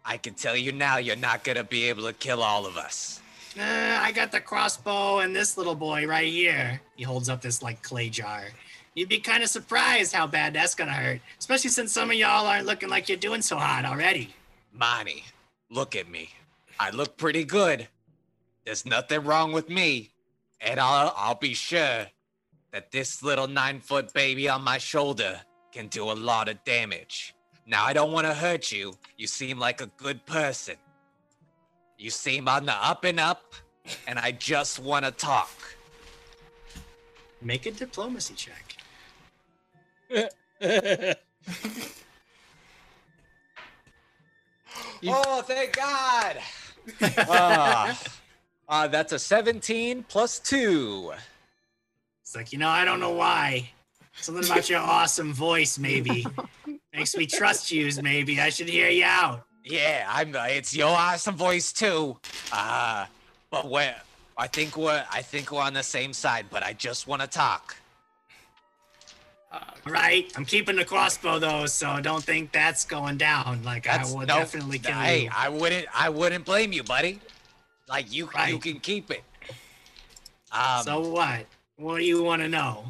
I 0.05 0.17
can 0.17 0.35
tell 0.35 0.57
you 0.57 0.73
now, 0.73 0.99
you're 0.99 1.17
not 1.17 1.43
gonna 1.43 1.65
be 1.65 1.85
able 1.89 2.05
to 2.05 2.13
kill 2.13 2.43
all 2.43 2.65
of 2.67 2.77
us. 2.77 3.21
Uh, 3.57 3.99
I 4.03 4.13
got 4.13 4.33
the 4.33 4.41
crossbow 4.41 5.21
and 5.21 5.35
this 5.35 5.57
little 5.57 5.75
boy 5.75 6.07
right 6.07 6.31
here. 6.31 6.81
He 6.97 7.05
holds 7.05 7.29
up 7.29 7.41
this 7.41 7.63
like 7.63 7.83
clay 7.83 8.09
jar. 8.09 8.45
You'd 8.95 9.09
be 9.09 9.21
kind 9.21 9.43
of 9.43 9.49
surprised 9.49 10.13
how 10.13 10.27
bad 10.27 10.55
that's 10.55 10.75
gonna 10.75 10.93
hurt, 10.93 11.21
especially 11.39 11.71
since 11.71 11.93
some 11.93 12.11
of 12.11 12.17
y'all 12.17 12.47
aren't 12.47 12.67
looking 12.67 12.89
like 12.89 13.09
you're 13.09 13.19
doing 13.19 13.43
so 13.43 13.57
hot 13.57 13.85
already. 13.85 14.35
Monty, 14.73 15.25
look 15.71 15.95
at 15.95 16.11
me. 16.11 16.31
I 16.81 16.91
look 16.91 17.17
pretty 17.17 17.45
good. 17.45 17.89
There's 18.65 18.85
nothing 18.85 19.25
wrong 19.25 19.53
with 19.53 19.69
me, 19.69 20.11
and 20.61 20.79
I'll 20.81 21.13
I'll 21.17 21.35
be 21.37 21.55
sure 21.55 22.07
that 22.73 22.91
this 22.91 23.23
little 23.23 23.47
nine 23.47 23.81
foot 23.81 24.13
baby 24.13 24.49
on 24.49 24.63
my 24.63 24.79
shoulder 24.79 25.41
can 25.73 25.87
do 25.89 26.11
a 26.11 26.13
lot 26.13 26.49
of 26.49 26.63
damage. 26.65 27.35
Now 27.67 27.85
I 27.85 27.93
don't 27.93 28.13
want 28.13 28.27
to 28.27 28.35
hurt 28.35 28.73
you. 28.73 28.95
You 29.17 29.27
seem 29.27 29.59
like 29.59 29.81
a 29.81 29.87
good 29.97 30.25
person. 30.27 30.77
You 31.99 32.11
seem 32.11 32.47
on 32.47 32.65
the 32.65 32.73
up 32.73 33.05
and 33.05 33.19
up, 33.19 33.55
and 34.07 34.21
I 34.21 34.31
just 34.31 34.79
want 34.79 35.05
to 35.05 35.11
talk. 35.11 35.51
Make 37.43 37.67
a 37.67 37.73
diplomacy 37.73 38.35
check. 38.35 38.77
Oh, 45.07 45.43
thank 45.43 45.77
God! 45.77 46.39
Ah, 47.19 48.03
ah, 48.69 48.89
that's 48.89 49.13
a 49.13 49.19
17 49.19 50.05
plus 50.09 50.39
two. 50.39 51.13
It's 52.23 52.35
like, 52.35 52.51
you 52.53 52.59
know, 52.59 52.69
I 52.69 52.85
don't 52.85 52.99
know 52.99 53.13
why. 53.13 53.71
Something 54.15 54.51
about 54.51 54.71
your 54.71 54.81
awesome 54.97 55.35
voice, 55.35 55.79
maybe. 55.79 56.27
Makes 56.95 57.17
me 57.17 57.27
trust 57.27 57.71
yous, 57.71 58.01
maybe. 58.01 58.41
I 58.41 58.49
should 58.49 58.69
hear 58.71 58.89
you 58.89 59.05
out. 59.05 59.48
Yeah, 59.65 60.07
I'm. 60.11 60.35
Uh, 60.35 60.47
it's 60.49 60.75
your 60.75 60.89
awesome 60.89 61.37
voice 61.37 61.73
too. 61.73 62.17
Uh, 62.53 63.07
but 63.51 63.69
we're. 63.69 63.95
I 64.37 64.47
think 64.47 64.77
we're. 64.77 65.05
I 65.13 65.23
think 65.23 65.51
we're 65.53 65.61
on 65.63 65.75
the 65.75 65.83
same 65.83 66.13
side. 66.13 66.47
But 66.51 66.63
I 66.63 66.73
just 66.73 67.07
want 67.07 67.23
to 67.23 67.29
talk. 67.29 67.77
Uh, 69.51 69.61
All 69.87 69.93
right. 69.93 70.31
I'm 70.37 70.45
keeping 70.45 70.77
the 70.77 70.85
crossbow, 70.85 71.39
though, 71.39 71.65
so 71.67 72.01
don't 72.01 72.23
think 72.23 72.53
that's 72.53 72.85
going 72.85 73.17
down. 73.17 73.63
Like, 73.63 73.85
That's 73.85 74.11
I 74.11 74.15
will 74.15 74.27
no, 74.27 74.27
definitely 74.27 74.79
kill 74.79 74.93
Hey, 74.95 75.25
you. 75.25 75.31
I 75.35 75.49
wouldn't. 75.49 75.87
I 75.95 76.11
wouldn't 76.11 76.45
blame 76.45 76.73
you, 76.73 76.83
buddy. 76.83 77.21
Like 77.89 78.13
you. 78.13 78.29
You 78.47 78.59
can 78.59 78.81
keep 78.81 79.11
it. 79.11 79.23
Um, 80.53 80.83
so 80.83 81.09
what? 81.09 81.47
What 81.77 81.99
do 81.99 82.05
you 82.05 82.23
want 82.23 82.43
to 82.43 82.49
know? 82.49 82.85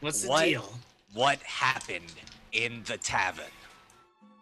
What's 0.00 0.22
the 0.22 0.28
What? 0.28 0.44
deal? 0.44 0.72
what 1.14 1.38
happened 1.40 2.12
in 2.52 2.82
the 2.84 2.96
tavern? 2.98 3.44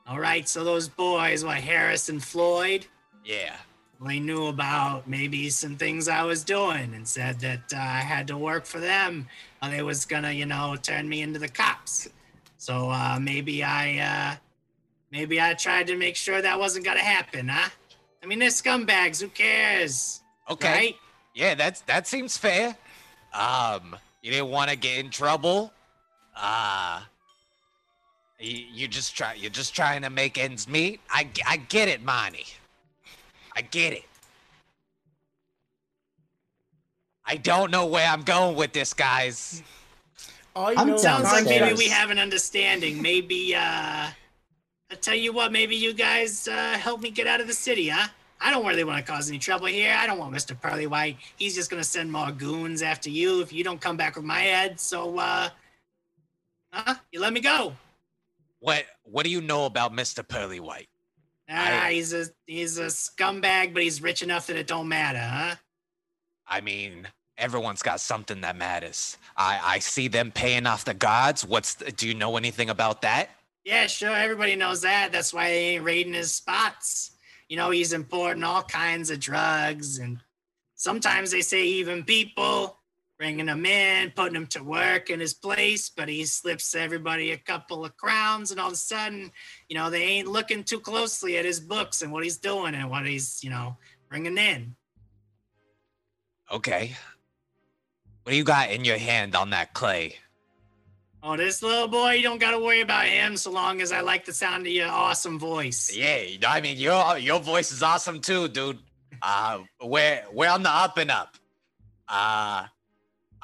All 0.09 0.21
right, 0.21 0.49
so 0.49 0.63
those 0.63 0.89
boys, 0.89 1.45
what, 1.45 1.57
Harris 1.57 2.09
and 2.09 2.23
Floyd? 2.23 2.87
Yeah. 3.25 3.57
They 4.01 4.21
knew 4.21 4.47
about 4.47 5.09
maybe 5.09 5.51
some 5.51 5.77
things 5.77 6.07
I 6.07 6.23
was 6.23 6.45
doing 6.45 6.95
and 6.95 7.09
said 7.09 7.41
that 7.41 7.73
uh, 7.75 7.79
I 7.79 8.01
had 8.01 8.29
to 8.29 8.37
work 8.37 8.67
for 8.67 8.79
them. 8.79 9.27
Or 9.63 9.71
they 9.71 9.83
was 9.83 10.05
gonna, 10.05 10.31
you 10.31 10.47
know, 10.47 10.77
turn 10.81 11.09
me 11.09 11.23
into 11.23 11.41
the 11.41 11.49
cops. 11.49 12.09
So 12.59 12.91
uh, 12.91 13.19
maybe 13.21 13.65
I, 13.65 13.99
uh, 13.99 14.37
maybe 15.11 15.41
I 15.41 15.55
tried 15.55 15.89
to 15.89 15.97
make 15.97 16.15
sure 16.15 16.41
that 16.41 16.59
wasn't 16.59 16.85
gonna 16.85 17.01
happen, 17.01 17.49
huh? 17.49 17.71
I 18.23 18.27
mean, 18.27 18.39
they're 18.39 18.51
scumbags. 18.51 19.21
Who 19.21 19.29
cares? 19.29 20.21
Okay. 20.51 20.73
Right? 20.73 20.97
Yeah, 21.35 21.55
that's 21.55 21.81
that 21.83 22.07
seems 22.07 22.37
fair. 22.37 22.77
Um, 23.33 23.97
you 24.23 24.31
didn't 24.31 24.51
want 24.51 24.71
to 24.71 24.77
get 24.77 25.05
in 25.05 25.11
trouble. 25.11 25.73
Uh 26.35 27.01
you, 28.39 28.65
you 28.73 28.89
just 28.89 29.17
try 29.17 29.35
you're 29.35 29.51
just 29.51 29.75
trying 29.75 30.03
to 30.03 30.11
make 30.11 30.39
ends 30.39 30.69
meet. 30.69 31.01
I, 31.11 31.29
I 31.47 31.57
get 31.57 31.89
it, 31.89 32.03
Monty. 32.03 32.47
I 33.55 33.63
get 33.63 33.93
it. 33.93 34.05
I 37.25 37.37
don't 37.37 37.71
know 37.71 37.87
where 37.87 38.07
I'm 38.07 38.23
going 38.23 38.57
with 38.57 38.73
this, 38.73 38.95
guys. 38.95 39.63
All 40.55 40.73
you 40.73 40.79
I'm 40.79 40.89
know 40.89 40.97
Sounds 40.97 41.25
like 41.25 41.45
maybe 41.45 41.75
we 41.75 41.89
have 41.89 42.11
an 42.11 42.19
understanding. 42.19 43.03
Maybe, 43.03 43.55
uh, 43.55 43.59
I 43.59 44.95
tell 45.01 45.15
you 45.15 45.33
what, 45.33 45.51
maybe 45.51 45.75
you 45.75 45.93
guys 45.93 46.47
uh, 46.47 46.79
help 46.79 47.01
me 47.01 47.11
get 47.11 47.27
out 47.27 47.41
of 47.41 47.49
the 47.49 47.53
city, 47.53 47.89
huh? 47.89 48.09
I 48.41 48.51
don't 48.51 48.65
really 48.65 48.85
want 48.85 49.05
to 49.05 49.13
cause 49.13 49.29
any 49.29 49.39
trouble 49.39 49.67
here. 49.67 49.97
I 49.99 50.07
don't 50.07 50.19
want 50.19 50.33
Mr. 50.33 50.59
Pearly 50.61 50.87
White. 50.87 51.17
He's 51.37 51.55
just 51.55 51.69
gonna 51.69 51.83
send 51.83 52.13
more 52.13 52.31
goons 52.31 52.83
after 52.83 53.11
you 53.11 53.41
if 53.41 53.53
you 53.53 53.65
don't 53.65 53.81
come 53.81 53.97
back 53.97 54.15
with 54.15 54.25
my 54.25 54.41
head. 54.41 54.79
So, 54.79 55.19
uh, 55.19 55.49
huh? 56.71 56.95
You 57.11 57.21
let 57.21 57.33
me 57.33 57.41
go. 57.41 57.73
What 58.61 58.85
what 59.05 59.25
do 59.25 59.31
you 59.31 59.41
know 59.41 59.67
about 59.67 59.93
Mr. 59.93 60.27
Pearly 60.27 60.61
White? 60.61 60.89
Ah, 61.49 61.85
I- 61.85 61.93
he's 61.93 62.13
a 62.13 62.27
he's 62.47 62.79
a 62.79 62.87
scumbag, 62.87 63.73
but 63.75 63.83
he's 63.83 64.03
rich 64.03 64.23
enough 64.23 64.47
that 64.49 64.57
it 64.57 64.67
don't 64.67 64.89
matter, 64.89 65.21
huh? 65.21 65.57
I 66.47 66.61
mean, 66.61 67.09
everyone's 67.39 67.83
got 67.83 68.01
something 68.01 68.41
that 68.41 68.57
matters. 68.57 69.17
I 69.37 69.61
I 69.63 69.79
see 69.81 70.09
them 70.09 70.33
paying 70.33 70.67
off 70.67 70.85
the 70.85 70.95
gods. 70.95 71.45
What's 71.45 71.75
the, 71.75 71.93
do 71.93 72.09
you 72.09 72.15
know 72.15 72.37
anything 72.37 72.71
about 72.71 73.03
that? 73.03 73.31
Yeah, 73.65 73.87
sure. 73.89 74.15
Everybody 74.15 74.55
knows 74.57 74.83
that. 74.83 75.11
That's 75.13 75.35
why 75.35 75.51
they 75.51 75.65
ain't 75.75 75.85
raiding 75.85 76.15
his 76.15 76.33
spots. 76.33 77.13
You 77.49 77.57
know, 77.57 77.71
he's 77.71 77.93
importing 77.93 78.45
all 78.45 78.63
kinds 78.63 79.11
of 79.11 79.21
drugs, 79.21 79.99
and 79.99 80.19
sometimes 80.77 81.31
they 81.31 81.43
say 81.43 81.65
even 81.65 82.05
people, 82.05 82.76
bringing 83.19 83.47
them 83.47 83.65
in, 83.65 84.11
putting 84.11 84.35
them 84.35 84.47
to 84.49 84.63
work 84.63 85.11
in 85.11 85.21
his 85.21 85.35
place. 85.35 85.91
But 85.91 86.09
he 86.09 86.25
slips 86.25 86.75
everybody 86.75 87.33
a 87.33 87.39
couple 87.39 87.85
of 87.85 87.97
crowns, 87.97 88.51
and 88.51 88.61
all 88.61 88.69
of 88.69 88.73
a 88.75 88.77
sudden, 88.77 89.31
you 89.69 89.77
know, 89.77 89.91
they 89.91 90.03
ain't 90.03 90.29
looking 90.29 90.65
too 90.65 90.81
closely 90.81 91.39
at 91.39 91.45
his 91.45 91.61
books 91.61 92.03
and 92.03 92.13
what 92.13 92.25
he's 92.25 92.39
doing 92.39 92.75
and 92.75 92.91
what 92.91 93.07
he's, 93.07 93.43
you 93.43 93.51
know, 93.51 93.77
bringing 94.09 94.39
in. 94.39 94.77
Okay. 96.53 96.95
What 98.23 98.33
do 98.33 98.37
you 98.37 98.45
got 98.45 98.71
in 98.71 98.85
your 98.85 98.99
hand 98.99 99.35
on 99.35 99.51
that 99.51 99.73
clay? 99.75 100.17
Oh, 101.23 101.37
this 101.37 101.61
little 101.61 101.89
boy, 101.89 102.13
you 102.13 102.23
don't 102.23 102.41
got 102.41 102.53
to 102.53 102.61
worry 102.61 102.83
about 102.83 103.07
him 103.07 103.37
so 103.37 103.51
long 103.51 103.81
as 103.81 103.91
I 103.91 104.01
like 104.01 104.25
the 104.25 104.33
sound 104.33 104.67
of 104.67 104.73
your 104.73 104.89
awesome 104.89 105.41
voice. 105.41 105.93
Yeah, 105.93 106.23
I 106.47 106.61
mean 106.61 106.77
your 106.77 107.19
your 107.19 107.41
voice 107.41 107.73
is 107.73 107.83
awesome 107.83 108.21
too, 108.21 108.47
dude. 108.47 108.79
Uh, 109.21 109.61
we're 109.83 110.23
we're 110.33 110.49
on 110.49 110.63
the 110.63 110.71
up 110.71 110.99
and 110.99 111.11
up. 111.11 111.37
Uh, 112.09 112.67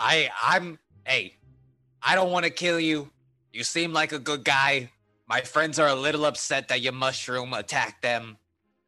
I 0.03 0.29
I'm 0.43 0.79
hey, 1.07 1.37
I 2.03 2.15
don't 2.17 2.31
want 2.33 2.45
to 2.45 2.51
kill 2.51 2.81
you. 2.81 3.09
You 3.53 3.63
seem 3.65 3.93
like 3.93 4.13
a 4.13 4.19
good 4.19 4.45
guy. 4.45 4.91
My 5.29 5.41
friends 5.41 5.79
are 5.79 5.87
a 5.89 5.95
little 5.95 6.25
upset 6.27 6.69
that 6.69 6.81
your 6.81 6.93
mushroom 6.93 7.53
attacked 7.53 8.03
them. 8.03 8.37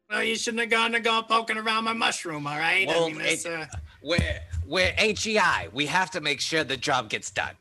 Well, 0.09 0.23
you 0.23 0.35
shouldn't 0.35 0.61
have 0.61 0.69
gone 0.69 0.91
to 0.91 0.99
go 0.99 1.21
poking 1.23 1.57
around 1.57 1.85
my 1.85 1.93
mushroom, 1.93 2.45
all 2.45 2.57
right? 2.59 2.87
Well, 2.87 3.05
I 3.05 3.11
mean, 3.11 3.21
it- 3.21 3.45
uh, 3.45 3.65
We're 4.03 4.39
we're 4.67 4.93
HEI. 4.97 5.69
We 5.71 5.85
have 5.87 6.11
to 6.11 6.21
make 6.21 6.41
sure 6.41 6.63
the 6.63 6.77
job 6.77 7.09
gets 7.09 7.31
done. 7.31 7.55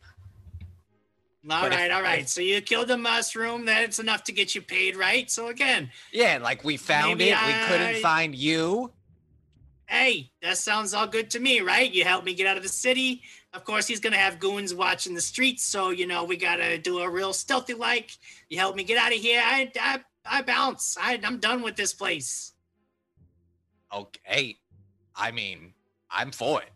All 1.49 1.61
But 1.63 1.73
if- 1.73 1.79
right, 1.79 1.91
all 1.91 2.03
right. 2.03 2.29
So 2.29 2.41
you 2.41 2.61
killed 2.61 2.89
the 2.89 2.97
mushroom. 2.97 3.65
That's 3.67 3.99
enough 3.99 4.25
to 4.25 4.33
get 4.33 4.55
you 4.55 4.63
paid, 4.63 4.97
right? 4.97 5.31
So 5.31 5.49
again, 5.49 5.91
Yeah, 6.13 6.39
like 6.43 6.65
we 6.65 6.77
found 6.77 7.21
it. 7.21 7.37
We 7.47 7.53
couldn't 7.69 8.03
find 8.03 8.35
you. 8.35 8.93
Hey, 9.89 10.31
that 10.43 10.59
sounds 10.59 10.95
all 10.95 11.07
good 11.07 11.31
to 11.31 11.41
me, 11.41 11.61
right? 11.61 11.93
You 11.93 12.05
helped 12.05 12.25
me 12.25 12.35
get 12.35 12.47
out 12.47 12.57
of 12.57 12.63
the 12.63 12.69
city. 12.69 13.23
Of 13.53 13.65
course, 13.65 13.87
he's 13.87 14.01
gonna 14.01 14.17
have 14.17 14.39
goons 14.39 14.75
watching 14.75 15.15
the 15.15 15.21
streets, 15.21 15.65
so 15.65 15.91
you 15.91 16.07
know 16.07 16.25
we 16.25 16.37
gotta 16.37 16.79
do 16.79 16.99
a 16.99 17.09
real 17.09 17.33
stealthy 17.33 17.75
like. 17.75 18.13
You 18.49 18.59
helped 18.59 18.77
me 18.77 18.85
get 18.85 18.99
out 18.99 19.13
of 19.13 19.19
here. 19.19 19.43
I, 19.45 19.71
I, 19.81 20.01
I 20.25 20.43
bounce. 20.43 20.97
I, 21.01 21.21
I'm 21.23 21.39
done 21.39 21.63
with 21.63 21.77
this 21.77 21.95
place. 21.95 22.53
Okay. 23.93 24.59
I 25.15 25.31
mean, 25.31 25.73
I'm 26.11 26.33
for 26.33 26.61
it. 26.63 26.71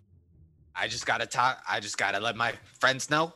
I 0.75 0.87
just 0.87 1.07
gotta 1.07 1.27
talk. 1.27 1.61
I 1.69 1.81
just 1.81 1.99
gotta 1.99 2.21
let 2.21 2.37
my 2.37 2.53
friends 2.79 3.11
know, 3.11 3.35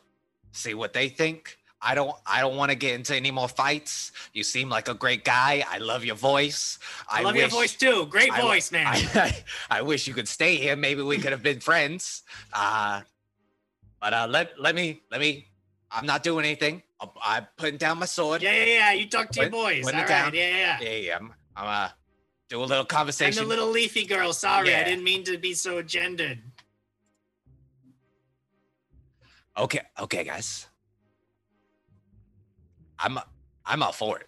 see 0.52 0.74
what 0.74 0.92
they 0.92 1.08
think. 1.08 1.58
I 1.84 1.96
don't. 1.96 2.14
I 2.24 2.40
don't 2.40 2.56
want 2.56 2.70
to 2.70 2.76
get 2.76 2.94
into 2.94 3.14
any 3.16 3.32
more 3.32 3.48
fights. 3.48 4.12
You 4.32 4.44
seem 4.44 4.68
like 4.68 4.88
a 4.88 4.94
great 4.94 5.24
guy. 5.24 5.64
I 5.68 5.78
love 5.78 6.04
your 6.04 6.14
voice. 6.14 6.78
I, 7.08 7.22
love 7.22 7.34
your 7.34 7.48
voice 7.48 7.74
too. 7.74 8.06
Great 8.06 8.32
I- 8.32 8.40
voice, 8.40 8.70
man. 8.70 8.86
I, 8.86 9.36
I 9.70 9.82
wish 9.82 10.06
you 10.06 10.14
could 10.14 10.28
stay 10.28 10.56
here. 10.56 10.76
Maybe 10.76 11.02
we 11.02 11.18
could 11.18 11.32
have 11.32 11.42
been 11.42 11.58
friends. 11.58 12.22
Uh, 12.52 13.00
but 14.00 14.14
uh, 14.14 14.26
let 14.30 14.60
let 14.60 14.76
me 14.76 15.02
let 15.10 15.20
me. 15.20 15.48
I'm 15.90 16.06
not 16.06 16.22
doing 16.22 16.44
anything. 16.44 16.82
I'm, 17.00 17.08
I'm 17.22 17.46
putting 17.56 17.78
down 17.78 17.98
my 17.98 18.06
sword. 18.06 18.42
yeah, 18.42 18.52
yeah, 18.52 18.64
yeah. 18.64 18.92
You 18.92 19.08
talk 19.08 19.30
to 19.30 19.40
your 19.40 19.50
boys. 19.50 19.84
put 19.84 19.94
it 19.94 19.98
right. 19.98 20.08
down. 20.08 20.34
Yeah, 20.34 20.56
yeah. 20.56 20.78
Yeah, 20.80 20.96
yeah. 20.96 21.16
I'm, 21.16 21.34
I'm 21.56 21.86
uh, 21.86 21.88
do 22.48 22.62
a 22.62 22.64
little 22.64 22.84
conversation. 22.84 23.42
I'm 23.42 23.48
the 23.48 23.54
little 23.54 23.70
leafy 23.70 24.06
girl. 24.06 24.32
Sorry, 24.32 24.74
I 24.74 24.84
didn't 24.84 25.04
mean 25.04 25.24
to 25.24 25.36
be 25.36 25.52
so 25.54 25.82
gendered. 25.82 26.38
Okay, 29.58 29.80
okay, 29.98 30.24
guys. 30.24 30.68
I'm 33.02 33.18
I'm 33.66 33.82
all 33.82 33.92
for 33.92 34.18
it. 34.18 34.26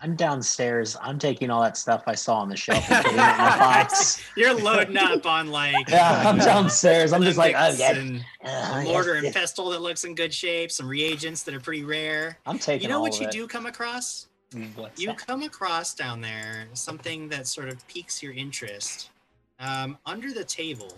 I'm 0.00 0.16
downstairs. 0.16 0.96
I'm 1.00 1.18
taking 1.18 1.48
all 1.50 1.62
that 1.62 1.78
stuff 1.78 2.02
I 2.06 2.14
saw 2.14 2.36
on 2.40 2.50
the 2.50 2.56
shelf 2.56 2.90
and 2.90 3.02
putting 3.04 3.18
it 3.18 3.22
in 3.22 3.38
my 3.38 3.58
box. 3.58 4.22
You're 4.36 4.52
loading 4.54 4.98
up 4.98 5.24
on 5.24 5.48
like 5.50 5.88
Yeah, 5.88 6.22
I'm 6.26 6.36
downstairs. 6.38 7.12
I'm 7.14 7.22
just 7.22 7.38
like, 7.38 7.54
oh, 7.56 7.68
Olympics 7.68 7.80
yeah. 7.80 7.96
and 7.96 8.20
uh, 8.44 8.48
a 8.48 8.50
yes, 8.50 8.84
mortar 8.84 9.14
and 9.14 9.24
yes. 9.24 9.34
pestle 9.34 9.70
that 9.70 9.80
looks 9.80 10.04
in 10.04 10.14
good 10.14 10.34
shape, 10.34 10.70
some 10.70 10.86
reagents 10.88 11.42
that 11.44 11.54
are 11.54 11.60
pretty 11.60 11.84
rare. 11.84 12.38
I'm 12.44 12.58
taking 12.58 12.82
You 12.82 12.88
know 12.90 12.96
all 12.96 13.02
what 13.02 13.14
of 13.14 13.20
you 13.22 13.28
it. 13.28 13.32
do 13.32 13.46
come 13.46 13.64
across? 13.64 14.26
What's 14.74 15.00
You 15.00 15.08
that? 15.08 15.18
come 15.26 15.42
across 15.42 15.94
down 15.94 16.20
there 16.20 16.66
something 16.74 17.28
that 17.30 17.46
sort 17.46 17.68
of 17.68 17.86
piques 17.88 18.22
your 18.22 18.34
interest. 18.34 19.10
Um, 19.58 19.96
under 20.04 20.32
the 20.34 20.44
table, 20.44 20.92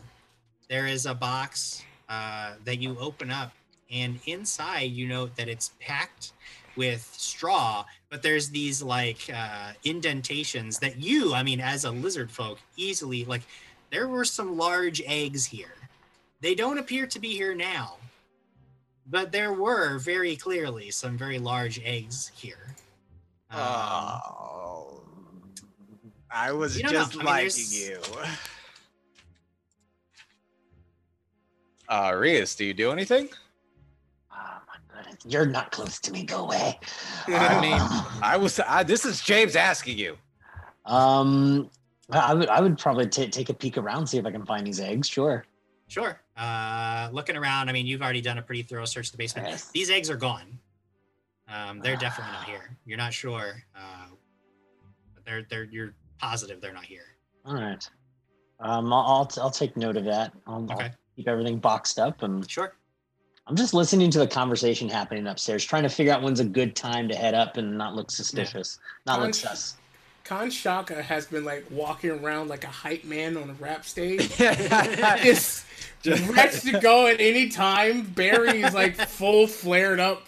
there 0.69 0.87
is 0.89 1.07
a 1.07 1.15
box 1.15 1.83
uh, 2.09 2.55
that 2.65 2.81
you 2.81 2.97
open 2.99 3.31
up, 3.31 3.53
and 3.91 4.19
inside 4.27 4.91
you 4.91 5.07
note 5.07 5.37
that 5.37 5.49
it's 5.49 5.73
packed 5.79 6.33
with 6.77 7.03
straw, 7.17 7.85
but 8.11 8.23
there's 8.23 8.51
these 8.51 8.83
like 8.83 9.19
uh, 9.35 9.73
indentations 9.85 10.79
that 10.79 10.97
you, 10.99 11.35
I 11.35 11.43
mean, 11.43 11.61
as 11.61 11.85
a 11.85 11.91
lizard 11.91 12.31
folk, 12.31 12.59
easily 12.77 13.25
like. 13.25 13.43
There 13.91 14.09
were 14.09 14.25
some 14.25 14.57
large 14.57 15.01
eggs 15.07 15.45
here. 15.47 15.75
They 16.41 16.57
don't 16.57 16.79
appear 16.79 17.07
to 17.07 17.19
be 17.21 17.29
here 17.37 17.55
now, 17.55 17.97
but 19.09 19.31
there 19.31 19.53
were 19.53 19.99
very 19.99 20.35
clearly 20.37 20.91
some 20.91 21.17
very 21.17 21.39
large 21.39 21.81
eggs 21.85 22.33
here. 22.35 22.75
Um, 23.51 23.61
Oh, 23.61 25.01
I 26.31 26.51
was 26.53 26.77
You 26.77 26.83
don't 26.83 26.93
know. 26.93 26.99
just 27.05 27.17
I 27.25 27.45
mean, 27.45 28.01
you. 28.01 28.01
Uh, 31.89 32.13
Rias, 32.17 32.57
do 32.57 32.65
you 32.65 32.75
do 32.75 32.91
anything? 32.91 33.29
You're 35.25 35.47
not 35.47 35.71
close 35.73 35.99
to 36.01 36.13
me. 36.13 36.25
Go 36.25 36.45
away. 36.45 36.79
I 37.29 37.61
mean, 37.61 37.79
I 38.23 38.37
was. 38.37 38.61
I, 38.61 38.83
this 38.83 39.05
is 39.05 39.21
James 39.23 39.57
asking 39.57 39.99
you. 39.99 40.17
Um, 40.85 41.71
I 42.11 42.35
would 42.35 42.49
I 42.49 42.61
would 42.61 42.79
probably 42.79 43.07
ta 43.09 43.27
take 43.31 43.49
a 43.49 43.55
peek 43.55 43.79
around, 43.79 44.07
see 44.07 44.19
if 44.19 44.27
I 44.27 44.31
can 44.31 44.45
find 44.47 44.67
these 44.67 44.81
eggs. 44.81 45.09
Sure. 45.09 45.45
Sure. 45.89 46.21
Uh, 46.37 47.09
looking 47.13 47.37
around, 47.37 47.69
I 47.69 47.73
mean, 47.73 47.87
you've 47.87 48.03
already 48.03 48.21
done 48.21 48.39
a 48.39 48.43
pretty 48.43 48.63
thorough 48.63 48.85
search 48.85 49.07
of 49.07 49.13
the 49.13 49.19
basement. 49.19 49.49
Yes. 49.49 49.71
These 49.71 49.89
eggs 49.91 50.11
are 50.11 50.17
gone. 50.17 50.59
Um, 51.49 51.79
they're 51.79 51.97
definitely 51.97 52.33
not 52.33 52.45
here. 52.45 52.77
You're 52.85 52.99
not 52.99 53.13
sure, 53.15 53.63
uh, 53.77 54.07
but 55.15 55.25
they're 55.25 55.43
they're 55.49 55.65
you're 55.65 55.95
positive 56.19 56.61
they're 56.61 56.73
not 56.73 56.85
here. 56.85 57.05
All 57.45 57.55
right. 57.55 57.89
Um, 58.59 58.93
I'll 58.93 59.01
I'll, 59.07 59.31
I'll 59.45 59.51
take 59.51 59.77
note 59.77 59.97
of 59.97 60.05
that. 60.07 60.33
I'll, 60.47 60.67
I'll 60.71 60.77
Okay. 60.77 60.91
keep 61.17 61.29
everything 61.29 61.59
boxed 61.59 61.99
up, 62.01 62.23
and 62.23 62.49
Sure. 62.51 62.75
I'm 63.47 63.55
just 63.57 63.75
listening 63.75 64.11
to 64.11 64.19
the 64.19 64.27
conversation 64.27 64.89
happening 64.89 65.27
upstairs, 65.27 65.65
trying 65.65 65.85
to 65.85 65.89
figure 65.89 66.13
out 66.13 66.23
when's 66.23 66.41
a 66.41 66.45
good 66.45 66.75
time 66.75 67.09
to 67.09 67.15
head 67.15 67.35
up 67.35 67.57
and 67.57 67.79
not 67.79 67.95
look 67.95 68.11
suspicious, 68.11 68.79
not 69.07 69.21
look 69.21 69.27
Punch. 69.27 69.37
sus. 69.37 69.77
Kanshaka 70.25 71.01
has 71.01 71.27
been 71.27 71.45
like 71.45 71.65
walking 71.71 72.11
around 72.11 72.49
like 72.49 72.65
a 72.65 72.69
hype 72.69 73.05
man 73.05 73.37
on 73.37 73.49
a 73.49 73.53
rap 73.55 73.85
stage. 73.85 74.37
Just- 74.37 75.65
Just 76.03 76.29
ready 76.31 76.59
to 76.73 76.79
go 76.79 77.09
at 77.09 77.21
any 77.21 77.49
time. 77.49 78.03
Barry 78.03 78.63
is 78.63 78.73
like 78.75 78.95
full 78.95 79.49
flared 79.49 79.99
up, 79.99 80.23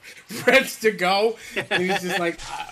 ready 0.44 0.68
to 0.80 0.90
go. 0.90 1.36
And 1.55 1.82
he's 1.84 2.02
just 2.02 2.18
like, 2.18 2.40
uh, 2.50 2.66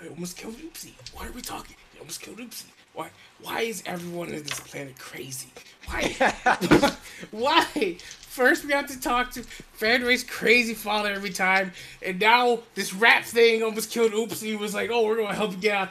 I 0.00 0.08
almost 0.08 0.36
killed 0.36 0.54
Oopsie. 0.54 0.92
Why 1.12 1.26
are 1.26 1.32
we 1.32 1.42
talking? 1.42 1.74
I 1.96 1.98
almost 1.98 2.20
killed 2.20 2.38
Oopsie. 2.38 2.66
Why? 2.94 3.08
Why 3.42 3.62
is 3.62 3.82
everyone 3.84 4.28
on 4.28 4.42
this 4.44 4.60
planet 4.60 4.96
crazy? 4.96 5.48
Why? 5.86 6.14
why? 7.32 7.96
First, 8.36 8.66
we 8.66 8.72
have 8.72 8.86
to 8.88 9.00
talk 9.00 9.30
to 9.30 9.40
Fandray's 9.80 10.22
crazy 10.22 10.74
father 10.74 11.10
every 11.10 11.30
time, 11.30 11.72
and 12.02 12.20
now 12.20 12.58
this 12.74 12.92
rat 12.92 13.24
thing 13.24 13.62
almost 13.62 13.90
killed 13.90 14.12
Oopsie. 14.12 14.58
Was 14.58 14.74
like, 14.74 14.90
oh, 14.90 15.06
we're 15.06 15.16
gonna 15.16 15.34
help 15.34 15.52
you 15.52 15.56
get 15.56 15.74
out. 15.74 15.88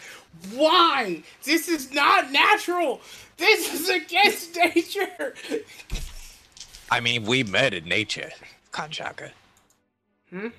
Why? 0.54 1.24
This 1.44 1.68
is 1.68 1.92
not 1.92 2.32
natural. 2.32 3.02
This 3.38 3.74
is 3.74 3.90
against 3.90 4.56
nature. 4.76 5.34
I 6.92 7.00
mean, 7.00 7.24
we 7.24 7.44
murdered 7.44 7.88
nature, 7.88 8.30
Kanshaka. 8.72 9.32
Hmm? 10.30 10.50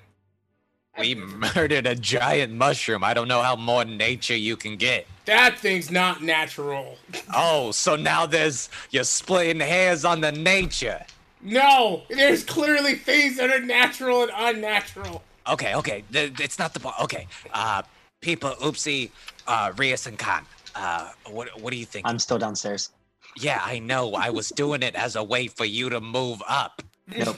We 0.99 1.15
murdered 1.15 1.87
a 1.87 1.95
giant 1.95 2.51
mushroom. 2.51 3.01
I 3.01 3.13
don't 3.13 3.29
know 3.29 3.41
how 3.41 3.55
more 3.55 3.85
nature 3.85 4.35
you 4.35 4.57
can 4.57 4.75
get. 4.75 5.07
That 5.23 5.57
thing's 5.57 5.89
not 5.89 6.21
natural. 6.21 6.97
Oh, 7.33 7.71
so 7.71 7.95
now 7.95 8.25
there's 8.25 8.69
you're 8.91 9.05
splitting 9.05 9.61
hairs 9.61 10.03
on 10.03 10.19
the 10.19 10.33
nature. 10.33 11.05
No, 11.41 12.03
there's 12.09 12.43
clearly 12.43 12.95
things 12.95 13.37
that 13.37 13.49
are 13.51 13.59
natural 13.59 14.23
and 14.23 14.31
unnatural. 14.35 15.23
Okay, 15.47 15.75
okay, 15.75 16.03
th- 16.11 16.39
it's 16.39 16.59
not 16.59 16.73
the 16.73 16.79
ball. 16.79 16.93
Okay, 17.03 17.27
uh, 17.53 17.83
people, 18.21 18.51
oopsie, 18.61 19.11
uh, 19.47 19.71
Rias 19.77 20.07
and 20.07 20.17
Khan. 20.17 20.45
Uh, 20.75 21.11
what 21.29 21.49
what 21.61 21.71
do 21.71 21.77
you 21.77 21.85
think? 21.85 22.05
I'm 22.07 22.19
still 22.19 22.37
downstairs. 22.37 22.89
yeah, 23.37 23.61
I 23.63 23.79
know. 23.79 24.13
I 24.15 24.29
was 24.29 24.49
doing 24.49 24.81
it 24.83 24.95
as 24.95 25.15
a 25.15 25.23
way 25.23 25.47
for 25.47 25.65
you 25.65 25.89
to 25.89 26.01
move 26.01 26.41
up. 26.47 26.81
Nope. 27.15 27.37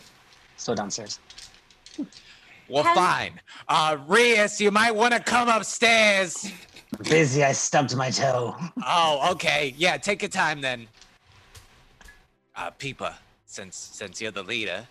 Still 0.58 0.76
downstairs. 0.76 1.20
Well, 2.68 2.84
Can- 2.84 2.96
fine. 2.96 3.42
Uh, 3.68 3.98
Rias, 4.08 4.60
you 4.62 4.72
might 4.72 4.96
want 4.96 5.14
to 5.14 5.20
come 5.20 5.48
upstairs. 5.50 6.52
Busy, 7.04 7.44
I 7.44 7.52
stubbed 7.52 7.96
my 7.96 8.10
toe. 8.10 8.56
Oh, 8.86 9.30
okay. 9.34 9.74
Yeah, 9.78 9.98
take 9.98 10.22
your 10.22 10.30
time 10.30 10.62
then. 10.62 10.88
Uh, 12.56 12.72
Peepa, 12.72 13.14
since 13.50 13.76
since 13.76 14.22
you're 14.22 14.32
the 14.32 14.44
leader, 14.44 14.88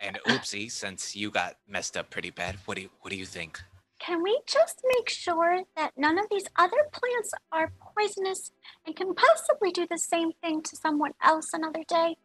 and 0.00 0.18
Oopsie, 0.26 0.70
since 0.70 1.14
you 1.14 1.30
got 1.30 1.56
messed 1.68 1.96
up 1.96 2.08
pretty 2.10 2.30
bad, 2.30 2.56
what 2.64 2.76
do 2.76 2.82
you 2.82 2.90
what 3.02 3.10
do 3.10 3.16
you 3.16 3.26
think? 3.26 3.60
Can 4.00 4.22
we 4.22 4.40
just 4.46 4.80
make 4.96 5.10
sure 5.10 5.62
that 5.76 5.92
none 5.98 6.18
of 6.18 6.24
these 6.30 6.46
other 6.56 6.78
plants 6.90 7.30
are 7.52 7.70
poisonous 7.94 8.50
and 8.86 8.96
can 8.96 9.14
possibly 9.14 9.70
do 9.70 9.86
the 9.90 9.98
same 9.98 10.32
thing 10.42 10.62
to 10.62 10.76
someone 10.76 11.12
else 11.22 11.48
another 11.52 11.82
day? 11.86 12.16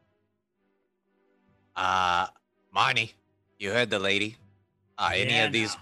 Uh, 1.75 2.27
Marnie, 2.73 3.11
you 3.59 3.71
heard 3.71 3.89
the 3.89 3.99
lady. 3.99 4.37
Uh, 4.97 5.11
any 5.13 5.33
Yeah, 5.33 5.45
of 5.47 5.51
these? 5.51 5.75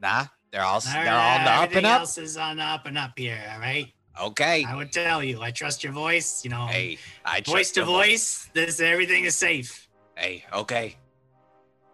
no. 0.00 0.08
Nah, 0.08 0.24
they're 0.50 0.62
all 0.64 0.74
All 0.74 0.80
they're 0.92 1.04
right, 1.04 1.38
on 1.38 1.44
the 1.44 1.50
up 1.52 1.72
and 1.72 1.86
up. 1.86 2.00
else 2.00 2.18
is 2.18 2.36
on 2.36 2.56
the 2.56 2.64
up 2.64 2.86
and 2.86 2.98
up 2.98 3.16
here. 3.16 3.40
All 3.52 3.60
right. 3.60 3.92
Okay. 4.20 4.64
I 4.66 4.74
would 4.74 4.92
tell 4.92 5.22
you. 5.22 5.40
I 5.42 5.50
trust 5.50 5.84
your 5.84 5.92
voice. 5.92 6.42
You 6.44 6.50
know, 6.50 6.66
Hey, 6.66 6.98
I 7.24 7.36
voice 7.40 7.44
trust 7.70 7.74
to 7.74 7.80
your 7.80 7.86
voice. 7.86 8.50
This 8.52 8.80
everything 8.80 9.24
is 9.24 9.36
safe. 9.36 9.88
Hey, 10.16 10.44
okay. 10.52 10.96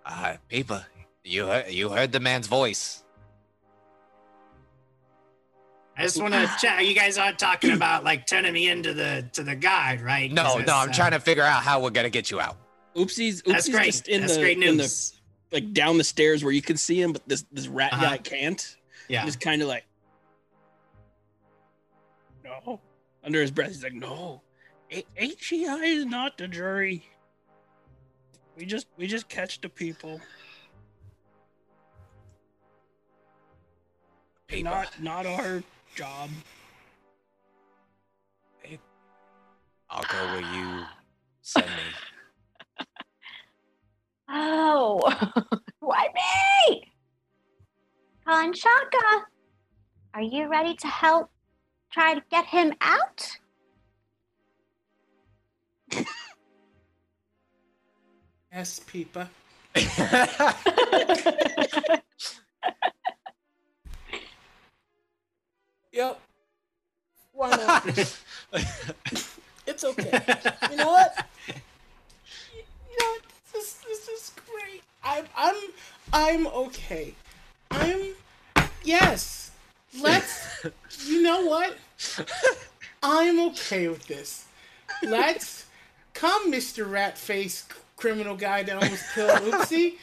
Uh, 0.07 0.37
Peepa, 0.51 0.85
you 1.25 1.47
heard 1.47 1.71
you 1.71 1.89
heard 1.91 2.13
the 2.13 2.21
man's 2.21 2.47
voice. 2.47 3.03
I 5.97 6.03
just 6.03 6.21
want 6.21 6.35
to 6.35 6.51
check. 6.61 6.83
You 6.85 6.95
guys 6.95 7.19
aren't 7.19 7.39
talking 7.39 7.73
about 7.73 8.05
like 8.05 8.27
turning 8.27 8.53
me 8.53 8.69
into 8.69 8.95
the 8.95 9.29
to 9.33 9.43
the 9.43 9.55
guide, 9.55 10.01
right? 10.01 10.31
No, 10.33 10.59
no, 10.59 10.75
I'm 10.77 10.91
uh, 10.91 10.93
trying 10.93 11.13
to 11.13 11.21
figure 11.21 11.43
out 11.45 11.63
how 11.63 11.81
we're 11.81 11.91
gonna 11.91 12.11
get 12.11 12.31
you 12.31 12.41
out. 12.41 12.57
Oopsie's, 12.97 13.43
That's 13.43 13.69
Oopsie's 13.69 13.75
great. 13.75 13.87
just 13.87 14.09
in 14.09 14.21
that's 14.21 14.35
the 14.37 14.41
great 14.43 14.59
in 14.59 14.77
the 14.77 14.83
news. 14.85 15.21
like 15.53 15.73
down 15.73 15.99
the 15.99 16.05
stairs 16.05 16.45
where 16.45 16.53
you 16.53 16.63
can 16.63 16.77
see 16.77 17.01
him, 17.01 17.13
but 17.13 17.23
this 17.29 17.45
this 17.53 17.69
rat 17.69 17.93
Uh-huh. 17.93 18.03
guy 18.05 18.19
can't. 18.19 18.77
yeah. 19.09 19.25
Just 19.25 19.41
kind 19.41 19.63
of 19.63 19.69
like, 19.69 19.85
Under 23.25 23.41
his 23.41 23.51
breath, 23.51 23.69
he's 23.69 23.83
like, 23.83 23.95
no. 23.95 24.43
A- 24.93 25.07
HEI 25.17 25.81
is 25.85 26.05
not 26.05 26.37
the 26.37 26.47
jury. 26.47 27.09
We 28.57 28.67
just 28.67 28.87
we 28.97 29.07
just 29.07 29.29
catch 29.29 29.61
the 29.61 29.69
people. 29.69 30.21
Peepa, 34.49 34.63
Not 34.63 35.03
not 35.03 35.27
our 35.27 35.63
job. 35.95 36.31
I'll 39.91 40.05
go 40.11 40.25
where 40.27 40.41
you 40.41 40.85
send 41.43 41.67
me. 41.67 42.87
Oh, 44.29 45.01
why 45.81 46.09
me? 46.15 46.93
Kanshaka, 48.27 49.23
are 50.15 50.23
you 50.23 50.49
ready 50.49 50.75
to 50.77 50.89
help 50.89 51.31
try 51.95 52.15
to 52.15 52.23
get 52.29 52.45
him 52.47 52.75
out? 52.81 53.39
Yes, 58.53 58.81
Peepa. 58.81 59.29
Yep. 65.93 66.21
Why 67.33 67.51
not? 67.51 67.87
it's 69.67 69.85
okay. 69.85 70.21
You 70.71 70.77
know 70.77 70.91
what? 70.91 71.27
You 71.55 72.97
know 72.99 73.07
what? 73.07 73.23
This 73.53 73.65
is 73.65 73.77
this 73.87 74.09
is 74.09 74.33
great. 74.45 74.83
I'm 75.05 75.25
I'm 75.37 75.57
I'm 76.13 76.47
okay. 76.49 77.15
I'm 77.71 78.15
yes. 78.83 79.53
Let's. 80.01 80.44
You 81.07 81.23
know 81.23 81.45
what? 81.47 81.77
I'm 83.03 83.41
okay 83.51 83.89
with 83.89 84.07
this. 84.07 84.47
Let's 85.03 85.67
come, 86.15 86.51
Mr. 86.53 86.91
Rat 86.91 87.19
Face 87.19 87.67
criminal 87.97 88.37
guy 88.37 88.63
that 88.63 88.83
almost 88.83 89.05
killed 89.15 89.31
Oopsie. 89.43 89.95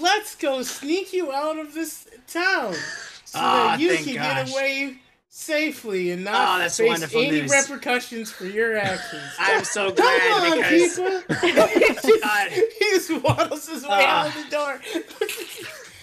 Let's 0.00 0.34
go 0.36 0.62
sneak 0.62 1.12
you 1.12 1.32
out 1.32 1.58
of 1.58 1.74
this 1.74 2.06
town 2.28 2.74
so 3.24 3.38
Aw, 3.38 3.68
that 3.76 3.80
you 3.80 3.96
can 3.96 4.14
gosh. 4.14 4.46
get 4.46 4.52
away 4.52 4.98
safely 5.28 6.10
and 6.10 6.24
not 6.24 6.58
that's 6.58 6.76
face 6.78 7.14
any 7.14 7.30
news. 7.30 7.50
repercussions 7.50 8.30
for 8.30 8.46
your 8.46 8.76
actions. 8.76 9.22
I'm 9.38 9.64
so 9.64 9.90
glad 9.90 10.20
Come 10.20 10.52
on, 10.52 10.58
because 10.58 10.94
people! 10.96 11.20
he, 11.40 11.52
just, 11.94 12.06
he 12.78 12.84
just 12.90 13.22
waddles 13.22 13.68
his 13.68 13.82
way 13.82 13.88
Ah. 13.90 14.20
out 14.20 14.36
of 14.36 14.44
the 14.44 14.50
door. 14.50 14.80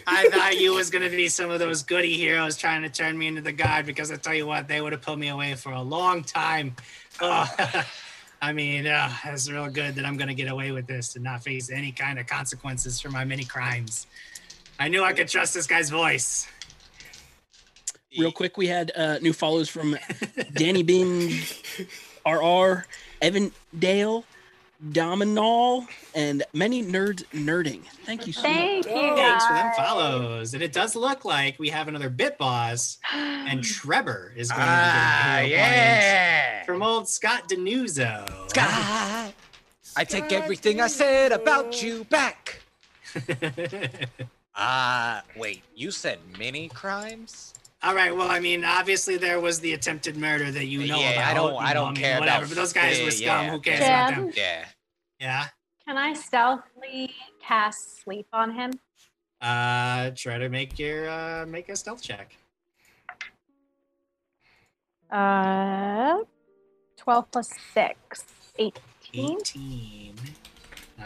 I 0.10 0.30
thought 0.30 0.58
you 0.58 0.74
was 0.74 0.90
gonna 0.90 1.10
be 1.10 1.27
some 1.27 1.50
of 1.50 1.60
those 1.60 1.84
goody 1.84 2.14
heroes 2.14 2.56
trying 2.56 2.82
to 2.84 2.90
turn 2.90 3.18
me 3.18 3.27
into 3.27 3.42
the 3.42 3.52
god 3.52 3.86
because 3.86 4.10
I 4.10 4.16
tell 4.16 4.34
you 4.34 4.48
what, 4.48 4.69
they 4.69 4.80
would 4.80 4.94
have 4.94 5.02
put 5.02 5.19
me 5.19 5.27
away 5.27 5.53
for 5.56 5.74
a 5.74 5.82
long 5.82 6.24
time. 6.24 6.76
Oh, 7.19 7.45
I 8.42 8.53
mean, 8.53 8.88
uh, 8.88 9.11
it's 9.26 9.52
real 9.52 9.68
good 9.68 9.95
that 9.95 10.06
I'm 10.06 10.16
gonna 10.16 10.34
get 10.34 10.48
away 10.50 10.72
with 10.72 10.88
this 10.88 11.16
and 11.16 11.26
not 11.26 11.44
face 11.44 11.69
any 11.69 11.92
kind 11.92 12.19
of 12.19 12.26
consequences 12.26 13.02
for 13.02 13.10
my 13.10 13.26
many 13.26 13.44
crimes. 13.44 14.08
I 14.80 14.88
knew 14.88 15.03
I 15.03 15.11
could 15.11 15.27
trust 15.27 15.53
this 15.53 15.68
guy's 15.68 15.90
voice. 15.90 16.48
Real 18.18 18.32
quick, 18.32 18.58
we 18.58 18.68
had 18.68 18.92
uh, 18.95 19.19
new 19.19 19.34
follows 19.34 19.68
from 19.68 19.98
Danny 20.53 20.84
Bin, 20.84 21.32
RR, 22.26 22.86
Evan 23.22 23.52
Dale, 23.77 24.24
Dominal, 24.92 25.88
and 26.14 26.44
many 26.54 26.84
nerds 26.84 27.26
nerding. 27.34 27.82
Thank 28.06 28.28
you 28.28 28.34
so 28.34 28.44
much. 28.44 28.52
Thank 28.52 28.86
you. 28.86 28.92
Oh, 28.94 29.16
Thanks 29.16 29.46
for 29.46 29.54
them 29.54 29.72
follows. 29.76 30.54
And 30.54 30.62
it 30.62 30.72
does 30.72 30.96
look 30.96 31.26
like 31.26 31.58
we 31.58 31.70
have 31.70 31.88
another 31.88 32.10
bit 32.10 32.38
boss, 32.38 33.00
and 33.14 33.64
Trevor 33.64 34.34
is 34.36 34.52
going 34.52 34.62
ah, 34.64 35.38
to 35.38 35.44
be 35.44 35.50
the 35.50 35.56
hero 35.56 35.70
yeah. 35.70 36.64
from 36.64 36.84
old 36.84 37.10
Scott 37.10 37.50
Denuzo. 37.50 38.50
Scott, 38.50 39.34
I 39.96 40.04
take 40.04 40.32
everything 40.32 40.80
I 40.80 40.88
said 40.88 41.32
about 41.32 41.82
you 41.82 42.04
back. 42.06 42.62
Ah, 44.60 45.22
wait, 45.36 45.62
you 45.76 45.92
said 45.92 46.18
many 46.40 46.68
crimes? 46.70 47.54
All 47.84 47.94
right. 47.94 48.16
Well, 48.16 48.30
I 48.30 48.40
mean, 48.40 48.66
obviously 48.66 49.18
there 49.18 49.40
was 49.40 49.60
the 49.60 49.74
attempted 49.74 50.18
murder 50.18 50.50
that 50.52 50.66
you 50.66 50.88
know 50.88 51.00
Yeah, 51.00 51.12
about. 51.12 51.26
I 51.28 51.34
don't- 51.34 51.54
you 51.54 51.60
I 51.60 51.74
don't 51.74 51.94
mean, 51.94 51.96
care 52.04 52.20
whatever. 52.20 52.38
about 52.40 52.50
But 52.50 52.56
those 52.56 52.74
guys 52.74 52.98
yeah, 53.00 53.06
were 53.06 53.12
scum. 53.12 53.46
yeah, 53.46 53.52
Who 53.52 53.60
cares 53.60 53.80
yeah. 53.82 54.08
about 54.08 54.18
them? 54.20 54.32
Yeah. 54.36 54.66
Yeah. 55.20 55.46
Can 55.86 55.98
I 55.98 56.14
stealthily 56.14 57.14
cast 57.42 58.02
sleep 58.04 58.28
on 58.34 58.52
him? 58.56 58.72
Uh, 59.40 60.10
try 60.16 60.38
to 60.40 60.50
make 60.50 60.80
your 60.80 61.08
uh 61.10 61.46
make 61.46 61.70
a 61.70 61.76
stealth 61.76 62.02
check. 62.02 62.36
Uh, 65.12 66.18
12 66.98 67.32
plus 67.32 67.50
6, 67.74 68.26
18. 68.58 69.38
18. 69.40 70.16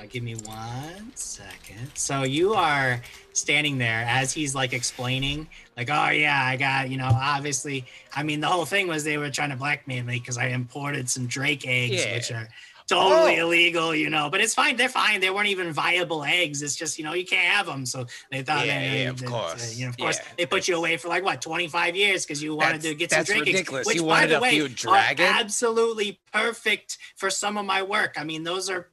Now 0.01 0.07
give 0.09 0.23
me 0.23 0.33
one 0.33 1.11
second. 1.13 1.91
So 1.93 2.23
you 2.23 2.55
are 2.55 2.99
standing 3.33 3.77
there 3.77 4.03
as 4.07 4.33
he's 4.33 4.55
like 4.55 4.73
explaining, 4.73 5.47
like, 5.77 5.91
oh 5.91 6.09
yeah, 6.09 6.43
I 6.43 6.57
got, 6.57 6.89
you 6.89 6.97
know, 6.97 7.05
obviously, 7.13 7.85
I 8.15 8.23
mean, 8.23 8.39
the 8.39 8.47
whole 8.47 8.65
thing 8.65 8.87
was 8.87 9.03
they 9.03 9.19
were 9.19 9.29
trying 9.29 9.51
to 9.51 9.55
blackmail 9.57 10.03
me 10.03 10.17
because 10.17 10.39
I 10.39 10.47
imported 10.47 11.07
some 11.07 11.27
Drake 11.27 11.67
eggs, 11.67 12.03
Yeah. 12.03 12.15
which 12.15 12.31
are 12.31 12.49
totally 12.87 13.39
Oh. 13.39 13.45
illegal, 13.45 13.93
you 13.95 14.09
know. 14.09 14.27
But 14.31 14.41
it's 14.41 14.55
fine. 14.55 14.75
They're 14.75 14.89
fine. 14.89 15.21
They 15.21 15.29
weren't 15.29 15.47
even 15.49 15.71
viable 15.71 16.23
eggs. 16.23 16.63
It's 16.63 16.75
just 16.75 16.97
you 16.97 17.03
know 17.05 17.13
you 17.13 17.25
can't 17.25 17.47
have 17.53 17.67
them. 17.67 17.85
So 17.85 18.07
they 18.31 18.41
thought, 18.41 18.65
Yeah, 18.65 18.79
that, 18.79 18.97
yeah, 18.97 19.09
of 19.09 19.19
that, 19.19 19.29
course. 19.29 19.75
you 19.77 19.85
know, 19.85 19.89
of 19.91 19.97
course, 19.97 20.17
Yeah. 20.17 20.25
they 20.35 20.45
put 20.47 20.67
you 20.67 20.77
away 20.77 20.97
for 20.97 21.09
like 21.09 21.23
what 21.23 21.41
25 21.43 21.95
years 21.95 22.25
because 22.25 22.41
you 22.41 22.55
wanted 22.55 22.81
That's- 22.81 22.91
to 22.91 22.95
get 22.95 23.11
some 23.11 23.23
drinking. 23.23 23.53
ridiculous. 23.53 23.85
Which, 23.85 23.97
You 23.97 24.01
by 24.01 24.07
wanted 24.07 24.29
the 24.31 24.37
a 24.37 24.41
way, 24.41 24.59
are 24.87 25.05
absolutely 25.19 26.19
perfect 26.33 26.97
for 27.15 27.29
some 27.29 27.55
of 27.55 27.65
my 27.67 27.83
work. 27.83 28.15
I 28.17 28.23
mean, 28.23 28.43
those 28.43 28.67
are 28.67 28.89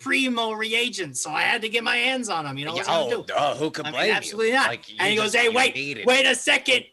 primo 0.00 0.52
reagents, 0.52 1.22
so 1.22 1.30
I 1.30 1.42
had 1.42 1.62
to 1.62 1.68
get 1.68 1.84
my 1.84 1.96
hands 1.96 2.28
on 2.28 2.44
them. 2.44 2.58
You 2.58 2.64
know, 2.66 2.72
Yeah, 2.72 2.76
what's 2.78 2.88
I 2.88 2.92
gonna 3.00 3.14
oh, 3.14 3.22
do? 3.22 3.24
duh, 3.26 3.54
who 3.54 3.70
could 3.70 3.86
I 3.86 3.90
mean, 3.92 4.10
absolutely 4.10 4.48
you? 4.48 4.54
not. 4.54 4.68
Like, 4.68 4.88
you 4.88 4.96
and 4.98 5.10
he 5.10 5.16
goes, 5.16 5.34
"Hey, 5.34 5.48
wait, 5.48 6.04
wait 6.06 6.26
a 6.26 6.34
second, 6.34 6.84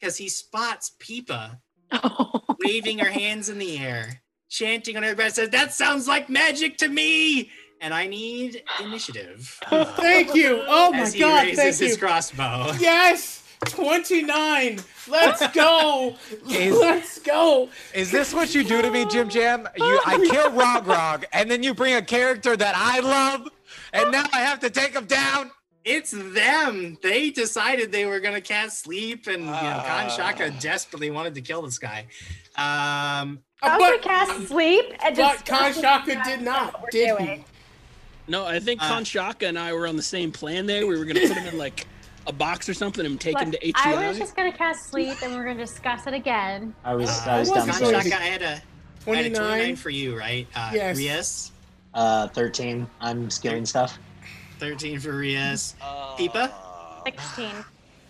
because 0.00 0.16
he 0.16 0.28
spots 0.28 0.92
Peepa 0.98 1.58
waving 2.64 2.98
her 2.98 3.10
hands 3.10 3.48
in 3.48 3.58
the 3.58 3.78
air, 3.78 4.22
chanting 4.48 4.96
on 4.96 5.02
her 5.02 5.14
breath, 5.14 5.34
says, 5.34 5.50
That 5.50 5.72
sounds 5.72 6.08
like 6.08 6.28
magic 6.28 6.78
to 6.78 6.88
me. 6.88 7.50
And 7.80 7.92
I 7.92 8.06
need 8.06 8.62
initiative. 8.82 9.60
Thank 9.70 10.34
you. 10.34 10.62
Oh 10.66 10.90
my 10.92 11.00
As 11.00 11.12
he 11.12 11.20
god, 11.20 11.42
raises 11.44 11.56
thank 11.58 11.76
his 11.76 11.90
you. 11.90 11.96
crossbow. 11.98 12.72
Yes, 12.78 13.43
29. 13.66 14.80
Let's 15.08 15.46
go. 15.48 16.16
Is- 16.50 16.74
Let's 16.76 17.18
go. 17.20 17.68
Is 17.94 18.10
this 18.10 18.32
what 18.34 18.54
you 18.54 18.64
do 18.64 18.82
to 18.82 18.90
me, 18.90 19.04
Jim 19.06 19.28
Jam? 19.28 19.68
You, 19.76 20.00
I 20.06 20.16
kill 20.30 20.50
Rog 20.52 20.86
Rog, 20.86 21.24
and 21.32 21.50
then 21.50 21.62
you 21.62 21.74
bring 21.74 21.94
a 21.94 22.02
character 22.02 22.56
that 22.56 22.74
I 22.76 23.00
love, 23.00 23.48
and 23.92 24.10
now 24.12 24.24
I 24.32 24.40
have 24.40 24.60
to 24.60 24.70
take 24.70 24.92
him 24.94 25.06
down. 25.06 25.50
It's 25.84 26.12
them. 26.12 26.96
They 27.02 27.30
decided 27.30 27.92
they 27.92 28.06
were 28.06 28.20
gonna 28.20 28.40
cast 28.40 28.82
sleep, 28.84 29.26
and 29.26 29.40
you 29.42 29.50
know, 29.50 29.82
Kanshaka 29.84 30.50
Ah. 30.54 30.58
desperately 30.60 31.10
wanted 31.10 31.34
to 31.34 31.42
kill 31.42 31.60
this 31.62 31.78
guy. 31.78 32.06
Um, 32.56 33.40
I 33.62 33.76
was 33.76 33.78
but 33.78 34.02
gonna 34.02 34.02
cast 34.02 34.48
sleep 34.48 34.84
and 35.04 35.16
but 35.16 35.44
Kanshaka 35.44 36.24
did 36.24 36.40
not, 36.42 36.80
We're 36.82 36.88
did 36.90 37.18
he? 37.20 37.44
No, 38.28 38.46
I 38.46 38.60
think 38.60 38.80
Uh, 38.82 38.86
Kanshaka 38.90 39.46
and 39.48 39.58
I 39.58 39.72
were 39.74 39.86
on 39.86 39.96
the 39.96 40.02
same 40.02 40.32
plan 40.32 40.64
there. 40.66 40.86
We 40.86 40.96
were 40.98 41.04
gonna 41.04 41.20
put 41.20 41.32
him 41.36 41.46
in 41.48 41.58
like 41.58 41.86
a 42.26 42.32
box 42.32 42.68
or 42.68 42.74
something 42.74 43.04
and 43.04 43.20
take 43.20 43.38
him 43.38 43.50
Look, 43.50 43.60
to 43.60 43.72
I 43.76 44.08
was 44.08 44.18
just 44.18 44.34
gonna 44.36 44.52
cast 44.52 44.90
sleep 44.90 45.16
and 45.22 45.34
we're 45.34 45.44
gonna 45.44 45.58
discuss 45.58 46.06
it 46.06 46.14
again. 46.14 46.74
I 46.84 46.94
was 46.94 47.08
uh, 47.26 47.30
I 47.30 47.38
was 47.40 47.50
I 47.50 47.54
down 47.54 47.68
wasn't 47.68 47.72
Khan 47.84 47.90
going 47.92 47.94
to 47.94 48.02
to- 48.02 48.10
Shaka, 48.10 48.22
I 48.22 48.26
had 48.26 48.42
a, 48.42 48.46
I 48.46 48.50
had 48.50 48.56
a 48.56 49.30
29. 49.30 49.34
29 49.34 49.76
for 49.76 49.90
you, 49.90 50.18
right? 50.18 50.46
Uh, 50.54 50.70
Yes. 50.74 50.96
Rias, 50.96 51.52
uh, 51.92 52.28
thirteen. 52.28 52.86
I'm 53.00 53.28
skilling 53.30 53.66
stuff. 53.66 53.98
13 54.60 54.98
for 55.00 55.12
Rias, 55.16 55.74
Peepa? 55.82 56.50
Sixteen. 57.04 57.54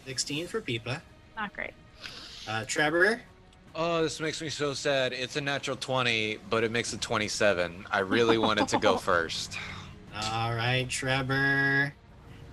16 0.07 0.47
for 0.47 0.60
Peepa. 0.60 1.01
Not 1.36 1.52
great. 1.52 1.73
Uh, 2.47 2.65
Trevor, 2.67 3.20
Oh, 3.76 4.02
this 4.05 4.20
makes 4.20 4.41
me 4.41 4.51
so 4.51 4.73
sad. 4.73 5.12
It's 5.12 5.34
a 5.34 5.41
natural 5.41 5.76
20, 5.76 6.39
but 6.49 6.62
it 6.62 6.70
makes 6.70 6.93
it 6.93 7.01
27. 7.01 7.86
I 7.91 7.99
really 8.01 8.39
wanted 8.39 8.68
to 8.68 8.78
go 8.78 8.97
first. 8.99 9.59
All 10.31 10.55
right, 10.55 10.89
Trevor. 10.89 11.93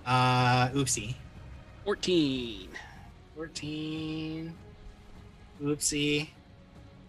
Uh, 0.04 0.68
oopsie. 0.70 1.14
14. 1.84 2.68
14. 3.34 4.54
Oopsie. 5.62 6.28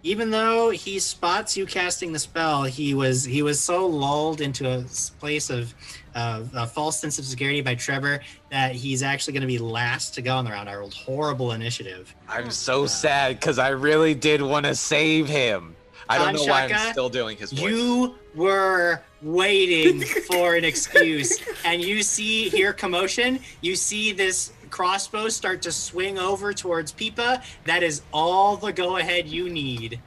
Even 0.06 0.32
though 0.32 0.70
he 0.70 1.00
spots 1.00 1.56
you 1.56 1.66
casting 1.66 2.12
the 2.12 2.20
spell, 2.20 2.64
he 2.64 2.94
was 2.94 3.24
he 3.24 3.42
was 3.42 3.60
so 3.60 3.88
lulled 3.88 4.42
into 4.42 4.70
a 4.70 4.84
place 5.20 5.50
of 5.50 5.74
uh, 6.14 6.44
a 6.56 6.68
false 6.68 7.00
sense 7.00 7.18
of 7.20 7.26
security 7.26 7.62
by 7.62 7.74
Trevor 7.74 8.20
that 8.52 8.76
he's 8.76 9.02
actually 9.02 9.32
going 9.32 9.42
to 9.42 9.48
be 9.48 9.60
last 9.60 10.14
to 10.16 10.22
go 10.22 10.36
on 10.36 10.44
the 10.44 10.52
round. 10.52 10.68
I 10.68 10.76
rolled 10.76 10.94
horrible 10.94 11.54
initiative. 11.54 12.14
I'm 12.28 12.52
so 12.52 12.86
sad 12.86 13.40
because 13.40 13.60
I 13.60 13.70
really 13.70 14.14
did 14.14 14.42
want 14.42 14.66
to 14.66 14.76
save 14.76 15.30
him. 15.30 15.74
I 16.10 16.18
don't 16.18 16.34
know 16.36 16.52
why 16.52 16.66
I'm 16.66 16.92
still 16.92 17.10
doing 17.10 17.38
his 17.38 17.52
voice. 17.54 17.62
You 17.62 18.16
were 18.36 19.02
waiting 19.22 20.02
for 20.28 20.56
an 20.56 20.66
excuse, 20.66 21.40
and 21.64 21.82
you 21.82 22.04
see 22.04 22.50
here 22.50 22.74
commotion. 22.74 23.40
You 23.62 23.76
see 23.76 24.12
this 24.12 24.52
crossbow 24.74 25.30
start 25.30 25.62
to 25.62 25.72
swing 25.72 26.18
over 26.18 26.52
towards 26.52 26.92
Peepa. 26.92 27.44
That 27.66 27.84
is 27.84 28.02
all 28.12 28.58
the 28.58 28.74
go 28.74 28.98
ahead 28.98 29.28
you 29.28 29.48
need. 29.48 30.02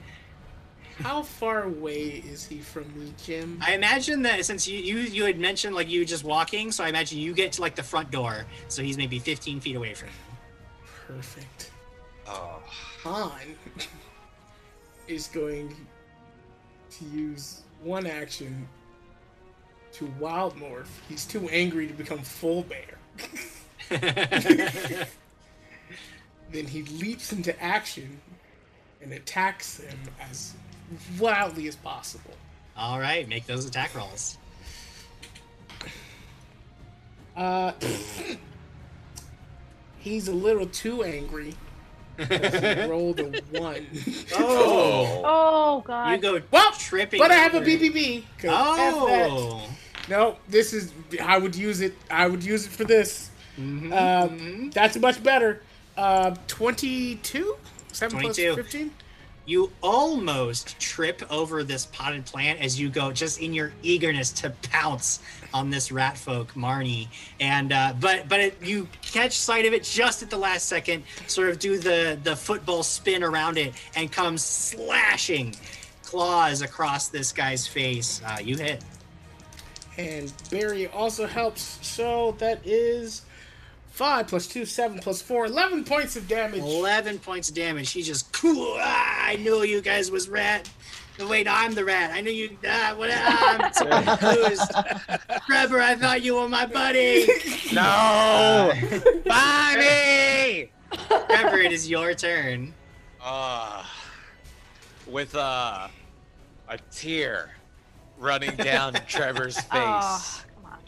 How 0.99 1.23
far 1.23 1.63
away 1.63 2.25
is 2.29 2.45
he 2.45 2.59
from 2.59 2.83
me, 2.99 3.15
Jim? 3.23 3.61
I 3.65 3.75
imagine 3.75 4.23
that 4.23 4.45
since 4.45 4.67
you, 4.67 4.77
you 4.81 4.99
you 4.99 5.25
had 5.25 5.39
mentioned 5.39 5.77
like 5.77 5.89
you 5.89 6.05
just 6.05 6.25
walking, 6.25 6.73
so 6.73 6.83
I 6.83 6.89
imagine 6.89 7.21
you 7.21 7.33
get 7.33 7.53
to 7.53 7.61
like 7.61 7.77
the 7.77 7.83
front 7.85 8.11
door, 8.11 8.45
so 8.67 8.83
he's 8.83 8.97
maybe 8.97 9.21
15 9.21 9.61
feet 9.61 9.77
away 9.77 9.95
from 9.95 10.09
you. 10.09 11.15
Perfect. 11.15 11.71
Oh. 12.27 12.61
Han 13.05 13.31
is 15.07 15.29
going 15.29 15.77
to 16.91 17.05
use 17.05 17.63
one 17.85 18.05
action 18.05 18.67
to 19.93 20.13
wild 20.19 20.57
morph. 20.57 20.89
He's 21.09 21.25
too 21.25 21.49
angry 21.51 21.87
to 21.87 21.95
become 21.95 22.19
full 22.19 22.65
bear. 22.65 22.99
Then 26.53 26.67
he 26.67 26.83
leaps 26.85 27.33
into 27.33 27.61
action 27.63 28.21
and 29.03 29.13
attacks 29.13 29.81
him 29.81 29.99
as 30.31 30.55
wildly 31.19 31.67
as 31.69 31.75
possible. 31.77 32.35
all 32.77 33.01
right, 33.01 33.29
make 33.29 33.47
those 33.47 33.67
attack 33.67 33.95
rolls. 33.95 34.39
Uh, 37.37 37.73
he's 39.99 40.29
a 40.29 40.33
little 40.33 40.67
too 40.67 41.03
angry. 41.03 41.55
He 42.17 42.25
rolled 42.89 43.21
a 43.21 43.25
one. 43.51 43.87
Oh, 44.39 45.23
Oh 45.25 45.83
god! 45.85 46.11
you 46.13 46.17
god. 46.19 46.23
go 46.23 46.43
Well, 46.51 46.73
tripping. 46.79 47.19
but 47.19 47.31
I 47.31 47.35
have 47.35 47.53
a 47.55 47.59
over. 47.59 47.67
BBB. 47.67 48.23
'cause 48.39 48.51
F 48.51 49.07
that. 49.07 49.29
Oh. 49.31 49.69
No, 50.09 50.37
this 50.49 50.73
is. 50.73 50.93
I 51.23 51.37
would 51.37 51.55
use 51.57 51.81
it. 51.83 51.95
I 52.11 52.27
would 52.29 52.43
use 52.43 52.65
it 52.67 52.71
for 52.73 52.85
this. 52.85 53.31
Mhm, 53.59 53.93
Uh, 53.93 54.29
mhm. 54.29 54.73
That's 54.75 54.97
much 54.99 55.23
better. 55.23 55.63
Uh, 55.97 56.35
22? 56.47 57.57
7 57.93 58.19
plus 58.21 58.37
22. 58.37 58.57
15? 58.57 58.91
You 59.49 59.71
almost 59.81 60.77
trip 60.81 61.23
over 61.31 61.63
this 61.63 61.87
potted 61.87 62.27
plant 62.27 62.61
as 62.61 62.81
you 62.81 62.89
go, 62.89 63.13
just 63.13 63.41
in 63.41 63.55
your 63.55 63.73
eagerness 63.81 64.33
to 64.33 64.51
pounce 64.73 65.21
on 65.55 65.71
this 65.71 65.93
rat 65.93 66.19
folk, 66.19 66.53
Marnie. 66.55 67.07
And 67.39 67.73
uh, 67.73 67.95
but 68.01 68.29
but 68.29 68.41
it, 68.41 68.59
you 68.61 68.89
catch 69.03 69.39
sight 69.39 69.65
of 69.65 69.73
it 69.73 69.85
just 69.85 70.21
at 70.25 70.31
the 70.31 70.37
last 70.37 70.67
second, 70.69 71.05
sort 71.29 71.49
of 71.49 71.61
do 71.61 71.79
the 71.79 72.19
the 72.25 72.35
football 72.35 72.83
spin 72.83 73.23
around 73.23 73.57
it, 73.57 73.75
and 73.95 74.11
come 74.11 74.37
slashing 74.37 75.55
claws 76.03 76.61
across 76.61 77.07
this 77.09 77.31
guy's 77.33 77.69
face. 77.69 78.21
Uh, 78.27 78.39
you 78.43 78.57
hit. 78.57 78.83
And 79.97 80.33
Barry 80.51 80.89
also 80.89 81.25
helps. 81.25 81.79
So 81.87 82.33
that 82.39 82.67
is 82.67 83.23
5 83.97 84.27
plus 84.29 84.47
2, 84.47 84.67
7 84.67 84.99
plus 84.99 85.23
4, 85.23 85.47
11 85.47 85.83
points 85.85 86.17
of 86.17 86.29
damage. 86.29 86.61
11 86.61 87.19
points 87.19 87.49
of 87.49 87.55
damage. 87.55 87.93
He 87.93 88.03
just, 88.03 88.31
cool. 88.31 88.77
Ah, 88.79 89.29
I 89.29 89.37
knew 89.37 89.63
you 89.63 89.81
guys 89.81 90.11
was 90.11 90.29
rat. 90.29 90.69
No, 91.19 91.27
wait, 91.27 91.49
I'm 91.49 91.73
the 91.73 91.83
rat. 91.83 92.11
I 92.11 92.21
knew 92.21 92.31
you. 92.31 92.59
Ah, 92.69 92.93
what? 92.95 93.09
Ah, 93.11 93.57
I'm 93.59 93.73
so 93.73 93.87
confused. 94.19 94.71
Trevor, 95.47 95.81
I 95.81 95.95
thought 95.95 96.21
you 96.21 96.35
were 96.37 96.47
my 96.47 96.67
buddy. 96.67 97.27
No! 97.73 98.71
Bonnie! 99.25 100.71
Trevor, 101.31 101.57
it 101.57 101.73
is 101.73 101.89
your 101.89 102.13
turn. 102.13 102.75
Uh, 103.25 103.83
with 105.07 105.35
uh, 105.35 105.89
a 106.69 106.79
tear 106.93 107.49
running 108.19 108.55
down 108.57 108.93
Trevor's 109.09 109.57
face, 109.57 109.67
Oh, 109.73 110.43
come 110.63 110.73
on. 110.73 110.79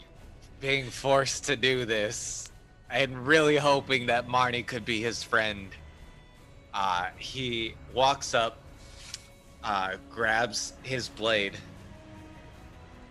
being 0.61 0.91
forced 0.91 1.45
to 1.45 1.55
do 1.55 1.85
this, 1.85 2.48
and 2.91 3.27
really 3.27 3.57
hoping 3.57 4.07
that 4.07 4.27
Marnie 4.27 4.65
could 4.65 4.85
be 4.85 5.01
his 5.01 5.23
friend. 5.23 5.69
Uh, 6.73 7.07
he 7.17 7.75
walks 7.93 8.33
up, 8.33 8.57
uh, 9.63 9.95
grabs 10.09 10.73
his 10.83 11.09
blade, 11.09 11.57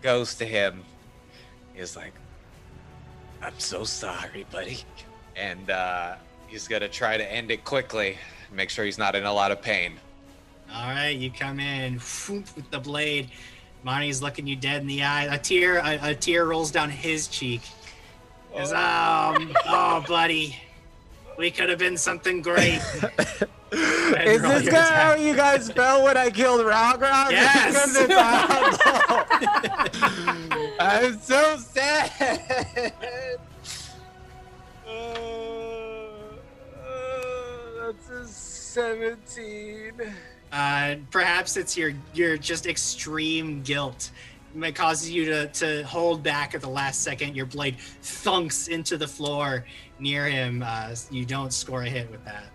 goes 0.02 0.34
to 0.36 0.44
him, 0.44 0.82
is 1.76 1.97
like, 1.97 2.15
I'm 3.42 3.58
so 3.58 3.84
sorry, 3.84 4.47
buddy. 4.50 4.78
And 5.36 5.70
uh, 5.70 6.16
he's 6.48 6.66
gonna 6.66 6.89
try 6.89 7.16
to 7.16 7.32
end 7.32 7.50
it 7.50 7.65
quickly, 7.65 8.18
make 8.52 8.70
sure 8.70 8.84
he's 8.84 8.98
not 8.98 9.15
in 9.15 9.24
a 9.24 9.32
lot 9.32 9.52
of 9.52 9.62
pain. 9.62 9.94
All 10.73 10.89
right, 10.89 11.16
you 11.16 11.31
come 11.31 11.60
in 11.60 11.94
with 11.94 12.70
the 12.70 12.78
blade. 12.78 13.31
Marnie's 13.86 14.20
looking 14.20 14.47
you 14.47 14.57
dead 14.57 14.82
in 14.82 14.86
the 14.89 15.02
eye. 15.02 15.34
A 15.34 15.39
tear, 15.39 15.78
a, 15.78 16.10
a 16.10 16.15
tear 16.15 16.47
rolls 16.47 16.70
down 16.70 16.90
his 16.90 17.28
cheek. 17.28 17.62
Is 18.57 18.73
um, 18.73 19.55
oh, 19.67 20.05
buddy, 20.09 20.57
we 21.36 21.51
could 21.51 21.68
have 21.68 21.78
been 21.78 21.97
something 21.97 22.43
great. 22.43 22.81
Is 23.70 24.41
this 24.41 24.67
guy 24.68 24.94
how 24.94 25.15
you 25.15 25.36
guys 25.36 25.70
felt 25.70 26.02
when 26.02 26.17
I 26.17 26.31
killed 26.31 26.65
Rog 26.65 27.02
Rog? 27.02 27.31
Yes. 27.31 27.97
I'm- 30.81 31.18
so 31.20 31.59
sad. 31.59 32.93
Uh, 34.86 34.91
uh, 36.89 36.91
that's 37.78 38.09
a 38.09 38.27
17. 38.27 39.93
Uh, 40.51 40.94
perhaps 41.10 41.59
it's 41.59 41.77
your 41.77 41.93
your 42.15 42.39
just 42.39 42.67
extreme 42.67 43.62
guilt 43.62 44.10
that 44.57 44.75
causes 44.75 45.10
you 45.10 45.25
to 45.27 45.47
to 45.49 45.83
hold 45.85 46.23
back 46.23 46.55
at 46.55 46.60
the 46.60 46.68
last 46.68 47.02
second. 47.02 47.36
Your 47.36 47.47
blade 47.47 47.77
thunks 48.02 48.68
into 48.68 48.97
the 48.97 49.09
floor 49.09 49.65
near 49.99 50.27
him. 50.27 50.62
Uh, 50.65 50.94
you 51.10 51.25
don't 51.25 51.52
score 51.52 51.83
a 51.83 51.89
hit 51.89 52.10
with 52.10 52.25
that. 52.25 52.47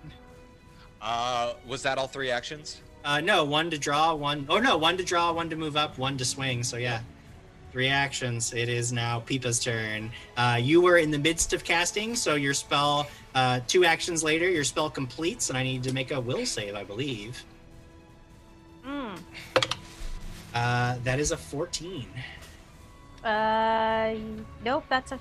Uh, 1.02 1.54
was 1.68 1.84
that 1.84 1.98
all 1.98 2.08
three 2.08 2.32
actions? 2.32 2.82
Uh, 3.04 3.20
no, 3.20 3.44
one 3.44 3.70
to 3.70 3.78
draw, 3.78 4.14
one. 4.14 4.46
Oh 4.50 4.60
no, 4.60 4.78
one 4.78 4.98
to 4.98 5.04
draw, 5.04 5.32
one 5.32 5.50
to 5.50 5.56
move 5.56 5.76
up, 5.76 5.98
one 5.98 6.18
to 6.18 6.26
swing. 6.26 6.64
So 6.64 6.78
yeah, 6.78 7.02
three 7.72 7.90
actions. 7.90 8.54
It 8.54 8.70
is 8.70 8.94
now 8.94 9.20
Peepa's 9.20 9.60
turn. 9.60 10.12
Uh, 10.38 10.58
you 10.62 10.80
were 10.80 10.98
in 10.98 11.12
the 11.12 11.20
midst 11.20 11.54
of 11.54 11.64
casting, 11.64 12.16
so 12.16 12.36
your 12.36 12.54
spell. 12.54 13.08
Uh, 13.36 13.60
two 13.68 13.84
actions 13.84 14.24
later, 14.24 14.50
your 14.50 14.64
spell 14.64 14.90
completes, 14.90 15.50
and 15.50 15.58
I 15.58 15.64
need 15.64 15.84
to 15.84 15.94
make 15.94 16.12
a 16.12 16.20
will 16.22 16.46
save, 16.46 16.76
I 16.76 16.84
believe. 16.84 17.44
Mm. 18.86 19.18
Uh, 20.54 20.98
that 21.04 21.20
is 21.20 21.32
a 21.32 21.38
fourteen. 21.38 22.08
Uh, 23.24 24.16
nope, 24.64 24.84
that's 24.90 25.12
a 25.12 25.20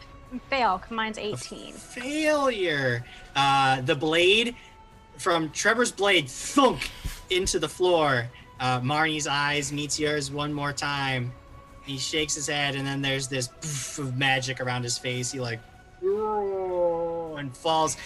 fail. 0.50 0.82
Mine's 0.90 1.18
A 1.18 1.32
18. 1.34 1.72
failure. 1.74 3.04
Uh, 3.36 3.80
the 3.82 3.94
blade 3.94 4.56
from 5.18 5.50
Trevor's 5.50 5.92
blade 5.92 6.28
thunk 6.28 6.90
into 7.30 7.58
the 7.58 7.68
floor. 7.68 8.28
Uh, 8.58 8.80
Marnie's 8.80 9.26
eyes 9.26 9.72
meets 9.72 9.98
yours 10.00 10.30
one 10.30 10.52
more 10.52 10.72
time. 10.72 11.32
He 11.84 11.98
shakes 11.98 12.34
his 12.34 12.48
head, 12.48 12.74
and 12.76 12.86
then 12.86 13.02
there's 13.02 13.28
this 13.28 13.48
poof 13.48 13.98
of 13.98 14.16
magic 14.16 14.60
around 14.60 14.82
his 14.82 14.98
face. 14.98 15.32
He 15.32 15.40
like 15.40 15.60
and 16.02 17.56
falls 17.56 17.96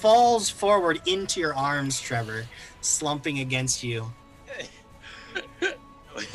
falls 0.00 0.48
forward 0.50 1.00
into 1.06 1.40
your 1.40 1.54
arms, 1.54 2.00
Trevor, 2.00 2.46
slumping 2.80 3.38
against 3.40 3.82
you. 3.82 4.10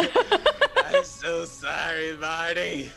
I'm 0.85 1.03
so 1.03 1.45
sorry, 1.45 2.15
Marty. 2.17 2.91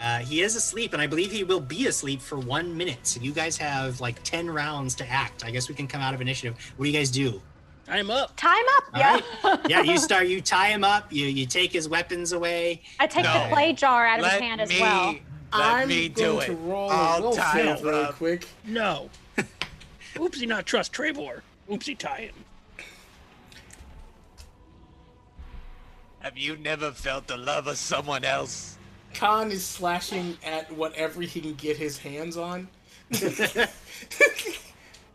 Uh, 0.00 0.18
he 0.18 0.42
is 0.42 0.56
asleep, 0.56 0.92
and 0.94 1.00
I 1.02 1.06
believe 1.06 1.30
he 1.30 1.44
will 1.44 1.60
be 1.60 1.86
asleep 1.86 2.20
for 2.20 2.38
one 2.38 2.76
minute. 2.76 2.98
So 3.06 3.20
you 3.20 3.32
guys 3.32 3.56
have 3.58 4.00
like 4.00 4.22
ten 4.24 4.50
rounds 4.50 4.94
to 4.96 5.08
act. 5.08 5.44
I 5.44 5.50
guess 5.50 5.68
we 5.68 5.74
can 5.74 5.86
come 5.86 6.00
out 6.00 6.12
of 6.14 6.20
initiative. 6.20 6.56
What 6.76 6.84
do 6.86 6.90
you 6.90 6.96
guys 6.96 7.10
do? 7.10 7.40
I'm 7.88 8.10
up. 8.10 8.36
Time 8.36 8.64
up. 8.76 8.84
All 8.94 9.00
yeah. 9.00 9.56
Yeah, 9.68 9.82
you 9.82 9.98
start. 10.08 10.26
You 10.26 10.40
tie 10.40 10.68
him 10.68 10.82
up. 10.84 11.12
You 11.12 11.26
you 11.26 11.46
take 11.46 11.72
his 11.72 11.88
weapons 11.88 12.32
away. 12.32 12.82
I 12.98 13.06
take 13.06 13.24
No. 13.24 13.44
the 13.48 13.54
play 13.54 13.72
jar 13.74 14.06
out 14.06 14.18
of 14.18 14.22
Let 14.24 14.32
his 14.32 14.40
hand 14.40 14.60
as 14.60 14.70
well. 14.80 15.06
let 15.12 15.20
I'm 15.52 15.88
me 15.88 16.08
going 16.08 16.38
do 16.40 16.46
to 16.46 16.52
it. 16.52 16.56
roll 16.64 16.90
I'll 16.90 17.22
will 17.22 17.32
tie 17.34 17.60
him 17.62 17.84
really 17.84 18.04
up. 18.04 18.14
quick. 18.16 18.46
No. 18.64 19.08
Oopsie 20.14 20.46
not 20.48 20.66
trust 20.66 20.92
Trevor. 20.92 21.42
Oopsie 21.70 21.96
tie 21.96 22.22
him. 22.32 22.34
Have 26.22 26.38
you 26.38 26.56
never 26.56 26.92
felt 26.92 27.26
the 27.26 27.36
love 27.36 27.66
of 27.66 27.76
someone 27.76 28.24
else? 28.24 28.78
Khan 29.12 29.50
is 29.50 29.66
slashing 29.66 30.36
at 30.44 30.70
whatever 30.70 31.20
he 31.20 31.40
can 31.40 31.54
get 31.54 31.76
his 31.76 31.98
hands 31.98 32.36
on. 32.36 32.68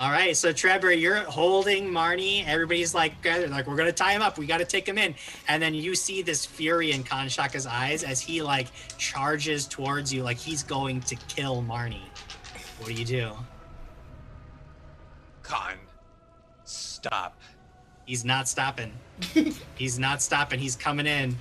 All 0.02 0.11
right, 0.11 0.36
so 0.36 0.52
Trevor, 0.52 0.92
you're 0.92 1.24
holding 1.24 1.86
Marnie. 1.86 2.45
Everybody's 2.45 2.94
like, 2.94 3.22
gathered, 3.22 3.52
like, 3.52 3.68
we're 3.68 3.77
gonna 3.77 3.94
tie 3.94 4.11
him 4.11 4.22
up. 4.22 4.38
We 4.38 4.45
got 4.45 4.58
to 4.58 4.66
take 4.66 4.86
him 4.86 4.98
in. 4.98 5.16
And 5.48 5.64
then 5.64 5.74
you 5.74 5.95
see 5.95 6.22
this 6.22 6.45
fury 6.45 6.92
in 6.92 7.06
Kanshaka's 7.06 7.66
eyes 7.66 8.03
as 8.03 8.19
he 8.19 8.42
like 8.42 8.68
charges 8.98 9.66
towards 9.66 10.14
you, 10.14 10.24
like 10.24 10.38
he's 10.38 10.61
going 10.61 11.00
to 11.02 11.16
kill 11.30 11.64
Marnie. 11.64 12.02
What 12.80 12.88
do 12.88 12.94
you 12.94 13.06
do? 13.06 13.32
Khan, 15.42 15.76
stop. 16.66 17.40
He's 18.06 18.26
not 18.26 18.50
stopping. 18.50 18.92
he's 19.76 20.00
not 20.00 20.22
stopping. 20.22 20.60
He's 20.60 20.76
coming 20.76 21.08
in. 21.08 21.36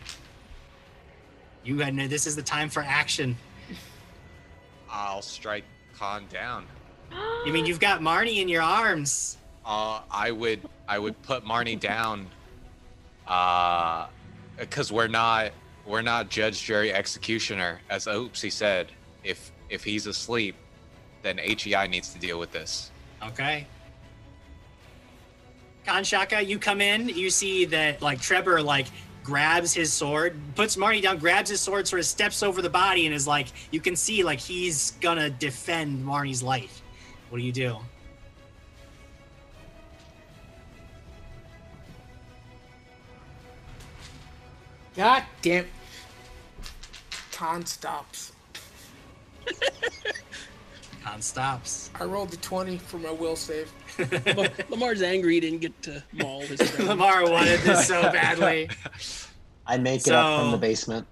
You 1.64 1.76
got 1.76 1.94
know 1.94 2.06
this 2.06 2.26
is 2.26 2.36
the 2.36 2.42
time 2.42 2.68
for 2.68 2.82
action. 2.82 3.36
I'll 4.90 5.22
strike 5.22 5.64
Khan 5.96 6.24
down. 6.32 6.66
I 7.12 7.50
mean, 7.50 7.66
you've 7.66 7.80
got 7.80 8.00
Marnie 8.00 8.40
in 8.40 8.48
your 8.48 8.62
arms. 8.62 9.36
Uh, 9.64 10.00
I 10.10 10.30
would 10.30 10.60
I 10.88 10.98
would 10.98 11.20
put 11.22 11.44
Marnie 11.44 11.78
down. 11.78 12.26
Uh, 13.26 14.06
because 14.56 14.92
we're 14.92 15.08
not 15.08 15.52
we're 15.86 16.02
not 16.02 16.30
judge, 16.30 16.62
jury, 16.62 16.92
executioner, 16.92 17.80
as 17.90 18.06
Oopsie 18.06 18.52
said. 18.52 18.88
If 19.24 19.52
if 19.68 19.84
he's 19.84 20.06
asleep, 20.06 20.56
then 21.22 21.38
HEI 21.38 21.86
needs 21.88 22.12
to 22.12 22.18
deal 22.18 22.38
with 22.38 22.52
this. 22.52 22.90
Okay. 23.22 23.66
Kanshaka, 25.86 26.47
you 26.47 26.58
come 26.58 26.81
in, 26.81 27.08
you 27.08 27.31
see 27.31 27.65
that 27.66 28.02
like 28.02 28.20
Trevor 28.20 28.60
like 28.60 28.86
grabs 29.23 29.73
his 29.73 29.92
sword, 29.92 30.36
puts 30.55 30.76
Marty 30.76 31.00
down, 31.00 31.18
grabs 31.18 31.50
his 31.50 31.60
sword, 31.60 31.86
sort 31.86 32.00
of 32.00 32.06
steps 32.06 32.42
over 32.42 32.60
the 32.60 32.70
body, 32.70 33.06
and 33.06 33.15
is 33.15 33.26
like, 33.26 33.48
you 33.70 33.81
can 33.81 33.94
see 33.94 34.23
like 34.24 34.40
he's 34.40 34.92
gonna 35.00 35.31
defend 35.31 36.05
Marnie's 36.05 36.42
life. 36.42 36.82
What 37.31 37.39
do 37.39 37.44
you 37.44 37.52
do? 37.52 37.76
God 44.97 45.24
damn. 45.42 45.66
Khan 47.32 47.66
stops. 47.66 48.32
Khan 51.06 51.22
stops. 51.22 51.90
I 52.00 52.04
rolled 52.04 52.32
a 52.32 52.36
20 52.36 52.78
for 52.78 52.98
my 52.98 53.12
will 53.12 53.36
save. 53.36 53.72
Lamar- 54.26 54.50
Lamar's 54.68 55.02
angry 55.02 55.34
he 55.34 55.40
didn't 55.40 55.60
get 55.60 55.80
to 55.82 56.02
maul 56.12 56.40
his 56.42 56.60
friend. 56.70 56.88
Lamar 56.88 57.30
wanted 57.30 57.60
this 57.60 57.86
so 57.86 58.02
badly. 58.02 58.68
I 59.66 59.78
make 59.78 60.06
it 60.06 60.12
up 60.12 60.40
from 60.40 60.50
the 60.50 60.58
basement. 60.58 61.06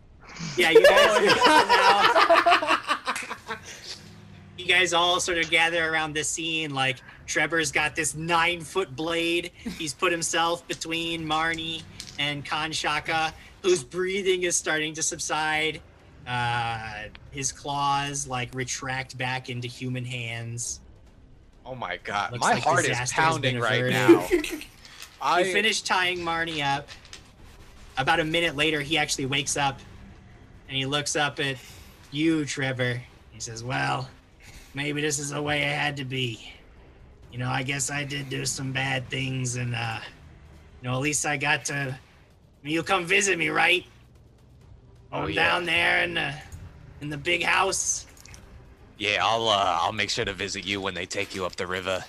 Yeah, 0.56 0.70
you 0.70 0.84
guys. 0.84 1.36
You 4.58 4.66
guys 4.66 4.92
all 4.92 5.20
sort 5.20 5.38
of 5.38 5.48
gather 5.50 5.88
around 5.88 6.12
this 6.14 6.28
scene. 6.28 6.74
Like 6.74 6.96
Trevor's 7.26 7.70
got 7.70 7.94
this 7.94 8.14
nine 8.16 8.62
foot 8.62 8.96
blade. 8.96 9.52
He's 9.78 9.94
put 9.94 10.10
himself 10.10 10.66
between 10.66 11.24
Marnie 11.24 11.82
and 12.18 12.44
Kanshaka, 12.44 13.32
whose 13.62 13.84
breathing 13.84 14.42
is 14.42 14.56
starting 14.56 14.92
to 14.94 15.02
subside. 15.02 15.80
Uh, 16.26 17.04
his 17.30 17.52
claws 17.52 18.26
like 18.26 18.54
retract 18.54 19.16
back 19.18 19.50
into 19.50 19.68
human 19.68 20.04
hands. 20.04 20.80
Oh 21.66 21.74
my 21.74 21.98
god, 21.98 22.32
Looks 22.32 22.42
my 22.44 22.54
like 22.54 22.62
heart 22.62 22.80
is 22.80 22.88
disaster 22.88 23.20
has 23.20 23.38
been 23.38 23.60
pounding 23.60 23.60
right 23.60 23.90
now. 23.90 24.26
I 25.22 25.40
You 25.40 25.52
finish 25.52 25.82
tying 25.82 26.18
Marnie 26.18 26.64
up. 26.64 26.88
About 27.96 28.20
a 28.20 28.24
minute 28.24 28.56
later, 28.56 28.80
he 28.80 28.98
actually 28.98 29.26
wakes 29.26 29.56
up 29.56 29.78
and 30.68 30.76
he 30.76 30.86
looks 30.86 31.16
up 31.16 31.40
at 31.40 31.56
you, 32.10 32.44
Trevor. 32.44 33.02
He 33.30 33.40
says, 33.40 33.62
Well, 33.62 34.08
maybe 34.74 35.00
this 35.00 35.18
is 35.18 35.30
the 35.30 35.40
way 35.42 35.62
it 35.62 35.72
had 35.72 35.96
to 35.98 36.04
be. 36.04 36.52
You 37.32 37.38
know, 37.38 37.48
I 37.48 37.62
guess 37.62 37.90
I 37.90 38.04
did 38.04 38.28
do 38.28 38.46
some 38.46 38.72
bad 38.72 39.08
things, 39.08 39.56
and, 39.56 39.74
uh, 39.74 39.98
you 40.80 40.88
know, 40.88 40.94
at 40.94 41.00
least 41.00 41.26
I 41.26 41.36
got 41.36 41.64
to. 41.66 41.74
I 41.74 42.66
mean, 42.66 42.74
you'll 42.74 42.84
come 42.84 43.04
visit 43.04 43.36
me, 43.38 43.48
right? 43.48 43.84
Oh, 45.14 45.22
I'm 45.22 45.30
yeah. 45.30 45.48
down 45.48 45.64
there 45.64 46.02
in 46.02 46.14
the, 46.14 46.34
in 47.00 47.08
the 47.08 47.16
big 47.16 47.44
house. 47.44 48.06
Yeah, 48.98 49.20
I'll 49.22 49.48
uh, 49.48 49.78
I'll 49.80 49.92
make 49.92 50.10
sure 50.10 50.24
to 50.24 50.32
visit 50.32 50.66
you 50.66 50.80
when 50.80 50.94
they 50.94 51.06
take 51.06 51.34
you 51.34 51.46
up 51.46 51.54
the 51.56 51.66
river. 51.66 52.04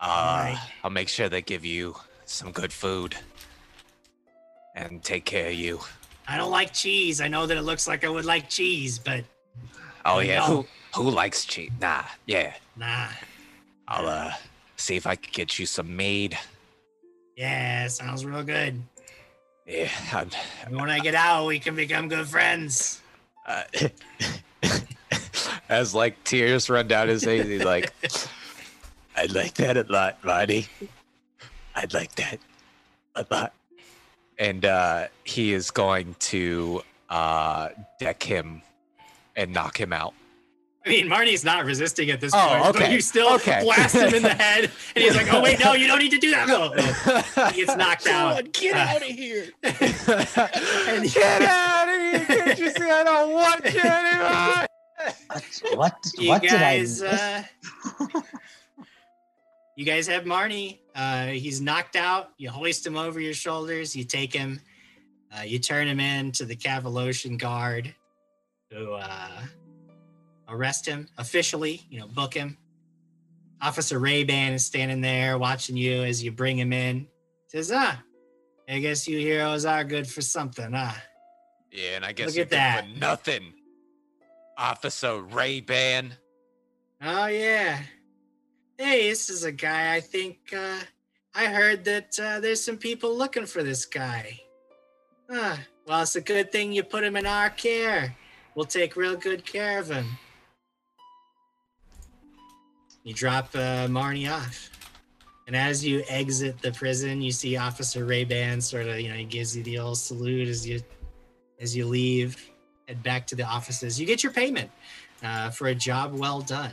Uh, 0.00 0.04
Alright. 0.04 0.58
I'll 0.84 0.90
make 0.90 1.08
sure 1.08 1.28
they 1.28 1.42
give 1.42 1.64
you 1.64 1.94
some 2.26 2.52
good 2.52 2.72
food 2.72 3.14
and 4.74 5.02
take 5.02 5.24
care 5.24 5.48
of 5.48 5.54
you. 5.54 5.80
I 6.28 6.36
don't 6.36 6.50
like 6.50 6.72
cheese. 6.72 7.20
I 7.20 7.28
know 7.28 7.46
that 7.46 7.56
it 7.56 7.62
looks 7.62 7.86
like 7.88 8.04
I 8.04 8.08
would 8.08 8.24
like 8.24 8.48
cheese, 8.48 8.98
but 8.98 9.24
Oh 10.04 10.20
yeah, 10.20 10.40
know. 10.40 10.66
who 10.94 11.02
who 11.02 11.10
likes 11.10 11.44
cheese? 11.44 11.70
Nah, 11.80 12.04
yeah. 12.26 12.52
nah. 12.76 13.08
I'll 13.88 14.08
uh 14.08 14.32
see 14.76 14.96
if 14.96 15.06
I 15.06 15.16
can 15.16 15.30
get 15.32 15.58
you 15.58 15.66
some 15.66 15.94
mead. 15.94 16.38
Yeah, 17.36 17.86
sounds 17.88 18.26
real 18.26 18.42
good. 18.42 18.82
Yeah, 19.66 19.88
I'm, 20.12 20.30
when 20.76 20.90
I 20.90 20.98
get 20.98 21.14
out, 21.14 21.46
we 21.46 21.58
can 21.58 21.76
become 21.76 22.08
good 22.08 22.26
friends. 22.26 23.00
uh, 23.46 23.62
as 25.68 25.94
like 25.94 26.22
tears 26.24 26.68
run 26.68 26.88
down 26.88 27.08
his 27.08 27.24
face, 27.24 27.46
he's 27.46 27.64
like, 27.64 27.92
"I'd 29.16 29.32
like 29.32 29.54
that 29.54 29.76
a 29.76 29.84
lot, 29.88 30.22
Marty. 30.24 30.66
I'd 31.74 31.94
like 31.94 32.14
that 32.16 32.38
a 33.14 33.26
lot." 33.30 33.54
And 34.38 34.64
uh, 34.64 35.08
he 35.24 35.52
is 35.52 35.70
going 35.70 36.16
to 36.18 36.82
uh, 37.08 37.68
deck 38.00 38.22
him 38.22 38.62
and 39.36 39.52
knock 39.52 39.78
him 39.78 39.92
out. 39.92 40.14
I 40.84 40.88
mean, 40.88 41.08
Marty's 41.08 41.44
not 41.44 41.64
resisting 41.64 42.10
at 42.10 42.20
this 42.20 42.32
Oh, 42.34 42.58
point, 42.62 42.76
but 42.76 42.90
you 42.90 43.00
still 43.00 43.34
okay. 43.34 43.60
blast 43.62 43.94
him 43.94 44.12
in 44.14 44.22
the 44.22 44.34
head, 44.34 44.64
and 44.96 45.04
he's 45.04 45.14
like, 45.14 45.32
"Oh 45.32 45.40
wait, 45.40 45.60
no, 45.60 45.74
you 45.74 45.86
don't 45.86 46.00
need 46.00 46.10
to 46.10 46.18
do 46.18 46.30
that." 46.32 46.48
No, 46.48 46.72
no. 46.74 47.46
He 47.50 47.64
gets 47.64 47.76
knocked 47.76 48.02
Someone 48.02 48.36
out. 48.38 48.52
get 48.52 48.74
Uh, 48.74 48.78
out 48.78 48.96
of 48.96 49.02
here. 49.08 49.46
and, 49.62 51.12
Get 51.12 51.42
out 51.42 51.88
of 51.88 52.00
here! 52.00 52.24
Can't 52.26 52.58
you 52.58 52.70
see 52.70 52.82
I 52.90 53.04
don't 53.04 53.32
want 53.32 53.64
you 53.64 53.80
anymore? 53.80 54.66
What? 55.28 55.42
What, 55.76 55.94
You 56.18 56.28
what 56.28 56.42
did 56.42 56.52
I 56.52 56.58
guys, 56.78 57.00
miss? 57.00 57.12
uh, 57.12 57.42
you 59.76 59.84
guys 59.84 60.06
have 60.06 60.24
Marnie. 60.24 60.78
Uh, 60.94 61.26
he's 61.28 61.60
knocked 61.60 61.96
out. 61.96 62.30
You 62.38 62.50
hoist 62.50 62.86
him 62.86 62.96
over 62.96 63.18
your 63.20 63.34
shoulders. 63.34 63.96
You 63.96 64.04
take 64.04 64.32
him. 64.32 64.60
Uh, 65.36 65.42
you 65.42 65.58
turn 65.58 65.88
him 65.88 65.98
in 65.98 66.30
to 66.32 66.44
the 66.44 66.54
Cavalosian 66.54 67.38
guard, 67.38 67.94
who 68.70 68.92
uh, 68.92 69.40
arrest 70.52 70.86
him 70.86 71.08
officially. 71.18 71.82
You 71.90 72.00
know, 72.00 72.06
book 72.06 72.34
him. 72.34 72.56
Officer 73.60 73.98
Ray 73.98 74.24
Ban 74.24 74.52
is 74.52 74.66
standing 74.66 75.00
there 75.00 75.38
watching 75.38 75.76
you 75.76 76.02
as 76.02 76.22
you 76.22 76.32
bring 76.32 76.58
him 76.58 76.72
in. 76.72 77.06
Says, 77.48 77.70
"Ah, 77.74 78.02
I 78.68 78.78
guess 78.80 79.06
you 79.06 79.18
heroes 79.18 79.64
are 79.64 79.84
good 79.84 80.06
for 80.06 80.20
something, 80.20 80.72
huh?" 80.72 80.92
Yeah, 81.70 81.96
and 81.96 82.04
I 82.04 82.12
guess 82.12 82.28
Look 82.28 82.36
at 82.46 82.50
good 82.50 82.56
that. 82.58 82.84
for 82.84 82.98
nothing. 82.98 83.54
Officer 84.58 85.20
Ray 85.22 85.60
Ban. 85.60 86.14
Oh 87.00 87.26
yeah. 87.26 87.80
Hey, 88.78 89.08
this 89.08 89.30
is 89.30 89.44
a 89.44 89.52
guy 89.52 89.94
I 89.94 90.00
think 90.00 90.38
uh 90.56 90.80
I 91.34 91.46
heard 91.46 91.84
that 91.86 92.18
uh, 92.20 92.40
there's 92.40 92.62
some 92.62 92.76
people 92.76 93.16
looking 93.16 93.46
for 93.46 93.62
this 93.62 93.86
guy. 93.86 94.38
Huh. 95.30 95.56
well, 95.86 96.02
it's 96.02 96.14
a 96.16 96.20
good 96.20 96.52
thing 96.52 96.72
you 96.72 96.82
put 96.82 97.02
him 97.04 97.16
in 97.16 97.24
our 97.26 97.48
care. 97.48 98.14
We'll 98.54 98.66
take 98.66 98.96
real 98.96 99.16
good 99.16 99.46
care 99.46 99.78
of 99.78 99.88
him. 99.90 100.06
You 103.04 103.14
drop 103.14 103.48
uh, 103.54 103.86
Marnie 103.88 104.30
off. 104.32 104.70
And 105.46 105.56
as 105.56 105.84
you 105.84 106.04
exit 106.08 106.60
the 106.62 106.70
prison, 106.72 107.20
you 107.20 107.32
see 107.32 107.56
Officer 107.56 108.04
Ray 108.04 108.24
Ban 108.24 108.60
sort 108.60 108.86
of, 108.86 109.00
you 109.00 109.08
know, 109.08 109.16
he 109.16 109.24
gives 109.24 109.56
you 109.56 109.62
the 109.64 109.78
old 109.78 109.98
salute 109.98 110.48
as 110.48 110.66
you 110.66 110.80
as 111.60 111.76
you 111.76 111.86
leave, 111.86 112.50
head 112.88 113.02
back 113.02 113.26
to 113.28 113.36
the 113.36 113.42
offices. 113.44 114.00
You 114.00 114.06
get 114.06 114.22
your 114.22 114.32
payment 114.32 114.70
uh, 115.22 115.50
for 115.50 115.68
a 115.68 115.74
job 115.74 116.12
well 116.14 116.40
done. 116.40 116.72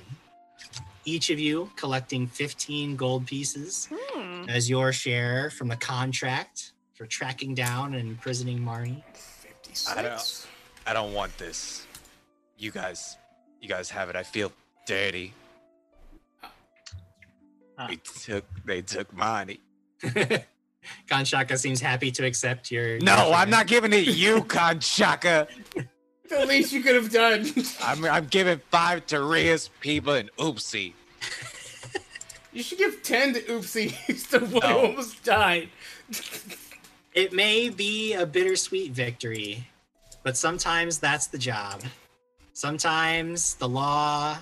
Each 1.05 1.29
of 1.29 1.39
you 1.39 1.69
collecting 1.75 2.25
15 2.27 2.95
gold 2.95 3.25
pieces 3.27 3.87
Hmm. 3.91 4.49
as 4.49 4.69
your 4.69 4.91
share 4.91 5.49
from 5.51 5.67
the 5.67 5.75
contract 5.75 6.73
for 6.93 7.05
tracking 7.05 7.53
down 7.55 7.93
and 7.95 8.09
imprisoning 8.09 8.59
Marnie. 8.59 9.03
I 9.87 10.01
don't- 10.01 10.47
I 10.87 10.93
don't 10.93 11.13
want 11.13 11.37
this. 11.37 11.85
You 12.57 12.71
guys, 12.71 13.17
you 13.61 13.69
guys 13.69 13.89
have 13.91 14.09
it. 14.09 14.15
I 14.15 14.23
feel 14.23 14.51
dirty. 14.87 15.33
Ah. 17.79 17.87
They 17.87 17.95
took, 17.95 18.45
they 18.65 18.81
took 18.81 19.11
money. 19.13 19.61
Kanshaka 21.09 21.57
seems 21.57 21.79
happy 21.79 22.11
to 22.11 22.25
accept 22.25 22.71
your. 22.71 22.87
your 22.87 22.99
No, 22.99 23.15
share. 23.15 23.33
I'm 23.33 23.49
not 23.49 23.67
giving 23.67 23.93
it 23.93 24.07
you, 24.07 24.43
Kanshaka. 24.43 25.47
The 26.29 26.45
least 26.45 26.71
you 26.71 26.83
could 26.83 26.93
have 26.93 27.11
done. 27.11 27.51
I'm, 27.81 28.05
I'm 28.05 28.27
giving 28.27 28.61
five 28.69 29.07
to 29.07 29.23
Ria's 29.23 29.71
people 29.79 30.13
and 30.13 30.29
Oopsie. 30.37 30.93
You 32.51 32.63
should 32.63 32.79
give 32.79 33.03
ten 33.03 33.33
to 33.33 33.41
Oopsie. 33.41 33.91
He's 33.91 34.27
the 34.27 34.39
one 34.39 34.61
who 34.61 34.77
almost 34.77 35.23
died. 35.23 35.69
It 37.13 37.31
may 37.31 37.69
be 37.69 38.13
a 38.13 38.25
bittersweet 38.25 38.91
victory, 38.91 39.67
but 40.23 40.35
sometimes 40.35 40.97
that's 40.97 41.27
the 41.27 41.37
job. 41.37 41.83
Sometimes 42.53 43.53
the 43.55 43.69
law 43.69 44.37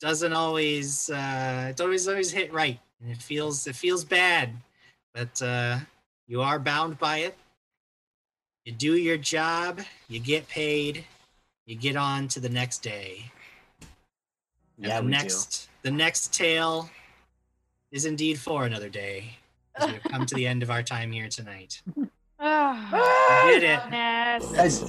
doesn't 0.00 0.32
always 0.32 1.10
uh 1.10 1.68
it 1.70 1.80
always 1.80 2.08
always 2.08 2.30
hit 2.30 2.52
right. 2.52 2.78
And 3.00 3.10
it 3.10 3.18
feels 3.18 3.66
it 3.66 3.76
feels 3.76 4.04
bad. 4.04 4.50
But 5.14 5.40
uh 5.42 5.78
you 6.26 6.42
are 6.42 6.58
bound 6.58 6.98
by 6.98 7.18
it. 7.18 7.36
You 8.64 8.72
do 8.72 8.96
your 8.96 9.16
job, 9.16 9.80
you 10.08 10.18
get 10.18 10.48
paid, 10.48 11.04
you 11.66 11.76
get 11.76 11.96
on 11.96 12.28
to 12.28 12.40
the 12.40 12.48
next 12.48 12.78
day. 12.78 13.30
And 14.76 14.86
Yeah, 14.86 15.00
the 15.00 15.08
next 15.08 15.68
the 15.82 15.90
next 15.90 16.34
tale 16.34 16.90
is 17.92 18.04
indeed 18.04 18.38
for 18.38 18.66
another 18.66 18.88
day. 18.88 19.38
As 19.76 19.86
we 19.88 19.94
have 19.94 20.02
come 20.04 20.26
to 20.26 20.34
the 20.34 20.46
end 20.46 20.62
of 20.62 20.70
our 20.70 20.82
time 20.82 21.12
here 21.12 21.28
tonight. 21.28 21.82
Oh, 22.38 23.46
We 23.46 23.54
it. 23.56 23.60
goodness. 23.82 24.80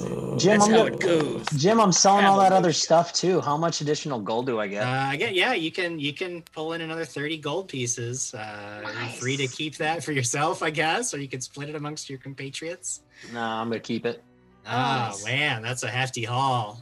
Jim, 0.41 0.59
That's 0.59 0.65
I'm, 0.67 0.71
how 0.71 0.77
gonna- 0.83 0.93
it 0.95 0.99
goes. 0.99 1.45
Jim, 1.55 1.79
I'm 1.79 1.91
selling 1.91 2.25
all 2.25 2.37
that 2.39 2.51
other 2.51 2.73
stuff 2.73 3.13
too. 3.13 3.39
How 3.41 3.55
much 3.57 3.81
additional 3.81 4.19
gold 4.19 4.45
do 4.47 4.59
I 4.59 4.65
Uh, 4.65 4.67
get? 4.67 4.83
I 4.85 5.15
get 5.15 5.33
yeah, 5.33 5.53
you 5.53 5.71
can 5.71 5.97
you 5.99 6.13
can 6.13 6.41
pull 6.53 6.73
in 6.73 6.81
another 6.81 7.05
thirty 7.05 7.37
gold 7.37 7.69
pieces. 7.69 8.33
Uh, 8.33 8.81
You're 8.83 9.09
free 9.13 9.37
to 9.37 9.47
keep 9.47 9.77
that 9.77 10.03
for 10.03 10.11
yourself, 10.11 10.61
I 10.61 10.69
guess, 10.69 11.13
or 11.13 11.19
you 11.19 11.27
can 11.27 11.41
split 11.41 11.69
it 11.69 11.75
amongst 11.75 12.09
your 12.09 12.19
compatriots. 12.19 13.01
No, 13.33 13.41
I'm 13.41 13.69
gonna 13.69 13.79
keep 13.79 14.05
it. 14.05 14.21
Oh 14.67 14.71
Nice. 14.71 15.25
man, 15.25 15.61
that's 15.61 15.83
a 15.83 15.87
hefty 15.89 16.23
haul. 16.25 16.81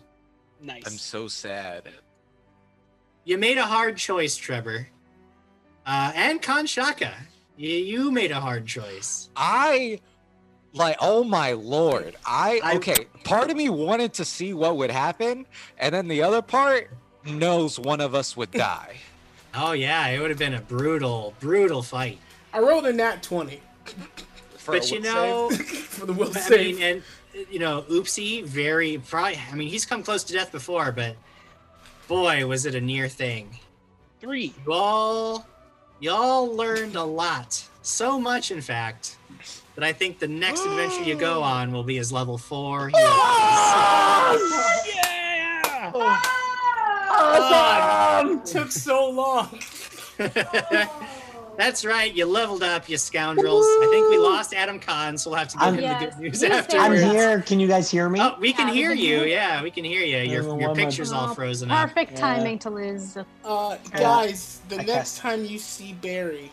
Nice. 0.59 0.83
I'm 0.87 0.97
so 0.97 1.27
sad. 1.27 1.83
You 3.23 3.37
made 3.37 3.57
a 3.57 3.63
hard 3.65 3.97
choice, 3.97 4.35
Trevor. 4.35 4.87
Uh, 5.85 6.11
and 6.15 6.41
Kanshaka, 6.41 7.11
you, 7.55 7.69
you 7.69 8.11
made 8.11 8.31
a 8.31 8.39
hard 8.39 8.65
choice. 8.65 9.29
I 9.35 9.99
like 10.75 10.97
oh 11.01 11.23
my 11.23 11.53
lord. 11.53 12.15
I, 12.25 12.59
I- 12.63 12.75
okay, 12.75 13.07
part 13.23 13.49
of 13.49 13.57
me 13.57 13.69
wanted 13.69 14.13
to 14.15 14.25
see 14.25 14.53
what 14.53 14.77
would 14.77 14.91
happen, 14.91 15.45
and 15.79 15.95
then 15.95 16.07
the 16.07 16.21
other 16.21 16.41
part 16.41 16.91
knows 17.25 17.79
one 17.79 18.01
of 18.01 18.13
us 18.13 18.37
would 18.37 18.51
die. 18.51 18.97
Oh 19.57 19.71
yeah, 19.71 20.05
it 20.09 20.19
would 20.19 20.29
have 20.31 20.37
been 20.37 20.55
a 20.55 20.59
brutal, 20.59 21.33
brutal 21.39 21.81
fight. 21.81 22.19
I 22.51 22.59
rolled 22.59 22.85
a 22.87 22.91
nat 22.91 23.23
twenty 23.23 23.61
For 24.57 24.75
a 24.75 24.79
but 24.79 24.91
you 24.91 24.99
know, 24.99 25.49
for 25.49 26.05
the 26.05 26.11
will 26.11 26.27
I 26.35 26.41
save. 26.41 26.75
mean, 26.79 26.83
and 26.83 27.47
you 27.49 27.59
know, 27.59 27.83
Oopsie, 27.89 28.43
very 28.43 28.97
probably. 28.97 29.39
I 29.49 29.55
mean, 29.55 29.69
he's 29.69 29.85
come 29.85 30.03
close 30.03 30.25
to 30.25 30.33
death 30.33 30.51
before, 30.51 30.91
but 30.91 31.15
boy, 32.09 32.45
was 32.45 32.65
it 32.65 32.75
a 32.75 32.81
near 32.81 33.07
thing. 33.07 33.57
Three. 34.19 34.53
You 34.65 34.73
all, 34.73 35.47
you 36.01 36.11
all 36.11 36.53
learned 36.53 36.97
a 36.97 37.03
lot. 37.05 37.63
So 37.81 38.19
much, 38.19 38.51
in 38.51 38.59
fact, 38.59 39.15
that 39.75 39.83
I 39.83 39.93
think 39.93 40.19
the 40.19 40.27
next 40.27 40.65
adventure 40.65 41.03
you 41.03 41.15
go 41.15 41.43
on 41.55 41.71
will 41.71 41.83
be 41.83 41.97
as 41.99 42.11
level 42.11 42.37
four. 42.37 42.89
You- 42.95 42.99
Yeah. 44.95 45.91
Awesome! 47.17 48.43
Took 48.43 48.71
so 48.71 49.09
long. 49.09 49.59
That's 51.57 51.85
right. 51.85 52.13
You 52.13 52.25
leveled 52.25 52.63
up, 52.63 52.89
you 52.89 52.97
scoundrels. 52.97 53.65
I 53.65 53.87
think 53.89 54.09
we 54.09 54.17
lost 54.17 54.53
Adam 54.53 54.77
Khan, 54.79 55.17
so 55.17 55.29
we'll 55.29 55.39
have 55.39 55.47
to 55.49 55.57
give 55.57 55.63
I'm- 55.63 55.75
him 55.75 55.81
Yes. 55.83 55.99
the 56.01 56.05
good 56.07 56.21
news 56.21 56.41
He's 56.41 56.49
there. 56.67 56.81
I'm 56.81 56.93
here. 56.93 57.41
Can 57.41 57.59
you 57.61 57.67
guys 57.67 57.89
hear 57.89 58.09
me? 58.09 58.19
Oh, 58.21 58.35
we 58.39 58.51
can 58.51 58.67
Yeah, 58.67 58.73
we 58.73 58.77
hear 58.79 58.89
can 58.89 58.97
you. 58.97 59.17
hear. 59.19 59.25
Yeah, 59.27 59.63
we 59.63 59.71
can 59.71 59.85
hear 59.85 60.01
you. 60.01 60.17
Your 60.17 60.43
your 60.43 60.53
why 60.55 60.67
my- 60.67 60.73
picture's 60.73 61.11
all 61.13 61.29
Oh, 61.29 61.33
frozen 61.33 61.71
up. 61.71 61.87
Perfect 61.89 62.11
Yeah. 62.13 62.19
timing 62.19 62.59
to 62.59 62.69
lose. 62.69 63.17
Uh, 63.45 63.77
guys, 63.93 64.59
the 64.67 64.79
I 64.81 64.83
next 64.83 65.17
time 65.19 65.45
you 65.45 65.57
see 65.57 65.93
Barry, 65.93 66.51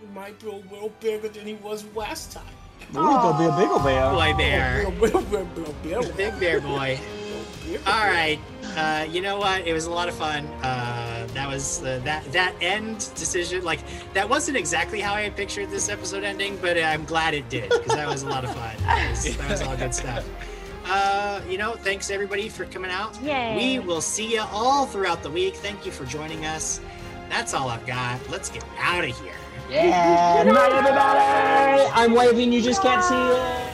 he 0.00 0.06
might 0.14 0.38
be 0.40 0.48
a 0.48 0.52
little 0.72 0.92
bigger 1.00 1.28
than 1.28 1.46
he 1.46 1.54
was 1.54 1.84
last 1.94 2.32
time. 2.32 2.44
Ooh, 2.92 2.94
gonna 2.94 3.38
be 3.38 3.44
a 3.44 3.56
big 3.56 3.68
old 3.68 3.84
bear. 3.84 4.10
Boy 4.10 4.34
bear. 4.36 4.86
A 4.86 4.88
little 4.90 5.22
bit- 5.22 5.56
little 5.84 6.12
Big 6.16 6.40
bear 6.40 6.60
boy. 6.60 6.98
a 7.00 7.68
little 7.68 7.72
bit- 7.72 7.86
All 7.86 8.04
right. 8.06 8.38
Uh, 8.76 9.06
you 9.10 9.20
know 9.20 9.38
what? 9.38 9.66
It 9.66 9.72
was 9.72 9.86
a 9.86 9.90
lot 9.90 10.08
of 10.08 10.14
fun. 10.14 10.46
Uh, 10.62 11.26
that 11.34 11.48
was 11.48 11.82
uh, 11.82 12.00
that 12.04 12.24
that 12.32 12.54
end 12.60 12.98
decision. 13.14 13.62
Like 13.64 13.80
that 14.14 14.28
wasn't 14.28 14.56
exactly 14.56 15.00
how 15.00 15.14
I 15.14 15.22
had 15.22 15.36
pictured 15.36 15.70
this 15.70 15.88
episode 15.88 16.24
ending, 16.24 16.56
but 16.60 16.76
I'm 16.78 17.04
glad 17.04 17.34
it 17.34 17.48
did 17.48 17.68
because 17.68 17.94
that 17.94 18.08
was 18.08 18.22
a 18.22 18.28
lot 18.28 18.44
of 18.44 18.54
fun. 18.54 18.74
That 18.84 19.10
was, 19.10 19.36
that 19.36 19.50
was 19.50 19.62
all 19.62 19.76
good 19.76 19.94
stuff. 19.94 20.24
Uh, 20.86 21.40
you 21.48 21.58
know, 21.58 21.74
thanks 21.74 22.10
everybody 22.10 22.48
for 22.48 22.64
coming 22.64 22.90
out. 22.90 23.20
Yay. 23.22 23.56
We 23.56 23.78
will 23.86 24.00
see 24.00 24.32
you 24.34 24.42
all 24.50 24.86
throughout 24.86 25.22
the 25.22 25.30
week. 25.30 25.54
Thank 25.56 25.84
you 25.86 25.92
for 25.92 26.04
joining 26.06 26.46
us. 26.46 26.80
That's 27.28 27.54
all 27.54 27.68
I've 27.68 27.86
got. 27.86 28.18
Let's 28.28 28.50
get 28.50 28.64
out 28.78 29.04
of 29.04 29.16
here. 29.20 29.34
Yeah. 29.70 30.42
Night, 30.42 30.72
everybody. 30.72 31.90
I'm 31.94 32.12
waving. 32.12 32.52
You 32.52 32.60
just 32.60 32.82
can't 32.82 33.04
see 33.04 33.14
it. 33.14 33.69